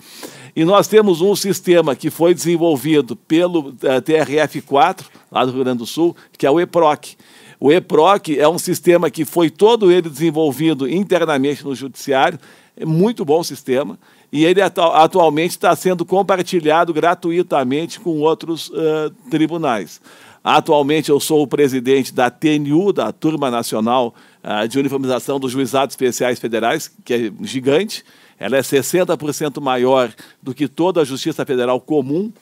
E 0.54 0.64
nós 0.64 0.86
temos 0.86 1.20
um 1.20 1.34
sistema 1.34 1.96
que 1.96 2.10
foi 2.10 2.34
desenvolvido 2.34 3.16
pelo 3.16 3.70
uh, 3.70 3.76
eh, 3.82 4.00
TRF4, 4.00 5.06
lá 5.30 5.44
do 5.44 5.52
Rio 5.52 5.64
Grande 5.64 5.78
do 5.78 5.86
Sul, 5.86 6.14
que 6.36 6.46
é 6.46 6.50
o 6.50 6.60
EPROC. 6.60 7.16
O 7.58 7.72
EPROC 7.72 8.38
é 8.38 8.46
um 8.46 8.58
sistema 8.58 9.10
que 9.10 9.24
foi 9.24 9.48
todo 9.48 9.90
ele 9.90 10.10
desenvolvido 10.10 10.86
internamente 10.86 11.64
no 11.64 11.74
Judiciário, 11.74 12.38
é 12.76 12.84
muito 12.84 13.24
bom 13.24 13.42
sistema, 13.42 13.98
e 14.30 14.44
ele 14.44 14.60
atu 14.60 14.80
atualmente 14.80 15.50
está 15.52 15.74
sendo 15.76 16.04
compartilhado 16.04 16.92
gratuitamente 16.92 18.00
com 18.00 18.20
outros 18.20 18.68
uh, 18.70 19.10
tribunais. 19.30 20.00
Atualmente 20.44 21.08
eu 21.08 21.20
sou 21.20 21.42
o 21.42 21.46
presidente 21.46 22.12
da 22.12 22.28
TNU, 22.28 22.92
da 22.92 23.12
Turma 23.12 23.50
Nacional 23.50 24.14
uh, 24.42 24.66
de 24.66 24.78
Uniformização 24.78 25.38
dos 25.38 25.52
Juizados 25.52 25.92
Especiais 25.92 26.40
Federais, 26.40 26.90
que 27.04 27.14
é 27.14 27.32
gigante. 27.42 28.04
Ela 28.40 28.56
é 28.56 28.60
60% 28.60 29.60
maior 29.60 30.12
do 30.42 30.52
que 30.52 30.66
toda 30.66 31.00
a 31.00 31.04
Justiça 31.04 31.44
Federal 31.46 31.80
comum. 31.80 32.32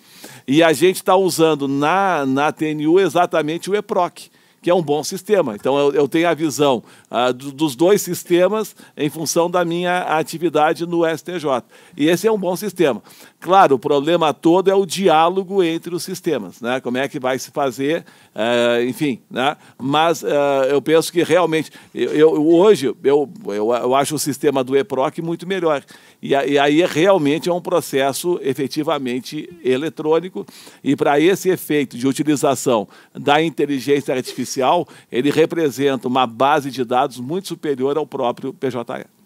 E 0.49 0.63
a 0.63 0.73
gente 0.73 0.97
está 0.97 1.15
usando 1.15 1.69
na, 1.69 2.25
na 2.25 2.51
TNU 2.51 2.99
exatamente 2.99 3.69
o 3.71 3.77
EPROC 3.77 4.31
que 4.63 4.69
é 4.69 4.75
um 4.75 4.83
bom 4.83 5.03
sistema. 5.03 5.55
Então, 5.55 5.79
eu, 5.79 5.93
eu 5.93 6.09
tenho 6.09 6.29
a 6.29 6.35
visão 6.35 6.83
uh, 7.11 7.33
do, 7.33 7.53
dos 7.53 7.75
dois 7.75 8.03
sistemas 8.03 8.77
em 8.97 9.09
função 9.09 9.51
da 9.51 9.65
minha 9.65 10.01
atividade 10.19 10.87
no 10.87 11.03
STJ. 11.07 11.63
E 11.97 12.09
esse 12.09 12.27
é 12.27 12.33
um 12.33 12.39
bom 12.39 12.55
sistema. 12.57 13.03
Claro, 13.41 13.77
o 13.77 13.79
problema 13.79 14.35
todo 14.35 14.71
é 14.71 14.75
o 14.75 14.85
diálogo 14.85 15.63
entre 15.63 15.95
os 15.95 16.03
sistemas, 16.03 16.61
né? 16.61 16.79
Como 16.79 16.99
é 16.99 17.09
que 17.09 17.19
vai 17.19 17.39
se 17.39 17.51
fazer, 17.51 18.05
uh, 18.35 18.85
enfim, 18.87 19.19
né? 19.31 19.57
Mas 19.79 20.23
uh, 20.23 20.27
eu 20.69 20.83
penso 20.83 21.11
que 21.11 21.23
realmente, 21.23 21.71
eu, 21.95 22.11
eu 22.13 22.47
hoje, 22.47 22.95
eu, 23.03 23.31
eu, 23.47 23.73
eu, 23.73 23.95
acho 23.95 24.15
o 24.15 24.19
sistema 24.19 24.63
do 24.63 24.77
EPROC 24.77 25.23
muito 25.23 25.47
melhor. 25.47 25.83
E, 26.23 26.33
e 26.33 26.59
aí 26.59 26.85
realmente 26.85 27.49
é 27.49 27.53
um 27.53 27.63
processo 27.63 28.39
efetivamente 28.43 29.49
eletrônico 29.65 30.45
e 30.85 30.95
para 30.95 31.19
esse 31.19 31.49
efeito 31.49 31.97
de 31.97 32.07
utilização 32.07 32.87
da 33.15 33.43
inteligência 33.43 34.15
artificial, 34.15 34.87
ele 35.11 35.31
representa 35.31 36.07
uma 36.07 36.27
base 36.27 36.71
de 36.71 36.85
dados 36.85 37.19
muito 37.19 37.49
superior 37.49 37.97
ao 37.97 38.07
próprio 38.07 38.53
PJE. 38.53 39.20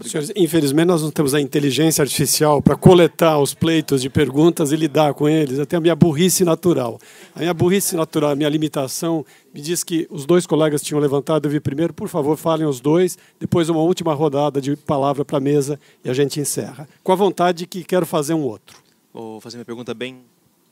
Senhores, 0.00 0.32
infelizmente 0.36 0.86
nós 0.86 1.02
não 1.02 1.10
temos 1.10 1.34
a 1.34 1.40
inteligência 1.40 2.02
artificial 2.02 2.62
para 2.62 2.76
coletar 2.76 3.38
os 3.38 3.52
pleitos 3.52 4.00
de 4.00 4.08
perguntas 4.08 4.70
e 4.70 4.76
lidar 4.76 5.12
com 5.14 5.28
eles. 5.28 5.58
Até 5.58 5.76
a 5.76 5.80
minha 5.80 5.96
burrice 5.96 6.44
natural. 6.44 6.98
A 7.34 7.40
minha 7.40 7.52
burrice 7.52 7.96
natural, 7.96 8.30
a 8.30 8.36
minha 8.36 8.48
limitação, 8.48 9.24
me 9.52 9.60
diz 9.60 9.82
que 9.82 10.06
os 10.10 10.24
dois 10.24 10.46
colegas 10.46 10.82
tinham 10.82 11.00
levantado. 11.00 11.46
Eu 11.46 11.50
vi 11.50 11.60
primeiro, 11.60 11.92
por 11.92 12.08
favor, 12.08 12.36
falem 12.36 12.66
os 12.66 12.80
dois. 12.80 13.18
Depois 13.40 13.68
uma 13.68 13.80
última 13.80 14.14
rodada 14.14 14.60
de 14.60 14.76
palavra 14.76 15.24
para 15.24 15.38
a 15.38 15.40
mesa 15.40 15.78
e 16.04 16.10
a 16.10 16.14
gente 16.14 16.38
encerra. 16.38 16.88
Com 17.02 17.12
a 17.12 17.16
vontade 17.16 17.66
que 17.66 17.82
quero 17.82 18.06
fazer 18.06 18.34
um 18.34 18.42
outro. 18.42 18.78
Vou 19.12 19.40
fazer 19.40 19.56
minha 19.56 19.64
pergunta 19.64 19.92
bem. 19.94 20.20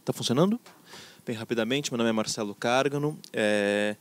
Está 0.00 0.12
funcionando? 0.12 0.60
Bem 1.26 1.34
rapidamente. 1.34 1.90
Meu 1.90 1.98
nome 1.98 2.10
é 2.10 2.12
Marcelo 2.12 2.54
Cárgano. 2.54 3.18
É... 3.32 3.96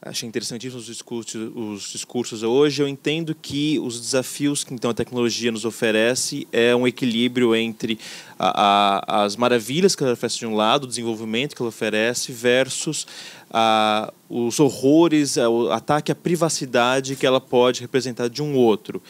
Achei 0.00 0.28
interessantíssimos 0.28 0.82
os 0.82 0.94
discursos, 0.94 1.50
os 1.56 1.90
discursos 1.90 2.44
hoje. 2.44 2.80
Eu 2.80 2.86
entendo 2.86 3.34
que 3.34 3.80
os 3.80 4.00
desafios 4.00 4.62
que 4.62 4.72
então 4.72 4.92
a 4.92 4.94
tecnologia 4.94 5.50
nos 5.50 5.64
oferece 5.64 6.46
é 6.52 6.74
um 6.74 6.86
equilíbrio 6.86 7.52
entre 7.54 7.98
a, 8.38 9.02
a, 9.02 9.24
as 9.24 9.34
maravilhas 9.34 9.96
que 9.96 10.04
ela 10.04 10.12
oferece 10.12 10.38
de 10.38 10.46
um 10.46 10.54
lado, 10.54 10.84
o 10.84 10.86
desenvolvimento 10.86 11.56
que 11.56 11.60
ela 11.60 11.68
oferece, 11.68 12.30
versus 12.30 13.08
a, 13.50 14.12
os 14.30 14.60
horrores, 14.60 15.36
o 15.36 15.72
ataque 15.72 16.12
à 16.12 16.14
privacidade 16.14 17.16
que 17.16 17.26
ela 17.26 17.40
pode 17.40 17.80
representar 17.80 18.28
de 18.28 18.40
um 18.40 18.54
outro. 18.54 19.02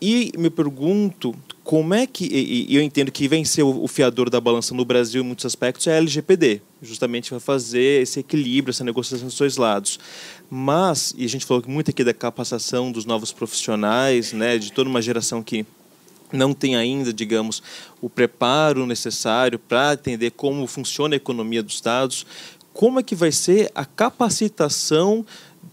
E 0.00 0.32
me 0.36 0.50
pergunto 0.50 1.34
como 1.62 1.94
é 1.94 2.06
que, 2.06 2.26
e, 2.26 2.74
eu 2.74 2.82
entendo 2.82 3.10
que 3.10 3.26
vem 3.26 3.44
ser 3.44 3.62
o, 3.62 3.88
fiador 3.88 4.28
da 4.28 4.40
balança 4.40 4.74
no 4.74 4.84
Brasil 4.84 5.22
em 5.22 5.26
muitos 5.26 5.46
aspectos 5.46 5.86
é 5.86 5.94
a 5.94 5.96
LGPD, 5.96 6.60
justamente 6.82 7.30
para 7.30 7.40
fazer 7.40 8.02
esse 8.02 8.20
equilíbrio, 8.20 8.70
essa 8.70 8.84
negociação 8.84 9.26
dos 9.26 9.38
dois 9.38 9.56
lados. 9.56 9.98
Mas, 10.50 11.14
e 11.16 11.24
a 11.24 11.28
gente 11.28 11.46
falou 11.46 11.62
muito 11.66 11.90
aqui 11.90 12.04
da 12.04 12.12
capacitação 12.12 12.92
dos 12.92 13.06
novos 13.06 13.32
profissionais, 13.32 14.32
né, 14.34 14.58
de 14.58 14.72
toda 14.72 14.90
uma 14.90 15.00
geração 15.00 15.42
que 15.42 15.64
não 16.30 16.52
tem 16.52 16.76
ainda, 16.76 17.12
digamos, 17.12 17.62
o 18.00 18.10
preparo 18.10 18.86
necessário 18.86 19.58
para 19.58 19.94
entender 19.94 20.32
como 20.32 20.66
funciona 20.66 21.14
a 21.14 21.16
economia 21.16 21.62
dos 21.62 21.74
Estados, 21.74 22.26
como 22.74 22.98
é 22.98 23.02
que 23.02 23.14
vai 23.14 23.30
ser 23.30 23.70
a 23.74 23.84
capacitação 23.86 25.24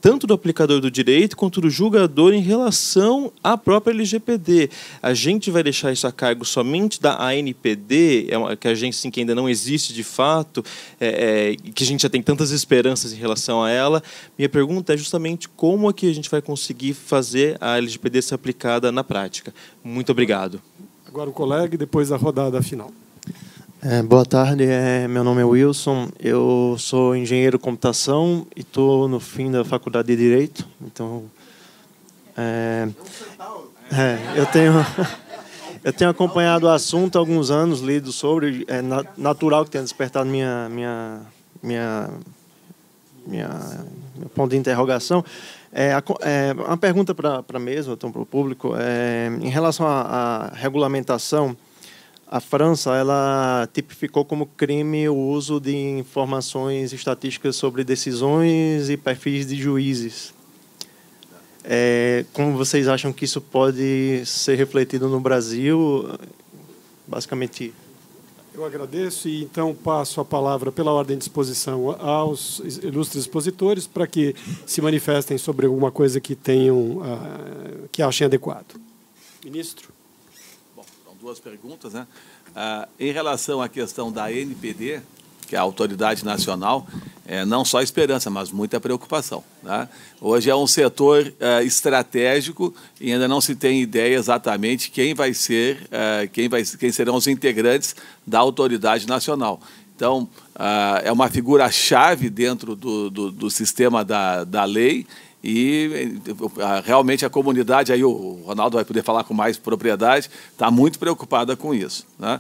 tanto 0.01 0.25
do 0.25 0.33
aplicador 0.33 0.81
do 0.81 0.89
direito 0.89 1.37
quanto 1.37 1.61
do 1.61 1.69
julgador 1.69 2.33
em 2.33 2.41
relação 2.41 3.31
à 3.43 3.55
própria 3.55 3.93
LGPD. 3.93 4.69
A 5.01 5.13
gente 5.13 5.51
vai 5.51 5.61
deixar 5.61 5.91
isso 5.91 6.07
a 6.07 6.11
cargo 6.11 6.43
somente 6.43 6.99
da 6.99 7.21
ANPD, 7.23 8.27
é 8.29 8.37
uma, 8.37 8.57
que 8.57 8.67
a 8.67 8.71
agência 8.71 8.99
assim, 8.99 9.11
que 9.11 9.19
ainda 9.19 9.35
não 9.35 9.47
existe 9.47 9.93
de 9.93 10.03
fato, 10.03 10.65
é, 10.99 11.53
é, 11.53 11.71
que 11.71 11.83
a 11.83 11.87
gente 11.87 12.01
já 12.01 12.09
tem 12.09 12.21
tantas 12.21 12.49
esperanças 12.51 13.13
em 13.13 13.17
relação 13.17 13.63
a 13.63 13.69
ela. 13.69 14.01
Minha 14.37 14.49
pergunta 14.49 14.93
é 14.93 14.97
justamente 14.97 15.47
como 15.47 15.89
é 15.89 15.93
que 15.93 16.09
a 16.09 16.13
gente 16.13 16.29
vai 16.29 16.41
conseguir 16.41 16.93
fazer 16.93 17.57
a 17.61 17.77
LGPD 17.77 18.21
ser 18.23 18.35
aplicada 18.35 18.91
na 18.91 19.03
prática. 19.03 19.53
Muito 19.83 20.11
obrigado. 20.11 20.59
Agora 21.07 21.29
o 21.29 21.33
colega 21.33 21.75
e 21.75 21.77
depois 21.77 22.11
a 22.11 22.17
rodada 22.17 22.61
final. 22.63 22.91
É, 23.83 24.03
boa 24.03 24.23
tarde, 24.23 24.63
é, 24.63 25.07
meu 25.07 25.23
nome 25.23 25.41
é 25.41 25.43
Wilson, 25.43 26.07
eu 26.19 26.75
sou 26.77 27.15
engenheiro 27.15 27.57
de 27.57 27.63
computação 27.63 28.45
e 28.55 28.59
estou 28.59 29.07
no 29.07 29.19
fim 29.19 29.49
da 29.49 29.65
faculdade 29.65 30.09
de 30.09 30.15
Direito, 30.15 30.67
então 30.79 31.23
é, 32.37 32.87
é, 33.91 34.39
eu 34.39 34.45
tenho 34.45 34.73
eu 35.83 35.91
tenho 35.91 36.11
acompanhado 36.11 36.67
o 36.67 36.69
assunto 36.69 37.15
há 37.15 37.19
alguns 37.19 37.49
anos, 37.49 37.79
lido 37.79 38.11
sobre, 38.11 38.67
é 38.67 38.83
natural 39.17 39.65
que 39.65 39.71
tenha 39.71 39.83
despertado 39.83 40.29
minha 40.29 40.69
minha 40.69 41.21
minha 41.63 42.09
minha 43.25 43.49
meu 44.15 44.29
ponto 44.29 44.51
de 44.51 44.57
interrogação. 44.57 45.25
É, 45.73 45.93
é 46.21 46.53
uma 46.53 46.77
pergunta 46.77 47.15
para 47.15 47.43
a 47.51 47.59
mesa, 47.59 47.93
então 47.93 48.11
para 48.11 48.21
o 48.21 48.27
público, 48.27 48.75
é, 48.77 49.31
em 49.41 49.49
relação 49.49 49.87
à 49.87 50.51
regulamentação 50.53 51.57
a 52.31 52.39
França 52.39 52.95
ela 52.95 53.67
tipificou 53.73 54.23
como 54.23 54.45
crime 54.45 55.09
o 55.09 55.17
uso 55.17 55.59
de 55.59 55.75
informações 55.75 56.93
estatísticas 56.93 57.57
sobre 57.57 57.83
decisões 57.83 58.89
e 58.89 58.95
perfis 58.95 59.45
de 59.45 59.57
juízes. 59.57 60.33
É, 61.61 62.23
como 62.31 62.55
vocês 62.55 62.87
acham 62.87 63.11
que 63.11 63.25
isso 63.25 63.41
pode 63.41 64.25
ser 64.25 64.55
refletido 64.55 65.09
no 65.09 65.19
Brasil? 65.19 66.09
Basicamente. 67.05 67.73
Eu 68.55 68.65
agradeço 68.65 69.27
e 69.27 69.43
então 69.43 69.75
passo 69.75 70.21
a 70.21 70.25
palavra 70.25 70.71
pela 70.71 70.91
ordem 70.91 71.17
de 71.17 71.25
exposição 71.25 71.91
aos 71.99 72.59
ilustres 72.81 73.23
expositores 73.23 73.87
para 73.87 74.07
que 74.07 74.35
se 74.65 74.81
manifestem 74.81 75.37
sobre 75.37 75.65
alguma 75.65 75.91
coisa 75.91 76.19
que 76.21 76.35
tenham 76.35 76.97
uh, 76.97 77.89
que 77.91 78.01
achem 78.01 78.25
adequado. 78.25 78.79
Ministro 79.43 80.00
duas 81.21 81.39
perguntas. 81.39 81.93
Né? 81.93 82.07
Ah, 82.55 82.87
em 82.99 83.11
relação 83.11 83.61
à 83.61 83.69
questão 83.69 84.11
da 84.11 84.31
NPD, 84.31 85.01
que 85.47 85.55
é 85.55 85.59
a 85.59 85.61
autoridade 85.61 86.25
nacional, 86.25 86.87
é, 87.27 87.45
não 87.45 87.63
só 87.63 87.81
esperança, 87.81 88.29
mas 88.29 88.51
muita 88.51 88.79
preocupação. 88.79 89.43
Né? 89.61 89.87
Hoje 90.19 90.49
é 90.49 90.55
um 90.55 90.65
setor 90.65 91.31
é, 91.39 91.63
estratégico 91.63 92.73
e 92.99 93.13
ainda 93.13 93.27
não 93.27 93.39
se 93.39 93.55
tem 93.55 93.81
ideia 93.81 94.15
exatamente 94.15 94.89
quem 94.89 95.13
vai 95.13 95.33
ser, 95.33 95.87
é, 95.91 96.27
quem, 96.27 96.49
vai, 96.49 96.63
quem 96.63 96.91
serão 96.91 97.15
os 97.15 97.27
integrantes 97.27 97.95
da 98.25 98.39
autoridade 98.39 99.07
nacional. 99.07 99.61
Então, 99.95 100.27
ah, 100.55 100.99
é 101.03 101.11
uma 101.11 101.29
figura-chave 101.29 102.27
dentro 102.27 102.75
do, 102.75 103.11
do, 103.11 103.31
do 103.31 103.49
sistema 103.51 104.03
da, 104.03 104.43
da 104.43 104.63
lei 104.63 105.05
e 105.43 106.19
realmente 106.83 107.25
a 107.25 107.29
comunidade, 107.29 107.91
aí 107.91 108.03
o 108.03 108.41
Ronaldo 108.45 108.77
vai 108.77 108.85
poder 108.85 109.03
falar 109.03 109.23
com 109.23 109.33
mais 109.33 109.57
propriedade, 109.57 110.29
está 110.51 110.69
muito 110.69 110.99
preocupada 110.99 111.55
com 111.55 111.73
isso. 111.73 112.05
Né? 112.19 112.39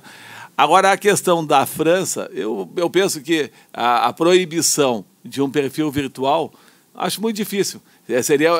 Agora, 0.57 0.91
a 0.91 0.97
questão 0.97 1.45
da 1.45 1.65
França, 1.65 2.29
eu, 2.33 2.69
eu 2.75 2.89
penso 2.89 3.21
que 3.21 3.51
a, 3.73 4.07
a 4.07 4.13
proibição 4.13 5.03
de 5.23 5.41
um 5.41 5.49
perfil 5.49 5.89
virtual 5.89 6.53
Acho 6.93 7.21
muito 7.21 7.37
difícil. 7.37 7.81
É, 8.07 8.21
seria, 8.21 8.51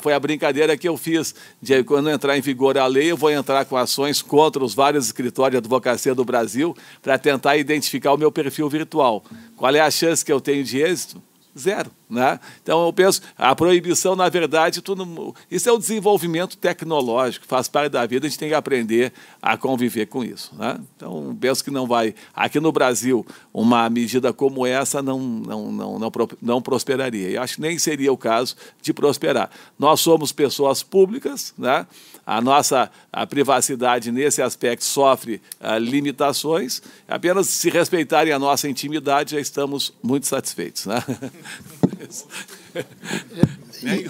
foi 0.00 0.12
a 0.12 0.20
brincadeira 0.20 0.76
que 0.76 0.88
eu 0.88 0.96
fiz 0.96 1.34
de 1.60 1.82
quando 1.82 2.08
entrar 2.08 2.38
em 2.38 2.40
vigor 2.40 2.78
a 2.78 2.86
lei, 2.86 3.10
eu 3.10 3.16
vou 3.16 3.30
entrar 3.30 3.64
com 3.64 3.76
ações 3.76 4.22
contra 4.22 4.62
os 4.62 4.72
vários 4.72 5.06
escritórios 5.06 5.52
de 5.52 5.58
advocacia 5.58 6.14
do 6.14 6.24
Brasil 6.24 6.76
para 7.02 7.18
tentar 7.18 7.56
identificar 7.56 8.12
o 8.12 8.16
meu 8.16 8.30
perfil 8.30 8.68
virtual. 8.68 9.24
Qual 9.56 9.74
é 9.74 9.80
a 9.80 9.90
chance 9.90 10.24
que 10.24 10.32
eu 10.32 10.40
tenho 10.40 10.62
de 10.62 10.80
êxito? 10.80 11.20
Zero. 11.58 11.90
Né? 12.08 12.40
Então, 12.62 12.84
eu 12.84 12.92
penso, 12.92 13.22
a 13.38 13.54
proibição, 13.54 14.16
na 14.16 14.28
verdade, 14.28 14.82
tudo, 14.82 15.34
isso 15.48 15.68
é 15.68 15.72
o 15.72 15.78
desenvolvimento 15.78 16.56
tecnológico, 16.56 17.46
faz 17.46 17.68
parte 17.68 17.92
da 17.92 18.04
vida, 18.04 18.26
a 18.26 18.28
gente 18.28 18.38
tem 18.38 18.48
que 18.48 18.54
aprender 18.54 19.12
a 19.40 19.56
conviver 19.56 20.06
com 20.06 20.24
isso. 20.24 20.52
Né? 20.56 20.80
Então, 20.96 21.36
penso 21.40 21.62
que 21.62 21.70
não 21.70 21.86
vai. 21.86 22.14
Aqui 22.34 22.58
no 22.58 22.72
Brasil, 22.72 23.24
uma 23.54 23.88
medida 23.88 24.32
como 24.32 24.66
essa 24.66 25.00
não, 25.00 25.20
não, 25.20 25.72
não, 25.72 25.98
não, 25.98 26.12
não 26.42 26.62
prosperaria. 26.62 27.30
E 27.30 27.36
acho 27.36 27.56
que 27.56 27.60
nem 27.60 27.78
seria 27.78 28.12
o 28.12 28.16
caso 28.16 28.56
de 28.82 28.92
prosperar. 28.92 29.50
Nós 29.78 30.00
somos 30.00 30.32
pessoas 30.32 30.82
públicas, 30.82 31.54
né? 31.56 31.86
a 32.26 32.40
nossa 32.40 32.90
a 33.12 33.26
privacidade 33.26 34.12
nesse 34.12 34.40
aspecto 34.40 34.84
sofre 34.84 35.42
uh, 35.60 35.78
limitações. 35.78 36.80
Apenas 37.08 37.48
se 37.48 37.70
respeitarem 37.70 38.32
a 38.32 38.38
nossa 38.38 38.68
intimidade, 38.68 39.32
já 39.32 39.40
estamos 39.40 39.92
muito 40.02 40.26
satisfeitos. 40.26 40.86
Né? 40.86 41.02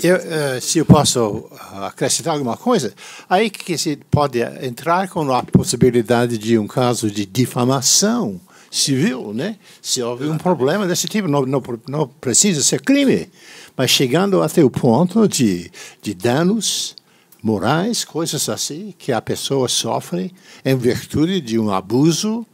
Eu, 0.03 0.17
uh, 0.17 0.61
se 0.61 0.79
eu 0.79 0.85
posso 0.85 1.49
acrescentar 1.87 2.35
alguma 2.35 2.57
coisa, 2.57 2.93
aí 3.29 3.49
que 3.49 3.79
se 3.79 3.97
pode 4.11 4.41
entrar 4.41 5.09
com 5.09 5.33
a 5.33 5.43
possibilidade 5.43 6.39
de 6.39 6.59
um 6.59 6.67
caso 6.67 7.09
de 7.11 7.25
difamação 7.25 8.41
civil, 8.71 9.33
né? 9.33 9.57
Se 9.81 10.03
houve 10.03 10.29
um 10.29 10.39
problema 10.39 10.87
desse 10.87 11.09
tipo, 11.09 11.29
não, 11.29 11.43
não, 11.43 11.63
não 11.89 12.09
precisa 12.09 12.63
ser 12.63 12.81
crime, 12.81 13.29
mas 13.77 13.91
chegando 13.91 14.43
até 14.43 14.65
o 14.65 14.71
ponto 14.71 15.29
de, 15.29 15.71
de 16.03 16.15
danos 16.15 16.97
morais, 17.43 18.05
coisas 18.05 18.49
assim, 18.49 18.95
que 18.99 19.13
a 19.13 19.21
pessoa 19.21 19.69
sofre 19.69 20.33
em 20.65 20.77
virtude 20.77 21.41
de 21.41 21.59
um 21.59 21.71
abuso 21.71 22.47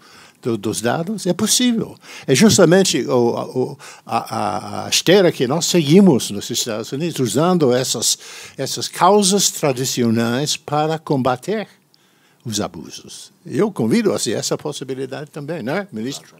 do, 0.42 0.56
dos 0.56 0.80
dados, 0.80 1.26
é 1.26 1.32
possível. 1.32 1.96
É 2.26 2.34
justamente 2.34 3.02
o, 3.06 3.72
o, 3.72 3.78
a, 4.04 4.86
a, 4.86 4.88
esteira 4.88 5.32
que 5.32 5.46
nós 5.46 5.66
seguimos 5.66 6.30
nos 6.30 6.48
Estados 6.50 6.92
Unidos, 6.92 7.18
usando 7.18 7.72
essas, 7.72 8.18
essas 8.56 8.88
causas 8.88 9.50
tradicionais 9.50 10.56
para 10.56 10.98
combater 10.98 11.68
os 12.44 12.60
abusos. 12.60 13.32
Eu 13.44 13.72
convido 13.72 14.12
a 14.12 14.16
essa 14.16 14.56
possibilidade 14.56 15.30
também, 15.30 15.62
né, 15.62 15.88
ministro? 15.90 16.36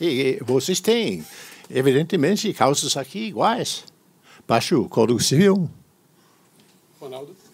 E, 0.00 0.06
e 0.06 0.38
vocês 0.44 0.78
têm, 0.80 1.24
evidentemente, 1.70 2.52
causas 2.52 2.96
aqui 2.96 3.20
iguais, 3.28 3.84
baixo 4.46 4.82
o 4.82 4.88
Código 4.88 5.20
Civil. 5.22 5.70
Ronaldo? 7.00 7.45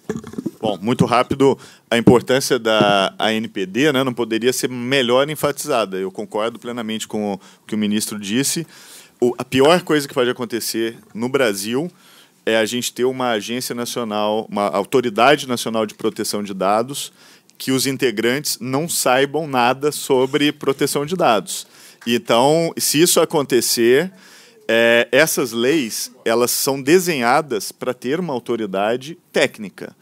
Bom, 0.60 0.78
muito 0.80 1.04
rápido, 1.04 1.58
a 1.90 1.98
importância 1.98 2.58
da 2.58 3.12
ANPD 3.18 3.92
né, 3.92 4.04
não 4.04 4.14
poderia 4.14 4.52
ser 4.52 4.68
melhor 4.68 5.28
enfatizada. 5.28 5.96
Eu 5.96 6.10
concordo 6.10 6.58
plenamente 6.58 7.08
com 7.08 7.34
o 7.34 7.40
que 7.66 7.74
o 7.74 7.78
ministro 7.78 8.18
disse. 8.18 8.66
O, 9.20 9.34
a 9.36 9.44
pior 9.44 9.82
coisa 9.82 10.06
que 10.06 10.14
pode 10.14 10.30
acontecer 10.30 10.96
no 11.12 11.28
Brasil 11.28 11.90
é 12.46 12.56
a 12.56 12.64
gente 12.64 12.92
ter 12.92 13.04
uma 13.04 13.30
agência 13.30 13.74
nacional, 13.74 14.46
uma 14.50 14.68
autoridade 14.68 15.48
nacional 15.48 15.86
de 15.86 15.94
proteção 15.94 16.42
de 16.42 16.54
dados, 16.54 17.12
que 17.58 17.70
os 17.70 17.86
integrantes 17.86 18.58
não 18.60 18.88
saibam 18.88 19.46
nada 19.46 19.92
sobre 19.92 20.52
proteção 20.52 21.06
de 21.06 21.14
dados. 21.14 21.66
Então, 22.06 22.72
se 22.76 23.00
isso 23.00 23.20
acontecer, 23.20 24.12
é, 24.66 25.08
essas 25.12 25.52
leis 25.52 26.10
elas 26.24 26.50
são 26.50 26.80
desenhadas 26.80 27.70
para 27.70 27.94
ter 27.94 28.18
uma 28.18 28.32
autoridade 28.32 29.16
técnica. 29.32 29.94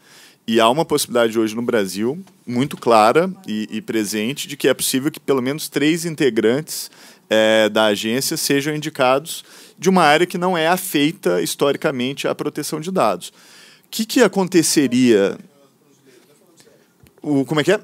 E 0.51 0.59
há 0.59 0.69
uma 0.69 0.83
possibilidade 0.83 1.39
hoje 1.39 1.55
no 1.55 1.61
Brasil, 1.61 2.21
muito 2.45 2.75
clara 2.75 3.31
e, 3.47 3.69
e 3.71 3.81
presente, 3.81 4.49
de 4.49 4.57
que 4.57 4.67
é 4.67 4.73
possível 4.73 5.09
que 5.09 5.17
pelo 5.17 5.41
menos 5.41 5.69
três 5.69 6.03
integrantes 6.03 6.91
é, 7.29 7.69
da 7.69 7.85
agência 7.85 8.35
sejam 8.35 8.75
indicados 8.75 9.45
de 9.79 9.89
uma 9.89 10.03
área 10.03 10.27
que 10.27 10.37
não 10.37 10.57
é 10.57 10.67
afeita 10.67 11.41
historicamente 11.41 12.27
à 12.27 12.35
proteção 12.35 12.81
de 12.81 12.91
dados. 12.91 13.29
O 13.29 13.33
que, 13.89 14.03
que 14.03 14.21
aconteceria? 14.21 15.37
O, 17.21 17.45
como 17.45 17.61
é 17.61 17.63
que 17.63 17.71
é? 17.71 17.79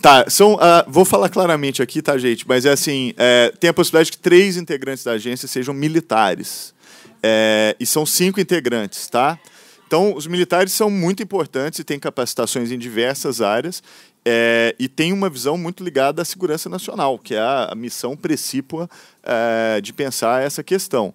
Tá, 0.00 0.30
são, 0.30 0.54
uh, 0.54 0.86
vou 0.86 1.04
falar 1.04 1.30
claramente 1.30 1.82
aqui, 1.82 2.00
tá, 2.00 2.16
gente? 2.16 2.46
Mas 2.46 2.64
é 2.64 2.70
assim, 2.70 3.12
é, 3.16 3.52
tem 3.58 3.68
a 3.68 3.74
possibilidade 3.74 4.12
que 4.12 4.18
três 4.18 4.56
integrantes 4.56 5.02
da 5.02 5.10
agência 5.10 5.48
sejam 5.48 5.74
militares. 5.74 6.72
É, 7.20 7.74
e 7.80 7.84
são 7.84 8.06
cinco 8.06 8.38
integrantes, 8.38 9.08
tá? 9.08 9.36
Então, 9.88 10.14
os 10.14 10.26
militares 10.26 10.74
são 10.74 10.90
muito 10.90 11.22
importantes 11.22 11.78
e 11.78 11.84
têm 11.84 11.98
capacitações 11.98 12.70
em 12.70 12.78
diversas 12.78 13.40
áreas 13.40 13.82
é, 14.22 14.76
e 14.78 14.86
têm 14.86 15.14
uma 15.14 15.30
visão 15.30 15.56
muito 15.56 15.82
ligada 15.82 16.20
à 16.20 16.24
segurança 16.26 16.68
nacional, 16.68 17.18
que 17.18 17.34
é 17.34 17.40
a, 17.40 17.72
missão 17.74 18.14
precípua 18.14 18.86
é, 19.22 19.80
de 19.80 19.94
pensar 19.94 20.42
essa 20.42 20.62
questão. 20.62 21.14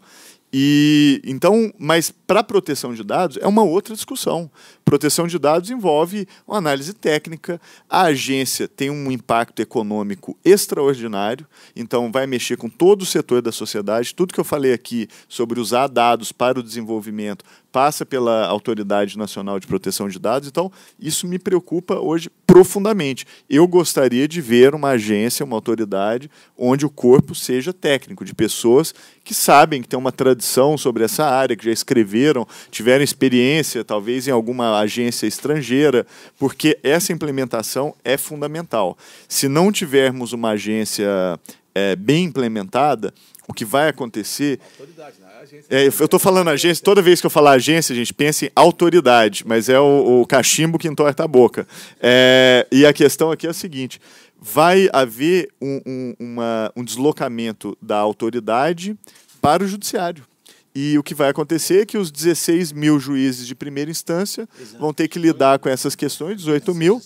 E 0.52 1.22
então, 1.24 1.72
mas 1.78 2.10
para 2.10 2.44
proteção 2.44 2.96
de 2.96 3.04
dados 3.04 3.38
é 3.40 3.46
uma 3.46 3.62
outra 3.62 3.94
discussão. 3.94 4.50
Proteção 4.86 5.28
de 5.28 5.40
dados 5.40 5.70
envolve 5.70 6.28
uma 6.48 6.58
análise 6.58 6.94
técnica. 6.94 7.60
A 7.90 8.04
agência 8.04 8.68
tem 8.68 8.90
um 8.90 9.12
impacto 9.12 9.62
econômico 9.62 10.38
extraordinário, 10.44 11.48
então 11.76 12.12
vai 12.12 12.28
mexer 12.28 12.58
com 12.58 12.70
todo 12.70 13.02
o 13.02 13.06
setor 13.06 13.42
da 13.42 13.52
sociedade. 13.52 14.14
Tudo 14.14 14.34
que 14.34 14.40
eu 14.40 14.44
falei 14.44 14.74
aqui 14.74 15.08
sobre 15.28 15.60
usar 15.60 15.88
dados 15.88 16.32
para 16.32 16.60
o 16.60 16.64
desenvolvimento 16.64 17.44
passa 17.72 18.06
pela 18.06 18.46
Autoridade 18.46 19.18
Nacional 19.18 19.60
de 19.60 19.66
Proteção 19.66 20.08
de 20.08 20.20
Dados. 20.20 20.48
Então, 20.48 20.72
isso 21.00 21.26
me 21.26 21.40
preocupa 21.40 21.96
hoje 21.96 22.30
profundamente. 22.46 23.26
Eu 23.50 23.68
gostaria 23.68 24.28
de 24.28 24.40
ver 24.40 24.76
uma 24.76 24.90
agência, 24.90 25.44
uma 25.44 25.58
autoridade, 25.58 26.30
onde 26.56 26.86
o 26.86 26.90
corpo 26.90 27.34
seja 27.34 27.74
técnico, 27.74 28.24
de 28.24 28.36
pessoas 28.36 28.94
que 29.24 29.34
sabem, 29.34 29.82
que 29.82 29.88
têm 29.88 29.98
uma 29.98 30.12
tradição 30.12 30.78
sobre 30.78 31.04
essa 31.04 31.26
área, 31.26 31.56
que 31.56 31.66
já 31.66 31.72
escreveram, 31.72 32.48
tiveram 32.70 33.04
experiência, 33.04 33.84
talvez 33.84 34.28
em 34.28 34.32
alguma 34.32 34.68
agência 34.80 35.28
estrangeira, 35.28 36.06
porque 36.38 36.78
essa 36.84 37.14
implementação 37.14 37.96
é 38.04 38.18
fundamental. 38.18 38.98
Se 39.28 39.48
não 39.48 39.72
tivermos 39.72 40.34
uma 40.34 40.52
agência 40.52 41.40
é, 41.74 41.96
bem 41.96 42.26
implementada, 42.26 43.14
o 43.48 43.54
que 43.54 43.66
vai 43.66 43.90
acontecer. 43.90 44.60
Né? 44.80 45.60
É, 45.70 45.86
eu 45.86 46.06
estou 46.06 46.20
falando 46.20 46.50
agência, 46.50 46.84
toda 46.84 47.02
vez 47.02 47.20
que 47.20 47.26
eu 47.26 47.32
falar 47.32 47.52
agência, 47.52 47.94
a 47.94 47.96
gente 47.96 48.14
pensa 48.14 48.46
em 48.46 48.50
autoridade, 48.56 49.44
mas 49.46 49.70
é 49.70 49.80
o, 49.80 50.22
o 50.22 50.26
cachimbo 50.26 50.78
que 50.78 50.88
entorta 50.88 51.24
a 51.24 51.28
boca. 51.28 51.68
É, 52.00 52.66
e 52.72 52.86
a 52.86 52.94
questão 52.94 53.32
aqui 53.32 53.48
é 53.48 53.50
a 53.50 53.54
seguinte: 53.54 54.00
vai 54.40 54.90
haver 54.94 55.50
um, 55.62 55.82
um, 55.86 56.16
uma, 56.20 56.72
um 56.76 56.84
deslocamento 56.84 57.78
da 57.82 57.98
autoridade 57.98 58.98
para 59.42 59.64
o 59.64 59.68
judiciário. 59.68 60.24
E 60.76 60.98
o 60.98 61.04
que 61.04 61.14
vai 61.14 61.30
acontecer 61.30 61.82
é 61.82 61.86
que 61.86 61.98
os 61.98 62.12
16 62.12 62.72
mil 62.72 63.00
juízes 63.00 63.46
de 63.46 63.54
primeira 63.54 63.92
instância 63.92 64.48
Exato. 64.60 64.80
vão 64.80 64.94
ter 64.94 65.08
que 65.08 65.20
lidar 65.20 65.60
com 65.60 65.70
essas 65.70 65.96
questões, 65.96 66.38
18 66.38 66.74
mil, 66.74 67.02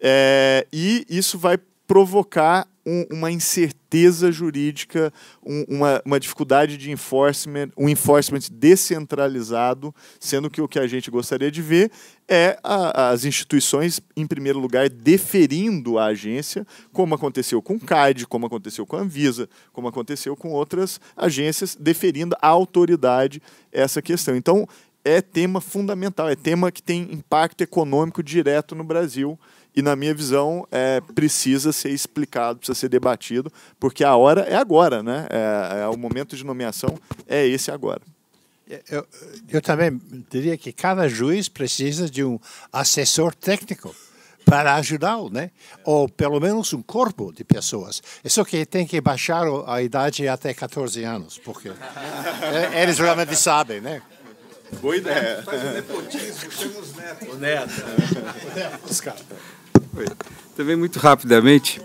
é, 0.00 0.66
e 0.72 1.06
isso 1.08 1.38
vai 1.38 1.58
provocar 1.86 2.66
um, 2.86 3.04
uma 3.10 3.32
incerteza 3.32 4.30
jurídica, 4.30 5.12
um, 5.44 5.64
uma, 5.68 6.02
uma 6.04 6.20
dificuldade 6.20 6.76
de 6.76 6.92
enforcement, 6.92 7.70
um 7.76 7.88
enforcement 7.88 8.40
descentralizado, 8.52 9.92
sendo 10.20 10.48
que 10.48 10.62
o 10.62 10.68
que 10.68 10.78
a 10.78 10.86
gente 10.86 11.10
gostaria 11.10 11.50
de 11.50 11.60
ver 11.60 11.90
é 12.28 12.58
a, 12.62 13.10
as 13.10 13.24
instituições, 13.24 14.00
em 14.16 14.26
primeiro 14.26 14.60
lugar, 14.60 14.88
deferindo 14.88 15.98
a 15.98 16.06
agência, 16.06 16.66
como 16.92 17.14
aconteceu 17.14 17.60
com 17.60 17.74
o 17.74 17.80
CAD, 17.80 18.26
como 18.26 18.46
aconteceu 18.46 18.86
com 18.86 18.96
a 18.96 19.00
Anvisa, 19.00 19.48
como 19.72 19.88
aconteceu 19.88 20.36
com 20.36 20.50
outras 20.50 21.00
agências, 21.16 21.76
deferindo 21.78 22.36
a 22.40 22.48
autoridade 22.48 23.42
essa 23.72 24.00
questão. 24.00 24.36
Então, 24.36 24.66
é 25.04 25.20
tema 25.20 25.60
fundamental, 25.60 26.28
é 26.28 26.34
tema 26.34 26.72
que 26.72 26.82
tem 26.82 27.02
impacto 27.12 27.60
econômico 27.60 28.22
direto 28.24 28.74
no 28.74 28.82
Brasil 28.82 29.38
e, 29.76 29.82
na 29.82 29.94
minha 29.94 30.14
visão, 30.14 30.66
é, 30.70 31.02
precisa 31.14 31.70
ser 31.70 31.90
explicado, 31.90 32.58
precisa 32.58 32.78
ser 32.78 32.88
debatido, 32.88 33.52
porque 33.78 34.02
a 34.02 34.16
hora 34.16 34.40
é 34.40 34.56
agora, 34.56 35.02
né? 35.02 35.26
É, 35.30 35.82
é 35.82 35.88
o 35.88 35.98
momento 35.98 36.34
de 36.34 36.44
nomeação 36.44 36.98
é 37.28 37.46
esse 37.46 37.70
agora. 37.70 38.00
Eu, 38.90 39.06
eu 39.48 39.62
também 39.62 40.00
diria 40.28 40.56
que 40.56 40.72
cada 40.72 41.08
juiz 41.08 41.48
precisa 41.48 42.10
de 42.10 42.24
um 42.24 42.40
assessor 42.72 43.32
técnico 43.34 43.94
para 44.46 44.74
ajudá-lo, 44.76 45.28
né? 45.28 45.50
Ou 45.84 46.08
pelo 46.08 46.40
menos 46.40 46.72
um 46.72 46.80
corpo 46.80 47.32
de 47.32 47.44
pessoas. 47.44 48.02
É 48.24 48.28
só 48.28 48.44
que 48.44 48.64
tem 48.64 48.86
que 48.86 49.00
baixar 49.00 49.44
a 49.66 49.82
idade 49.82 50.26
até 50.26 50.54
14 50.54 51.04
anos, 51.04 51.38
porque 51.38 51.68
é, 51.68 52.82
eles 52.82 52.98
realmente 52.98 53.36
sabem, 53.36 53.80
né? 53.80 54.00
Boa 54.80 54.96
ideia. 54.96 55.42
Faz 55.44 55.62
o 55.62 55.72
nepotismo, 55.72 56.50
chama 56.50 56.78
os 56.80 56.94
netos. 56.96 57.28
O 57.28 57.36
neto. 57.36 57.72
Os 58.88 59.00
Também 60.56 60.76
muito 60.76 60.98
rapidamente, 60.98 61.80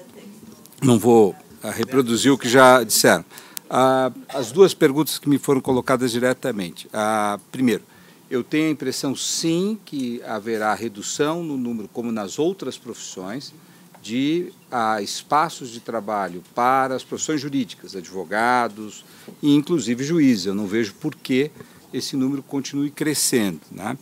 não 0.82 0.98
vou 0.98 1.36
ah, 1.62 1.72
reproduzir 1.72 2.32
o 2.32 2.38
que 2.38 2.50
já 2.50 2.84
disseram. 2.84 3.24
Ah, 3.70 4.12
as 4.30 4.52
duas 4.52 4.74
perguntas 4.74 5.20
que 5.20 5.30
me 5.30 5.38
foram 5.38 5.62
colocadas 5.62 6.12
diretamente. 6.12 6.88
Ah, 6.92 7.40
primeiro, 7.52 7.84
eu 8.30 8.44
tenho 8.44 8.68
a 8.68 8.72
impressão, 8.72 9.16
sim, 9.16 9.78
que 9.86 10.22
haverá 10.24 10.74
redução 10.74 11.44
no 11.44 11.58
número, 11.58 11.88
como 11.88 12.12
nas 12.12 12.40
outras 12.40 12.78
profissões, 12.78 13.54
de 14.02 14.52
ah, 14.72 15.02
espaços 15.02 15.70
de 15.70 15.80
trabalho 15.80 16.44
para 16.56 16.96
as 16.96 17.04
profissões 17.04 17.40
jurídicas, 17.40 17.96
advogados 17.96 19.06
e, 19.42 19.54
inclusive, 19.54 20.04
juízes. 20.04 20.48
Eu 20.48 20.56
não 20.56 20.66
vejo 20.66 20.94
por 20.96 21.14
que 21.14 21.52
esse 21.94 22.16
número 22.16 22.42
continue 22.42 22.90
crescendo. 22.90 23.62
Né? 23.70 23.98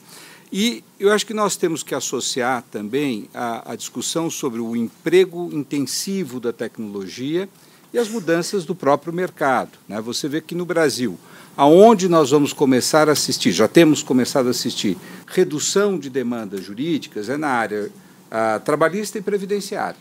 E 0.52 0.84
eu 1.00 1.12
acho 1.12 1.26
que 1.26 1.34
nós 1.34 1.56
temos 1.56 1.84
que 1.84 1.94
associar 1.94 2.64
também 2.72 3.30
a, 3.34 3.74
a 3.74 3.76
discussão 3.76 4.30
sobre 4.30 4.60
o 4.60 4.76
emprego 4.76 5.50
intensivo 5.54 6.40
da 6.40 6.52
tecnologia 6.52 7.48
e 7.94 7.98
as 7.98 8.10
mudanças 8.10 8.66
do 8.66 8.74
próprio 8.74 9.14
mercado. 9.14 9.78
Né? 9.88 10.02
Você 10.02 10.28
vê 10.28 10.42
que 10.42 10.56
no 10.56 10.66
Brasil, 10.66 11.20
aonde 11.56 12.10
nós 12.10 12.32
vamos 12.32 12.52
começar 12.52 13.10
a 13.10 13.12
assistir, 13.12 13.52
já 13.52 13.68
temos 13.68 14.02
começado 14.02 14.48
a 14.48 14.52
assistir, 14.52 14.98
redução 15.28 16.00
de 16.00 16.10
demandas 16.10 16.64
jurídicas 16.64 17.30
é 17.30 17.38
na 17.38 17.50
área 17.50 17.92
ah, 18.32 18.60
trabalhista 18.64 19.18
e 19.18 19.22
previdenciária, 19.22 20.00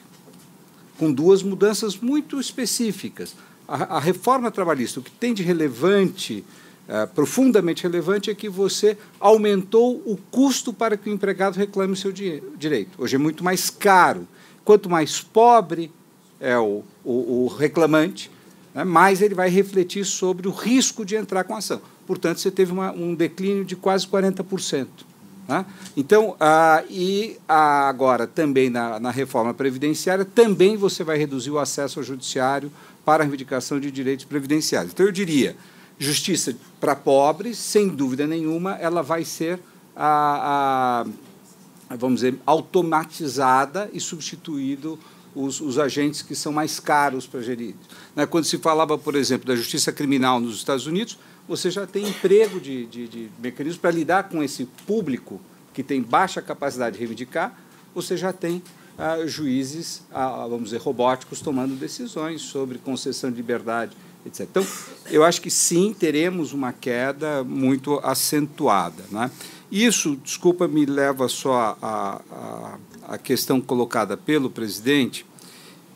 com 0.99 1.12
duas 1.12 1.43
mudanças 1.43 1.97
muito 1.97 2.41
específicas. 2.41 3.35
A, 3.67 3.97
a 3.97 4.01
reforma 4.01 4.51
trabalhista, 4.51 5.01
o 5.01 5.02
que 5.02 5.10
tem 5.10 5.35
de 5.35 5.43
relevante, 5.43 6.43
ah, 6.89 7.07
profundamente 7.07 7.83
relevante, 7.83 8.31
é 8.31 8.34
que 8.34 8.49
você 8.49 8.97
aumentou 9.20 10.02
o 10.07 10.18
custo 10.31 10.73
para 10.73 10.97
que 10.97 11.10
o 11.10 11.12
empregado 11.12 11.57
reclame 11.57 11.92
o 11.92 11.97
seu 11.97 12.10
direito. 12.10 12.91
Hoje 12.97 13.17
é 13.17 13.18
muito 13.18 13.44
mais 13.44 13.68
caro. 13.68 14.26
Quanto 14.65 14.89
mais 14.89 15.20
pobre 15.20 15.92
é 16.41 16.57
o, 16.57 16.83
o, 17.05 17.44
o 17.44 17.47
reclamante, 17.49 18.31
né, 18.75 18.84
mais 18.84 19.20
ele 19.20 19.34
vai 19.34 19.50
refletir 19.50 20.05
sobre 20.05 20.49
o 20.49 20.50
risco 20.50 21.05
de 21.05 21.15
entrar 21.15 21.44
com 21.44 21.55
a 21.55 21.58
ação. 21.58 21.81
Portanto, 22.07 22.41
você 22.41 22.50
teve 22.50 22.73
uma, 22.73 22.91
um 22.92 23.15
declínio 23.15 23.67
de 23.67 23.76
quase 23.76 24.07
40%. 24.07 24.86
Né? 25.47 25.67
Então, 25.97 26.36
ah, 26.41 26.83
e 26.89 27.36
ah, 27.49 27.89
agora 27.89 28.26
também 28.26 28.70
na, 28.70 28.99
na 28.99 29.10
reforma 29.10 29.52
previdenciária, 29.52 30.25
também 30.25 30.76
você 30.76 31.05
vai 31.05 31.18
reduzir 31.18 31.50
o 31.50 31.58
acesso 31.58 31.99
ao 31.99 32.05
judiciário 32.05 32.73
para 33.05 33.23
a 33.23 33.26
reivindicação 33.26 33.78
de 33.78 33.91
direitos 33.91 34.25
previdenciários. 34.25 34.92
Então, 34.92 35.05
eu 35.05 35.12
diria, 35.12 35.57
justiça 35.99 36.55
para 36.81 36.94
pobres, 36.94 37.59
sem 37.59 37.89
dúvida 37.89 38.27
nenhuma, 38.27 38.75
ela 38.77 39.02
vai 39.02 39.25
ser 39.25 39.60
a, 39.97 41.05
a 41.91 41.97
vamos 41.97 42.20
dizer, 42.20 42.39
automatizada 42.47 43.91
e 43.93 44.01
substituído 44.01 44.99
os, 45.35 45.60
os 45.60 45.78
agentes 45.78 46.23
que 46.23 46.35
são 46.35 46.52
mais 46.52 46.81
caros 46.81 47.27
para 47.27 47.41
gerir. 47.41 47.75
Né? 48.15 48.27
Quando 48.27 48.44
se 48.44 48.59
falava, 48.59 48.99
por 48.99 49.15
exemplo, 49.15 49.47
da 49.47 49.57
justiça 49.57 49.93
criminal 49.93 50.41
nos 50.41 50.57
Estados 50.57 50.86
Unidos, 50.86 51.18
você 51.49 51.70
já 51.70 51.86
tem 51.86 52.07
emprego 52.09 52.60
de, 52.60 52.86
de, 52.86 53.09
de 53.09 53.31
mecanismos 53.39 53.81
para 53.81 53.91
lidar 53.91 54.28
com 54.28 54.43
esse 54.43 54.67
público 54.86 55.41
que 55.73 55.83
tem 55.83 56.02
baixa 56.02 56.43
capacidade 56.43 56.94
de 56.94 56.99
reivindicar, 56.99 57.59
você 57.94 58.17
já 58.17 58.33
tem 58.33 58.62
ah, 58.99 59.27
juízes, 59.27 60.02
ah, 60.12 60.47
vamos 60.49 60.65
dizer, 60.65 60.81
robóticos 60.81 61.41
tomando 61.41 61.75
decisões 61.75 62.43
sobre 62.43 62.78
concessão 62.78 63.31
de 63.31 63.36
liberdade, 63.36 63.97
etc. 64.28 64.47
Então, 64.50 64.66
eu 65.10 65.24
acho 65.24 65.40
que 65.40 65.50
sim, 65.50 65.94
teremos 65.98 66.52
uma 66.52 66.73
queda 66.73 67.42
muito 67.44 67.98
acentuada. 68.02 69.05
Né? 69.10 69.31
Isso, 69.70 70.16
desculpa, 70.23 70.66
me 70.66 70.86
leva 70.86 71.28
só 71.28 71.76
a, 71.82 72.78
a, 73.08 73.18
questão 73.18 73.60
colocada 73.60 74.16
pelo 74.16 74.48
presidente, 74.48 75.26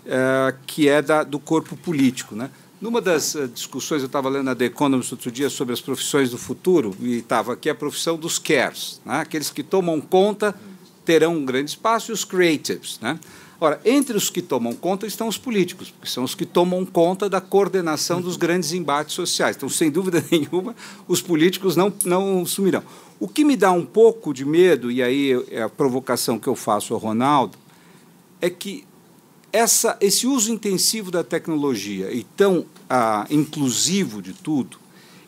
é, 0.05 0.55
que 0.67 0.89
é 0.89 1.01
da, 1.01 1.23
do 1.23 1.39
corpo 1.39 1.77
político. 1.77 2.35
Né? 2.35 2.51
Numa 2.83 3.01
das 3.01 3.37
uh, 3.37 3.47
discussões, 3.47 4.03
eu 4.03 4.07
estava 4.07 4.29
lendo 4.29 4.47
na 4.47 4.57
The 4.57 4.65
Economist 4.65 5.13
outro 5.13 5.31
dia 5.31 5.49
sobre 5.49 5.73
as 5.73 5.81
profissões 5.81 6.31
do 6.31 6.37
futuro, 6.37 6.93
e 7.01 7.19
estava 7.19 7.53
aqui 7.53 7.71
a 7.71 7.75
profissão 7.77 8.17
dos 8.17 8.41
cares, 8.41 9.01
né? 9.07 9.21
aqueles 9.21 9.51
que 9.51 9.63
tomam 9.63 10.01
conta 10.01 10.53
terão 11.05 11.37
um 11.37 11.45
grande 11.45 11.71
espaço, 11.71 12.11
e 12.11 12.13
os 12.13 12.25
creatives. 12.25 12.99
Né? 13.01 13.21
Ora, 13.65 13.81
entre 13.85 14.17
os 14.17 14.29
que 14.29 14.43
tomam 14.43 14.75
conta 14.75 15.07
estão 15.07 15.29
os 15.29 15.39
políticos, 15.39 15.89
porque 15.89 16.11
são 16.11 16.25
os 16.25 16.35
que 16.35 16.45
tomam 16.45 16.85
conta 16.85 17.31
da 17.31 17.41
coordenação 17.41 18.21
dos 18.21 18.37
grandes 18.37 18.73
embates 18.73 19.15
sociais. 19.15 19.55
Então, 19.55 19.69
sem 19.69 19.89
dúvida 19.89 20.21
nenhuma, 20.33 20.75
os 21.07 21.23
políticos 21.23 21.77
não, 21.77 21.93
não 22.05 22.45
sumirão. 22.45 22.83
O 23.21 23.29
que 23.29 23.45
me 23.45 23.57
dá 23.57 23.71
um 23.71 23.87
pouco 23.87 24.35
de 24.35 24.45
medo, 24.45 24.91
e 24.91 25.01
aí 25.01 25.41
é 25.49 25.63
a 25.63 25.69
provocação 25.69 26.41
que 26.41 26.49
eu 26.49 26.57
faço 26.57 26.93
ao 26.93 26.99
Ronaldo, 26.99 27.57
é 28.41 28.51
que 28.51 28.85
essa, 29.53 29.97
esse 30.01 30.27
uso 30.27 30.53
intensivo 30.53 31.13
da 31.13 31.23
tecnologia 31.23 32.13
e 32.13 32.25
tão 32.25 32.67
ah, 32.91 33.29
inclusivo 33.31 34.21
de 34.21 34.33
tudo, 34.33 34.77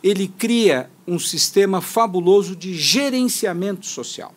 ele 0.03 0.27
cria 0.27 0.91
um 1.07 1.21
sistema 1.21 1.81
fabuloso 1.81 2.57
de 2.57 2.75
gerenciamento 2.75 3.87
social. 3.87 4.35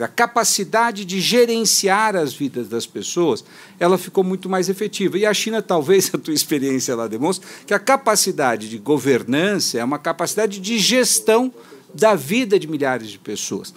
A 0.00 0.08
capacidade 0.08 1.04
de 1.04 1.20
gerenciar 1.20 2.14
as 2.14 2.32
vidas 2.32 2.68
das 2.68 2.86
pessoas, 2.86 3.44
ela 3.78 3.98
ficou 3.98 4.22
muito 4.22 4.48
mais 4.48 4.68
efetiva. 4.68 5.18
E 5.18 5.26
a 5.26 5.34
China, 5.34 5.60
talvez 5.60 6.10
a 6.14 6.18
tua 6.18 6.34
experiência 6.34 6.94
lá 6.94 7.06
demonstre 7.06 7.46
que 7.66 7.74
a 7.74 7.78
capacidade 7.78 8.68
de 8.68 8.78
governança 8.78 9.78
é 9.78 9.84
uma 9.84 9.98
capacidade 9.98 10.60
de 10.60 10.78
gestão 10.78 11.52
da 11.94 12.14
vida 12.14 12.58
de 12.58 12.68
milhares 12.68 13.08
de 13.08 13.18
pessoas 13.18 13.72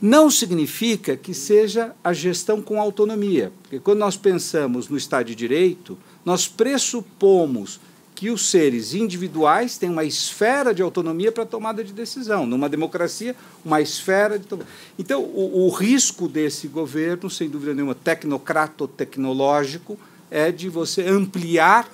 não 0.00 0.30
significa 0.30 1.16
que 1.16 1.34
seja 1.34 1.94
a 2.02 2.12
gestão 2.12 2.62
com 2.62 2.80
autonomia. 2.80 3.52
Porque 3.62 3.80
quando 3.80 3.98
nós 3.98 4.16
pensamos 4.16 4.88
no 4.88 4.96
Estado 4.96 5.26
de 5.26 5.34
Direito, 5.34 5.98
nós 6.24 6.46
pressupomos 6.46 7.80
que 8.18 8.30
os 8.30 8.50
seres 8.50 8.94
individuais 8.94 9.78
têm 9.78 9.88
uma 9.88 10.02
esfera 10.02 10.74
de 10.74 10.82
autonomia 10.82 11.30
para 11.30 11.46
tomada 11.46 11.84
de 11.84 11.92
decisão. 11.92 12.46
Numa 12.46 12.68
democracia, 12.68 13.36
uma 13.64 13.80
esfera 13.80 14.40
de 14.40 14.44
tomada. 14.44 14.68
Então, 14.98 15.22
o, 15.22 15.66
o 15.66 15.70
risco 15.70 16.28
desse 16.28 16.66
governo, 16.66 17.30
sem 17.30 17.48
dúvida 17.48 17.72
nenhuma, 17.72 17.94
tecnocrato-tecnológico, 17.94 19.96
é 20.28 20.50
de 20.50 20.68
você 20.68 21.02
ampliar 21.02 21.88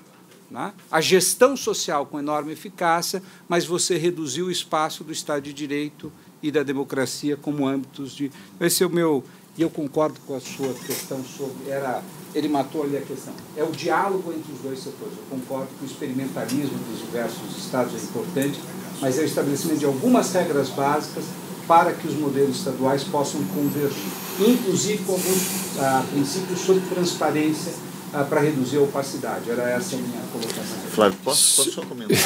né, 0.50 0.72
a 0.90 0.98
gestão 0.98 1.58
social 1.58 2.06
com 2.06 2.18
enorme 2.18 2.54
eficácia, 2.54 3.22
mas 3.46 3.66
você 3.66 3.98
reduzir 3.98 4.40
o 4.40 4.50
espaço 4.50 5.04
do 5.04 5.12
Estado 5.12 5.42
de 5.42 5.52
Direito 5.52 6.10
e 6.42 6.50
da 6.50 6.62
democracia 6.62 7.36
como 7.36 7.68
âmbitos 7.68 8.16
de. 8.16 8.32
Esse 8.58 8.82
é 8.82 8.86
o 8.86 8.90
meu. 8.90 9.22
E 9.58 9.62
eu 9.62 9.68
concordo 9.68 10.18
com 10.26 10.34
a 10.34 10.40
sua 10.40 10.72
questão 10.72 11.22
sobre. 11.22 11.68
Era, 11.68 12.02
ele 12.34 12.48
matou 12.48 12.82
ali 12.82 12.96
a 12.96 13.00
questão. 13.00 13.32
É 13.56 13.62
o 13.62 13.70
diálogo 13.70 14.32
entre 14.32 14.52
os 14.52 14.58
dois 14.60 14.78
setores. 14.78 15.14
Eu 15.16 15.24
concordo 15.30 15.68
que 15.78 15.84
o 15.84 15.86
experimentalismo 15.86 16.76
dos 16.90 17.00
diversos 17.00 17.56
estados 17.56 17.94
é 17.94 17.98
importante, 17.98 18.60
mas 19.00 19.18
é 19.18 19.22
o 19.22 19.24
estabelecimento 19.24 19.78
de 19.78 19.86
algumas 19.86 20.32
regras 20.32 20.68
básicas 20.70 21.24
para 21.66 21.92
que 21.92 22.06
os 22.06 22.14
modelos 22.14 22.58
estaduais 22.58 23.04
possam 23.04 23.42
convergir, 23.46 24.12
inclusive 24.38 25.02
com 25.04 25.12
alguns 25.12 25.78
ah, 25.78 26.04
princípios 26.10 26.60
sobre 26.60 26.82
transparência 26.88 27.72
ah, 28.12 28.24
para 28.24 28.40
reduzir 28.40 28.78
a 28.78 28.82
opacidade. 28.82 29.50
Era 29.50 29.70
essa 29.70 29.96
a 29.96 29.98
minha 29.98 30.20
colocação. 30.30 30.78
Flávio, 30.90 31.18
posso, 31.24 31.56
posso 31.56 31.72
só 31.72 31.82
comentar? 31.82 32.16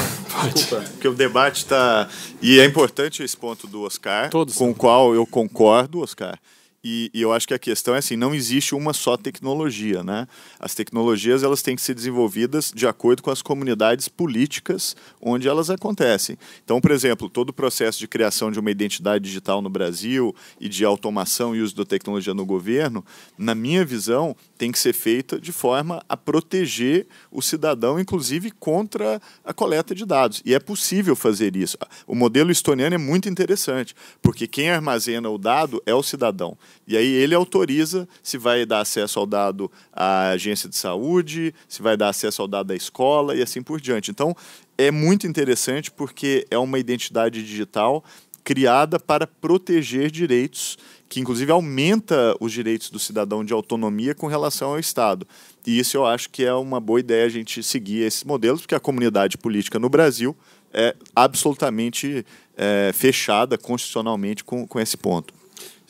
Desculpa, 0.53 0.85
porque 0.91 1.09
o 1.09 1.15
debate 1.15 1.59
está. 1.59 2.09
E 2.43 2.59
é 2.59 2.65
importante 2.65 3.23
esse 3.23 3.37
ponto 3.37 3.67
do 3.67 3.83
Oscar, 3.83 4.31
Todos 4.31 4.57
com 4.57 4.71
o 4.71 4.75
qual 4.75 5.15
eu 5.15 5.25
concordo, 5.27 6.01
Oscar. 6.01 6.39
E, 6.83 7.11
e, 7.13 7.21
eu 7.21 7.33
acho 7.33 7.49
que 7.49 7.55
a 7.55 7.59
questão 7.59 7.97
é 7.97 7.99
assim, 7.99 8.15
não 8.15 8.33
existe 8.33 8.73
uma 8.73 8.93
só 8.93 9.17
tecnologia, 9.17 10.05
né? 10.05 10.29
As 10.61 10.77
tecnologias 10.77 11.43
elas 11.43 11.61
têm 11.61 11.75
que 11.75 11.83
ser 11.83 11.93
desenvolvidas 11.93 12.71
de 12.73 12.87
acordo 12.87 13.21
com 13.21 13.33
as 13.33 13.43
comunidades 13.43 14.07
políticas 14.07 14.95
onde 15.21 15.49
elas 15.49 15.71
acontecem. 15.71 16.39
Então, 16.65 16.81
por 16.81 16.93
exemplo, 16.93 17.29
todo 17.29 17.49
o 17.49 17.53
processo 17.53 17.99
de 17.99 18.07
criação 18.07 18.53
de 18.53 18.61
uma 18.61 18.71
identidade 18.71 19.25
digital 19.25 19.61
no 19.61 19.69
Brasil 19.69 20.33
e 20.61 20.69
de 20.69 20.85
automação 20.85 21.55
e 21.55 21.61
uso 21.61 21.75
da 21.75 21.85
tecnologia 21.85 22.33
no 22.33 22.47
governo, 22.47 23.05
na 23.37 23.57
minha 23.57 23.85
visão, 23.85 24.37
tem 24.57 24.71
que 24.71 24.79
ser 24.79 24.93
feita 24.93 25.41
de 25.41 25.51
forma 25.51 26.01
a 26.09 26.17
proteger 26.17 27.09
o 27.31 27.43
cidadão, 27.43 27.99
inclusive 27.99 28.53
contra 28.53 29.21
a 29.45 29.53
coleta 29.53 29.97
de 29.97 30.07
dados. 30.07 30.43
E 30.45 30.55
é 30.55 30.61
possível 30.61 31.17
fazer 31.17 31.57
isso. 31.57 31.77
O 32.07 32.15
modelo 32.15 32.53
estoniano 32.53 32.95
é 32.95 32.99
muito 32.99 33.29
interessante, 33.29 33.97
porque 34.23 34.47
quem 34.47 34.71
armazena 34.71 35.29
o 35.29 35.39
dado 35.39 35.83
é 35.85 35.95
o 35.95 36.05
cidadão. 36.05 36.57
E 36.87 36.97
aí 36.97 37.07
ele 37.07 37.35
autoriza 37.35 38.09
se 38.23 38.39
vai 38.39 38.65
dar 38.65 38.81
acesso 38.81 39.19
ao 39.19 39.27
dado 39.27 39.71
à 39.93 40.31
agência 40.31 40.69
de 40.69 40.77
saúde, 40.77 41.55
se 41.69 41.83
vai 41.83 41.97
dar 41.97 42.09
acesso 42.09 42.43
ao 42.43 42.49
dado 42.49 42.69
da 42.69 42.77
escola 42.77 43.37
e 43.37 43.43
assim 43.43 43.63
por 43.63 43.81
diante. 43.81 44.11
Então, 44.11 44.35
é 44.77 44.91
muito 44.91 45.27
interessante 45.27 45.91
porque 45.91 46.47
é 46.51 46.59
uma 46.59 46.79
identidade 46.79 47.43
digital 47.45 48.05
criada 48.49 48.99
para 48.99 49.27
proteger 49.27 50.11
direitos, 50.11 50.79
que 51.07 51.21
inclusive 51.21 51.53
aumenta 51.53 52.35
os 52.41 52.51
direitos 52.51 52.89
do 52.89 52.99
cidadão 52.99 53.45
de 53.45 53.53
autonomia 53.53 54.15
com 54.15 54.27
relação 54.27 54.71
ao 54.71 54.79
Estado. 54.79 55.29
E 55.67 55.79
isso 55.79 55.99
eu 55.99 56.07
acho 56.07 56.31
que 56.31 56.45
é 56.45 56.55
uma 56.55 56.81
boa 56.81 56.99
ideia 56.99 57.27
a 57.27 57.29
gente 57.29 57.63
seguir 57.63 58.01
esses 58.01 58.25
modelos, 58.25 58.63
porque 58.63 58.75
a 58.75 58.81
comunidade 58.81 59.37
política 59.37 59.79
no 59.79 59.91
Brasil 59.91 60.35
é 60.73 60.97
absolutamente 61.15 62.25
é, 62.57 62.91
fechada 62.95 63.59
constitucionalmente 63.59 64.43
com, 64.43 64.67
com 64.67 64.81
esse 64.81 64.97
ponto. 64.97 65.35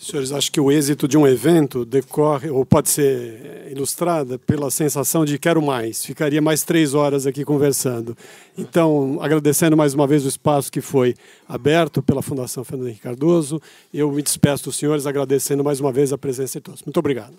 Senhores, 0.01 0.31
acho 0.31 0.53
que 0.53 0.61
o 0.61 0.71
êxito 0.71 1.09
de 1.09 1.19
um 1.19 1.27
evento 1.27 1.85
decorre, 1.85 2.49
ou 2.49 2.65
pode 2.65 2.89
ser 2.89 3.67
ilustrada 3.69 4.39
pela 4.39 4.71
sensação 4.71 5.25
de 5.25 5.37
quero 5.41 5.61
mais, 5.61 6.05
ficaria 6.05 6.41
mais 6.41 6.63
três 6.63 6.95
horas 6.95 7.27
aqui 7.27 7.45
conversando. 7.45 8.17
Então, 8.57 9.19
agradecendo 9.21 9.77
mais 9.77 9.95
uma 9.95 10.07
vez 10.07 10.25
o 10.25 10.29
espaço 10.29 10.71
que 10.71 10.81
foi 10.81 11.17
aberto 11.49 12.01
pela 12.01 12.23
Fundação 12.23 12.63
Fernando 12.63 12.87
Henrique 12.87 13.03
Cardoso, 13.03 13.61
eu 13.93 14.09
me 14.13 14.23
despeço 14.23 14.67
dos 14.67 14.77
senhores 14.77 15.05
agradecendo 15.05 15.65
mais 15.65 15.81
uma 15.81 15.91
vez 15.91 16.13
a 16.13 16.17
presença 16.17 16.61
de 16.61 16.63
todos. 16.63 16.83
Muito 16.85 16.99
obrigado. 16.99 17.35